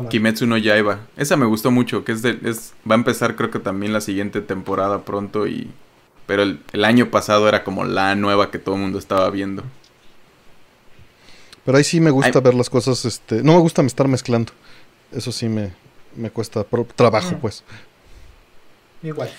Kimetsu 0.08 0.46
no 0.46 0.56
Yaiba, 0.56 1.00
esa 1.18 1.36
me 1.36 1.44
gustó 1.44 1.70
mucho, 1.70 2.04
que 2.04 2.12
es 2.12 2.22
de, 2.22 2.38
es, 2.44 2.72
va 2.90 2.94
a 2.94 2.98
empezar 2.98 3.36
creo 3.36 3.50
que 3.50 3.58
también 3.58 3.92
la 3.92 4.00
siguiente 4.00 4.40
temporada 4.40 5.04
pronto 5.04 5.46
y... 5.46 5.70
Pero 6.26 6.42
el, 6.42 6.60
el 6.72 6.84
año 6.84 7.10
pasado 7.10 7.48
era 7.48 7.64
como 7.64 7.84
la 7.84 8.14
nueva 8.14 8.50
que 8.50 8.58
todo 8.58 8.76
el 8.76 8.80
mundo 8.80 8.98
estaba 8.98 9.28
viendo. 9.30 9.64
Pero 11.64 11.76
ahí 11.76 11.84
sí 11.84 12.00
me 12.00 12.10
gusta 12.10 12.38
Ay. 12.38 12.44
ver 12.44 12.54
las 12.54 12.70
cosas, 12.70 13.04
este... 13.04 13.42
No 13.42 13.52
me 13.54 13.58
gusta 13.58 13.82
estar 13.82 14.08
mezclando. 14.08 14.52
Eso 15.12 15.32
sí 15.32 15.48
me, 15.48 15.72
me 16.16 16.30
cuesta 16.30 16.64
trabajo, 16.96 17.32
Mm. 17.32 17.40
pues. 17.40 17.64
Igual. 19.02 19.30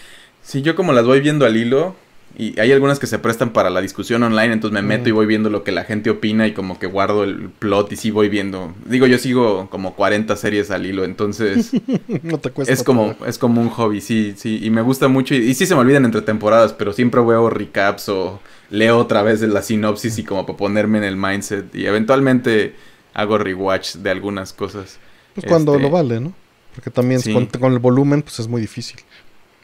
Sí, 0.43 0.61
yo 0.61 0.75
como 0.75 0.91
las 0.93 1.05
voy 1.05 1.21
viendo 1.21 1.45
al 1.45 1.55
hilo 1.55 1.95
y 2.37 2.59
hay 2.59 2.71
algunas 2.71 2.97
que 2.99 3.07
se 3.07 3.19
prestan 3.19 3.51
para 3.53 3.69
la 3.69 3.81
discusión 3.81 4.23
online, 4.23 4.53
entonces 4.53 4.73
me 4.73 4.81
meto 4.87 5.05
Mm. 5.05 5.07
y 5.09 5.11
voy 5.11 5.25
viendo 5.25 5.49
lo 5.49 5.63
que 5.63 5.71
la 5.71 5.83
gente 5.83 6.09
opina 6.09 6.47
y 6.47 6.53
como 6.53 6.79
que 6.79 6.87
guardo 6.87 7.23
el 7.23 7.49
plot 7.49 7.91
y 7.91 7.95
sí 7.97 8.09
voy 8.11 8.29
viendo. 8.29 8.73
Digo, 8.85 9.05
yo 9.07 9.17
sigo 9.17 9.69
como 9.69 9.95
40 9.95 10.35
series 10.35 10.71
al 10.71 10.85
hilo, 10.85 11.03
entonces 11.03 11.71
no 12.23 12.37
te 12.39 12.49
cuesta 12.51 12.73
es 12.73 12.83
como 12.83 13.15
es 13.27 13.37
como 13.37 13.61
un 13.61 13.69
hobby, 13.69 14.01
sí, 14.01 14.33
sí, 14.37 14.59
y 14.63 14.69
me 14.69 14.81
gusta 14.81 15.07
mucho 15.07 15.35
y, 15.35 15.39
y 15.39 15.53
sí 15.53 15.65
se 15.65 15.75
me 15.75 15.81
olvidan 15.81 16.05
entre 16.05 16.21
temporadas, 16.21 16.73
pero 16.73 16.93
siempre 16.93 17.21
veo 17.21 17.49
recaps 17.49 18.09
o 18.09 18.39
leo 18.69 18.97
otra 18.97 19.21
vez 19.21 19.41
la 19.41 19.61
sinopsis 19.61 20.17
y 20.17 20.23
como 20.23 20.45
para 20.45 20.57
ponerme 20.57 20.97
en 20.99 21.03
el 21.03 21.17
mindset 21.17 21.75
y 21.75 21.85
eventualmente 21.85 22.75
hago 23.13 23.37
rewatch 23.37 23.95
de 23.95 24.09
algunas 24.09 24.53
cosas. 24.53 24.97
Pues 25.35 25.45
cuando 25.47 25.73
este- 25.73 25.83
lo 25.83 25.89
vale, 25.89 26.19
¿no? 26.21 26.33
Porque 26.75 26.89
también 26.89 27.19
Sí. 27.19 27.33
con, 27.33 27.47
con 27.47 27.73
el 27.73 27.79
volumen, 27.79 28.21
pues 28.21 28.39
es 28.39 28.47
muy 28.47 28.61
difícil. 28.61 28.97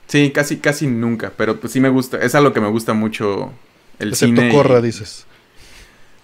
Sí, 0.07 0.31
casi 0.31 0.57
casi 0.57 0.87
nunca, 0.87 1.31
pero 1.35 1.59
pues 1.59 1.73
sí 1.73 1.79
me 1.79 1.89
gusta, 1.89 2.17
es 2.17 2.33
algo 2.35 2.53
que 2.53 2.61
me 2.61 2.69
gusta 2.69 2.93
mucho 2.93 3.51
el 3.99 4.09
Excepto 4.09 4.35
cine. 4.41 4.49
y- 4.49 4.55
Corra, 4.55 4.81
dices. 4.81 5.25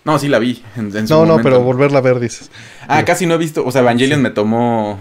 No, 0.06 0.20
sí 0.20 0.28
la 0.28 0.40
vi. 0.40 0.62
En, 0.76 0.95
en 0.95 1.08
su 1.08 1.14
No, 1.14 1.26
no, 1.26 1.42
pero 1.42 1.62
volverla 1.62 2.00
a 2.00 2.02
ver, 2.02 2.20
dices. 2.20 2.52
Ah, 2.88 3.03
casi 3.06 3.26
no 3.26 3.36
he 3.36 3.38
visto. 3.38 3.66
O 3.66 3.72
sea, 3.72 3.82
Evangelion 3.82 4.20
Sí. 4.20 4.24
me 4.24 4.30
tomó. 4.32 5.00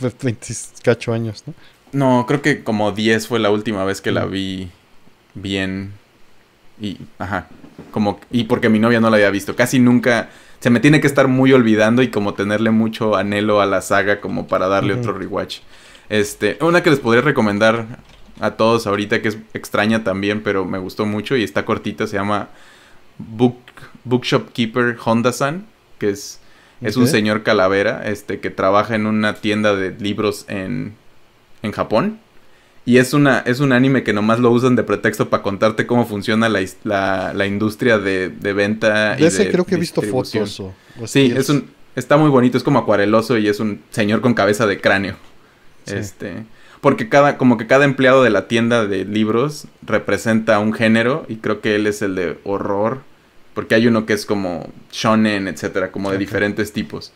Ve- 0.00 0.12
28 0.22 1.12
años, 1.12 1.42
¿no? 1.46 1.54
No, 1.92 2.24
creo 2.26 2.40
que 2.42 2.62
como 2.64 2.90
10 2.92 3.26
fue 3.28 3.38
la 3.40 3.50
última 3.50 3.84
vez 3.84 4.00
que 4.00 4.10
la 4.12 4.26
Mm. 4.26 4.30
vi 4.30 4.70
bien. 5.34 5.92
Y, 6.80 6.98
ajá. 7.18 7.48
Como, 7.90 8.18
y 8.30 8.44
porque 8.44 8.68
mi 8.68 8.78
novia 8.78 9.00
no 9.00 9.10
la 9.10 9.16
había 9.16 9.30
visto. 9.30 9.54
Casi 9.56 9.78
nunca. 9.78 10.30
Se 10.60 10.70
me 10.70 10.80
tiene 10.80 11.00
que 11.00 11.06
estar 11.06 11.28
muy 11.28 11.52
olvidando 11.52 12.02
y 12.02 12.08
como 12.10 12.34
tenerle 12.34 12.70
mucho 12.70 13.16
anhelo 13.16 13.60
a 13.60 13.66
la 13.66 13.80
saga 13.82 14.20
como 14.20 14.46
para 14.46 14.66
darle 14.68 14.94
otro 14.94 15.12
rewatch. 15.12 15.58
Este, 16.08 16.58
una 16.60 16.82
que 16.82 16.90
les 16.90 17.00
podría 17.00 17.22
recomendar 17.22 17.98
a 18.40 18.52
todos 18.52 18.86
ahorita 18.86 19.22
que 19.22 19.28
es 19.28 19.38
extraña 19.54 20.04
también, 20.04 20.42
pero 20.42 20.64
me 20.64 20.78
gustó 20.78 21.06
mucho 21.06 21.36
y 21.36 21.44
está 21.44 21.64
cortita, 21.64 22.06
se 22.06 22.16
llama 22.16 22.48
Book, 23.18 23.58
Bookshop 24.04 24.52
Keeper 24.52 24.96
Honda-san, 25.04 25.66
que 25.98 26.10
es 26.10 26.40
es 26.80 26.96
un 26.96 27.06
señor 27.06 27.42
calavera, 27.42 28.02
este, 28.04 28.40
que 28.40 28.50
trabaja 28.50 28.94
en 28.94 29.06
una 29.06 29.34
tienda 29.34 29.74
de 29.74 29.92
libros 29.98 30.44
en, 30.48 30.94
en 31.62 31.72
Japón. 31.72 32.18
Y 32.84 32.98
es 32.98 33.14
una, 33.14 33.38
es 33.38 33.60
un 33.60 33.72
anime 33.72 34.02
que 34.02 34.12
nomás 34.12 34.38
lo 34.38 34.50
usan 34.50 34.76
de 34.76 34.82
pretexto 34.82 35.30
para 35.30 35.42
contarte 35.42 35.86
cómo 35.86 36.04
funciona 36.04 36.50
la, 36.50 36.60
la, 36.82 37.32
la 37.32 37.46
industria 37.46 37.98
de, 37.98 38.28
de 38.28 38.52
venta 38.52 39.14
y 39.16 39.22
De 39.22 39.28
ese 39.28 39.46
de 39.46 39.50
creo 39.50 39.64
que 39.64 39.76
he 39.76 39.78
visto 39.78 40.02
fotos. 40.02 40.62
Sí, 41.06 41.32
es 41.34 41.48
un, 41.48 41.70
está 41.96 42.18
muy 42.18 42.28
bonito, 42.28 42.58
es 42.58 42.64
como 42.64 42.80
acuareloso 42.80 43.38
y 43.38 43.48
es 43.48 43.60
un 43.60 43.80
señor 43.88 44.20
con 44.20 44.34
cabeza 44.34 44.66
de 44.66 44.78
cráneo. 44.82 45.16
Sí. 45.86 45.94
Este, 45.94 46.44
porque 46.84 47.08
cada, 47.08 47.38
como 47.38 47.56
que 47.56 47.66
cada 47.66 47.86
empleado 47.86 48.22
de 48.22 48.28
la 48.28 48.46
tienda 48.46 48.84
de 48.84 49.06
libros 49.06 49.68
representa 49.80 50.58
un 50.58 50.74
género 50.74 51.24
y 51.30 51.36
creo 51.36 51.62
que 51.62 51.76
él 51.76 51.86
es 51.86 52.02
el 52.02 52.14
de 52.14 52.36
horror, 52.44 53.00
porque 53.54 53.74
hay 53.74 53.86
uno 53.86 54.04
que 54.04 54.12
es 54.12 54.26
como 54.26 54.70
shonen, 54.92 55.48
etcétera, 55.48 55.90
como 55.90 56.10
de 56.10 56.18
diferentes 56.18 56.74
tipos. 56.74 57.14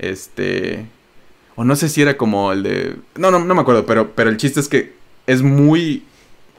Este, 0.00 0.86
o 1.54 1.62
no 1.62 1.76
sé 1.76 1.88
si 1.88 2.02
era 2.02 2.16
como 2.16 2.50
el 2.50 2.64
de, 2.64 2.96
no, 3.14 3.30
no, 3.30 3.38
no 3.38 3.54
me 3.54 3.60
acuerdo, 3.60 3.86
pero, 3.86 4.10
pero 4.16 4.28
el 4.28 4.38
chiste 4.38 4.58
es 4.58 4.66
que 4.66 4.94
es 5.28 5.40
muy 5.40 6.02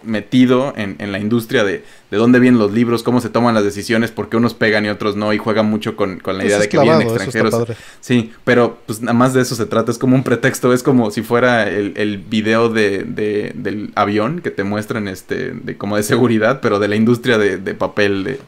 metido 0.08 0.74
en, 0.76 0.96
en 1.00 1.12
la 1.12 1.20
industria 1.20 1.64
de, 1.64 1.84
de 2.10 2.18
dónde 2.18 2.40
vienen 2.40 2.60
los 2.60 2.72
libros, 2.72 3.04
cómo 3.04 3.22
se 3.22 3.30
toman 3.30 3.54
las 3.54 3.64
decisiones, 3.64 4.10
por 4.10 4.30
qué 4.30 4.38
unos 4.38 4.56
pegan 4.56 4.86
y 4.86 4.90
otros 4.90 5.16
no, 5.16 5.34
y 5.34 5.38
juega 5.38 5.62
mucho 5.62 5.96
con, 5.96 6.20
con 6.20 6.38
la 6.38 6.46
idea 6.46 6.58
de 6.58 6.70
que 6.70 6.80
vienen 6.80 7.08
clavado, 7.08 7.24
extranjeros. 7.24 7.78
Sí, 8.02 8.32
pero 8.44 8.80
pues 8.88 9.02
nada 9.02 9.14
más 9.14 9.34
de 9.34 9.42
eso 9.42 9.56
se 9.56 9.66
trata, 9.68 9.92
es 9.92 9.98
como 10.00 10.16
un 10.16 10.24
pretexto, 10.24 10.74
es 10.74 10.82
como 10.82 11.12
si 11.12 11.22
fuera 11.22 11.70
el, 11.70 11.94
el 11.98 12.18
video 12.18 12.70
de, 12.70 13.04
de- 13.04 13.52
del 13.54 13.92
avión 13.96 14.40
que 14.42 14.50
te 14.50 14.64
muestran 14.64 15.08
este, 15.08 15.52
de 15.52 15.78
como 15.78 15.98
de 15.98 16.04
seguridad, 16.04 16.60
pero 16.62 16.80
de 16.80 16.88
la 16.88 16.96
industria 16.96 17.38
de, 17.38 17.58
de 17.58 17.74
papel 17.76 18.24
de, 18.24 18.40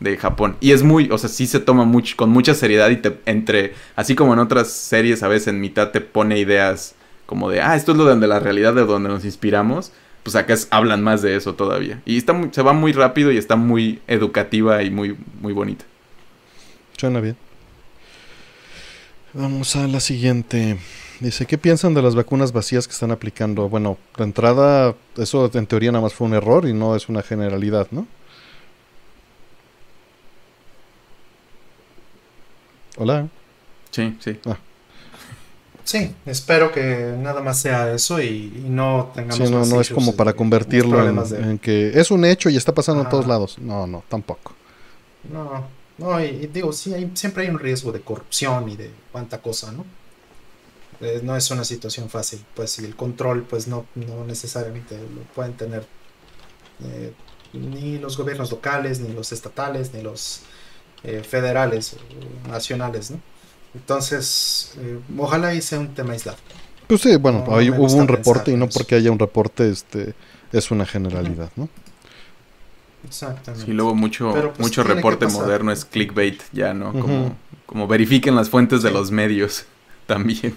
de 0.00 0.16
Japón. 0.16 0.56
Y 0.60 0.72
es 0.72 0.82
muy, 0.82 1.08
o 1.10 1.18
sea, 1.18 1.28
sí 1.28 1.46
se 1.46 1.58
toma 1.60 1.84
mucho, 1.84 2.16
con 2.16 2.30
mucha 2.30 2.54
seriedad 2.54 2.90
y 2.90 2.96
te, 2.96 3.18
entre, 3.26 3.74
así 3.96 4.14
como 4.14 4.32
en 4.34 4.38
otras 4.38 4.70
series 4.70 5.22
a 5.22 5.28
veces 5.28 5.48
en 5.48 5.60
mitad 5.60 5.90
te 5.90 6.00
pone 6.00 6.38
ideas 6.38 6.94
como 7.24 7.50
de, 7.50 7.60
ah, 7.60 7.74
esto 7.74 7.92
es 7.92 7.98
lo 7.98 8.04
de 8.14 8.26
la 8.28 8.38
realidad 8.38 8.72
de 8.74 8.84
donde 8.84 9.08
nos 9.08 9.24
inspiramos, 9.24 9.90
pues 10.26 10.34
acá 10.34 10.54
es- 10.54 10.66
hablan 10.72 11.04
más 11.04 11.22
de 11.22 11.36
eso 11.36 11.54
todavía. 11.54 12.02
Y 12.04 12.16
está 12.16 12.32
muy- 12.32 12.48
se 12.52 12.60
va 12.62 12.72
muy 12.72 12.90
rápido 12.92 13.30
y 13.30 13.36
está 13.36 13.54
muy 13.54 14.00
educativa 14.08 14.82
y 14.82 14.90
muy, 14.90 15.16
muy 15.40 15.52
bonita. 15.52 15.84
Suena 16.98 17.20
bien. 17.20 17.36
Vamos 19.34 19.76
a 19.76 19.86
la 19.86 20.00
siguiente. 20.00 20.78
Dice, 21.20 21.46
¿qué 21.46 21.58
piensan 21.58 21.94
de 21.94 22.02
las 22.02 22.16
vacunas 22.16 22.50
vacías 22.52 22.88
que 22.88 22.92
están 22.92 23.12
aplicando? 23.12 23.68
Bueno, 23.68 23.98
de 24.16 24.24
entrada, 24.24 24.96
eso 25.16 25.48
en 25.54 25.66
teoría 25.68 25.92
nada 25.92 26.02
más 26.02 26.12
fue 26.12 26.26
un 26.26 26.34
error 26.34 26.66
y 26.66 26.72
no 26.72 26.96
es 26.96 27.08
una 27.08 27.22
generalidad, 27.22 27.86
¿no? 27.92 28.08
Hola. 32.96 33.28
Sí, 33.92 34.16
sí. 34.18 34.38
Sí, 35.86 36.12
espero 36.26 36.72
que 36.72 37.14
nada 37.16 37.40
más 37.42 37.60
sea 37.60 37.92
eso 37.94 38.20
y, 38.20 38.52
y 38.56 38.64
no 38.68 39.12
tengamos 39.14 39.36
Sí, 39.36 39.44
no, 39.52 39.60
más 39.60 39.68
no 39.68 39.80
es 39.80 39.88
como 39.90 40.16
para 40.16 40.32
convertirlo 40.34 41.08
en, 41.08 41.28
de- 41.28 41.40
en 41.52 41.58
que 41.60 41.92
es 42.00 42.10
un 42.10 42.24
hecho 42.24 42.50
y 42.50 42.56
está 42.56 42.74
pasando 42.74 43.02
en 43.02 43.08
todos 43.08 43.26
lados. 43.28 43.56
No, 43.60 43.86
no, 43.86 44.02
tampoco. 44.08 44.52
No, 45.32 45.64
no, 45.98 46.20
y, 46.20 46.24
y 46.26 46.46
digo, 46.48 46.72
sí, 46.72 46.92
hay, 46.92 47.10
siempre 47.14 47.44
hay 47.44 47.50
un 47.50 47.60
riesgo 47.60 47.92
de 47.92 48.00
corrupción 48.00 48.68
y 48.68 48.76
de 48.76 48.90
cuánta 49.12 49.40
cosa, 49.40 49.70
¿no? 49.70 49.84
Eh, 51.00 51.20
no 51.22 51.36
es 51.36 51.50
una 51.50 51.64
situación 51.64 52.08
fácil, 52.10 52.44
pues, 52.54 52.78
y 52.80 52.84
el 52.84 52.96
control, 52.96 53.44
pues, 53.44 53.68
no, 53.68 53.86
no 53.94 54.24
necesariamente 54.24 54.96
lo 54.96 55.22
pueden 55.34 55.52
tener 55.54 55.86
eh, 56.84 57.12
ni 57.52 57.98
los 57.98 58.16
gobiernos 58.16 58.50
locales, 58.50 59.00
ni 59.00 59.12
los 59.12 59.30
estatales, 59.32 59.92
ni 59.94 60.02
los 60.02 60.40
eh, 61.04 61.22
federales 61.22 61.96
nacionales, 62.48 63.10
¿no? 63.12 63.20
Entonces, 63.76 64.72
eh, 64.78 64.98
ojalá 65.18 65.54
y 65.54 65.60
sea 65.60 65.78
un 65.78 65.94
tema 65.94 66.14
aislado. 66.14 66.38
Pues 66.86 67.02
sí, 67.02 67.16
bueno, 67.16 67.44
No, 67.46 67.56
hubo 67.56 67.94
un 67.94 68.08
reporte 68.08 68.52
y 68.52 68.56
no 68.56 68.68
porque 68.68 68.94
haya 68.94 69.12
un 69.12 69.18
reporte, 69.18 69.68
este, 69.68 70.14
es 70.52 70.70
una 70.70 70.86
generalidad, 70.86 71.50
¿no? 71.56 71.68
Exactamente. 73.06 73.66
Sí, 73.66 73.72
luego 73.72 73.94
mucho, 73.94 74.32
pues, 74.32 74.58
mucho 74.58 74.82
reporte 74.82 75.26
moderno 75.26 75.70
es 75.72 75.84
clickbait 75.84 76.40
ya, 76.52 76.74
¿no? 76.74 76.92
Como, 76.92 77.36
como 77.66 77.86
verifiquen 77.86 78.34
las 78.34 78.48
fuentes 78.48 78.82
de 78.82 78.90
los 78.90 79.10
medios 79.10 79.66
también. 80.06 80.56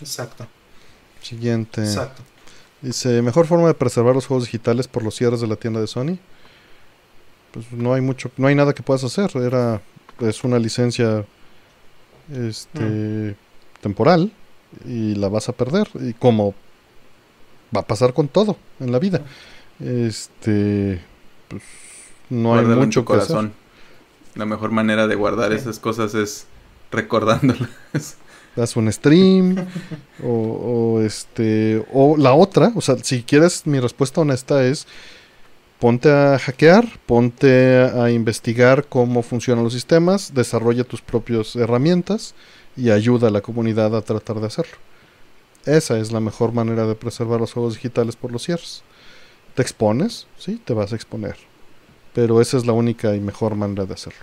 Exacto, 0.00 0.46
Siguiente. 1.20 1.82
exacto. 1.82 2.22
Dice, 2.80 3.20
mejor 3.22 3.46
forma 3.46 3.66
de 3.66 3.74
preservar 3.74 4.14
los 4.14 4.26
juegos 4.26 4.44
digitales 4.44 4.86
por 4.86 5.02
los 5.02 5.16
cierres 5.16 5.40
de 5.40 5.46
la 5.48 5.56
tienda 5.56 5.80
de 5.80 5.86
Sony. 5.86 6.18
Pues 7.50 7.72
no 7.72 7.94
hay 7.94 8.02
mucho, 8.02 8.30
no 8.36 8.46
hay 8.46 8.54
nada 8.54 8.74
que 8.74 8.82
puedas 8.82 9.02
hacer. 9.02 9.30
Era 9.36 9.80
es 10.20 10.44
una 10.44 10.58
licencia 10.58 11.24
este 12.32 13.36
temporal 13.80 14.32
y 14.84 15.14
la 15.14 15.28
vas 15.28 15.48
a 15.48 15.52
perder 15.52 15.88
y 16.00 16.12
como 16.14 16.54
va 17.74 17.80
a 17.80 17.86
pasar 17.86 18.12
con 18.14 18.28
todo 18.28 18.56
en 18.80 18.92
la 18.92 18.98
vida. 18.98 19.22
Este 19.80 21.00
pues 21.48 21.62
no 22.30 22.54
hay 22.54 22.64
en 22.64 22.78
mucho 22.78 23.00
tu 23.00 23.06
que 23.06 23.12
hacer. 23.18 23.28
corazón. 23.28 23.52
La 24.34 24.46
mejor 24.46 24.70
manera 24.70 25.06
de 25.06 25.14
guardar 25.14 25.52
Sí. 25.52 25.58
esas 25.58 25.78
cosas 25.78 26.14
es 26.14 26.46
recordándolas. 26.90 27.70
haz 28.56 28.74
un 28.76 28.90
stream 28.90 29.66
o, 30.24 30.28
o, 30.96 31.00
este 31.02 31.84
o 31.92 32.16
la 32.16 32.32
otra, 32.32 32.72
o 32.74 32.80
sea, 32.80 32.96
si 33.02 33.22
quieres 33.22 33.66
mi 33.66 33.80
respuesta 33.80 34.20
honesta 34.22 34.64
es 34.64 34.86
ponte 35.80 36.10
a 36.10 36.38
hackear, 36.38 36.86
ponte 37.06 37.76
a 37.84 38.10
investigar 38.10 38.86
cómo 38.88 39.22
funcionan 39.22 39.64
los 39.64 39.72
sistemas, 39.72 40.32
desarrolla 40.34 40.84
tus 40.84 41.02
propias 41.02 41.54
herramientas 41.56 42.34
y 42.76 42.90
ayuda 42.90 43.28
a 43.28 43.30
la 43.30 43.40
comunidad 43.42 43.94
a 43.96 44.02
tratar 44.02 44.40
de 44.40 44.46
hacerlo. 44.46 44.76
Esa 45.64 45.98
es 45.98 46.12
la 46.12 46.20
mejor 46.20 46.52
manera 46.52 46.86
de 46.86 46.94
preservar 46.94 47.40
los 47.40 47.52
juegos 47.52 47.74
digitales 47.74 48.16
por 48.16 48.30
los 48.32 48.44
cierres. 48.44 48.82
Te 49.54 49.62
expones, 49.62 50.26
sí, 50.38 50.60
te 50.64 50.74
vas 50.74 50.92
a 50.92 50.96
exponer. 50.96 51.36
Pero 52.14 52.40
esa 52.40 52.56
es 52.56 52.64
la 52.66 52.72
única 52.72 53.14
y 53.14 53.20
mejor 53.20 53.54
manera 53.56 53.84
de 53.84 53.94
hacerlo. 53.94 54.20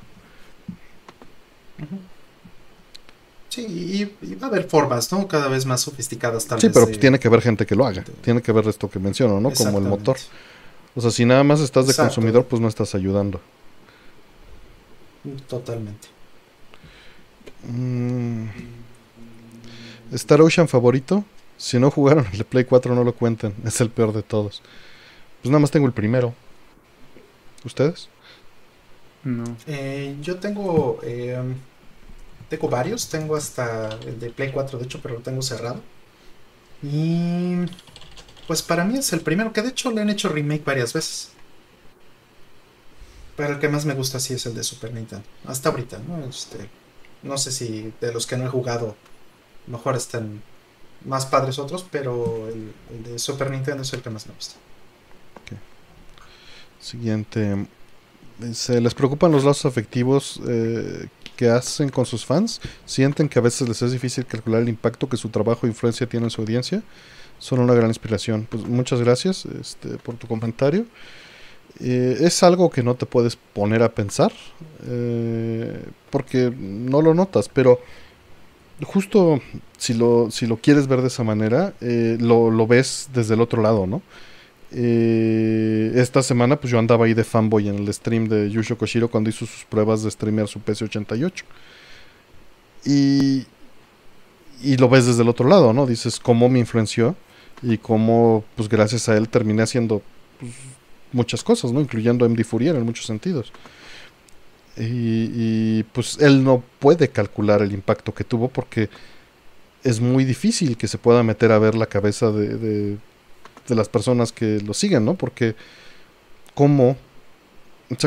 Sí, 3.50 3.62
y, 4.22 4.26
y 4.26 4.36
va 4.36 4.48
a 4.48 4.50
haber 4.50 4.64
formas, 4.68 5.12
¿no? 5.12 5.28
Cada 5.28 5.48
vez 5.48 5.66
más 5.66 5.82
sofisticadas 5.82 6.46
tal 6.48 6.60
Sí, 6.60 6.68
vez. 6.68 6.74
pero 6.74 6.86
de- 6.88 6.98
tiene 6.98 7.20
que 7.20 7.28
haber 7.28 7.42
gente 7.42 7.66
que 7.68 7.76
lo 7.76 7.86
haga. 7.86 8.04
Tiene 8.24 8.42
que 8.42 8.52
ver 8.52 8.68
esto 8.68 8.90
que 8.90 8.98
menciono, 8.98 9.40
¿no? 9.40 9.52
Como 9.52 9.78
el 9.78 9.84
motor. 9.86 10.18
O 10.96 11.02
sea, 11.02 11.12
si 11.12 11.26
nada 11.26 11.44
más 11.44 11.60
estás 11.60 11.88
de 11.88 11.92
Exacto. 11.92 12.10
consumidor, 12.16 12.46
pues 12.46 12.62
no 12.62 12.68
estás 12.68 12.94
ayudando. 12.96 13.42
Totalmente. 15.48 16.08
Mm. 17.68 18.48
Star 20.14 20.42
Ocean 20.42 20.68
favorito. 20.68 21.24
Si 21.58 21.80
no 21.80 21.90
jugaron 21.92 22.26
el 22.32 22.38
de 22.40 22.44
Play 22.46 22.66
4, 22.66 22.94
no 22.94 23.04
lo 23.04 23.14
cuenten. 23.16 23.54
Es 23.66 23.80
el 23.82 23.90
peor 23.90 24.12
de 24.14 24.24
todos. 24.24 24.62
Pues 25.42 25.50
nada 25.52 25.60
más 25.60 25.72
tengo 25.72 25.88
el 25.88 25.94
primero. 25.94 26.34
¿Ustedes? 27.64 28.10
No. 29.24 29.46
Eh, 29.68 30.18
yo 30.22 30.38
tengo. 30.40 31.00
eh, 31.04 31.42
tengo 32.50 32.70
varios. 32.70 33.08
Tengo 33.10 33.36
hasta 33.36 33.90
el 34.06 34.20
de 34.20 34.30
Play 34.30 34.52
4, 34.52 34.78
de 34.80 34.86
hecho, 34.86 35.00
pero 35.02 35.16
lo 35.16 35.22
tengo 35.22 35.42
cerrado. 35.42 35.82
Y. 36.82 37.66
Pues 38.48 38.62
para 38.62 38.84
mí 38.84 38.98
es 38.98 39.14
el 39.14 39.22
primero, 39.22 39.54
que 39.54 39.62
de 39.62 39.70
hecho 39.70 39.92
le 39.92 40.02
han 40.02 40.10
hecho 40.10 40.30
remake 40.30 40.66
varias 40.66 40.94
veces. 40.94 41.30
Pero 43.36 43.54
el 43.54 43.60
que 43.60 43.70
más 43.70 43.86
me 43.86 43.94
gusta 43.94 44.20
sí 44.20 44.34
es 44.34 44.46
el 44.46 44.54
de 44.54 44.64
Super 44.64 44.94
Nintendo. 44.94 45.26
Hasta 45.46 45.70
ahorita, 45.70 46.00
¿no? 46.08 46.26
Este, 46.26 46.70
no 47.24 47.38
sé 47.38 47.52
si 47.52 47.94
de 48.00 48.14
los 48.14 48.28
que 48.28 48.38
no 48.38 48.46
he 48.46 48.50
jugado, 48.50 48.96
mejor 49.68 49.96
están 49.96 50.42
más 51.06 51.26
padres 51.26 51.58
otros, 51.60 51.86
pero 51.90 52.48
el, 52.50 52.74
de 53.04 53.18
Super 53.20 53.50
Nintendo 53.50 53.82
es 53.82 53.94
el 53.94 54.02
que 54.02 54.10
más 54.10 54.28
me 54.28 54.34
gusta. 54.34 54.56
Siguiente. 56.80 57.66
¿Se 58.54 58.82
les 58.82 58.94
preocupan 58.94 59.32
los 59.32 59.46
lazos 59.46 59.66
afectivos 59.66 60.42
eh, 60.46 61.08
que 61.38 61.50
hacen 61.50 61.88
con 61.88 62.06
sus 62.06 62.26
fans? 62.26 62.60
¿Sienten 62.86 63.30
que 63.30 63.40
a 63.40 63.42
veces 63.42 63.68
les 63.70 63.82
es 63.82 63.94
difícil 63.94 64.26
calcular 64.26 64.62
el 64.62 64.70
impacto 64.70 65.08
que 65.08 65.16
su 65.16 65.30
trabajo 65.30 65.66
e 65.66 65.70
influencia 65.70 66.08
tiene 66.08 66.26
en 66.26 66.30
su 66.30 66.42
audiencia? 66.42 66.84
Son 67.44 67.60
una 67.60 67.74
gran 67.74 67.90
inspiración. 67.90 68.48
Pues 68.50 68.66
muchas 68.66 69.02
gracias 69.02 69.46
este, 69.46 69.98
por 69.98 70.16
tu 70.16 70.28
comentario. 70.28 70.86
Eh, 71.82 72.20
es 72.22 72.42
algo 72.42 72.70
que 72.70 72.84
no 72.84 72.96
te 72.96 73.06
puedes 73.06 73.36
poner 73.36 73.84
a 73.84 73.94
pensar 73.94 74.32
eh, 74.88 75.84
porque 76.10 76.54
no 76.58 77.02
lo 77.02 77.14
notas, 77.14 77.50
pero 77.50 77.82
justo 78.86 79.42
si 79.78 79.94
lo, 79.94 80.32
si 80.32 80.48
lo 80.48 80.56
quieres 80.56 80.88
ver 80.88 81.02
de 81.02 81.08
esa 81.08 81.26
manera, 81.26 81.74
eh, 81.82 82.18
lo, 82.18 82.50
lo 82.50 82.66
ves 82.66 83.10
desde 83.14 83.34
el 83.34 83.42
otro 83.42 83.62
lado, 83.62 83.88
¿no? 83.88 84.02
Esta 84.72 86.24
semana 86.24 86.56
pues 86.62 86.72
yo 86.72 86.80
andaba 86.80 87.06
ahí 87.06 87.14
de 87.14 87.26
fanboy 87.26 87.68
en 87.68 87.80
el 87.80 87.94
stream 87.94 88.30
de 88.30 88.50
Yusho 88.50 88.78
Koshiro 88.78 89.10
cuando 89.10 89.30
hizo 89.30 89.46
sus 89.46 89.66
pruebas 89.66 90.02
de 90.02 90.10
streamear 90.10 90.48
su 90.48 90.62
PC88. 90.62 91.44
Y, 92.86 93.46
y 94.64 94.78
lo 94.78 94.88
ves 94.88 95.08
desde 95.08 95.24
el 95.24 95.30
otro 95.30 95.50
lado, 95.50 95.74
¿no? 95.74 95.86
Dices 95.86 96.22
cómo 96.22 96.48
me 96.48 96.60
influenció 96.60 97.18
y 97.64 97.78
cómo 97.78 98.44
pues 98.56 98.70
gracias 98.70 99.10
a 99.10 99.18
él 99.18 99.30
terminé 99.30 99.64
haciendo 99.64 100.02
pues, 100.40 100.52
muchas 101.12 101.44
cosas, 101.44 101.72
¿no? 101.72 101.80
Incluyendo 101.80 102.28
MD 102.28 102.44
Fourier 102.44 102.76
en 102.76 102.84
muchos 102.84 103.06
sentidos. 103.06 103.52
Y, 104.76 105.84
pues 105.94 106.18
él 106.20 106.44
no 106.44 106.64
puede 106.80 107.08
calcular 107.10 107.62
el 107.62 107.74
impacto 107.74 108.14
que 108.14 108.24
tuvo 108.24 108.48
porque 108.48 108.90
es 109.84 110.00
muy 110.00 110.26
difícil 110.26 110.78
que 110.78 110.88
se 110.88 110.98
pueda 110.98 111.22
meter 111.22 111.52
a 111.52 111.60
ver 111.60 111.76
la 111.76 111.86
cabeza 111.86 112.32
de, 112.32 112.58
de, 112.58 112.98
las 113.68 113.88
personas 113.88 114.32
que 114.32 114.60
lo 114.62 114.74
siguen, 114.74 115.06
¿no? 115.06 115.14
Porque 115.14 115.56
cómo, 116.56 116.98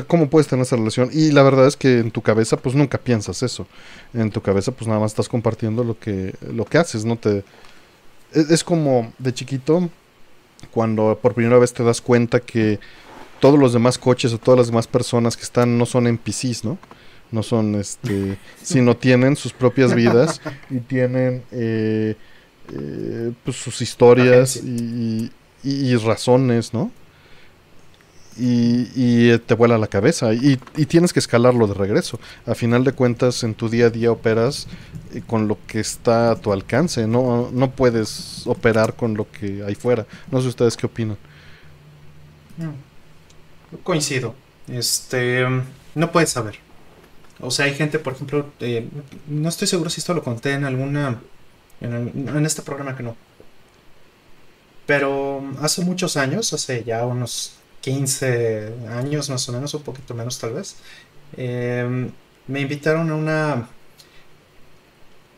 cómo 0.08 0.28
puedes 0.28 0.48
tener 0.48 0.64
esa 0.64 0.74
relación. 0.74 1.08
Y 1.12 1.30
la 1.30 1.44
verdad 1.44 1.68
es 1.68 1.76
que 1.76 2.00
en 2.00 2.10
tu 2.10 2.20
cabeza 2.20 2.56
pues 2.56 2.74
nunca 2.74 2.98
piensas 2.98 3.44
eso. 3.44 3.68
En 4.12 4.30
tu 4.30 4.40
cabeza 4.40 4.72
pues 4.72 4.88
nada 4.88 4.98
más 4.98 5.12
estás 5.12 5.28
compartiendo 5.28 5.84
lo 5.84 5.96
que, 5.98 6.34
lo 6.52 6.64
que 6.64 6.78
haces, 6.78 7.04
¿no? 7.04 7.16
Te, 7.16 7.44
es, 8.32 8.50
es 8.50 8.64
como 8.64 9.12
de 9.18 9.32
chiquito 9.32 9.88
cuando 10.70 11.18
por 11.20 11.34
primera 11.34 11.58
vez 11.58 11.72
te 11.72 11.82
das 11.82 12.00
cuenta 12.00 12.40
que 12.40 12.78
todos 13.40 13.58
los 13.58 13.72
demás 13.72 13.98
coches 13.98 14.32
o 14.32 14.38
todas 14.38 14.58
las 14.58 14.66
demás 14.68 14.86
personas 14.86 15.36
que 15.36 15.42
están 15.42 15.76
no 15.78 15.86
son 15.86 16.06
NPCs, 16.06 16.64
¿no? 16.64 16.78
No 17.30 17.42
son, 17.42 17.74
este, 17.74 18.38
sino 18.62 18.96
tienen 18.96 19.36
sus 19.36 19.52
propias 19.52 19.94
vidas 19.94 20.40
y 20.70 20.78
tienen 20.80 21.42
eh, 21.52 22.14
eh, 22.72 23.32
pues 23.44 23.56
sus 23.56 23.82
historias 23.82 24.56
y, 24.56 25.30
y, 25.62 25.70
y 25.92 25.96
razones, 25.96 26.72
¿no? 26.72 26.90
Y, 28.38 29.30
eh, 29.30 29.38
te 29.38 29.54
vuela 29.54 29.78
la 29.78 29.86
cabeza 29.86 30.34
y, 30.34 30.60
y, 30.76 30.86
tienes 30.86 31.12
que 31.12 31.20
escalarlo 31.20 31.66
de 31.66 31.74
regreso. 31.74 32.20
A 32.46 32.54
final 32.54 32.84
de 32.84 32.92
cuentas, 32.92 33.42
en 33.42 33.54
tu 33.54 33.68
día 33.70 33.86
a 33.86 33.90
día 33.90 34.12
operas 34.12 34.66
eh, 35.14 35.22
con 35.26 35.48
lo 35.48 35.58
que 35.66 35.80
está 35.80 36.32
a 36.32 36.36
tu 36.36 36.52
alcance, 36.52 37.06
no, 37.06 37.50
no 37.52 37.70
puedes 37.70 38.46
operar 38.46 38.94
con 38.94 39.14
lo 39.14 39.30
que 39.30 39.64
hay 39.64 39.74
fuera. 39.74 40.06
No 40.30 40.42
sé 40.42 40.48
ustedes 40.48 40.76
qué 40.76 40.86
opinan. 40.86 41.16
Coincido. 43.82 44.34
Este, 44.68 45.46
no 45.94 46.12
puedes 46.12 46.30
saber. 46.30 46.58
O 47.40 47.50
sea, 47.50 47.66
hay 47.66 47.74
gente, 47.74 47.98
por 47.98 48.14
ejemplo, 48.14 48.46
eh, 48.60 48.88
no 49.28 49.48
estoy 49.48 49.68
seguro 49.68 49.90
si 49.90 50.00
esto 50.00 50.14
lo 50.14 50.22
conté 50.22 50.52
en 50.52 50.64
alguna, 50.64 51.20
en, 51.80 52.28
en, 52.28 52.46
este 52.46 52.62
programa 52.62 52.96
que 52.96 53.02
no. 53.02 53.16
Pero 54.86 55.42
hace 55.60 55.82
muchos 55.82 56.16
años, 56.16 56.52
hace 56.52 56.84
ya 56.84 57.04
unos 57.04 57.56
15 57.86 58.72
años 58.90 59.30
más 59.30 59.48
o 59.48 59.52
menos, 59.52 59.72
un 59.72 59.82
poquito 59.82 60.12
menos 60.12 60.40
tal 60.40 60.54
vez, 60.54 60.74
eh, 61.36 62.10
me 62.48 62.60
invitaron 62.60 63.08
a 63.12 63.14
una, 63.14 63.68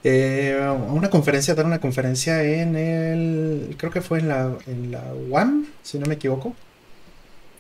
eh, 0.03 0.59
a 0.59 0.73
una 0.73 1.11
conferencia, 1.11 1.53
a 1.53 1.57
dar 1.57 1.67
una 1.67 1.79
conferencia 1.79 2.43
en 2.43 2.75
el, 2.75 3.77
creo 3.77 3.93
que 3.93 4.01
fue 4.01 4.21
en 4.21 4.29
la, 4.29 4.57
en 4.67 4.91
la 4.91 5.13
UAM, 5.29 5.67
si 5.83 5.99
no 5.99 6.07
me 6.07 6.15
equivoco, 6.15 6.57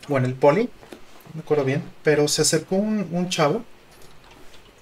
o 0.08 0.16
en 0.16 0.24
el 0.24 0.32
Poli, 0.32 0.62
no 0.62 1.34
me 1.34 1.40
acuerdo 1.42 1.64
bien, 1.64 1.82
pero 2.02 2.26
se 2.26 2.40
acercó 2.40 2.76
un, 2.76 3.08
un 3.12 3.28
chavo 3.28 3.62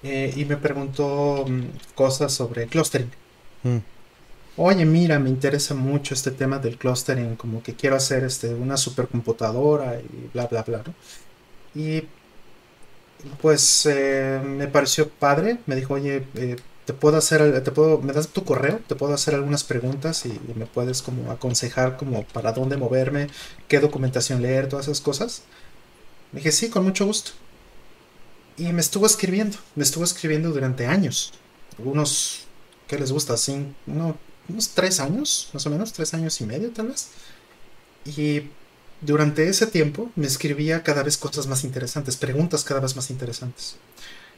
eh, 0.03 0.33
y 0.37 0.45
me 0.45 0.55
preguntó 0.55 1.43
um, 1.43 1.67
cosas 1.95 2.31
sobre 2.31 2.67
clustering. 2.67 3.11
Mm. 3.63 3.77
Oye, 4.59 4.85
mira, 4.85 5.19
me 5.19 5.29
interesa 5.29 5.75
mucho 5.75 6.15
este 6.15 6.31
tema 6.31 6.57
del 6.57 6.77
clustering, 6.77 7.35
como 7.35 7.61
que 7.61 7.75
quiero 7.75 7.95
hacer 7.95 8.23
este, 8.23 8.55
una 8.55 8.75
supercomputadora 8.75 9.99
y 9.99 10.29
bla, 10.33 10.47
bla, 10.47 10.63
bla. 10.63 10.83
¿no? 10.83 10.93
Y 11.79 12.03
pues 13.41 13.85
eh, 13.85 14.41
me 14.43 14.67
pareció 14.67 15.09
padre, 15.09 15.59
me 15.67 15.75
dijo, 15.75 15.93
oye, 15.93 16.25
eh, 16.35 16.55
te 16.85 16.93
puedo 16.93 17.17
hacer, 17.17 17.63
te 17.63 17.71
puedo, 17.71 17.99
me 17.99 18.13
das 18.13 18.29
tu 18.29 18.45
correo, 18.45 18.79
te 18.87 18.95
puedo 18.95 19.13
hacer 19.13 19.35
algunas 19.35 19.63
preguntas 19.63 20.25
y, 20.25 20.39
me 20.55 20.65
puedes 20.65 21.03
como 21.03 21.31
aconsejar 21.31 21.97
como 21.97 22.23
para 22.23 22.51
dónde 22.51 22.77
moverme, 22.77 23.27
qué 23.67 23.79
documentación 23.79 24.41
leer, 24.41 24.69
todas 24.69 24.87
esas 24.87 25.01
cosas. 25.01 25.43
Me 26.31 26.39
dije, 26.39 26.51
sí, 26.51 26.69
con 26.69 26.83
mucho 26.83 27.05
gusto. 27.05 27.31
Y 28.57 28.73
me 28.73 28.81
estuvo 28.81 29.05
escribiendo, 29.05 29.57
me 29.75 29.83
estuvo 29.83 30.03
escribiendo 30.03 30.49
durante 30.49 30.87
años. 30.87 31.33
Unos, 31.77 32.45
¿qué 32.87 32.97
les 32.97 33.11
gusta? 33.11 33.37
Cinco, 33.37 33.71
no, 33.85 34.17
unos 34.49 34.69
tres 34.69 34.99
años, 34.99 35.49
más 35.53 35.65
o 35.65 35.69
menos, 35.69 35.93
tres 35.93 36.13
años 36.13 36.39
y 36.41 36.45
medio 36.45 36.71
tal 36.71 36.87
vez. 36.87 37.09
Y 38.05 38.43
durante 39.01 39.47
ese 39.47 39.67
tiempo 39.67 40.09
me 40.15 40.27
escribía 40.27 40.83
cada 40.83 41.03
vez 41.03 41.17
cosas 41.17 41.47
más 41.47 41.63
interesantes, 41.63 42.15
preguntas 42.15 42.63
cada 42.63 42.79
vez 42.79 42.95
más 42.95 43.09
interesantes. 43.09 43.75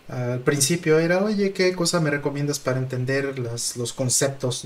Al 0.09 0.39
principio 0.39 0.97
era, 0.97 1.23
oye, 1.23 1.53
¿qué 1.53 1.75
cosa 1.75 1.99
me 1.99 2.09
recomiendas 2.09 2.57
para 2.57 2.79
entender 2.79 3.37
las, 3.37 3.77
los 3.77 3.93
conceptos? 3.93 4.65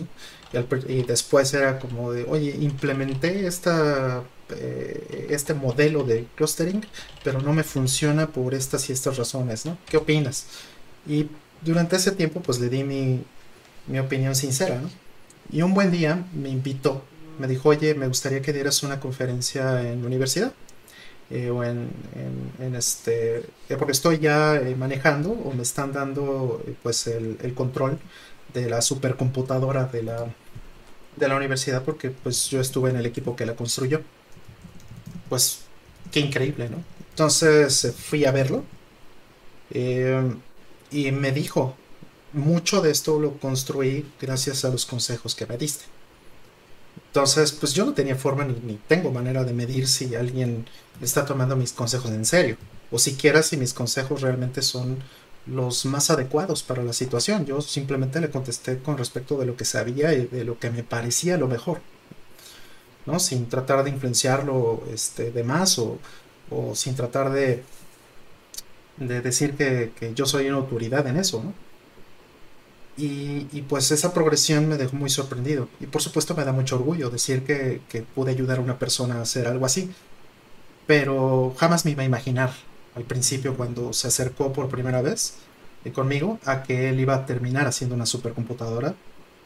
y, 0.88 1.04
después 1.04 1.54
era 1.54 1.80
como 1.80 2.14
de, 2.14 2.24
oye, 2.24 2.56
implementé 2.62 3.46
esta, 3.46 4.24
eh, 4.52 5.28
este 5.30 5.54
modelo 5.54 6.04
de 6.04 6.28
clustering, 6.36 6.86
pero 7.24 7.42
no 7.42 7.52
me 7.52 7.64
funciona 7.64 8.28
por 8.28 8.54
estas 8.54 8.90
y 8.90 8.94
estas 8.94 9.18
razones, 9.18 9.66
¿no? 9.66 9.78
¿Qué 9.86 9.98
opinas? 9.98 10.46
Y 11.06 11.28
durante 11.62 11.98
ese 11.98 12.12
tiempo 12.12 12.42
pues 12.42 12.60
le 12.60 12.70
di 12.70 12.84
mi, 12.84 13.24
mi 13.88 14.00
opinión 14.00 14.36
sincera, 14.36 14.80
¿no? 14.80 14.90
Y 15.54 15.62
un 15.62 15.76
buen 15.76 15.92
día 15.92 16.26
me 16.34 16.50
invitó, 16.50 17.04
me 17.38 17.48
dijo, 17.48 17.70
oye, 17.70 17.94
me 17.94 18.08
gustaría 18.08 18.42
que 18.42 18.52
dieras 18.52 18.82
una 18.82 19.00
conferencia 19.00 19.82
en 19.88 20.02
la 20.02 20.08
universidad. 20.08 20.52
Eh, 21.30 21.52
o 21.52 21.64
en, 21.64 21.90
este, 22.76 23.38
eh, 23.38 23.78
porque 23.78 23.92
estoy 23.92 24.18
ya 24.20 24.56
eh, 24.56 24.76
manejando 24.76 25.32
o 25.32 25.54
me 25.54 25.64
están 25.64 25.94
dando 25.94 26.62
pues 26.84 27.08
el, 27.08 27.38
el, 27.42 27.54
control 27.54 27.98
de 28.54 28.70
la 28.70 28.82
supercomputadora 28.82 29.86
de 29.86 30.04
la, 30.04 30.28
de 31.16 31.28
la 31.28 31.36
universidad 31.36 31.84
porque 31.84 32.10
pues 32.12 32.50
yo 32.50 32.60
estuve 32.60 32.90
en 32.90 32.98
el 32.98 33.06
equipo 33.06 33.36
que 33.36 33.46
la 33.46 33.56
construyó. 33.56 34.02
Pues 35.30 35.62
qué 36.12 36.20
increíble, 36.20 36.70
¿no? 36.70 36.84
Entonces 37.12 37.94
fui 37.98 38.26
a 38.26 38.32
verlo 38.32 38.64
y 39.72 41.12
me 41.12 41.32
dijo, 41.32 41.76
mucho 42.34 42.82
de 42.82 42.92
esto 42.92 43.20
lo 43.20 43.38
construí 43.38 44.06
gracias 44.20 44.66
a 44.66 44.70
los 44.70 44.86
consejos 44.86 45.36
que 45.36 45.46
me 45.46 45.58
diste. 45.58 45.86
Entonces, 47.08 47.52
pues 47.52 47.74
yo 47.74 47.86
no 47.86 47.94
tenía 47.94 48.16
forma 48.16 48.44
ni, 48.44 48.80
tengo 48.88 49.12
manera 49.12 49.44
de 49.44 49.54
medir 49.54 49.88
si 49.88 50.16
alguien 50.16 50.66
está 51.02 51.26
tomando 51.26 51.56
mis 51.56 51.72
consejos 51.72 52.12
en 52.12 52.26
serio. 52.26 52.58
O 52.92 53.00
siquiera 53.00 53.44
si 53.44 53.58
mis 53.58 53.74
consejos 53.74 54.22
realmente 54.22 54.62
son 54.62 54.98
los 55.46 55.86
más 55.86 56.10
adecuados 56.10 56.64
para 56.64 56.84
la 56.84 56.94
situación. 56.94 57.46
Yo 57.46 57.62
simplemente 57.62 58.20
le 58.20 58.32
contesté 58.32 58.80
con 58.80 58.98
respecto 58.98 59.38
de 59.38 59.46
lo 59.46 59.56
que 59.56 59.66
sabía 59.66 60.14
y 60.14 60.26
de 60.26 60.44
lo 60.44 60.58
que 60.58 60.72
me 60.72 60.84
parecía 60.84 61.38
lo 61.38 61.48
mejor. 61.48 61.82
¿no? 63.06 63.20
Sin 63.20 63.48
tratar 63.48 63.84
de 63.84 63.92
influenciarlo 63.92 64.84
este, 64.92 65.32
de 65.32 65.44
más 65.44 65.78
o, 65.80 66.00
o 66.50 66.74
sin 66.76 66.96
tratar 66.96 67.32
de, 67.32 67.64
de 68.98 69.22
decir 69.22 69.56
que, 69.56 69.92
que, 70.00 70.14
yo 70.14 70.26
soy 70.26 70.48
una 70.48 70.58
autoridad 70.58 71.06
en 71.08 71.18
eso. 71.18 71.44
¿no? 71.44 71.54
Y, 72.96 73.48
y, 73.52 73.64
pues 73.68 73.90
esa 73.90 74.14
progresión 74.14 74.68
me 74.68 74.78
dejó 74.78 74.96
muy 74.96 75.10
sorprendido. 75.10 75.68
Y 75.80 75.88
por 75.88 76.02
supuesto 76.02 76.36
me 76.36 76.46
da 76.46 76.52
mucho 76.52 76.76
orgullo 76.76 77.10
decir 77.10 77.44
que, 77.44 77.82
que 77.90 78.04
pude 78.04 78.32
ayudar 78.32 78.60
a 78.60 78.62
una 78.62 78.78
persona 78.78 79.16
a 79.16 79.22
hacer 79.22 79.48
algo 79.48 79.66
así. 79.66 79.90
Pero 80.86 81.56
jamás 81.58 81.86
me 81.86 81.92
iba 81.92 82.04
a 82.04 82.06
imaginar 82.06 82.54
al 82.96 83.04
principio 83.04 83.56
cuando 83.56 83.94
se 83.94 84.08
acercó 84.08 84.54
por 84.54 84.70
primera 84.70 85.02
vez 85.02 85.36
eh, 85.86 85.92
conmigo 85.92 86.40
a 86.46 86.64
que 86.64 86.90
él 86.90 87.00
iba 87.00 87.16
a 87.16 87.26
terminar 87.26 87.68
haciendo 87.68 87.96
una 87.96 88.06
supercomputadora 88.06 88.96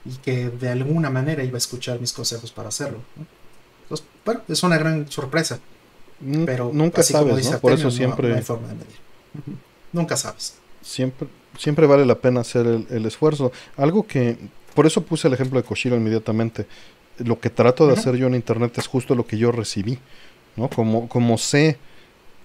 y 0.05 0.15
que 0.17 0.49
de 0.49 0.69
alguna 0.69 1.09
manera 1.09 1.43
iba 1.43 1.55
a 1.55 1.57
escuchar 1.57 1.99
mis 1.99 2.13
consejos 2.13 2.51
para 2.51 2.69
hacerlo. 2.69 2.99
¿no? 3.15 3.25
Entonces, 3.83 4.07
bueno, 4.25 4.41
es 4.47 4.63
una 4.63 4.77
gran 4.77 5.09
sorpresa. 5.09 5.59
Pero 6.45 6.71
nunca 6.73 7.03
sabes, 7.03 7.49
¿no? 7.51 7.59
Por 7.59 7.73
eso 7.73 7.91
siempre... 7.91 8.27
No, 8.27 8.33
no 8.33 8.39
hay 8.39 8.43
forma 8.43 8.67
de 8.69 8.73
medir. 8.73 8.95
Nunca 9.93 10.17
sabes. 10.17 10.55
Siempre, 10.81 11.27
siempre 11.57 11.87
vale 11.87 12.05
la 12.05 12.15
pena 12.15 12.41
hacer 12.41 12.65
el, 12.65 12.87
el, 12.89 13.05
esfuerzo. 13.05 13.51
Algo 13.75 14.05
que, 14.05 14.37
por 14.73 14.85
eso 14.85 15.01
puse 15.01 15.27
el 15.27 15.33
ejemplo 15.33 15.59
de 15.59 15.67
Koshiro 15.67 15.95
inmediatamente. 15.95 16.65
Lo 17.19 17.39
que 17.39 17.49
trato 17.49 17.85
de 17.85 17.93
uh 17.93 17.95
-huh. 17.95 17.99
hacer 17.99 18.15
yo 18.15 18.27
en 18.27 18.35
internet 18.35 18.77
es 18.77 18.87
justo 18.87 19.15
lo 19.15 19.25
que 19.25 19.37
yo 19.37 19.51
recibí, 19.51 19.97
¿no? 20.55 20.69
Como, 20.69 21.09
como 21.09 21.37
sé 21.37 21.77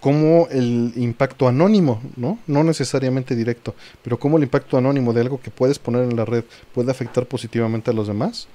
cómo 0.03 0.49
el 0.51 0.93
impacto 0.97 1.47
anónimo, 1.47 2.03
¿no? 2.17 2.41
No 2.49 2.65
necesariamente 2.65 3.37
directo, 3.37 3.77
pero 4.03 4.19
cómo 4.19 4.37
el 4.37 4.43
impacto 4.43 4.77
anónimo 4.77 5.13
de 5.13 5.21
algo 5.21 5.41
que 5.41 5.53
puedes 5.53 5.79
poner 5.79 6.03
en 6.03 6.17
la 6.17 6.25
red 6.25 6.43
puede 6.75 6.91
afectar 6.91 7.25
positivamente 7.27 7.93
a 7.93 7.95
los 7.95 8.09
demás 8.09 8.49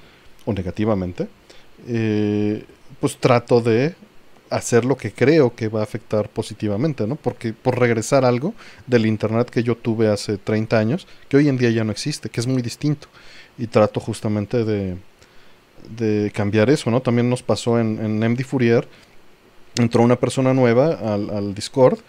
o 0.46 0.52
negativamente, 0.52 1.30
eh, 1.88 2.66
pues 3.00 3.16
trato 3.18 3.62
de 3.62 3.96
hacer 4.50 4.86
lo 4.86 4.98
que 4.98 5.12
creo 5.12 5.56
que 5.56 5.68
va 5.68 5.82
a 5.82 5.84
afectar 5.84 6.30
positivamente, 6.30 7.08
¿no? 7.08 7.16
Porque 7.16 7.54
por 7.54 7.80
regresar 7.80 8.26
algo 8.26 8.54
del 8.86 9.06
internet 9.06 9.50
que 9.50 9.64
yo 9.64 9.76
tuve 9.76 10.08
hace 10.10 10.38
30 10.38 10.78
años, 10.78 11.08
que 11.30 11.38
hoy 11.38 11.50
en 11.50 11.58
día 11.58 11.70
ya 11.70 11.84
no 11.84 11.92
existe, 11.92 12.30
que 12.30 12.40
es 12.40 12.48
muy 12.48 12.62
distinto. 12.62 13.08
Y 13.58 13.68
trato 13.68 14.00
justamente 14.00 14.64
de, 14.64 14.98
de 15.90 16.32
cambiar 16.32 16.70
eso, 16.70 16.92
¿no? 16.92 17.02
También 17.02 17.30
nos 17.30 17.44
pasó 17.44 17.80
en, 17.80 18.00
en 18.04 18.32
MD 18.32 18.44
Fourier, 18.44 18.88
entró 19.76 20.04
una 20.04 20.16
persona 20.16 20.54
nueva 20.54 20.94
al, 20.94 21.30
al, 21.30 21.54
Discord 21.54 22.00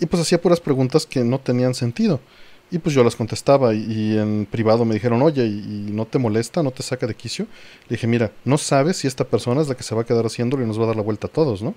y 0.00 0.06
pues 0.06 0.20
hacía 0.22 0.40
puras 0.40 0.60
preguntas 0.60 1.06
que 1.06 1.24
no 1.24 1.38
tenían 1.38 1.74
sentido. 1.74 2.20
Y 2.70 2.78
pues 2.78 2.94
yo 2.94 3.04
las 3.04 3.14
contestaba 3.14 3.74
y, 3.74 4.18
en 4.18 4.46
privado 4.50 4.84
me 4.84 4.94
dijeron, 4.94 5.22
oye, 5.22 5.46
¿y, 5.46 5.86
¿y, 5.88 5.92
no 5.92 6.04
te 6.04 6.18
molesta, 6.18 6.62
no 6.64 6.72
te 6.72 6.82
saca 6.82 7.06
de 7.06 7.14
quicio? 7.14 7.46
Le 7.88 7.94
dije, 7.94 8.08
mira, 8.08 8.32
no 8.44 8.58
sabes 8.58 8.96
si 8.96 9.06
esta 9.06 9.24
persona 9.24 9.60
es 9.60 9.68
la 9.68 9.76
que 9.76 9.84
se 9.84 9.94
va 9.94 10.02
a 10.02 10.04
quedar 10.04 10.26
haciéndolo 10.26 10.64
y 10.64 10.66
nos 10.66 10.78
va 10.78 10.84
a 10.84 10.86
dar 10.88 10.96
la 10.96 11.02
vuelta 11.02 11.28
a 11.28 11.30
todos, 11.30 11.62
¿no? 11.62 11.74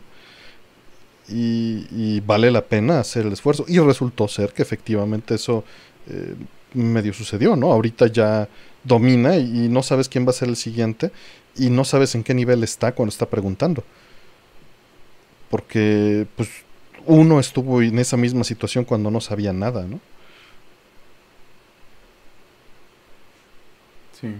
Y, 1.28 1.86
y 1.92 2.22
vale 2.26 2.50
la 2.50 2.62
pena 2.66 3.00
hacer 3.00 3.28
el 3.28 3.34
esfuerzo. 3.34 3.66
Y 3.68 3.78
resultó 3.80 4.28
ser 4.28 4.52
que 4.52 4.64
efectivamente 4.64 5.36
eso 5.36 5.64
eh, 6.10 6.34
medio 6.74 7.14
sucedió, 7.14 7.56
¿no? 7.56 7.72
Ahorita 7.72 8.08
ya 8.08 8.50
domina 8.84 9.38
y, 9.38 9.66
y 9.66 9.70
no 9.70 9.84
sabes 9.84 10.10
quién 10.10 10.26
va 10.26 10.32
a 10.32 10.34
ser 10.34 10.50
el 10.50 10.56
siguiente 10.56 11.12
y 11.56 11.70
no 11.70 11.86
sabes 11.86 12.16
en 12.16 12.24
qué 12.24 12.34
nivel 12.34 12.64
está 12.64 12.94
cuando 12.94 13.12
está 13.12 13.28
preguntando. 13.28 13.84
Porque, 15.52 16.26
pues, 16.36 16.50
uno 17.06 17.40
estuvo 17.40 17.82
en 17.82 18.00
esa 18.00 18.18
misma 18.18 18.44
situación 18.44 18.86
cuando 18.86 19.12
no 19.12 19.22
sabía 19.22 19.54
nada, 19.54 19.84
¿no? 19.86 20.00
Sí. 24.20 24.36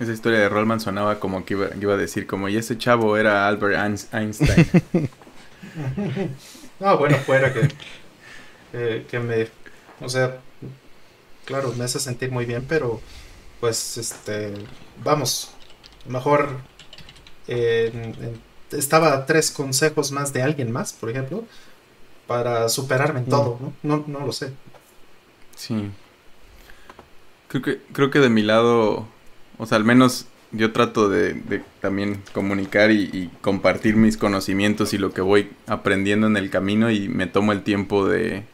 Esa 0.00 0.12
historia 0.12 0.38
de 0.40 0.48
Rollman 0.48 0.80
sonaba 0.80 1.20
como 1.20 1.44
que 1.44 1.54
iba, 1.54 1.68
iba, 1.80 1.94
a 1.94 1.96
decir 1.96 2.26
como, 2.26 2.48
y 2.48 2.56
ese 2.56 2.78
chavo 2.78 3.16
era 3.16 3.46
Albert 3.46 3.78
Einstein. 4.12 4.66
no, 6.80 6.98
bueno, 6.98 7.16
fuera 7.18 7.52
que, 7.52 7.68
eh, 8.72 9.06
que 9.10 9.18
me, 9.20 9.48
o 10.00 10.08
sea, 10.08 10.40
claro, 11.44 11.72
me 11.76 11.84
hace 11.84 12.00
sentir 12.00 12.30
muy 12.32 12.46
bien, 12.46 12.64
pero 12.66 13.00
pues, 13.60 13.98
este, 13.98 14.54
vamos, 15.04 15.50
mejor 16.06 16.58
eh, 17.46 18.14
estaba 18.72 19.12
a 19.12 19.26
tres 19.26 19.50
consejos 19.50 20.10
más 20.10 20.32
de 20.32 20.42
alguien 20.42 20.72
más, 20.72 20.92
por 20.92 21.10
ejemplo, 21.10 21.44
para 22.26 22.68
superarme 22.68 23.20
en 23.20 23.26
todo, 23.26 23.58
¿no? 23.60 23.72
No, 23.82 24.04
no 24.06 24.26
lo 24.26 24.32
sé. 24.32 24.52
Sí. 25.54 25.90
Creo 27.52 27.60
que, 27.60 27.80
creo 27.92 28.10
que 28.10 28.18
de 28.18 28.30
mi 28.30 28.40
lado, 28.40 29.06
o 29.58 29.66
sea, 29.66 29.76
al 29.76 29.84
menos 29.84 30.26
yo 30.52 30.72
trato 30.72 31.10
de, 31.10 31.62
también 31.82 32.22
comunicar 32.32 32.90
y, 32.90 33.30
compartir 33.42 33.94
mis 33.94 34.16
conocimientos 34.16 34.94
y 34.94 34.98
lo 34.98 35.12
que 35.12 35.20
voy 35.20 35.50
aprendiendo 35.66 36.26
en 36.26 36.38
el 36.38 36.48
camino 36.48 36.90
y 36.90 37.10
me 37.10 37.26
tomo 37.26 37.52
el 37.52 37.60
tiempo 37.62 38.08
de, 38.08 38.44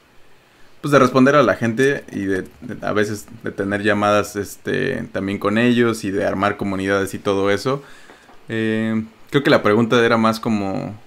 pues 0.81 0.91
de 0.91 0.99
responder 0.99 1.37
a 1.37 1.45
la 1.45 1.55
gente 1.55 2.03
y 2.11 2.25
de, 2.25 2.43
de, 2.61 2.85
a 2.85 2.93
veces 2.93 3.27
de 3.45 3.53
tener 3.53 3.85
llamadas 3.85 4.35
este, 4.35 5.05
también 5.13 5.39
con 5.39 5.59
ellos 5.59 6.03
y 6.03 6.11
de 6.11 6.27
armar 6.27 6.57
comunidades 6.57 7.15
y 7.15 7.21
todo 7.21 7.53
eso. 7.53 7.85
Eh, 8.49 9.05
creo 9.31 9.45
que 9.45 9.51
la 9.51 9.63
pregunta 9.63 10.05
era 10.05 10.17
más 10.17 10.41
como 10.41 10.99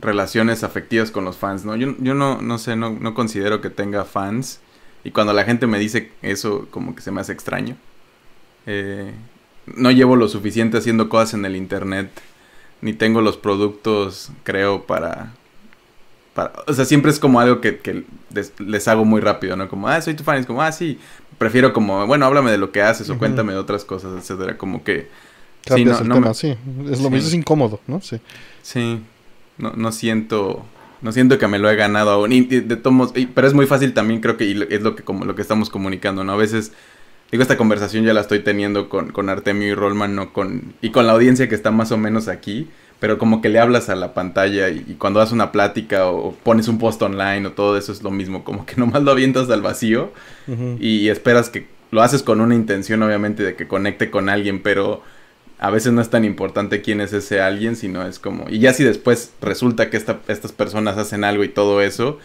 relaciones 0.00 0.62
afectivas 0.62 1.10
con 1.10 1.24
los 1.24 1.36
fans, 1.36 1.64
¿no? 1.64 1.74
Yo, 1.74 1.96
yo 1.98 2.14
no, 2.14 2.40
no 2.40 2.58
sé, 2.58 2.76
no, 2.76 2.90
no 2.90 3.12
considero 3.12 3.60
que 3.60 3.70
tenga 3.70 4.04
fans. 4.04 4.60
Y 5.04 5.10
cuando 5.10 5.34
la 5.34 5.44
gente 5.44 5.66
me 5.66 5.78
dice 5.78 6.10
eso, 6.22 6.66
como 6.70 6.96
que 6.96 7.02
se 7.02 7.10
me 7.10 7.20
hace 7.20 7.32
extraño. 7.32 7.76
Eh, 8.66 9.12
no 9.66 9.90
llevo 9.90 10.16
lo 10.16 10.28
suficiente 10.28 10.78
haciendo 10.78 11.10
cosas 11.10 11.34
en 11.34 11.44
el 11.44 11.56
internet. 11.56 12.10
Ni 12.80 12.94
tengo 12.94 13.20
los 13.20 13.36
productos, 13.36 14.30
creo, 14.42 14.86
para... 14.86 15.34
para 16.32 16.52
o 16.66 16.72
sea, 16.72 16.86
siempre 16.86 17.10
es 17.10 17.18
como 17.18 17.38
algo 17.38 17.60
que, 17.60 17.78
que 17.78 18.04
les, 18.32 18.58
les, 18.58 18.88
hago 18.88 19.04
muy 19.04 19.20
rápido, 19.20 19.56
¿no? 19.56 19.68
Como, 19.68 19.88
ah, 19.88 20.00
soy 20.00 20.14
tu 20.14 20.24
fan. 20.24 20.38
Es 20.38 20.46
como, 20.46 20.62
ah, 20.62 20.72
sí. 20.72 20.98
Prefiero 21.36 21.74
como, 21.74 22.06
bueno, 22.06 22.24
háblame 22.24 22.50
de 22.50 22.58
lo 22.58 22.72
que 22.72 22.80
haces 22.80 23.08
o 23.08 23.12
uh 23.12 23.16
-huh. 23.16 23.18
cuéntame 23.18 23.52
de 23.52 23.58
otras 23.58 23.84
cosas, 23.84 24.12
etcétera. 24.18 24.56
Como 24.56 24.82
que... 24.84 25.08
Sí, 25.66 25.84
no, 25.84 25.98
el 25.98 26.08
no 26.08 26.14
tema, 26.14 26.28
me... 26.28 26.34
sí. 26.34 26.56
Es 26.90 27.00
lo 27.00 27.08
sí. 27.08 27.10
mismo, 27.10 27.28
es 27.28 27.34
incómodo, 27.34 27.80
¿no? 27.86 28.00
Sí. 28.00 28.20
Sí. 28.62 29.00
No, 29.58 29.72
no 29.76 29.92
siento 29.92 30.64
no 31.04 31.12
siento 31.12 31.36
que 31.38 31.46
me 31.46 31.58
lo 31.58 31.70
he 31.70 31.76
ganado 31.76 32.10
aún. 32.10 32.32
Y, 32.32 32.38
y 32.38 32.60
de 32.60 32.76
tomos, 32.76 33.12
y, 33.14 33.26
pero 33.26 33.46
es 33.46 33.52
muy 33.52 33.66
fácil 33.66 33.92
también, 33.92 34.20
creo 34.20 34.38
que 34.38 34.50
es 34.50 34.82
lo 34.82 34.96
que, 34.96 35.02
como, 35.02 35.26
lo 35.26 35.34
que 35.34 35.42
estamos 35.42 35.68
comunicando, 35.68 36.24
¿no? 36.24 36.32
A 36.32 36.36
veces, 36.36 36.72
digo, 37.30 37.42
esta 37.42 37.58
conversación 37.58 38.04
ya 38.04 38.14
la 38.14 38.22
estoy 38.22 38.40
teniendo 38.40 38.88
con, 38.88 39.12
con 39.12 39.28
Artemio 39.28 39.68
y 39.68 39.74
Rollman, 39.74 40.16
¿no? 40.16 40.32
Con, 40.32 40.74
y 40.80 40.90
con 40.90 41.06
la 41.06 41.12
audiencia 41.12 41.46
que 41.46 41.54
está 41.54 41.70
más 41.70 41.92
o 41.92 41.98
menos 41.98 42.26
aquí, 42.28 42.70
pero 43.00 43.18
como 43.18 43.42
que 43.42 43.50
le 43.50 43.58
hablas 43.58 43.90
a 43.90 43.96
la 43.96 44.14
pantalla 44.14 44.70
y, 44.70 44.82
y 44.88 44.94
cuando 44.94 45.20
das 45.20 45.30
una 45.30 45.52
plática 45.52 46.06
o, 46.06 46.28
o, 46.28 46.32
pones 46.32 46.68
un 46.68 46.78
post 46.78 47.02
online 47.02 47.46
o 47.46 47.52
todo 47.52 47.76
eso 47.76 47.92
es 47.92 48.02
lo 48.02 48.10
mismo, 48.10 48.42
como 48.42 48.64
que 48.64 48.74
nomás 48.78 49.02
lo 49.02 49.10
avientas 49.10 49.50
al 49.50 49.60
vacío 49.60 50.10
uh 50.48 50.52
-huh. 50.52 50.80
y 50.80 51.10
esperas 51.10 51.50
que 51.50 51.66
lo 51.90 52.00
haces 52.00 52.22
con 52.22 52.40
una 52.40 52.54
intención, 52.54 53.02
obviamente, 53.02 53.42
de 53.42 53.56
que 53.56 53.68
conecte 53.68 54.10
con 54.10 54.30
alguien, 54.30 54.62
pero 54.62 55.02
a 55.64 55.70
veces 55.70 55.94
no 55.94 56.02
es 56.02 56.10
tan 56.10 56.26
importante 56.26 56.82
quién 56.82 57.00
es 57.00 57.14
ese 57.14 57.40
alguien, 57.40 57.74
sino 57.74 58.06
es 58.06 58.18
como... 58.18 58.50
Y 58.50 58.58
ya 58.58 58.74
si 58.74 58.84
después 58.84 59.32
resulta 59.40 59.88
que 59.88 59.96
esta, 59.96 60.20
estas 60.28 60.52
personas 60.52 60.98
hacen 60.98 61.24
algo 61.24 61.42
y 61.42 61.48
todo 61.48 61.80
eso, 61.80 62.18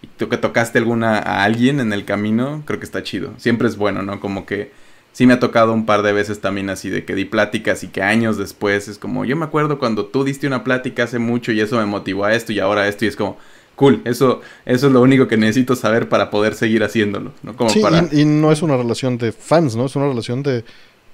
y 0.00 0.06
tú 0.16 0.28
que 0.28 0.36
tocaste 0.36 0.78
alguna 0.78 1.18
a 1.18 1.42
alguien 1.42 1.80
en 1.80 1.92
el 1.92 2.04
camino, 2.04 2.62
creo 2.66 2.78
que 2.78 2.84
está 2.84 3.02
chido. 3.02 3.32
Siempre 3.36 3.66
es 3.66 3.76
bueno, 3.76 4.02
¿no? 4.02 4.20
Como 4.20 4.46
que 4.46 4.70
sí 5.10 5.26
me 5.26 5.32
ha 5.32 5.40
tocado 5.40 5.72
un 5.72 5.86
par 5.86 6.02
de 6.02 6.12
veces 6.12 6.40
también 6.40 6.70
así 6.70 6.88
de 6.88 7.04
que 7.04 7.16
di 7.16 7.24
pláticas 7.24 7.82
y 7.82 7.88
que 7.88 8.00
años 8.00 8.38
después 8.38 8.86
es 8.86 8.98
como, 8.98 9.24
yo 9.24 9.34
me 9.34 9.44
acuerdo 9.44 9.80
cuando 9.80 10.06
tú 10.06 10.22
diste 10.22 10.46
una 10.46 10.62
plática 10.62 11.02
hace 11.02 11.18
mucho 11.18 11.50
y 11.50 11.60
eso 11.60 11.78
me 11.78 11.86
motivó 11.86 12.26
a 12.26 12.34
esto 12.34 12.52
y 12.52 12.60
ahora 12.60 12.82
a 12.82 12.88
esto 12.88 13.06
y 13.06 13.08
es 13.08 13.16
como, 13.16 13.38
cool. 13.74 14.02
Eso, 14.04 14.40
eso 14.66 14.86
es 14.86 14.92
lo 14.92 15.00
único 15.00 15.26
que 15.26 15.36
necesito 15.36 15.74
saber 15.74 16.08
para 16.08 16.30
poder 16.30 16.54
seguir 16.54 16.84
haciéndolo, 16.84 17.32
¿no? 17.42 17.56
Como 17.56 17.70
Sí, 17.70 17.80
para... 17.80 18.06
y, 18.12 18.20
y 18.20 18.24
no 18.24 18.52
es 18.52 18.62
una 18.62 18.76
relación 18.76 19.18
de 19.18 19.32
fans, 19.32 19.74
¿no? 19.74 19.86
Es 19.86 19.96
una 19.96 20.06
relación 20.06 20.44
de 20.44 20.64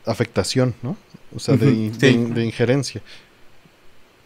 afectación, 0.07 0.75
¿no? 0.83 0.97
O 1.35 1.39
sea, 1.39 1.57
de, 1.57 1.67
sí. 1.71 1.91
de- 1.99 2.27
de 2.35 2.45
injerencia. 2.45 3.03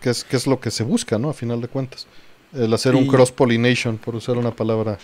Que 0.01 0.11
es, 0.11 0.23
que 0.25 0.37
es 0.37 0.47
lo 0.47 0.61
que 0.61 0.71
se 0.71 0.85
busca, 0.85 1.19
¿no? 1.19 1.31
A 1.31 1.35
final 1.35 1.61
de 1.61 1.69
cuentas. 1.69 2.07
El 2.53 2.73
hacer 2.75 2.95
un 2.95 3.07
cross-pollination, 3.07 3.99
por 3.99 4.15
usar 4.15 4.37
una 4.37 4.51
palabra 4.53 4.99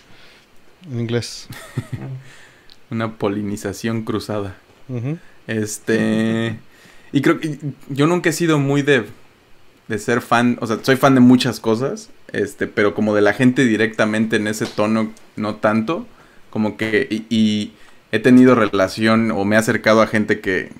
en 0.91 1.01
inglés. 1.01 1.49
Una 2.91 3.17
polinización 3.19 4.03
cruzada. 4.03 4.57
Este. 5.47 6.59
Y 7.13 7.23
creo 7.23 7.39
que 7.41 7.59
yo 7.89 8.07
nunca 8.07 8.31
he 8.31 8.33
sido 8.33 8.59
muy 8.59 8.83
de, 8.83 9.05
de 9.89 9.99
ser 9.99 10.21
fan. 10.21 10.59
O 10.61 10.67
sea, 10.67 10.79
soy 10.83 10.97
fan 10.97 11.15
de 11.15 11.21
muchas 11.21 11.61
cosas. 11.61 12.11
Este, 12.33 12.67
pero 12.67 12.95
como 12.95 13.15
de 13.15 13.21
la 13.23 13.33
gente 13.33 13.65
directamente 13.65 14.37
en 14.37 14.47
ese 14.49 14.67
tono, 14.67 15.13
no 15.37 15.57
tanto. 15.57 16.07
Como 16.51 16.77
que. 16.77 17.07
Y, 17.11 17.27
y 17.35 17.73
he 18.13 18.19
tenido 18.19 18.55
relación 18.55 19.31
o 19.31 19.45
me 19.45 19.57
he 19.57 19.59
acercado 19.59 20.03
a 20.03 20.07
gente 20.07 20.41
que. 20.41 20.71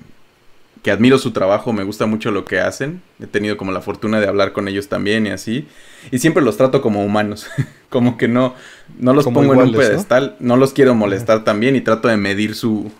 Que 0.83 0.89
admiro 0.89 1.19
su 1.19 1.29
trabajo, 1.29 1.73
me 1.73 1.83
gusta 1.83 2.07
mucho 2.07 2.31
lo 2.31 2.43
que 2.43 2.59
hacen. 2.59 3.03
He 3.19 3.27
tenido 3.27 3.55
como 3.55 3.71
la 3.71 3.81
fortuna 3.81 4.19
de 4.19 4.27
hablar 4.27 4.51
con 4.51 4.67
ellos 4.67 4.87
también 4.87 5.27
y 5.27 5.29
así. 5.29 5.67
Y 6.09 6.17
siempre 6.17 6.41
los 6.41 6.57
trato 6.57 6.81
como 6.81 7.05
humanos. 7.05 7.45
como 7.89 8.17
que 8.17 8.27
no, 8.27 8.55
no 8.97 9.13
los 9.13 9.25
Como 9.25 9.41
pongo 9.41 9.53
en 9.53 9.59
un 9.69 9.75
pedestal. 9.75 10.37
¿no? 10.39 10.57
los 10.57 10.73
quiero 10.73 10.95
molestar 10.95 11.43
también 11.43 11.75
y 11.75 11.81
trato 11.81 12.07
de 12.07 12.17
medir 12.17 12.55
su, 12.55 12.91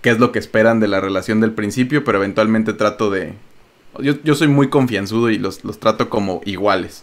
qué 0.00 0.10
es 0.10 0.20
lo 0.20 0.30
que 0.30 0.38
esperan 0.38 0.78
de 0.78 0.86
la 0.86 1.00
relación 1.00 1.40
del 1.40 1.50
principio, 1.52 2.04
pero 2.04 2.18
eventualmente 2.18 2.72
trato 2.72 3.10
de... 3.10 3.34
Yo, 3.98 4.14
yo 4.22 4.34
soy 4.36 4.46
muy 4.46 4.68
confianzudo 4.68 5.30
y 5.30 5.38
los, 5.38 5.64
los 5.64 5.80
trato 5.80 6.08
como 6.08 6.40
iguales. 6.44 7.02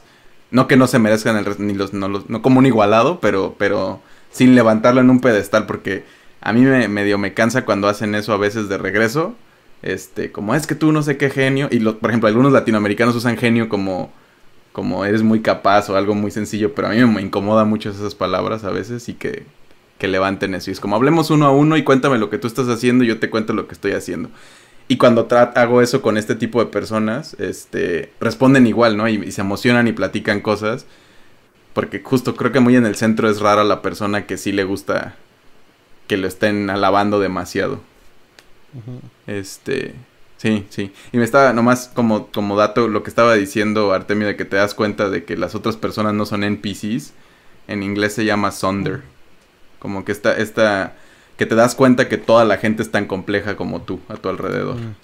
No 0.52 0.68
que 0.68 0.78
no 0.78 0.88
se 0.88 1.00
merezcan 1.00 1.36
el... 1.36 1.46
Ni 1.58 1.74
los, 1.74 1.92
no, 1.92 2.08
los- 2.08 2.30
no 2.30 2.42
como 2.42 2.60
un 2.60 2.66
igualado, 2.66 3.20
pero, 3.20 3.56
pero 3.58 4.00
sin 4.32 4.56
levantarlo 4.56 5.02
en 5.02 5.10
un 5.10 5.20
pedestal, 5.20 5.66
porque 5.66 6.06
a 6.44 6.52
mí 6.52 6.62
me, 6.62 6.88
medio 6.90 7.18
me 7.18 7.34
cansa 7.34 7.64
cuando 7.64 7.88
hacen 7.88 8.16
eso 8.16 8.34
a 8.34 8.38
veces 8.38 8.68
de 8.68 8.78
regreso. 8.78 9.34
Este, 9.82 10.32
como 10.32 10.56
es 10.56 10.68
que 10.68 10.76
tú 10.76 10.92
no 10.92 11.02
sé 11.02 11.16
qué 11.18 11.30
genio. 11.30 11.70
Y 11.72 11.80
por 11.80 12.10
ejemplo, 12.10 12.28
algunos 12.28 12.52
latinoamericanos 12.52 13.16
usan 13.16 13.38
genio 13.38 13.70
como, 13.70 14.12
como 14.74 15.06
eres 15.06 15.24
muy 15.24 15.42
capaz 15.42 15.90
o 15.90 15.96
algo 15.96 16.16
muy 16.16 16.32
sencillo, 16.32 16.76
pero 16.76 16.90
a 16.90 16.92
mí 16.92 17.06
me 17.06 17.22
incomoda 17.22 17.64
mucho 17.64 17.90
esas 17.90 18.14
palabras 18.14 18.66
a 18.66 18.72
veces 18.72 19.08
y 19.08 19.14
que, 19.14 19.46
que 19.98 20.10
levanten 20.10 20.54
eso. 20.54 20.70
Y 20.70 20.74
es 20.74 20.82
como 20.82 20.98
hablemos 20.98 21.30
uno 21.30 21.46
a 21.46 21.52
uno 21.52 21.78
y 21.78 21.84
cuéntame 21.84 22.18
lo 22.18 22.30
que 22.30 22.38
tú 22.38 22.48
estás 22.48 22.68
haciendo 22.68 23.06
y 23.06 23.08
yo 23.08 23.20
te 23.20 23.30
cuento 23.30 23.54
lo 23.54 23.68
que 23.68 23.74
estoy 23.74 23.94
haciendo. 23.94 24.30
Y 24.90 24.98
cuando 24.98 25.30
hago 25.32 25.82
eso 25.82 26.02
con 26.02 26.18
este 26.18 26.36
tipo 26.36 26.60
de 26.60 26.70
personas, 26.70 27.38
este, 27.40 28.12
responden 28.20 28.68
igual, 28.68 28.98
¿no? 28.98 29.08
Y 29.08 29.32
se 29.32 29.40
emocionan 29.40 29.88
y 29.88 29.94
platican 29.94 30.42
cosas. 30.42 30.86
Porque 31.74 32.02
justo 32.02 32.36
creo 32.36 32.52
que 32.52 32.60
muy 32.60 32.76
en 32.76 32.86
el 32.86 32.96
centro 32.96 33.30
es 33.30 33.40
rara 33.40 33.64
la 33.64 33.82
persona 33.82 34.26
que 34.26 34.38
sí 34.38 34.52
le 34.52 34.66
gusta 34.66 35.16
que 36.08 36.18
lo 36.18 36.28
estén 36.28 36.70
alabando 36.70 37.20
demasiado. 37.20 37.80
Este, 39.28 39.94
sí, 40.38 40.66
sí. 40.70 40.92
Y 41.12 41.18
me 41.18 41.24
estaba, 41.24 41.54
nomás 41.54 41.90
como, 41.94 42.28
como 42.28 42.56
dato, 42.56 42.88
lo 42.88 43.04
que 43.04 43.10
estaba 43.10 43.36
diciendo 43.36 43.94
Artemio, 43.94 44.28
de 44.28 44.36
que 44.36 44.46
te 44.46 44.56
das 44.56 44.74
cuenta 44.74 45.10
de 45.10 45.24
que 45.24 45.38
las 45.38 45.56
otras 45.56 45.78
personas 45.78 46.14
no 46.14 46.26
son 46.26 46.44
NPCs, 46.44 47.14
en 47.68 47.84
inglés 47.84 48.14
se 48.14 48.26
llama 48.26 48.52
Sonder. 48.52 49.02
Como 49.80 50.06
que 50.06 50.12
esta, 50.12 50.36
esta, 50.36 50.96
que 51.38 51.46
te 51.46 51.56
das 51.56 51.76
cuenta 51.76 52.10
que 52.10 52.18
toda 52.18 52.46
la 52.46 52.58
gente 52.58 52.84
es 52.84 52.92
tan 52.92 53.06
compleja 53.06 53.56
como 53.56 53.82
tú 53.82 54.00
a 54.10 54.16
tu 54.16 54.30
alrededor. 54.30 54.76
Mm. 54.76 54.96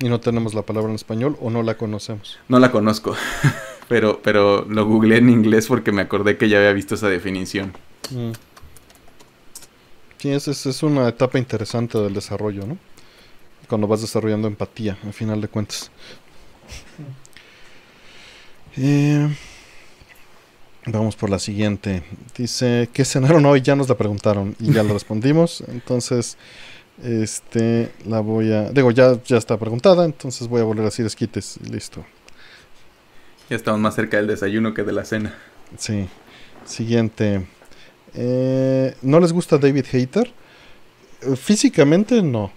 Y 0.00 0.08
no 0.08 0.18
tenemos 0.18 0.54
la 0.54 0.62
palabra 0.62 0.88
en 0.88 0.96
español 0.96 1.36
o 1.40 1.50
no 1.50 1.62
la 1.62 1.76
conocemos. 1.76 2.38
No 2.48 2.58
la 2.58 2.72
conozco, 2.72 3.14
pero, 3.88 4.20
pero 4.22 4.64
lo 4.68 4.84
googleé 4.84 5.18
en 5.18 5.30
inglés 5.30 5.68
porque 5.68 5.92
me 5.92 6.02
acordé 6.02 6.36
que 6.36 6.48
ya 6.48 6.58
había 6.58 6.72
visto 6.72 6.96
esa 6.96 7.08
definición. 7.08 7.72
Mm. 8.10 8.32
Sí, 10.22 10.30
es, 10.30 10.46
es, 10.46 10.66
es 10.66 10.84
una 10.84 11.08
etapa 11.08 11.36
interesante 11.36 11.98
del 11.98 12.14
desarrollo, 12.14 12.64
¿no? 12.64 12.78
Cuando 13.68 13.88
vas 13.88 14.02
desarrollando 14.02 14.46
empatía, 14.46 14.96
al 15.02 15.12
final 15.12 15.40
de 15.40 15.48
cuentas. 15.48 15.90
Eh, 18.76 19.28
vamos 20.86 21.16
por 21.16 21.28
la 21.28 21.40
siguiente. 21.40 22.04
Dice, 22.36 22.88
¿qué 22.92 23.04
cenaron 23.04 23.44
hoy? 23.46 23.62
Ya 23.62 23.74
nos 23.74 23.88
la 23.88 23.96
preguntaron 23.96 24.54
y 24.60 24.72
ya 24.72 24.84
la 24.84 24.92
respondimos. 24.92 25.64
Entonces, 25.66 26.38
este, 27.02 27.90
la 28.06 28.20
voy 28.20 28.52
a... 28.52 28.70
Digo, 28.70 28.92
ya, 28.92 29.20
ya 29.24 29.38
está 29.38 29.58
preguntada, 29.58 30.04
entonces 30.04 30.46
voy 30.46 30.60
a 30.60 30.64
volver 30.64 30.82
a 30.82 30.90
decir 30.90 31.04
esquites 31.04 31.58
y 31.64 31.68
listo. 31.68 32.04
Ya 33.50 33.56
estamos 33.56 33.80
más 33.80 33.96
cerca 33.96 34.18
del 34.18 34.28
desayuno 34.28 34.72
que 34.72 34.84
de 34.84 34.92
la 34.92 35.04
cena. 35.04 35.34
Sí. 35.78 36.08
Siguiente. 36.64 37.44
Eh, 38.14 38.94
¿No 39.02 39.20
les 39.20 39.32
gusta 39.32 39.58
David 39.58 39.84
Hater? 39.90 40.30
Eh, 41.22 41.36
Físicamente 41.36 42.22
no. 42.22 42.50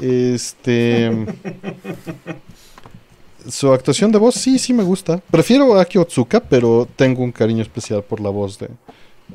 Este. 0.00 1.10
su 3.48 3.72
actuación 3.72 4.12
de 4.12 4.18
voz 4.18 4.34
sí, 4.34 4.58
sí 4.58 4.72
me 4.72 4.82
gusta. 4.82 5.18
Prefiero 5.30 5.74
a 5.74 5.82
Aki 5.82 5.98
Otsuka, 5.98 6.40
pero 6.40 6.86
tengo 6.96 7.22
un 7.22 7.32
cariño 7.32 7.62
especial 7.62 8.02
por 8.04 8.20
la 8.20 8.30
voz 8.30 8.58
de, 8.58 8.68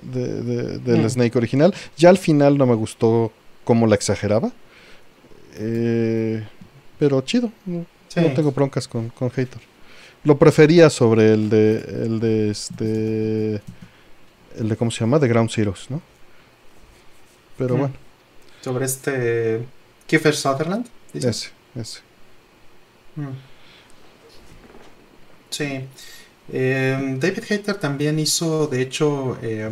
de- 0.02 0.42
de- 0.44 0.78
del 0.80 1.02
Mm. 1.04 1.10
Snake 1.10 1.38
original. 1.38 1.74
Ya 1.98 2.10
al 2.10 2.18
final 2.18 2.58
no 2.58 2.66
me 2.66 2.76
gustó 2.76 3.32
cómo 3.64 3.88
la 3.88 3.96
exageraba. 3.96 4.52
Eh, 5.58 6.44
pero 7.00 7.22
chido. 7.22 7.52
No, 7.66 7.86
Sí. 8.08 8.22
no 8.22 8.32
tengo 8.34 8.52
broncas 8.52 8.88
con, 8.88 9.10
con 9.10 9.30
Hater. 9.30 9.60
Lo 10.24 10.38
prefería 10.38 10.90
sobre 10.90 11.34
el 11.34 11.50
de. 11.50 11.78
El 12.06 12.20
de 12.20 12.50
este. 12.52 13.62
El 14.58 14.70
de. 14.70 14.78
¿Cómo 14.78 14.92
se 14.92 15.00
llama? 15.02 15.20
De 15.20 15.28
Ground 15.28 15.50
Zeroes, 15.52 15.90
¿no? 15.90 16.02
Pero 17.58 17.76
Mm. 17.76 17.80
bueno, 17.80 17.94
Sobre 18.62 18.86
este 18.86 19.66
Kiefer 20.08 20.36
Sutherland. 20.36 20.88
dices? 21.14 21.52
ese, 21.76 21.82
ese. 21.82 22.00
Mm. 23.16 23.30
Sí. 25.50 25.82
Eh, 26.52 27.18
David 27.20 27.44
Hayter 27.50 27.76
también 27.78 28.20
hizo, 28.20 28.68
de 28.68 28.82
hecho, 28.82 29.38
eh, 29.42 29.72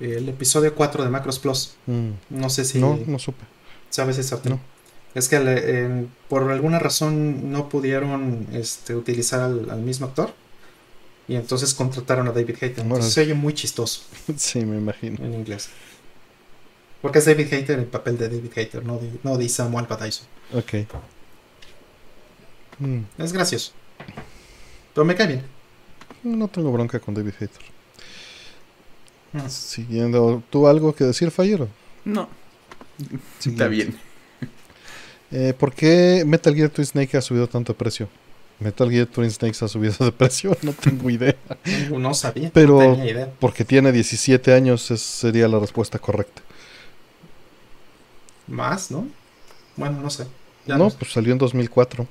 el 0.00 0.28
episodio 0.28 0.74
4 0.74 1.04
de 1.04 1.10
Macros 1.10 1.38
Plus. 1.38 1.74
Mm. 1.86 2.10
No 2.30 2.50
sé 2.50 2.64
si 2.64 2.78
No, 2.78 2.98
no 3.06 3.18
supe. 3.18 3.44
sabes 3.90 4.18
esa 4.18 4.40
No. 4.44 4.60
Es 5.14 5.28
que 5.30 5.40
le- 5.40 5.80
en- 5.84 6.12
por 6.28 6.50
alguna 6.50 6.78
razón 6.78 7.50
no 7.50 7.68
pudieron 7.70 8.46
este, 8.52 8.94
utilizar 8.94 9.40
al, 9.40 9.70
al 9.70 9.80
mismo 9.80 10.06
actor. 10.06 10.34
Y 11.28 11.34
entonces 11.36 11.74
contrataron 11.74 12.28
a 12.28 12.32
David 12.32 12.54
Hayter. 12.60 12.80
Entonces 12.80 12.92
Órale. 12.92 13.10
se 13.10 13.20
oye 13.22 13.34
muy 13.34 13.52
chistoso 13.54 14.02
sí, 14.36 14.64
me 14.64 14.76
imagino. 14.76 15.24
en 15.24 15.34
inglés. 15.34 15.68
Porque 17.02 17.18
es 17.18 17.24
David 17.24 17.52
Hayter 17.52 17.78
el 17.78 17.86
papel 17.86 18.16
de 18.18 18.28
David 18.28 18.50
Hayter, 18.56 18.84
no 18.84 18.98
de, 18.98 19.10
no 19.22 19.36
de 19.36 19.48
Samuel 19.48 19.86
Badaison. 19.86 20.26
Ok. 20.54 20.86
Mm, 22.78 23.00
Es 23.18 23.32
gracioso. 23.32 23.72
Pero 24.94 25.04
me 25.04 25.14
cae 25.14 25.26
bien. 25.26 25.42
No 26.22 26.48
tengo 26.48 26.72
bronca 26.72 26.98
con 27.00 27.14
David 27.14 27.32
Hater. 27.38 27.62
Mm. 29.32 29.48
Siguiendo, 29.48 30.42
¿tú 30.50 30.66
algo 30.66 30.94
que 30.94 31.04
decir, 31.04 31.30
Fallero? 31.30 31.68
No, 32.04 32.28
está 33.44 33.68
bien. 33.68 33.98
Eh, 35.32 35.52
¿Por 35.58 35.74
qué 35.74 36.22
Metal 36.24 36.54
Gear 36.54 36.70
Twin 36.70 36.86
Snake 36.86 37.16
ha 37.16 37.20
subido 37.20 37.48
tanto 37.48 37.72
de 37.72 37.78
precio? 37.78 38.08
Metal 38.58 38.90
Gear 38.90 39.06
Twin 39.06 39.30
Snakes 39.30 39.62
ha 39.64 39.68
subido 39.68 39.94
de 40.04 40.12
precio, 40.12 40.56
no 40.62 40.72
tengo 40.72 41.10
idea. 41.10 41.36
No 41.90 42.14
sabía. 42.14 42.50
Pero- 42.54 42.80
No 42.82 42.92
tenía 42.96 43.10
idea. 43.10 43.32
Porque 43.38 43.64
tiene 43.64 43.92
17 43.92 44.52
años, 44.54 44.90
esa 44.90 44.96
sería 45.04 45.46
la 45.48 45.58
respuesta 45.58 45.98
correcta. 45.98 46.42
Más, 48.46 48.90
¿no? 48.90 49.06
Bueno, 49.76 50.00
no 50.00 50.08
sé. 50.10 50.26
Ya 50.66 50.76
no, 50.78 50.90
sé. 50.90 50.96
pues 50.98 51.12
salió 51.12 51.32
en 51.32 51.38
2004 51.38 52.06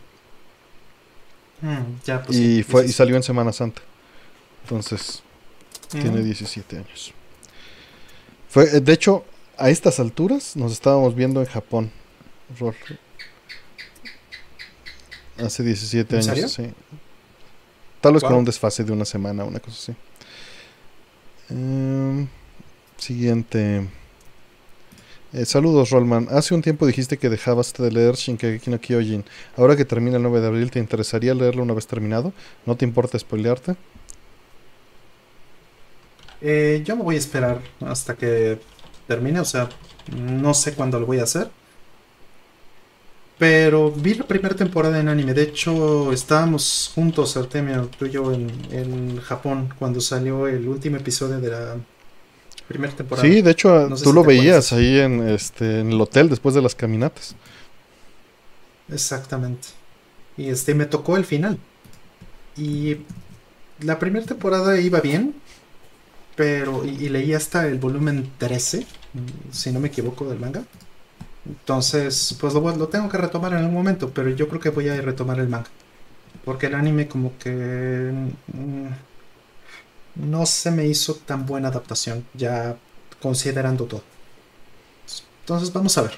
Mm, 1.62 2.02
ya, 2.06 2.22
pues 2.22 2.38
y 2.38 2.58
sí, 2.58 2.64
fue 2.64 2.82
sí, 2.82 2.88
y 2.88 2.92
sí. 2.92 2.98
salió 2.98 3.16
en 3.16 3.24
Semana 3.24 3.54
Santa. 3.54 3.82
Entonces, 4.64 5.24
Mm. 5.94 6.02
tiene 6.02 6.22
17 6.22 6.78
años. 6.78 7.14
Fue, 8.50 8.66
de 8.82 8.94
hecho, 8.94 9.24
a 9.58 9.70
estas 9.70 10.00
alturas 10.02 10.56
nos 10.58 10.74
estábamos 10.74 11.16
viendo 11.16 11.40
en 11.40 11.46
Japón. 11.48 11.92
Rol. 12.60 12.76
Hace 15.38 15.64
17 15.64 16.18
¿En 16.20 16.22
años, 16.22 16.26
serio? 16.26 16.50
sí. 16.50 16.74
Tal 18.02 18.14
vez 18.14 18.24
con 18.24 18.36
un 18.36 18.46
desfase 18.46 18.84
de 18.84 18.92
una 18.92 19.06
semana, 19.06 19.44
una 19.44 19.60
cosa 19.60 19.92
así. 19.94 19.96
Em, 21.50 22.28
siguiente. 22.98 23.88
Eh, 25.34 25.46
saludos, 25.46 25.90
Rollman. 25.90 26.28
Hace 26.32 26.56
un 26.56 26.62
tiempo 26.62 26.86
dijiste 26.88 27.18
que 27.18 27.30
dejabas 27.30 27.74
de 27.74 27.92
leer 27.92 28.16
Shinkeki 28.16 28.70
no 28.72 28.80
Kyojin. 28.80 29.26
Ahora 29.58 29.76
que 29.76 29.86
termina 29.86 30.18
el 30.18 30.24
9 30.24 30.40
de 30.42 30.48
abril, 30.48 30.72
¿te 30.72 30.80
interesaría 30.80 31.34
leerlo 31.34 31.64
una 31.64 31.74
vez 31.74 31.88
terminado? 31.88 32.34
¿No 32.66 32.78
te 32.78 32.86
importa 32.86 33.20
spoilearte? 33.20 33.76
Eh, 36.42 36.82
yo 36.86 36.96
me 36.96 37.04
voy 37.04 37.16
a 37.16 37.20
esperar 37.20 37.62
hasta 37.82 38.16
que 38.16 38.60
termine, 39.08 39.40
o 39.40 39.46
sea, 39.46 39.70
no 40.08 40.54
sé 40.54 40.76
cuándo 40.76 41.00
lo 41.00 41.06
voy 41.06 41.20
a 41.20 41.24
hacer. 41.24 41.52
Pero 43.38 43.92
vi 43.92 44.14
la 44.14 44.26
primera 44.28 44.56
temporada 44.56 45.00
en 45.00 45.10
anime. 45.10 45.34
De 45.34 45.44
hecho, 45.44 46.14
estábamos 46.14 46.92
juntos, 46.96 47.36
Artemio, 47.36 47.90
tú 47.98 48.06
y 48.06 48.12
yo, 48.12 48.32
en, 48.34 48.50
en 48.72 49.20
Japón, 49.22 49.74
cuando 49.78 50.00
salió 50.02 50.48
el 50.48 50.68
último 50.68 50.98
episodio 50.98 51.40
de 51.42 51.50
la 51.50 51.78
primera 52.68 52.96
temporada. 52.96 53.28
Sí, 53.28 53.42
de 53.42 53.52
hecho, 53.52 53.90
No 53.90 53.98
sé 53.98 54.04
tú 54.04 54.12
si 54.12 54.14
lo 54.14 54.24
veías 54.24 54.72
acuerdas. 54.72 54.74
ahí 54.74 55.00
en, 55.00 55.28
este, 55.30 55.80
en 55.80 55.92
el 55.92 56.02
hotel 56.02 56.30
después 56.30 56.54
de 56.56 56.62
las 56.62 56.76
caminatas. 56.76 57.36
Exactamente. 58.88 59.70
Y 60.38 60.50
este 60.50 60.76
me 60.76 60.86
tocó 60.86 61.18
el 61.18 61.26
final. 61.26 61.60
Y 62.56 62.98
la 63.80 64.00
primera 64.00 64.26
temporada 64.26 64.80
iba 64.80 65.02
bien, 65.02 65.42
pero 66.36 66.86
y, 66.86 66.90
y 67.06 67.10
leí 67.10 67.34
hasta 67.34 67.68
el 67.68 67.80
volumen 67.80 68.34
13, 68.38 68.88
mm, 69.14 69.52
si 69.52 69.72
no 69.72 69.80
me 69.80 69.90
equivoco 69.90 70.30
del 70.30 70.40
manga. 70.40 70.66
Entonces, 71.48 72.36
pues 72.40 72.54
lo, 72.54 72.62
lo 72.76 72.88
tengo 72.88 73.10
que 73.10 73.18
retomar 73.18 73.52
en 73.54 73.60
algún 73.60 73.74
momento, 73.76 74.10
pero 74.12 74.30
yo 74.32 74.48
creo 74.48 74.60
que 74.62 74.70
voy 74.70 74.90
a 74.90 75.00
retomar 75.02 75.40
el 75.40 75.48
manga. 75.50 75.70
Porque 76.46 76.68
el 76.68 76.76
anime 76.76 77.08
como 77.08 77.38
que 77.40 78.12
mm, 78.48 78.88
no 80.16 80.46
se 80.46 80.72
me 80.72 80.86
hizo 80.88 81.16
tan 81.16 81.46
buena 81.46 81.70
adaptación, 81.70 82.26
ya 82.34 82.78
considerando 83.22 83.86
todo. 83.86 84.04
Entonces 85.42 85.72
vamos 85.72 85.98
a 85.98 86.04
ver. 86.04 86.18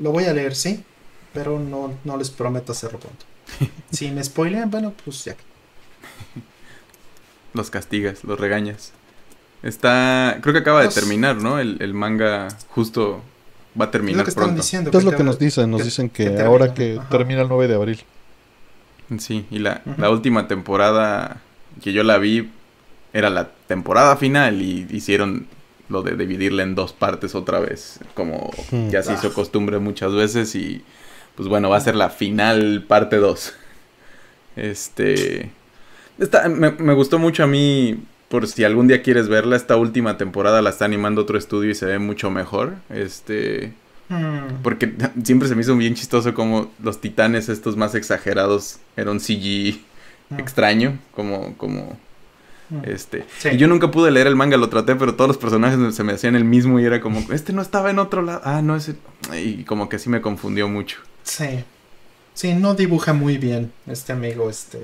Lo 0.00 0.12
voy 0.12 0.24
a 0.24 0.32
leer, 0.32 0.54
sí, 0.54 0.84
pero 1.32 1.58
no, 1.58 1.94
no 2.04 2.16
les 2.16 2.30
prometo 2.30 2.72
hacerlo 2.72 2.98
pronto. 2.98 3.24
Si 3.90 4.10
me 4.10 4.22
spoilean, 4.22 4.70
bueno, 4.70 4.92
pues 5.04 5.24
ya. 5.24 5.34
que- 5.34 5.42
Los 7.54 7.70
castigas, 7.70 8.24
los 8.24 8.38
regañas. 8.38 8.92
Está. 9.62 10.38
Creo 10.42 10.52
que 10.54 10.60
acaba 10.60 10.82
de 10.82 10.88
terminar, 10.88 11.36
¿no? 11.36 11.58
El, 11.58 11.78
el 11.80 11.94
manga 11.94 12.48
justo 12.68 13.20
va 13.78 13.84
a 13.84 13.88
Es 13.88 13.90
terminar 13.92 14.20
lo 14.20 14.24
que 14.24 14.32
pronto. 14.32 14.56
diciendo. 14.56 14.90
Es 14.96 15.04
lo 15.04 15.12
que 15.12 15.24
nos 15.24 15.38
dicen, 15.38 15.70
nos 15.70 15.80
que- 15.80 15.84
dicen 15.84 16.08
que 16.10 16.40
ahora 16.40 16.72
que 16.74 16.98
ajá. 16.98 17.08
termina 17.08 17.42
el 17.42 17.48
9 17.48 17.68
de 17.68 17.74
abril. 17.74 18.00
Sí, 19.18 19.44
y 19.50 19.58
la, 19.58 19.82
la 19.98 20.08
última 20.10 20.46
temporada 20.48 21.40
que 21.82 21.92
yo 21.92 22.02
la 22.04 22.18
vi 22.18 22.48
era 23.12 23.28
la 23.30 23.48
temporada 23.66 24.16
final 24.16 24.62
y 24.62 24.86
hicieron 24.90 25.46
lo 25.88 26.02
de 26.02 26.14
dividirla 26.16 26.62
en 26.62 26.76
dos 26.76 26.92
partes 26.92 27.34
otra 27.34 27.58
vez, 27.58 27.98
como 28.14 28.50
Hmm. 28.70 28.90
ya 28.90 29.02
se 29.02 29.12
hizo 29.14 29.28
Ah. 29.28 29.34
costumbre 29.34 29.78
muchas 29.80 30.12
veces 30.14 30.54
y 30.54 30.84
pues 31.34 31.48
bueno, 31.48 31.68
va 31.70 31.76
a 31.78 31.80
ser 31.80 31.96
la 31.96 32.10
final 32.10 32.84
parte 32.86 33.16
2. 33.16 33.54
Este 34.56 35.50
me, 36.48 36.70
me 36.72 36.92
gustó 36.92 37.18
mucho 37.18 37.42
a 37.44 37.46
mí 37.46 37.98
por 38.30 38.46
si 38.46 38.64
algún 38.64 38.88
día 38.88 39.02
quieres 39.02 39.28
verla, 39.28 39.56
esta 39.56 39.76
última 39.76 40.16
temporada 40.16 40.62
la 40.62 40.70
está 40.70 40.86
animando 40.86 41.20
otro 41.20 41.36
estudio 41.36 41.70
y 41.70 41.74
se 41.74 41.84
ve 41.84 41.98
mucho 41.98 42.30
mejor. 42.30 42.76
Este, 42.88 43.74
Mm, 44.10 44.62
porque 44.64 44.92
siempre 45.24 45.48
se 45.48 45.54
me 45.54 45.62
hizo 45.62 45.76
bien 45.76 45.94
chistoso 45.94 46.34
como 46.34 46.70
los 46.82 47.00
titanes 47.00 47.48
estos 47.48 47.76
más 47.76 47.94
exagerados 47.94 48.80
eran 48.96 49.20
CG 49.20 49.78
mm, 50.30 50.38
extraño, 50.38 50.98
como, 51.14 51.56
como, 51.56 51.96
mm. 52.70 52.80
este. 52.84 53.24
Sí. 53.38 53.50
Y 53.52 53.56
yo 53.56 53.68
nunca 53.68 53.90
pude 53.92 54.10
leer 54.10 54.26
el 54.26 54.34
manga, 54.34 54.56
lo 54.56 54.68
traté, 54.68 54.96
pero 54.96 55.14
todos 55.14 55.28
los 55.28 55.38
personajes 55.38 55.94
se 55.94 56.02
me 56.02 56.12
hacían 56.12 56.34
el 56.34 56.44
mismo 56.44 56.80
y 56.80 56.84
era 56.84 57.00
como, 57.00 57.20
este 57.32 57.52
no 57.52 57.62
estaba 57.62 57.90
en 57.90 58.00
otro 58.00 58.22
lado, 58.22 58.42
ah, 58.44 58.60
no, 58.62 58.76
ese, 58.76 58.96
y 59.32 59.62
como 59.62 59.88
que 59.88 60.00
sí 60.00 60.10
me 60.10 60.20
confundió 60.20 60.68
mucho. 60.68 60.98
Sí. 61.22 61.64
Sí, 62.34 62.54
no 62.54 62.74
dibuja 62.74 63.12
muy 63.12 63.38
bien 63.38 63.72
este 63.86 64.12
amigo, 64.12 64.50
este... 64.50 64.80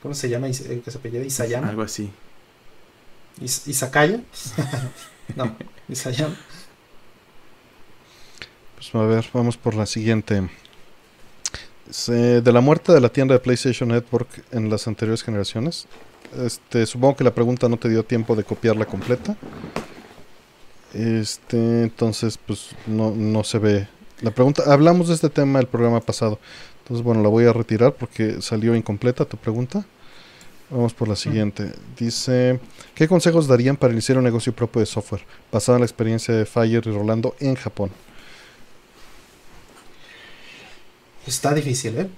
¿Cómo 0.00 0.14
se 0.14 0.28
llama? 0.28 0.48
El 0.48 0.82
que 0.82 0.90
se 0.90 0.98
apellida 0.98 1.24
Isayama. 1.24 1.68
Algo 1.68 1.82
así. 1.82 2.10
Is- 3.40 3.66
¿Isakaya? 3.66 4.20
no, 5.36 5.56
Isayama. 5.88 6.36
Pues 8.76 8.94
a 8.94 8.98
ver, 9.06 9.24
vamos 9.32 9.56
por 9.56 9.74
la 9.74 9.86
siguiente. 9.86 10.48
Se- 11.90 12.40
de 12.40 12.52
la 12.52 12.60
muerte 12.60 12.92
de 12.92 13.00
la 13.00 13.08
tienda 13.08 13.34
de 13.34 13.40
PlayStation 13.40 13.88
Network 13.88 14.28
en 14.52 14.70
las 14.70 14.86
anteriores 14.88 15.22
generaciones. 15.22 15.86
Este, 16.38 16.86
supongo 16.86 17.16
que 17.16 17.24
la 17.24 17.34
pregunta 17.34 17.68
no 17.68 17.76
te 17.76 17.88
dio 17.88 18.04
tiempo 18.04 18.34
de 18.36 18.44
copiarla 18.44 18.86
completa. 18.86 19.36
Este, 20.94 21.82
entonces, 21.82 22.38
pues 22.38 22.70
no, 22.86 23.10
no 23.12 23.44
se 23.44 23.58
ve. 23.58 23.88
La 24.20 24.30
pregunta, 24.30 24.62
hablamos 24.66 25.08
de 25.08 25.14
este 25.14 25.30
tema 25.30 25.58
el 25.60 25.66
programa 25.66 26.00
pasado. 26.00 26.38
Entonces, 26.82 27.04
bueno, 27.04 27.22
la 27.22 27.28
voy 27.28 27.44
a 27.46 27.52
retirar 27.52 27.94
porque 27.94 28.40
salió 28.42 28.74
incompleta 28.74 29.24
tu 29.24 29.36
pregunta. 29.36 29.84
Vamos 30.72 30.94
por 30.94 31.06
la 31.08 31.16
siguiente. 31.16 31.70
Dice, 31.98 32.58
¿qué 32.94 33.06
consejos 33.06 33.46
darían 33.46 33.76
para 33.76 33.92
iniciar 33.92 34.16
un 34.16 34.24
negocio 34.24 34.54
propio 34.54 34.80
de 34.80 34.86
software 34.86 35.22
basado 35.52 35.76
en 35.76 35.80
la 35.82 35.86
experiencia 35.86 36.34
de 36.34 36.46
Fire 36.46 36.82
y 36.86 36.90
Rolando 36.90 37.36
en 37.40 37.54
Japón? 37.56 37.90
Está 41.26 41.52
difícil, 41.54 41.98
¿eh? 41.98 42.08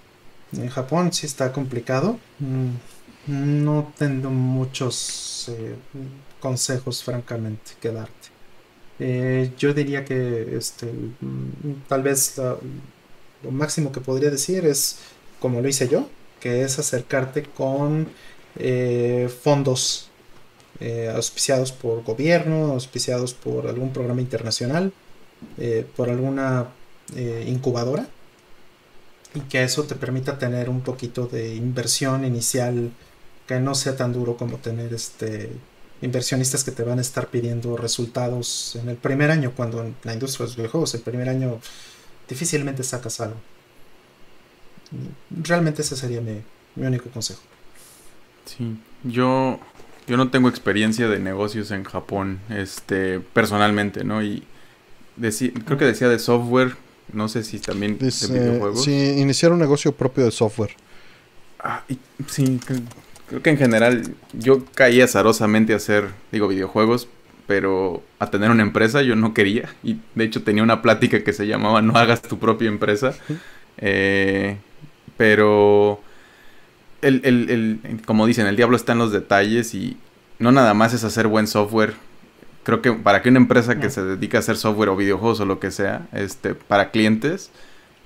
En 0.57 0.69
Japón 0.69 1.13
sí 1.13 1.27
está 1.27 1.53
complicado. 1.53 2.19
Mm, 2.39 2.71
No 3.27 3.91
tengo 3.97 4.29
muchos 4.29 5.47
eh, 5.49 5.75
consejos, 6.41 7.03
francamente, 7.03 7.73
que 7.81 7.91
darte. 7.91 8.29
Eh, 8.99 9.51
yo 9.57 9.73
diría 9.73 10.05
que 10.05 10.55
este, 10.57 10.87
mm, 10.93 11.89
tal 11.89 12.03
vez 12.03 12.37
la- 12.37 12.59
lo 13.43 13.51
máximo 13.51 13.91
que 13.93 14.01
podría 14.03 14.31
decir 14.31 14.67
es, 14.67 14.99
como 15.41 15.63
lo 15.63 15.69
hice 15.69 15.89
yo, 15.89 16.07
que 16.39 16.63
es 16.65 16.79
acercarte 16.79 17.45
con 17.45 18.09
eh, 18.57 19.29
fondos 19.43 20.09
eh, 20.81 21.13
auspiciados 21.15 21.73
por 21.73 22.05
gobierno, 22.05 22.73
auspiciados 22.73 23.35
por 23.35 23.67
algún 23.67 23.93
programa 23.93 24.21
internacional, 24.21 24.93
eh, 25.59 25.87
por 25.97 26.09
alguna 26.09 26.69
incubadora 27.47 28.09
y 29.35 29.41
que 29.41 29.63
eso 29.63 29.85
te 29.85 29.95
permita 29.95 30.39
tener 30.39 30.71
un 30.71 30.81
poquito 30.81 31.27
de 31.27 31.55
inversión 31.55 32.25
inicial 32.25 32.93
que 33.47 33.61
no 33.61 33.75
sea 33.75 33.95
tan 33.95 34.15
duro 34.15 34.39
como 34.39 34.57
tener 34.57 34.95
este 34.95 35.53
inversionistas 36.01 36.65
que 36.65 36.71
te 36.71 36.83
van 36.83 36.99
a 36.99 37.03
estar 37.03 37.29
pidiendo 37.29 37.77
resultados 37.77 38.77
en 38.77 38.89
el 38.89 38.97
primer 38.97 39.31
año 39.31 39.53
cuando 39.55 39.83
en 39.83 39.95
la 40.03 40.15
industria 40.15 40.45
de 40.45 40.49
los 40.49 40.57
videojuegos 40.57 40.95
el 40.95 41.03
primer 41.03 41.29
año 41.29 41.61
difícilmente 42.27 42.83
sacas 42.83 43.21
algo. 43.21 43.37
Realmente 45.31 45.83
ese 45.83 45.97
sería 45.97 46.23
mi 46.23 46.43
único 46.77 47.11
consejo 47.11 47.43
Sí, 48.45 48.77
yo, 49.05 49.59
yo 50.07 50.17
no 50.17 50.31
tengo 50.31 50.49
experiencia 50.49 51.09
de 51.09 51.19
negocios 51.19 51.71
en 51.71 51.85
Japón, 51.85 52.41
este, 52.51 53.21
personalmente, 53.21 54.05
¿no? 54.05 54.23
Y 54.23 54.43
deci- 55.21 55.53
creo 55.65 55.79
que 55.79 55.85
decía 55.87 56.09
de 56.09 56.19
software, 56.19 56.77
no 57.13 57.29
sé 57.29 57.43
si 57.45 57.59
también 57.59 57.99
Dice, 57.99 58.33
de 58.33 58.41
videojuegos. 58.41 58.83
sí, 58.85 58.93
iniciar 59.19 59.53
un 59.53 59.59
negocio 59.59 59.93
propio 59.93 60.25
de 60.25 60.31
software. 60.31 60.71
Ah, 61.61 61.83
y- 61.89 61.99
sí, 62.29 62.61
cre- 62.67 62.83
creo 63.29 63.43
que 63.43 63.51
en 63.51 63.57
general 63.59 64.15
yo 64.33 64.65
caí 64.75 65.01
azarosamente 65.01 65.73
a 65.73 65.77
hacer, 65.77 66.09
digo, 66.31 66.49
videojuegos, 66.49 67.09
pero 67.47 68.03
a 68.19 68.31
tener 68.31 68.51
una 68.51 68.63
empresa 68.63 69.03
yo 69.03 69.17
no 69.17 69.35
quería. 69.35 69.69
Y 69.83 69.99
de 70.15 70.25
hecho 70.25 70.43
tenía 70.43 70.63
una 70.63 70.83
plática 70.83 71.23
que 71.25 71.33
se 71.33 71.47
llamaba 71.47 71.83
No 71.83 71.97
hagas 71.97 72.23
tu 72.23 72.39
propia 72.39 72.69
empresa. 72.69 73.15
Eh, 73.79 74.57
pero, 75.17 76.01
el, 77.05 77.21
el- 77.25 77.51
el- 77.85 78.03
como 78.05 78.27
dicen, 78.27 78.47
el 78.47 78.57
diablo 78.57 78.77
está 78.77 78.93
en 78.93 78.99
los 78.99 79.13
detalles 79.13 79.75
y 79.75 79.97
no 80.39 80.51
nada 80.53 80.75
más 80.75 80.93
es 80.95 81.05
hacer 81.05 81.27
buen 81.29 81.47
software. 81.47 81.95
Creo 82.65 82.81
que 82.83 82.93
para 82.93 83.21
que 83.23 83.29
una 83.29 83.39
empresa 83.39 83.77
que 83.79 83.87
No. 83.87 83.91
se 83.91 84.03
dedica 84.05 84.39
a 84.39 84.41
hacer 84.41 84.57
software 84.57 84.89
o 84.89 84.97
videojuegos 84.97 85.39
o 85.41 85.45
lo 85.45 85.61
que 85.61 85.71
sea, 85.71 86.07
este, 86.13 86.55
para 86.55 86.91
clientes, 86.91 87.51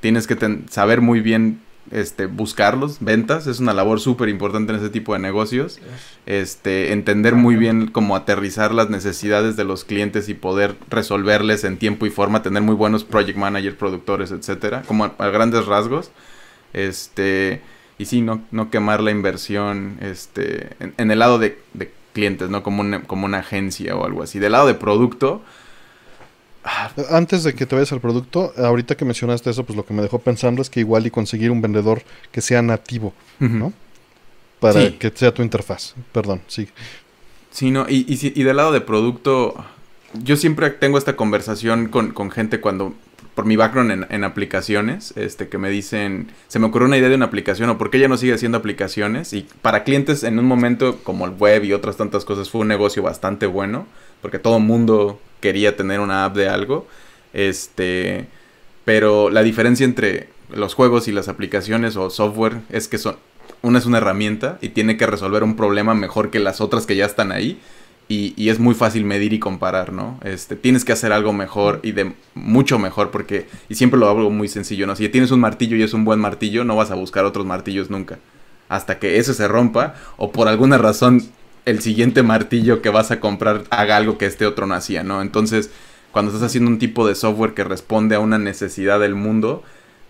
tienes 0.01 0.27
que 0.27 0.37
saber 0.69 1.01
muy 1.01 1.21
bien 1.21 1.61
este, 1.91 2.27
buscarlos, 2.27 2.99
ventas, 3.01 3.47
es 3.47 3.61
una 3.61 3.73
labor 3.73 3.99
súper 3.99 4.29
importante 4.29 4.73
en 4.75 4.79
ese 4.79 4.91
tipo 4.91 5.15
de 5.15 5.21
negocios. 5.21 5.79
Este, 6.27 6.93
entender 6.93 7.35
muy 7.35 7.57
bien 7.57 7.87
cómo 7.87 8.15
aterrizar 8.15 8.75
las 8.75 8.91
necesidades 8.91 9.57
de 9.57 9.65
los 9.65 9.85
clientes 9.85 10.29
y 10.29 10.35
poder 10.35 10.75
resolverles 10.91 11.65
en 11.65 11.79
tiempo 11.79 12.05
y 12.05 12.11
forma, 12.11 12.43
tener 12.43 12.63
muy 12.63 12.75
buenos 12.75 13.05
project 13.05 13.39
managers, 13.39 13.77
productores, 13.77 14.33
etcétera, 14.33 14.83
como 14.87 15.05
a, 15.05 15.15
a 15.19 15.29
grandes 15.29 15.65
rasgos. 15.65 16.11
Este, 16.75 17.63
y 17.99 18.05
sí, 18.07 18.21
no, 18.23 18.43
no 18.51 18.71
quemar 18.71 19.01
la 19.03 19.11
inversión 19.11 19.99
este, 20.01 20.69
en, 20.81 20.95
en 20.97 21.11
el 21.11 21.19
lado 21.19 21.39
de, 21.39 21.59
de 21.75 21.93
clientes, 22.13 22.49
¿no? 22.49 22.63
Como 22.63 22.81
una, 22.81 23.03
como 23.03 23.27
una 23.27 23.39
agencia 23.39 23.97
o 23.97 24.05
algo 24.05 24.23
así. 24.23 24.39
Del 24.39 24.53
lado 24.53 24.67
de 24.67 24.75
producto, 24.75 25.43
ah, 26.65 26.91
Antes 27.11 27.45
de 27.45 27.55
que 27.55 27.67
te 27.67 27.75
vayas 27.75 27.93
al 27.93 28.01
producto, 28.01 28.53
ahorita 28.57 28.97
que 28.97 29.05
mencionaste 29.05 29.51
eso, 29.51 29.65
pues 29.65 29.77
lo 29.77 29.85
que 29.85 29.95
me 29.95 30.03
dejó 30.03 30.19
pensando 30.19 30.63
es 30.63 30.71
que 30.71 30.81
igual 30.81 31.07
y 31.07 31.11
conseguir 31.11 31.51
un 31.51 31.61
vendedor 31.63 32.03
que 32.33 32.41
sea 32.41 32.63
nativo, 32.63 33.13
¿no? 33.39 33.73
Para 34.61 34.81
Sí. 34.87 34.93
que 34.99 35.13
sea 35.15 35.33
tu 35.33 35.43
interfaz. 35.43 35.95
Perdón, 36.13 36.41
sí. 36.49 36.69
Sí, 37.51 37.71
no, 37.71 37.87
y, 37.89 38.05
y, 38.09 38.41
y 38.41 38.43
del 38.43 38.57
lado 38.57 38.73
de 38.73 38.81
producto, 38.81 39.55
yo 40.15 40.37
siempre 40.37 40.71
tengo 40.71 40.99
esta 40.99 41.17
conversación 41.17 41.89
con, 41.89 42.13
con 42.13 42.31
gente 42.31 42.61
cuando, 42.61 42.95
por 43.39 43.47
mi 43.47 43.55
background 43.55 44.07
en, 44.11 44.25
aplicaciones, 44.25 45.13
este, 45.17 45.49
que 45.49 45.59
me 45.59 45.71
dicen, 45.71 46.27
se 46.49 46.59
me 46.59 46.67
ocurrió 46.67 46.89
una 46.89 46.99
idea 46.99 47.09
de 47.09 47.15
una 47.15 47.27
aplicación 47.27 47.71
o 47.71 47.79
por 47.79 47.89
qué 47.89 48.01
ya 48.01 48.09
no 48.09 48.17
sigue 48.17 48.35
haciendo 48.35 48.59
aplicaciones. 48.59 49.33
Y 49.33 49.47
para 49.63 49.85
clientes 49.85 50.25
en 50.25 50.41
un 50.41 50.45
momento 50.45 50.99
como 51.05 51.25
el 51.25 51.31
web 51.31 51.63
y 51.63 51.73
otras 51.73 51.97
tantas 51.97 52.25
cosas 52.25 52.51
fue 52.51 52.63
un 52.63 52.67
negocio 52.67 53.01
bastante 53.01 53.47
bueno, 53.47 53.87
porque 54.23 54.41
todo 54.41 54.59
mundo 54.59 55.21
quería 55.39 55.77
tener 55.77 56.01
una 56.01 56.25
app 56.25 56.35
de 56.35 56.49
algo. 56.49 56.89
Este, 57.33 58.27
pero 58.85 59.31
la 59.31 59.45
diferencia 59.45 59.85
entre 59.85 60.31
los 60.53 60.75
juegos 60.75 61.07
y 61.07 61.13
las 61.13 61.29
aplicaciones 61.29 61.95
o 61.95 62.11
software 62.11 62.57
es 62.71 62.89
que 62.89 62.99
son, 62.99 63.19
una 63.63 63.79
es 63.79 63.87
una 63.87 63.99
herramienta 63.99 64.59
y 64.61 64.71
tiene 64.71 64.97
que 64.97 65.07
resolver 65.07 65.45
un 65.45 65.55
problema 65.55 65.95
mejor 65.95 66.31
que 66.31 66.41
las 66.41 66.61
otras 66.61 66.87
que 66.87 66.97
ya 66.97 67.07
están 67.07 67.31
ahí. 67.31 67.61
Y, 68.11 68.49
es 68.49 68.59
muy 68.59 68.75
fácil 68.75 69.05
medir 69.05 69.35
y 69.35 69.39
comparar, 69.39 69.93
¿no? 69.93 70.19
Este, 70.25 70.57
tienes 70.57 70.87
que 70.87 70.93
hacer 70.93 71.13
algo 71.13 71.35
mejor 71.35 71.81
y 71.83 71.93
de 71.93 72.15
mucho 72.35 72.79
mejor 72.79 73.11
porque, 73.11 73.49
y 73.69 73.75
siempre 73.75 74.01
lo 74.01 74.09
hago 74.09 74.31
muy 74.31 74.49
sencillo, 74.49 74.87
¿no? 74.87 74.97
Si 74.97 75.09
tienes 75.11 75.31
un 75.31 75.41
martillo 75.41 75.77
y 75.77 75.83
es 75.83 75.93
un 75.93 76.07
buen 76.07 76.19
martillo, 76.19 76.65
no 76.65 76.75
vas 76.75 76.91
a 76.91 76.95
buscar 76.95 77.27
otros 77.27 77.45
martillos 77.45 77.91
nunca. 77.91 78.19
Hasta 78.71 78.99
que 78.99 79.19
ese 79.19 79.35
se 79.35 79.47
rompa 79.47 79.95
o 80.17 80.33
por 80.33 80.49
alguna 80.49 80.79
razón 80.79 81.23
el 81.67 81.81
siguiente 81.81 82.23
martillo 82.23 82.81
que 82.81 82.89
vas 82.89 83.11
a 83.11 83.21
comprar 83.21 83.65
haga 83.69 83.99
algo 83.99 84.17
que 84.17 84.25
este 84.25 84.47
otro 84.47 84.67
no 84.67 84.75
hacía, 84.75 85.03
¿no? 85.03 85.21
Entonces, 85.21 85.71
cuando 86.11 86.33
estás 86.33 86.47
haciendo 86.47 86.71
un 86.71 86.79
tipo 86.79 87.07
de 87.07 87.15
software 87.15 87.53
que 87.53 87.63
responde 87.63 88.15
a 88.15 88.21
una 88.21 88.39
necesidad 88.39 89.01
del 89.01 89.15
mundo, 89.15 89.63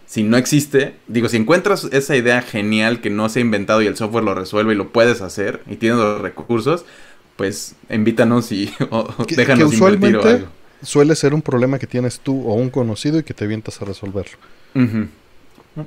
si 0.06 0.22
no 0.22 0.36
existe, 0.36 0.94
digo, 1.06 1.28
si 1.28 1.36
encuentras 1.36 1.84
esa 1.92 2.16
idea 2.16 2.40
genial 2.42 3.00
que 3.00 3.10
no 3.10 3.28
se 3.28 3.40
ha 3.40 3.42
inventado 3.42 3.82
y 3.82 3.86
el 3.86 3.96
software 3.96 4.24
lo 4.24 4.34
resuelve 4.34 4.72
y 4.72 4.76
lo 4.76 4.90
puedes 4.90 5.20
hacer 5.20 5.62
y 5.68 5.76
tienes 5.76 5.98
los 5.98 6.20
recursos, 6.20 6.86
pues 7.38 7.76
invítanos 7.88 8.52
y 8.52 8.70
déjanos 9.36 9.72
invertir 9.72 10.16
o 10.16 10.22
algo. 10.22 10.48
Suele 10.82 11.14
ser 11.14 11.32
un 11.32 11.40
problema 11.40 11.78
que 11.78 11.86
tienes 11.86 12.20
tú 12.20 12.46
o 12.46 12.54
un 12.54 12.68
conocido 12.68 13.20
y 13.20 13.22
que 13.22 13.32
te 13.32 13.44
avientas 13.44 13.80
a 13.80 13.84
resolverlo. 13.86 14.36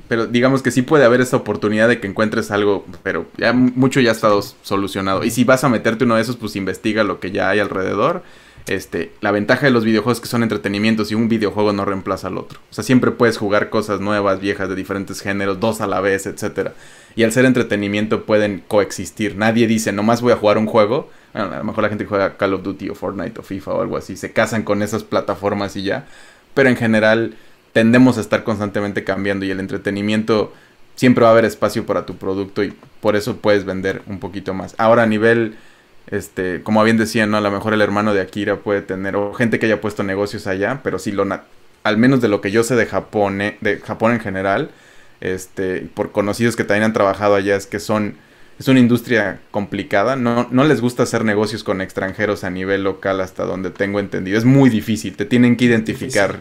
Pero 0.07 0.25
digamos 0.27 0.63
que 0.63 0.71
sí 0.71 0.81
puede 0.81 1.03
haber 1.03 1.21
esta 1.21 1.37
oportunidad 1.37 1.89
de 1.89 1.99
que 1.99 2.07
encuentres 2.07 2.51
algo, 2.51 2.85
pero 3.03 3.27
ya 3.37 3.51
mucho 3.51 3.99
ya 3.99 4.09
ha 4.09 4.13
estado 4.13 4.41
solucionado. 4.41 5.23
Y 5.23 5.31
si 5.31 5.43
vas 5.43 5.63
a 5.63 5.69
meterte 5.69 6.05
uno 6.05 6.15
de 6.15 6.21
esos, 6.21 6.37
pues 6.37 6.55
investiga 6.55 7.03
lo 7.03 7.19
que 7.19 7.31
ya 7.31 7.49
hay 7.49 7.59
alrededor 7.59 8.23
este, 8.67 9.11
la 9.21 9.31
ventaja 9.31 9.65
de 9.65 9.71
los 9.71 9.83
videojuegos 9.83 10.17
es 10.17 10.21
que 10.21 10.27
son 10.27 10.43
entretenimientos 10.43 11.11
y 11.11 11.15
un 11.15 11.27
videojuego 11.27 11.73
no 11.73 11.85
reemplaza 11.85 12.27
al 12.27 12.37
otro. 12.37 12.59
O 12.69 12.73
sea, 12.73 12.83
siempre 12.83 13.11
puedes 13.11 13.37
jugar 13.37 13.69
cosas 13.69 13.99
nuevas, 13.99 14.39
viejas, 14.39 14.69
de 14.69 14.75
diferentes 14.75 15.21
géneros, 15.21 15.59
dos 15.59 15.81
a 15.81 15.87
la 15.87 15.99
vez, 15.99 16.25
etc. 16.25 16.69
Y 17.15 17.23
al 17.23 17.31
ser 17.31 17.45
entretenimiento 17.45 18.25
pueden 18.25 18.63
coexistir. 18.67 19.35
Nadie 19.35 19.67
dice, 19.67 19.91
nomás 19.91 20.21
voy 20.21 20.33
a 20.33 20.37
jugar 20.37 20.57
un 20.57 20.67
juego. 20.67 21.09
A 21.33 21.45
lo 21.45 21.63
mejor 21.63 21.83
la 21.83 21.89
gente 21.89 22.05
juega 22.05 22.37
Call 22.37 22.53
of 22.53 22.63
Duty 22.63 22.89
o 22.89 22.95
Fortnite 22.95 23.39
o 23.39 23.43
FIFA 23.43 23.73
o 23.73 23.81
algo 23.81 23.97
así. 23.97 24.15
Se 24.15 24.31
casan 24.31 24.63
con 24.63 24.81
esas 24.81 25.03
plataformas 25.03 25.75
y 25.75 25.83
ya. 25.83 26.05
Pero 26.53 26.69
en 26.69 26.75
general 26.75 27.35
tendemos 27.73 28.17
a 28.17 28.21
estar 28.21 28.43
constantemente 28.43 29.03
cambiando 29.03 29.45
y 29.45 29.51
el 29.51 29.59
entretenimiento 29.59 30.53
siempre 30.95 31.23
va 31.23 31.29
a 31.29 31.31
haber 31.31 31.45
espacio 31.45 31.85
para 31.85 32.05
tu 32.05 32.17
producto 32.17 32.63
y 32.63 32.73
por 32.99 33.15
eso 33.15 33.37
puedes 33.37 33.65
vender 33.65 34.01
un 34.07 34.19
poquito 34.19 34.53
más. 34.53 34.75
Ahora 34.77 35.03
a 35.03 35.07
nivel 35.07 35.55
este, 36.07 36.61
como 36.63 36.83
bien 36.83 36.97
decían, 36.97 37.31
¿no? 37.31 37.37
A 37.37 37.41
lo 37.41 37.51
mejor 37.51 37.73
el 37.73 37.81
hermano 37.81 38.13
de 38.13 38.21
Akira 38.21 38.57
puede 38.57 38.81
tener, 38.81 39.15
o 39.15 39.33
gente 39.33 39.59
que 39.59 39.67
haya 39.67 39.81
puesto 39.81 40.03
negocios 40.03 40.47
allá, 40.47 40.81
pero 40.83 40.99
sí 40.99 41.11
lo, 41.11 41.25
al 41.83 41.97
menos 41.97 42.21
de 42.21 42.27
lo 42.27 42.41
que 42.41 42.51
yo 42.51 42.63
sé 42.63 42.75
de 42.75 42.85
Japón, 42.85 43.39
de 43.39 43.81
Japón 43.83 44.13
en 44.13 44.19
general, 44.19 44.71
este, 45.21 45.87
por 45.93 46.11
conocidos 46.11 46.55
que 46.55 46.63
también 46.63 46.83
han 46.83 46.93
trabajado 46.93 47.35
allá, 47.35 47.55
es 47.55 47.67
que 47.67 47.79
son, 47.79 48.15
es 48.61 48.67
una 48.67 48.79
industria 48.79 49.39
complicada, 49.49 50.15
no, 50.15 50.47
no 50.51 50.63
les 50.65 50.81
gusta 50.81 51.01
hacer 51.01 51.25
negocios 51.25 51.63
con 51.63 51.81
extranjeros 51.81 52.43
a 52.43 52.51
nivel 52.51 52.83
local 52.83 53.19
hasta 53.19 53.43
donde 53.43 53.71
tengo 53.71 53.99
entendido, 53.99 54.37
es 54.37 54.45
muy 54.45 54.69
difícil, 54.69 55.15
te 55.15 55.25
tienen 55.25 55.57
que 55.57 55.65
identificar. 55.65 56.39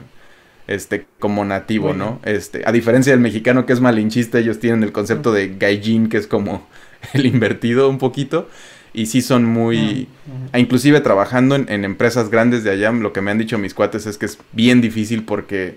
Este, 0.66 1.06
como 1.18 1.44
nativo, 1.44 1.94
¿no? 1.94 2.20
Este, 2.22 2.62
a 2.64 2.70
diferencia 2.70 3.12
del 3.12 3.20
mexicano 3.20 3.66
que 3.66 3.72
es 3.72 3.80
malinchista, 3.80 4.38
ellos 4.38 4.60
tienen 4.60 4.84
el 4.84 4.92
concepto 4.92 5.32
de 5.32 5.56
gaijin, 5.58 6.08
que 6.08 6.16
es 6.16 6.28
como 6.28 6.64
el 7.12 7.26
invertido 7.26 7.88
un 7.88 7.98
poquito 7.98 8.48
y 8.92 9.06
sí 9.06 9.22
son 9.22 9.44
muy... 9.46 10.06
Mm, 10.26 10.58
inclusive 10.58 11.00
trabajando 11.00 11.56
en, 11.56 11.84
empresas 11.84 12.28
grandes 12.28 12.62
de 12.62 12.70
allá, 12.70 12.92
lo 12.92 13.12
que 13.12 13.20
me 13.20 13.30
han 13.30 13.38
dicho 13.38 13.58
mis 13.58 13.74
cuates 13.74 14.06
es 14.06 14.18
que 14.18 14.26
es 14.26 14.38
bien 14.52 14.80
difícil 14.80 15.24
porque 15.24 15.76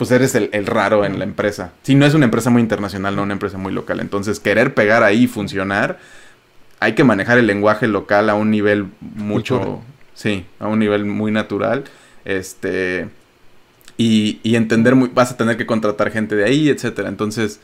pues 0.00 0.12
eres 0.12 0.34
el, 0.34 0.64
raro 0.64 1.04
en 1.04 1.18
la 1.18 1.24
empresa. 1.24 1.74
Si 1.82 1.94
no 1.94 2.06
es 2.06 2.14
una 2.14 2.24
empresa 2.24 2.48
muy 2.48 2.62
internacional, 2.62 3.14
no 3.14 3.22
una 3.22 3.34
empresa 3.34 3.58
muy 3.58 3.70
local. 3.70 4.00
Entonces, 4.00 4.40
querer 4.40 4.72
pegar 4.72 5.02
ahí 5.02 5.24
y 5.24 5.26
funcionar, 5.26 5.98
hay 6.78 6.94
que 6.94 7.04
manejar 7.04 7.36
el 7.36 7.46
lenguaje 7.46 7.86
local 7.86 8.30
a 8.30 8.34
un 8.34 8.50
nivel 8.50 8.86
mucho... 9.02 9.82
Sí, 10.14 10.46
a 10.58 10.68
un 10.68 10.78
nivel 10.78 11.04
muy 11.04 11.32
natural. 11.32 11.84
Este... 12.24 13.10
Y, 13.98 14.40
y 14.42 14.56
entender 14.56 14.94
muy... 14.94 15.10
Vas 15.12 15.32
a 15.32 15.36
tener 15.36 15.58
que 15.58 15.66
contratar 15.66 16.10
gente 16.10 16.34
de 16.34 16.44
ahí, 16.44 16.70
etcétera. 16.70 17.10
Entonces 17.10 17.60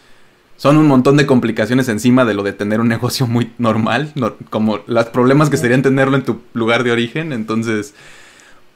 son 0.58 0.76
un 0.76 0.86
montón 0.86 1.16
de 1.16 1.24
complicaciones 1.24 1.88
encima 1.88 2.26
de 2.26 2.34
lo 2.34 2.42
de 2.42 2.52
tener 2.52 2.82
un 2.82 2.88
negocio 2.96 3.26
muy 3.26 3.50
normal, 3.56 4.12
como 4.50 4.80
los 4.86 5.06
problemas 5.06 5.48
que 5.48 5.56
serían 5.56 5.80
tenerlo 5.80 6.18
en 6.18 6.24
tu 6.24 6.42
lugar 6.52 6.84
de 6.84 6.92
origen, 6.92 7.32
entonces, 7.32 7.94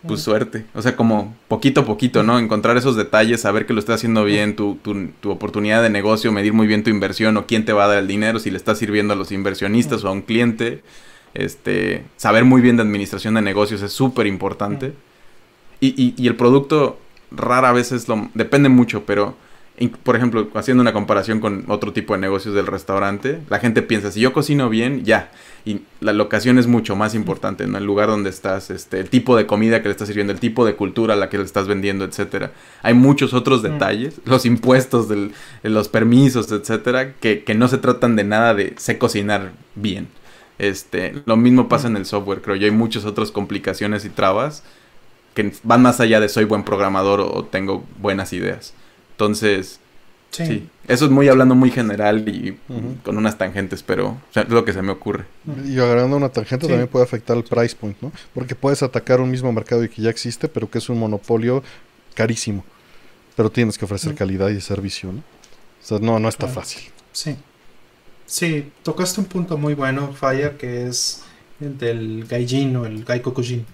pues 0.07 0.23
suerte, 0.23 0.65
o 0.75 0.81
sea, 0.81 0.97
como 0.97 1.37
poquito 1.49 1.83
a 1.83 1.85
poquito, 1.85 2.23
¿no? 2.23 2.39
Encontrar 2.39 2.77
esos 2.77 2.97
detalles, 2.97 3.43
saber 3.43 3.67
que 3.67 3.75
lo 3.75 3.81
estás 3.81 3.97
haciendo 3.97 4.25
bien, 4.25 4.57
tu, 4.57 4.77
tu, 4.77 5.31
oportunidad 5.31 5.83
de 5.83 5.91
negocio, 5.91 6.33
medir 6.33 6.55
muy 6.55 6.67
bien 6.67 6.83
tu 6.83 6.91
inversión 6.91 7.37
o 7.37 7.47
quién 7.47 7.65
te 7.65 7.73
va 7.73 7.85
a 7.85 7.89
dar 7.89 7.99
el 7.99 8.07
dinero, 8.07 8.39
si 8.39 8.51
le 8.51 8.57
estás 8.57 8.79
sirviendo 8.79 9.13
a 9.13 9.17
los 9.17 9.31
inversionistas 9.31 10.03
o 10.05 10.09
a 10.09 10.13
un 10.13 10.23
cliente, 10.23 10.83
este, 11.35 12.05
saber 12.17 12.45
muy 12.45 12.63
bien 12.63 12.77
de 12.77 12.83
administración 12.83 13.35
de 13.35 13.43
negocios 13.43 13.83
es 13.83 13.93
súper 13.93 14.27
importante. 14.27 14.95
Y, 15.81 15.89
y, 15.89 16.15
y 16.17 16.27
el 16.29 16.37
producto 16.37 16.99
rara 17.31 17.73
vez 17.73 17.93
es 17.93 18.09
lo, 18.09 18.29
depende 18.35 18.69
mucho, 18.69 19.05
pero 19.05 19.37
por 19.89 20.15
ejemplo, 20.15 20.49
haciendo 20.55 20.83
una 20.83 20.93
comparación 20.93 21.41
con 21.41 21.65
otro 21.69 21.93
tipo 21.93 22.13
de 22.15 22.21
negocios 22.21 22.55
del 22.55 22.67
restaurante, 22.67 23.41
la 23.49 23.59
gente 23.61 23.81
piensa, 23.83 24.13
si 24.13 24.21
yo 24.21 24.33
cocino 24.33 24.69
bien, 24.69 25.05
ya. 25.05 25.31
Y 25.65 25.83
la 26.01 26.13
locación 26.13 26.59
es 26.59 26.67
mucho 26.67 26.97
más 26.97 27.15
importante, 27.15 27.67
¿no? 27.67 27.79
El 27.79 27.85
lugar 27.85 28.09
donde 28.09 28.31
estás, 28.31 28.71
este, 28.71 29.01
el 29.01 29.09
tipo 29.09 29.37
de 29.37 29.47
comida 29.47 29.81
que 29.81 29.89
le 29.89 29.93
estás 29.93 30.09
sirviendo, 30.09 30.33
el 30.33 30.41
tipo 30.41 30.65
de 30.67 30.77
cultura 30.77 31.15
a 31.15 31.17
la 31.17 31.29
que 31.29 31.39
le 31.39 31.45
estás 31.45 31.67
vendiendo, 31.67 32.05
etcétera. 32.05 32.53
Hay 32.83 32.95
muchos 32.95 33.33
otros 33.33 33.63
mm. 33.63 33.65
detalles, 33.65 34.21
los 34.25 34.45
impuestos, 34.47 35.09
del, 35.09 35.33
los 35.63 35.89
permisos, 35.89 36.53
etcétera, 36.53 37.15
que, 37.15 37.43
que 37.45 37.55
no 37.55 37.69
se 37.69 37.79
tratan 37.79 38.17
de 38.17 38.25
nada 38.25 38.55
de 38.55 38.75
sé 38.77 38.99
cocinar 38.99 39.53
bien. 39.75 40.09
Este, 40.59 41.23
lo 41.25 41.39
mismo 41.39 41.71
pasa 41.71 41.89
en 41.89 41.97
el 41.97 42.05
software, 42.05 42.43
creo 42.43 42.57
yo. 42.57 42.67
Hay 42.67 42.71
muchas 42.71 43.07
otras 43.07 43.31
complicaciones 43.31 44.05
y 44.05 44.11
trabas 44.11 44.63
que 45.33 45.53
van 45.63 45.81
más 45.81 46.01
allá 46.01 46.21
de 46.21 46.29
soy 46.29 46.45
buen 46.45 46.65
programador 46.65 47.21
o 47.21 47.45
tengo 47.45 47.85
buenas 47.99 48.35
ideas. 48.35 48.75
Entonces, 49.21 49.81
sí. 50.31 50.67
Eso 50.89 51.05
es 51.05 51.11
muy 51.11 51.29
hablando 51.29 51.55
muy 51.55 51.71
general 51.71 52.27
y 52.27 52.59
con 53.05 53.19
unas 53.19 53.37
tangentes, 53.37 53.83
pero 53.83 54.17
es 54.35 54.49
lo 54.49 54.65
que 54.65 54.73
se 54.73 54.81
me 54.81 54.93
ocurre. 54.93 55.27
Y 55.67 55.79
agregando 55.79 56.17
una 56.17 56.31
tangente 56.31 56.67
también 56.67 56.89
puede 56.89 57.05
afectar 57.05 57.37
el 57.37 57.45
price 57.45 57.77
point, 57.77 58.01
¿no? 58.01 58.13
Porque 58.33 58.55
puedes 58.55 58.83
atacar 58.83 59.21
un 59.21 59.31
mismo 59.31 59.53
mercado 59.53 59.85
y 59.85 59.91
que 59.91 60.01
ya 60.01 60.09
existe, 60.09 60.49
pero 60.49 60.71
que 60.71 60.79
es 60.79 60.89
un 60.89 60.99
monopolio 60.99 61.63
carísimo. 62.15 62.65
Pero 63.37 63.51
tienes 63.51 63.77
que 63.77 63.85
ofrecer 63.85 64.15
calidad 64.15 64.49
y 64.49 64.59
servicio, 64.63 65.13
¿no? 65.13 65.19
O 65.19 65.87
sea, 65.87 65.99
no, 65.99 66.19
no 66.19 66.31
está 66.31 66.49
fácil. 66.49 66.81
Sí. 67.13 67.37
Sí, 68.25 68.73
tocaste 68.83 69.21
un 69.21 69.27
punto 69.27 69.59
muy 69.59 69.75
bueno, 69.75 70.15
Fire, 70.15 70.57
que 70.57 70.87
es 70.87 71.25
el 71.61 71.77
del 71.77 72.25
Gaijin 72.27 72.75
o 72.77 72.87
el 72.87 73.05
Gaikokujin. 73.05 73.67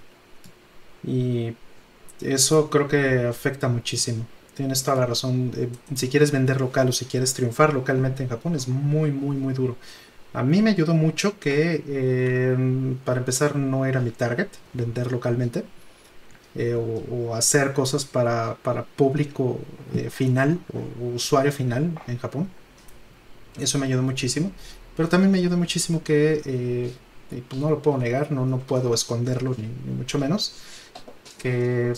Y 1.07 1.53
eso 2.21 2.69
creo 2.69 2.89
que 2.89 3.27
afecta 3.27 3.69
muchísimo 3.69 4.27
tienes 4.57 4.83
toda 4.83 4.97
la 4.97 5.07
razón. 5.07 5.53
Eh, 5.57 5.69
si 5.95 6.09
quieres 6.09 6.33
vender 6.33 6.61
local 6.61 6.89
o 6.89 6.93
si 6.93 7.05
quieres 7.05 7.35
triunfar 7.35 7.75
localmente 7.75 8.23
en 8.23 8.29
Japón 8.29 8.55
es 8.57 8.67
muy, 8.69 9.13
muy, 9.13 9.37
muy 9.37 9.55
duro. 9.55 9.77
A 10.33 10.43
mí 10.43 10.63
me 10.63 10.71
ayudó 10.71 10.95
mucho 10.95 11.39
que, 11.39 11.83
em, 11.89 12.97
para 13.05 13.21
empezar, 13.21 13.57
no 13.57 13.87
era 13.87 14.01
mi 14.01 14.11
target 14.11 14.49
vender 14.73 15.13
localmente 15.13 15.65
eh, 16.55 16.75
o, 16.75 17.35
hacer 17.35 17.73
cosas 17.73 18.05
para, 18.05 18.57
público 18.97 19.61
eh, 19.95 20.11
final 20.11 20.59
o, 20.73 21.15
usuario 21.15 21.53
final 21.53 21.93
en 22.07 22.19
Japón. 22.19 22.49
Eso 23.59 23.79
me 23.79 23.87
ayudó 23.87 24.03
muchísimo. 24.03 24.53
Pero 24.97 25.09
también 25.09 25.31
me 25.31 25.39
ayudó 25.39 25.57
muchísimo 25.59 26.03
que, 26.03 26.91
pues 27.49 27.61
no 27.61 27.71
lo 27.71 27.83
puedo 27.83 27.99
negar, 27.99 28.33
no, 28.33 28.47
no 28.47 28.59
puedo 28.59 28.95
esconderlo 28.95 29.55
ni 29.59 29.69
mucho 29.95 30.19
menos, 30.19 30.55
que 31.39 31.93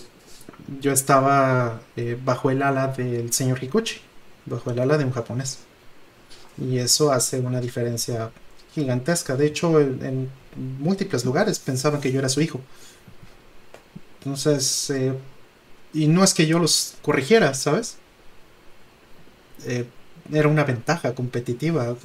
yo 0.80 0.92
estaba 0.92 1.80
eh, 1.96 2.18
bajo 2.22 2.50
el 2.50 2.62
ala 2.62 2.88
del 2.88 3.32
señor 3.32 3.62
Hikuchi, 3.62 4.00
bajo 4.46 4.70
el 4.70 4.78
ala 4.80 4.98
de 4.98 5.04
un 5.04 5.12
japonés. 5.12 5.60
Y 6.58 6.78
eso 6.78 7.12
hace 7.12 7.40
una 7.40 7.60
diferencia 7.60 8.30
gigantesca. 8.74 9.36
De 9.36 9.46
hecho, 9.46 9.80
en, 9.80 10.30
múltiples 10.80 11.24
lugares 11.24 11.58
pensaban 11.58 12.00
que 12.00 12.12
yo 12.12 12.18
era 12.18 12.28
su 12.28 12.40
hijo. 12.40 12.60
Entonces, 14.18 14.90
eh, 14.90 15.14
y 15.94 16.06
no 16.08 16.24
es 16.24 16.34
que 16.34 16.46
yo 16.46 16.58
los 16.58 16.94
corrigiera, 17.02 17.54
¿sabes? 17.54 17.96
Eh, 19.64 19.86
era 20.32 20.48
una 20.48 20.64
ventaja 20.64 21.14
competitiva, 21.14 21.96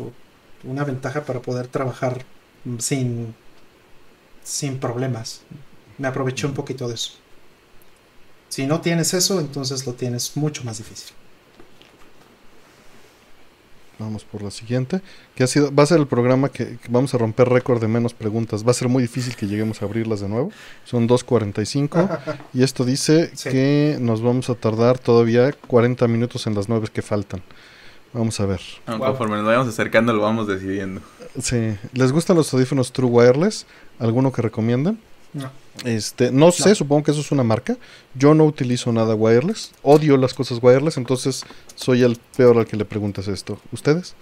una 0.64 0.84
ventaja 0.84 1.26
para 1.26 1.42
poder 1.42 1.68
trabajar 1.68 2.26
sin, 2.80 3.36
sin 4.44 4.80
problemas. 4.80 5.42
Me 5.98 6.08
aproveché 6.08 6.48
un 6.48 6.54
poquito 6.54 6.88
de 6.88 6.96
eso. 6.96 7.23
Si 8.54 8.68
no 8.68 8.82
tienes 8.82 9.16
eso, 9.16 9.40
entonces 9.40 9.88
lo 9.88 9.94
tienes 9.94 10.38
mucho 10.38 10.64
más 10.64 10.78
difícil. 10.78 11.16
Vamos 13.98 14.24
por 14.26 14.44
la 14.44 14.52
siguiente. 14.52 15.02
Que 15.34 15.44
ha 15.44 15.48
sido, 15.48 15.74
va 15.74 15.82
a 15.82 15.86
ser 15.88 16.00
el 16.00 16.06
programa 16.06 16.50
que, 16.50 16.78
que 16.78 16.88
vamos 16.88 17.16
a 17.16 17.18
romper 17.18 17.50
récord 17.50 17.82
de 17.82 17.88
menos 17.88 18.14
preguntas. 18.14 18.64
Va 18.64 18.70
a 18.70 18.76
ser 18.76 18.90
muy 18.90 19.02
difícil 19.02 19.36
que 19.36 19.48
lleguemos 19.48 19.82
a 19.82 19.86
abrirlas 19.86 20.20
de 20.20 20.30
nuevo. 20.30 20.52
Son 20.86 21.10
2.45. 21.10 22.38
y 22.54 22.62
esto 22.62 22.86
dice 22.86 23.32
Sí. 23.36 23.50
que 23.50 23.98
nos 24.00 24.22
vamos 24.22 24.52
a 24.52 24.54
tardar 24.54 25.00
todavía 25.00 25.52
40 25.54 26.08
minutos 26.08 26.46
en 26.46 26.54
las 26.54 26.70
9 26.70 26.90
que 26.94 27.02
faltan. 27.02 27.42
Vamos 28.14 28.40
a 28.40 28.46
ver. 28.46 28.62
Wow. 28.86 29.00
Conforme 29.00 29.38
nos 29.38 29.46
vayamos 29.48 29.68
acercando 29.68 30.14
lo 30.14 30.22
vamos 30.22 30.46
decidiendo. 30.48 31.02
Sí. 31.42 31.76
¿Les 31.94 32.12
gustan 32.12 32.38
los 32.38 32.54
audífonos 32.54 32.94
True 32.94 33.10
Wireless? 33.10 33.66
¿Alguno 33.98 34.32
que 34.32 34.44
recomiendan? 34.44 35.00
No. 35.34 35.63
Este, 35.86 36.32
no 36.32 36.52
sé, 36.52 36.76
supongo 36.76 37.04
que 37.04 37.12
eso 37.12 37.22
es 37.22 37.32
una 37.32 37.44
marca. 37.44 37.78
Yo 38.14 38.34
no 38.36 38.46
utilizo 38.46 38.92
nada 38.92 39.16
wireless. 39.16 39.72
Odio 39.82 40.18
las 40.18 40.34
cosas 40.34 40.60
wireless, 40.62 40.98
entonces 40.98 41.44
soy 41.76 42.04
el 42.04 42.18
peor 42.38 42.58
al 42.58 42.68
que 42.68 42.78
le 42.78 42.86
preguntas 42.86 43.28
esto. 43.28 43.58
¿Ustedes? 43.72 44.16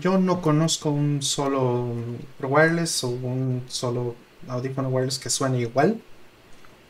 Yo 0.00 0.18
no 0.18 0.42
conozco 0.42 0.90
un 0.90 1.22
solo 1.22 1.94
wireless 2.42 3.02
o 3.04 3.08
un 3.08 3.62
solo 3.66 4.14
audífono 4.46 4.88
wireless 4.90 5.18
que 5.18 5.30
suene 5.30 5.60
igual 5.60 6.00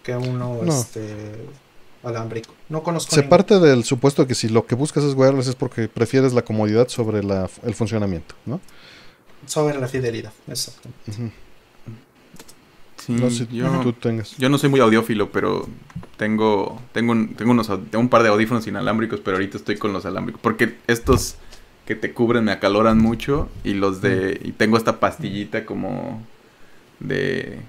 que 0.02 0.16
uno 0.16 0.58
No. 0.64 0.72
este 0.72 1.36
alámbrico. 2.02 2.52
No 2.68 2.82
conozco 2.82 3.14
Se 3.14 3.22
parte 3.22 3.60
del 3.60 3.84
supuesto 3.84 4.26
que 4.26 4.34
si 4.34 4.48
lo 4.48 4.66
que 4.66 4.74
buscas 4.74 5.04
es 5.04 5.14
wireless 5.14 5.46
es 5.46 5.54
porque 5.54 5.86
prefieres 5.88 6.32
la 6.32 6.42
comodidad 6.42 6.88
sobre 6.88 7.22
la- 7.22 7.48
el 7.64 7.74
funcionamiento, 7.74 8.34
¿no? 8.44 8.60
Sobre 9.48 9.78
la 9.80 9.88
fidelidad. 9.88 10.32
Exacto. 10.46 10.88
Sí, 12.96 13.12
No 13.12 13.30
sé 13.30 13.46
yo, 13.50 13.80
tú 13.82 13.92
tengas. 13.92 14.36
yo 14.36 14.48
no 14.48 14.58
soy 14.58 14.70
muy 14.70 14.80
audiófilo, 14.80 15.30
pero 15.30 15.66
tengo 16.16 16.80
tengo 16.92 17.12
un, 17.12 17.34
tengo 17.34 17.52
unos 17.52 17.68
un 17.68 18.08
par 18.08 18.22
de 18.22 18.28
audífonos 18.28 18.66
inalámbricos, 18.66 19.20
pero 19.20 19.36
ahorita 19.36 19.56
estoy 19.56 19.76
con 19.76 19.92
los 19.92 20.04
alámbricos 20.04 20.40
porque 20.42 20.76
estos 20.88 21.36
que 21.86 21.94
te 21.94 22.12
cubren 22.12 22.44
me 22.44 22.52
acaloran 22.52 22.98
mucho 22.98 23.48
y 23.64 23.74
los 23.74 24.02
de 24.02 24.38
y 24.44 24.52
tengo 24.52 24.76
esta 24.76 25.00
pastillita 25.00 25.64
como 25.64 26.22
de 27.00 27.60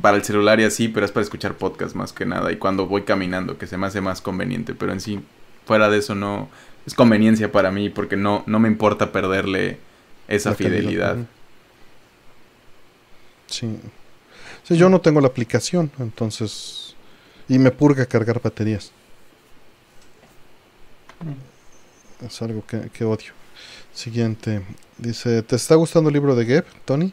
para 0.00 0.16
el 0.16 0.24
celular 0.24 0.58
y 0.58 0.64
así, 0.64 0.88
pero 0.88 1.06
es 1.06 1.12
para 1.12 1.22
escuchar 1.22 1.54
podcast 1.54 1.94
más 1.94 2.12
que 2.12 2.26
nada 2.26 2.50
y 2.50 2.56
cuando 2.56 2.86
voy 2.86 3.02
caminando 3.02 3.58
que 3.58 3.66
se 3.68 3.76
me 3.76 3.86
hace 3.86 4.00
más 4.00 4.20
conveniente, 4.22 4.74
pero 4.74 4.92
en 4.92 5.00
sí 5.00 5.20
fuera 5.66 5.88
de 5.90 5.98
eso 5.98 6.14
no 6.14 6.48
es 6.86 6.94
conveniencia 6.94 7.52
para 7.52 7.70
mí 7.70 7.90
porque 7.90 8.16
no 8.16 8.42
no 8.46 8.58
me 8.58 8.68
importa 8.68 9.12
perderle 9.12 9.78
esa 10.28 10.50
La 10.50 10.56
fidelidad. 10.56 11.16
Sí. 13.46 13.78
Sí, 14.62 14.76
yo 14.76 14.88
no 14.88 15.00
tengo 15.00 15.20
la 15.20 15.28
aplicación, 15.28 15.90
entonces. 15.98 16.94
Y 17.48 17.58
me 17.58 17.70
purga 17.70 18.04
cargar 18.06 18.40
baterías. 18.42 18.92
Es 22.24 22.42
algo 22.42 22.64
que, 22.66 22.90
que 22.90 23.04
odio. 23.04 23.32
Siguiente. 23.94 24.62
Dice: 24.98 25.42
¿Te 25.42 25.56
está 25.56 25.74
gustando 25.74 26.10
el 26.10 26.14
libro 26.14 26.36
de 26.36 26.44
Geb, 26.44 26.66
Tony? 26.84 27.12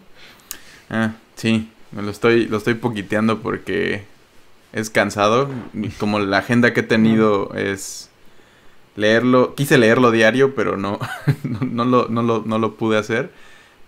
Ah, 0.89 1.13
sí, 1.35 1.71
me 1.91 2.01
lo 2.01 2.11
estoy, 2.11 2.47
lo 2.47 2.57
estoy 2.57 2.75
poquiteando 2.75 3.41
porque 3.41 4.03
es 4.73 4.89
cansado. 4.89 5.49
Como 5.97 6.19
la 6.19 6.39
agenda 6.39 6.73
que 6.73 6.81
he 6.81 6.83
tenido 6.83 7.53
es 7.55 8.09
leerlo, 8.95 9.56
quise 9.56 9.77
leerlo 9.77 10.11
diario, 10.11 10.56
pero 10.56 10.77
no, 10.77 10.99
no, 11.61 11.85
lo, 11.85 12.07
no, 12.09 12.22
lo, 12.24 12.43
no 12.45 12.59
lo 12.59 12.75
pude 12.75 12.98
hacer. 12.98 13.32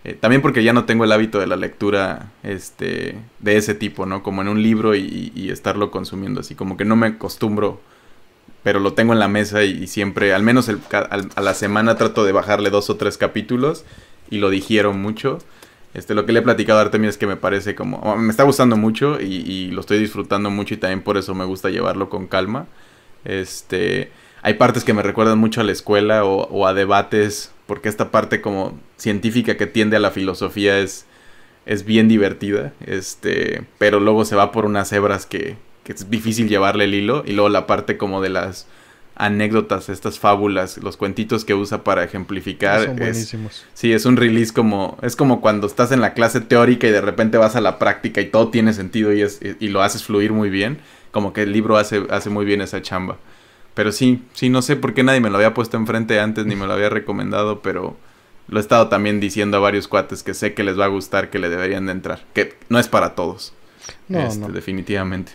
Eh, 0.04 0.14
también 0.14 0.42
porque 0.42 0.62
ya 0.62 0.72
no 0.72 0.84
tengo 0.84 1.04
el 1.04 1.12
hábito 1.12 1.40
de 1.40 1.46
la 1.48 1.56
lectura 1.56 2.32
este, 2.42 3.16
de 3.40 3.56
ese 3.56 3.74
tipo, 3.74 4.06
¿no? 4.06 4.22
Como 4.22 4.42
en 4.42 4.48
un 4.48 4.62
libro 4.62 4.94
y, 4.94 5.32
y 5.34 5.50
estarlo 5.50 5.90
consumiendo 5.90 6.40
así, 6.40 6.54
como 6.54 6.76
que 6.76 6.84
no 6.84 6.96
me 6.96 7.08
acostumbro, 7.08 7.80
pero 8.62 8.80
lo 8.80 8.92
tengo 8.94 9.12
en 9.12 9.18
la 9.18 9.28
mesa 9.28 9.62
y, 9.64 9.86
siempre, 9.86 10.34
al 10.34 10.42
menos 10.42 10.68
el- 10.68 10.80
a 10.92 11.40
la 11.40 11.54
semana 11.54 11.96
trato 11.96 12.24
de 12.24 12.32
bajarle 12.32 12.70
dos 12.70 12.90
o 12.90 12.96
tres 12.96 13.16
capítulos 13.18 13.84
y 14.30 14.38
lo 14.38 14.50
digiero 14.50 14.92
mucho. 14.92 15.38
Este, 15.94 16.14
lo 16.14 16.26
que 16.26 16.32
le 16.32 16.40
he 16.40 16.42
platicado 16.42 16.78
a 16.78 16.82
Artemio 16.82 17.08
es 17.08 17.18
que 17.18 17.26
me 17.26 17.36
parece 17.36 17.74
como... 17.74 17.98
oh, 17.98 18.16
Me 18.16 18.30
está 18.30 18.42
gustando 18.44 18.76
mucho 18.76 19.20
y, 19.20 19.26
y 19.26 19.70
lo 19.70 19.80
estoy 19.80 19.98
disfrutando 19.98 20.50
mucho 20.50 20.74
y 20.74 20.76
también 20.76 21.02
por 21.02 21.16
eso 21.16 21.34
me 21.34 21.44
gusta 21.44 21.70
llevarlo 21.70 22.08
con 22.10 22.26
calma. 22.26 22.66
Este... 23.24 24.10
Hay 24.42 24.54
partes 24.54 24.84
que 24.84 24.94
me 24.94 25.02
recuerdan 25.02 25.38
mucho 25.38 25.60
a 25.60 25.64
la 25.64 25.72
escuela 25.72 26.24
o, 26.24 26.48
o 26.48 26.66
a 26.66 26.74
debates, 26.74 27.52
porque 27.66 27.88
esta 27.88 28.10
parte 28.10 28.40
como 28.40 28.78
científica 28.96 29.56
que 29.56 29.66
tiende 29.66 29.96
a 29.96 30.00
la 30.00 30.10
filosofía 30.10 30.78
es, 30.78 31.06
es 31.66 31.84
bien 31.84 32.08
divertida, 32.08 32.72
este, 32.86 33.64
pero 33.78 34.00
luego 34.00 34.24
se 34.24 34.36
va 34.36 34.52
por 34.52 34.64
unas 34.64 34.92
hebras 34.92 35.26
que, 35.26 35.56
que 35.84 35.92
es 35.92 36.10
difícil 36.10 36.48
llevarle 36.48 36.84
el 36.84 36.94
hilo, 36.94 37.22
y 37.26 37.32
luego 37.32 37.48
la 37.48 37.66
parte 37.66 37.96
como 37.96 38.20
de 38.22 38.30
las 38.30 38.66
anécdotas, 39.18 39.88
estas 39.88 40.18
fábulas, 40.18 40.78
los 40.78 40.96
cuentitos 40.96 41.44
que 41.44 41.52
usa 41.52 41.82
para 41.82 42.04
ejemplificar, 42.04 42.84
Son 42.84 42.90
es, 42.92 42.98
buenísimos. 42.98 43.66
Sí, 43.74 43.92
es 43.92 44.06
un 44.06 44.16
release 44.16 44.52
como. 44.52 44.96
Es 45.02 45.16
como 45.16 45.40
cuando 45.40 45.66
estás 45.66 45.90
en 45.90 46.00
la 46.00 46.14
clase 46.14 46.40
teórica 46.40 46.86
y 46.86 46.92
de 46.92 47.00
repente 47.00 47.36
vas 47.36 47.56
a 47.56 47.60
la 47.60 47.80
práctica 47.80 48.20
y 48.20 48.26
todo 48.26 48.48
tiene 48.48 48.72
sentido 48.72 49.12
y, 49.12 49.22
es, 49.22 49.40
y, 49.42 49.64
y 49.64 49.68
lo 49.70 49.82
haces 49.82 50.04
fluir 50.04 50.32
muy 50.32 50.50
bien. 50.50 50.78
Como 51.10 51.32
que 51.32 51.42
el 51.42 51.52
libro 51.52 51.76
hace, 51.76 52.06
hace 52.10 52.30
muy 52.30 52.44
bien 52.44 52.60
esa 52.60 52.80
chamba. 52.80 53.18
Pero 53.78 53.92
sí, 53.92 54.24
sí, 54.32 54.48
no 54.48 54.60
sé 54.60 54.74
por 54.74 54.92
qué 54.92 55.04
nadie 55.04 55.20
me 55.20 55.30
lo 55.30 55.36
había 55.36 55.54
puesto 55.54 55.76
enfrente 55.76 56.18
antes 56.18 56.44
ni 56.46 56.56
me 56.56 56.66
lo 56.66 56.72
había 56.72 56.90
recomendado, 56.90 57.62
pero 57.62 57.96
lo 58.48 58.58
he 58.58 58.60
estado 58.60 58.88
también 58.88 59.20
diciendo 59.20 59.56
a 59.56 59.60
varios 59.60 59.86
cuates 59.86 60.24
que 60.24 60.34
sé 60.34 60.52
que 60.52 60.64
les 60.64 60.76
va 60.76 60.86
a 60.86 60.88
gustar, 60.88 61.30
que 61.30 61.38
le 61.38 61.48
deberían 61.48 61.86
de 61.86 61.92
entrar. 61.92 62.24
Que 62.34 62.54
no 62.68 62.80
es 62.80 62.88
para 62.88 63.14
todos. 63.14 63.52
No, 64.08 64.18
este, 64.18 64.40
no. 64.40 64.48
Definitivamente. 64.48 65.30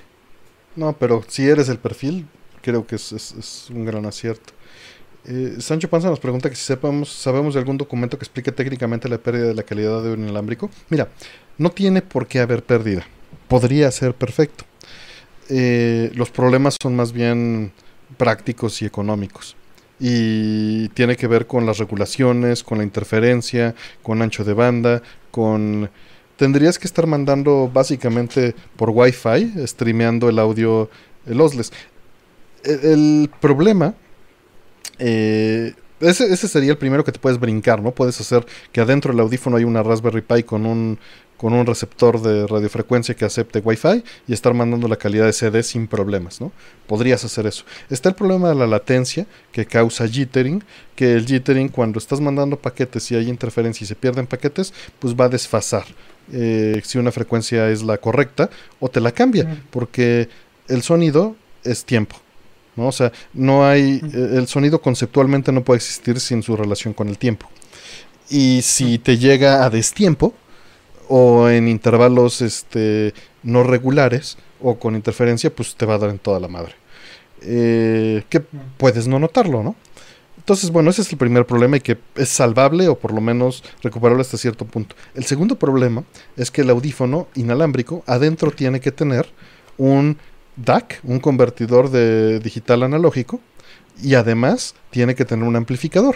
No, 0.76 0.92
pero 0.98 1.24
si 1.30 1.48
eres 1.48 1.70
el 1.70 1.78
perfil, 1.78 2.26
creo 2.62 2.86
que 2.86 2.96
es, 2.98 3.14
es- 3.14 3.32
es 3.40 3.70
un 3.70 3.86
gran 3.86 4.06
acierto. 4.06 4.54
Eh, 5.26 5.56
Sancho 5.60 5.90
Panza 5.90 6.10
nos 6.10 6.20
pregunta 6.20 6.50
que 6.50 6.56
si 6.58 6.66
sepamos, 6.66 7.10
sabemos 7.10 7.54
de 7.54 7.62
algún 7.62 7.78
documento 7.78 8.18
que 8.18 8.24
explique 8.26 8.52
técnicamente 8.52 9.08
la 9.08 9.20
pérdida 9.20 9.48
de 9.48 9.56
la 9.56 9.64
calidad 9.64 10.04
de 10.04 10.12
un 10.14 10.24
inalámbrico. 10.24 10.70
Mira, 10.90 11.08
no 11.58 11.70
tiene 11.72 12.02
por 12.02 12.28
qué 12.28 12.40
haber 12.42 12.64
pérdida. 12.64 13.06
Podría 13.48 13.90
ser 13.92 14.14
perfecto. 14.16 14.66
Eh, 15.50 16.12
los 16.16 16.30
problemas 16.30 16.78
son 16.82 16.96
más 16.96 17.12
bien 17.14 17.72
prácticos 18.18 18.82
y 18.82 18.86
económicos. 18.86 19.56
Y 20.00 20.90
tiene 20.90 21.16
que 21.16 21.28
ver 21.28 21.48
con 21.48 21.66
las 21.66 21.78
regulaciones, 21.78 22.64
con 22.64 22.80
la 22.80 22.84
interferencia, 22.84 23.76
con 24.02 24.22
ancho 24.22 24.44
de 24.44 24.54
banda, 24.54 25.02
con... 25.32 25.90
Tendrías 26.36 26.80
que 26.80 26.88
estar 26.88 27.06
mandando 27.06 27.70
básicamente 27.72 28.56
por 28.76 28.90
Wi-Fi, 28.90 29.68
streameando 29.68 30.30
el 30.30 30.40
audio 30.40 30.90
eh, 31.26 31.34
lossless. 31.34 31.72
El, 32.64 32.80
el 32.84 33.30
problema, 33.40 33.94
eh, 34.98 35.74
ese, 36.04 36.32
ese 36.34 36.48
sería 36.48 36.72
el 36.72 36.78
primero 36.78 37.04
que 37.04 37.12
te 37.12 37.20
puedes 37.20 37.40
brincar, 37.40 37.82
¿no? 37.82 37.92
Puedes 37.92 38.20
hacer 38.22 38.46
que 38.72 38.82
adentro 38.82 39.12
del 39.12 39.22
audífono 39.22 39.58
hay 39.58 39.64
una 39.64 39.84
Raspberry 39.84 40.22
Pi 40.22 40.44
con 40.44 40.66
un, 40.66 41.00
con 41.38 41.54
un 41.54 41.66
receptor 41.66 42.22
de 42.22 42.48
radiofrecuencia 42.48 43.16
que 43.16 43.26
acepte 43.26 43.60
Wi-Fi 43.60 44.04
y 44.28 44.34
estar 44.34 44.54
mandando 44.54 44.88
la 44.88 44.96
calidad 44.96 45.26
de 45.26 45.34
CD 45.34 45.64
sin 45.64 45.88
problemas, 45.88 46.40
¿no? 46.42 46.52
Podrías 46.88 47.24
hacer 47.26 47.48
eso. 47.48 47.66
Está 47.90 48.10
el 48.10 48.16
problema 48.16 48.50
de 48.50 48.56
la 48.56 48.68
latencia 48.68 49.28
que 49.52 49.66
causa 49.66 50.08
jittering, 50.08 50.64
que 50.96 51.14
el 51.14 51.26
jittering 51.26 51.70
cuando 51.70 52.00
estás 52.00 52.22
mandando 52.22 52.58
paquetes 52.58 53.12
y 53.12 53.16
hay 53.16 53.30
interferencia 53.30 53.84
y 53.84 53.88
se 53.88 53.96
pierden 53.96 54.28
paquetes, 54.28 54.74
pues 55.00 55.16
va 55.16 55.26
a 55.26 55.30
desfasar. 55.30 55.86
eh, 56.32 56.82
si 56.86 56.98
una 56.98 57.12
frecuencia 57.12 57.70
es 57.70 57.84
la 57.84 57.98
correcta 57.98 58.50
o 58.80 58.90
te 58.90 59.02
la 59.02 59.12
cambia, 59.12 59.46
porque 59.72 60.30
el 60.70 60.82
sonido 60.82 61.36
es 61.64 61.86
tiempo. 61.86 62.23
¿No? 62.76 62.88
O 62.88 62.92
sea, 62.92 63.12
no 63.34 63.66
hay. 63.66 64.02
Eh, 64.14 64.30
El 64.38 64.48
sonido 64.48 64.82
conceptualmente 64.82 65.52
no 65.52 65.64
puede 65.64 65.78
existir 65.78 66.20
sin 66.20 66.44
su 66.44 66.56
relación 66.56 66.94
con 66.94 67.10
el 67.10 67.18
tiempo. 67.18 67.48
Y 68.30 68.62
si 68.62 68.98
te 68.98 69.18
llega 69.18 69.66
a 69.66 69.70
destiempo, 69.70 70.34
o 71.08 71.50
en 71.50 71.68
intervalos 71.68 72.42
este, 72.42 73.14
no 73.44 73.64
regulares, 73.64 74.38
o 74.62 74.80
con 74.80 74.96
interferencia, 74.96 75.54
pues 75.54 75.76
te 75.76 75.86
va 75.86 75.96
a 75.96 76.00
dar 76.00 76.10
en 76.10 76.20
toda 76.20 76.40
la 76.40 76.48
madre. 76.48 76.76
Eh, 77.42 78.24
que 78.30 78.40
puedes 78.40 79.08
no 79.08 79.20
notarlo, 79.20 79.64
¿no? 79.64 79.76
Entonces, 80.38 80.72
bueno, 80.72 80.90
ese 80.90 81.04
es 81.04 81.12
el 81.12 81.18
primer 81.18 81.46
problema 81.46 81.78
y 81.78 81.80
que 81.80 81.98
es 82.16 82.28
salvable 82.28 82.90
o 82.90 82.98
por 82.98 83.14
lo 83.14 83.22
menos 83.22 83.64
recuperable 83.82 84.22
hasta 84.22 84.38
cierto 84.38 84.66
punto. 84.66 84.94
El 85.16 85.24
segundo 85.24 85.56
problema 85.58 86.04
es 86.36 86.52
que 86.52 86.62
el 86.62 86.70
audífono 86.70 87.28
inalámbrico 87.36 88.04
adentro 88.08 88.52
tiene 88.52 88.82
que 88.82 88.92
tener 88.92 89.26
un 89.78 90.18
DAC, 90.56 91.00
un 91.04 91.20
convertidor 91.20 91.90
de 91.90 92.40
digital 92.40 92.84
analógico, 92.84 93.40
y 94.02 94.16
además 94.16 94.76
tiene 94.90 95.16
que 95.16 95.26
tener 95.26 95.48
un 95.48 95.56
amplificador, 95.56 96.16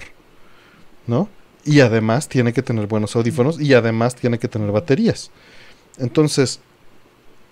¿no? 1.06 1.30
Y 1.64 1.82
además 1.82 2.30
tiene 2.30 2.54
que 2.54 2.62
tener 2.62 2.88
buenos 2.88 3.16
audífonos 3.16 3.60
y 3.60 3.74
además 3.74 4.16
tiene 4.16 4.40
que 4.40 4.48
tener 4.48 4.72
baterías. 4.72 5.32
Entonces, 5.98 6.60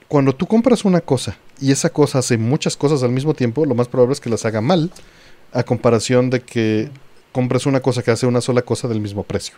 cuando 0.07 0.33
tú 0.33 0.47
compras 0.47 0.85
una 0.85 1.01
cosa 1.01 1.37
y 1.59 1.71
esa 1.71 1.89
cosa 1.89 2.19
hace 2.19 2.37
muchas 2.37 2.77
cosas 2.77 3.03
al 3.03 3.11
mismo 3.11 3.33
tiempo, 3.33 3.65
lo 3.65 3.75
más 3.75 3.87
probable 3.87 4.13
es 4.13 4.21
que 4.21 4.29
las 4.29 4.45
haga 4.45 4.61
mal 4.61 4.91
a 5.51 5.63
comparación 5.63 6.29
de 6.29 6.41
que 6.41 6.89
compres 7.31 7.65
una 7.65 7.81
cosa 7.81 8.03
que 8.03 8.11
hace 8.11 8.25
una 8.25 8.41
sola 8.41 8.61
cosa 8.61 8.87
del 8.87 9.01
mismo 9.01 9.23
precio. 9.23 9.55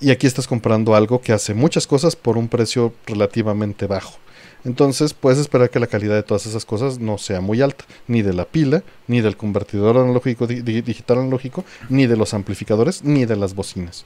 Y 0.00 0.10
aquí 0.10 0.26
estás 0.26 0.46
comprando 0.46 0.94
algo 0.94 1.20
que 1.22 1.32
hace 1.32 1.54
muchas 1.54 1.86
cosas 1.86 2.16
por 2.16 2.36
un 2.36 2.48
precio 2.48 2.92
relativamente 3.06 3.86
bajo. 3.86 4.18
Entonces 4.66 5.14
puedes 5.14 5.38
esperar 5.38 5.70
que 5.70 5.78
la 5.78 5.86
calidad 5.86 6.14
de 6.16 6.24
todas 6.24 6.44
esas 6.44 6.64
cosas 6.64 6.98
no 6.98 7.18
sea 7.18 7.40
muy 7.40 7.62
alta, 7.62 7.84
ni 8.08 8.22
de 8.22 8.32
la 8.34 8.44
pila, 8.44 8.82
ni 9.06 9.20
del 9.20 9.36
convertidor 9.36 9.96
analógico 9.96 10.46
di- 10.48 10.60
di- 10.60 10.82
digital 10.82 11.18
analógico, 11.18 11.64
ni 11.88 12.06
de 12.08 12.16
los 12.16 12.34
amplificadores, 12.34 13.04
ni 13.04 13.24
de 13.26 13.36
las 13.36 13.54
bocinas. 13.54 14.04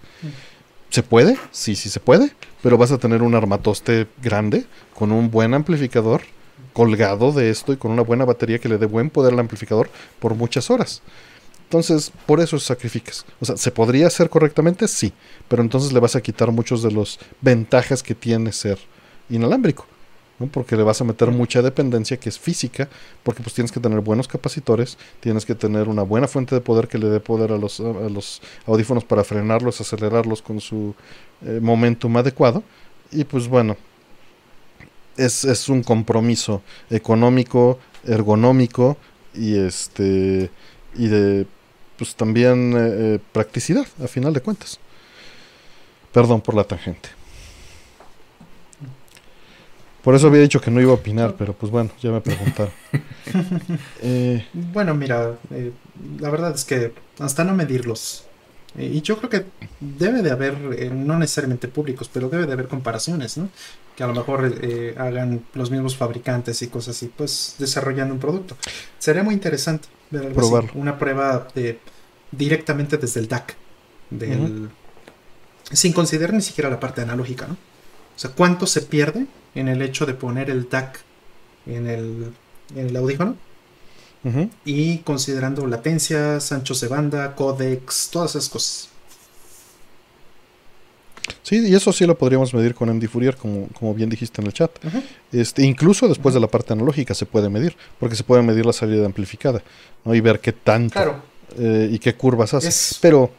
¿Se 0.91 1.03
puede? 1.03 1.39
Sí, 1.51 1.77
sí 1.77 1.89
se 1.89 1.99
puede, 2.01 2.33
pero 2.63 2.77
vas 2.77 2.93
a 2.93 2.99
tener 2.99 3.23
un 3.23 3.35
armatoste 3.35 4.07
grande 4.23 4.67
con 4.95 5.13
un 5.13 5.31
buen 5.31 5.55
amplificador 5.55 6.21
colgado 6.75 7.33
de 7.33 7.49
esto 7.49 7.73
y 7.73 7.77
con 7.79 7.91
una 7.93 8.03
buena 8.03 8.25
batería 8.27 8.59
que 8.59 8.69
le 8.69 8.77
dé 8.79 8.87
buen 8.87 9.09
poder 9.09 9.33
al 9.33 9.41
amplificador 9.41 9.89
por 10.19 10.35
muchas 10.35 10.69
horas. 10.71 11.01
Entonces, 11.65 12.13
por 12.27 12.41
eso 12.41 12.59
sacrificas. 12.59 13.25
O 13.41 13.45
sea, 13.47 13.57
¿se 13.57 13.71
podría 13.71 14.09
hacer 14.09 14.29
correctamente? 14.29 14.89
Sí, 14.89 15.13
pero 15.49 15.63
entonces 15.63 15.93
le 15.93 16.01
vas 16.01 16.17
a 16.17 16.21
quitar 16.21 16.51
muchos 16.53 16.83
de 16.83 16.91
los 16.91 17.19
ventajas 17.41 18.03
que 18.03 18.15
tiene 18.15 18.53
ser 18.53 18.79
inalámbrico. 19.31 19.87
¿No? 20.41 20.47
Porque 20.49 20.75
le 20.77 20.83
vas 20.83 21.01
a 21.01 21.05
meter 21.05 21.31
mucha 21.31 21.63
dependencia 21.63 22.17
que 22.17 22.29
es 22.29 22.39
física, 22.39 22.89
porque 23.23 23.43
pues 23.43 23.55
tienes 23.55 23.71
que 23.71 23.79
tener 23.79 24.01
buenos 24.01 24.27
capacitores, 24.27 24.99
tienes 25.21 25.47
que 25.47 25.55
tener 25.55 25.89
una 25.89 26.03
buena 26.03 26.27
fuente 26.27 26.57
de 26.57 26.61
poder 26.61 26.89
que 26.89 26.99
le 26.99 27.09
dé 27.09 27.21
poder 27.21 27.53
a 27.53 27.59
los, 27.59 27.79
a 27.79 28.09
los 28.09 28.43
audífonos 28.67 29.05
para 29.05 29.23
frenarlos, 29.23 29.81
acelerarlos 29.81 30.43
con 30.43 30.61
su 30.61 30.95
eh, 31.47 31.61
momentum 31.63 32.17
adecuado. 32.17 32.65
Y 33.13 33.25
pues 33.25 33.47
bueno, 33.47 33.77
es, 35.17 35.45
es 35.45 35.69
un 35.69 35.83
compromiso 35.83 36.63
económico, 36.89 37.79
ergonómico 38.05 38.97
y 39.35 39.57
este 39.57 40.51
y 40.95 41.07
de 41.07 41.47
pues 41.97 42.17
también 42.17 42.73
eh, 42.73 42.79
eh, 42.81 43.19
practicidad 43.33 43.87
a 44.03 44.09
final 44.09 44.33
de 44.33 44.41
cuentas. 44.41 44.81
Perdón 46.13 46.41
por 46.41 46.55
la 46.55 46.65
tangente. 46.65 47.20
Por 50.03 50.15
eso 50.15 50.29
había 50.29 50.41
dicho 50.41 50.61
que 50.61 50.71
no 50.71 50.81
iba 50.81 50.93
a 50.93 50.95
opinar, 50.95 51.35
pero 51.37 51.53
pues 51.55 51.71
bueno, 51.71 51.91
ya 52.01 52.11
me 52.11 52.21
preguntaron. 52.21 52.73
Eh, 54.03 54.47
Bueno, 54.53 54.95
mira, 54.95 55.39
eh, 55.51 55.73
la 56.19 56.31
verdad 56.31 56.55
es 56.55 56.65
que 56.65 56.93
hasta 57.19 57.45
no 57.45 57.55
medirlos. 57.55 58.27
eh, 58.75 58.87
y 58.95 59.03
yo 59.03 59.19
creo 59.19 59.31
que 59.31 59.47
debe 59.81 60.23
de 60.23 60.31
haber, 60.31 60.57
eh, 60.79 60.91
no 60.91 61.19
necesariamente 61.19 61.69
públicos, 61.69 62.09
pero 62.13 62.29
debe 62.29 62.47
de 62.47 62.53
haber 62.53 62.69
comparaciones, 62.69 63.37
¿no? 63.37 63.51
Que 63.97 64.05
a 64.05 64.07
lo 64.07 64.15
mejor 64.15 64.41
hagan 64.97 65.45
los 65.55 65.71
mismos 65.71 65.97
fabricantes 65.97 66.63
y 66.63 66.69
cosas 66.69 66.97
así, 66.97 67.09
pues 67.15 67.57
desarrollando 67.59 68.15
un 68.15 68.21
producto. 68.21 68.57
Sería 68.99 69.23
muy 69.23 69.35
interesante 69.35 69.89
ver 70.11 70.27
algo 70.27 70.43
así, 70.43 70.71
una 70.75 70.99
prueba 70.99 71.49
de 71.55 71.81
directamente 72.31 72.97
desde 72.97 73.21
el 73.21 73.29
DAC, 73.29 73.57
del, 74.11 74.71
sin 75.73 75.93
considerar 75.93 76.33
ni 76.35 76.43
siquiera 76.43 76.71
la 76.71 76.81
parte 76.81 77.03
analógica, 77.03 77.47
¿no? 77.49 77.55
O 77.55 78.19
sea, 78.19 78.31
¿cuánto 78.33 78.67
se 78.67 78.83
pierde 78.83 79.27
en 79.55 79.69
el 79.69 79.83
hecho 79.83 80.07
de 80.07 80.15
poner 80.15 80.51
el 80.51 80.69
DAC 80.69 81.01
en 81.67 81.87
el, 81.89 82.33
en 82.75 82.89
el 82.89 82.97
audífono? 82.97 83.37
y 84.67 84.99
considerando 84.99 85.67
latencias, 85.67 86.53
anchos 86.53 86.83
de 86.83 86.89
banda, 86.89 87.35
codecs, 87.35 88.11
todas 88.11 88.33
esas 88.33 88.51
cosas. 88.51 88.91
Sí, 91.43 91.67
y 91.67 91.75
eso 91.75 91.93
sí 91.93 92.07
lo 92.07 92.17
podríamos 92.19 92.53
medir 92.53 92.75
con 92.75 92.95
MD 92.95 93.09
Fourier, 93.09 93.37
como, 93.37 93.69
como 93.69 93.95
bien 93.95 94.11
dijiste 94.11 94.41
en 94.41 94.47
el 94.47 94.53
chat. 94.53 94.71
Este, 95.33 95.63
incluso 95.63 96.07
después 96.07 96.35
de 96.35 96.41
la 96.41 96.49
parte 96.49 96.73
analógica 96.73 97.15
se 97.15 97.27
puede 97.27 97.49
medir, 97.49 97.77
porque 97.99 98.17
se 98.17 98.25
puede 98.25 98.43
medir 98.43 98.67
la 98.67 98.73
salida 98.73 99.07
amplificada, 99.07 99.63
¿no? 100.05 100.15
Y 100.15 100.21
ver 100.21 100.41
qué 100.41 100.53
tanto 100.53 100.93
Claro, 100.93 101.23
eh, 101.59 101.89
y 101.91 101.99
qué 101.99 102.15
curvas 102.15 102.55
hace. 102.55 102.69
es 102.69 102.99
Pero 103.01 103.31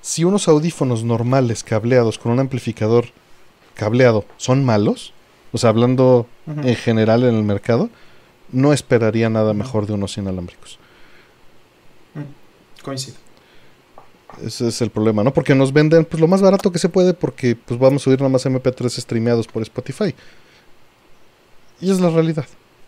si 0.00 0.24
unos 0.24 0.48
audífonos 0.48 1.04
normales 1.04 1.62
cableados 1.62 2.18
con 2.18 2.32
un 2.32 2.40
amplificador 2.40 3.06
cableado 3.74 4.24
son 4.36 4.64
malos, 4.64 5.12
o 5.52 5.58
sea, 5.58 5.70
hablando 5.70 6.26
en 6.46 6.74
general 6.76 7.24
en 7.24 7.34
el 7.34 7.42
mercado, 7.42 7.90
no 8.52 8.72
esperaría 8.72 9.28
nada 9.28 9.52
mejor 9.54 9.86
de 9.86 9.94
unos 9.94 10.16
inalámbricos. 10.16 10.78
coincido. 12.82 13.16
Ese 14.44 14.68
es 14.68 14.80
el 14.82 14.90
problema, 14.90 15.24
¿no? 15.24 15.32
Porque 15.32 15.54
nos 15.54 15.72
venden 15.72 16.04
pues 16.04 16.20
lo 16.20 16.28
más 16.28 16.42
barato 16.42 16.70
que 16.70 16.78
se 16.78 16.88
puede 16.88 17.14
porque 17.14 17.56
pues 17.56 17.78
vamos 17.80 18.02
a 18.02 18.04
subir 18.04 18.20
nada 18.20 18.28
más 18.28 18.46
MP3 18.46 18.88
streameados 18.90 19.46
por 19.46 19.62
Spotify. 19.62 20.14
Y 21.80 21.90
es 21.90 22.00
la 22.00 22.10
realidad, 22.10 22.46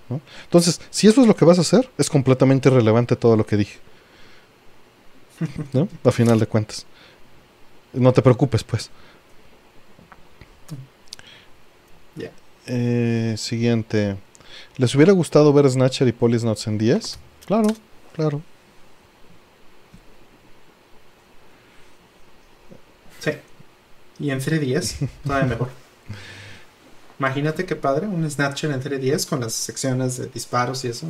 ¿no? 0.09 0.21
Entonces, 0.45 0.81
si 0.91 1.09
eso 1.09 1.21
es 1.21 1.27
lo 1.27 1.35
que 1.35 1.45
vas 1.45 1.59
a 1.59 1.63
hacer, 1.63 1.89
es 1.99 2.11
completamente 2.11 2.69
irrelevante 2.69 3.17
todo 3.17 3.37
lo 3.37 3.47
que 3.47 3.57
dije. 3.57 3.79
¿No? 5.73 5.89
A 6.05 6.13
final 6.13 6.39
de 6.39 6.47
cuentas. 6.47 6.87
No 7.93 8.13
te 8.13 8.23
preocupes, 8.23 8.63
pues. 8.63 8.91
Ya. 12.17 12.31
Eh, 12.73 13.35
siguiente. 13.37 14.17
¿Les 14.77 14.95
hubiera 14.95 15.13
gustado 15.13 15.53
ver 15.53 15.69
Snatcher 15.69 16.07
y 16.07 16.13
Polysnots 16.13 16.67
en 16.69 16.79
10? 16.79 17.19
Claro, 17.47 17.69
claro. 18.15 18.43
Sí. 23.19 23.33
Y 24.19 24.31
en 24.31 24.41
3DS, 24.41 25.09
todavía 25.25 25.49
mejor. 25.49 25.69
Imagínate 27.19 27.67
qué 27.67 27.77
padre, 27.77 28.07
un 28.07 28.29
Snatcher 28.31 28.71
en 28.71 28.81
3DS 28.81 29.27
con 29.29 29.41
las 29.41 29.53
secciones 29.53 30.17
de 30.17 30.27
disparos 30.29 30.85
y 30.85 30.89
eso. 30.89 31.07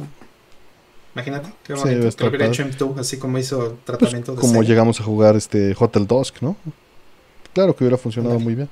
Imagínate, 1.15 1.53
qué 1.65 1.77
Sí, 1.77 1.83
bonito. 1.83 2.17
que 2.17 2.25
lo 2.25 2.31
hubiera 2.31 2.47
padre. 2.49 2.69
hecho 2.71 2.87
M2, 2.87 2.99
así 3.01 3.17
como 3.19 3.39
hizo 3.39 3.59
Pues, 3.59 3.85
tratamiento 3.85 4.35
de 4.35 4.41
como 4.41 4.63
llegamos 4.63 5.01
a 5.01 5.05
jugar 5.05 5.37
este 5.37 5.75
Hotel 5.79 6.07
Dusk, 6.07 6.41
¿no? 6.41 6.57
Claro 7.53 7.75
que 7.77 7.85
hubiera 7.85 7.97
funcionado 7.99 8.39
muy 8.41 8.55
bien. 8.55 8.71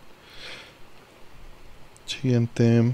Siguiente. 2.08 2.92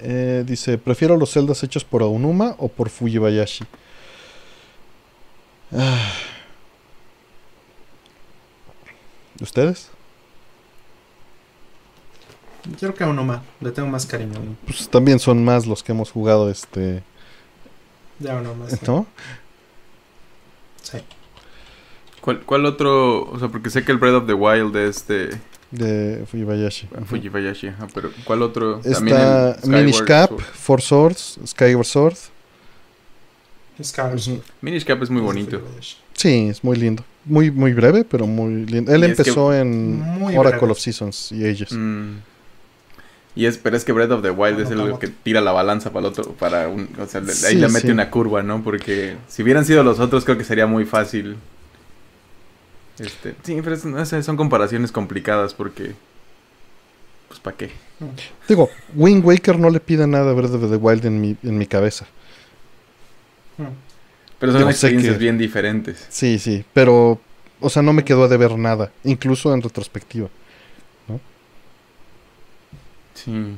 Eh, 0.00 0.44
dice, 0.46 0.78
prefiero 0.78 1.16
los 1.16 1.30
celdas 1.32 1.62
hechos 1.64 1.84
por 1.84 2.02
Aonuma 2.02 2.54
o 2.58 2.68
por 2.68 2.88
Fujibayashi. 2.90 3.64
Ah. 5.72 6.12
¿Ustedes? 9.40 9.90
Yo 12.72 12.76
creo 12.78 12.94
que 12.94 13.04
a 13.04 13.08
Onoma 13.08 13.42
le 13.60 13.70
tengo 13.70 13.88
más 13.88 14.04
cariño. 14.04 14.38
¿no? 14.40 14.56
Pues 14.66 14.88
también 14.88 15.18
son 15.18 15.44
más 15.44 15.66
los 15.66 15.82
que 15.82 15.92
hemos 15.92 16.10
jugado 16.10 16.50
este, 16.50 17.02
Ya 18.18 18.36
Onoma. 18.36 18.68
sí. 18.68 18.76
¿no? 18.86 19.06
Sí. 20.82 20.98
¿Cuál, 22.20 22.40
¿Cuál 22.40 22.66
otro? 22.66 23.22
O 23.30 23.38
sea, 23.38 23.48
porque 23.48 23.70
sé 23.70 23.84
que 23.84 23.92
el 23.92 23.98
Breath 23.98 24.16
of 24.16 24.26
the 24.26 24.34
Wild 24.34 24.76
es 24.76 25.06
de 25.06 25.38
De 25.70 26.24
Fujibayashi. 26.30 26.88
Ujú. 26.92 27.04
Fujibayashi, 27.04 27.68
ajá, 27.68 27.86
pero 27.92 28.10
¿cuál 28.24 28.42
otro? 28.42 28.80
Está 28.84 29.56
Minish 29.64 30.02
Cap, 30.04 30.30
Sword. 30.30 30.42
Four 30.54 30.80
Swords, 30.82 31.38
Skyward 31.46 31.84
Sword. 31.84 32.16
Minish 34.60 34.84
Cap 34.84 35.02
es 35.02 35.10
muy 35.10 35.22
bonito. 35.22 35.60
Sí, 36.14 36.48
es 36.50 36.64
muy 36.64 36.76
lindo. 36.76 37.04
Muy, 37.24 37.50
muy 37.50 37.72
breve, 37.74 38.04
pero 38.04 38.26
muy 38.26 38.66
lindo. 38.66 38.92
Él 38.92 39.02
Y 39.02 39.04
es 39.04 39.16
que- 39.16 39.22
empezó 39.22 39.54
en 39.54 40.02
Oracle 40.36 40.58
breve. 40.58 40.72
of 40.72 40.78
Seasons 40.78 41.30
y 41.32 41.46
Ages. 41.46 41.72
Mm. 41.72 42.16
Y 43.36 43.46
es, 43.46 43.56
pero 43.58 43.76
es 43.76 43.84
que 43.84 43.92
Breath 43.92 44.10
of 44.10 44.22
the 44.22 44.30
Wild 44.30 44.58
No, 44.58 44.64
es 44.64 44.70
no, 44.70 44.82
el 44.84 44.88
no. 44.92 44.98
que 44.98 45.06
tira 45.08 45.40
la 45.40 45.52
balanza 45.52 45.92
para 45.92 46.06
el 46.08 46.12
otro, 46.12 46.32
para 46.32 46.66
un, 46.68 46.88
o 46.98 47.06
sea, 47.06 47.22
ahí 47.46 47.54
le 47.54 47.68
mete 47.68 47.86
sí. 47.86 47.92
una 47.92 48.10
curva, 48.10 48.42
¿no? 48.42 48.64
Porque 48.64 49.16
si 49.28 49.42
hubieran 49.44 49.64
sido 49.64 49.84
los 49.84 50.00
otros 50.00 50.24
creo 50.24 50.36
que 50.36 50.42
sería 50.44 50.66
muy 50.66 50.84
fácil. 50.86 51.36
Este, 52.98 53.34
sí, 53.42 53.60
pero 53.62 53.74
es- 53.74 53.84
no 53.84 54.04
sé, 54.04 54.22
son 54.22 54.36
comparaciones 54.36 54.90
complicadas 54.92 55.54
porque, 55.54 55.94
pues, 57.28 57.38
¿para 57.40 57.56
qué? 57.56 57.70
Digo, 58.48 58.68
Wind 58.94 59.24
Waker 59.24 59.58
no 59.58 59.70
le 59.70 59.80
pide 59.80 60.06
nada 60.06 60.30
a 60.30 60.34
Breath 60.34 60.54
of 60.54 60.70
the 60.70 60.76
Wild 60.76 61.04
en 61.06 61.20
mi, 61.20 61.36
en 61.42 61.58
mi 61.58 61.66
cabeza. 61.66 62.06
Pero 64.38 64.52
son 64.52 64.68
experiencias 64.68 65.14
que- 65.14 65.18
bien 65.18 65.36
diferentes. 65.38 66.06
Sí, 66.10 66.38
sí, 66.38 66.64
pero, 66.72 67.20
o 67.60 67.68
sea, 67.70 67.82
no 67.82 67.92
me 67.92 68.04
quedó 68.04 68.24
a 68.24 68.28
deber 68.28 68.56
nada, 68.56 68.92
incluso 69.04 69.52
en 69.52 69.62
retrospectiva. 69.62 70.28
Sí. 73.14 73.56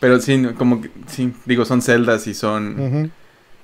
Pero 0.00 0.20
sí, 0.20 0.36
no, 0.38 0.54
como 0.54 0.80
que, 0.82 0.90
sí, 1.08 1.32
digo, 1.46 1.64
son 1.64 1.82
celdas 1.82 2.26
y 2.26 2.34
son, 2.34 3.10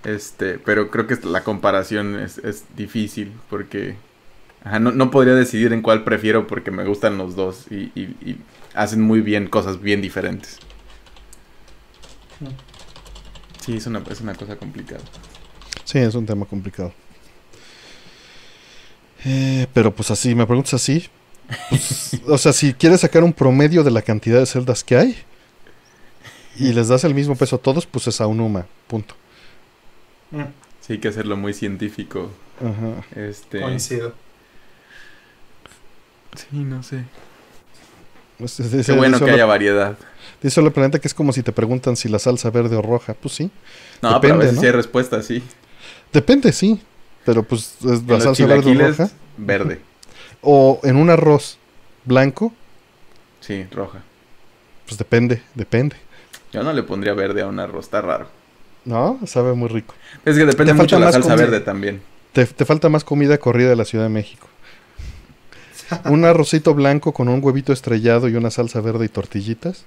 este, 0.05 0.59
pero 0.59 0.91
creo 0.91 1.07
que 1.07 1.17
la 1.27 1.45
comparación 1.45 2.19
es, 2.19 2.39
es 2.39 2.65
difícil 2.77 3.33
porque, 3.51 3.97
ajá, 4.65 4.79
no, 4.81 4.91
no 4.93 5.11
podría 5.11 5.35
decidir 5.35 5.73
en 5.73 5.83
cuál 5.83 6.05
prefiero 6.05 6.47
porque 6.47 6.71
me 6.71 6.85
gustan 6.85 7.19
los 7.19 7.37
dos 7.37 7.67
y, 7.71 7.93
y- 7.95 8.17
y 8.25 8.39
hacen 8.75 9.01
muy 9.01 9.21
bien 9.21 9.47
cosas 9.47 9.81
bien 9.81 10.01
diferentes. 10.03 10.59
Sí, 13.61 13.77
es 13.77 13.87
una, 13.87 14.03
es 14.11 14.21
una 14.21 14.35
cosa 14.35 14.57
complicada. 14.57 15.01
Sí, 15.85 15.99
es 15.99 16.15
un 16.15 16.27
tema 16.27 16.45
complicado. 16.47 16.93
Eh, 19.25 19.67
pero 19.73 19.95
pues 19.95 20.11
así, 20.11 20.35
me 20.35 20.47
preguntas 20.47 20.75
así. 20.75 21.09
pues, 21.71 22.21
o 22.27 22.37
sea, 22.39 22.53
si 22.53 22.75
quieres 22.75 23.01
sacar 23.01 23.25
un 23.25 23.33
promedio 23.33 23.83
de 23.83 23.91
la 23.91 24.03
cantidad 24.03 24.39
de 24.41 24.47
celdas 24.47 24.85
que 24.85 24.97
hay 24.97 25.17
y 26.57 26.73
les 26.73 26.89
das 26.89 27.05
el 27.05 27.15
mismo 27.15 27.35
peso 27.37 27.57
a 27.57 27.59
todos, 27.59 27.87
pues 27.87 28.07
es 28.07 28.21
a 28.21 28.27
un 28.27 28.41
UMA, 28.41 28.67
punto. 28.87 29.15
Mm. 30.31 30.43
Sí, 30.81 30.95
hay 30.95 30.99
que 30.99 31.09
hacerlo 31.09 31.37
muy 31.37 31.55
científico. 31.55 32.31
Ajá. 32.61 33.05
Este, 33.19 33.61
Coincido. 33.61 34.15
Sí, 36.37 36.47
no 36.59 36.83
sé. 36.83 37.05
Pues, 38.39 38.61
Qué 38.87 38.93
bueno 38.93 39.19
que 39.21 39.31
haya 39.31 39.47
variedad. 39.47 39.97
Dice 40.43 40.61
la 40.61 40.71
planeta 40.71 40.99
que 40.99 41.09
es 41.09 41.15
como 41.15 41.33
si 41.33 41.43
te 41.43 41.53
preguntan 41.53 41.97
si 41.97 42.09
la 42.09 42.19
salsa 42.19 42.51
verde 42.51 42.77
o 42.77 42.83
roja. 42.83 43.15
Pues 43.15 43.35
sí. 43.35 43.51
No, 44.03 44.21
pero 44.21 44.35
a 44.35 44.37
veces 44.39 44.55
¿no? 44.55 44.61
sí 44.61 44.67
hay 44.67 44.73
respuesta, 44.73 45.23
sí. 45.23 45.43
Depende, 46.13 46.53
sí. 46.53 46.81
Pero 47.25 47.43
pues 47.43 47.77
es 47.85 48.03
la 48.07 48.21
salsa 48.21 48.47
verde 48.47 48.71
o 48.77 48.89
roja. 48.89 49.11
verde. 49.37 49.81
O 50.47 50.79
en 50.83 50.97
un 50.97 51.09
arroz 51.09 51.57
blanco, 52.05 52.53
Sí, 53.41 53.67
roja. 53.73 54.03
pues 54.85 54.99
depende, 54.99 55.43
depende. 55.55 55.97
Yo 56.53 56.63
no 56.63 56.71
le 56.75 56.83
pondría 56.83 57.15
verde 57.15 57.41
a 57.41 57.47
un 57.47 57.59
arroz, 57.59 57.87
está 57.87 58.03
raro. 58.03 58.27
No, 58.85 59.19
sabe 59.25 59.55
muy 59.55 59.69
rico. 59.71 59.95
Es 60.27 60.37
que 60.37 60.45
depende 60.45 60.73
Te 60.73 60.75
mucho 60.75 60.97
falta 60.97 60.99
la 60.99 61.07
más 61.07 61.15
salsa 61.15 61.29
comida. 61.31 61.47
verde 61.47 61.61
también. 61.65 62.03
Te, 62.35 62.45
te 62.45 62.65
falta 62.67 62.91
más 62.91 63.05
comida 63.05 63.39
corrida 63.39 63.71
de 63.71 63.77
la 63.77 63.87
Ciudad 63.87 64.05
de 64.05 64.11
México. 64.11 64.47
Un 66.07 66.25
arrocito 66.25 66.75
blanco 66.75 67.13
con 67.13 67.29
un 67.29 67.41
huevito 67.45 67.73
estrellado 67.73 68.29
y 68.29 68.37
una 68.37 68.51
salsa 68.51 68.81
verde 68.81 69.05
y 69.05 69.09
tortillitas. 69.09 69.85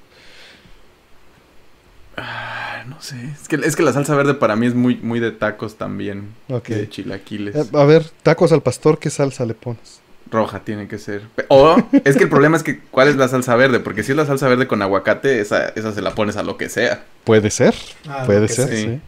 Ah, 2.16 2.84
No 2.88 3.02
sé. 3.02 3.16
Es 3.42 3.48
que, 3.48 3.56
es 3.58 3.76
que 3.76 3.84
la 3.84 3.94
salsa 3.94 4.16
verde 4.16 4.34
para 4.34 4.56
mí 4.56 4.68
es 4.68 4.74
muy, 4.76 4.96
muy 4.98 5.20
de 5.20 5.32
tacos 5.32 5.78
también. 5.78 6.34
De 6.48 6.90
chilaquiles. 6.90 7.56
Eh, 7.56 7.66
a 7.74 7.84
ver, 7.84 8.06
tacos 8.24 8.52
al 8.52 8.62
pastor, 8.64 8.98
¿qué 9.00 9.10
salsa 9.10 9.46
le 9.46 9.54
pones? 9.54 10.02
Roja 10.30 10.60
tiene 10.60 10.88
que 10.90 10.98
ser. 10.98 11.22
O 11.48 11.78
es 12.04 12.18
que 12.18 12.24
el 12.24 12.30
problema 12.30 12.58
es 12.58 12.64
que 12.64 12.80
¿cuál 12.80 13.08
es 13.08 13.16
la 13.16 13.28
salsa 13.30 13.56
verde? 13.56 13.80
Porque 13.80 14.04
si 14.04 14.12
es 14.12 14.18
la 14.18 14.26
salsa 14.26 14.48
verde 14.50 14.68
con 14.68 14.82
aguacate, 14.82 15.40
esa, 15.40 15.70
esa 15.70 15.94
se 15.94 16.02
la 16.02 16.16
pones 16.16 16.36
a 16.36 16.44
lo 16.44 16.58
que 16.58 16.68
sea. 16.70 17.06
Puede 17.24 17.50
ser, 17.50 17.74
Ah, 18.10 18.24
puede 18.26 18.48
ser, 18.50 18.68
sea. 18.68 18.76
sí. 18.78 18.84
sí. 18.86 19.00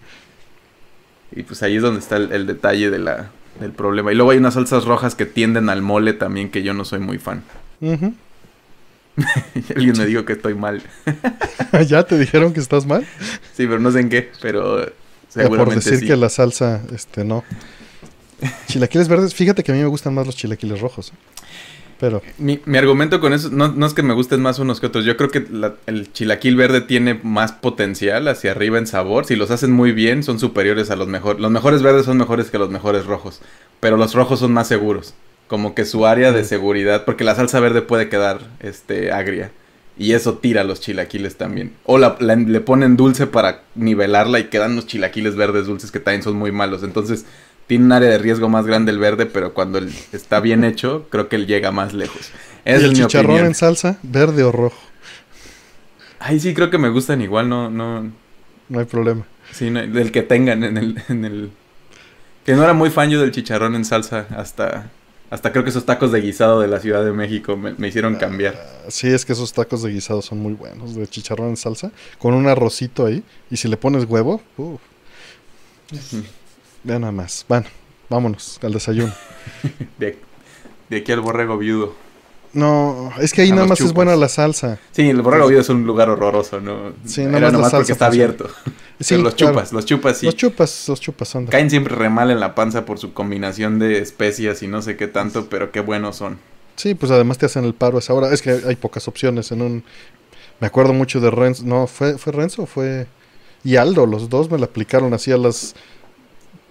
Y 1.40 1.44
pues 1.44 1.62
ahí 1.62 1.76
es 1.76 1.82
donde 1.82 2.00
está 2.00 2.16
el, 2.18 2.32
el 2.32 2.48
detalle 2.48 2.90
de 2.90 3.00
la, 3.00 3.32
del 3.60 3.72
problema. 3.72 4.12
Y 4.12 4.16
luego 4.16 4.32
hay 4.32 4.38
unas 4.38 4.54
salsas 4.56 4.86
rojas 4.86 5.16
que 5.16 5.26
tienden 5.26 5.70
al 5.70 5.82
mole 5.82 6.14
también, 6.14 6.50
que 6.50 6.64
yo 6.64 6.74
no 6.74 6.86
soy 6.86 7.00
muy 7.00 7.18
fan. 7.18 7.44
Alguien 9.76 9.98
me 9.98 10.06
dijo 10.06 10.26
que 10.26 10.34
estoy 10.34 10.56
mal. 10.56 10.82
¿Ya 11.88 12.04
te 12.04 12.18
dijeron 12.18 12.54
que 12.54 12.60
estás 12.60 12.86
mal? 12.86 13.06
Sí, 13.54 13.68
pero 13.68 13.80
no 13.80 13.92
sé 13.92 14.00
en 14.00 14.10
qué, 14.10 14.32
pero 14.42 14.80
Ya 14.86 14.86
por 14.86 15.44
seguramente 15.44 15.76
decir 15.76 16.00
sí. 16.00 16.08
que 16.08 16.16
la 16.16 16.30
salsa, 16.30 16.82
este, 16.94 17.24
no. 17.26 17.44
Chilaquiles 18.68 19.08
verdes, 19.10 19.36
fíjate 19.36 19.64
que 19.64 19.72
a 19.72 19.76
mí 19.76 19.82
me 19.82 19.88
gustan 19.88 20.14
más 20.14 20.26
los 20.26 20.36
chilaquiles 20.38 20.80
rojos. 20.80 21.10
¿eh? 21.10 21.16
Pero, 22.00 22.22
Mi, 22.38 22.62
mi 22.66 22.78
argumento 22.78 23.20
con 23.20 23.34
eso 23.34 23.50
no, 23.52 23.68
no 23.70 23.86
es 23.86 23.94
que 23.94 24.04
me 24.04 24.14
gusten 24.14 24.42
más 24.42 24.58
unos 24.60 24.80
que 24.80 24.86
otros. 24.88 25.04
Yo 25.04 25.18
creo 25.18 25.30
que 25.30 25.46
la- 25.52 25.76
el 25.86 26.12
chilaquil 26.14 26.56
verde 26.56 26.80
tiene 26.82 27.20
más 27.24 27.52
potencial 27.52 28.28
hacia 28.30 28.52
arriba 28.52 28.78
en 28.78 28.88
sabor. 28.88 29.26
Si 29.26 29.36
los 29.36 29.52
hacen 29.52 29.72
muy 29.72 29.92
bien, 29.92 30.24
son 30.24 30.40
superiores 30.40 30.92
a 30.92 30.96
los 30.96 31.08
mejores. 31.10 31.42
Los 31.42 31.52
mejores 31.52 31.82
verdes 31.82 32.06
son 32.06 32.18
mejores 32.18 32.50
que 32.52 32.58
los 32.58 32.70
mejores 32.70 33.06
rojos. 33.06 33.42
Pero 33.82 33.98
los 33.98 34.14
rojos 34.14 34.40
son 34.40 34.54
más 34.54 34.68
seguros. 34.68 35.14
Como 35.48 35.76
que 35.76 35.84
su 35.84 36.06
área 36.06 36.32
de 36.32 36.46
seguridad. 36.46 37.04
Porque 37.04 37.24
la 37.26 37.36
salsa 37.36 37.60
verde 37.60 37.82
puede 37.82 38.08
quedar 38.08 38.40
este, 38.62 39.12
agria. 39.12 39.52
Y 39.98 40.14
eso 40.14 40.36
tira 40.38 40.64
los 40.64 40.80
chilaquiles 40.80 41.36
también. 41.36 41.74
O 41.84 41.98
la- 41.98 42.16
la- 42.22 42.38
le 42.38 42.62
ponen 42.62 42.96
dulce 42.96 43.28
para 43.28 43.64
nivelarla 43.76 44.40
y 44.40 44.46
quedan 44.46 44.78
los 44.78 44.88
chilaquiles 44.88 45.36
verdes 45.36 45.66
dulces 45.66 45.92
que 45.92 46.00
también 46.00 46.24
son 46.24 46.36
muy 46.38 46.54
malos. 46.54 46.84
Entonces 46.84 47.26
tiene 47.70 47.86
un 47.86 47.92
área 47.94 48.10
de 48.10 48.18
riesgo 48.18 48.50
más 48.50 48.66
grande 48.66 48.92
el 48.92 48.98
verde, 49.00 49.28
pero 49.28 49.54
cuando 49.54 49.80
está 50.12 50.40
bien 50.42 50.64
hecho, 50.66 51.06
creo 51.10 51.30
que 51.30 51.36
él 51.38 51.46
llega 51.48 51.72
más 51.72 51.94
lejos. 51.94 52.32
¿y 52.66 52.72
Esa 52.72 52.78
el 52.80 52.86
es 52.86 52.90
mi 52.90 52.96
chicharrón 53.06 53.26
opinión. 53.32 53.46
en 53.46 53.54
salsa, 53.56 54.00
verde 54.04 54.44
o 54.44 54.52
rojo? 54.52 54.76
Ay, 56.20 56.40
sí, 56.40 56.54
creo 56.54 56.70
que 56.72 56.78
me 56.80 56.90
gustan 56.90 57.22
igual, 57.22 57.48
no, 57.48 57.70
no, 57.70 58.12
No 58.68 58.80
hay 58.80 58.86
problema. 58.86 59.24
sí, 59.54 59.70
no- 59.70 59.86
del 59.86 60.12
que 60.12 60.24
tengan 60.24 60.64
en 60.64 60.78
el, 60.78 61.02
en 61.10 61.26
el... 61.26 61.52
Que 62.44 62.56
no 62.56 62.64
era 62.64 62.74
muy 62.74 62.90
fan 62.90 63.10
yo 63.12 63.22
del 63.22 63.32
chicharrón 63.32 63.76
en 63.76 63.86
salsa 63.86 64.26
hasta, 64.36 64.90
hasta 65.30 65.52
creo 65.52 65.64
que 65.64 65.70
esos 65.70 65.86
tacos 65.86 66.12
de 66.12 66.22
guisado 66.22 66.60
de 66.62 66.68
la 66.68 66.80
Ciudad 66.80 67.06
de 67.06 67.12
México 67.14 67.56
me, 67.56 67.74
me 67.78 67.88
hicieron 67.90 68.16
cambiar. 68.16 68.56
Ah, 68.58 68.90
Sí, 68.90 69.08
es 69.08 69.24
que 69.26 69.34
esos 69.34 69.54
tacos 69.54 69.84
de 69.84 69.92
guisado 69.92 70.24
son 70.24 70.40
muy 70.40 70.54
buenos, 70.54 70.96
de 70.96 71.08
chicharrón 71.08 71.50
en 71.50 71.58
salsa, 71.58 71.92
con 72.18 72.34
un 72.34 72.48
arrocito 72.48 73.06
ahí, 73.06 73.24
y 73.52 73.58
si 73.58 73.68
le 73.68 73.78
pones 73.78 74.06
huevo, 74.06 74.42
uf. 74.58 74.82
Vean 76.84 77.02
nada 77.02 77.12
más. 77.12 77.46
Bueno, 77.48 77.66
vámonos 78.10 78.60
al 78.64 78.74
desayuno. 78.74 79.14
De, 79.98 80.18
de 80.90 80.98
aquí 80.98 81.12
al 81.12 81.22
borrego 81.22 81.58
viudo. 81.58 81.94
No, 82.52 83.12
es 83.20 83.32
que 83.34 83.42
ahí 83.44 83.52
A 83.52 83.56
nada 83.56 83.68
más 83.68 83.80
es 83.80 83.94
buena 83.94 84.16
la 84.16 84.28
salsa. 84.28 84.80
Sí, 84.92 85.08
el 85.08 85.22
borrego 85.22 85.48
viudo 85.48 85.62
es 85.62 85.70
un 85.70 85.86
lugar 85.86 86.10
horroroso, 86.10 86.60
¿no? 86.60 86.94
Sí, 87.06 87.22
nada 87.26 87.38
Era 87.38 87.40
más 87.40 87.42
la 87.42 87.52
nomás 87.52 87.72
salsa 87.72 87.78
porque 87.78 87.92
está 87.92 88.06
funciona. 88.08 88.34
abierto. 88.34 88.50
Sí, 89.00 89.14
Pero 89.14 89.22
los 89.24 89.36
claro. 89.36 89.54
chupas, 89.54 89.72
los 89.74 89.86
chupas 89.86 90.18
sí. 90.18 90.26
Los 90.26 90.36
chupas, 90.36 90.86
los 90.90 91.00
chupas 91.00 91.28
son 91.30 91.46
de- 91.46 91.52
Caen 91.52 91.70
siempre 91.70 91.96
re 91.96 92.10
mal 92.10 92.32
en 92.32 92.40
la 92.40 92.56
panza 92.56 92.86
por 92.86 92.98
su 92.98 93.14
combinación 93.14 93.78
de 93.78 94.00
especias 94.00 94.64
y 94.64 94.68
no 94.68 94.82
sé 94.82 94.98
qué 94.98 95.08
tanto, 95.08 95.48
pero 95.48 95.72
qué 95.72 95.80
buenos 95.80 96.16
son. 96.16 96.40
Sí, 96.76 96.96
pues 96.96 97.12
además 97.12 97.38
te 97.38 97.46
hacen 97.46 97.66
el 97.66 97.74
paro 97.76 97.98
a 97.98 98.00
esa 98.00 98.14
hora. 98.14 98.34
Es 98.34 98.42
que 98.42 98.50
hay 98.68 98.76
pocas 98.76 99.08
opciones 99.08 99.52
en 99.52 99.62
un... 99.62 99.84
Me 100.60 100.68
acuerdo 100.68 100.92
mucho 100.94 101.20
de 101.22 101.30
Renzo. 101.30 101.64
No, 101.66 101.86
¿fue, 101.88 102.18
fue 102.18 102.34
Renzo 102.34 102.64
o 102.64 102.66
fue... 102.66 103.06
Y 103.64 103.76
Aldo, 103.76 104.06
los 104.06 104.28
dos 104.30 104.50
me 104.50 104.58
la 104.58 104.66
aplicaron 104.66 105.14
así 105.14 105.32
a 105.32 105.38
las... 105.38 105.76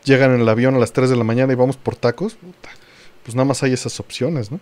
Llegan 0.09 0.35
en 0.35 0.41
el 0.41 0.49
avión 0.49 0.75
a 0.75 0.78
las 0.78 0.93
3 0.93 1.11
de 1.11 1.17
la 1.17 1.25
mañana 1.25 1.53
y 1.53 1.57
vamos 1.57 1.77
por 1.77 1.95
tacos. 1.97 2.35
Puta, 2.35 2.70
Pues 3.25 3.35
nada 3.35 3.45
más 3.45 3.62
hay 3.62 3.75
esas 3.75 4.01
opciones, 4.01 4.51
¿no? 4.51 4.59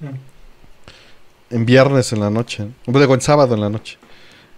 Mm. 0.00 0.06
En 1.54 1.66
viernes 1.66 2.12
en 2.12 2.18
la 2.20 2.30
noche. 2.30 2.66
¿no? 2.86 2.98
Digo, 2.98 3.14
en 3.14 3.20
sábado 3.20 3.54
en 3.54 3.60
la 3.60 3.68
noche. 3.70 3.96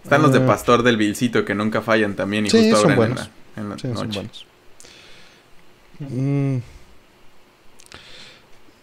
Están 0.02 0.23
los 0.23 0.32
de 0.32 0.39
Ah. 0.39 0.47
Pastor 0.47 0.82
del 0.82 0.97
Vilcito 0.97 1.44
que 1.44 1.55
nunca 1.55 1.82
fallan 1.82 2.15
también 2.16 2.47
y 2.47 2.50
Sí, 2.50 2.70
justo 2.70 2.76
son 2.81 2.92
abren 2.92 3.08
en 3.10 3.15
buenos. 3.15 3.31
la, 3.57 3.62
en 3.62 3.68
la 3.68 3.74
Sí, 3.76 3.82
son 3.82 3.94
noche. 4.08 4.18
buenos. 4.20 4.47
Mm. 5.98 6.58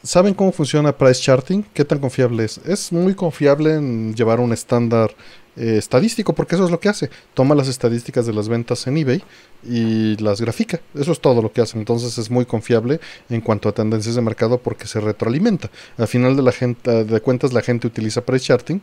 ¿Saben 0.06 0.36
cómo 0.36 0.52
funciona 0.52 0.96
Price 0.96 1.20
Charting? 1.20 1.64
¿Qué 1.74 1.84
tan 1.84 1.98
confiable 1.98 2.44
es? 2.46 2.60
Es 2.60 2.92
muy 2.92 3.16
confiable 3.16 3.74
en 3.74 4.14
llevar 4.14 4.40
un 4.40 4.54
estándar 4.54 5.10
eh, 5.56 5.78
estadístico, 5.80 6.34
porque 6.34 6.54
eso 6.54 6.66
es 6.66 6.70
lo 6.70 6.80
que 6.80 6.90
hace. 6.90 7.10
Toma 7.34 7.56
las 7.56 7.68
estadísticas 7.68 8.28
de 8.28 8.34
las 8.34 8.48
ventas 8.48 8.86
en 8.86 8.98
eBay 8.98 9.24
y 9.64 10.16
las 10.18 10.42
grafica. 10.42 10.80
Eso 10.94 11.12
es 11.12 11.20
todo 11.20 11.42
lo 11.42 11.52
que 11.52 11.62
hace. 11.62 11.80
Entonces 11.80 12.20
es 12.20 12.30
muy 12.30 12.46
confiable 12.46 13.00
en 13.32 13.42
cuanto 13.42 13.68
a 13.68 13.72
tendencias 13.72 14.14
de 14.14 14.22
mercado 14.22 14.60
porque 14.60 14.86
se 14.86 15.00
retroalimenta. 15.00 15.72
Al 15.98 16.08
final 16.08 16.36
de, 16.36 16.44
la 16.44 16.52
gente, 16.52 17.04
de 17.04 17.22
cuentas, 17.22 17.52
la 17.52 17.64
gente 17.64 17.88
utiliza 17.88 18.22
Price 18.22 18.46
Charting 18.46 18.82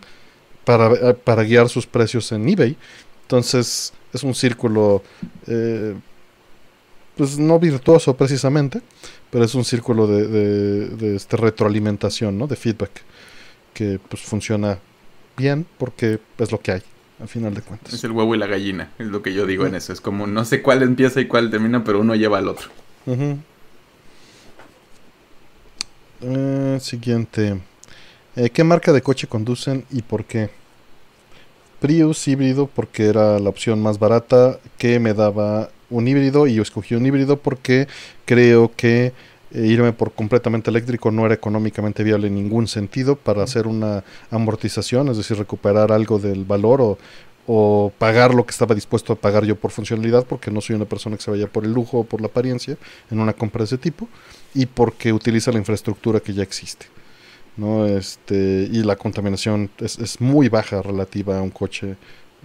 para, 0.65 0.93
eh, 0.93 1.15
para 1.15 1.45
guiar 1.45 1.69
sus 1.69 1.87
precios 1.87 2.33
en 2.33 2.49
eBay. 2.49 2.77
Entonces 3.23 3.93
es 4.13 4.25
un 4.25 4.35
círculo, 4.35 5.05
eh, 5.47 5.95
pues 7.17 7.39
no 7.39 7.59
virtuoso 7.59 8.17
precisamente, 8.17 8.81
pero 9.31 9.45
es 9.45 9.55
un 9.55 9.65
círculo 9.65 10.07
de, 10.07 10.27
de- 10.27 10.89
de, 10.89 11.17
este, 11.17 11.37
retroalimentación, 11.37 12.39
¿no? 12.39 12.47
de 12.47 12.57
feedback, 12.57 12.91
que 13.75 13.99
pues 14.09 14.23
funciona 14.23 14.79
bien 15.37 15.67
porque 15.79 16.19
es 16.39 16.53
lo 16.53 16.61
que 16.61 16.73
hay, 16.73 16.83
al 17.21 17.29
final 17.29 17.55
de 17.55 17.63
cuentas. 17.63 17.93
Es 17.93 18.05
el 18.05 18.13
huevo 18.13 18.35
y 18.35 18.39
la 18.39 18.47
gallina, 18.47 18.91
es 18.99 19.07
lo 19.07 19.23
que 19.23 19.33
yo 19.35 19.47
digo 19.47 19.67
en 19.67 19.75
eso. 19.75 19.93
Es 19.93 20.01
como 20.01 20.27
no 20.27 20.45
sé 20.45 20.63
cuál 20.63 20.83
empieza 20.83 21.21
y 21.21 21.27
cuál 21.27 21.51
termina, 21.51 21.85
pero 21.85 22.01
uno 22.01 22.15
lleva 22.15 22.39
al 22.39 22.49
otro. 22.49 22.69
Eh, 26.21 26.79
siguiente. 26.81 27.61
Eh, 28.37 28.51
¿Qué 28.51 28.65
marca 28.65 28.93
de 28.93 29.03
coche 29.03 29.27
conducen 29.27 29.85
y 29.91 30.03
por 30.03 30.25
qué? 30.25 30.51
Prius 31.81 32.27
híbrido 32.29 32.67
porque 32.69 33.07
era 33.07 33.39
la 33.41 33.49
opción 33.49 33.83
más 33.83 33.99
barata 33.99 34.59
que 34.79 35.01
me 35.01 35.15
daba 35.15 35.71
un 35.93 36.09
híbrido 36.09 36.47
y 36.47 36.55
yo 36.55 36.63
escogí 36.63 36.95
un 36.95 37.07
híbrido 37.07 37.39
porque 37.39 37.87
creo 38.25 38.73
que 38.75 39.13
eh, 39.53 39.67
irme 39.67 39.93
por 39.93 40.13
completamente 40.13 40.71
eléctrico 40.71 41.11
no 41.11 41.27
era 41.27 41.35
económicamente 41.35 42.03
viable 42.03 42.29
en 42.29 42.35
ningún 42.35 42.67
sentido 42.67 43.17
para 43.17 43.43
hacer 43.43 43.67
una 43.67 44.03
amortización, 44.31 45.09
es 45.09 45.19
decir, 45.19 45.37
recuperar 45.37 45.93
algo 45.93 46.19
del 46.19 46.45
valor 46.45 46.81
o, 46.81 46.99
o 47.47 47.93
pagar 47.99 48.35
lo 48.35 48.47
que 48.47 48.53
estaba 48.53 48.75
dispuesto 48.75 49.13
a 49.13 49.17
pagar 49.17 49.45
yo 49.45 49.57
por 49.57 49.71
funcionalidad, 49.71 50.25
porque 50.27 50.51
no 50.51 50.61
soy 50.61 50.77
una 50.77 50.87
persona 50.87 51.17
que 51.17 51.23
se 51.23 51.31
vaya 51.31 51.49
por 51.49 51.65
el 51.65 51.73
lujo 51.73 52.01
o 52.01 52.05
por 52.05 52.21
la 52.21 52.29
apariencia 52.29 52.77
en 53.11 53.21
una 53.21 53.33
compra 53.33 53.61
de 53.61 53.67
ese 53.67 53.79
tipo, 53.79 54.09
y 54.55 54.67
porque 54.67 55.13
utiliza 55.13 55.53
la 55.53 55.59
infraestructura 55.59 56.21
que 56.21 56.33
ya 56.33 56.43
existe. 56.43 56.87
¿no? 57.57 57.87
Este, 57.87 58.69
y 58.71 58.83
la 58.83 58.97
contaminación 58.97 59.71
es, 59.79 59.99
es 59.99 60.21
muy 60.21 60.49
baja 60.49 60.81
relativa 60.81 61.39
a 61.39 61.43
un 61.43 61.51
coche 61.51 61.97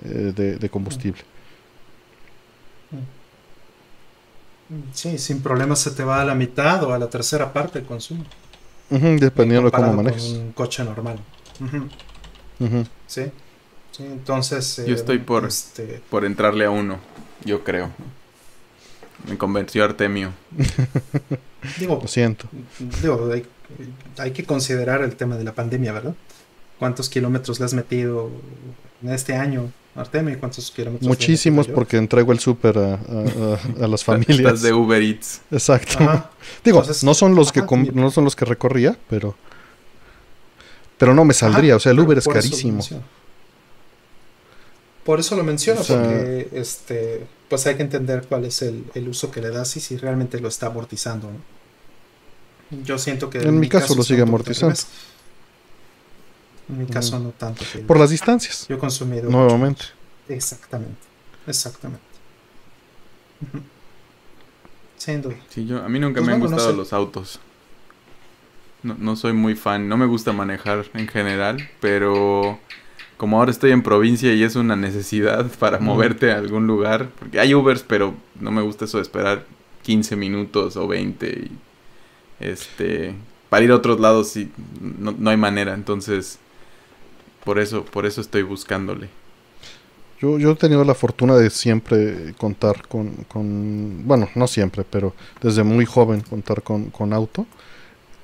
eh, 0.04 0.34
de, 0.36 0.58
de 0.58 0.70
combustible. 0.70 1.22
Sí, 4.94 5.18
sin 5.18 5.42
problemas 5.42 5.80
se 5.80 5.92
te 5.92 6.04
va 6.04 6.22
a 6.22 6.26
la 6.26 6.36
mitad 6.36 6.84
o 6.84 6.94
a 6.94 7.00
la 7.00 7.10
tercera 7.10 7.54
parte 7.54 7.80
el 7.80 7.86
consumo. 7.86 8.26
Dependiendo 8.90 9.70
de 9.70 9.72
cómo 9.72 9.94
manejes. 9.94 10.24
un 10.32 10.52
coche 10.54 10.84
normal. 10.84 11.20
Sí. 13.08 13.24
Sí, 13.92 14.04
entonces. 14.04 14.78
Yo 14.86 14.94
eh, 14.94 14.98
estoy 14.98 15.18
por- 15.20 15.46
Este, 15.46 16.02
Por 16.10 16.26
entrarle 16.26 16.66
a 16.66 16.70
uno, 16.70 17.00
yo 17.46 17.64
creo. 17.64 17.90
Me 19.28 19.38
convenció 19.38 19.84
Artemio. 19.84 20.32
digo, 21.80 22.00
Lo 22.02 22.08
siento. 22.08 22.48
digo 23.02 23.32
hay, 23.34 23.46
hay 24.20 24.32
que 24.32 24.44
considerar 24.44 25.02
el 25.02 25.16
tema 25.16 25.38
de 25.38 25.44
la 25.44 25.54
pandemia, 25.54 25.92
¿verdad? 25.94 26.14
¿Cuántos 26.78 27.10
kilómetros 27.10 27.60
le 27.60 27.66
has 27.66 27.74
metido 27.74 28.30
en 29.02 29.10
este 29.10 29.36
año, 29.36 29.72
Artemio? 29.98 30.40
¿Cuántos 30.40 30.70
kilómetros? 30.72 31.08
Muchísimos 31.08 31.68
porque 31.68 31.98
entrego 31.98 32.32
el 32.32 32.40
súper 32.40 32.78
a, 32.78 32.94
a- 32.94 32.98
a- 33.82 33.86
a 33.86 33.88
las 33.88 34.04
familias. 34.06 34.40
Estás 34.40 34.62
de 34.62 34.74
Uber 34.74 35.02
Eats. 35.02 35.42
Exacto. 35.52 35.98
Ajá. 36.04 36.30
Digo, 36.64 36.80
Entonces, 36.80 37.04
no 37.04 37.14
son 37.14 37.36
los 37.36 37.52
que 37.52 37.60
ajá, 37.60 37.68
com- 37.68 37.86
sí. 37.86 37.92
no 37.94 38.12
son 38.12 38.24
los 38.24 38.36
que 38.36 38.46
recorría, 38.46 38.98
pero 39.10 39.36
Pero 40.98 41.14
no 41.14 41.26
me 41.26 41.34
saldría, 41.34 41.74
Ajá, 41.74 41.78
o 41.78 41.80
sea, 41.80 41.92
el 41.92 42.00
Uber 42.00 42.18
es 42.18 42.26
por 42.26 42.38
eso 42.38 42.48
lo 42.48 42.52
carísimo. 42.52 42.74
menciono. 42.74 43.04
Por 45.04 45.20
eso 45.20 45.36
lo 45.36 45.44
menciono, 45.44 45.82
O 45.82 45.84
sea- 45.84 45.98
porque 46.02 46.50
este, 46.54 47.26
pues 47.50 47.66
hay 47.68 47.76
que 47.76 47.84
entender 47.84 48.26
cuál 48.28 48.46
es 48.46 48.62
el, 48.62 48.84
el 48.94 49.08
uso 49.08 49.32
que 49.32 49.42
le 49.42 49.50
das 49.52 49.76
y 49.78 49.80
si 49.80 49.96
realmente 49.98 50.40
lo 50.40 50.48
está 50.50 50.68
amortizando. 50.68 51.30
¿no? 51.32 52.84
Yo 52.84 52.98
siento 52.98 53.30
que 53.30 53.40
En 53.40 53.60
mi 53.60 53.70
caso 53.70 53.96
lo 53.96 54.04
sigue 54.04 54.22
amortizando. 54.24 54.76
En 56.70 56.80
mi 56.80 56.86
caso 56.86 57.18
no 57.20 57.30
tanto. 57.30 57.64
Por 57.86 57.98
las 58.00 58.10
distancias, 58.10 58.66
Yo 58.68 58.76
he 58.76 58.80
consumido. 58.80 59.30
nuevamente. 59.30 59.86
Exactamente. 60.28 60.98
Exactamente. 61.48 62.02
Sin 64.98 65.22
duda. 65.22 65.36
Sí, 65.50 65.66
yo, 65.66 65.84
a 65.84 65.90
mí 65.90 66.00
nunca 66.00 66.16
Pues 66.20 66.28
me 66.28 66.34
han 66.34 66.40
bueno, 66.40 66.52
no 66.52 66.56
gustado 66.58 66.72
sé. 66.72 66.78
los 66.78 66.94
autos. 66.94 67.40
No, 68.84 68.96
no 69.00 69.16
soy 69.16 69.34
muy 69.34 69.56
fan, 69.56 69.88
no 69.88 69.98
me 69.98 70.06
gusta 70.06 70.34
manejar 70.34 70.86
en 70.94 71.08
general, 71.08 71.70
pero 71.80 72.60
como 73.18 73.40
ahora 73.40 73.52
estoy 73.52 73.72
en 73.72 73.82
provincia 73.82 74.34
y 74.34 74.44
es 74.44 74.56
una 74.56 74.76
necesidad 74.76 75.46
para 75.60 75.80
moverte 75.80 76.32
a 76.32 76.38
algún 76.38 76.68
lugar, 76.68 77.10
porque 77.18 77.40
hay 77.40 77.54
Ubers, 77.56 77.84
pero 77.84 78.14
no 78.40 78.52
me 78.52 78.62
gusta 78.62 78.86
eso 78.86 78.98
de 78.98 79.04
esperar 79.04 79.46
15 79.84 80.16
minutos 80.16 80.76
o 80.78 80.88
20 80.88 81.28
y 81.30 81.52
este 82.40 83.16
para 83.50 83.64
ir 83.64 83.72
a 83.72 83.76
otros 83.76 84.00
lados 84.00 84.28
sí 84.30 84.52
no, 84.82 85.16
no 85.18 85.30
hay 85.32 85.38
manera, 85.38 85.74
entonces 85.74 86.38
por 87.48 87.60
eso 87.60 87.86
por 87.86 88.06
eso 88.06 88.20
estoy 88.20 88.44
buscándole. 88.44 89.08
Yo, 90.20 90.38
yo 90.38 90.52
he 90.52 90.56
tenido 90.56 90.84
la 90.84 90.96
fortuna 90.96 91.36
de 91.36 91.50
siempre 91.50 92.34
contar 92.38 92.88
con, 92.90 93.12
con- 93.30 94.06
bueno, 94.06 94.28
no 94.36 94.48
siempre, 94.48 94.84
pero 94.90 95.14
desde 95.42 95.64
muy 95.64 95.86
joven 95.86 96.22
contar 96.22 96.62
con, 96.62 96.90
con 96.90 97.14
auto. 97.14 97.46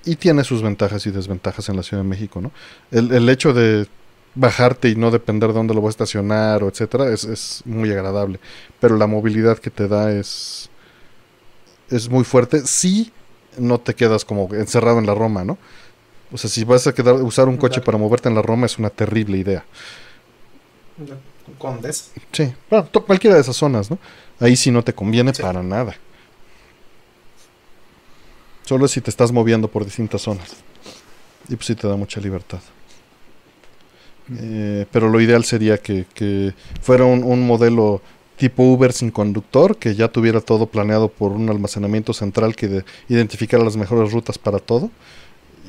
Y 0.05 0.17
tiene 0.17 0.43
sus 0.43 0.61
ventajas 0.61 1.05
y 1.05 1.11
desventajas 1.11 1.69
en 1.69 1.77
la 1.77 1.83
Ciudad 1.83 2.03
de 2.03 2.09
México, 2.09 2.41
¿no? 2.41 2.51
El, 2.91 3.29
hecho 3.29 3.53
de 3.53 3.87
bajarte 4.35 4.89
y 4.89 4.95
no 4.97 5.11
depender 5.11 5.49
de 5.49 5.55
dónde 5.55 5.73
lo 5.73 5.79
voy 5.81 5.87
a 5.89 5.91
estacionar 5.91 6.63
o 6.63 6.67
etcétera 6.67 7.13
es, 7.13 7.23
es 7.23 7.61
muy 7.65 7.91
agradable. 7.91 8.39
Pero 8.81 8.97
la 8.97 9.07
movilidad 9.07 9.59
que 9.59 9.69
te 9.69 9.87
da 9.87 10.11
es, 10.11 10.69
es 11.89 12.09
muy 12.09 12.23
fuerte. 12.25 12.61
Si 12.65 13.11
no 13.57 13.79
te 13.79 13.93
quedas 13.93 14.25
como 14.25 14.53
encerrado 14.53 14.99
en 14.99 15.05
la 15.05 15.15
Roma, 15.15 15.45
¿no? 15.45 15.57
O 16.33 16.37
sea, 16.37 16.49
si 16.49 16.63
vas 16.63 16.87
a 16.87 16.93
quedar, 16.93 17.13
usar 17.15 17.47
un 17.47 17.57
coche 17.57 17.75
Claro. 17.75 17.85
para 17.85 17.97
moverte 17.99 18.27
en 18.27 18.35
la 18.35 18.41
Roma 18.41 18.65
es 18.65 18.77
una 18.79 18.89
terrible 18.89 19.37
idea. 19.37 19.63
Condes. 21.57 22.11
Sí, 22.31 22.53
bueno, 22.69 22.87
cualquiera 23.05 23.35
de 23.35 23.41
esas 23.41 23.55
zonas, 23.55 23.89
¿no? 23.91 23.97
Ahí 24.39 24.55
sí 24.55 24.71
no 24.71 24.83
te 24.83 24.93
conviene 24.93 25.33
Sí. 25.33 25.41
para 25.41 25.61
nada. 25.61 25.95
Solo 28.65 28.87
si 28.87 29.01
te 29.01 29.09
estás 29.09 29.31
moviendo 29.31 29.67
por 29.67 29.83
distintas 29.85 30.21
zonas. 30.21 30.55
Y 31.49 31.55
pues 31.55 31.65
sí 31.67 31.75
te 31.75 31.87
da 31.87 31.95
mucha 31.97 32.21
libertad. 32.21 32.59
Eh, 34.39 34.85
pero 34.91 35.09
lo 35.09 35.19
ideal 35.19 35.43
sería 35.43 35.77
que, 35.77 36.05
que 36.13 36.53
fuera 36.81 37.03
un, 37.03 37.23
un 37.23 37.45
modelo 37.45 38.01
tipo 38.37 38.63
Uber 38.63 38.93
sin 38.93 39.11
conductor, 39.11 39.77
que 39.77 39.95
ya 39.95 40.07
tuviera 40.07 40.39
todo 40.39 40.65
planeado 40.67 41.09
por 41.09 41.33
un 41.33 41.49
almacenamiento 41.49 42.13
central 42.13 42.55
que 42.55 42.67
de- 42.69 42.85
identificara 43.09 43.63
las 43.63 43.75
mejores 43.75 44.13
rutas 44.13 44.37
para 44.37 44.59
todo. 44.59 44.89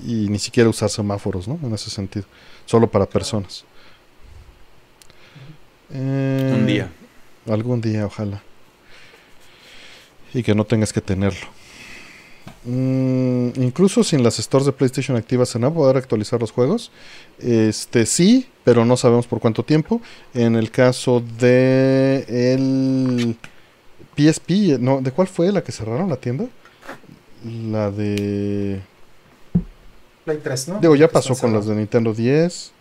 Y 0.05 0.29
ni 0.29 0.39
siquiera 0.39 0.69
usar 0.69 0.91
semáforos, 0.91 1.49
¿no? 1.49 1.59
En 1.63 1.73
ese 1.73 1.91
sentido. 1.91 2.27
Solo 2.67 2.91
para 2.91 3.07
personas. 3.07 3.65
Eh, 5.91 6.53
Un 6.55 6.67
día. 6.67 6.91
Algún 7.49 7.81
día, 7.81 8.07
ojalá. 8.07 8.43
Y 10.33 10.43
que 10.43 10.55
no 10.55 10.65
tengas 10.65 10.93
que 10.93 11.01
tenerlo. 11.01 11.47
Mm, 12.65 13.51
incluso 13.57 14.03
sin 14.03 14.23
las 14.23 14.37
stores 14.37 14.67
de 14.67 14.73
PlayStation 14.73 15.17
activas 15.17 15.49
se 15.51 15.59
van 15.59 15.71
a 15.71 15.75
poder 15.75 15.97
actualizar 15.97 16.41
los 16.41 16.51
juegos. 16.51 16.91
Este 17.39 18.07
sí, 18.07 18.49
pero 18.65 18.85
no 18.85 18.97
sabemos 18.97 19.27
por 19.27 19.41
cuánto 19.41 19.63
tiempo. 19.63 20.01
En 20.33 20.57
el 20.57 20.71
caso 20.71 21.23
de 21.39 22.25
el 22.29 23.37
PSP, 24.17 24.79
no, 24.81 25.01
¿de 25.01 25.13
cuál 25.13 25.29
fue 25.29 25.53
la 25.53 25.63
que 25.63 25.73
cerraron 25.73 26.09
la 26.09 26.17
tienda? 26.17 26.47
La 27.71 27.91
de 27.91 28.81
Play 30.25 30.39
3, 30.43 30.69
¿no? 30.69 30.81
Digo, 30.81 30.97
ya 30.97 31.09
pasó 31.09 31.37
con 31.37 31.53
las 31.53 31.67
de. 31.67 31.75
Nintendo 31.75 32.15
10. 32.15 32.73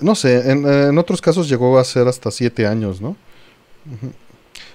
No 0.00 0.14
sé, 0.14 0.50
en, 0.50 0.64
eh, 0.66 0.86
en 0.88 0.98
otros 0.98 1.20
casos 1.20 1.48
llegó 1.48 1.78
a 1.78 1.84
ser 1.84 2.08
hasta 2.08 2.30
7 2.30 2.66
años, 2.66 3.00
¿no? 3.00 3.16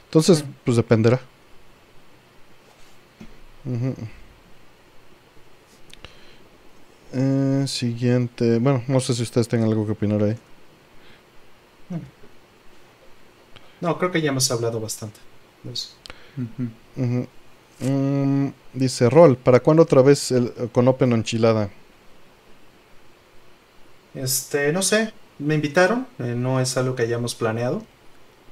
Entonces, 0.06 0.46
pues 0.64 0.78
dependerá. 0.78 1.20
Eh, 7.14 7.66
siguiente. 7.68 8.60
Bueno, 8.60 8.84
no 8.88 9.00
sé 9.00 9.14
si 9.14 9.24
ustedes 9.24 9.48
tengan 9.48 9.70
algo 9.70 9.86
que 9.86 9.94
opinar 9.94 10.22
ahí. 10.22 10.38
No, 13.82 13.98
creo 13.98 14.12
que 14.12 14.22
ya 14.22 14.30
hemos 14.30 14.50
hablado 14.52 14.80
bastante. 14.80 15.20
Mm, 17.80 18.50
dice 18.74 19.10
Rol, 19.10 19.38
¿para 19.38 19.60
cuándo 19.60 19.84
otra 19.84 20.02
vez 20.02 20.32
el, 20.32 20.54
con 20.72 20.88
Open 20.88 21.14
Enchilada? 21.14 21.70
Este, 24.14 24.72
no 24.72 24.82
sé, 24.82 25.14
me 25.40 25.56
invitaron, 25.56 26.08
eh, 26.20 26.36
no 26.36 26.60
es 26.60 26.78
algo 26.78 26.96
que 26.96 27.04
hayamos 27.04 27.36
planeado. 27.36 27.84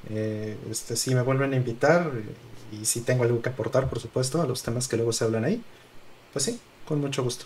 Eh, 0.10 0.58
este, 0.70 0.96
si 0.98 1.16
me 1.16 1.22
vuelven 1.22 1.54
a 1.54 1.56
invitar 1.56 2.12
eh, 2.14 2.78
y 2.82 2.86
si 2.86 3.02
tengo 3.02 3.24
algo 3.24 3.42
que 3.42 3.50
aportar, 3.50 3.88
por 3.90 4.00
supuesto, 4.00 4.42
a 4.42 4.48
los 4.48 4.64
temas 4.64 4.88
que 4.88 4.98
luego 4.98 5.14
se 5.14 5.24
hablan 5.24 5.46
ahí, 5.46 5.62
pues 6.34 6.46
sí, 6.46 6.60
con 6.86 7.00
mucho 7.00 7.24
gusto. 7.24 7.46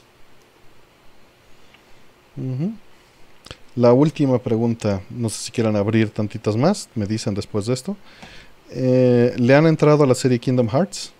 La 3.76 3.94
última 3.94 4.40
pregunta, 4.40 5.02
no 5.10 5.30
sé 5.30 5.46
si 5.46 5.52
quieran 5.52 5.76
abrir 5.76 6.10
tantitas 6.10 6.56
más, 6.56 6.90
me 6.96 7.06
dicen 7.06 7.36
después 7.36 7.68
de 7.68 7.74
esto. 7.74 7.96
Eh, 8.72 9.34
¿Le 9.38 9.56
han 9.56 9.68
entrado 9.68 10.04
a 10.04 10.08
la 10.08 10.16
serie 10.16 10.40
Kingdom 10.40 10.68
Hearts? 10.68 11.12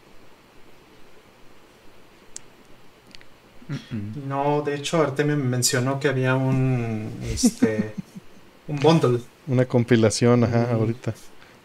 No, 4.14 4.62
de 4.62 4.76
hecho, 4.76 5.02
Artemio 5.02 5.36
me 5.38 5.44
mencionó 5.44 6.00
que 6.00 6.08
había 6.08 6.36
un, 6.36 7.20
este, 7.22 7.94
un 8.68 8.78
bundle, 8.80 9.20
Una 9.48 9.66
compilación, 9.66 10.44
ajá, 10.44 10.70
Mm. 10.72 10.76
ahorita. 10.76 11.14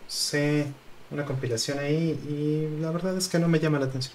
sí, 0.09 0.65
una 1.11 1.25
compilación 1.25 1.79
ahí 1.79 2.19
y 2.29 2.81
la 2.81 2.91
verdad 2.91 3.17
es 3.17 3.29
que 3.29 3.39
no 3.39 3.49
me 3.49 3.61
llama 3.61 3.79
la 3.79 3.87
atención. 3.87 4.15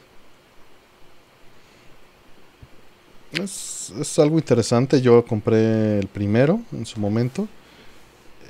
Es, 3.32 3.91
es 3.99 4.19
algo 4.19 4.38
interesante, 4.38 5.01
yo 5.01 5.25
compré 5.25 5.99
el 5.99 6.07
primero 6.07 6.61
en 6.72 6.85
su 6.85 6.99
momento, 6.99 7.48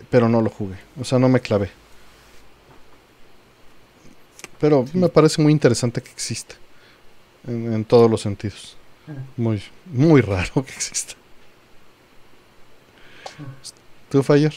pero 0.10 0.30
no 0.30 0.42
lo 0.42 0.50
jugué, 0.50 0.78
o 1.00 1.04
sea, 1.04 1.20
no 1.20 1.30
me 1.30 1.40
clavé. 1.42 1.70
Pero 4.60 4.86
me 4.94 5.10
parece 5.10 5.42
muy 5.42 5.52
interesante 5.52 6.02
que 6.02 6.12
exista, 6.12 6.56
en, 7.48 7.74
en 7.74 7.86
todos 7.86 8.10
los 8.10 8.22
sentidos. 8.22 8.77
Muy, 9.38 9.62
muy 9.92 10.22
raro 10.22 10.52
que 10.66 10.74
exista. 10.74 11.14
¿Tú, 14.10 14.24
Fire? 14.24 14.54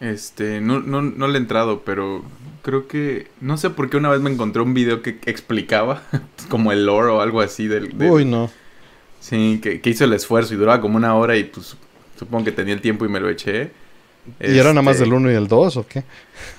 Este, 0.00 0.60
no, 0.60 0.80
no, 0.80 1.00
no 1.02 1.28
le 1.28 1.34
he 1.38 1.40
entrado, 1.40 1.82
pero 1.84 2.22
creo 2.62 2.86
que, 2.86 3.28
no 3.40 3.56
sé 3.56 3.70
por 3.70 3.88
qué 3.88 3.96
una 3.96 4.10
vez 4.10 4.20
me 4.20 4.30
encontré 4.30 4.60
un 4.62 4.74
video 4.74 5.00
que 5.02 5.18
explicaba 5.26 6.02
como 6.50 6.72
el 6.72 6.84
lore 6.86 7.08
o 7.08 7.20
algo 7.20 7.40
así 7.40 7.66
del... 7.66 7.96
del- 7.96 8.10
Uy, 8.10 8.24
no. 8.24 8.50
Sí, 9.20 9.58
que, 9.62 9.80
que 9.80 9.90
hizo 9.90 10.04
el 10.04 10.12
esfuerzo 10.12 10.54
y 10.54 10.56
duraba 10.56 10.80
como 10.80 10.96
una 10.96 11.14
hora 11.16 11.36
y 11.36 11.44
pues 11.44 11.76
supongo 12.18 12.44
que 12.44 12.52
tenía 12.52 12.74
el 12.74 12.80
tiempo 12.80 13.04
y 13.04 13.08
me 13.08 13.20
lo 13.20 13.28
eché. 13.28 13.70
¿Y 14.40 14.58
era 14.58 14.70
nada 14.70 14.82
más 14.82 14.94
Este, 14.96 15.04
del 15.04 15.14
1 15.14 15.30
y 15.32 15.34
el 15.34 15.48
2 15.48 15.76
o 15.76 15.86
qué? 15.86 16.04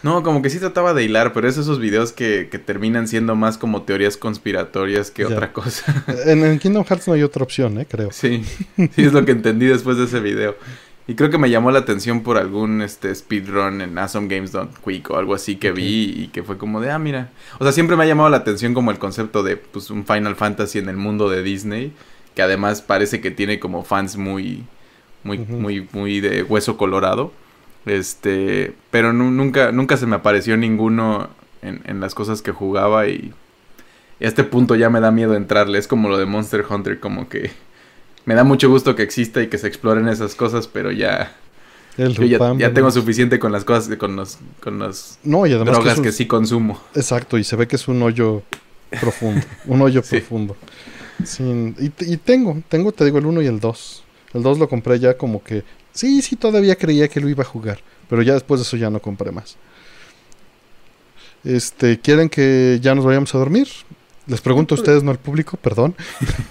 No, 0.04 0.24
como 0.24 0.42
que 0.42 0.50
sí 0.50 0.60
trataba 0.60 0.94
de 0.94 1.04
hilar, 1.04 1.34
pero 1.34 1.48
es 1.48 1.58
esos 1.58 1.80
videos 1.80 2.12
que, 2.12 2.48
que 2.52 2.60
terminan 2.60 3.08
siendo 3.08 3.36
más 3.36 3.58
como 3.58 3.84
teorías 3.84 4.18
conspiratorias 4.18 5.12
que 5.12 5.24
Ya. 5.24 5.30
otra 5.30 5.54
cosa. 5.54 6.04
En, 6.26 6.44
en 6.44 6.60
Kingdom 6.60 6.84
Hearts 6.86 7.08
no 7.08 7.14
hay 7.14 7.24
otra 7.24 7.44
opción, 7.44 7.80
¿eh? 7.80 7.86
Creo. 7.90 8.12
Sí, 8.12 8.44
sí 8.78 9.04
es 9.04 9.14
lo 9.14 9.24
que 9.26 9.32
entendí 9.32 9.66
después 9.66 9.98
de 9.98 10.06
ese 10.06 10.20
video. 10.20 10.56
Y 11.10 11.16
creo 11.16 11.30
que 11.30 11.38
me 11.38 11.50
llamó 11.50 11.72
la 11.72 11.80
atención 11.80 12.22
por 12.22 12.38
algún 12.38 12.82
este 12.82 13.16
speedrun 13.16 13.80
en 13.80 13.98
awesomegames.quick 13.98 15.10
o 15.12 15.18
algo 15.18 15.36
así 15.36 15.56
que 15.56 15.72
vi 15.72 16.04
y 16.24 16.28
que 16.28 16.44
fue 16.44 16.58
como 16.58 16.82
de, 16.82 16.92
ah, 16.92 17.00
mira. 17.00 17.30
O 17.60 17.64
sea, 17.64 17.72
siempre 17.72 17.96
me 17.96 18.04
ha 18.04 18.08
llamado 18.08 18.30
la 18.30 18.38
atención 18.38 18.74
como 18.74 18.92
el 18.92 19.00
concepto 19.00 19.42
de 19.42 19.56
pues 19.58 19.90
un 19.90 20.06
Final 20.06 20.36
Fantasy 20.36 20.80
en 20.80 20.90
el 20.90 20.98
mundo 20.98 21.30
de 21.30 21.44
Disney, 21.44 21.94
que 22.36 22.42
además 22.42 22.82
parece 22.82 23.22
que 23.22 23.32
tiene 23.32 23.58
como 23.60 23.84
fans 23.86 24.18
muy 24.18 24.64
muy 25.24 25.38
muy 25.40 25.88
muy 25.94 26.20
de 26.20 26.44
hueso 26.44 26.76
colorado. 26.78 27.32
Este, 27.88 28.74
pero 28.92 29.14
nu- 29.14 29.32
nunca 29.32 29.72
nunca 29.72 29.98
se 29.98 30.06
me 30.06 30.16
apareció 30.16 30.58
ninguno 30.58 31.30
en, 31.62 31.82
en 31.86 32.00
las 32.00 32.14
cosas 32.16 32.42
que 32.42 32.52
jugaba 32.52 33.08
y, 33.08 33.34
y 34.20 34.26
a 34.26 34.28
este 34.28 34.44
punto 34.44 34.76
ya 34.76 34.90
me 34.90 35.00
da 35.00 35.12
miedo 35.12 35.36
entrarle. 35.36 35.78
Es 35.80 35.88
como 35.88 36.10
lo 36.10 36.18
de 36.18 36.26
Monster 36.26 36.66
Hunter, 36.70 37.00
como 37.00 37.30
que 37.30 37.52
me 38.26 38.36
da 38.36 38.44
mucho 38.44 38.70
gusto 38.70 38.96
que 38.96 39.04
exista 39.04 39.42
y 39.42 39.48
que 39.48 39.58
se 39.58 39.68
exploren 39.68 40.08
esas 40.10 40.36
cosas, 40.36 40.68
pero 40.68 40.92
ya, 40.92 41.34
El 41.98 42.14
yo 42.14 42.24
ya, 42.26 42.54
ya 42.58 42.74
tengo 42.74 42.92
suficiente 42.92 43.40
con 43.40 43.52
las 43.54 43.64
cosas, 43.64 43.96
con 43.98 44.16
los, 44.18 44.38
con 44.62 44.80
las 44.80 45.18
No, 45.24 45.46
y 45.46 45.54
además 45.54 45.70
que 45.70 45.82
drogas 45.82 45.98
un- 46.00 46.04
que 46.04 46.12
sí 46.12 46.28
consumo. 46.28 46.82
Exacto, 46.94 47.38
y 47.38 47.44
se 47.46 47.56
ve 47.56 47.68
que 47.68 47.78
es 47.78 47.88
un 47.88 48.02
hoyo 48.04 48.44
profundo. 49.00 49.46
un 49.66 49.82
hoyo 49.82 50.02
Sí. 50.04 50.18
profundo. 50.18 50.58
Sin- 51.24 51.76
y, 51.80 51.86
y 52.14 52.18
tengo, 52.18 52.62
tengo, 52.70 52.92
te 52.92 53.06
digo, 53.06 53.18
el 53.18 53.26
1 53.26 53.42
y 53.42 53.48
el 53.48 53.60
2. 53.60 54.04
El 54.34 54.44
2 54.44 54.60
lo 54.60 54.68
compré 54.70 55.00
ya 55.00 55.16
como 55.18 55.42
que, 55.44 55.64
sí, 55.98 56.22
sí, 56.22 56.36
todavía 56.36 56.76
creía 56.76 57.08
que 57.08 57.20
lo 57.20 57.30
iba 57.30 57.44
a 57.44 57.46
jugar, 57.48 57.80
pero 58.10 58.22
ya 58.22 58.34
después 58.34 58.60
de 58.60 58.64
eso 58.64 58.78
ya 58.78 58.90
no 58.90 59.00
compré 59.02 59.32
más. 59.32 59.58
Este, 61.44 62.00
¿quieren 62.00 62.30
que 62.30 62.80
ya 62.82 62.94
nos 62.96 63.06
vayamos 63.06 63.34
a 63.34 63.38
dormir? 63.38 63.68
Les 64.26 64.42
pregunto 64.42 64.76
a 64.76 64.78
ustedes, 64.78 65.04
no 65.04 65.12
al 65.12 65.20
público, 65.20 65.56
perdón. 65.58 65.96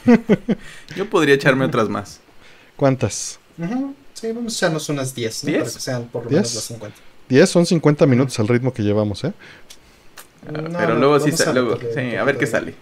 Yo 0.96 1.10
podría 1.10 1.34
echarme 1.34 1.64
otras 1.66 1.88
más. 1.88 2.20
¿Cuántas? 2.76 3.38
Sí, 4.14 4.32
vamos 4.32 4.54
a 4.54 4.56
echarnos 4.56 4.88
unas 4.88 5.14
10, 5.14 5.44
¿no? 5.44 5.48
¿Diez? 5.50 5.62
Para 5.62 5.72
que 5.74 5.80
sean 5.80 6.04
por 6.08 6.24
lo 6.24 6.30
¿Diez? 6.30 6.40
menos 6.42 6.54
las 6.54 6.64
50. 6.64 6.96
10 7.28 7.50
son 7.50 7.66
50 7.66 8.06
minutos 8.06 8.38
al 8.38 8.48
ritmo 8.48 8.72
que 8.72 8.82
llevamos, 8.82 9.24
¿eh? 9.24 9.32
Ah, 10.46 10.52
No, 10.52 10.78
pero 10.78 10.94
no, 10.94 11.00
luego 11.00 11.18
sí 11.18 11.24
vamos 11.30 11.40
sa- 11.40 11.50
a 11.50 11.52
luego, 11.52 11.78
sí, 11.94 12.14
a 12.16 12.24
ver 12.24 12.38
qué 12.38 12.46
sale. 12.46 12.74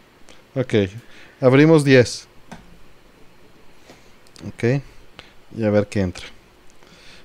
Ok, 0.54 0.74
abrimos 1.40 1.82
10. 1.84 2.28
Ok, 4.48 4.80
y 5.56 5.64
a 5.64 5.70
ver 5.70 5.86
qué 5.88 6.00
entra. 6.02 6.26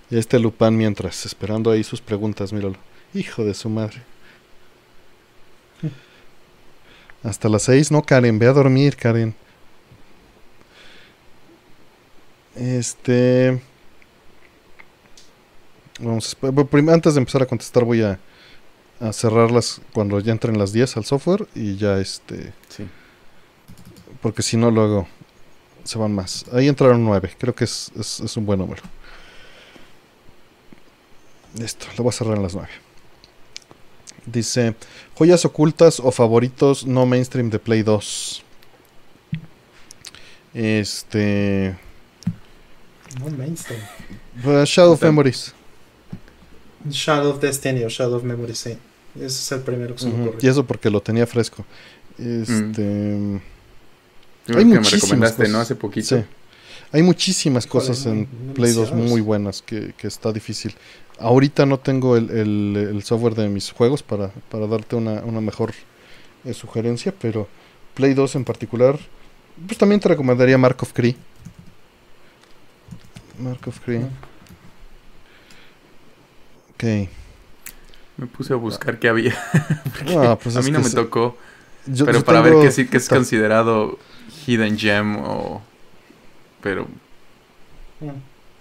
Y 0.09 0.17
este 0.17 0.39
Lupán 0.39 0.75
mientras, 0.75 1.25
esperando 1.25 1.69
ahí 1.71 1.83
sus 1.83 2.01
preguntas, 2.01 2.51
míralo. 2.51 2.77
Hijo 3.13 3.43
de 3.43 3.53
su 3.53 3.69
madre. 3.69 4.01
Hasta 7.23 7.49
las 7.49 7.63
6, 7.63 7.91
no, 7.91 8.01
Karen, 8.01 8.39
ve 8.39 8.47
a 8.47 8.53
dormir, 8.53 8.95
Karen. 8.95 9.35
Este. 12.55 13.61
Vamos 15.99 16.35
antes 16.93 17.13
de 17.13 17.19
empezar 17.19 17.41
a 17.43 17.45
contestar, 17.45 17.83
voy 17.83 18.01
a, 18.03 18.19
a 19.01 19.11
cerrarlas 19.11 19.81
cuando 19.93 20.19
ya 20.21 20.31
entren 20.31 20.57
las 20.57 20.71
10 20.71 20.95
al 20.97 21.05
software 21.05 21.47
y 21.55 21.75
ya 21.75 21.99
este. 21.99 22.53
Sí. 22.69 22.87
Porque 24.21 24.41
si 24.41 24.55
no, 24.57 24.71
luego 24.71 25.07
se 25.83 25.97
van 25.99 26.13
más. 26.15 26.45
Ahí 26.53 26.67
entraron 26.67 27.03
9. 27.03 27.33
Creo 27.37 27.53
que 27.53 27.65
es, 27.65 27.91
es- 27.99 28.21
es 28.21 28.37
un 28.37 28.45
buen 28.45 28.59
número. 28.59 28.81
Listo, 31.57 31.87
lo 31.97 32.03
voy 32.03 32.09
a 32.09 32.13
cerrar 32.13 32.37
en 32.37 32.43
las 32.43 32.53
9. 32.53 32.69
Dice: 34.25 34.75
Joyas 35.15 35.45
ocultas 35.45 35.99
o 35.99 36.11
favoritos 36.11 36.85
no 36.85 37.05
mainstream 37.05 37.49
de 37.49 37.59
Play 37.59 37.83
2. 37.83 38.43
Este. 40.53 41.77
No 43.19 43.29
mainstream. 43.31 43.81
pues, 44.43 44.69
Shadow 44.69 44.93
of 44.93 45.01
Memories. 45.01 45.53
Shadow 46.89 47.31
of 47.31 47.41
Destiny 47.41 47.83
o 47.83 47.89
Shadow 47.89 48.17
of 48.17 48.23
Memory, 48.23 48.55
sí. 48.55 48.77
Ese 49.15 49.25
es 49.25 49.51
el 49.51 49.61
primero 49.61 49.95
que 49.95 50.01
se 50.01 50.07
me 50.09 50.23
ocurre. 50.23 50.37
Y 50.41 50.47
eso 50.47 50.65
porque 50.65 50.89
lo 50.89 51.01
tenía 51.01 51.25
fresco. 51.25 51.65
Este. 52.17 53.41
Yo 54.47 54.57
Hay 54.57 54.63
que 54.63 54.79
me 54.79 54.79
recomendaste, 54.79 55.43
¿no? 55.43 55.49
cosas. 55.49 55.61
Hace 55.61 55.75
poquito. 55.75 56.17
Sí. 56.17 56.23
Hay 56.91 57.03
muchísimas 57.03 57.65
Híjole, 57.65 57.85
cosas 57.87 58.05
en 58.07 58.21
no 58.47 58.53
Play 58.53 58.71
2 58.73 58.85
demasiados. 58.87 59.09
muy 59.11 59.21
buenas 59.21 59.61
que, 59.61 59.93
que 59.97 60.07
está 60.07 60.31
difícil. 60.31 60.73
Ahorita 61.19 61.65
no 61.65 61.77
tengo 61.79 62.15
el, 62.17 62.29
el- 62.31 62.87
el 62.91 63.03
software 63.03 63.35
de 63.35 63.47
mis 63.49 63.71
juegos 63.71 64.01
para, 64.03 64.29
para 64.49 64.65
darte 64.67 64.95
una, 64.95 65.21
una 65.23 65.41
mejor 65.41 65.73
eh, 66.45 66.53
sugerencia, 66.53 67.13
pero 67.19 67.47
Play 67.93 68.13
2 68.13 68.35
en 68.35 68.45
particular, 68.45 68.97
pues 69.67 69.77
también 69.77 69.99
te 70.01 70.07
recomendaría 70.09 70.57
Mark 70.57 70.77
of 70.81 70.93
Cree. 70.93 71.15
Mark 73.37 73.59
of 73.67 73.79
Cree. 73.81 74.05
Ok. 76.73 77.09
Me 78.17 78.27
puse 78.27 78.53
a 78.53 78.55
buscar 78.57 78.99
qué 78.99 79.09
había. 79.09 79.35
Ah, 80.17 80.37
pues 80.41 80.55
a 80.55 80.61
mí 80.61 80.71
no 80.71 80.79
me 80.79 80.85
se- 80.89 80.95
tocó. 80.95 81.37
yo- 81.85 82.05
pero 82.05 82.19
yo 82.19 82.25
para 82.25 82.41
ver 82.41 82.53
qué 82.61 82.71
sí 82.71 82.87
que 82.87 82.97
es 82.97 83.07
considerado 83.09 83.99
Hidden 84.47 84.77
Gem 84.79 85.17
o. 85.17 85.61
Pero 86.61 86.87
Mm. 88.01 88.09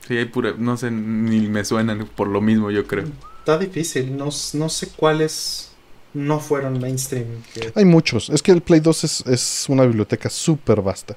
sí, 0.07 0.17
hay 0.17 0.25
pura. 0.25 0.55
No 0.59 0.77
sé, 0.77 0.91
ni 0.91 1.47
me 1.49 1.65
suenan 1.65 2.09
por 2.17 2.27
lo 2.29 2.41
mismo, 2.41 2.71
yo 2.71 2.87
creo. 2.87 3.05
Está 3.39 3.57
difícil. 3.59 4.17
No, 4.17 4.29
no 4.55 4.69
sé 4.69 4.89
cuáles 4.97 5.71
no 6.15 6.41
fueron 6.41 6.81
mainstream. 6.81 7.43
que 7.55 7.73
Hay 7.75 7.85
muchos. 7.85 8.31
Es 8.31 8.43
que 8.43 8.51
el 8.53 8.61
Play 8.63 8.81
2 8.81 9.05
es, 9.05 9.21
es 9.27 9.67
una 9.69 9.85
biblioteca 9.85 10.29
súper 10.29 10.83
vasta. 10.83 11.17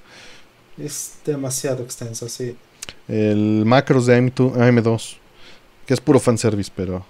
es 0.77 1.15
demasiado 1.25 1.83
extensa, 1.83 2.29
sí. 2.29 2.55
El 3.07 3.63
Macros 3.65 4.05
de 4.05 4.17
AM2, 4.17 4.53
AM2, 4.55 5.17
que 5.85 5.93
es 5.93 6.01
puro 6.01 6.19
fanservice, 6.19 6.71
pero... 6.75 7.05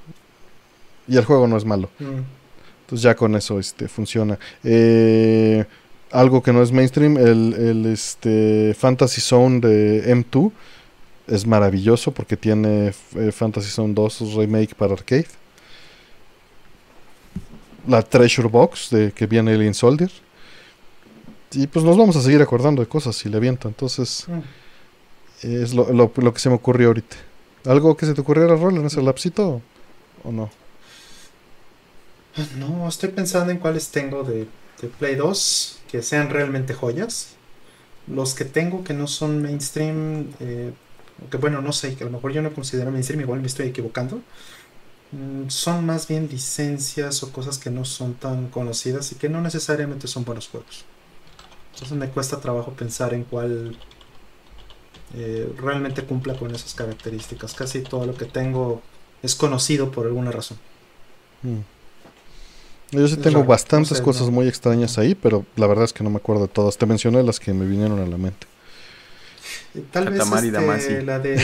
Y 1.07 1.17
el 1.17 1.25
juego 1.25 1.47
no 1.47 1.57
es 1.57 1.65
malo. 1.65 1.89
Mm. 1.99 2.21
Entonces 2.81 3.03
ya 3.03 3.15
con 3.15 3.35
eso 3.35 3.59
este, 3.59 3.87
funciona. 3.87 4.37
Eh, 4.63 5.65
algo 6.11 6.41
que 6.43 6.51
no 6.53 6.61
es 6.61 6.71
mainstream, 6.71 7.17
el, 7.17 7.53
el, 7.53 7.85
este, 7.87 8.75
Fantasy 8.77 9.21
Zone 9.21 9.59
de 9.61 10.13
M2 10.15 10.51
es 11.27 11.45
maravilloso 11.47 12.11
porque 12.11 12.35
tiene 12.37 12.93
eh, 13.15 13.31
Fantasy 13.31 13.69
Zone 13.69 13.93
2 13.93 14.33
remake 14.35 14.75
para 14.75 14.93
arcade. 14.93 15.27
La 17.87 18.01
Treasure 18.01 18.47
Box 18.47 18.89
de 18.91 19.11
que 19.11 19.25
viene 19.25 19.53
Alien 19.53 19.73
Soldier. 19.73 20.11
Y 21.53 21.67
pues 21.67 21.83
nos 21.83 21.97
vamos 21.97 22.15
a 22.15 22.21
seguir 22.21 22.41
acordando 22.41 22.81
de 22.81 22.87
cosas 22.87 23.15
si 23.15 23.27
le 23.29 23.37
aviento. 23.37 23.67
Entonces 23.67 24.25
Mm. 24.27 24.39
es 25.61 25.73
lo, 25.73 25.91
lo- 25.91 26.11
lo 26.15 26.33
que 26.33 26.39
se 26.39 26.49
me 26.49 26.55
ocurrió 26.55 26.87
ahorita. 26.89 27.15
¿Algo 27.65 27.95
que 27.97 28.05
se 28.05 28.13
te 28.13 28.21
ocurriera, 28.21 28.55
Rol, 28.55 28.77
en 28.77 28.85
ese 28.85 29.01
lapsito 29.01 29.47
o- 29.49 29.61
o 30.23 30.31
no? 30.31 30.49
No, 32.57 32.87
estoy 32.87 33.09
pensando 33.09 33.51
en 33.51 33.57
cuáles 33.57 33.89
tengo 33.89 34.23
de, 34.23 34.47
de 34.81 34.87
Play 34.99 35.15
2 35.15 35.79
que 35.91 36.03
sean 36.03 36.29
realmente 36.29 36.73
joyas. 36.75 37.39
Los 38.07 38.35
que 38.35 38.45
tengo 38.45 38.83
que 38.83 38.93
no 38.95 39.07
son 39.07 39.41
mainstream, 39.41 40.35
eh, 40.39 40.73
que 41.31 41.37
bueno, 41.37 41.61
no 41.61 41.73
sé, 41.73 41.95
que 41.95 42.03
a 42.03 42.07
lo 42.07 42.13
mejor 42.13 42.33
yo 42.33 42.41
no 42.43 42.53
considero 42.53 42.91
mainstream, 42.91 43.21
igual 43.21 43.41
me 43.41 43.47
estoy 43.47 43.67
equivocando. 43.69 44.25
mm, 45.11 45.49
Son 45.49 45.85
más 45.85 46.07
bien 46.07 46.29
licencias 46.29 47.23
o 47.23 47.31
cosas 47.33 47.59
que 47.59 47.71
no 47.71 47.85
son 47.85 48.19
tan 48.19 48.49
conocidas 48.49 49.11
y 49.11 49.17
que 49.17 49.29
no 49.29 49.41
necesariamente 49.41 50.07
son 50.07 50.25
buenos 50.25 50.49
juegos. 50.49 50.89
Entonces 51.75 51.97
me 51.97 52.11
cuesta 52.11 52.41
trabajo 52.41 52.75
pensar 52.75 53.13
en 53.13 53.25
cuál 53.25 53.81
eh, 55.09 55.53
realmente 55.57 56.05
cumpla 56.05 56.37
con 56.37 56.53
esas 56.55 56.73
características. 56.73 57.53
Casi 57.55 57.85
todo 57.87 58.05
lo 58.05 58.15
que 58.17 58.25
tengo 58.25 58.89
es 59.21 59.35
conocido 59.35 59.91
por 59.91 60.05
alguna 60.07 60.31
razón. 60.31 60.59
Mm. 61.43 61.61
Yo 62.91 63.07
sí 63.07 63.17
tengo 63.17 63.43
bastantes 63.45 64.01
no 64.01 64.01
sé, 64.01 64.01
cosas 64.01 64.29
no. 64.29 64.31
muy 64.31 64.47
extrañas 64.47 64.97
ahí, 64.97 65.15
pero 65.15 65.45
la 65.55 65.67
verdad 65.67 65.85
es 65.85 65.93
que 65.93 66.03
no 66.03 66.09
me 66.09 66.17
acuerdo 66.17 66.43
de 66.43 66.49
todas. 66.49 66.77
Te 66.77 66.85
mencioné 66.85 67.23
las 67.23 67.39
que 67.39 67.53
me 67.53 67.65
vinieron 67.65 67.99
a 68.01 68.05
la 68.05 68.17
mente. 68.17 68.47
Eh, 69.73 69.85
Tal 69.91 70.09
vez 70.09 70.31
este, 70.33 71.01
la 71.01 71.19
de 71.19 71.41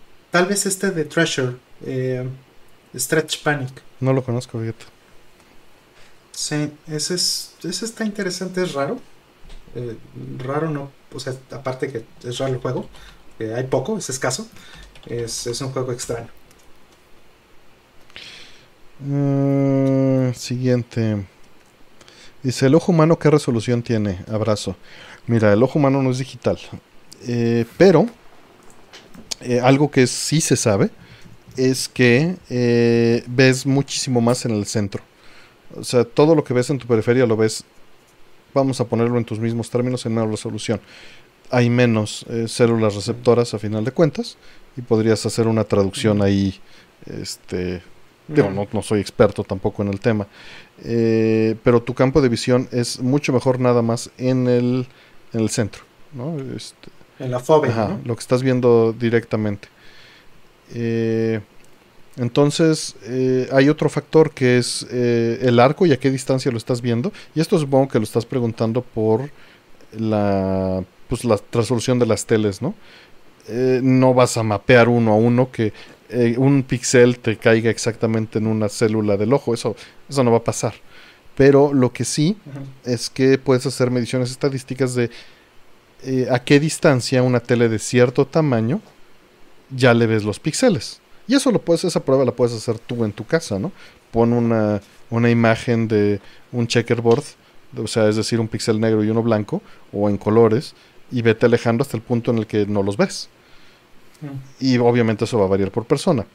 tal 0.30 0.46
vez 0.46 0.66
este 0.66 0.90
de 0.90 1.04
Treasure 1.04 1.56
eh, 1.80 2.28
Stretch 2.94 3.42
Panic 3.42 3.82
No 4.00 4.12
lo 4.12 4.24
conozco, 4.24 4.58
fíjate. 4.58 4.86
sí 6.32 6.72
ese 6.86 7.14
es 7.14 7.56
ese 7.62 7.84
está 7.84 8.04
interesante 8.04 8.62
es 8.62 8.72
raro 8.74 9.00
Eh, 9.74 9.98
raro 10.38 10.70
no 10.70 10.92
o 11.12 11.20
sea 11.20 11.34
aparte 11.52 11.92
que 11.92 12.06
es 12.24 12.38
raro 12.38 12.54
el 12.54 12.60
juego 12.60 12.88
que 13.38 13.54
hay 13.54 13.64
poco 13.64 13.98
es 13.98 14.10
escaso 14.10 14.48
es, 15.06 15.46
es 15.46 15.60
un 15.62 15.72
juego 15.72 15.92
extraño 15.92 16.30
Mm, 19.00 20.32
siguiente. 20.32 21.24
Dice, 22.42 22.66
¿el 22.66 22.74
ojo 22.74 22.92
humano 22.92 23.18
qué 23.18 23.30
resolución 23.30 23.82
tiene? 23.82 24.20
Abrazo. 24.28 24.76
Mira, 25.26 25.52
el 25.52 25.62
ojo 25.62 25.78
humano 25.78 26.02
no 26.02 26.10
es 26.10 26.18
digital. 26.18 26.58
Eh, 27.26 27.64
pero, 27.76 28.06
eh, 29.40 29.60
algo 29.60 29.90
que 29.90 30.06
sí 30.06 30.40
se 30.40 30.56
sabe 30.56 30.90
es 31.56 31.88
que 31.88 32.36
eh, 32.48 33.24
ves 33.26 33.66
muchísimo 33.66 34.20
más 34.20 34.44
en 34.44 34.52
el 34.52 34.66
centro. 34.66 35.02
O 35.76 35.84
sea, 35.84 36.04
todo 36.04 36.34
lo 36.34 36.44
que 36.44 36.54
ves 36.54 36.70
en 36.70 36.78
tu 36.78 36.86
periferia 36.86 37.26
lo 37.26 37.36
ves, 37.36 37.64
vamos 38.54 38.80
a 38.80 38.84
ponerlo 38.86 39.18
en 39.18 39.24
tus 39.24 39.38
mismos 39.38 39.68
términos, 39.68 40.06
en 40.06 40.14
menor 40.14 40.30
resolución. 40.30 40.80
Hay 41.50 41.70
menos 41.70 42.26
células 42.48 42.94
receptoras 42.94 43.54
a 43.54 43.58
final 43.58 43.84
de 43.84 43.92
cuentas 43.92 44.36
y 44.76 44.82
podrías 44.82 45.24
hacer 45.26 45.46
una 45.46 45.64
traducción 45.64 46.22
ahí, 46.22 46.60
este, 47.06 47.82
Digo, 48.28 48.50
no, 48.50 48.66
no 48.72 48.82
soy 48.82 49.00
experto 49.00 49.44
tampoco 49.44 49.82
en 49.82 49.88
el 49.88 50.00
tema. 50.00 50.26
Eh, 50.84 51.54
pero 51.62 51.82
tu 51.82 51.94
campo 51.94 52.20
de 52.20 52.28
visión 52.28 52.68
es 52.72 53.00
mucho 53.00 53.32
mejor 53.32 53.60
nada 53.60 53.82
más 53.82 54.10
en 54.18 54.48
el, 54.48 54.86
en 55.32 55.40
el 55.40 55.50
centro. 55.50 55.82
¿no? 56.12 56.36
Este, 56.54 56.88
en 57.18 57.30
la 57.30 57.40
fobia 57.40 57.70
ajá, 57.70 57.88
¿no? 57.88 58.00
Lo 58.04 58.16
que 58.16 58.20
estás 58.20 58.42
viendo 58.42 58.92
directamente. 58.92 59.68
Eh, 60.74 61.40
entonces, 62.16 62.96
eh, 63.04 63.48
hay 63.52 63.68
otro 63.68 63.88
factor 63.88 64.32
que 64.32 64.58
es 64.58 64.82
el 64.90 65.60
arco 65.60 65.86
y 65.86 65.92
a 65.92 65.98
qué 65.98 66.10
distancia 66.10 66.50
lo 66.50 66.58
estás 66.58 66.80
viendo. 66.80 67.12
Y 67.34 67.40
esto 67.40 67.58
supongo 67.58 67.88
que 67.88 67.98
lo 67.98 68.04
estás 68.04 68.24
preguntando 68.24 68.82
por 68.82 69.30
la, 69.92 70.82
pues, 71.08 71.24
la 71.24 71.38
resolución 71.52 71.98
de 71.98 72.06
las 72.06 72.26
teles, 72.26 72.62
¿no? 72.62 72.74
Eh, 73.48 73.80
no 73.82 74.12
vas 74.12 74.36
a 74.36 74.42
mapear 74.42 74.88
uno 74.88 75.12
a 75.12 75.16
uno 75.16 75.50
que 75.52 75.72
eh, 76.08 76.34
un 76.38 76.62
píxel 76.62 77.18
te 77.18 77.36
caiga 77.36 77.70
exactamente 77.70 78.38
en 78.38 78.46
una 78.46 78.68
célula 78.68 79.16
del 79.16 79.32
ojo. 79.32 79.54
Eso, 79.54 79.76
eso 80.08 80.24
no 80.24 80.30
va 80.30 80.38
a 80.38 80.44
pasar. 80.44 80.74
Pero 81.36 81.74
lo 81.74 81.92
que 81.92 82.04
sí 82.04 82.36
es 82.84 83.10
que 83.10 83.36
puedes 83.36 83.66
hacer 83.66 83.90
mediciones 83.90 84.30
estadísticas 84.30 84.94
de 84.94 85.10
eh, 86.02 86.28
a 86.30 86.38
qué 86.38 86.60
distancia 86.60 87.22
una 87.22 87.40
tele 87.40 87.68
de 87.68 87.78
cierto 87.78 88.26
tamaño 88.26 88.80
ya 89.70 89.92
le 89.92 90.06
ves 90.06 90.24
los 90.24 90.38
píxeles. 90.38 91.00
Y 91.28 91.34
eso 91.34 91.50
lo 91.50 91.60
puedes, 91.60 91.84
esa 91.84 92.04
prueba 92.04 92.24
la 92.24 92.32
puedes 92.32 92.54
hacer 92.54 92.78
tú 92.78 93.04
en 93.04 93.12
tu 93.12 93.26
casa, 93.26 93.58
¿no? 93.58 93.72
Pon 94.12 94.32
una, 94.32 94.80
una 95.10 95.28
imagen 95.30 95.88
de 95.88 96.20
un 96.52 96.66
checkerboard, 96.66 97.24
o 97.76 97.86
sea, 97.86 98.08
es 98.08 98.16
decir, 98.16 98.38
un 98.38 98.48
píxel 98.48 98.80
negro 98.80 99.02
y 99.02 99.10
uno 99.10 99.22
blanco, 99.22 99.60
o 99.92 100.08
en 100.08 100.18
colores, 100.18 100.74
y 101.10 101.22
vete 101.22 101.46
alejando 101.46 101.82
hasta 101.82 101.96
el 101.96 102.02
punto 102.02 102.30
en 102.30 102.38
el 102.38 102.46
que 102.46 102.66
no 102.66 102.82
los 102.82 102.96
ves. 102.96 103.28
Y 104.60 104.78
obviamente 104.78 105.24
eso 105.24 105.38
va 105.38 105.44
a 105.44 105.48
variar 105.48 105.70
por 105.70 105.84
persona. 105.84 106.26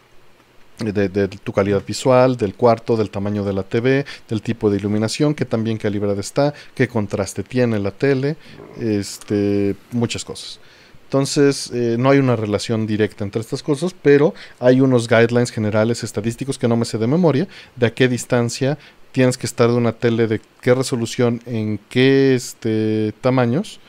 De, 0.80 1.28
tu 1.28 1.54
calidad 1.54 1.84
visual, 1.86 2.38
del 2.38 2.56
cuarto, 2.56 2.98
del 2.98 3.12
tamaño 3.12 3.44
de 3.44 3.54
la 3.54 3.62
TV, 3.62 4.04
del 4.28 4.42
tipo 4.42 4.70
de 4.72 4.78
iluminación, 4.78 5.36
que 5.36 5.46
también 5.46 5.78
calibrada 5.78 6.20
está, 6.20 6.56
qué 6.74 6.88
contraste 6.88 7.44
tiene 7.44 7.78
la 7.78 7.92
tele, 7.92 8.36
este, 8.80 9.76
muchas 9.92 10.26
cosas. 10.26 10.60
Entonces, 11.04 11.70
eh, 11.74 11.98
no 12.00 12.10
hay 12.10 12.20
una 12.20 12.36
relación 12.36 12.88
directa 12.88 13.24
entre 13.24 13.42
estas 13.42 13.62
cosas, 13.62 13.94
pero 14.02 14.34
hay 14.60 14.80
unos 14.80 15.08
guidelines 15.08 15.52
generales 15.52 16.04
estadísticos 16.04 16.58
que 16.58 16.70
no 16.70 16.78
me 16.78 16.86
sé 16.86 16.98
de 16.98 17.06
memoria, 17.06 17.48
de 17.76 17.88
a 17.88 17.94
qué 17.94 18.08
distancia 18.08 18.78
tienes 19.12 19.38
que 19.38 19.46
estar 19.46 19.70
de 19.70 19.76
una 19.76 19.92
tele, 19.92 20.28
de 20.28 20.40
qué 20.62 20.74
resolución, 20.74 21.42
en 21.46 21.80
qué 21.90 22.34
este, 22.34 23.14
tamaños, 23.22 23.82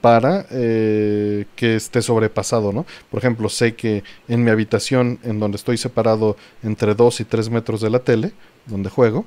para 0.00 0.46
eh, 0.50 1.46
que 1.56 1.76
esté 1.76 2.02
sobrepasado, 2.02 2.72
¿no? 2.72 2.86
Por 3.10 3.18
ejemplo, 3.18 3.48
sé 3.48 3.74
que 3.74 4.04
en 4.28 4.44
mi 4.44 4.50
habitación, 4.50 5.18
en 5.24 5.40
donde 5.40 5.56
estoy 5.56 5.76
separado 5.76 6.36
entre 6.62 6.94
2 6.94 7.20
y 7.20 7.24
3 7.24 7.50
metros 7.50 7.80
de 7.80 7.90
la 7.90 7.98
tele, 7.98 8.32
donde 8.66 8.90
juego, 8.90 9.24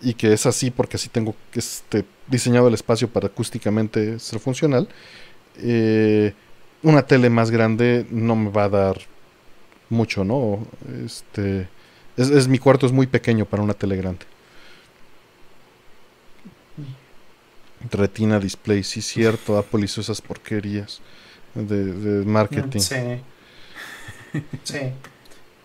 y 0.00 0.14
que 0.14 0.32
es 0.32 0.46
así 0.46 0.70
porque 0.70 0.96
así 0.96 1.08
tengo 1.08 1.34
este, 1.54 2.04
diseñado 2.28 2.68
el 2.68 2.74
espacio 2.74 3.08
para 3.08 3.28
acústicamente 3.28 4.18
ser 4.18 4.38
funcional, 4.38 4.88
eh, 5.58 6.34
una 6.82 7.02
tele 7.02 7.30
más 7.30 7.50
grande 7.50 8.06
no 8.10 8.36
me 8.36 8.50
va 8.50 8.64
a 8.64 8.68
dar 8.68 8.98
mucho, 9.88 10.24
¿no? 10.24 10.66
Este, 11.04 11.68
es, 12.16 12.48
mi 12.48 12.58
cuarto 12.58 12.86
es 12.86 12.92
muy 12.92 13.06
pequeño 13.06 13.44
para 13.46 13.62
una 13.62 13.74
tele 13.74 13.96
grande. 13.96 14.26
Retina 17.90 18.38
Display, 18.38 18.82
sí 18.82 19.02
cierto, 19.02 19.58
Apple 19.58 19.84
hizo 19.84 20.00
esas 20.00 20.20
porquerías 20.20 21.00
de, 21.54 22.24
marketing. 22.24 22.80
Sí. 22.80 22.96
Sí. 24.64 24.80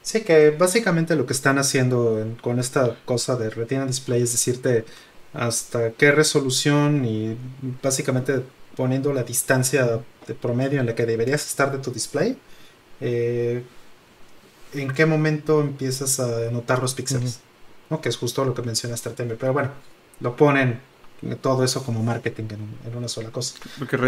Sí, 0.02 0.22
que 0.22 0.50
básicamente 0.50 1.16
lo 1.16 1.26
que 1.26 1.34
están 1.34 1.60
haciendo 1.60 2.36
con 2.42 2.60
esta 2.60 2.98
cosa 3.06 3.36
de 3.36 3.50
Retina 3.52 3.86
Display 3.86 4.24
es 4.24 4.32
decirte 4.32 4.86
hasta 5.34 5.92
qué 5.92 6.12
resolución 6.12 7.06
y 7.06 7.38
básicamente 7.84 8.42
poniendo 8.76 9.14
la 9.14 9.24
distancia 9.24 10.00
de 10.28 10.34
promedio 10.34 10.80
en 10.80 10.88
la 10.88 10.96
que 10.96 11.06
deberías 11.06 11.46
estar 11.46 11.72
de 11.72 11.78
tu 11.78 11.92
display, 11.92 12.38
eh, 13.00 13.64
en 14.74 14.92
qué 14.92 15.06
momento 15.06 15.62
empiezas 15.62 16.20
a 16.20 16.50
notar 16.52 16.82
los 16.82 16.96
píxeles, 16.96 17.42
¿no? 17.90 18.02
que 18.02 18.10
es 18.10 18.18
justo 18.18 18.44
lo 18.44 18.54
que 18.54 18.62
mencionaste 18.62 19.10
Artemio. 19.10 19.38
Pero 19.40 19.54
bueno, 19.54 19.70
lo 20.20 20.36
ponen 20.36 20.80
todo 21.42 21.64
eso 21.64 21.84
como 21.84 22.04
marketing 22.04 22.46
en, 22.86 22.98
una 22.98 23.08
sola 23.08 23.30
cosa. 23.30 23.56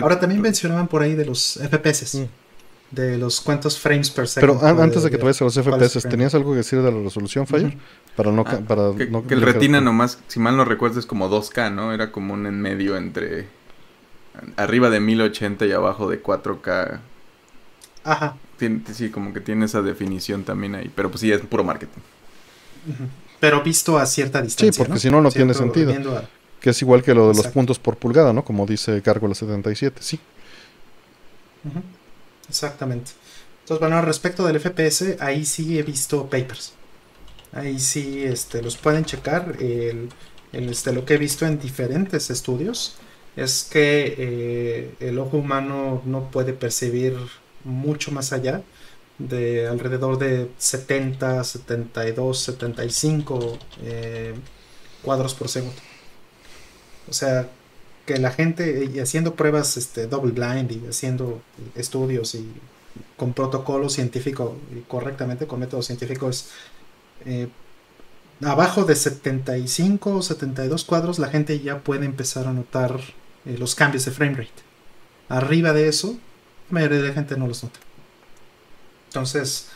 Ahora 0.01 0.19
también 0.19 0.41
mencionaban 0.41 0.87
por 0.87 1.01
ahí 1.01 1.15
de 1.15 1.25
los 1.25 1.59
FPS. 1.61 2.27
De 2.91 3.17
los 3.17 3.41
cuantos 3.41 3.79
frames 3.79 4.11
per 4.11 4.27
segundo. 4.27 4.59
Pero 4.61 4.81
antes 4.81 5.01
de, 5.01 5.09
que 5.09 5.17
te 5.17 5.23
vayas 5.23 5.41
a 5.41 5.45
los 5.45 5.55
FPS, 5.55 6.07
¿tenías 6.07 6.35
algo 6.35 6.51
que 6.51 6.57
decir 6.57 6.79
de 6.79 6.91
la 6.91 6.99
resolución, 6.99 7.47
Fire? 7.47 7.75
Para 8.15 8.31
no. 8.31 8.43
Ah, 8.45 8.59
para 8.67 8.91
que, 8.95 9.09
que 9.27 9.33
el 9.33 9.41
retina 9.41 9.81
nomás, 9.81 10.19
si 10.27 10.39
mal 10.39 10.55
no 10.55 10.63
recuerdo, 10.63 10.99
es 10.99 11.07
como 11.07 11.27
2K, 11.27 11.73
¿no? 11.73 11.91
Era 11.91 12.11
como 12.11 12.35
un 12.35 12.45
en 12.45 12.61
medio 12.61 12.95
entre 12.95 13.47
arriba 14.57 14.89
de 14.89 14.99
1080 14.99 15.65
y 15.65 15.71
abajo 15.71 16.09
de 16.09 16.21
4K. 16.21 16.99
Ajá. 18.03 18.35
sí, 18.93 19.09
como 19.09 19.33
que 19.33 19.39
tiene 19.39 19.65
esa 19.65 19.81
definición 19.81 20.43
también 20.43 20.75
ahí. 20.75 20.91
Pero 20.93 21.09
pues 21.09 21.21
sí, 21.21 21.31
es 21.31 21.41
puro 21.41 21.63
marketing. 21.63 22.01
Pero 23.39 23.63
visto 23.63 23.97
a 23.97 24.05
cierta 24.05 24.41
distancia. 24.41 24.71
Sí, 24.71 24.77
porque 24.77 24.99
si 24.99 25.09
no, 25.09 25.21
no 25.21 25.31
tiene 25.31 25.53
sentido. 25.53 25.93
Que 26.63 26.69
es 26.69 26.81
igual 26.81 27.03
que 27.03 27.13
lo 27.13 27.27
de 27.27 27.35
los 27.35 27.47
puntos 27.47 27.77
por 27.77 27.97
pulgada, 27.97 28.31
¿no? 28.31 28.45
Como 28.45 28.65
dice 28.65 29.01
Gárgola 29.01 29.35
77, 29.35 29.97
sí. 30.01 30.17
Exactamente. 32.47 33.11
Entonces, 33.63 33.81
bueno, 33.81 34.01
respecto 34.01 34.47
del 34.47 34.61
FPS, 34.61 35.17
ahí 35.19 35.43
sí 35.43 35.77
he 35.77 35.83
visto 35.83 36.23
papers. 36.29 36.71
Ahí 37.51 37.79
sí 37.79 38.23
este, 38.23 38.61
los 38.61 38.77
pueden 38.77 39.03
checar. 39.03 39.57
El, 39.59 40.07
este, 40.53 40.93
lo 40.93 41.03
que 41.03 41.15
he 41.15 41.17
visto 41.17 41.45
en 41.45 41.59
diferentes 41.59 42.29
estudios 42.29 42.95
es 43.35 43.67
que 43.69 44.15
eh, 44.17 44.95
el 45.01 45.19
ojo 45.19 45.35
humano 45.35 46.01
no 46.05 46.31
puede 46.31 46.53
percibir 46.53 47.17
mucho 47.65 48.13
más 48.13 48.31
allá 48.31 48.63
de 49.17 49.67
alrededor 49.67 50.17
de 50.17 50.49
70, 50.57 51.43
72, 51.43 52.39
75 52.39 53.59
cuadros 55.03 55.33
por 55.33 55.49
segundo. 55.49 55.92
O 57.09 57.13
sea, 57.13 57.49
que 58.05 58.17
la 58.17 58.31
gente 58.31 58.89
y 58.93 58.99
haciendo 58.99 59.35
pruebas 59.35 59.77
este, 59.77 60.07
double 60.07 60.31
blind 60.31 60.71
y 60.71 60.87
haciendo 60.87 61.41
estudios 61.75 62.35
y 62.35 62.51
con 63.17 63.33
protocolo 63.33 63.89
científico 63.89 64.57
y 64.75 64.81
correctamente 64.81 65.47
con 65.47 65.59
métodos 65.59 65.85
científicos 65.85 66.49
eh, 67.25 67.47
abajo 68.43 68.83
de 68.83 68.95
75 68.95 70.17
o 70.17 70.21
72 70.21 70.83
cuadros 70.83 71.19
la 71.19 71.29
gente 71.29 71.59
ya 71.59 71.79
puede 71.79 72.05
empezar 72.05 72.47
a 72.47 72.53
notar 72.53 72.99
eh, 73.45 73.55
los 73.57 73.75
cambios 73.75 74.05
de 74.05 74.11
frame 74.11 74.35
rate. 74.35 74.51
Arriba 75.29 75.73
de 75.73 75.87
eso, 75.87 76.17
la 76.69 76.73
mayoría 76.73 77.01
de 77.01 77.07
la 77.09 77.13
gente 77.13 77.37
no 77.37 77.47
los 77.47 77.63
nota. 77.63 77.79
Entonces, 79.07 79.69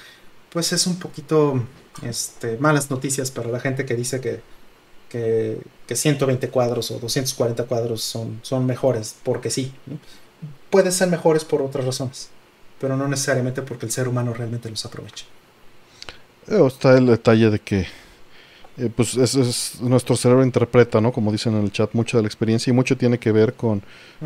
pues 0.51 0.73
es 0.73 0.88
un 0.88 0.99
poquito 0.99 1.64
este, 2.01 2.57
malas 2.57 2.89
noticias 2.89 3.31
para 3.31 3.49
la 3.49 3.59
gente 3.59 3.85
que 3.85 3.95
dice 3.95 4.19
que, 4.19 4.41
que, 5.10 5.60
120 5.88 6.50
cuadros 6.50 6.92
o 6.92 7.00
240 7.00 7.64
cuadros 7.64 8.03
son, 8.03 8.40
son 8.42 8.66
mejores, 8.66 9.16
porque 9.24 9.50
sí. 9.50 9.72
Pueden 10.69 10.92
ser 10.92 11.08
mejores 11.08 11.45
por 11.45 11.61
otras 11.61 11.86
razones, 11.86 12.30
pero 12.80 12.98
no 12.98 13.08
necesariamente 13.08 13.61
porque 13.61 13.86
el 13.86 13.92
ser 13.92 14.08
humano 14.08 14.34
realmente 14.34 14.69
los 14.69 14.86
aprovecha. 14.86 15.26
Eh, 16.48 16.66
está 16.66 16.98
el 16.98 17.08
detalle 17.08 17.50
de 17.50 17.60
que 17.60 17.88
eh, 18.77 18.92
pues 18.95 19.16
es, 19.16 19.80
nuestro 19.82 20.16
cerebro 20.16 20.44
interpreta, 20.44 21.02
¿no? 21.02 21.11
Como 21.11 21.32
dicen 21.32 21.56
en 21.56 21.64
el 21.64 21.72
chat, 21.72 21.94
mucho 21.94 22.18
de 22.18 22.24
la 22.24 22.27
experiencia 22.27 22.69
y 22.69 22.74
mucho 22.74 22.95
tiene 22.95 23.18
que 23.18 23.32
ver 23.32 23.53
con, 23.53 23.82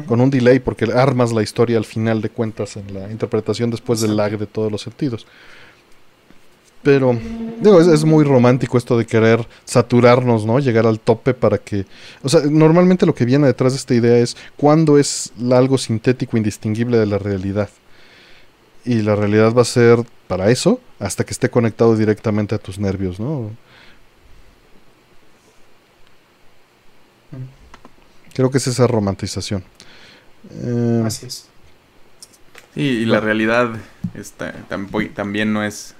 con 0.08 0.20
un 0.20 0.30
delay, 0.30 0.60
porque 0.60 0.86
armas 0.94 1.32
la 1.32 1.42
historia 1.42 1.78
al 1.78 1.86
final 1.86 2.22
de 2.22 2.30
cuentas 2.30 2.76
en 2.76 2.94
la 2.94 3.10
interpretación 3.10 3.72
después 3.72 4.02
del 4.02 4.18
lag 4.18 4.38
de 4.38 4.48
todos 4.48 4.70
los 4.70 4.82
sentidos. 4.82 5.26
Pero, 6.84 7.18
digo, 7.60 7.80
es, 7.80 8.04
muy 8.06 8.24
romántico 8.24 8.78
esto 8.78 8.98
de 8.98 9.06
querer 9.06 9.48
saturarnos, 9.66 10.46
¿no? 10.46 10.60
Llegar 10.60 10.88
al 10.88 11.00
tope 11.00 11.34
para 11.34 11.60
que... 11.60 11.86
O 12.24 12.30
sea, 12.30 12.42
normalmente 12.42 13.06
lo 13.06 13.14
que 13.14 13.26
viene 13.26 13.46
detrás 13.46 13.74
de 13.74 13.78
esta 13.78 13.94
idea 13.94 14.18
es 14.18 14.36
cuándo 14.58 14.98
es 14.98 15.32
algo 15.52 15.78
sintético 15.78 16.38
indistinguible 16.38 16.98
de 16.98 17.06
la 17.06 17.20
realidad. 17.20 17.70
Y 18.84 19.04
la 19.04 19.16
realidad 19.16 19.54
va 19.54 19.62
a 19.62 19.66
ser 19.66 20.00
para 20.28 20.50
eso 20.50 20.80
hasta 21.00 21.24
que 21.24 21.34
esté 21.34 21.50
conectado 21.50 21.96
directamente 21.96 22.56
a 22.56 22.58
tus 22.58 22.80
nervios, 22.80 23.20
¿no? 23.20 23.52
Creo 28.34 28.50
que 28.50 28.58
es 28.58 28.68
esa 28.68 28.88
romantización. 28.88 29.64
Eh, 30.50 31.04
Así 31.06 31.26
es. 31.28 31.48
Sí, 32.74 32.82
y 32.82 33.06
la 33.06 33.20
realidad 33.20 33.72
está, 34.14 34.54
también 35.14 35.52
no 35.52 35.64
es, 35.64 35.94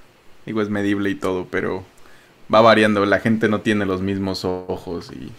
digo, 0.46 0.62
es 0.62 0.70
medible 0.70 1.10
y 1.10 1.16
todo, 1.16 1.48
pero 1.50 1.84
va 2.54 2.62
variando. 2.62 3.06
La 3.06 3.20
gente 3.20 3.50
no 3.50 3.62
tiene 3.62 3.86
los 3.86 4.02
mismos 4.02 4.46
ojos 4.46 5.12
y 5.12 5.32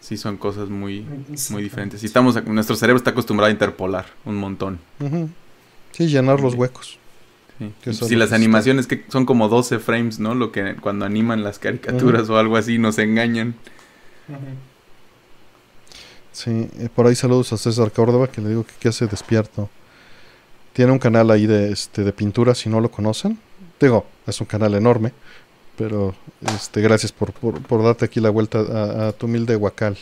sí 0.00 0.16
son 0.16 0.36
cosas 0.36 0.68
muy, 0.68 1.06
muy 1.50 1.62
diferentes. 1.62 2.02
Y 2.02 2.06
estamos, 2.06 2.42
nuestro 2.46 2.76
cerebro 2.76 2.98
está 2.98 3.10
acostumbrado 3.10 3.48
a 3.48 3.52
interpolar 3.52 4.06
un 4.24 4.36
montón. 4.36 4.78
Sí, 5.92 6.08
llenar 6.08 6.40
los 6.40 6.54
huecos. 6.54 6.98
Si 7.90 8.14
las 8.14 8.32
animaciones 8.32 8.86
que 8.86 9.04
son 9.08 9.26
como 9.26 9.48
12 9.48 9.80
frames, 9.80 10.20
¿no? 10.20 10.34
Lo 10.34 10.52
que 10.52 10.76
cuando 10.76 11.04
animan 11.04 11.42
las 11.42 11.58
caricaturas 11.58 12.30
o 12.30 12.38
algo 12.38 12.56
así 12.56 12.78
nos 12.78 12.98
engañan. 12.98 13.56
Sí, 16.32 16.68
eh, 16.78 16.88
por 16.94 17.08
ahí 17.08 17.16
saludos 17.16 17.52
a 17.52 17.56
César 17.56 17.90
Córdoba, 17.90 18.30
que 18.30 18.40
le 18.40 18.50
digo 18.50 18.64
que, 18.64 18.72
que 18.78 18.88
hace 18.88 19.08
despierto. 19.08 19.68
Tiene 20.72 20.92
un 20.92 21.00
canal 21.00 21.32
ahí 21.32 21.46
de, 21.46 21.72
este, 21.72 22.04
de 22.04 22.12
pintura, 22.12 22.54
si 22.54 22.68
no 22.68 22.80
lo 22.80 22.92
conocen. 22.92 23.40
Digo, 23.80 24.06
es 24.26 24.40
un 24.40 24.46
canal 24.46 24.74
enorme, 24.74 25.12
pero 25.76 26.14
este, 26.54 26.80
gracias 26.80 27.12
por, 27.12 27.32
por, 27.32 27.82
darte 27.82 28.04
aquí 28.04 28.20
la 28.20 28.30
vuelta 28.30 29.08
a, 29.08 29.12
tu 29.12 29.26
humilde 29.26 29.54
guacal. 29.54 29.96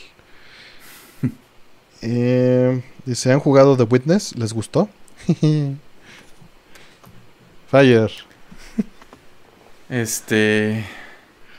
eh, 2.02 2.82
dice, 3.04 3.32
¿han 3.32 3.40
jugado 3.40 3.76
The 3.76 3.84
Witness? 3.84 4.36
¿Les 4.36 4.52
gustó? 4.52 4.88
Fire. 7.70 8.12
Este... 9.88 10.84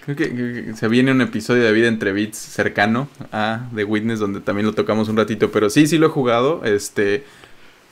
Creo 0.07 0.15
que, 0.15 0.73
se 0.73 0.87
viene 0.87 1.11
un 1.11 1.19
episodio 1.19 1.63
de 1.63 1.71
Vida 1.73 1.89
entre 1.89 2.13
Beats 2.13 2.37
cercano 2.37 3.09
a 3.33 3.67
The 3.75 3.83
Witness, 3.83 4.19
donde 4.19 4.39
también 4.39 4.65
lo 4.65 4.73
tocamos 4.73 5.09
un 5.09 5.17
ratito. 5.17 5.51
Pero 5.51 5.69
sí, 5.69 5.85
sí 5.85 5.97
lo 5.97 6.07
he 6.07 6.09
jugado. 6.09 6.63
Este, 6.63 7.25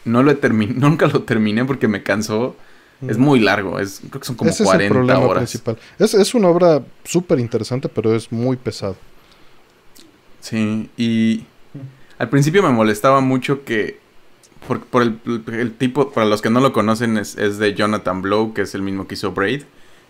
no 0.05 0.23
lo 0.23 0.31
he 0.31 0.35
terminado, 0.35 0.79
nunca 0.89 1.07
lo 1.07 1.23
terminé 1.23 1.65
porque 1.65 1.89
me 1.89 2.03
cansó. 2.03 2.55
Es 3.07 3.17
muy 3.17 3.39
largo, 3.39 3.79
es, 3.79 4.01
creo 4.09 4.21
que 4.21 4.27
son 4.27 4.35
como 4.35 4.51
Ese 4.51 4.63
40 4.63 4.85
es 5.07 5.07
el 5.07 5.07
problema 5.07 5.27
horas. 5.27 5.41
principal. 5.41 5.77
Es, 5.99 6.13
es 6.13 6.33
una 6.33 6.47
obra 6.49 6.83
súper 7.03 7.39
interesante, 7.39 7.89
pero 7.89 8.15
es 8.15 8.31
muy 8.31 8.57
pesado. 8.57 8.97
Sí, 10.39 10.89
y 10.97 11.45
al 12.17 12.29
principio 12.29 12.61
me 12.63 12.69
molestaba 12.69 13.21
mucho 13.21 13.63
que 13.63 13.99
por, 14.67 14.85
por 14.85 15.01
el, 15.03 15.19
el 15.51 15.73
tipo, 15.77 16.11
para 16.11 16.27
los 16.27 16.41
que 16.41 16.49
no 16.49 16.59
lo 16.59 16.73
conocen, 16.73 17.17
es, 17.17 17.37
es 17.37 17.57
de 17.59 17.73
Jonathan 17.73 18.21
Blow, 18.21 18.53
que 18.53 18.61
es 18.63 18.75
el 18.75 18.81
mismo 18.81 19.07
que 19.07 19.15
hizo 19.15 19.31
Braid. 19.31 19.63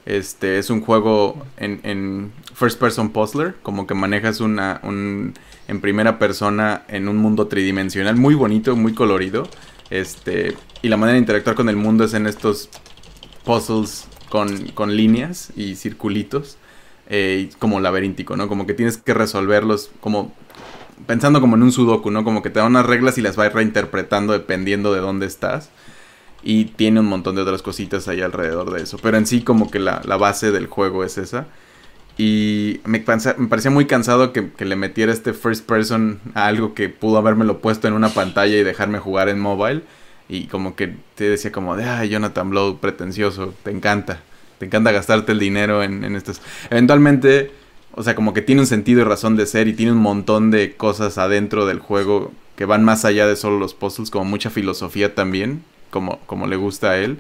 Este 0.05 0.59
es 0.59 0.69
un 0.69 0.81
juego 0.81 1.43
en, 1.57 1.80
en 1.83 2.31
first 2.53 2.80
person 2.80 3.09
puzzler, 3.11 3.55
como 3.64 3.88
que 3.88 3.95
manejas 3.95 4.39
una 4.39 4.80
un, 4.83 5.33
en 5.67 5.81
primera 5.81 6.19
persona 6.19 6.83
en 6.88 7.07
un 7.09 7.17
mundo 7.17 7.47
tridimensional 7.47 8.15
muy 8.15 8.35
bonito, 8.35 8.75
muy 8.75 8.93
colorido. 8.93 9.49
Este, 9.89 10.55
y 10.81 10.89
la 10.89 10.97
manera 10.97 11.14
de 11.14 11.19
interactuar 11.19 11.55
con 11.55 11.69
el 11.69 11.75
mundo 11.75 12.03
es 12.03 12.14
en 12.14 12.27
estos 12.27 12.69
puzzles 13.43 14.07
con, 14.30 14.67
con 14.69 14.95
líneas 14.95 15.51
y 15.55 15.75
circulitos, 15.75 16.57
eh, 17.07 17.49
como 17.59 17.80
laberíntico, 17.80 18.35
¿no? 18.35 18.47
Como 18.47 18.65
que 18.65 18.73
tienes 18.73 18.97
que 18.97 19.14
resolverlos 19.14 19.91
como 19.99 20.33
pensando 21.07 21.41
como 21.41 21.55
en 21.55 21.64
un 21.64 21.72
sudoku, 21.72 22.09
¿no? 22.11 22.23
Como 22.23 22.41
que 22.41 22.49
te 22.49 22.59
da 22.59 22.65
unas 22.65 22.85
reglas 22.85 23.17
y 23.17 23.22
las 23.22 23.35
vas 23.35 23.53
reinterpretando 23.53 24.33
dependiendo 24.33 24.93
de 24.93 25.01
dónde 25.01 25.25
estás. 25.25 25.69
Y 26.43 26.65
tiene 26.65 26.99
un 26.99 27.07
montón 27.07 27.35
de 27.35 27.41
otras 27.41 27.61
cositas 27.61 28.07
ahí 28.07 28.22
alrededor 28.22 28.72
de 28.72 28.83
eso. 28.83 28.97
Pero 29.01 29.17
en 29.17 29.25
sí 29.25 29.41
como 29.41 29.72
que 29.72 29.80
la, 29.80 30.01
la 30.05 30.17
base 30.17 30.51
del 30.51 30.67
juego 30.67 31.03
es 31.03 31.17
esa. 31.17 31.47
Y 32.18 32.80
me, 32.85 33.00
parecía 33.00 33.72
muy 33.72 33.85
cansado 33.85 34.32
que, 34.32 34.50
le 34.58 34.76
metiera 34.76 35.11
este 35.11 35.34
first 35.34 35.66
person 35.66 36.19
a 36.34 36.48
algo 36.48 36.74
que 36.74 36.88
pudo 36.90 37.18
habérmelo 37.18 37.60
puesto 37.60 37.88
en 37.88 37.94
una 37.94 38.10
pantalla 38.10 38.56
y 38.56 38.64
dejarme 38.64 39.00
jugar 39.00 39.27
en 39.30 39.40
mobile. 39.40 39.84
Y 40.30 40.48
como 40.48 40.76
que 40.76 40.95
te 41.16 41.30
decía 41.30 41.52
como 41.52 41.76
de, 41.76 41.84
ay, 41.84 42.10
Jonathan 42.10 42.50
Blow, 42.50 42.80
pretencioso, 42.80 43.53
te 43.64 43.72
encanta. 43.72 44.22
Te 44.60 44.66
encanta 44.66 44.92
gastarte 44.92 45.34
el 45.34 45.40
dinero 45.40 45.84
en, 45.84 46.03
en 46.03 46.16
estos. 46.16 46.42
Eventualmente, 46.69 47.52
o 47.92 48.02
sea, 48.03 48.16
como 48.16 48.34
que 48.34 48.42
tiene 48.42 48.61
un 48.61 48.68
sentido 48.68 49.02
y 49.02 49.03
razón 49.03 49.35
de 49.35 49.45
ser 49.45 49.68
y 49.68 49.74
tiene 49.74 49.92
un 49.92 50.00
montón 50.00 50.52
de 50.52 50.76
cosas 50.76 51.18
adentro 51.18 51.66
del 51.66 51.80
juego 51.80 52.32
que 52.56 52.66
van 52.66 52.84
más 52.84 53.03
allá 53.06 53.27
de 53.27 53.35
solo 53.35 53.60
los 53.60 53.74
puzzles, 53.74 54.10
como 54.10 54.26
mucha 54.26 54.50
filosofía 54.50 55.14
también, 55.14 55.64
como, 55.90 56.19
como 56.26 56.48
le 56.48 56.56
gusta 56.56 56.92
a 56.92 56.98
él. 56.98 57.19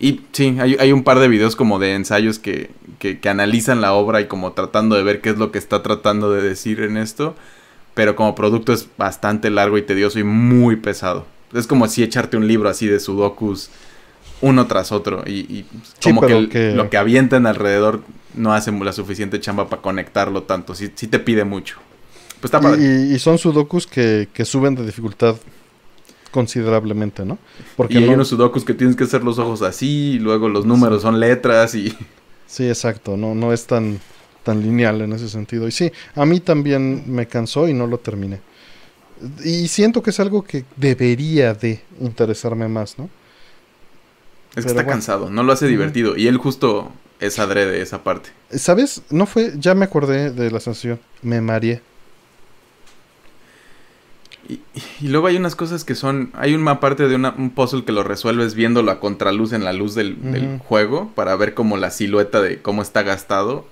Y 0.00 0.20
sí, 0.32 0.56
hay, 0.60 0.76
hay 0.78 0.92
un 0.92 1.02
par 1.02 1.18
de 1.18 1.28
videos 1.28 1.56
como 1.56 1.78
de 1.78 1.94
ensayos 1.94 2.38
que, 2.38 2.70
que, 2.98 3.18
que 3.18 3.28
analizan 3.28 3.80
la 3.80 3.92
obra 3.94 4.20
y 4.20 4.26
como 4.26 4.52
tratando 4.52 4.94
de 4.96 5.02
ver 5.02 5.20
qué 5.20 5.30
es 5.30 5.38
lo 5.38 5.50
que 5.50 5.58
está 5.58 5.82
tratando 5.82 6.30
de 6.32 6.40
decir 6.42 6.80
en 6.80 6.96
esto. 6.96 7.34
Pero 7.94 8.14
como 8.14 8.34
producto 8.36 8.72
es 8.72 8.88
bastante 8.96 9.50
largo 9.50 9.76
y 9.76 9.82
tedioso 9.82 10.18
y 10.20 10.24
muy 10.24 10.76
pesado. 10.76 11.26
Es 11.52 11.66
como 11.66 11.88
si 11.88 12.02
echarte 12.04 12.36
un 12.36 12.46
libro 12.46 12.68
así 12.68 12.86
de 12.86 13.00
sudokus 13.00 13.70
uno 14.40 14.66
tras 14.68 14.92
otro. 14.92 15.24
Y, 15.26 15.32
y 15.52 15.66
Sí, 15.98 16.10
como 16.10 16.20
que, 16.20 16.32
el- 16.38 16.48
que- 16.48 16.70
lo 16.72 16.90
que 16.90 16.96
avientan 16.96 17.46
alrededor 17.46 18.02
no 18.34 18.52
hace 18.52 18.70
la 18.70 18.92
suficiente 18.92 19.40
chamba 19.40 19.68
para 19.68 19.82
conectarlo 19.82 20.44
tanto. 20.44 20.76
Sí, 20.76 20.92
sí 20.94 21.08
te 21.08 21.18
pide 21.18 21.42
mucho. 21.44 21.78
Pues 22.40 22.44
está 22.44 22.60
padre. 22.60 22.80
Y, 22.84 23.14
y 23.14 23.18
son 23.18 23.36
sudokus 23.36 23.88
que, 23.88 24.28
que 24.32 24.44
suben 24.44 24.76
de 24.76 24.86
dificultad 24.86 25.34
considerablemente, 26.30 27.24
¿no? 27.24 27.38
Porque 27.76 27.98
y 27.98 28.04
hay 28.04 28.10
no- 28.10 28.12
unos 28.12 28.28
sudokus 28.28 28.64
que 28.64 28.74
tienes 28.74 28.96
que 28.96 29.04
hacer 29.04 29.24
los 29.24 29.38
ojos 29.38 29.62
así, 29.62 30.12
y 30.14 30.18
luego 30.18 30.48
los 30.48 30.66
números 30.66 31.02
son 31.02 31.20
letras 31.20 31.74
y... 31.74 31.96
Sí, 32.46 32.66
exacto, 32.68 33.16
no, 33.16 33.34
no 33.34 33.52
es 33.52 33.66
tan, 33.66 34.00
tan 34.42 34.62
lineal 34.62 35.02
en 35.02 35.12
ese 35.12 35.28
sentido. 35.28 35.68
Y 35.68 35.72
sí, 35.72 35.92
a 36.14 36.24
mí 36.24 36.40
también 36.40 37.04
me 37.06 37.26
cansó 37.28 37.68
y 37.68 37.74
no 37.74 37.86
lo 37.86 37.98
terminé. 37.98 38.40
Y 39.44 39.68
siento 39.68 40.02
que 40.02 40.10
es 40.10 40.20
algo 40.20 40.42
que 40.44 40.64
debería 40.76 41.54
de 41.54 41.82
interesarme 42.00 42.68
más, 42.68 42.98
¿no? 42.98 43.10
Es 44.54 44.66
que 44.66 44.72
está 44.72 44.82
bueno. 44.82 44.90
cansado, 44.92 45.30
no 45.30 45.42
lo 45.42 45.52
hace 45.52 45.66
divertido. 45.66 46.16
Y 46.16 46.26
él 46.26 46.36
justo 46.36 46.92
es 47.20 47.38
adrede 47.38 47.80
esa 47.80 48.02
parte. 48.04 48.30
¿Sabes? 48.50 49.02
No 49.10 49.26
fue, 49.26 49.52
ya 49.58 49.74
me 49.74 49.84
acordé 49.84 50.30
de 50.30 50.50
la 50.50 50.60
sensación, 50.60 51.00
me 51.22 51.40
mareé. 51.40 51.82
Y, 54.48 54.60
y 55.00 55.08
luego 55.08 55.26
hay 55.26 55.36
unas 55.36 55.54
cosas 55.54 55.84
que 55.84 55.94
son... 55.94 56.30
Hay 56.32 56.54
una 56.54 56.80
parte 56.80 57.06
de 57.06 57.14
una- 57.16 57.34
un 57.36 57.50
puzzle 57.50 57.84
que 57.84 57.92
lo 57.92 58.02
resuelves 58.02 58.54
viéndolo 58.54 58.90
a 58.90 58.98
contraluz 59.00 59.52
en 59.52 59.62
la 59.64 59.72
luz 59.74 59.94
del, 59.94 60.16
juego 60.60 61.12
para 61.14 61.36
ver 61.36 61.52
como 61.54 61.76
la 61.76 61.90
silueta 61.90 62.40
de 62.40 62.62
cómo 62.62 62.80
está 62.82 63.02
gastado. 63.02 63.66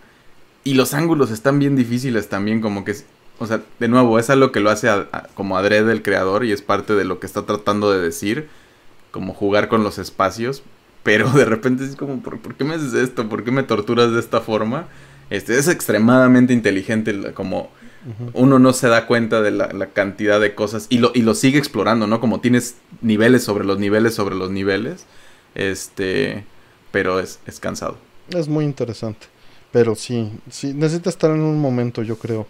Y 0.64 0.74
los 0.74 0.92
ángulos 0.94 1.30
están 1.30 1.58
bien 1.58 1.76
difíciles 1.76 2.28
también, 2.28 2.60
como 2.60 2.84
que... 2.84 2.94
O 3.38 3.46
sea, 3.46 3.60
de 3.78 3.88
nuevo, 3.88 4.18
es 4.18 4.28
algo 4.30 4.50
que 4.52 4.60
lo 4.60 4.70
hace 4.70 4.88
a- 4.88 5.08
a- 5.12 5.28
como 5.34 5.56
adrede 5.56 5.92
el 5.92 6.02
creador 6.02 6.44
y 6.44 6.52
es 6.52 6.60
parte 6.62 6.94
de 6.94 7.05
lo 7.05 7.20
que 7.20 7.26
está 7.26 7.42
tratando 7.46 7.90
de 7.90 8.00
decir. 8.00 8.48
Como 9.12 9.32
jugar 9.32 9.68
con 9.68 9.82
los 9.82 9.98
espacios. 9.98 10.62
Pero 11.02 11.30
de 11.30 11.44
repente 11.44 11.84
es 11.84 11.96
como, 11.96 12.20
¿por, 12.20 12.38
por 12.40 12.55
qué 12.55 12.64
me 12.64 12.74
haces 12.74 12.92
esto? 12.92 13.28
¿Por 13.28 13.44
qué 13.44 13.50
me 13.50 13.62
torturas 13.62 14.12
de 14.12 14.20
esta 14.20 14.40
forma? 14.40 14.88
Este, 15.30 15.56
es 15.58 15.68
extremadamente 15.68 16.52
inteligente, 16.52 17.12
la- 17.14 17.32
uno 18.35 18.59
no 18.59 18.73
se 18.73 18.89
da 18.89 19.07
cuenta 19.07 19.43
de 19.43 19.51
la, 19.51 19.73
la 19.73 19.86
cantidad 19.89 20.41
de 20.41 20.55
cosas 20.55 20.86
y 20.91 20.99
lo, 20.99 21.10
y 21.15 21.23
lo 21.23 21.35
sigue 21.35 21.59
explorando, 21.59 22.07
¿no? 22.07 22.20
Como 22.20 22.41
tienes 22.41 22.76
niveles 23.02 23.43
sobre 23.44 23.65
los 23.65 23.78
niveles 23.78 24.15
sobre 24.15 24.35
los 24.36 24.51
niveles. 24.51 25.07
Este, 25.55 26.44
pero 26.93 27.18
es, 27.20 27.41
es 27.47 27.59
cansado. 27.60 27.97
Es 28.31 28.49
muy 28.49 28.65
interesante. 28.65 29.26
Pero 29.73 29.94
sí, 29.94 30.31
sí, 30.51 30.73
necesita 30.73 31.10
estar 31.10 31.31
en 31.31 31.41
un 31.41 31.59
momento, 31.60 32.02
yo 32.02 32.17
creo, 32.17 32.47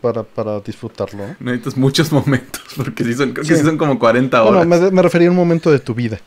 para, 0.00 0.22
para 0.22 0.60
disfrutarlo. 0.60 1.26
¿no? 1.28 1.36
Necesitas 1.40 1.76
muchos 1.76 2.12
momentos, 2.18 2.62
porque 2.76 3.04
sí 3.04 3.14
son, 3.14 3.32
creo 3.32 3.46
que 3.46 3.56
Sí. 3.56 3.62
son 3.64 3.78
como 3.78 3.98
40 3.98 4.42
Bueno, 4.42 4.58
horas. 4.60 4.80
me, 4.82 4.90
me 4.90 5.02
refería 5.02 5.28
a 5.28 5.30
un 5.30 5.36
momento 5.36 5.70
de 5.70 5.78
tu 5.78 5.94
vida, 5.94 6.20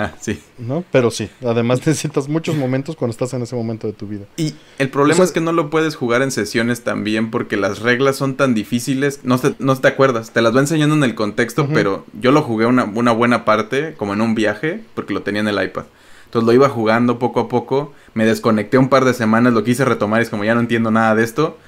Ah, 0.00 0.12
sí. 0.20 0.40
¿no? 0.58 0.84
Pero 0.92 1.10
sí, 1.10 1.28
además 1.44 1.80
necesitas 1.86 2.28
muchos 2.28 2.54
momentos 2.54 2.94
cuando 2.94 3.10
estás 3.10 3.34
en 3.34 3.42
ese 3.42 3.56
momento 3.56 3.88
de 3.88 3.92
tu 3.94 4.06
vida. 4.06 4.26
Y 4.36 4.54
el 4.78 4.90
problema 4.90 5.14
O 5.14 5.16
sea- 5.16 5.24
es 5.24 5.32
que 5.32 5.40
no 5.40 5.50
lo 5.52 5.70
puedes 5.70 5.96
jugar 5.96 6.22
en 6.22 6.30
sesiones 6.30 6.84
también 6.84 7.32
porque 7.32 7.56
las 7.56 7.80
reglas 7.80 8.14
son 8.16 8.36
tan 8.36 8.54
difíciles. 8.54 9.20
No 9.24 9.38
te, 9.40 9.54
no 9.58 9.76
te 9.76 9.88
acuerdas, 9.88 10.30
te 10.30 10.40
las 10.40 10.54
va 10.54 10.60
enseñando 10.60 10.94
en 10.94 11.02
el 11.02 11.16
contexto, 11.16 11.66
pero 11.74 12.06
yo 12.20 12.30
lo 12.30 12.42
jugué 12.42 12.66
una, 12.66 12.84
una 12.84 13.10
buena 13.10 13.44
parte, 13.44 13.94
como 13.96 14.12
en 14.12 14.20
un 14.20 14.36
viaje, 14.36 14.84
porque 14.94 15.12
lo 15.14 15.22
tenía 15.22 15.40
en 15.40 15.48
el 15.48 15.60
iPad. 15.62 15.84
Entonces 16.26 16.46
lo 16.46 16.52
iba 16.52 16.68
jugando 16.68 17.18
poco 17.18 17.40
a 17.40 17.48
poco, 17.48 17.92
me 18.14 18.24
desconecté 18.24 18.78
un 18.78 18.90
par 18.90 19.04
de 19.04 19.14
semanas, 19.14 19.52
lo 19.52 19.64
quise 19.64 19.84
retomar 19.84 20.20
y 20.20 20.24
es 20.24 20.30
como 20.30 20.44
ya 20.44 20.54
no 20.54 20.60
entiendo 20.60 20.90
nada 20.92 21.14
de 21.16 21.24
esto. 21.24 21.58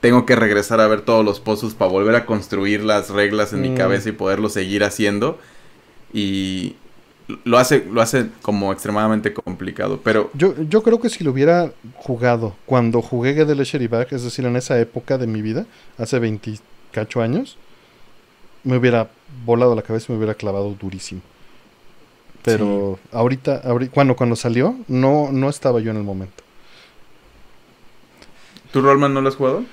Tengo 0.00 0.26
que 0.26 0.36
regresar 0.36 0.80
a 0.80 0.86
ver 0.86 1.00
todos 1.00 1.24
los 1.24 1.40
pozos 1.40 1.74
para 1.74 1.90
volver 1.90 2.14
a 2.14 2.24
construir 2.24 2.84
las 2.84 3.10
reglas 3.10 3.52
en 3.52 3.62
mi 3.62 3.70
Mm. 3.70 3.76
cabeza 3.76 4.10
y 4.10 4.12
poderlo 4.12 4.48
seguir 4.48 4.84
haciendo. 4.84 5.38
Y 6.12 6.76
lo 7.44 7.58
hace, 7.58 7.84
lo 7.90 8.00
hace 8.00 8.28
como 8.42 8.72
extremadamente 8.72 9.32
complicado. 9.32 10.00
Pero 10.02 10.30
Yo, 10.34 10.54
yo 10.62 10.82
creo 10.82 11.00
que 11.00 11.08
si 11.08 11.24
lo 11.24 11.30
hubiera 11.30 11.72
jugado 11.96 12.56
cuando 12.66 13.02
jugué 13.02 13.34
the 13.44 13.54
Leisure 13.54 13.88
Back, 13.88 14.12
es 14.12 14.22
decir, 14.22 14.44
en 14.44 14.56
esa 14.56 14.78
época 14.78 15.18
de 15.18 15.26
mi 15.26 15.42
vida, 15.42 15.66
hace 15.98 16.18
28 16.18 17.20
años, 17.20 17.58
me 18.64 18.76
hubiera 18.76 19.10
volado 19.44 19.74
la 19.74 19.82
cabeza 19.82 20.06
y 20.08 20.12
me 20.12 20.18
hubiera 20.18 20.34
clavado 20.34 20.74
durísimo. 20.80 21.22
Pero 22.42 22.98
ahorita, 23.12 23.62
ahorita 23.64 23.92
cuando, 23.92 24.16
cuando 24.16 24.36
salió, 24.36 24.76
no, 24.88 25.30
no 25.30 25.48
estaba 25.48 25.80
yo 25.80 25.90
en 25.90 25.98
el 25.98 26.04
momento. 26.04 26.42
¿tú, 28.72 28.80
Rollman, 28.80 29.12
no 29.12 29.20
lo 29.20 29.28
has 29.28 29.36
jugado? 29.36 29.64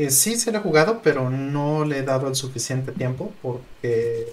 Eh, 0.00 0.10
sí, 0.10 0.36
se 0.36 0.50
lo 0.52 0.58
he 0.58 0.60
jugado, 0.62 1.00
pero 1.02 1.28
no 1.30 1.84
le 1.84 1.98
he 1.98 2.02
dado 2.02 2.28
el 2.28 2.34
suficiente 2.34 2.92
tiempo 2.92 3.32
porque 3.42 4.32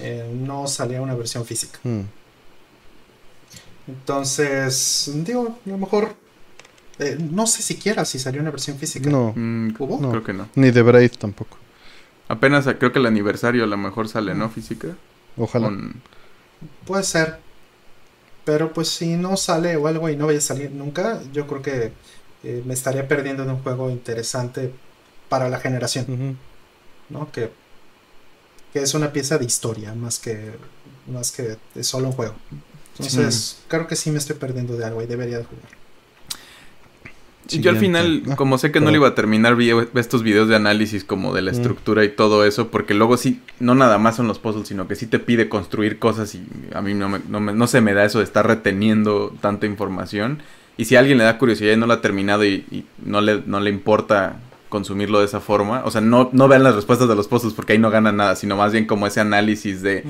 eh, 0.00 0.30
no 0.34 0.66
salía 0.66 1.00
una 1.00 1.14
versión 1.14 1.44
física. 1.46 1.78
Hmm. 1.84 2.02
Entonces, 3.88 5.10
digo, 5.24 5.58
a 5.66 5.68
lo 5.68 5.78
mejor, 5.78 6.14
eh, 6.98 7.16
no 7.18 7.46
sé 7.46 7.62
siquiera 7.62 8.04
si 8.04 8.18
salió 8.18 8.40
una 8.40 8.50
versión 8.50 8.78
física. 8.78 9.10
No, 9.10 9.32
Mm, 9.34 9.74
¿Hubo? 9.78 9.98
No. 10.00 10.10
Creo 10.10 10.24
que 10.24 10.32
no. 10.32 10.48
ni 10.54 10.70
de 10.70 10.82
Braid 10.82 11.12
tampoco. 11.18 11.56
Apenas 12.28 12.64
creo 12.78 12.92
que 12.92 12.98
el 12.98 13.06
aniversario 13.06 13.64
a 13.64 13.66
lo 13.66 13.76
mejor 13.76 14.08
sale, 14.08 14.34
¿no? 14.34 14.48
Física. 14.50 14.88
Ojalá. 15.36 15.66
Con- 15.68 16.00
Puede 16.86 17.02
ser. 17.02 17.38
Pero 18.44 18.72
pues 18.72 18.88
si 18.88 19.16
no 19.16 19.36
sale 19.36 19.76
o 19.76 19.86
algo 19.86 20.08
y 20.08 20.16
no 20.16 20.26
vaya 20.26 20.38
a 20.38 20.42
salir 20.42 20.70
nunca, 20.70 21.20
yo 21.32 21.46
creo 21.46 21.62
que 21.62 21.92
eh, 22.44 22.62
me 22.66 22.74
estaría 22.74 23.06
perdiendo 23.08 23.44
de 23.44 23.52
un 23.52 23.62
juego 23.62 23.90
interesante 23.90 24.72
para 25.28 25.48
la 25.48 25.58
generación. 25.60 26.36
¿no? 27.08 27.30
Que, 27.32 27.50
que 28.72 28.80
es 28.82 28.94
una 28.94 29.12
pieza 29.12 29.38
de 29.38 29.44
historia 29.44 29.94
más 29.94 30.18
que, 30.18 30.52
más 31.06 31.30
que 31.32 31.56
de 31.74 31.84
solo 31.84 32.08
un 32.08 32.12
juego. 32.12 32.34
Entonces, 32.98 33.58
creo 33.68 33.86
que 33.86 33.96
sí 33.96 34.10
me 34.10 34.18
estoy 34.18 34.36
perdiendo 34.36 34.76
de 34.76 34.84
algo 34.84 35.02
y 35.02 35.06
debería 35.06 35.38
de 35.38 35.44
jugar. 35.44 35.64
Y 37.50 37.60
yo 37.60 37.70
al 37.70 37.76
final. 37.76 38.22
Ah, 38.30 38.36
como 38.36 38.56
sé 38.56 38.70
que 38.72 38.80
no 38.80 38.90
lo 38.90 38.96
iba 38.96 39.08
a 39.08 39.14
terminar, 39.14 39.56
vi 39.56 39.70
estos 39.96 40.22
videos 40.22 40.48
de 40.48 40.56
análisis 40.56 41.04
como 41.04 41.34
de 41.34 41.42
la 41.42 41.50
Mm. 41.50 41.54
estructura 41.56 42.04
y 42.04 42.08
todo 42.10 42.46
eso, 42.46 42.70
porque 42.70 42.94
luego 42.94 43.16
sí, 43.16 43.42
no 43.58 43.74
nada 43.74 43.98
más 43.98 44.16
son 44.16 44.28
los 44.28 44.38
puzzles, 44.38 44.68
sino 44.68 44.86
que 44.88 44.94
sí 44.94 45.06
te 45.06 45.18
pide 45.18 45.48
construir 45.48 45.98
cosas 45.98 46.34
y 46.34 46.46
a 46.72 46.80
mí 46.80 46.94
no, 46.94 47.08
me- 47.08 47.20
no, 47.28 47.40
me- 47.40 47.52
no 47.52 47.66
se 47.66 47.80
me 47.80 47.94
da 47.94 48.04
eso 48.04 48.18
de 48.18 48.24
estar 48.24 48.46
reteniendo 48.46 49.34
tanta 49.42 49.66
información. 49.66 50.40
Y 50.76 50.84
si 50.86 50.96
a 50.96 51.00
alguien 51.00 51.18
le 51.18 51.24
da 51.24 51.38
curiosidad 51.38 51.72
y 51.72 51.76
no 51.76 51.86
lo 51.86 51.92
ha 51.92 52.00
terminado 52.00 52.44
y, 52.44 52.64
y 52.70 52.84
no, 53.04 53.20
le, 53.20 53.42
no 53.46 53.60
le 53.60 53.70
importa 53.70 54.36
consumirlo 54.68 55.18
de 55.18 55.26
esa 55.26 55.40
forma. 55.40 55.82
O 55.84 55.90
sea, 55.90 56.00
no, 56.00 56.30
no 56.32 56.48
vean 56.48 56.62
las 56.62 56.74
respuestas 56.74 57.06
de 57.06 57.14
los 57.14 57.28
posts 57.28 57.52
porque 57.52 57.74
ahí 57.74 57.78
no 57.78 57.90
ganan 57.90 58.16
nada, 58.16 58.36
sino 58.36 58.56
más 58.56 58.72
bien 58.72 58.86
como 58.86 59.06
ese 59.06 59.20
análisis 59.20 59.82
de, 59.82 60.02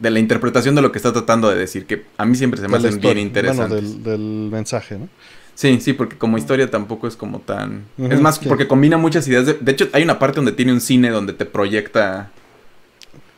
de 0.00 0.10
la 0.10 0.18
interpretación 0.18 0.74
de 0.74 0.82
lo 0.82 0.90
que 0.90 0.98
está 0.98 1.12
tratando 1.12 1.48
de 1.48 1.56
decir, 1.56 1.86
que 1.86 2.04
a 2.16 2.24
mí 2.24 2.34
siempre 2.34 2.60
se 2.60 2.66
me 2.66 2.76
hacen 2.76 3.00
bien 3.00 3.18
interesantes. 3.18 3.68
Bueno, 3.68 3.92
del, 3.92 4.02
del 4.02 4.50
mensaje, 4.50 4.98
¿no? 4.98 5.08
Sí, 5.54 5.78
sí, 5.80 5.92
porque 5.92 6.16
como 6.16 6.38
historia 6.38 6.70
tampoco 6.70 7.06
es 7.06 7.16
como 7.16 7.38
tan... 7.38 7.84
Es 7.98 8.20
más, 8.20 8.36
sí. 8.36 8.46
porque 8.48 8.66
combina 8.68 8.96
muchas 8.96 9.26
ideas. 9.28 9.46
De... 9.46 9.54
de 9.54 9.72
hecho, 9.72 9.88
hay 9.92 10.02
una 10.02 10.18
parte 10.18 10.36
donde 10.36 10.52
tiene 10.52 10.72
un 10.72 10.80
cine 10.80 11.10
donde 11.10 11.32
te 11.32 11.46
proyecta 11.46 12.30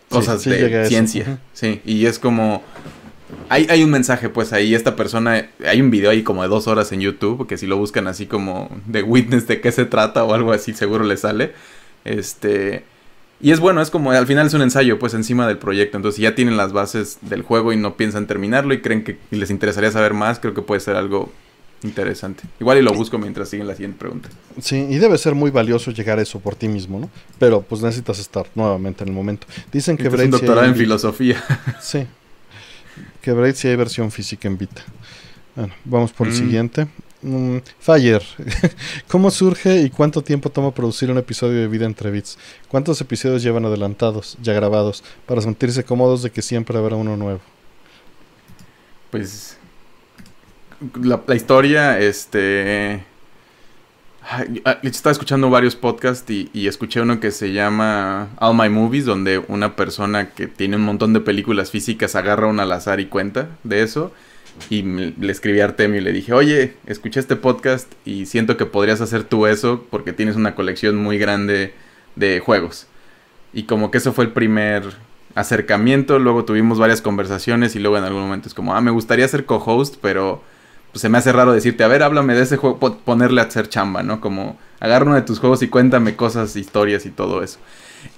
cosas 0.08 0.42
sí, 0.42 0.50
de 0.50 0.86
ciencia. 0.86 1.38
Sí, 1.52 1.80
y 1.84 2.06
es 2.06 2.18
como... 2.18 2.62
Hay, 3.48 3.66
hay 3.68 3.82
un 3.82 3.90
mensaje, 3.90 4.28
pues 4.28 4.52
ahí, 4.52 4.74
esta 4.74 4.96
persona... 4.96 5.48
Hay 5.66 5.80
un 5.80 5.90
video 5.90 6.10
ahí 6.10 6.22
como 6.22 6.42
de 6.42 6.48
dos 6.48 6.66
horas 6.66 6.92
en 6.92 7.00
YouTube, 7.00 7.46
que 7.46 7.56
si 7.56 7.66
lo 7.66 7.76
buscan 7.76 8.06
así 8.06 8.26
como 8.26 8.70
de 8.86 9.02
witness 9.02 9.46
de 9.46 9.60
qué 9.60 9.72
se 9.72 9.84
trata 9.84 10.24
o 10.24 10.34
algo 10.34 10.52
así, 10.52 10.72
seguro 10.72 11.04
le 11.04 11.16
sale. 11.16 11.52
Este... 12.04 12.84
Y 13.42 13.52
es 13.52 13.60
bueno, 13.60 13.80
es 13.80 13.88
como, 13.88 14.10
al 14.10 14.26
final 14.26 14.46
es 14.48 14.54
un 14.54 14.60
ensayo, 14.60 14.98
pues, 14.98 15.14
encima 15.14 15.46
del 15.48 15.56
proyecto. 15.56 15.96
Entonces, 15.96 16.16
si 16.16 16.22
ya 16.22 16.34
tienen 16.34 16.58
las 16.58 16.74
bases 16.74 17.18
del 17.22 17.40
juego 17.40 17.72
y 17.72 17.76
no 17.78 17.96
piensan 17.96 18.26
terminarlo 18.26 18.74
y 18.74 18.82
creen 18.82 19.02
que 19.02 19.16
les 19.30 19.50
interesaría 19.50 19.90
saber 19.90 20.12
más, 20.12 20.38
creo 20.38 20.52
que 20.52 20.60
puede 20.60 20.80
ser 20.80 20.96
algo 20.96 21.32
interesante. 21.82 22.42
Igual 22.60 22.76
y 22.76 22.82
lo 22.82 22.92
busco 22.92 23.16
mientras 23.18 23.48
siguen 23.48 23.66
la 23.66 23.74
siguiente 23.74 23.98
pregunta. 23.98 24.28
Sí, 24.60 24.86
y 24.90 24.98
debe 24.98 25.16
ser 25.16 25.34
muy 25.34 25.50
valioso 25.50 25.90
llegar 25.90 26.18
a 26.18 26.22
eso 26.22 26.38
por 26.40 26.54
ti 26.54 26.68
mismo, 26.68 27.00
¿no? 27.00 27.10
Pero 27.38 27.62
pues 27.62 27.80
necesitas 27.80 28.18
estar 28.18 28.46
nuevamente 28.54 29.04
en 29.04 29.08
el 29.08 29.14
momento. 29.14 29.46
Dicen 29.72 29.96
que 29.96 30.02
es 30.02 30.12
Braid 30.12 30.26
un 30.26 30.32
doctorado 30.32 30.66
en 30.66 30.74
filosofía. 30.74 31.42
Sí. 31.80 32.06
Que 33.22 33.32
Braid 33.32 33.54
sí 33.54 33.68
hay 33.68 33.76
versión 33.76 34.10
física 34.10 34.48
en 34.48 34.56
Vita. 34.58 34.82
Bueno, 35.56 35.74
vamos 35.84 36.12
por 36.12 36.26
el 36.28 36.32
Mm. 36.32 36.36
siguiente. 36.36 36.86
Mm, 37.22 37.58
Fire. 37.78 38.22
¿Cómo 39.08 39.30
surge 39.30 39.82
y 39.82 39.90
cuánto 39.90 40.22
tiempo 40.22 40.48
toma 40.50 40.72
producir 40.72 41.10
un 41.10 41.18
episodio 41.18 41.60
de 41.60 41.68
Vida 41.68 41.84
entre 41.84 42.10
Bits? 42.10 42.38
¿Cuántos 42.68 42.98
episodios 43.00 43.42
llevan 43.42 43.66
adelantados, 43.66 44.38
ya 44.40 44.54
grabados, 44.54 45.04
para 45.26 45.42
sentirse 45.42 45.84
cómodos 45.84 46.22
de 46.22 46.30
que 46.30 46.40
siempre 46.40 46.78
habrá 46.78 46.96
uno 46.96 47.16
nuevo? 47.18 47.40
Pues 49.10 49.58
la, 51.02 51.20
la 51.26 51.34
historia, 51.34 51.98
este... 51.98 53.04
ah, 54.22 54.78
Estaba 54.82 55.12
escuchando 55.12 55.50
varios 55.50 55.76
podcasts 55.76 56.30
y, 56.30 56.66
escuché 56.66 57.00
uno 57.00 57.20
que 57.20 57.30
se 57.30 57.52
llama 57.52 58.28
All 58.38 58.56
My 58.56 58.68
Movies, 58.68 59.04
donde 59.04 59.38
una 59.48 59.76
persona 59.76 60.30
que 60.30 60.46
tiene 60.46 60.76
un 60.76 60.82
montón 60.82 61.12
de 61.12 61.20
películas 61.20 61.70
físicas 61.70 62.16
agarra 62.16 62.46
una 62.46 62.64
al 62.64 62.72
azar 62.72 63.00
y 63.00 63.06
cuenta 63.06 63.48
de 63.64 63.82
eso. 63.82 64.12
Y 64.68 64.82
le 64.82 65.32
escribí 65.32 65.60
a 65.60 65.64
Artemio 65.64 66.00
y 66.00 66.04
le 66.04 66.12
dije, 66.12 66.32
oye, 66.32 66.74
escuché 66.86 67.20
este 67.20 67.36
podcast 67.36 67.90
y 68.04 68.26
siento 68.26 68.56
que 68.56 68.66
podrías 68.66 69.00
hacer 69.00 69.24
tú 69.24 69.46
eso 69.46 69.86
porque 69.90 70.12
tienes 70.12 70.36
una 70.36 70.54
colección 70.54 70.96
muy 70.96 71.18
grande 71.18 71.72
de 72.16 72.40
juegos. 72.40 72.86
Y 73.52 73.64
como 73.64 73.90
que 73.90 73.98
eso 73.98 74.12
fue 74.12 74.24
el 74.24 74.32
primer 74.32 74.82
acercamiento, 75.34 76.18
luego 76.18 76.44
tuvimos 76.44 76.78
varias 76.78 77.02
conversaciones 77.02 77.76
y 77.76 77.78
luego 77.78 77.96
en 77.96 78.04
algún 78.04 78.22
momento 78.22 78.48
es 78.48 78.54
como, 78.54 78.74
ah, 78.74 78.80
me 78.80 78.90
gustaría 78.90 79.26
ser 79.28 79.44
co-host, 79.44 79.96
pero 80.00 80.42
pues 80.92 81.02
se 81.02 81.08
me 81.08 81.18
hace 81.18 81.32
raro 81.32 81.52
decirte, 81.52 81.84
a 81.84 81.88
ver, 81.88 82.02
háblame 82.02 82.34
de 82.34 82.42
ese 82.42 82.56
juego, 82.56 82.78
po- 82.78 82.98
ponerle 82.98 83.40
a 83.40 83.44
hacer 83.44 83.68
chamba, 83.68 84.02
¿no? 84.02 84.20
Como, 84.20 84.58
agarra 84.80 85.06
uno 85.06 85.14
de 85.14 85.22
tus 85.22 85.38
juegos 85.38 85.62
y 85.62 85.68
cuéntame 85.68 86.16
cosas, 86.16 86.56
historias 86.56 87.06
y 87.06 87.10
todo 87.10 87.42
eso. 87.42 87.58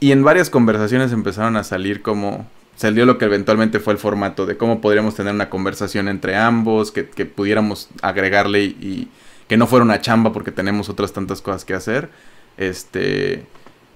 Y 0.01 0.13
en 0.13 0.25
varias 0.25 0.51
conversaciones 0.51 1.13
empezaron 1.13 1.57
a 1.57 1.65
salir 1.65 2.03
como, 2.03 2.47
salió 2.77 3.05
lo 3.07 3.19
que 3.19 3.27
eventualmente 3.27 3.81
fue 3.81 3.93
el 3.95 3.99
formato 3.99 4.47
de 4.47 4.57
cómo 4.57 4.81
podríamos 4.81 5.15
tener 5.15 5.35
una 5.35 5.51
conversación 5.51 6.09
entre 6.09 6.37
ambos, 6.37 6.93
que, 6.93 7.09
que 7.09 7.27
pudiéramos 7.27 7.89
agregarle 8.03 8.63
y, 8.65 8.77
y 8.81 9.09
que 9.49 9.57
no 9.57 9.67
fuera 9.67 9.85
una 9.85 10.01
chamba 10.01 10.33
porque 10.33 10.53
tenemos 10.53 10.89
otras 10.89 11.13
tantas 11.13 11.43
cosas 11.43 11.65
que 11.65 11.75
hacer. 11.75 12.11
Este, 12.57 13.47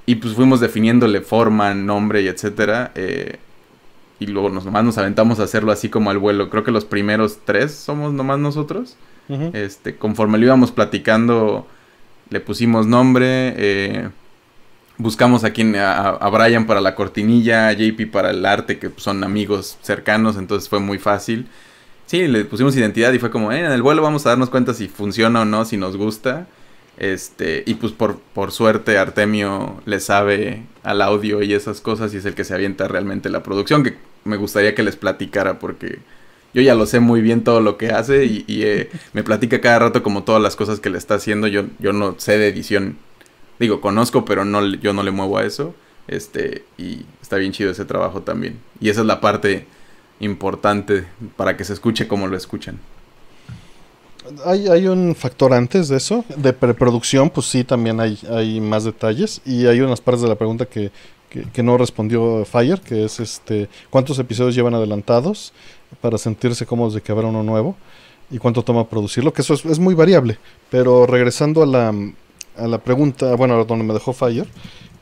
y 0.07 0.17
pues 0.17 0.35
fuimos 0.35 0.61
definiéndole 0.61 1.21
forma, 1.21 1.75
nombre 1.75 2.23
y 2.23 2.29
etcétera. 2.29 2.93
eh, 2.95 3.39
y 4.19 4.27
luego 4.27 4.51
nos, 4.51 4.65
nomás 4.65 4.85
nos 4.85 4.99
aventamos 4.99 5.41
a 5.41 5.45
hacerlo 5.45 5.73
así 5.73 5.89
como 5.89 6.11
al 6.11 6.19
vuelo. 6.19 6.51
Creo 6.51 6.65
que 6.65 6.71
los 6.71 6.85
primeros 6.85 7.39
tres 7.45 7.75
somos 7.75 8.13
nomás 8.13 8.39
nosotros. 8.39 8.97
Este, 9.53 9.97
conforme 9.97 10.39
lo 10.39 10.47
íbamos 10.47 10.71
platicando, 10.73 11.67
le 12.31 12.41
pusimos 12.41 12.87
nombre. 12.87 13.55
eh, 13.57 14.09
buscamos 14.99 15.45
a, 15.45 15.51
quien, 15.51 15.77
a, 15.77 16.09
a 16.09 16.31
Brian 16.31 16.67
para 16.67 16.81
la 16.81 16.95
cortinilla, 16.95 17.69
a 17.69 17.73
JP 17.73 18.11
para 18.11 18.31
el 18.31 18.45
arte, 18.47 18.79
que 18.79 18.91
son 18.97 19.25
amigos 19.25 19.79
cercanos, 19.83 20.37
entonces 20.37 20.69
fue 20.69 20.81
muy 20.81 20.99
fácil. 20.99 21.49
Sí, 22.07 22.29
le 22.29 22.45
pusimos 22.45 22.77
identidad 22.77 23.13
y 23.13 23.19
fue 23.19 23.31
como, 23.31 23.53
eh, 23.53 23.61
en 23.61 23.73
el 23.73 23.83
vuelo 23.83 24.03
vamos 24.03 24.25
a 24.27 24.31
darnos 24.31 24.51
cuenta 24.51 24.75
si 24.75 24.89
funciona 24.89 25.43
o 25.43 25.45
no, 25.45 25.65
si 25.65 25.77
nos 25.77 25.97
gusta. 25.97 26.47
Este, 26.99 27.63
y 27.67 27.75
pues 27.75 27.93
por, 27.93 28.19
por 28.19 28.53
suerte 28.53 28.97
Artemio 28.97 29.83
le 29.85 30.01
sabe 30.01 30.63
al 30.83 31.03
audio 31.03 31.43
y 31.43 31.53
esas 31.53 31.81
cosas 31.81 32.15
y 32.15 32.17
es 32.17 32.25
el 32.25 32.35
que 32.35 32.45
se 32.45 32.55
avienta 32.55 32.89
realmente 32.89 33.29
la 33.29 33.43
producción, 33.43 33.83
que 33.83 33.97
me 34.25 34.37
gustaría 34.39 34.75
que 34.75 34.83
les 34.83 34.97
platicara 34.97 35.59
porque 35.59 35.99
yo 36.55 36.63
ya 36.63 36.75
lo 36.75 36.87
sé 36.87 37.01
muy 37.01 37.21
bien 37.21 37.45
todo 37.45 37.61
lo 37.61 37.77
que 37.77 37.91
hace 37.91 38.25
y, 38.25 38.45
eh, 38.49 38.89
me 39.13 39.23
platica 39.23 39.61
cada 39.61 39.79
rato 39.79 40.03
como 40.03 40.25
todas 40.25 40.41
las 40.41 40.57
cosas 40.57 40.81
que 40.81 40.89
le 40.89 40.97
está 40.97 41.17
haciendo. 41.17 41.49
Yo, 41.49 41.65
yo 41.79 41.93
no 41.93 42.15
sé 42.19 42.39
de 42.39 42.49
edición, 42.49 42.97
digo, 43.59 43.83
conozco, 43.83 44.25
pero 44.25 44.47
no, 44.47 44.65
yo 44.65 44.95
no 44.95 45.03
le 45.03 45.11
muevo 45.11 45.37
a 45.37 45.45
eso. 45.45 45.75
Este, 46.09 46.65
y 46.79 47.05
está 47.21 47.37
bien 47.37 47.53
chido 47.53 47.71
ese 47.71 47.85
trabajo 47.85 48.23
también. 48.23 48.59
Y 48.81 48.89
esa 48.89 49.03
es 49.03 49.07
la 49.07 49.21
parte 49.21 49.67
importante 50.19 51.05
para 51.37 51.59
que 51.59 51.65
se 51.65 51.75
escuche 51.75 52.09
como 52.09 52.27
lo 52.27 52.39
escuchan. 52.39 52.79
Hay, 54.45 54.69
hay 54.69 54.87
un 54.89 55.15
factor 55.15 55.53
antes 55.53 55.89
de 55.89 55.97
eso, 55.97 56.25
de 56.37 56.53
preproducción, 56.53 57.31
pues 57.31 57.47
sí, 57.47 57.65
también 57.65 58.01
hay, 58.01 58.61
más 58.61 58.85
detalles. 58.85 59.41
Y 59.45 59.67
hay 59.67 59.81
unas 59.81 60.01
partes 60.01 60.23
de 60.23 60.29
la 60.29 60.35
pregunta 60.35 60.67
que, 60.67 60.91
que, 61.29 61.43
que 61.51 61.63
no 61.63 61.79
respondió 61.79 62.45
Fire, 62.45 62.81
que 62.81 63.05
es 63.05 63.21
este 63.21 63.69
cuántos 63.91 64.19
episodios 64.19 64.55
llevan 64.55 64.75
adelantados 64.75 65.53
para 66.01 66.19
sentirse 66.19 66.67
cómodos 66.67 66.95
de 66.95 67.01
que 67.01 67.13
habrá 67.13 67.29
uno 67.29 67.43
nuevo 67.43 67.77
y 68.31 68.39
cuánto 68.39 68.63
toma 68.63 68.89
producirlo, 68.89 69.33
que 69.33 69.43
eso 69.43 69.55
es, 69.55 69.65
es 69.65 69.79
muy 69.79 69.95
variable. 69.95 70.39
Pero 70.71 71.07
regresando 71.07 71.63
a 71.63 71.67
la, 71.67 71.95
a 72.57 72.67
la 72.67 72.79
pregunta, 72.79 73.35
bueno, 73.37 73.55
a 73.61 73.65
donde 73.65 73.85
me 73.85 73.95
dejó 73.95 74.13
Fire, 74.13 74.47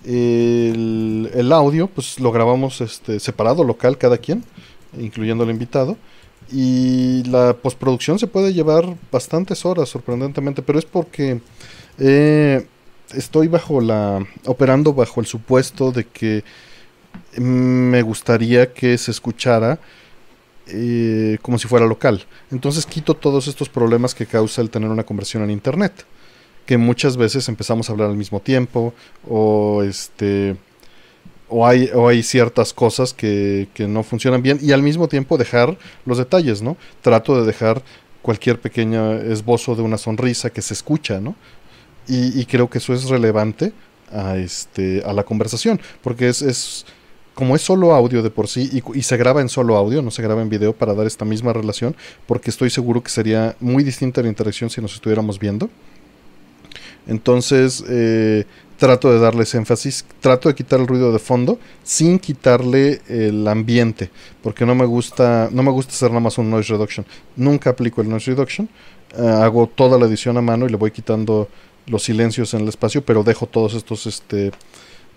el, 0.04 1.30
el 1.34 1.52
audio, 1.52 1.86
pues 1.86 2.20
lo 2.20 2.30
grabamos 2.32 2.80
este, 2.80 3.18
separado, 3.20 3.64
local, 3.64 3.96
cada 3.98 4.18
quien, 4.18 4.44
incluyendo 4.98 5.44
el 5.44 5.50
invitado. 5.50 5.96
Y 6.52 7.24
la 7.24 7.54
postproducción 7.54 8.18
se 8.18 8.26
puede 8.26 8.52
llevar 8.52 8.96
bastantes 9.10 9.64
horas, 9.64 9.88
sorprendentemente, 9.88 10.62
pero 10.62 10.78
es 10.78 10.84
porque 10.84 11.40
eh, 11.98 12.66
estoy 13.12 13.48
bajo 13.48 13.80
la. 13.80 14.26
operando 14.46 14.92
bajo 14.92 15.20
el 15.20 15.26
supuesto 15.26 15.90
de 15.90 16.04
que 16.04 16.44
me 17.36 18.02
gustaría 18.02 18.72
que 18.72 18.96
se 18.98 19.10
escuchara 19.10 19.78
eh, 20.66 21.38
como 21.42 21.58
si 21.58 21.68
fuera 21.68 21.86
local. 21.86 22.24
Entonces 22.50 22.86
quito 22.86 23.14
todos 23.14 23.48
estos 23.48 23.68
problemas 23.68 24.14
que 24.14 24.26
causa 24.26 24.62
el 24.62 24.70
tener 24.70 24.90
una 24.90 25.04
conversión 25.04 25.42
en 25.42 25.50
internet. 25.50 26.04
Que 26.66 26.78
muchas 26.78 27.18
veces 27.18 27.48
empezamos 27.50 27.88
a 27.88 27.92
hablar 27.92 28.08
al 28.08 28.16
mismo 28.16 28.40
tiempo, 28.40 28.94
o 29.28 29.82
este 29.82 30.56
o 31.48 31.66
hay, 31.66 31.90
o 31.94 32.08
hay 32.08 32.22
ciertas 32.22 32.72
cosas 32.72 33.12
que, 33.12 33.68
que 33.74 33.86
no 33.86 34.02
funcionan 34.02 34.42
bien 34.42 34.58
y 34.62 34.72
al 34.72 34.82
mismo 34.82 35.08
tiempo 35.08 35.36
dejar 35.36 35.76
los 36.06 36.18
detalles, 36.18 36.62
¿no? 36.62 36.76
Trato 37.02 37.38
de 37.38 37.46
dejar 37.46 37.82
cualquier 38.22 38.58
pequeño 38.58 39.12
esbozo 39.12 39.74
de 39.74 39.82
una 39.82 39.98
sonrisa 39.98 40.48
que 40.50 40.62
se 40.62 40.72
escucha, 40.72 41.20
¿no? 41.20 41.36
Y, 42.06 42.44
creo 42.46 42.68
que 42.68 42.78
eso 42.78 42.92
es 42.92 43.08
relevante 43.08 43.72
a, 44.12 44.36
este, 44.36 45.02
a 45.06 45.14
la 45.14 45.22
conversación, 45.22 45.80
porque 46.02 46.28
es, 46.28 46.42
es 46.42 46.84
como 47.34 47.56
es 47.56 47.62
solo 47.62 47.94
audio 47.94 48.22
de 48.22 48.30
por 48.30 48.46
sí 48.46 48.82
y 48.94 49.02
se 49.02 49.16
graba 49.16 49.40
en 49.40 49.48
solo 49.48 49.74
audio, 49.76 50.02
no 50.02 50.10
se 50.10 50.22
graba 50.22 50.42
en 50.42 50.50
video 50.50 50.74
para 50.74 50.92
dar 50.92 51.06
esta 51.06 51.24
misma 51.24 51.54
relación, 51.54 51.96
porque 52.26 52.50
estoy 52.50 52.68
seguro 52.68 53.02
que 53.02 53.10
sería 53.10 53.56
muy 53.58 53.84
distinta 53.84 54.20
la 54.20 54.28
interacción 54.28 54.68
si 54.68 54.82
nos 54.82 54.94
estuviéramos 54.94 55.38
viendo. 55.38 55.70
Entonces, 57.06 57.84
eh, 57.88 58.44
trato 58.76 59.12
de 59.12 59.18
darles 59.18 59.54
énfasis, 59.54 60.04
trato 60.20 60.48
de 60.48 60.54
quitar 60.54 60.80
el 60.80 60.86
ruido 60.86 61.12
de 61.12 61.18
fondo 61.18 61.58
sin 61.82 62.18
quitarle 62.18 63.00
el 63.08 63.46
ambiente, 63.46 64.10
porque 64.42 64.66
no 64.66 64.74
me 64.74 64.84
gusta, 64.84 65.48
no 65.52 65.62
me 65.62 65.70
gusta 65.70 65.92
hacer 65.92 66.10
nada 66.10 66.20
más 66.20 66.38
un 66.38 66.50
noise 66.50 66.72
reduction. 66.72 67.06
Nunca 67.36 67.70
aplico 67.70 68.00
el 68.00 68.08
noise 68.08 68.30
reduction, 68.30 68.68
eh, 69.16 69.22
hago 69.22 69.66
toda 69.66 69.98
la 69.98 70.06
edición 70.06 70.36
a 70.36 70.40
mano 70.40 70.66
y 70.66 70.70
le 70.70 70.76
voy 70.76 70.90
quitando 70.90 71.48
los 71.86 72.02
silencios 72.02 72.54
en 72.54 72.62
el 72.62 72.68
espacio, 72.68 73.04
pero 73.04 73.22
dejo 73.22 73.46
todos 73.46 73.74
estos 73.74 74.06
este 74.06 74.52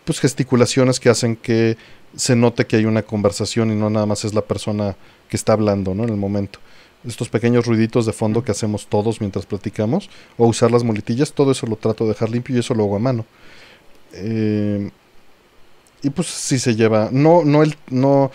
pues 0.05 0.19
gesticulaciones 0.21 1.01
que 1.01 1.09
hacen 1.09 1.35
que 1.35 1.77
se 2.15 2.35
note 2.35 2.65
que 2.65 2.77
hay 2.77 2.85
una 2.85 3.03
conversación 3.03 3.71
y 3.71 3.75
no 3.75 3.89
nada 3.89 4.05
más 4.05 4.23
es 4.23 4.33
la 4.33 4.41
persona 4.41 4.95
que 5.29 5.35
está 5.35 5.53
hablando, 5.53 5.93
¿no? 5.93 6.03
En 6.03 6.09
el 6.09 6.15
momento. 6.15 6.59
Estos 7.05 7.29
pequeños 7.29 7.65
ruiditos 7.65 8.05
de 8.05 8.13
fondo 8.13 8.43
que 8.43 8.51
hacemos 8.51 8.87
todos 8.87 9.21
mientras 9.21 9.45
platicamos, 9.45 10.09
o 10.37 10.47
usar 10.47 10.71
las 10.71 10.83
muletillas, 10.83 11.31
todo 11.31 11.51
eso 11.51 11.65
lo 11.67 11.75
trato 11.75 12.03
de 12.03 12.09
dejar 12.09 12.29
limpio 12.29 12.55
y 12.55 12.59
eso 12.59 12.73
lo 12.73 12.83
hago 12.83 12.95
a 12.95 12.99
mano. 12.99 13.25
Eh, 14.13 14.89
y 16.03 16.09
pues 16.09 16.27
sí 16.27 16.59
se 16.59 16.75
lleva. 16.75 17.09
No, 17.11 17.43
no 17.43 17.63
el. 17.63 17.75
No. 17.89 18.31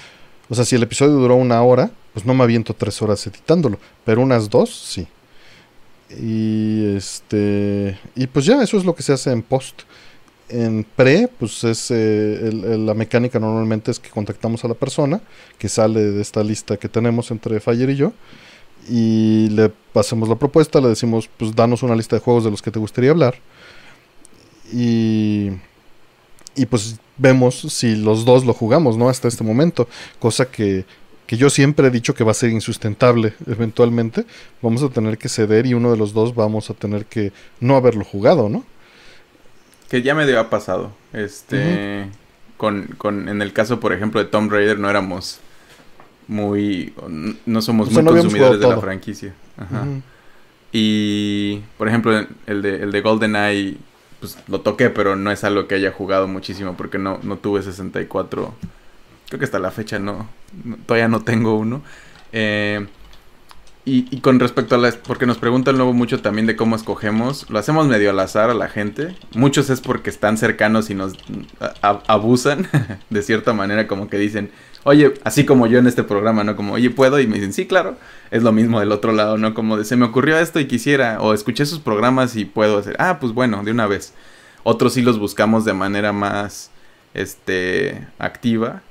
O 0.49 0.55
sea, 0.55 0.65
si 0.65 0.77
el 0.77 0.83
episodio 0.83 1.13
duró 1.13 1.37
una 1.37 1.63
hora, 1.63 1.91
pues 2.13 2.25
no 2.27 2.35
me 2.35 2.45
aviento 2.45 2.75
tres 2.75 3.01
horas 3.03 3.27
editándolo. 3.27 3.79
Pero 4.05 4.21
unas 4.21 4.49
dos, 4.51 4.71
sí. 4.75 5.07
Y 6.11 6.95
este 6.97 7.99
y 8.15 8.27
pues 8.27 8.45
ya, 8.45 8.63
eso 8.63 8.77
es 8.77 8.85
lo 8.85 8.95
que 8.95 9.03
se 9.03 9.13
hace 9.13 9.31
en 9.33 9.43
post. 9.43 9.83
En 10.49 10.85
pre, 10.85 11.29
pues 11.39 11.65
es 11.65 11.91
eh, 11.91 12.49
el- 12.49 12.85
la 12.85 12.93
mecánica 12.95 13.39
normalmente 13.39 13.91
es 13.91 13.99
que 13.99 14.11
contactamos 14.11 14.63
a 14.65 14.69
la 14.69 14.75
persona 14.75 15.23
que 15.59 15.69
sale 15.71 16.01
de 16.01 16.21
esta 16.21 16.43
lista 16.45 16.77
que 16.77 16.89
tenemos 16.91 17.31
entre 17.31 17.59
Fire 17.61 17.89
y 17.89 17.97
yo 17.97 18.13
y 18.89 19.49
le 19.51 19.71
pasamos 19.93 20.29
la 20.29 20.37
propuesta, 20.37 20.81
le 20.81 20.89
decimos, 20.89 21.29
pues 21.37 21.55
danos 21.55 21.83
una 21.83 21.95
lista 21.95 22.17
de 22.17 22.21
juegos 22.23 22.45
de 22.45 22.51
los 22.51 22.63
que 22.63 22.71
te 22.71 22.79
gustaría 22.79 23.11
hablar 23.11 23.35
y 24.73 25.51
y 26.55 26.67
pues 26.67 26.99
vemos 27.17 27.61
si 27.61 27.97
los 27.97 28.25
dos 28.25 28.45
lo 28.45 28.53
jugamos, 28.53 28.97
¿no? 28.97 29.09
Hasta 29.09 29.29
este 29.29 29.45
momento, 29.45 29.89
cosa 30.19 30.51
que 30.51 30.85
que 31.27 31.39
yo 31.39 31.49
siempre 31.49 31.87
he 31.87 31.91
dicho 31.91 32.15
que 32.15 32.25
va 32.25 32.33
a 32.33 32.35
ser 32.35 32.51
insustentable 32.51 33.33
eventualmente, 33.47 34.27
vamos 34.61 34.83
a 34.83 34.91
tener 34.91 35.17
que 35.17 35.31
ceder 35.31 35.65
y 35.65 35.73
uno 35.73 35.91
de 35.91 35.97
los 35.97 36.13
dos 36.13 36.35
vamos 36.35 36.69
a 36.69 36.75
tener 36.75 37.07
que 37.07 37.33
no 37.59 37.77
haberlo 37.77 38.05
jugado, 38.05 38.51
¿no? 38.51 38.67
Que 39.89 40.03
ya 40.03 40.15
medio 40.15 40.39
ha 40.41 40.51
pasado. 40.51 40.93
Este. 41.13 42.07
con, 42.59 42.87
con, 42.99 43.29
en 43.29 43.41
el 43.41 43.53
caso, 43.53 43.81
por 43.81 43.93
ejemplo, 43.93 44.23
de 44.23 44.29
Tomb 44.29 44.51
Raider, 44.51 44.79
no 44.79 44.91
éramos 44.91 45.41
muy. 46.29 46.93
No 47.47 47.63
somos 47.63 47.89
O 47.89 47.91
sea, 47.93 48.03
muy 48.03 48.13
no 48.15 48.21
consumidores 48.21 48.61
de 48.61 48.69
la 48.69 48.79
franquicia. 48.81 49.35
Ajá. 49.57 49.85
Y, 50.73 51.61
por 51.77 51.89
ejemplo, 51.89 52.27
el 52.47 52.63
de, 52.63 52.77
el 52.83 52.93
de 52.93 53.01
GoldenEye, 53.03 53.77
pues 54.21 54.39
lo 54.49 54.61
toqué, 54.63 54.89
pero 54.91 55.17
no 55.17 55.31
es 55.31 55.45
algo 55.45 55.67
que 55.67 55.75
haya 55.75 55.93
jugado 55.93 56.29
muchísimo 56.29 56.75
porque 56.77 56.99
no, 56.99 57.19
no 57.23 57.37
tuve 57.37 57.63
64. 57.63 58.55
Creo 59.29 59.39
que 59.39 59.45
hasta 59.45 59.59
la 59.59 59.71
fecha 59.71 59.99
no, 59.99 60.29
no- 60.65 60.77
todavía 60.87 61.09
no 61.09 61.21
tengo 61.23 61.57
uno. 61.57 61.83
Eh, 62.33 62.87
y, 63.85 64.07
y 64.15 64.21
con 64.21 64.39
respecto 64.39 64.77
a 64.77 64.79
las, 64.79 64.97
porque 64.97 65.27
nos 65.27 65.39
preguntan 65.39 65.77
luego 65.77 65.93
mucho 65.93 66.23
también 66.23 66.47
de 66.47 66.55
cómo 66.55 66.77
escogemos, 66.77 67.51
lo 67.51 67.59
hacemos 67.59 67.87
medio 67.89 68.11
al 68.11 68.21
azar 68.21 68.49
a 68.49 68.55
la 68.55 68.69
gente. 68.69 69.15
Muchos 69.35 69.71
es 69.71 69.81
porque 69.81 70.09
están 70.09 70.39
cercanos 70.39 70.89
y 70.89 70.95
nos 70.95 71.15
a- 71.61 71.75
a- 71.83 72.03
abusan 72.07 72.69
de 73.11 73.23
cierta 73.23 73.53
manera, 73.53 73.87
como 73.89 74.09
que 74.09 74.17
dicen, 74.19 74.51
oye, 74.85 75.15
así 75.25 75.45
como 75.45 75.67
yo 75.67 75.79
en 75.79 75.87
este 75.87 76.03
programa, 76.03 76.45
¿no? 76.45 76.57
Como, 76.57 76.75
oye, 76.75 76.91
¿puedo? 76.91 77.21
Y 77.21 77.27
me 77.27 77.37
dicen, 77.37 77.53
sí, 77.53 77.67
claro. 77.67 77.97
Es 78.31 78.43
lo 78.43 78.53
mismo 78.53 78.81
del 78.81 78.93
otro 78.93 79.13
lado, 79.13 79.39
¿no? 79.39 79.55
Como 79.55 79.77
de, 79.77 79.85
se 79.85 79.97
me 79.97 80.05
ocurrió 80.07 80.39
esto 80.39 80.59
y 80.61 80.67
quisiera, 80.67 81.21
o 81.21 81.35
escuché 81.35 81.67
sus 81.67 81.79
programas 81.81 82.37
y 82.37 82.45
puedo 82.45 82.79
hacer, 82.79 82.97
ah, 82.99 83.19
pues 83.21 83.33
bueno, 83.33 83.63
de 83.65 83.71
una 83.71 83.87
vez. 83.87 84.13
Otros 84.65 84.95
sí 84.95 85.03
los 85.03 85.19
buscamos 85.19 85.65
de 85.65 85.73
manera 85.75 86.13
más, 86.13 86.71
este, 87.15 88.07
activa, 88.19 88.83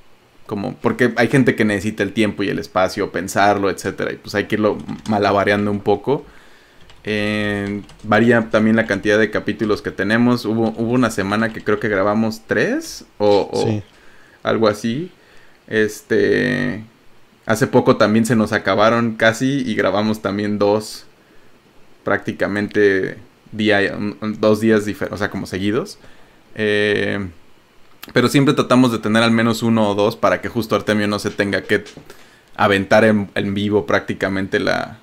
como, 0.45 0.75
porque 0.75 1.13
hay 1.15 1.27
gente 1.29 1.55
que 1.55 1.63
necesita 1.65 2.03
el 2.03 2.11
tiempo 2.13 2.43
y 2.43 2.49
el 2.49 2.59
espacio, 2.59 3.11
pensarlo, 3.11 3.69
etcétera, 3.69 4.11
y 4.11 4.17
pues 4.17 4.35
hay 4.35 4.45
que 4.45 4.55
irlo 4.55 4.77
malabareando 5.09 5.71
un 5.71 5.79
poco. 5.79 6.25
Eh, 7.03 7.81
varía 8.03 8.49
también 8.51 8.75
la 8.75 8.85
cantidad 8.85 9.17
de 9.17 9.31
capítulos 9.31 9.81
que 9.81 9.91
tenemos. 9.91 10.45
Hubo, 10.45 10.69
hubo 10.77 10.91
una 10.91 11.09
semana 11.09 11.51
que 11.51 11.63
creo 11.63 11.79
que 11.79 11.87
grabamos 11.89 12.41
tres 12.45 13.05
o, 13.17 13.49
o 13.51 13.63
Sí. 13.65 13.81
algo 14.43 14.67
así. 14.67 15.11
Este. 15.71 16.83
Hace 17.45 17.65
poco 17.65 17.95
también 17.95 18.25
se 18.25 18.35
nos 18.35 18.51
acabaron 18.51 19.15
casi 19.15 19.63
y 19.65 19.73
grabamos 19.73 20.21
también 20.21 20.59
dos. 20.59 21.05
Prácticamente 22.03 23.17
día, 23.51 23.97
dos 24.21 24.59
días 24.59 24.85
diferentes, 24.85 25.15
o 25.15 25.17
sea, 25.17 25.29
como 25.29 25.47
seguidos. 25.47 25.97
Eh, 26.55 27.25
pero 28.13 28.27
siempre 28.27 28.53
tratamos 28.53 28.91
de 28.91 28.99
tener 28.99 29.23
al 29.23 29.31
menos 29.31 29.63
uno 29.63 29.89
o 29.89 29.95
dos 29.95 30.15
para 30.15 30.41
que 30.41 30.49
justo 30.49 30.75
Artemio 30.75 31.07
no 31.07 31.19
se 31.19 31.29
tenga 31.29 31.61
que 31.61 31.83
aventar 32.55 33.05
en, 33.05 33.29
en 33.35 33.53
vivo 33.53 33.85
prácticamente 33.85 34.59
la, 34.59 34.99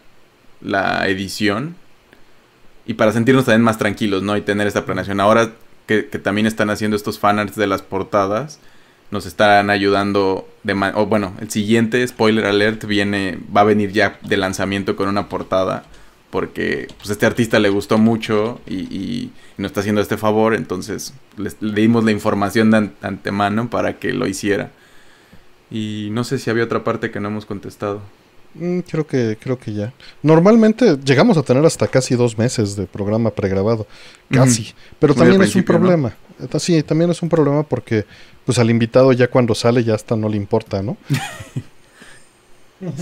la 0.60 1.08
edición. 1.08 1.76
Y 2.86 2.94
para 2.94 3.12
sentirnos 3.12 3.44
también 3.44 3.62
más 3.62 3.78
tranquilos, 3.78 4.22
¿no? 4.22 4.36
Y 4.36 4.42
tener 4.42 4.66
esta 4.66 4.84
planeación. 4.84 5.20
Ahora 5.20 5.52
que, 5.86 6.08
que 6.08 6.18
también 6.18 6.46
están 6.46 6.70
haciendo 6.70 6.96
estos 6.96 7.18
fanarts 7.18 7.56
de 7.56 7.66
las 7.66 7.82
portadas, 7.82 8.58
nos 9.10 9.26
están 9.26 9.70
ayudando 9.70 10.46
de 10.64 10.74
o 10.94 11.06
bueno, 11.06 11.32
el 11.40 11.50
siguiente 11.50 12.06
spoiler 12.06 12.44
alert 12.46 12.84
viene 12.84 13.38
va 13.54 13.62
a 13.62 13.64
venir 13.64 13.92
ya 13.92 14.18
de 14.22 14.36
lanzamiento 14.36 14.96
con 14.96 15.08
una 15.08 15.28
portada 15.28 15.84
porque 16.30 16.88
pues 16.98 17.08
este 17.10 17.24
artista 17.24 17.58
le 17.58 17.70
gustó 17.70 17.96
mucho 17.96 18.60
y, 18.66 19.30
nos 19.56 19.70
está 19.70 19.80
haciendo 19.80 20.00
este 20.02 20.16
favor, 20.18 20.54
entonces 20.54 21.14
les- 21.36 21.56
le 21.60 21.80
dimos 21.80 22.04
la 22.04 22.12
información 22.12 22.70
de 22.70 22.76
an- 22.76 22.92
antemano 23.02 23.70
para 23.70 23.98
que 23.98 24.12
lo 24.12 24.26
hiciera. 24.28 24.70
Y 25.70 26.08
no 26.12 26.22
sé 26.24 26.38
si 26.38 26.48
había 26.50 26.64
otra 26.64 26.84
parte 26.84 27.10
que 27.10 27.18
no 27.18 27.28
hemos 27.28 27.44
contestado. 27.46 28.00
Mm, 28.54 28.80
creo 28.80 29.06
que 29.06 29.36
creo 29.40 29.58
que 29.58 29.72
ya. 29.72 29.92
Normalmente 30.22 30.96
llegamos 31.04 31.36
a 31.36 31.42
tener 31.42 31.64
hasta 31.64 31.86
casi 31.86 32.14
dos 32.14 32.38
meses 32.38 32.76
de 32.76 32.86
programa 32.86 33.30
pregrabado, 33.30 33.86
casi. 34.30 34.74
Pero 34.98 35.14
Muy 35.14 35.22
también 35.22 35.42
es 35.42 35.54
un 35.54 35.62
problema. 35.62 36.14
Sí, 36.58 36.82
también 36.82 37.10
es 37.10 37.22
un 37.22 37.28
problema 37.28 37.62
porque 37.62 38.04
pues 38.44 38.58
al 38.58 38.70
invitado 38.70 39.12
ya 39.12 39.28
cuando 39.28 39.54
sale 39.54 39.84
ya 39.84 39.94
hasta 39.94 40.16
no 40.16 40.28
le 40.28 40.36
importa, 40.36 40.82
¿no? 40.82 40.96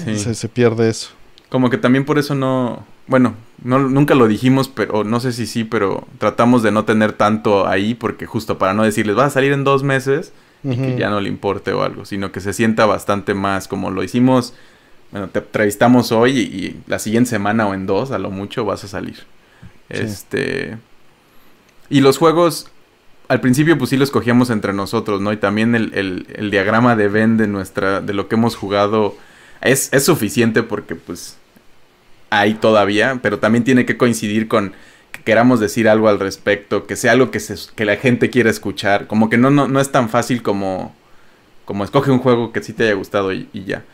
Sí. 0.05 0.19
Se, 0.19 0.35
se 0.35 0.49
pierde 0.49 0.89
eso. 0.89 1.11
Como 1.51 1.69
que 1.69 1.77
también 1.77 2.07
por 2.07 2.19
eso 2.19 2.35
no, 2.35 2.87
bueno, 3.07 3.35
no, 3.63 3.79
nunca 3.79 4.15
lo 4.15 4.27
dijimos, 4.27 4.69
pero 4.69 5.05
no 5.05 5.21
sé 5.21 5.33
si 5.33 5.47
sí, 5.47 5.65
pero 5.65 6.07
tratamos 6.19 6.63
de 6.63 6.73
no 6.73 6.85
tener 6.85 7.13
tanto 7.13 7.69
ahí 7.69 7.95
porque 7.95 8.27
justo 8.27 8.59
para 8.59 8.75
no 8.75 8.83
decirles, 8.83 9.17
va 9.17 9.27
a 9.27 9.31
salir 9.31 9.53
en 9.53 9.65
dos 9.65 9.83
meses 9.83 10.33
y 10.65 10.77
que 10.77 10.97
ya 10.99 11.11
no 11.11 11.21
le 11.21 11.29
importe 11.29 11.73
o 11.73 11.83
algo, 11.83 12.05
sino 12.05 12.33
que 12.33 12.41
se 12.41 12.53
sienta 12.53 12.87
bastante 12.87 13.35
más 13.35 13.69
como 13.69 13.91
lo 13.91 14.03
hicimos, 14.03 14.55
bueno, 15.13 15.29
te 15.29 15.41
entrevistamos 15.41 16.13
hoy 16.13 16.39
y, 16.39 16.43
y 16.67 16.83
la 16.87 16.99
siguiente 16.99 17.31
semana 17.31 17.67
o 17.69 17.75
en 17.75 17.87
dos, 17.87 18.11
a 18.11 18.19
lo 18.19 18.31
mucho, 18.31 18.65
vas 18.65 18.85
a 18.85 18.89
salir. 18.89 19.19
Sí. 19.93 20.05
Este... 20.05 20.79
Y 21.89 22.01
los 22.01 22.19
juegos, 22.19 22.69
al 23.29 23.41
principio 23.41 23.79
pues 23.79 23.91
sí 23.91 23.97
los 23.97 24.11
cogíamos 24.11 24.51
entre 24.51 24.73
nosotros, 24.73 25.21
¿no? 25.21 25.33
Y 25.33 25.37
también 25.37 25.75
el, 25.75 25.93
el- 25.95 26.27
el 26.35 26.51
diagrama 26.51 26.97
de 26.97 27.09
Venn 27.09 27.37
de 27.37 27.47
nuestra, 27.47 28.01
de 28.01 28.15
lo 28.15 28.29
que 28.29 28.37
hemos 28.37 28.57
jugado 28.57 29.17
es, 29.61 29.93
es 29.93 30.05
suficiente 30.05 30.63
porque 30.63 30.97
pues 30.97 31.37
hay 32.31 32.55
todavía, 32.55 33.21
pero 33.23 33.39
también 33.39 33.65
tiene 33.65 33.87
que 33.87 33.97
coincidir 33.97 34.49
con 34.49 34.75
que 35.13 35.23
queramos 35.23 35.61
decir 35.61 35.89
algo 35.89 36.09
al 36.09 36.21
respecto, 36.21 36.87
que 36.87 36.97
sea 36.97 37.13
algo 37.13 37.31
que, 37.31 37.41
se, 37.41 37.57
que 37.75 37.85
la 37.85 37.97
gente 37.97 38.31
quiera 38.31 38.51
escuchar, 38.51 39.07
como 39.07 39.31
que 39.31 39.39
no, 39.39 39.51
no, 39.51 39.69
no 39.69 39.81
es 39.81 39.93
tan 39.93 40.09
fácil 40.09 40.43
como, 40.43 40.95
como 41.65 41.85
escoge 41.85 42.11
un 42.13 42.21
juego 42.21 42.53
que 42.53 42.63
sí 42.63 42.73
te 42.73 42.85
haya 42.85 42.95
gustado 42.95 43.33
y, 43.33 43.49
y 43.53 43.65
ya. 43.65 43.85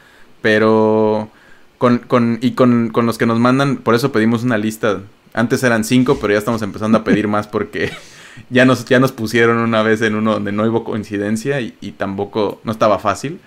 Pero 0.43 1.31
con, 1.79 1.99
con, 1.99 2.39
y 2.43 2.53
con, 2.53 2.91
con 2.91 3.07
los 3.07 3.17
que 3.17 3.27
nos 3.27 3.39
mandan, 3.39 3.79
por 3.79 3.95
eso 3.95 4.12
pedimos 4.12 4.43
una 4.43 4.59
lista. 4.59 5.01
Antes 5.33 5.62
eran 5.62 5.85
cinco, 5.85 6.19
pero 6.21 6.35
ya 6.35 6.39
estamos 6.39 6.61
empezando 6.62 6.99
a 6.99 7.05
pedir 7.05 7.29
más 7.29 7.47
porque 7.47 7.91
ya 8.51 8.65
nos, 8.65 8.85
ya 8.85 9.01
nos 9.01 9.12
pusieron 9.12 9.59
una 9.59 9.83
vez 9.83 10.03
en 10.03 10.15
uno 10.15 10.35
donde 10.35 10.53
no 10.53 10.65
hubo 10.65 10.85
coincidencia 10.85 11.61
y, 11.61 11.75
y 11.81 11.93
tampoco 11.93 12.61
no 12.65 12.73
estaba 12.73 12.99
fácil. 12.99 13.41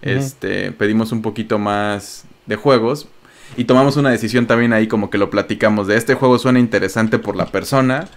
Este, 0.00 0.70
pedimos 0.72 1.10
un 1.10 1.22
poquito 1.22 1.58
más 1.58 2.24
de 2.46 2.54
juegos 2.54 3.08
y 3.56 3.64
tomamos 3.64 3.96
una 3.96 4.10
decisión 4.10 4.46
también 4.46 4.72
ahí 4.72 4.86
como 4.86 5.10
que 5.10 5.18
lo 5.18 5.30
platicamos 5.30 5.86
de 5.86 5.96
este 5.96 6.14
juego 6.14 6.38
suena 6.38 6.60
interesante 6.60 7.18
por 7.18 7.36
la 7.36 7.46
persona, 7.46 8.08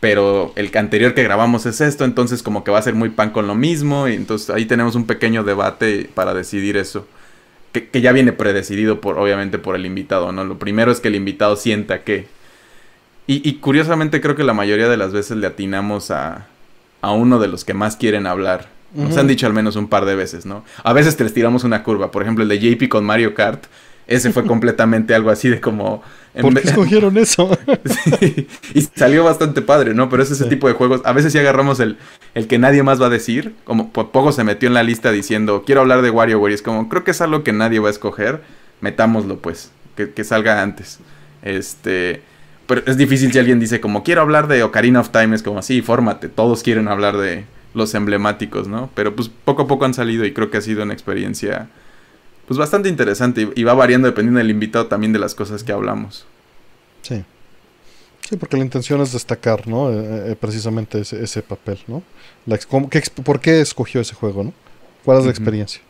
pero 0.00 0.52
el 0.56 0.70
anterior 0.76 1.14
que 1.14 1.22
grabamos 1.22 1.66
es 1.66 1.80
esto, 1.80 2.04
entonces 2.04 2.42
como 2.42 2.62
que 2.62 2.70
va 2.70 2.78
a 2.78 2.82
ser 2.82 2.94
muy 2.94 3.08
pan 3.08 3.30
con 3.30 3.46
lo 3.46 3.54
mismo 3.54 4.08
y 4.08 4.14
entonces 4.14 4.50
ahí 4.50 4.66
tenemos 4.66 4.94
un 4.94 5.06
pequeño 5.06 5.44
debate 5.44 6.10
para 6.14 6.34
decidir 6.34 6.76
eso. 6.76 7.06
Que, 7.72 7.88
que 7.88 8.00
ya 8.00 8.12
viene 8.12 8.32
predecidido 8.32 9.00
por 9.00 9.18
obviamente 9.18 9.58
por 9.58 9.76
el 9.76 9.84
invitado, 9.84 10.32
¿no? 10.32 10.44
Lo 10.44 10.58
primero 10.58 10.90
es 10.90 11.00
que 11.00 11.08
el 11.08 11.14
invitado 11.14 11.56
sienta 11.56 12.02
que 12.04 12.26
y, 13.26 13.48
y 13.48 13.54
curiosamente 13.54 14.20
creo 14.20 14.36
que 14.36 14.44
la 14.44 14.54
mayoría 14.54 14.88
de 14.88 14.96
las 14.96 15.12
veces 15.12 15.36
le 15.36 15.46
atinamos 15.46 16.10
a, 16.10 16.46
a 17.02 17.12
uno 17.12 17.38
de 17.38 17.48
los 17.48 17.64
que 17.64 17.74
más 17.74 17.96
quieren 17.96 18.26
hablar. 18.26 18.68
Nos 18.94 19.16
han 19.18 19.26
dicho 19.26 19.46
al 19.46 19.52
menos 19.52 19.76
un 19.76 19.88
par 19.88 20.06
de 20.06 20.14
veces, 20.14 20.46
¿no? 20.46 20.64
A 20.82 20.94
veces 20.94 21.16
te 21.16 21.24
les 21.24 21.34
tiramos 21.34 21.64
una 21.64 21.82
curva. 21.82 22.10
Por 22.10 22.22
ejemplo, 22.22 22.44
el 22.44 22.48
de 22.48 22.58
JP 22.58 22.88
con 22.88 23.04
Mario 23.04 23.34
Kart. 23.34 23.64
Ese 24.06 24.32
fue 24.32 24.44
completamente 24.46 25.14
algo 25.14 25.30
así 25.30 25.48
de 25.48 25.60
como... 25.60 26.02
¿Por 26.42 26.54
qué 26.60 26.68
escogieron 26.68 27.16
eso? 27.18 27.50
Sí, 28.20 28.46
y 28.74 28.80
salió 28.82 29.24
bastante 29.24 29.62
padre, 29.62 29.94
¿no? 29.94 30.08
Pero 30.08 30.22
es 30.22 30.30
ese 30.30 30.44
Sí. 30.44 30.50
tipo 30.50 30.68
de 30.68 30.74
juegos. 30.74 31.00
A 31.04 31.12
veces 31.12 31.32
sí 31.32 31.38
agarramos 31.38 31.80
el, 31.80 31.96
el 32.34 32.46
que 32.46 32.58
nadie 32.58 32.82
más 32.82 33.00
va 33.00 33.06
a 33.06 33.10
decir. 33.10 33.54
Como 33.64 33.90
poco 33.92 34.32
se 34.32 34.44
metió 34.44 34.66
en 34.68 34.74
la 34.74 34.82
lista 34.82 35.10
diciendo, 35.12 35.62
quiero 35.66 35.80
hablar 35.82 36.02
de 36.02 36.10
WarioWare. 36.10 36.52
Y 36.52 36.54
es 36.54 36.62
como, 36.62 36.88
creo 36.88 37.04
que 37.04 37.10
es 37.12 37.20
algo 37.20 37.42
que 37.44 37.52
nadie 37.52 37.78
va 37.78 37.88
a 37.88 37.90
escoger. 37.90 38.42
Metámoslo, 38.80 39.38
pues. 39.38 39.70
Que, 39.96 40.10
que 40.10 40.24
salga 40.24 40.62
antes. 40.62 40.98
Este. 41.42 42.22
Pero 42.66 42.82
es 42.86 42.96
difícil 42.96 43.32
si 43.32 43.38
alguien 43.38 43.60
dice, 43.60 43.80
como, 43.80 44.02
quiero 44.02 44.20
hablar 44.22 44.48
de 44.48 44.62
Ocarina 44.62 45.00
of 45.00 45.10
Time. 45.10 45.34
Es 45.36 45.42
como, 45.42 45.62
sí, 45.62 45.82
fórmate. 45.82 46.28
Todos 46.28 46.62
quieren 46.62 46.88
hablar 46.88 47.16
de 47.16 47.44
los 47.74 47.94
emblemáticos, 47.94 48.68
¿no? 48.68 48.90
Pero 48.94 49.14
pues 49.14 49.30
poco 49.44 49.62
a 49.62 49.66
poco 49.66 49.84
han 49.84 49.94
salido 49.94 50.24
y 50.24 50.32
creo 50.32 50.50
que 50.50 50.56
ha 50.58 50.62
sido 50.62 50.82
una 50.82 50.92
experiencia. 50.94 51.68
Pues 52.46 52.58
bastante 52.58 52.88
interesante 52.88 53.48
y- 53.54 53.64
va 53.64 53.74
variando 53.74 54.06
dependiendo 54.08 54.38
del 54.38 54.50
invitado 54.50 54.86
también 54.86 55.12
de 55.12 55.18
las 55.18 55.34
cosas 55.34 55.64
que 55.64 55.72
hablamos. 55.72 56.26
Sí. 57.02 57.24
Sí, 58.28 58.36
porque 58.36 58.56
la 58.56 58.64
intención 58.64 59.00
es 59.00 59.12
destacar, 59.12 59.66
¿no? 59.68 59.90
Eh, 59.92 60.32
eh, 60.32 60.36
precisamente 60.38 61.00
ese, 61.00 61.22
ese 61.22 61.42
papel, 61.42 61.78
¿no? 61.86 62.02
La 62.44 62.56
ex- 62.56 62.66
cómo- 62.66 62.88
qué 62.90 63.00
¿Por 63.24 63.40
qué 63.40 63.60
escogió 63.60 64.00
ese 64.00 64.14
juego, 64.14 64.44
no? 64.44 64.52
¿Cuál 65.04 65.18
es 65.18 65.24
la 65.24 65.30
experiencia? 65.30 65.80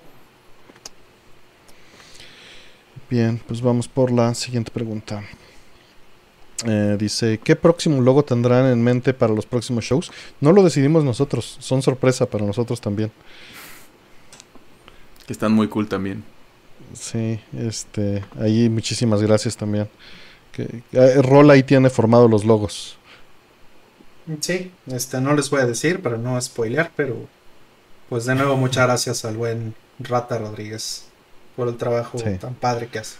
Bien, 3.08 3.40
pues 3.46 3.60
vamos 3.62 3.88
por 3.88 4.10
la 4.10 4.34
siguiente 4.34 4.70
pregunta. 4.70 5.22
Eh, 6.66 6.96
dice, 6.98 7.38
¿qué 7.42 7.54
próximo 7.54 8.00
logo 8.00 8.24
tendrán 8.24 8.66
en 8.66 8.82
mente 8.82 9.14
para 9.14 9.32
los 9.32 9.46
próximos 9.46 9.84
shows? 9.84 10.10
No 10.40 10.52
lo 10.52 10.62
decidimos 10.62 11.04
nosotros, 11.04 11.56
son 11.60 11.82
sorpresa 11.82 12.26
para 12.26 12.44
nosotros 12.44 12.80
también. 12.80 13.12
Que 15.26 15.32
están 15.32 15.52
muy 15.52 15.68
cool 15.68 15.88
también. 15.88 16.24
Sí, 16.94 17.40
este, 17.56 18.24
ahí 18.40 18.68
muchísimas 18.68 19.22
gracias 19.22 19.56
también. 19.56 19.88
Que, 20.52 20.82
eh, 20.92 21.22
Rol 21.22 21.50
ahí 21.50 21.62
tiene 21.62 21.90
formado 21.90 22.28
los 22.28 22.44
logos. 22.44 22.98
Sí, 24.40 24.72
este, 24.88 25.20
no 25.20 25.34
les 25.34 25.50
voy 25.50 25.60
a 25.60 25.66
decir 25.66 26.02
para 26.02 26.16
no 26.16 26.40
spoilear, 26.40 26.90
pero 26.96 27.28
pues 28.08 28.24
de 28.26 28.34
nuevo 28.34 28.56
muchas 28.56 28.86
gracias 28.86 29.24
al 29.24 29.36
buen 29.36 29.74
Rata 29.98 30.38
Rodríguez 30.38 31.04
por 31.56 31.68
el 31.68 31.76
trabajo 31.76 32.18
Sí. 32.18 32.36
tan 32.40 32.54
padre 32.54 32.88
que 32.88 32.98
hace. 33.00 33.16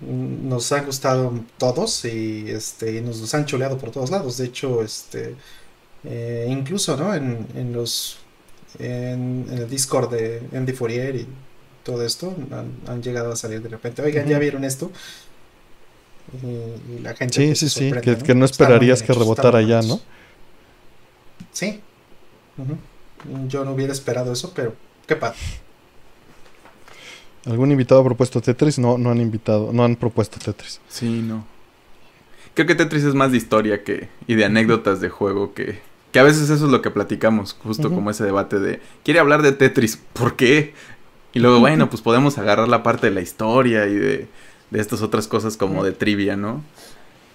Nos 0.00 0.72
han 0.72 0.86
gustado 0.86 1.32
todos 1.58 2.04
y 2.06 2.50
este 2.50 2.96
y 2.96 3.00
nos 3.02 3.20
los 3.20 3.34
han 3.34 3.44
chuleado 3.44 3.76
por 3.78 3.90
todos 3.90 4.10
lados. 4.10 4.38
De 4.38 4.46
hecho, 4.46 4.82
este 4.82 5.34
eh, 6.04 6.46
incluso 6.48 6.96
¿no? 6.96 7.14
en, 7.14 7.46
en 7.54 7.72
los 7.72 8.18
en, 8.78 9.46
en 9.50 9.58
el 9.58 9.68
Discord 9.68 10.10
de 10.12 10.42
Andy 10.54 10.72
Fourier 10.72 11.16
y 11.16 11.26
todo 11.82 12.04
esto 12.04 12.34
han, 12.50 12.72
han 12.86 13.02
llegado 13.02 13.32
a 13.32 13.36
salir 13.36 13.62
de 13.62 13.68
repente. 13.68 14.02
Oigan, 14.02 14.26
¿ya 14.28 14.38
vieron 14.38 14.64
esto? 14.64 14.90
Y, 16.42 16.46
y 16.46 16.98
la 17.02 17.14
gente 17.14 17.34
Sí, 17.34 17.54
sí, 17.56 17.68
sí, 17.68 17.92
que, 18.00 18.16
que 18.16 18.34
no 18.34 18.44
esperarías 18.44 19.02
que 19.02 19.12
rebotara 19.12 19.62
ya, 19.62 19.82
¿no? 19.82 20.00
Sí. 21.52 21.80
Yo 23.48 23.64
no 23.64 23.72
hubiera 23.72 23.92
esperado 23.92 24.32
eso, 24.32 24.52
pero 24.54 24.74
qué 25.06 25.16
padre. 25.16 25.38
¿Algún 27.46 27.70
invitado 27.72 28.02
ha 28.02 28.04
propuesto 28.04 28.40
Tetris? 28.40 28.78
No, 28.78 28.98
no 28.98 29.10
han 29.10 29.20
invitado, 29.20 29.72
no 29.72 29.84
han 29.84 29.96
propuesto 29.96 30.38
Tetris. 30.38 30.80
Sí, 30.88 31.22
no. 31.22 31.46
Creo 32.54 32.66
que 32.66 32.74
Tetris 32.74 33.04
es 33.04 33.14
más 33.14 33.32
de 33.32 33.38
historia 33.38 33.82
que 33.82 34.08
y 34.26 34.34
de 34.34 34.44
anécdotas 34.44 35.00
de 35.00 35.08
juego 35.08 35.54
que 35.54 35.80
que 36.12 36.18
a 36.18 36.24
veces 36.24 36.50
eso 36.50 36.66
es 36.66 36.72
lo 36.72 36.82
que 36.82 36.90
platicamos, 36.90 37.54
justo 37.62 37.90
como 37.90 38.10
ese 38.10 38.24
debate 38.24 38.58
de 38.58 38.80
quiere 39.04 39.20
hablar 39.20 39.42
de 39.42 39.52
Tetris, 39.52 39.96
¿por 40.12 40.34
qué? 40.34 40.74
Y 41.32 41.38
luego, 41.38 41.60
bueno, 41.60 41.88
pues 41.90 42.02
podemos 42.02 42.38
agarrar 42.38 42.68
la 42.68 42.82
parte 42.82 43.08
de 43.08 43.14
la 43.14 43.20
historia 43.20 43.86
y 43.86 43.94
de, 43.94 44.28
de 44.70 44.80
estas 44.80 45.02
otras 45.02 45.28
cosas 45.28 45.56
como 45.56 45.84
de 45.84 45.92
trivia, 45.92 46.36
¿no? 46.36 46.62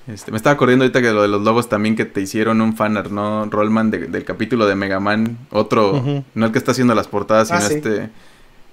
Este, 0.08 0.30
me 0.32 0.38
estaba 0.38 0.54
acordando 0.54 0.84
ahorita 0.84 1.02
que 1.02 1.12
lo 1.12 1.22
de 1.24 1.28
los 1.28 1.42
logos 1.42 1.68
también 1.70 1.96
que 1.96 2.06
te 2.06 2.22
hicieron 2.22 2.62
un 2.62 2.76
fanart, 2.76 3.10
¿no? 3.10 3.46
Rollman 3.46 3.90
de- 3.92 4.08
del 4.08 4.24
capítulo 4.24 4.68
de 4.68 4.76
Mega 4.76 5.00
Man, 5.00 5.38
otro, 5.52 6.24
no 6.36 6.46
el 6.46 6.52
que 6.52 6.60
está 6.60 6.72
haciendo 6.72 6.94
las 6.94 7.08
portadas, 7.08 7.50
Ah, 7.52 7.60
sino 7.62 7.70
sí. 7.70 7.76
este, 7.78 8.10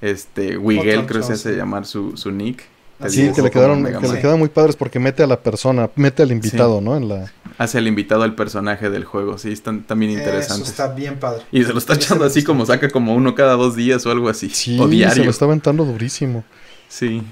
este, 0.02 0.58
Wigel, 0.58 1.06
creo 1.06 1.20
que 1.20 1.26
se 1.26 1.32
hace 1.34 1.56
llamar 1.56 1.86
su, 1.86 2.16
su 2.16 2.30
nick. 2.32 2.64
Así 3.00 3.26
Sí, 3.28 3.32
que 3.34 3.42
le 3.42 3.50
quedaron, 3.50 3.82
que 3.84 4.08
le 4.08 4.20
quedan 4.20 4.38
muy 4.38 4.48
padres 4.48 4.76
porque 4.76 4.98
mete 4.98 5.22
a 5.22 5.26
la 5.26 5.40
persona, 5.40 5.88
mete 5.96 6.22
al 6.22 6.30
invitado, 6.32 6.80
¿no? 6.80 6.96
En 6.96 7.08
la 7.08 7.32
hace 7.58 7.78
al 7.78 7.86
invitado 7.86 8.24
el 8.24 8.34
personaje 8.34 8.90
del 8.90 9.04
juego. 9.04 9.38
Sí, 9.38 9.52
están 9.52 9.82
también 9.84 10.12
Eso 10.12 10.20
interesantes. 10.20 10.68
está 10.68 10.88
bien 10.88 11.18
padre. 11.18 11.42
Y 11.52 11.64
se 11.64 11.72
lo 11.72 11.78
está 11.78 11.94
echando 11.94 12.24
así 12.24 12.42
como 12.44 12.66
saca 12.66 12.88
como 12.90 13.14
uno 13.14 13.34
cada 13.34 13.54
dos 13.54 13.76
días 13.76 14.04
o 14.06 14.10
algo 14.10 14.28
así. 14.28 14.50
Sí, 14.50 14.78
o 14.78 14.84
se 14.84 14.90
diario. 14.90 15.24
lo 15.24 15.30
está 15.30 15.44
aventando 15.44 15.84
durísimo. 15.84 16.44
Sí. 16.88 17.22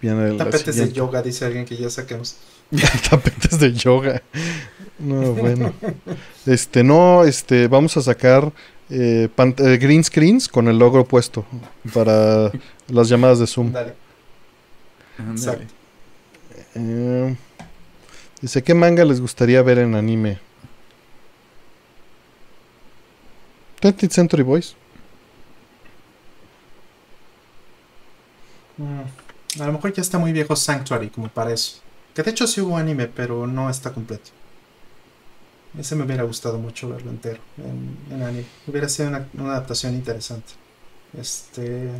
Viene 0.00 0.28
el 0.30 0.36
Tapetes 0.36 0.76
de 0.76 0.92
yoga, 0.92 1.22
dice 1.22 1.44
alguien 1.44 1.64
que 1.64 1.76
ya 1.76 1.90
saquemos. 1.90 2.36
Tapetes 3.10 3.58
de 3.58 3.72
yoga. 3.72 4.22
No, 4.98 5.32
bueno. 5.32 5.72
Este, 6.46 6.84
no, 6.84 7.24
este, 7.24 7.68
vamos 7.68 7.96
a 7.96 8.02
sacar 8.02 8.52
eh, 8.90 9.28
eh, 9.36 9.78
green 9.78 10.04
screens 10.04 10.48
con 10.48 10.68
el 10.68 10.78
logo 10.78 11.04
puesto 11.04 11.44
para 11.92 12.50
las 12.88 13.08
llamadas 13.08 13.38
de 13.38 13.46
Zoom. 13.46 13.72
Dale. 13.72 13.94
Exacto. 15.32 15.79
Eh, 16.74 17.36
dice, 18.40 18.62
¿qué 18.62 18.74
manga 18.74 19.04
les 19.04 19.20
gustaría 19.20 19.62
ver 19.62 19.78
en 19.78 19.94
anime? 19.94 20.40
20th 23.80 24.12
Century 24.12 24.42
Boys. 24.42 24.74
Mm, 28.76 29.02
A 29.60 29.66
lo 29.66 29.72
mejor 29.72 29.92
ya 29.92 30.02
está 30.02 30.18
muy 30.18 30.32
viejo 30.32 30.56
Sanctuary 30.56 31.10
como 31.10 31.28
para 31.32 31.52
eso. 31.52 31.82
Que 32.14 32.22
de 32.22 32.30
hecho 32.30 32.46
sí 32.46 32.60
hubo 32.60 32.76
anime, 32.76 33.08
pero 33.08 33.46
no 33.46 33.70
está 33.70 33.92
completo. 33.92 34.30
Ese 35.78 35.94
me 35.96 36.04
hubiera 36.04 36.24
gustado 36.24 36.58
mucho 36.58 36.88
verlo 36.88 37.10
entero 37.10 37.40
en, 37.56 38.04
en 38.10 38.22
anime. 38.22 38.46
Hubiera 38.66 38.88
sido 38.88 39.08
una, 39.08 39.28
una 39.34 39.50
adaptación 39.52 39.94
interesante. 39.94 40.54
Este. 41.12 41.90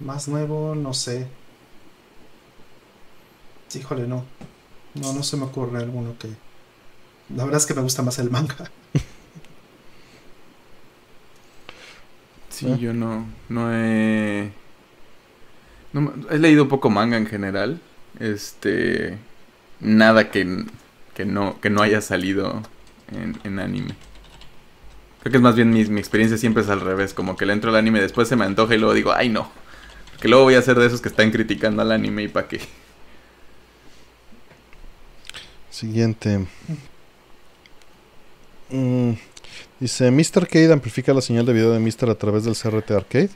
Más 0.00 0.28
nuevo, 0.28 0.74
no 0.76 0.94
sé. 0.94 1.37
Híjole, 3.74 4.06
no. 4.06 4.24
No, 4.94 5.12
no 5.12 5.22
se 5.22 5.36
me 5.36 5.44
ocurre 5.44 5.78
alguno 5.78 6.16
que. 6.18 6.28
La 7.34 7.44
verdad 7.44 7.60
es 7.60 7.66
que 7.66 7.74
me 7.74 7.82
gusta 7.82 8.02
más 8.02 8.18
el 8.18 8.30
manga. 8.30 8.70
Sí, 12.50 12.76
yo 12.80 12.92
no, 12.92 13.24
no 13.48 13.72
he... 13.72 14.50
he 16.30 16.38
leído 16.38 16.66
poco 16.66 16.90
manga 16.90 17.16
en 17.16 17.26
general. 17.26 17.80
Este... 18.18 19.18
Nada 19.80 20.32
que, 20.32 20.64
que, 21.14 21.24
no, 21.24 21.60
que 21.60 21.70
no 21.70 21.82
haya 21.82 22.00
salido 22.00 22.62
en, 23.12 23.38
en 23.44 23.60
anime. 23.60 23.94
Creo 25.20 25.30
que 25.30 25.36
es 25.36 25.42
más 25.42 25.54
bien 25.54 25.70
mi, 25.70 25.84
mi 25.84 26.00
experiencia 26.00 26.36
siempre 26.36 26.64
es 26.64 26.68
al 26.68 26.80
revés. 26.80 27.14
Como 27.14 27.36
que 27.36 27.46
le 27.46 27.52
entro 27.52 27.70
al 27.70 27.76
anime, 27.76 28.00
después 28.00 28.26
se 28.28 28.34
me 28.34 28.44
antoja 28.44 28.74
y 28.74 28.78
luego 28.78 28.94
digo, 28.94 29.12
ay 29.12 29.28
no. 29.28 29.48
Porque 30.10 30.28
luego 30.28 30.44
voy 30.44 30.54
a 30.54 30.62
ser 30.62 30.78
de 30.78 30.86
esos 30.86 31.00
que 31.00 31.08
están 31.08 31.30
criticando 31.30 31.82
al 31.82 31.92
anime 31.92 32.24
y 32.24 32.28
para 32.28 32.48
qué. 32.48 32.60
Siguiente. 35.78 36.44
Mm, 38.68 39.12
dice, 39.78 40.10
Mr. 40.10 40.42
Arcade 40.42 40.72
amplifica 40.72 41.14
la 41.14 41.20
señal 41.20 41.46
de 41.46 41.52
video 41.52 41.70
de 41.70 41.78
Mr. 41.78 42.10
a 42.10 42.16
través 42.16 42.42
del 42.42 42.56
CRT 42.56 42.90
Arcade. 42.90 43.30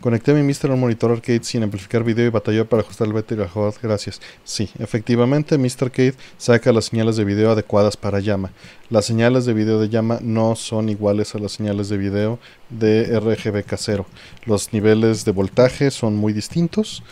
Conecté 0.00 0.32
mi 0.32 0.42
Mr. 0.42 0.70
a 0.70 0.74
un 0.74 0.80
monitor 0.80 1.12
arcade 1.12 1.44
sin 1.44 1.62
amplificar 1.62 2.02
video 2.02 2.26
y 2.26 2.30
batalló 2.30 2.66
para 2.66 2.80
ajustar 2.80 3.06
el 3.06 3.12
beta 3.12 3.34
y 3.34 3.36
la 3.36 3.50
HUD. 3.54 3.74
Gracias. 3.82 4.22
Sí, 4.44 4.70
efectivamente, 4.78 5.58
Mr. 5.58 5.84
Arcade 5.84 6.14
saca 6.38 6.72
las 6.72 6.86
señales 6.86 7.16
de 7.16 7.24
video 7.24 7.50
adecuadas 7.50 7.98
para 7.98 8.18
llama. 8.20 8.50
Las 8.88 9.04
señales 9.04 9.44
de 9.44 9.52
video 9.52 9.78
de 9.78 9.90
llama 9.90 10.20
no 10.22 10.56
son 10.56 10.88
iguales 10.88 11.34
a 11.34 11.38
las 11.38 11.52
señales 11.52 11.90
de 11.90 11.98
video 11.98 12.38
de 12.70 13.20
RGB 13.20 13.62
casero. 13.62 14.06
Los 14.46 14.72
niveles 14.72 15.26
de 15.26 15.32
voltaje 15.32 15.90
son 15.90 16.16
muy 16.16 16.32
distintos 16.32 17.02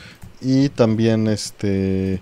y 0.40 0.70
también 0.70 1.28
este 1.28 2.20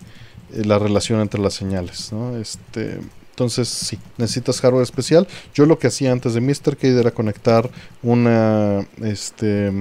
la 0.52 0.78
relación 0.78 1.20
entre 1.20 1.40
las 1.40 1.54
señales, 1.54 2.12
¿no? 2.12 2.36
Este, 2.36 2.98
entonces, 3.30 3.68
sí, 3.68 3.98
necesitas 4.18 4.60
hardware 4.60 4.82
especial. 4.82 5.26
Yo 5.54 5.64
lo 5.64 5.78
que 5.78 5.86
hacía 5.86 6.12
antes 6.12 6.34
de 6.34 6.40
Mr. 6.40 6.76
Cade 6.76 7.00
era 7.00 7.10
conectar 7.10 7.70
una, 8.02 8.86
este, 9.02 9.72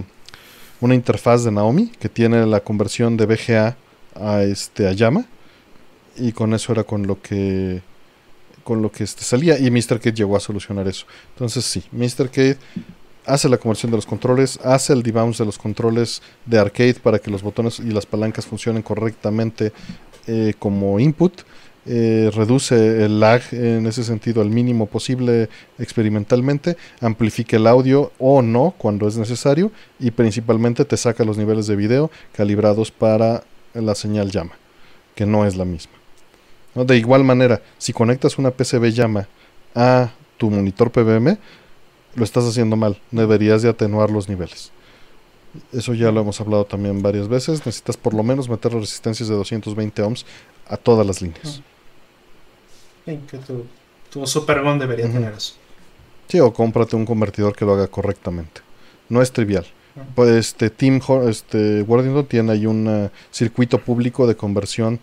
una 0.79 0.95
interfaz 0.95 1.43
de 1.43 1.51
Naomi 1.51 1.91
que 1.99 2.07
tiene 2.07 2.45
la 2.45 2.61
conversión 2.61 3.17
de 3.17 3.25
VGA 3.25 3.75
a, 4.15 4.43
este, 4.43 4.87
a 4.87 4.93
llama. 4.93 5.25
Y 6.15 6.31
con 6.31 6.53
eso 6.53 6.71
era 6.71 6.83
con 6.83 7.05
lo 7.05 7.21
que 7.21 7.81
con 8.63 8.83
lo 8.83 8.91
que 8.91 9.03
este, 9.03 9.23
salía 9.23 9.57
y 9.57 9.71
Mr. 9.71 9.99
Cade 9.99 10.13
llegó 10.13 10.37
a 10.37 10.39
solucionar 10.39 10.87
eso. 10.87 11.07
Entonces 11.33 11.65
sí, 11.65 11.83
Mr. 11.91 12.29
Cade 12.29 12.57
hace 13.25 13.49
la 13.49 13.57
conversión 13.57 13.91
de 13.91 13.97
los 13.97 14.05
controles, 14.05 14.59
hace 14.63 14.93
el 14.93 15.03
debounce 15.03 15.43
de 15.43 15.45
los 15.45 15.57
controles 15.57 16.21
de 16.45 16.59
arcade 16.59 16.95
para 16.95 17.19
que 17.19 17.31
los 17.31 17.41
botones 17.41 17.79
y 17.79 17.91
las 17.91 18.05
palancas 18.05 18.45
funcionen 18.45 18.81
correctamente 18.81 19.71
eh, 20.27 20.53
como 20.59 20.99
input. 20.99 21.41
eh, 21.85 22.29
reduce 22.35 22.75
el 23.05 23.19
lag 23.19 23.41
en 23.51 23.87
ese 23.87 24.03
sentido 24.03 24.41
al 24.41 24.49
mínimo 24.49 24.85
posible 24.85 25.49
experimentalmente, 25.79 26.77
amplifica 27.01 27.57
el 27.57 27.65
audio 27.65 28.11
o 28.19 28.41
no 28.41 28.75
cuando 28.77 29.07
es 29.07 29.17
necesario 29.17 29.71
y 29.99 30.11
principalmente 30.11 30.85
te 30.85 30.97
saca 30.97 31.23
los 31.23 31.37
niveles 31.37 31.65
de 31.65 31.75
video 31.75 32.11
calibrados 32.33 32.91
para 32.91 33.43
la 33.73 33.95
señal 33.95 34.29
llama, 34.29 34.51
que 35.15 35.25
no 35.25 35.47
es 35.47 35.55
la 35.55 35.65
misma. 35.65 35.93
¿no? 36.75 36.85
De 36.85 36.97
igual 36.97 37.23
manera, 37.23 37.61
si 37.77 37.93
conectas 37.93 38.37
una 38.37 38.51
PCB 38.51 38.91
llama 38.91 39.27
a 39.73 40.11
tu 40.37 40.51
monitor 40.51 40.91
PBM, 40.91 41.37
lo 42.15 42.23
estás 42.23 42.45
haciendo 42.45 42.75
mal, 42.75 42.99
deberías 43.11 43.61
de 43.61 43.69
atenuar 43.69 44.09
los 44.11 44.29
niveles. 44.29 44.71
Eso 45.73 45.93
ya 45.93 46.11
lo 46.11 46.21
hemos 46.21 46.39
hablado 46.41 46.65
también 46.65 47.01
varias 47.01 47.27
veces. 47.27 47.65
Necesitas 47.65 47.97
por 47.97 48.13
lo 48.13 48.23
menos 48.23 48.49
meter 48.49 48.71
las 48.73 48.81
resistencias 48.81 49.29
de 49.29 49.35
220 49.35 50.01
ohms 50.01 50.25
a 50.67 50.77
todas 50.77 51.05
las 51.05 51.21
líneas. 51.21 51.61
Sí, 53.05 53.19
que 53.29 53.37
tu, 53.39 53.65
tu 54.11 54.27
Supergon 54.27 54.77
debería 54.77 55.05
Ujú. 55.05 55.13
tener 55.15 55.33
eso. 55.33 55.55
Sí, 56.27 56.39
o 56.39 56.53
cómprate 56.53 56.95
un 56.95 57.05
convertidor 57.05 57.55
que 57.55 57.65
lo 57.65 57.73
haga 57.73 57.87
correctamente. 57.87 58.61
No 59.09 59.21
es 59.21 59.31
trivial. 59.31 59.65
Pues 60.15 60.29
este 60.29 60.69
Tim 60.69 61.01
este, 61.27 61.81
Worthington 61.81 62.25
tiene 62.25 62.51
ahí 62.53 62.65
un 62.65 62.87
eh, 62.87 63.09
circuito 63.31 63.79
público 63.79 64.27
de 64.27 64.35
conversión 64.35 64.99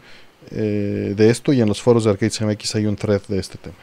eh, 0.50 1.12
de 1.16 1.30
esto 1.30 1.52
y 1.52 1.60
en 1.60 1.68
los 1.68 1.82
foros 1.82 2.04
de 2.04 2.10
Arcade 2.10 2.30
CMX 2.30 2.76
hay 2.76 2.86
un 2.86 2.96
thread 2.96 3.20
de 3.28 3.38
este 3.38 3.58
tema. 3.58 3.74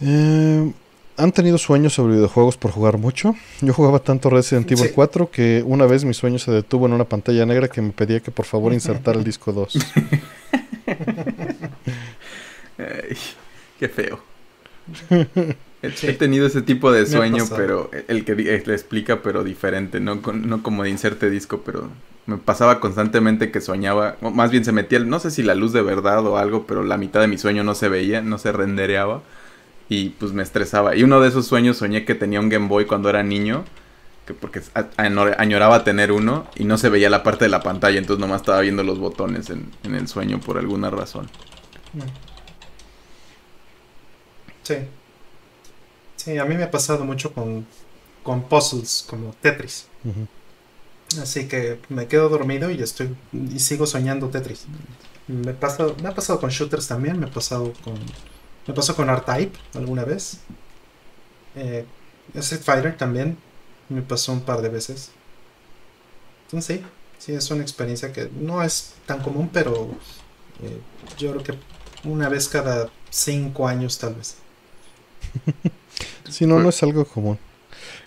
Eh, 0.00 0.72
¿Han 1.18 1.32
tenido 1.32 1.56
sueños 1.56 1.94
sobre 1.94 2.14
videojuegos 2.16 2.56
por 2.58 2.70
jugar 2.72 2.98
mucho? 2.98 3.34
Yo 3.62 3.72
jugaba 3.72 4.00
tanto 4.00 4.28
Resident 4.28 4.70
Evil 4.70 4.88
Sí. 4.88 4.92
4 4.94 5.30
que 5.30 5.62
una 5.66 5.86
vez 5.86 6.04
mi 6.04 6.12
sueño 6.12 6.38
se 6.38 6.50
detuvo 6.50 6.86
en 6.86 6.92
una 6.92 7.04
pantalla 7.04 7.46
negra 7.46 7.68
que 7.68 7.80
me 7.80 7.90
pedía 7.92 8.20
que 8.20 8.30
por 8.30 8.44
favor 8.44 8.72
insertara 8.74 9.18
el 9.18 9.24
disco 9.24 9.52
2. 9.52 9.78
Ay, 12.78 13.16
qué 13.78 13.88
feo. 13.88 14.20
He, 15.10 15.56
he 15.82 16.12
tenido 16.12 16.46
ese 16.46 16.62
tipo 16.62 16.92
de 16.92 17.06
sueño, 17.06 17.44
pero 17.56 17.90
el 18.08 18.24
que 18.24 18.32
eh, 18.32 18.62
le 18.66 18.74
explica, 18.74 19.22
pero 19.22 19.42
diferente, 19.44 20.00
no, 20.00 20.20
con- 20.22 20.48
no 20.48 20.62
como 20.62 20.82
de 20.82 20.90
inserte 20.90 21.30
disco, 21.30 21.62
pero 21.64 21.88
me 22.26 22.36
pasaba 22.38 22.80
constantemente 22.80 23.50
que 23.50 23.60
soñaba, 23.60 24.16
o 24.20 24.30
más 24.30 24.50
bien 24.50 24.64
se 24.64 24.72
metía, 24.72 24.98
no 25.00 25.18
sé 25.20 25.30
si 25.30 25.42
la 25.42 25.54
luz 25.54 25.72
de 25.72 25.82
verdad 25.82 26.26
o 26.26 26.36
algo, 26.36 26.66
pero 26.66 26.82
la 26.84 26.96
mitad 26.98 27.20
de 27.20 27.28
mi 27.28 27.38
sueño 27.38 27.62
no 27.64 27.74
se 27.74 27.88
veía, 27.88 28.20
no 28.20 28.36
se 28.38 28.52
rendereaba 28.52 29.22
y 29.88 30.10
pues 30.10 30.32
me 30.32 30.42
estresaba. 30.42 30.96
Y 30.96 31.02
uno 31.02 31.20
de 31.20 31.28
esos 31.28 31.46
sueños 31.46 31.78
soñé 31.78 32.04
que 32.04 32.14
tenía 32.14 32.40
un 32.40 32.48
Game 32.48 32.68
Boy 32.68 32.86
cuando 32.86 33.08
era 33.10 33.22
niño, 33.22 33.64
que 34.26 34.34
porque 34.34 34.62
añoraba 34.96 35.84
tener 35.84 36.12
uno 36.12 36.46
y 36.56 36.64
no 36.64 36.78
se 36.78 36.88
veía 36.88 37.10
la 37.10 37.22
parte 37.22 37.44
de 37.44 37.48
la 37.50 37.62
pantalla, 37.62 37.98
entonces 37.98 38.20
nomás 38.20 38.42
estaba 38.42 38.60
viendo 38.60 38.82
los 38.82 38.98
botones 38.98 39.50
en, 39.50 39.70
en 39.84 39.94
el 39.94 40.08
sueño 40.08 40.40
por 40.40 40.58
alguna 40.58 40.90
razón. 40.90 41.28
Sí. 44.62 44.74
Sí, 46.16 46.38
a 46.38 46.44
mí 46.44 46.56
me 46.56 46.64
ha 46.64 46.70
pasado 46.70 47.04
mucho 47.04 47.32
con, 47.32 47.66
con 48.22 48.48
puzzles 48.48 49.06
como 49.08 49.32
Tetris. 49.34 49.86
Así 51.20 51.46
que 51.46 51.80
me 51.88 52.08
quedo 52.08 52.28
dormido 52.28 52.70
y 52.70 52.82
estoy 52.82 53.16
y 53.32 53.60
sigo 53.60 53.86
soñando 53.86 54.28
Tetris. 54.28 54.66
Me 55.28 55.54
pasa, 55.54 55.86
me 56.02 56.08
ha 56.08 56.14
pasado 56.14 56.40
con 56.40 56.50
shooters 56.50 56.88
también, 56.88 57.18
me 57.20 57.26
ha 57.26 57.30
pasado 57.30 57.72
con 57.84 57.94
me 58.66 58.74
pasó 58.74 58.94
con 58.96 59.08
R-Type 59.08 59.58
alguna 59.74 60.04
vez. 60.04 60.38
Eh, 61.54 61.84
Street 62.34 62.62
Fighter 62.62 62.96
también 62.96 63.38
me 63.88 64.02
pasó 64.02 64.32
un 64.32 64.40
par 64.40 64.60
de 64.62 64.68
veces. 64.68 65.10
Entonces 66.46 66.78
sí, 66.78 66.84
sí 67.18 67.32
es 67.32 67.50
una 67.50 67.62
experiencia 67.62 68.12
que 68.12 68.30
no 68.40 68.62
es 68.62 68.94
tan 69.06 69.20
común, 69.22 69.50
pero 69.52 69.90
eh, 70.62 70.80
yo 71.18 71.32
creo 71.32 71.42
que 71.42 71.54
una 72.08 72.28
vez 72.28 72.48
cada 72.48 72.90
cinco 73.10 73.66
años 73.66 73.98
tal 73.98 74.14
vez. 74.14 74.36
Si 76.28 76.44
no, 76.44 76.58
no 76.58 76.70
es 76.70 76.82
algo 76.82 77.04
común. 77.04 77.38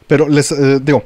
Pero 0.05 0.27
les 0.27 0.51
eh, 0.51 0.79
digo, 0.81 1.03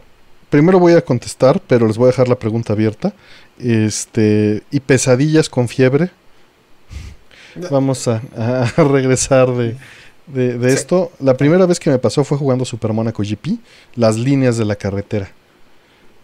primero 0.49 0.79
voy 0.79 0.93
a 0.93 1.05
contestar, 1.05 1.61
pero 1.67 1.87
les 1.87 1.97
voy 1.97 2.05
a 2.05 2.11
dejar 2.11 2.27
la 2.27 2.39
pregunta 2.39 2.73
abierta. 2.73 3.13
Este, 3.59 4.63
¿y 4.71 4.79
pesadillas 4.79 5.47
con 5.47 5.67
fiebre? 5.67 6.11
Vamos 7.69 8.07
a, 8.07 8.21
a 8.37 8.65
regresar 8.83 9.51
de, 9.53 9.75
de- 10.27 10.57
de 10.57 10.69
Sí. 10.69 10.75
esto. 10.75 11.11
La 11.19 11.35
primera 11.37 11.65
vez 11.65 11.79
que 11.79 11.89
me 11.89 11.99
pasó 11.99 12.23
fue 12.23 12.37
jugando 12.37 12.65
Super 12.65 12.93
Monaco 12.93 13.23
GP, 13.23 13.59
las 13.95 14.17
líneas 14.17 14.57
de 14.57 14.65
la 14.65 14.75
carretera. 14.75 15.29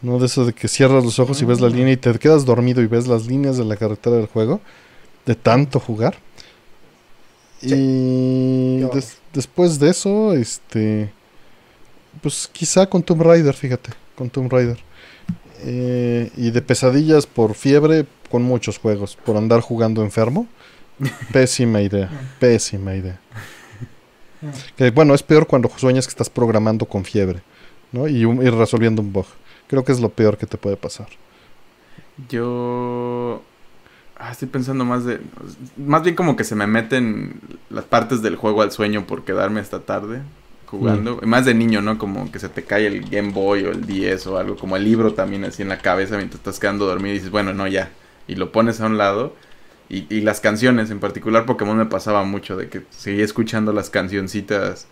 No 0.01 0.17
de 0.17 0.27
eso 0.27 0.45
de 0.45 0.53
que 0.53 0.67
cierras 0.69 1.03
los 1.03 1.19
ojos 1.19 1.41
y 1.41 1.45
ves 1.45 1.59
la 1.59 1.67
Ah. 1.67 1.71
línea 1.71 1.91
y 1.93 1.97
te 1.97 2.17
quedas 2.17 2.45
dormido 2.45 2.81
y 2.81 2.87
ves 2.87 3.07
las 3.07 3.25
líneas 3.27 3.57
de 3.57 3.65
la 3.65 3.75
carretera 3.75 4.15
del 4.15 4.27
juego. 4.27 4.61
De 5.25 5.35
tanto 5.35 5.79
jugar. 5.79 6.15
Sí. 7.61 7.73
Y 7.75 8.79
des- 8.93 9.17
después 9.33 9.79
de 9.79 9.89
eso, 9.89 10.33
este. 10.33 11.11
Pues 12.21 12.49
quizá 12.51 12.87
con 12.89 13.03
Tomb 13.03 13.21
Raider, 13.21 13.53
fíjate. 13.53 13.91
Con 14.15 14.29
Tomb 14.29 14.51
Raider. 14.51 14.79
Eh, 15.61 16.31
y 16.37 16.51
de 16.51 16.61
pesadillas 16.61 17.27
por 17.27 17.53
fiebre, 17.53 18.05
con 18.31 18.43
muchos 18.43 18.77
juegos. 18.79 19.17
Por 19.25 19.35
andar 19.35 19.59
jugando 19.61 20.01
enfermo. 20.03 20.47
Pésima 21.31 21.81
idea. 21.81 22.09
Pésima 22.39 22.95
idea. 22.95 23.19
Que 24.77 24.89
bueno, 24.91 25.13
es 25.13 25.21
peor 25.21 25.47
cuando 25.47 25.69
sueñas 25.75 26.05
que 26.07 26.11
estás 26.11 26.29
programando 26.29 26.85
con 26.85 27.03
fiebre. 27.03 27.41
¿no? 27.91 28.07
Y, 28.07 28.23
un- 28.25 28.41
y 28.41 28.49
resolviendo 28.49 29.01
un 29.01 29.11
bug. 29.11 29.25
Creo 29.67 29.83
que 29.83 29.91
es 29.91 29.99
lo 29.99 30.09
peor 30.09 30.37
que 30.37 30.45
te 30.45 30.57
puede 30.57 30.77
pasar. 30.77 31.07
Yo 32.29 33.41
ah, 34.17 34.31
estoy 34.31 34.47
pensando 34.47 34.85
más 34.85 35.05
de 35.05 35.19
más 35.77 36.03
bien 36.03 36.15
como 36.15 36.35
que 36.35 36.43
se 36.43 36.55
me 36.55 36.67
meten 36.67 37.39
las 37.69 37.85
partes 37.85 38.21
del 38.21 38.35
juego 38.35 38.61
al 38.61 38.71
sueño 38.71 39.05
por 39.07 39.23
quedarme 39.23 39.59
hasta 39.59 39.81
tarde 39.81 40.21
jugando, 40.65 41.19
más 41.23 41.45
de 41.45 41.53
niño, 41.53 41.81
¿no? 41.81 41.97
Como 41.97 42.31
que 42.31 42.37
se 42.39 42.47
te 42.49 42.63
cae 42.63 42.87
el 42.87 43.09
Game 43.09 43.31
Boy 43.31 43.63
o 43.65 43.71
el 43.71 43.85
10 43.87 44.27
o 44.27 44.37
algo, 44.37 44.55
como 44.55 44.75
el 44.75 44.83
libro 44.83 45.13
también 45.13 45.43
así 45.45 45.61
en 45.63 45.69
la 45.69 45.79
cabeza 45.79 46.15
mientras 46.17 46.39
estás 46.39 46.59
quedando 46.59 46.85
dormido 46.85 47.13
y 47.15 47.17
dices, 47.17 47.31
bueno, 47.31 47.53
no, 47.53 47.67
ya, 47.67 47.89
y 48.27 48.35
lo 48.35 48.51
pones 48.51 48.79
a 48.81 48.85
un 48.85 48.97
lado. 48.97 49.33
Y, 49.89 50.05
y 50.13 50.21
las 50.21 50.39
canciones, 50.39 50.91
en 50.91 50.99
particular 50.99 51.45
Pokémon 51.45 51.75
me 51.77 51.85
pasaba 51.87 52.23
mucho 52.23 52.55
de 52.55 52.69
que 52.69 52.83
seguía 52.91 53.25
escuchando 53.25 53.73
las 53.73 53.89
cancioncitas 53.89 54.87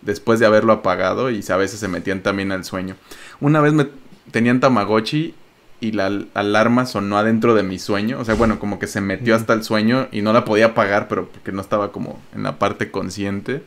después 0.00 0.40
de 0.40 0.46
haberlo 0.46 0.72
apagado 0.72 1.30
y 1.30 1.44
a 1.50 1.56
veces 1.56 1.80
se 1.80 1.88
metían 1.88 2.22
también 2.22 2.50
al 2.52 2.64
sueño. 2.64 2.96
Una 3.40 3.60
vez 3.60 3.72
me 3.74 3.88
tenían 4.30 4.60
Tamagotchi 4.60 5.34
y 5.80 5.92
la 5.92 6.06
al- 6.06 6.28
alarma 6.34 6.86
sonó 6.86 7.18
adentro 7.18 7.54
de 7.54 7.62
mi 7.62 7.78
sueño. 7.78 8.18
O 8.18 8.24
sea, 8.24 8.34
bueno, 8.36 8.58
como 8.58 8.78
que 8.78 8.86
se 8.86 9.00
metió 9.00 9.34
hasta 9.34 9.52
el 9.52 9.62
sueño 9.64 10.08
y 10.12 10.22
no 10.22 10.32
la 10.32 10.44
podía 10.44 10.66
apagar, 10.66 11.08
pero 11.08 11.28
porque 11.28 11.52
no 11.52 11.60
estaba 11.60 11.92
como 11.92 12.18
en 12.34 12.42
la 12.42 12.58
parte 12.58 12.90
consciente. 12.90 13.62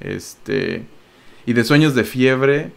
Este. 0.00 0.84
Y 1.46 1.52
de 1.52 1.64
sueños 1.64 1.94
de 1.94 2.04
fiebre. 2.04 2.72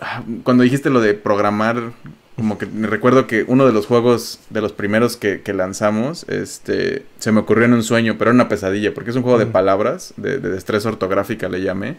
ah, 0.00 0.22
Cuando 0.44 0.62
dijiste 0.64 0.90
lo 0.90 1.00
de 1.00 1.14
programar, 1.14 1.92
como 2.36 2.56
que 2.58 2.66
me 2.66 2.86
recuerdo 2.86 3.26
que 3.26 3.44
uno 3.46 3.66
de 3.66 3.72
los 3.72 3.86
juegos, 3.86 4.40
de 4.50 4.60
los 4.62 4.72
primeros 4.72 5.16
que, 5.16 5.42
que 5.42 5.52
lanzamos, 5.52 6.24
este, 6.28 7.04
se 7.18 7.30
me 7.32 7.40
ocurrió 7.40 7.66
en 7.66 7.74
un 7.74 7.82
sueño, 7.82 8.16
pero 8.18 8.30
era 8.30 8.34
una 8.34 8.48
pesadilla, 8.48 8.94
porque 8.94 9.10
es 9.10 9.16
un 9.16 9.22
juego 9.22 9.38
de 9.38 9.46
Mm. 9.46 9.52
palabras, 9.52 10.14
de, 10.16 10.38
de 10.38 10.48
destreza 10.48 10.88
ortográfica 10.88 11.48
le 11.48 11.60
llamé. 11.62 11.96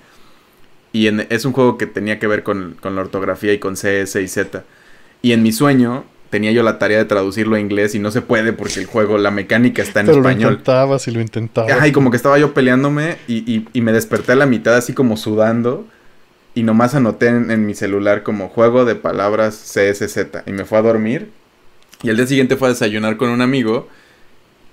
Y 0.92 1.08
en- 1.08 1.26
es 1.30 1.45
un 1.45 1.53
juego 1.53 1.78
que 1.78 1.88
tenía 1.88 2.20
que 2.20 2.28
ver 2.28 2.44
con, 2.44 2.76
con 2.82 2.95
la 2.95 3.02
ortografía 3.02 3.53
y 3.53 3.60
con 3.60 3.76
C, 3.78 4.02
S 4.02 4.22
y 4.22 4.28
Z. 4.28 4.64
Y 5.22 5.32
en 5.32 5.42
mi 5.44 5.52
sueño 5.52 6.03
tenía 6.30 6.52
yo 6.52 6.64
la 6.64 6.80
tarea 6.80 6.98
de 6.98 7.06
traducirlo 7.06 7.56
a 7.56 7.60
inglés 7.60 7.94
y 7.95 8.00
no 8.00 8.10
se 8.12 8.22
puede 8.22 8.53
porque 8.53 8.80
el 8.80 8.88
juego, 8.88 9.18
la 9.20 9.30
mecánica 9.32 9.84
está 9.84 10.00
en 10.00 10.08
Pero 10.08 10.20
lo 10.22 10.30
español. 10.30 10.53
intentabas 10.53 11.08
y 11.08 11.12
lo 11.12 11.22
intentabas. 11.22 11.72
Ajá, 11.72 11.88
y 11.88 11.92
como 11.92 12.10
que 12.12 12.18
estaba 12.18 12.40
yo 12.40 12.53
peleándome 12.56 13.18
y, 13.28 13.38
y- 13.52 13.68
y 13.72 13.82
me 13.82 13.92
desperté 13.94 14.32
a 14.32 14.36
la 14.36 14.48
mitad 14.48 14.76
así 14.76 14.94
como 14.94 15.16
sudando 15.16 15.88
y 16.56 16.64
nomás 16.64 16.96
anoté 16.96 17.28
en, 17.28 17.66
mi 17.66 17.74
celular 17.74 18.24
como 18.24 18.50
juego 18.50 18.86
de 18.86 18.96
palabras 18.96 19.56
CSZ 19.56 20.44
y 20.46 20.52
me 20.52 20.66
fue 20.66 20.78
a 20.78 20.82
dormir 20.82 21.32
y 22.04 22.10
el 22.10 22.18
día 22.18 22.28
siguiente 22.28 22.58
fue 22.58 22.68
a 22.68 22.72
desayunar 22.72 23.18
con 23.18 23.30
un 23.30 23.42
amigo 23.42 23.88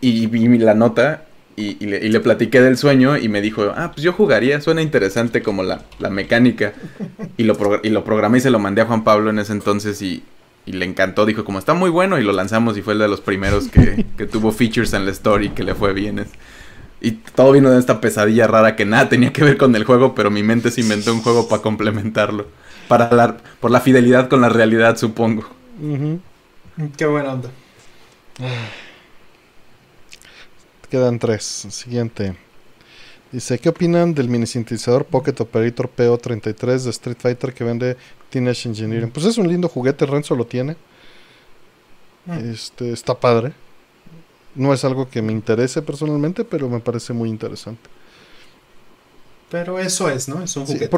y 0.00 0.26
vi 0.26 0.58
la 0.58 0.74
nota 0.74 1.26
y, 1.56 1.74
le, 1.84 2.06
y 2.06 2.18
platiqué 2.20 2.62
del 2.62 2.78
sueño 2.78 3.18
y 3.18 3.28
me 3.28 3.42
dijo, 3.42 3.72
ah, 3.76 3.90
pues 3.92 4.02
yo 4.02 4.12
jugaría, 4.12 4.60
suena 4.60 4.80
interesante 4.80 5.42
como 5.42 5.62
la, 5.62 5.82
la 5.98 6.08
mecánica 6.08 6.72
y 7.36 7.44
lo, 7.44 7.56
y 7.82 7.90
lo 7.90 8.04
programé 8.04 8.38
y 8.38 8.40
se 8.40 8.50
lo 8.50 8.58
mandé 8.58 8.80
a 8.80 8.86
Juan 8.86 9.04
Pablo 9.04 9.30
en 9.30 9.38
ese 9.38 9.52
entonces 9.52 10.00
y, 10.00 10.22
y 10.66 10.72
le 10.72 10.84
encantó, 10.86 11.26
dijo 11.26 11.44
como 11.44 11.58
está 11.58 11.74
muy 11.74 11.90
bueno 11.90 12.18
y 12.18 12.24
lo 12.24 12.32
lanzamos 12.32 12.76
y 12.78 12.82
fue 12.82 12.94
el 12.94 13.00
de 13.00 13.08
los 13.08 13.20
primeros 13.20 13.68
que, 13.68 14.06
que 14.16 14.26
tuvo 14.26 14.52
features 14.52 14.92
en 14.94 15.04
la 15.04 15.10
story 15.10 15.50
que 15.50 15.64
le 15.64 15.74
fue 15.74 15.92
bien. 15.92 16.24
Y 17.00 17.12
todo 17.12 17.52
vino 17.52 17.70
de 17.70 17.78
esta 17.78 18.00
pesadilla 18.00 18.46
rara 18.46 18.76
que 18.76 18.84
nada 18.84 19.08
tenía 19.08 19.32
que 19.32 19.42
ver 19.42 19.56
con 19.56 19.74
el 19.74 19.84
juego, 19.84 20.14
pero 20.14 20.30
mi 20.30 20.42
mente 20.42 20.70
se 20.70 20.82
inventó 20.82 21.12
un 21.12 21.22
juego 21.22 21.48
para 21.48 21.62
complementarlo. 21.62 22.46
Para 22.88 23.10
la, 23.12 23.36
por 23.60 23.70
la 23.70 23.80
fidelidad 23.80 24.28
con 24.28 24.40
la 24.40 24.48
realidad, 24.48 24.96
supongo. 24.96 25.44
Qué 26.96 27.06
buena 27.06 27.32
onda. 27.32 27.50
Quedan 30.90 31.18
tres. 31.18 31.44
Siguiente. 31.44 32.36
Dice, 33.32 33.58
¿qué 33.60 33.68
opinan 33.68 34.12
del 34.12 34.28
mini 34.28 34.46
sintetizador 34.46 35.04
Pocket 35.04 35.34
Operator 35.38 35.88
PO33 35.96 36.82
de 36.82 36.90
Street 36.90 37.16
Fighter 37.18 37.54
que 37.54 37.62
vende 37.62 37.96
Teenage 38.28 38.68
Engineering? 38.68 39.10
Pues 39.10 39.24
es 39.24 39.38
un 39.38 39.46
lindo 39.46 39.68
juguete, 39.68 40.04
Renzo 40.04 40.34
lo 40.34 40.46
tiene. 40.46 40.76
Mm. 42.26 42.50
Este, 42.50 42.92
está 42.92 43.14
padre. 43.14 43.52
No 44.60 44.72
es 44.74 44.84
algo 44.84 45.08
que 45.10 45.22
me 45.22 45.32
interese 45.32 45.82
personalmente, 45.82 46.44
pero 46.44 46.68
me 46.68 46.80
parece 46.80 47.12
muy 47.12 47.28
interesante. 47.28 47.88
Pero 49.50 49.78
eso 49.78 50.08
es, 50.08 50.28
¿no? 50.28 50.42
Es 50.42 50.56
un 50.56 50.64
juguete. 50.66 50.88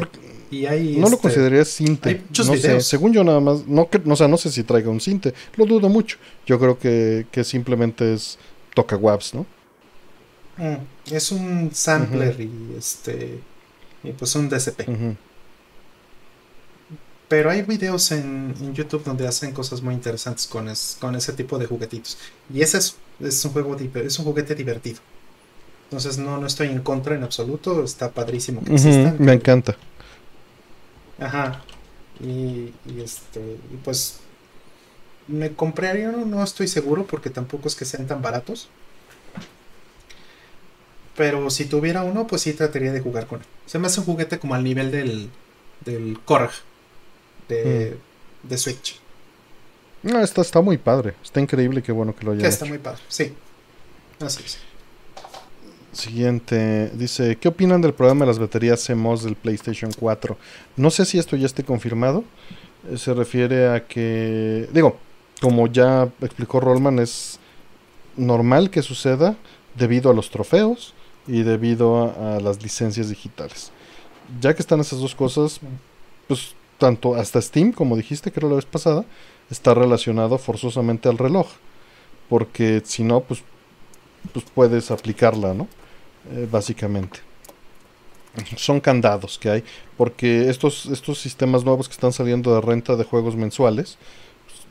y 0.51 0.65
hay, 0.67 0.97
no 0.97 1.07
lo 1.09 1.15
este, 1.15 1.21
consideraría 1.21 1.65
cinte. 1.65 2.09
hay 2.09 2.15
muchos 2.27 2.47
no 2.47 2.53
sé, 2.55 2.67
videos. 2.67 2.85
según 2.85 3.11
yo 3.13 3.23
nada 3.23 3.39
más, 3.39 3.65
no, 3.65 3.89
que- 3.89 4.01
o 4.05 4.15
sea, 4.15 4.27
no 4.27 4.37
sé 4.37 4.51
si 4.51 4.63
traiga 4.63 4.89
un 4.91 5.01
cinte, 5.01 5.33
lo 5.55 5.65
dudo 5.65 5.89
mucho. 5.89 6.17
Yo 6.45 6.59
creo 6.59 6.77
que, 6.77 7.25
que 7.31 7.43
simplemente 7.43 8.13
es 8.13 8.37
toca 8.75 8.95
waps, 8.95 9.33
¿no? 9.33 9.45
mm, 10.57 10.75
Es 11.11 11.31
un 11.31 11.71
sampler 11.73 12.39
y 12.41 12.75
este. 12.77 13.39
Y 14.03 14.11
pues 14.11 14.35
un. 14.35 14.45
Ujú. 14.47 15.15
Pero 17.27 17.49
hay 17.49 17.63
videos 17.63 18.11
en, 18.11 18.53
en 18.59 18.73
YouTube 18.75 19.03
donde 19.03 19.27
hacen 19.27 19.53
cosas 19.53 19.81
muy 19.81 19.95
interesantes 19.95 20.45
con, 20.45 20.67
es- 20.69 20.97
con 20.99 21.15
ese 21.15 21.33
tipo 21.33 21.57
de 21.57 21.65
juguetitos. 21.65 22.17
Y 22.53 22.61
es, 22.61 22.95
es 23.19 23.45
un 23.45 23.51
juego 23.51 23.75
es 23.77 24.19
un 24.19 24.25
juguete 24.25 24.55
divertido. 24.55 24.99
Entonces 25.85 26.17
no, 26.17 26.37
no 26.37 26.47
estoy 26.47 26.69
en 26.69 26.79
contra 26.81 27.15
en 27.15 27.23
absoluto. 27.23 27.83
Está 27.83 28.11
padrísimo 28.11 28.63
que 28.63 28.73
existan. 28.73 29.15
Me 29.19 29.33
encanta. 29.33 29.75
Ajá. 31.19 31.61
Y, 32.19 32.73
y 32.85 33.01
este. 33.03 33.39
Y 33.39 33.77
pues. 33.83 34.19
Me 35.27 35.53
compraría, 35.53 36.11
no, 36.11 36.25
no 36.25 36.43
estoy 36.43 36.67
seguro 36.67 37.05
porque 37.05 37.29
tampoco 37.29 37.67
es 37.67 37.75
que 37.75 37.85
sean 37.85 38.07
tan 38.07 38.21
baratos. 38.21 38.67
Pero 41.15 41.49
si 41.49 41.65
tuviera 41.65 42.03
uno, 42.03 42.25
pues 42.27 42.41
sí 42.41 42.53
trataría 42.53 42.91
de 42.91 42.99
jugar 42.99 43.27
con 43.27 43.39
él. 43.39 43.45
Se 43.65 43.79
me 43.79 43.87
hace 43.87 43.99
un 43.99 44.05
juguete 44.05 44.39
como 44.39 44.55
al 44.55 44.63
nivel 44.63 44.91
del, 44.91 45.29
del 45.85 46.19
Korg 46.25 46.51
de, 47.47 47.97
de 48.41 48.57
Switch. 48.57 48.99
No, 50.03 50.19
está, 50.19 50.41
está 50.41 50.61
muy 50.61 50.77
padre. 50.77 51.15
Está 51.23 51.39
increíble, 51.41 51.81
qué 51.81 51.91
bueno 51.91 52.15
que 52.15 52.25
lo 52.25 52.33
hayan 52.33 52.45
está 52.45 52.65
hecho. 52.65 52.73
muy 52.73 52.77
padre, 52.77 53.01
sí. 53.07 53.33
Así 54.19 54.43
es. 54.45 54.59
Siguiente, 55.91 56.89
dice, 56.95 57.35
¿qué 57.37 57.47
opinan 57.49 57.81
del 57.81 57.93
programa 57.93 58.25
de 58.25 58.31
las 58.31 58.39
baterías 58.39 58.83
CMOS 58.85 59.23
del 59.23 59.35
PlayStation 59.35 59.91
4? 59.97 60.37
No 60.75 60.89
sé 60.89 61.05
si 61.05 61.19
esto 61.19 61.35
ya 61.35 61.45
esté 61.45 61.63
confirmado. 61.63 62.23
Eh, 62.91 62.97
Se 62.97 63.13
refiere 63.13 63.67
a 63.67 63.85
que, 63.85 64.67
digo, 64.73 64.97
como 65.39 65.67
ya 65.67 66.09
explicó 66.21 66.59
Rollman, 66.59 66.97
es 66.99 67.39
normal 68.17 68.71
que 68.71 68.81
suceda 68.81 69.35
debido 69.75 70.09
a 70.09 70.13
los 70.15 70.31
trofeos 70.31 70.95
y 71.27 71.43
debido 71.43 72.05
a, 72.05 72.37
a 72.37 72.39
las 72.39 72.63
licencias 72.63 73.09
digitales. 73.09 73.71
Ya 74.41 74.55
que 74.55 74.61
están 74.63 74.79
esas 74.79 74.99
dos 74.99 75.13
cosas, 75.13 75.59
pues 76.27 76.55
tanto 76.79 77.13
hasta 77.15 77.39
Steam, 77.39 77.71
como 77.71 77.95
dijiste 77.95 78.31
que 78.31 78.39
era 78.39 78.49
la 78.49 78.55
vez 78.55 78.65
pasada, 78.65 79.05
está 79.49 79.73
relacionado 79.73 80.37
forzosamente 80.37 81.09
al 81.09 81.17
reloj. 81.17 81.47
Porque 82.29 82.81
si 82.85 83.03
no, 83.03 83.21
pues, 83.21 83.43
pues 84.31 84.45
puedes 84.53 84.91
aplicarla, 84.91 85.53
¿no? 85.53 85.67
Eh, 86.31 86.47
básicamente. 86.51 87.19
Son 88.57 88.79
candados 88.79 89.37
que 89.37 89.49
hay, 89.49 89.63
porque 89.95 90.49
estos, 90.49 90.87
estos 90.87 91.19
sistemas 91.19 91.63
nuevos 91.63 91.87
que 91.87 91.93
están 91.93 92.11
saliendo 92.13 92.55
de 92.55 92.61
renta 92.61 92.95
de 92.95 93.03
juegos 93.03 93.35
mensuales, 93.35 93.97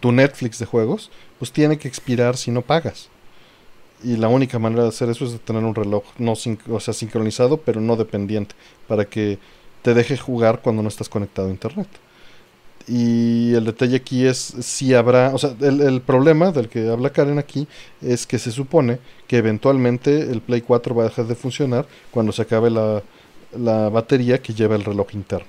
tu 0.01 0.11
Netflix 0.11 0.59
de 0.59 0.67
juegos, 0.67 1.13
pues 1.39 1.53
tiene 1.53 1.79
que 1.79 1.87
expirar 1.87 2.37
si 2.37 2.51
no 2.51 2.63
pagas. 2.63 3.09
Y 4.03 4.17
la 4.17 4.27
única 4.27 4.59
manera 4.59 4.83
de 4.83 4.89
hacer 4.89 5.09
eso 5.11 5.25
es 5.25 5.33
de 5.33 5.39
tener 5.39 5.63
un 5.63 5.77
reloj, 5.77 6.03
no 6.19 6.35
sin- 6.35 6.59
o 6.69 6.81
sea, 6.81 6.93
sincronizado, 6.93 7.59
pero 7.59 7.81
no 7.81 7.95
dependiente, 7.95 8.57
para 8.89 9.05
que 9.05 9.39
te 9.83 9.95
deje 9.95 10.17
jugar 10.17 10.61
cuando 10.61 10.83
no 10.83 10.89
estás 10.89 11.09
conectado 11.09 11.47
a 11.47 11.53
internet. 11.53 11.89
Y 12.89 13.55
el 13.55 13.65
detalle 13.65 13.97
aquí 13.97 14.27
es 14.27 14.39
si 14.61 14.93
habrá, 14.95 15.31
o 15.35 15.39
sea, 15.39 15.55
el, 15.61 15.81
el 15.81 16.01
problema 16.01 16.51
del 16.51 16.69
que 16.69 16.89
habla 16.89 17.11
Karen 17.11 17.39
aquí 17.39 17.67
es 18.01 18.27
que 18.27 18.39
se 18.39 18.51
supone 18.51 18.99
que 19.27 19.37
eventualmente 19.39 20.23
el 20.31 20.41
Play 20.41 20.63
4 20.63 20.95
va 20.95 21.05
a 21.05 21.09
dejar 21.09 21.27
de 21.27 21.35
funcionar 21.35 21.87
cuando 22.11 22.33
se 22.33 22.43
acabe 22.43 22.71
la, 22.71 23.03
la 23.59 23.89
batería 23.89 24.43
que 24.43 24.53
lleva 24.55 24.75
el 24.77 24.85
reloj 24.85 25.09
interno. 25.15 25.47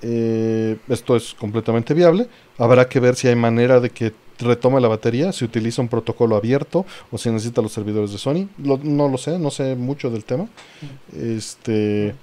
Eh, 0.00 0.76
esto 0.88 1.16
es 1.16 1.34
completamente 1.34 1.94
viable. 1.94 2.28
Habrá 2.56 2.88
que 2.88 3.00
ver 3.00 3.16
si 3.16 3.28
hay 3.28 3.34
manera 3.36 3.80
de 3.80 3.90
que 3.90 4.12
retome 4.38 4.80
la 4.80 4.86
batería, 4.88 5.32
si 5.32 5.44
utiliza 5.44 5.82
un 5.82 5.88
protocolo 5.88 6.36
abierto 6.36 6.86
o 7.10 7.18
si 7.18 7.28
necesita 7.30 7.60
los 7.62 7.72
servidores 7.72 8.12
de 8.12 8.18
Sony. 8.18 8.48
Lo- 8.62 8.78
no 8.82 9.08
lo 9.08 9.18
sé, 9.18 9.38
no 9.38 9.50
sé 9.50 9.74
mucho 9.74 10.10
del 10.10 10.24
tema. 10.24 10.48
Este, 11.16 12.14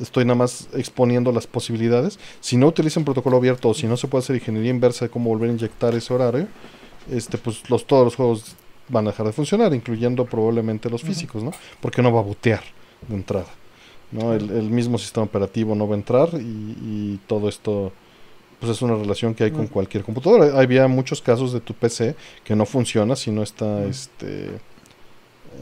estoy 0.00 0.24
nada 0.24 0.36
más 0.36 0.68
exponiendo 0.74 1.32
las 1.32 1.46
posibilidades. 1.46 2.18
Si 2.40 2.56
no 2.56 2.66
utiliza 2.66 3.00
un 3.00 3.04
protocolo 3.04 3.36
abierto 3.36 3.68
o 3.68 3.74
si 3.74 3.86
no 3.86 3.96
se 3.96 4.08
puede 4.08 4.22
hacer 4.22 4.36
ingeniería 4.36 4.70
inversa 4.70 5.06
de 5.06 5.10
cómo 5.10 5.30
volver 5.30 5.50
a 5.50 5.52
inyectar 5.52 5.94
ese 5.94 6.12
horario, 6.12 6.48
este, 7.10 7.38
pues 7.38 7.68
los, 7.70 7.86
todos 7.86 8.04
los 8.04 8.16
juegos 8.16 8.56
van 8.88 9.06
a 9.06 9.10
dejar 9.10 9.26
de 9.26 9.32
funcionar, 9.32 9.74
incluyendo 9.74 10.24
probablemente 10.24 10.88
los 10.90 11.02
físicos, 11.02 11.42
¿no? 11.42 11.52
Porque 11.80 12.02
no 12.02 12.12
va 12.12 12.20
a 12.20 12.22
bootear 12.22 12.62
de 13.08 13.14
entrada. 13.14 13.48
¿no? 14.12 14.32
El, 14.32 14.50
el 14.50 14.70
mismo 14.70 14.98
sistema 14.98 15.24
operativo 15.24 15.74
no 15.74 15.88
va 15.88 15.94
a 15.94 15.98
entrar 15.98 16.28
y, 16.34 16.76
y 16.82 17.20
todo 17.26 17.48
esto 17.48 17.92
pues 18.60 18.72
es 18.72 18.82
una 18.82 18.94
relación 18.94 19.34
que 19.34 19.44
hay 19.44 19.50
con 19.50 19.66
cualquier 19.66 20.02
computadora. 20.02 20.58
Había 20.58 20.88
muchos 20.88 21.20
casos 21.20 21.52
de 21.52 21.60
tu 21.60 21.74
PC 21.74 22.16
que 22.42 22.56
no 22.56 22.64
funciona 22.64 23.14
si 23.16 23.30
no 23.30 23.42
está 23.42 23.84
este 23.84 24.60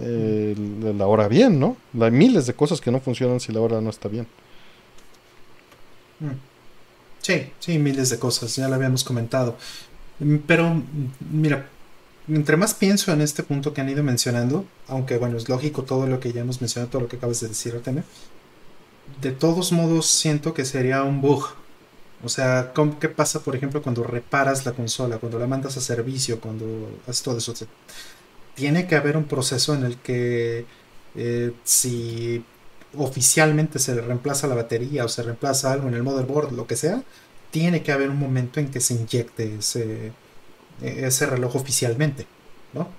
el- 0.00 0.98
la 0.98 1.06
hora 1.06 1.28
bien, 1.28 1.58
¿no? 1.60 1.76
Hay 2.00 2.10
miles 2.10 2.46
de 2.46 2.54
cosas 2.54 2.80
que 2.80 2.90
no 2.90 3.00
funcionan 3.00 3.40
si 3.40 3.52
la 3.52 3.60
hora 3.60 3.80
no 3.80 3.90
está 3.90 4.08
bien. 4.08 4.26
Sí, 7.22 7.52
sí, 7.58 7.78
miles 7.78 8.10
de 8.10 8.18
cosas, 8.18 8.54
ya 8.56 8.68
lo 8.68 8.74
habíamos 8.74 9.04
comentado. 9.04 9.56
Mm, 10.20 10.36
Pero, 10.46 10.74
mm, 10.74 10.84
mira, 11.32 11.68
entre 12.28 12.56
más 12.56 12.74
pienso 12.74 13.12
en 13.12 13.22
este 13.22 13.42
punto 13.44 13.74
que 13.74 13.80
han 13.82 13.88
ido 13.90 14.02
mencionando, 14.04 14.66
aunque 14.88 15.18
bueno, 15.18 15.36
es 15.38 15.48
lógico 15.48 15.84
todo 15.84 16.06
lo 16.06 16.20
que 16.20 16.32
ya 16.32 16.42
hemos 16.42 16.60
mencionado, 16.60 16.90
todo 16.90 17.02
lo 17.02 17.08
que 17.08 17.16
acabas 17.16 17.40
de 17.40 17.48
decir, 17.48 17.74
Artemio, 17.74 18.04
de 19.20 19.32
todos 19.32 19.72
modos 19.72 20.06
siento 20.06 20.54
que 20.54 20.64
sería 20.64 21.02
un 21.02 21.20
bug. 21.20 21.44
O 22.24 22.28
sea, 22.28 22.72
¿cómo- 22.74 22.98
¿qué 22.98 23.08
pasa, 23.08 23.40
por 23.42 23.56
ejemplo, 23.56 23.82
cuando 23.82 24.02
reparas 24.04 24.66
la 24.66 24.72
consola, 24.72 25.18
cuando 25.18 25.38
la 25.38 25.46
mandas 25.46 25.76
a 25.76 25.80
servicio, 25.80 26.40
cuando 26.40 27.00
haces 27.06 27.22
todo 27.22 27.38
eso? 27.38 27.54
Tiene 28.54 28.86
que 28.86 28.96
haber 28.96 29.16
un 29.16 29.26
proceso 29.28 29.74
en 29.74 29.84
el 29.84 30.00
que 30.00 30.68
eh, 31.14 31.60
si 31.64 32.48
oficialmente 32.96 33.78
se 33.80 33.94
le 33.94 34.02
reemplaza 34.02 34.46
la 34.46 34.54
batería 34.54 35.04
o 35.04 35.08
se 35.08 35.22
reemplaza 35.24 35.72
algo 35.72 35.88
en 35.88 35.94
el 35.94 36.04
motherboard, 36.04 36.52
lo 36.52 36.66
que 36.66 36.76
sea, 36.76 37.04
tiene 37.50 37.82
que 37.82 37.92
haber 37.92 38.10
un 38.10 38.18
momento 38.18 38.60
en 38.60 38.70
que 38.70 38.80
se 38.80 38.94
inyecte 38.94 39.56
ese, 39.56 40.16
e- 40.80 41.06
ese 41.06 41.26
reloj 41.26 41.56
oficialmente, 41.56 42.30
¿no? 42.72 42.98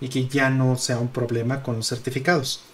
Y 0.00 0.10
que 0.10 0.28
ya 0.28 0.50
no 0.50 0.76
sea 0.76 0.98
un 1.00 1.12
problema 1.12 1.62
con 1.62 1.76
los 1.76 1.88
certificados. 1.88 2.72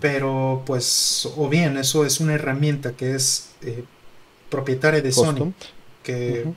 Pero 0.00 0.62
pues, 0.66 1.26
o 1.36 1.48
bien, 1.48 1.76
eso 1.76 2.04
es 2.06 2.20
una 2.20 2.34
herramienta 2.34 2.96
que 2.96 3.14
es 3.14 3.56
eh, 3.60 3.84
propietaria 4.48 5.02
de 5.02 5.12
Sony, 5.12 5.48
Custom. 5.48 5.54
que, 6.02 6.44
Ujú. 6.44 6.56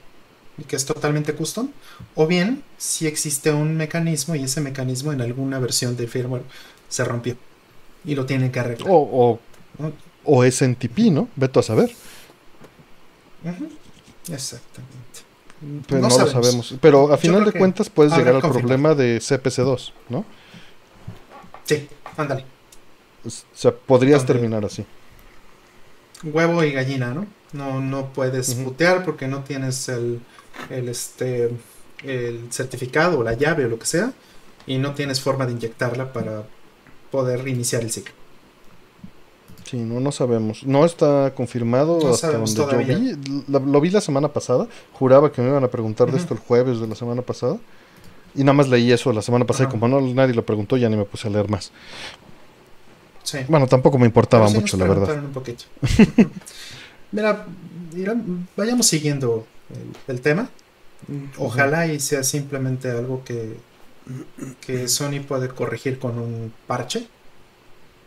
que 0.67 0.75
es 0.77 0.85
totalmente 0.85 1.35
custom, 1.35 1.73
o 2.15 2.27
bien 2.27 2.63
si 2.77 3.07
existe 3.07 3.51
un 3.51 3.75
mecanismo 3.75 4.35
y 4.35 4.43
ese 4.43 4.61
mecanismo 4.61 5.13
en 5.13 5.21
alguna 5.21 5.59
versión 5.59 5.95
del 5.95 6.07
firmware 6.07 6.43
se 6.89 7.03
rompió 7.03 7.35
y 8.05 8.15
lo 8.15 8.25
tienen 8.25 8.51
que 8.51 8.59
arreglar. 8.59 8.89
O, 8.89 8.95
o, 8.95 9.39
¿no? 9.79 9.93
o 10.25 10.43
es 10.43 10.61
en 10.61 10.75
TP, 10.75 11.11
¿no? 11.11 11.27
Veto 11.35 11.59
a 11.59 11.63
saber. 11.63 11.91
Exactamente. 14.31 15.03
Pero 15.87 16.01
no, 16.01 16.09
lo 16.09 16.27
sabemos. 16.27 16.75
Pero 16.81 17.13
a 17.13 17.17
final 17.17 17.45
de 17.45 17.53
cuentas 17.53 17.89
puedes 17.89 18.15
llegar 18.15 18.35
al 18.35 18.41
problema 18.41 18.93
de 18.95 19.17
CPC2, 19.19 19.91
¿no? 20.09 20.25
Sí, 21.63 21.87
ándale. 22.17 22.45
O 23.25 23.29
sea, 23.53 23.71
podrías 23.71 24.25
terminar 24.25 24.65
así. 24.65 24.85
Huevo 26.23 26.63
y 26.63 26.71
gallina, 26.71 27.13
¿no? 27.13 27.25
No, 27.53 27.79
no 27.79 28.11
puedes 28.11 28.55
putear 28.55 29.05
porque 29.05 29.27
no 29.27 29.43
tienes 29.43 29.87
el, 29.87 30.19
el, 30.69 30.89
este, 30.89 31.51
el 32.03 32.47
certificado 32.51 33.19
o 33.19 33.23
la 33.23 33.33
llave 33.33 33.65
o 33.65 33.69
lo 33.69 33.79
que 33.79 33.85
sea 33.85 34.13
y 34.65 34.77
no 34.77 34.93
tienes 34.93 35.21
forma 35.21 35.45
de 35.45 35.53
inyectarla 35.53 36.11
para 36.13 36.43
poder 37.11 37.43
reiniciar 37.43 37.81
el 37.83 37.91
ciclo. 37.91 38.13
Sí, 39.65 39.77
no, 39.77 39.99
no 39.99 40.11
sabemos. 40.11 40.63
No 40.65 40.85
está 40.85 41.33
confirmado 41.35 41.99
No 42.01 42.09
hasta 42.09 42.31
donde 42.31 42.51
yo 42.53 42.65
todavía. 42.65 42.97
vi. 42.97 43.15
La- 43.47 43.59
lo 43.59 43.81
vi 43.81 43.89
la 43.89 44.01
semana 44.01 44.27
pasada. 44.27 44.67
Juraba 44.93 45.31
que 45.31 45.41
me 45.41 45.49
iban 45.49 45.63
a 45.63 45.67
preguntar 45.69 46.11
de 46.11 46.17
esto 46.17 46.33
el 46.33 46.39
jueves 46.39 46.79
de 46.79 46.87
la 46.87 46.95
semana 46.95 47.21
pasada. 47.21 47.57
Y 48.35 48.39
nada 48.43 48.53
más 48.53 48.67
leí 48.67 48.91
eso 48.91 49.11
la 49.13 49.21
semana 49.21 49.45
pasada. 49.45 49.69
Y 49.69 49.71
como 49.71 49.87
no, 49.87 50.01
nadie 50.01 50.33
lo 50.33 50.45
preguntó, 50.45 50.75
ya 50.77 50.89
ni 50.89 50.97
me 50.97 51.05
puse 51.05 51.27
a 51.27 51.31
leer 51.31 51.49
más. 51.49 51.71
Sí. 53.23 53.39
Bueno, 53.47 53.65
tampoco 53.67 53.97
me 53.97 54.05
importaba 54.05 54.47
sí 54.49 54.55
mucho, 54.55 54.75
la 54.77 54.85
verdad. 54.85 55.23
un 55.23 55.31
poquito. 55.31 55.63
Mira, 57.11 57.45
vayamos 58.57 58.85
siguiendo 58.87 59.45
el, 59.69 60.15
el 60.15 60.21
tema. 60.21 60.49
Ojalá 61.37 61.87
y 61.87 61.99
sea 61.99 62.23
simplemente 62.23 62.89
algo 62.89 63.23
que, 63.23 63.57
que 64.61 64.87
Sony 64.87 65.21
puede 65.27 65.49
corregir 65.49 65.99
con 65.99 66.17
un 66.17 66.53
parche 66.67 67.07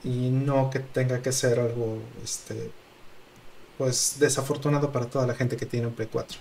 y 0.05 0.31
no 0.31 0.71
que 0.71 0.81
tenga 0.81 1.21
que 1.21 1.33
ser 1.33 1.59
algo 1.59 1.99
este 2.23 2.71
pues 3.79 4.17
desafortunado 4.19 4.91
para 4.91 5.07
toda 5.07 5.27
la 5.27 5.35
gente 5.35 5.57
que 5.57 5.67
tiene 5.67 5.87
un 5.87 5.93
Play 5.93 6.09
4. 6.11 6.39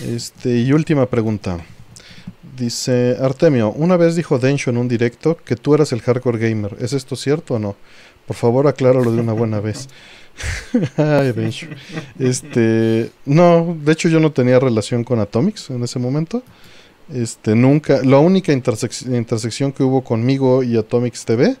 Este, 0.00 0.58
y 0.58 0.72
última 0.72 1.06
pregunta. 1.06 1.64
Dice 2.56 3.16
Artemio, 3.20 3.70
una 3.70 3.96
vez 3.96 4.14
dijo 4.14 4.38
Densho 4.38 4.70
en 4.70 4.76
un 4.76 4.88
directo 4.88 5.36
que 5.36 5.56
tú 5.56 5.74
eras 5.74 5.92
el 5.92 6.02
hardcore 6.02 6.38
gamer. 6.38 6.76
¿Es 6.78 6.92
esto 6.92 7.16
cierto 7.16 7.54
o 7.54 7.58
no? 7.58 7.76
Por 8.26 8.36
favor, 8.36 8.66
acláralo 8.66 9.10
de 9.10 9.20
una 9.20 9.32
buena 9.32 9.60
vez. 9.60 9.88
Ay, 10.96 11.32
Densho. 11.32 11.66
Este, 12.18 13.10
no, 13.24 13.76
de 13.80 13.92
hecho 13.92 14.08
yo 14.08 14.20
no 14.20 14.32
tenía 14.32 14.58
relación 14.58 15.04
con 15.04 15.20
Atomics 15.20 15.70
en 15.70 15.82
ese 15.84 15.98
momento. 15.98 16.42
Este, 17.12 17.54
nunca, 17.54 18.00
la 18.02 18.18
única 18.18 18.52
intersec- 18.52 19.06
intersección 19.14 19.72
que 19.72 19.82
hubo 19.82 20.02
conmigo 20.02 20.62
y 20.62 20.76
Atomics 20.76 21.24
TV 21.24 21.56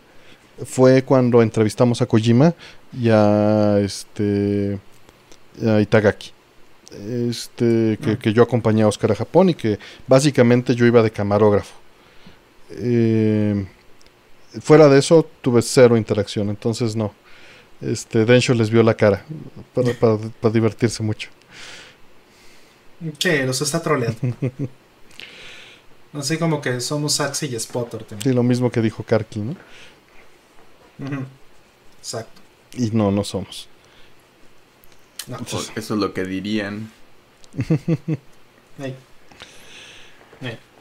fue 0.64 1.02
cuando 1.02 1.42
entrevistamos 1.42 2.00
a 2.02 2.06
Kojima 2.06 2.54
y 2.92 3.08
a 3.10 3.78
este 3.80 4.78
a 5.64 5.80
Itagaki. 5.80 6.30
Este, 7.28 7.98
que, 8.02 8.10
Ah. 8.12 8.18
que 8.20 8.32
yo 8.32 8.42
acompañé 8.42 8.82
a 8.82 8.88
Oscar 8.88 9.12
a 9.12 9.16
Japón 9.16 9.50
y 9.50 9.54
que 9.54 9.78
básicamente 10.06 10.74
yo 10.74 10.86
iba 10.86 11.02
de 11.02 11.10
camarógrafo. 11.10 11.74
Eh, 12.70 13.66
fuera 14.60 14.88
de 14.88 14.98
eso 14.98 15.28
tuve 15.42 15.60
cero 15.62 15.96
interacción, 15.96 16.48
entonces 16.50 16.94
no. 16.96 17.12
Este, 17.92 18.24
Densho 18.24 18.54
les 18.54 18.70
vio 18.70 18.82
la 18.82 18.94
cara 18.94 19.24
para, 19.74 19.92
para- 19.94 20.16
para 20.40 20.52
divertirse 20.52 21.02
mucho. 21.02 21.28
Sí, 23.18 23.38
los 23.44 23.60
está 23.60 23.82
troleando. 23.82 24.18
Así 26.14 26.38
como 26.38 26.60
que 26.60 26.80
somos 26.80 27.20
Axi 27.20 27.46
y 27.46 27.58
Spotter. 27.58 28.04
también. 28.04 28.22
Sí, 28.22 28.32
lo 28.34 28.42
mismo 28.42 28.70
que 28.70 28.80
dijo 28.80 29.02
Karki, 29.02 29.40
¿no? 29.40 29.56
Exacto. 31.98 32.40
Y 32.74 32.90
no, 32.92 33.10
no 33.10 33.24
somos. 33.24 33.68
No. 35.26 35.38
Eso 35.40 35.64
es 35.76 35.90
lo 35.90 36.12
que 36.14 36.24
dirían. 36.24 36.90
Ey. 38.78 38.94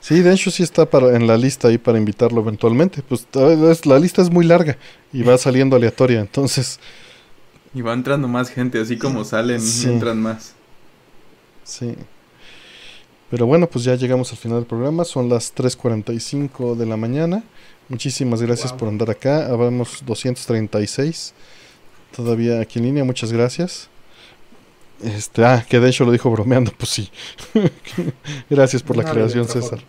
Sí, 0.06 0.20
de 0.22 0.34
hecho 0.34 0.52
sí 0.52 0.64
está 0.64 0.86
para, 0.90 1.16
en 1.16 1.28
la 1.28 1.38
lista 1.38 1.70
ahí 1.70 1.78
para 1.78 1.98
invitarlo 1.98 2.42
eventualmente. 2.42 3.02
Pues 3.02 3.26
es- 3.72 3.86
la 3.86 3.98
lista 4.00 4.22
es 4.22 4.30
muy 4.30 4.44
larga 4.46 4.78
y 5.14 5.24
va 5.24 5.38
saliendo 5.38 5.78
aleatoria, 5.78 6.20
entonces 6.20 6.78
Y 7.74 7.82
va 7.82 7.94
entrando 7.94 8.28
más 8.28 8.50
gente, 8.50 8.80
así 8.82 8.98
como 8.98 9.24
salen, 9.24 9.62
Sí. 9.62 9.88
entran 9.88 10.22
más. 10.22 10.56
sí. 11.64 11.96
Pero 13.30 13.46
bueno, 13.48 13.68
pues 13.68 13.86
ya 13.86 13.96
llegamos 13.96 14.30
al 14.32 14.38
final 14.38 14.58
del 14.60 14.68
programa, 14.68 15.06
son 15.06 15.28
las 15.30 15.56
3.45 15.56 16.76
de 16.76 16.86
la 16.86 16.98
mañana. 16.98 17.44
Muchísimas 17.90 18.42
gracias 18.42 18.72
Wow. 18.72 18.80
por 18.80 18.88
andar 18.90 19.10
acá. 19.10 19.48
Habemos 19.48 20.04
236 20.06 21.34
todavía 22.16 22.60
aquí 22.60 22.78
en 22.80 22.86
línea, 22.86 23.04
muchas 23.06 23.32
gracias. 23.32 23.90
Este, 25.04 25.44
ah, 25.46 25.66
que 25.68 25.80
de 25.80 25.90
hecho 25.90 26.06
lo 26.06 26.12
dijo 26.12 26.32
bromeando, 26.32 26.72
pues 26.78 26.90
sí. 26.90 27.12
gracias 28.50 28.82
por 28.84 28.96
la 28.96 29.04
No 29.04 29.12
creación, 29.12 29.48
César. 29.48 29.80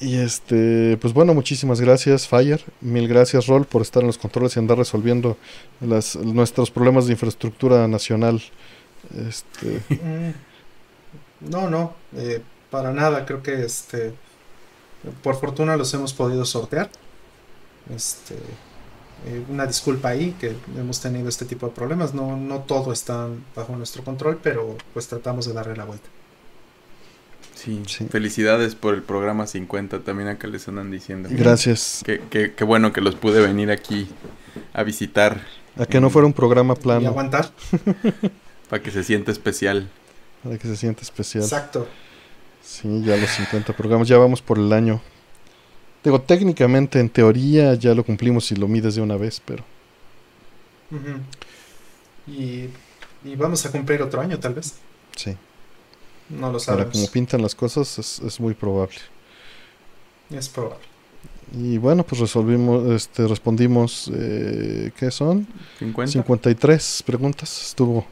Y 0.00 0.16
este, 0.16 0.98
pues 1.00 1.14
bueno, 1.14 1.32
muchísimas 1.32 1.80
gracias, 1.80 2.26
Fire. 2.26 2.64
Mil 2.80 3.06
gracias, 3.08 3.46
Rol, 3.46 3.64
por 3.66 3.82
estar 3.82 4.02
en 4.02 4.08
los 4.08 4.18
controles 4.18 4.56
y 4.56 4.58
andar 4.58 4.76
resolviendo 4.78 5.36
las, 5.80 6.16
nuestros 6.16 6.70
problemas 6.70 7.06
de 7.06 7.12
infraestructura 7.12 7.86
nacional. 7.88 8.42
Este, 9.28 9.82
Mm, 9.90 10.32
No, 11.50 11.68
no, 11.70 11.94
eh, 12.16 12.42
para 12.70 12.92
nada. 12.92 13.24
Creo 13.26 13.42
que 13.42 13.64
este, 13.64 14.14
por 15.22 15.38
fortuna 15.40 15.76
los 15.76 15.92
hemos 15.94 16.12
podido 16.14 16.44
sortear. 16.44 16.90
Este, 17.94 18.36
eh, 19.26 19.42
una 19.48 19.66
disculpa 19.66 20.08
ahí 20.08 20.34
que 20.40 20.54
hemos 20.76 21.00
tenido 21.00 21.28
este 21.28 21.44
tipo 21.44 21.66
de 21.66 21.72
problemas. 21.72 22.14
No, 22.14 22.36
no 22.36 22.60
todo 22.60 22.92
está 22.92 23.28
bajo 23.56 23.76
nuestro 23.76 24.02
control, 24.04 24.38
pero 24.42 24.76
pues 24.92 25.06
tratamos 25.08 25.46
de 25.46 25.52
darle 25.52 25.76
la 25.76 25.84
vuelta. 25.84 26.08
Sí. 27.54 27.82
Sí. 27.86 28.06
Felicidades 28.10 28.74
por 28.74 28.94
el 28.94 29.02
programa 29.02 29.46
50, 29.46 30.00
también 30.00 30.28
acá 30.28 30.48
les 30.48 30.66
andan 30.68 30.90
diciendo. 30.90 31.28
gracias. 31.32 32.02
Qué, 32.04 32.20
qué- 32.30 32.52
qué 32.54 32.64
bueno 32.64 32.92
que 32.92 33.00
los 33.00 33.14
pude 33.14 33.40
venir 33.40 33.70
aquí 33.70 34.08
a 34.72 34.82
visitar 34.82 35.46
A 35.78 35.86
que 35.86 36.00
no 36.00 36.10
fuera 36.10 36.26
un 36.26 36.32
programa 36.32 36.74
Y 36.76 36.82
plano, 36.82 37.08
aguantar. 37.08 37.50
para 38.68 38.82
que 38.82 38.90
se 38.90 39.04
sienta 39.04 39.30
especial. 39.30 39.88
para 40.42 40.58
que 40.58 40.66
se 40.66 40.76
sienta 40.76 41.02
especial. 41.02 41.44
Exacto. 41.44 41.86
Sí, 42.64 43.02
ya 43.04 43.16
los 43.16 43.30
50 43.30 43.72
programas, 43.76 44.08
ya 44.08 44.18
vamos 44.18 44.42
por 44.42 44.58
el 44.58 44.72
año. 44.72 45.00
Digo, 46.04 46.20
técnicamente, 46.20 46.98
en 47.00 47.08
teoría, 47.08 47.74
ya 47.74 47.94
lo 47.94 48.04
cumplimos 48.04 48.46
si 48.46 48.56
lo 48.56 48.68
mides 48.68 48.94
de 48.96 49.02
una 49.02 49.16
vez, 49.16 49.40
pero 49.44 49.64
y, 52.26 52.68
y 53.24 53.36
vamos 53.36 53.64
a 53.66 53.70
cumplir 53.72 54.02
otro 54.02 54.20
año, 54.20 54.38
tal 54.38 54.54
vez. 54.54 54.74
sí. 55.16 55.36
No 56.28 56.50
lo 56.50 56.60
Ahora, 56.66 56.86
sabemos. 56.86 56.92
como 56.92 57.10
pintan 57.10 57.42
las 57.42 57.54
cosas, 57.54 57.98
es, 57.98 58.18
es 58.20 58.40
muy 58.40 58.54
probable. 58.54 58.96
Es 60.30 60.48
probable. 60.48 60.86
Y 61.54 61.76
bueno, 61.76 62.04
pues 62.04 62.20
resolvimos, 62.22 62.90
este, 62.90 63.28
respondimos, 63.28 64.10
eh, 64.14 64.90
¿qué 64.96 65.10
son? 65.10 65.46
50. 65.78 66.10
53 66.12 67.02
preguntas. 67.04 67.66
Estuvo, 67.68 68.06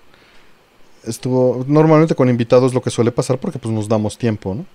estuvo, 1.04 1.64
normalmente 1.66 2.14
con 2.14 2.28
invitados 2.28 2.74
lo 2.74 2.82
que 2.82 2.90
suele 2.90 3.10
pasar 3.12 3.38
porque 3.38 3.58
pues 3.58 3.72
nos 3.72 3.88
damos 3.88 4.18
tiempo, 4.18 4.54
¿no? 4.54 4.66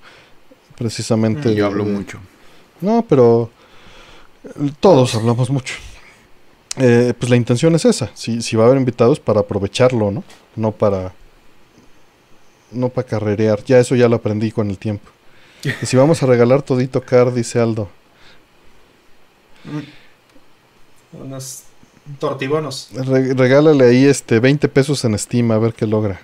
Precisamente. 0.75 1.51
Y 1.51 1.55
yo 1.55 1.67
hablo 1.67 1.83
eh, 1.83 1.87
mucho. 1.91 2.19
No, 2.81 3.05
pero 3.07 3.49
eh, 4.43 4.71
todos 4.79 5.15
hablamos 5.15 5.49
mucho. 5.49 5.75
Eh, 6.77 7.13
pues 7.17 7.29
la 7.29 7.35
intención 7.37 7.73
es 7.75 7.85
esa. 7.85 8.11
Si, 8.15 8.41
si 8.41 8.55
va 8.55 8.63
a 8.63 8.67
haber 8.67 8.77
invitados 8.79 9.19
para 9.19 9.39
aprovecharlo, 9.41 10.11
¿no? 10.11 10.23
No 10.55 10.71
para 10.71 11.13
no 12.71 12.89
para 12.89 13.07
carrerear. 13.07 13.63
Ya 13.63 13.79
eso 13.79 13.95
ya 13.95 14.09
lo 14.09 14.17
aprendí 14.17 14.51
con 14.51 14.69
el 14.69 14.77
tiempo. 14.77 15.09
Y 15.81 15.85
si 15.85 15.95
vamos 15.97 16.21
a 16.21 16.25
regalar 16.27 16.61
todito 16.61 17.01
car, 17.01 17.33
dice 17.33 17.59
Aldo. 17.59 17.89
Mm. 19.63 21.23
Unos 21.23 21.63
tortibonos. 22.19 22.89
Re- 22.93 23.33
regálale 23.33 23.85
ahí 23.85 24.05
este 24.05 24.39
20 24.39 24.67
pesos 24.67 25.03
en 25.05 25.17
Steam 25.17 25.49
a 25.51 25.57
ver 25.57 25.73
qué 25.73 25.87
logra 25.87 26.19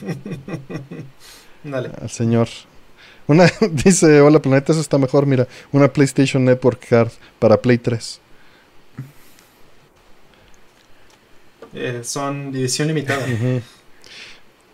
Dale. 1.64 1.90
al 2.00 2.10
señor. 2.10 2.48
Una 3.26 3.46
dice, 3.72 4.20
"Hola 4.20 4.40
planeta, 4.40 4.72
eso 4.72 4.80
está 4.80 4.98
mejor, 4.98 5.26
mira, 5.26 5.46
una 5.72 5.92
PlayStation 5.92 6.44
Network 6.44 6.86
card 6.88 7.10
para 7.38 7.56
Play 7.60 7.78
3." 7.78 8.20
Eh, 11.74 12.00
son 12.04 12.52
división 12.52 12.88
limitada. 12.88 13.26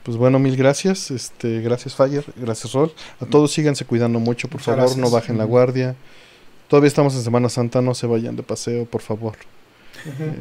Pues 0.03 0.17
bueno, 0.17 0.39
mil 0.39 0.57
gracias. 0.57 1.11
Este, 1.11 1.61
gracias 1.61 1.95
Fire, 1.95 2.25
gracias 2.37 2.73
Rol. 2.73 2.93
A 3.21 3.27
todos 3.27 3.53
síganse 3.53 3.85
cuidando 3.85 4.19
mucho, 4.19 4.49
por 4.49 4.61
Muchas 4.61 4.77
favor, 4.77 4.99
no 4.99 5.11
bajen 5.11 5.39
la 5.39 5.45
guardia. 5.45 5.95
Todavía 6.69 6.89
estamos 6.89 7.15
en 7.15 7.23
Semana 7.23 7.49
Santa, 7.49 7.81
no 7.83 7.95
se 7.95 8.07
vayan 8.07 8.37
de 8.37 8.43
paseo, 8.43 8.85
por 8.85 9.01
favor. 9.01 9.37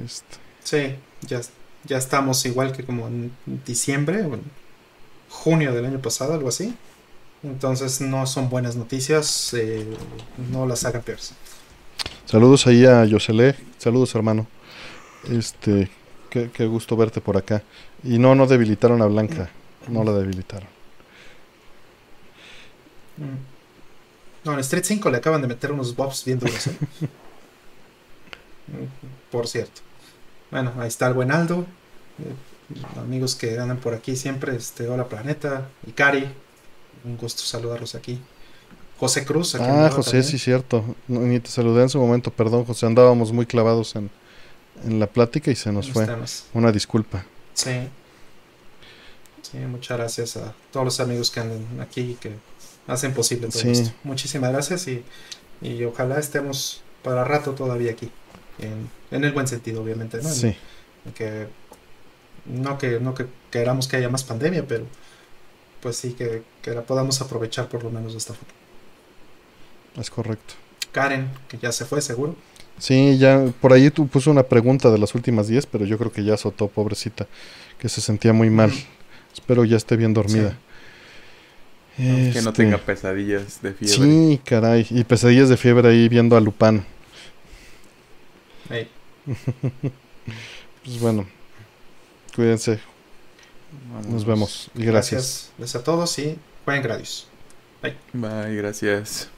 Este, 0.05 0.37
Sí, 0.63 0.95
ya, 1.21 1.39
ya 1.85 1.97
estamos 1.97 2.45
igual 2.45 2.73
que 2.73 2.83
como 2.83 3.07
en 3.07 3.31
diciembre 3.65 4.23
o 4.23 4.33
en 4.33 4.41
junio 5.29 5.73
del 5.73 5.85
año 5.85 6.01
pasado, 6.01 6.33
algo 6.33 6.49
así. 6.49 6.75
Entonces 7.43 8.01
no 8.01 8.25
son 8.27 8.49
buenas 8.49 8.75
noticias, 8.75 9.53
eh, 9.53 9.85
no 10.51 10.65
las 10.65 10.83
hagan 10.85 11.03
peores. 11.03 11.33
saludos 12.25 12.67
ahí 12.67 12.85
a 12.85 13.05
Yosele, 13.05 13.55
saludos 13.77 14.13
hermano. 14.15 14.47
Este, 15.29 15.89
qué, 16.29 16.49
qué 16.51 16.65
gusto 16.67 16.95
verte 16.97 17.21
por 17.21 17.37
acá. 17.37 17.63
Y 18.03 18.17
no, 18.19 18.35
no 18.35 18.47
debilitaron 18.47 19.01
a 19.01 19.05
Blanca, 19.05 19.49
no 19.87 20.03
la 20.03 20.13
debilitaron. 20.13 20.67
Mm. 23.17 23.37
No, 24.45 24.53
en 24.53 24.59
Street 24.59 24.83
5 24.85 25.09
le 25.09 25.17
acaban 25.17 25.41
de 25.41 25.47
meter 25.47 25.71
unos 25.71 25.95
buffs 25.95 26.23
bien 26.25 26.39
duros. 26.39 26.67
¿eh? 26.67 26.77
Por 29.31 29.47
cierto. 29.47 29.81
Bueno, 30.51 30.73
ahí 30.79 30.87
está 30.87 31.07
el 31.07 31.13
buen 31.13 31.31
Aldo. 31.31 31.65
eh, 32.19 32.33
amigos 32.99 33.35
que 33.35 33.57
andan 33.59 33.77
por 33.77 33.93
aquí 33.93 34.15
siempre. 34.15 34.55
Este, 34.55 34.87
hola 34.87 35.07
Planeta. 35.07 35.69
Ikari. 35.87 36.27
Un 37.05 37.17
gusto 37.17 37.41
saludarlos 37.43 37.95
aquí. 37.95 38.19
José 38.99 39.25
Cruz. 39.25 39.55
aquí 39.55 39.63
Ah, 39.67 39.89
José, 39.93 40.11
también. 40.11 40.23
sí, 40.31 40.39
cierto. 40.39 40.83
No, 41.07 41.19
ni 41.21 41.39
te 41.39 41.49
saludé 41.49 41.83
en 41.83 41.89
su 41.89 41.99
momento, 41.99 42.31
perdón, 42.31 42.65
José. 42.65 42.85
Andábamos 42.87 43.31
muy 43.31 43.45
clavados 43.45 43.95
en, 43.95 44.09
en 44.83 44.99
la 44.99 45.07
plática 45.07 45.51
y 45.51 45.55
se 45.55 45.71
nos 45.71 45.85
Los 45.87 45.93
fue. 45.93 46.05
temas. 46.05 46.45
Una 46.53 46.71
disculpa. 46.71 47.23
Sí. 47.53 47.87
Sí, 49.41 49.57
muchas 49.59 49.97
gracias 49.97 50.37
a 50.37 50.53
todos 50.71 50.85
los 50.85 50.99
amigos 50.99 51.31
que 51.31 51.39
andan 51.39 51.79
aquí 51.79 52.01
y 52.01 52.13
que 52.15 52.31
hacen 52.87 53.13
posible 53.13 53.47
todo 53.47 53.61
Sí. 53.61 53.69
esto. 53.71 53.91
Muchísimas 54.03 54.51
gracias 54.51 54.87
y, 54.87 55.03
y 55.61 55.83
ojalá 55.85 56.19
estemos 56.19 56.81
para 57.03 57.23
rato 57.23 57.51
todavía 57.53 57.91
aquí. 57.91 58.11
En, 58.59 58.89
en 59.11 59.23
el 59.23 59.31
buen 59.31 59.47
sentido, 59.47 59.81
obviamente, 59.83 60.17
¿no? 60.21 60.27
En- 60.29 60.35
Sí, 60.35 60.55
en 61.05 61.13
que 61.13 61.47
no 62.45 62.77
que 62.77 62.99
no 62.99 63.13
que 63.13 63.27
queramos 63.51 63.87
que 63.87 63.97
haya 63.97 64.09
más 64.09 64.23
pandemia, 64.23 64.65
pero 64.67 64.85
pues 65.81 65.97
sí 65.97 66.13
que, 66.13 66.43
que 66.61 66.71
la 66.71 66.81
podamos 66.83 67.21
aprovechar 67.21 67.67
por 67.69 67.83
lo 67.83 67.89
menos 67.89 68.13
de 68.13 68.17
esta 68.19 68.33
forma. 68.33 68.53
es 69.99 70.09
correcto. 70.09 70.53
Karen, 70.91 71.29
que 71.47 71.57
ya 71.57 71.71
se 71.71 71.85
fue 71.85 72.01
seguro. 72.01 72.35
Sí, 72.79 73.17
ya 73.17 73.45
por 73.61 73.73
ahí 73.73 73.89
tú 73.89 74.07
puso 74.07 74.29
una 74.31 74.43
pregunta 74.43 74.89
de 74.91 74.97
las 74.99 75.15
últimas 75.15 75.47
10, 75.47 75.65
pero 75.65 75.85
yo 75.85 75.97
creo 75.97 76.11
que 76.11 76.23
ya 76.23 76.35
azotó, 76.35 76.67
pobrecita, 76.67 77.27
que 77.79 77.89
se 77.89 78.01
sentía 78.01 78.33
muy 78.33 78.49
mal. 78.49 78.69
Ujú. 78.69 78.79
Espero 79.33 79.65
ya 79.65 79.77
esté 79.77 79.95
bien 79.95 80.13
dormida. 80.13 80.57
Que 81.95 82.03
no 82.03 82.49
Este, 82.49 82.51
tenga 82.51 82.77
pesadillas 82.77 83.61
de 83.63 83.73
fiebre. 83.73 83.95
Sí, 83.95 84.41
caray. 84.45 84.85
Y 84.91 85.03
pesadillas 85.03 85.49
de 85.49 85.57
fiebre 85.57 85.89
ahí 85.89 86.07
viendo 86.07 86.37
a 86.37 86.41
Lupán. 86.41 86.85
Pues 90.83 90.99
bueno, 91.01 91.27
cuídense. 92.35 92.79
Vámonos. 93.89 94.11
Nos 94.11 94.25
vemos. 94.25 94.69
Y 94.75 94.85
gracias. 94.85 95.51
gracias. 95.57 95.81
a 95.81 95.83
todos 95.83 96.17
y 96.19 96.37
jueguen 96.65 96.83
Gradius. 96.83 97.27
Bye, 98.13 98.55
gracias. 98.55 99.29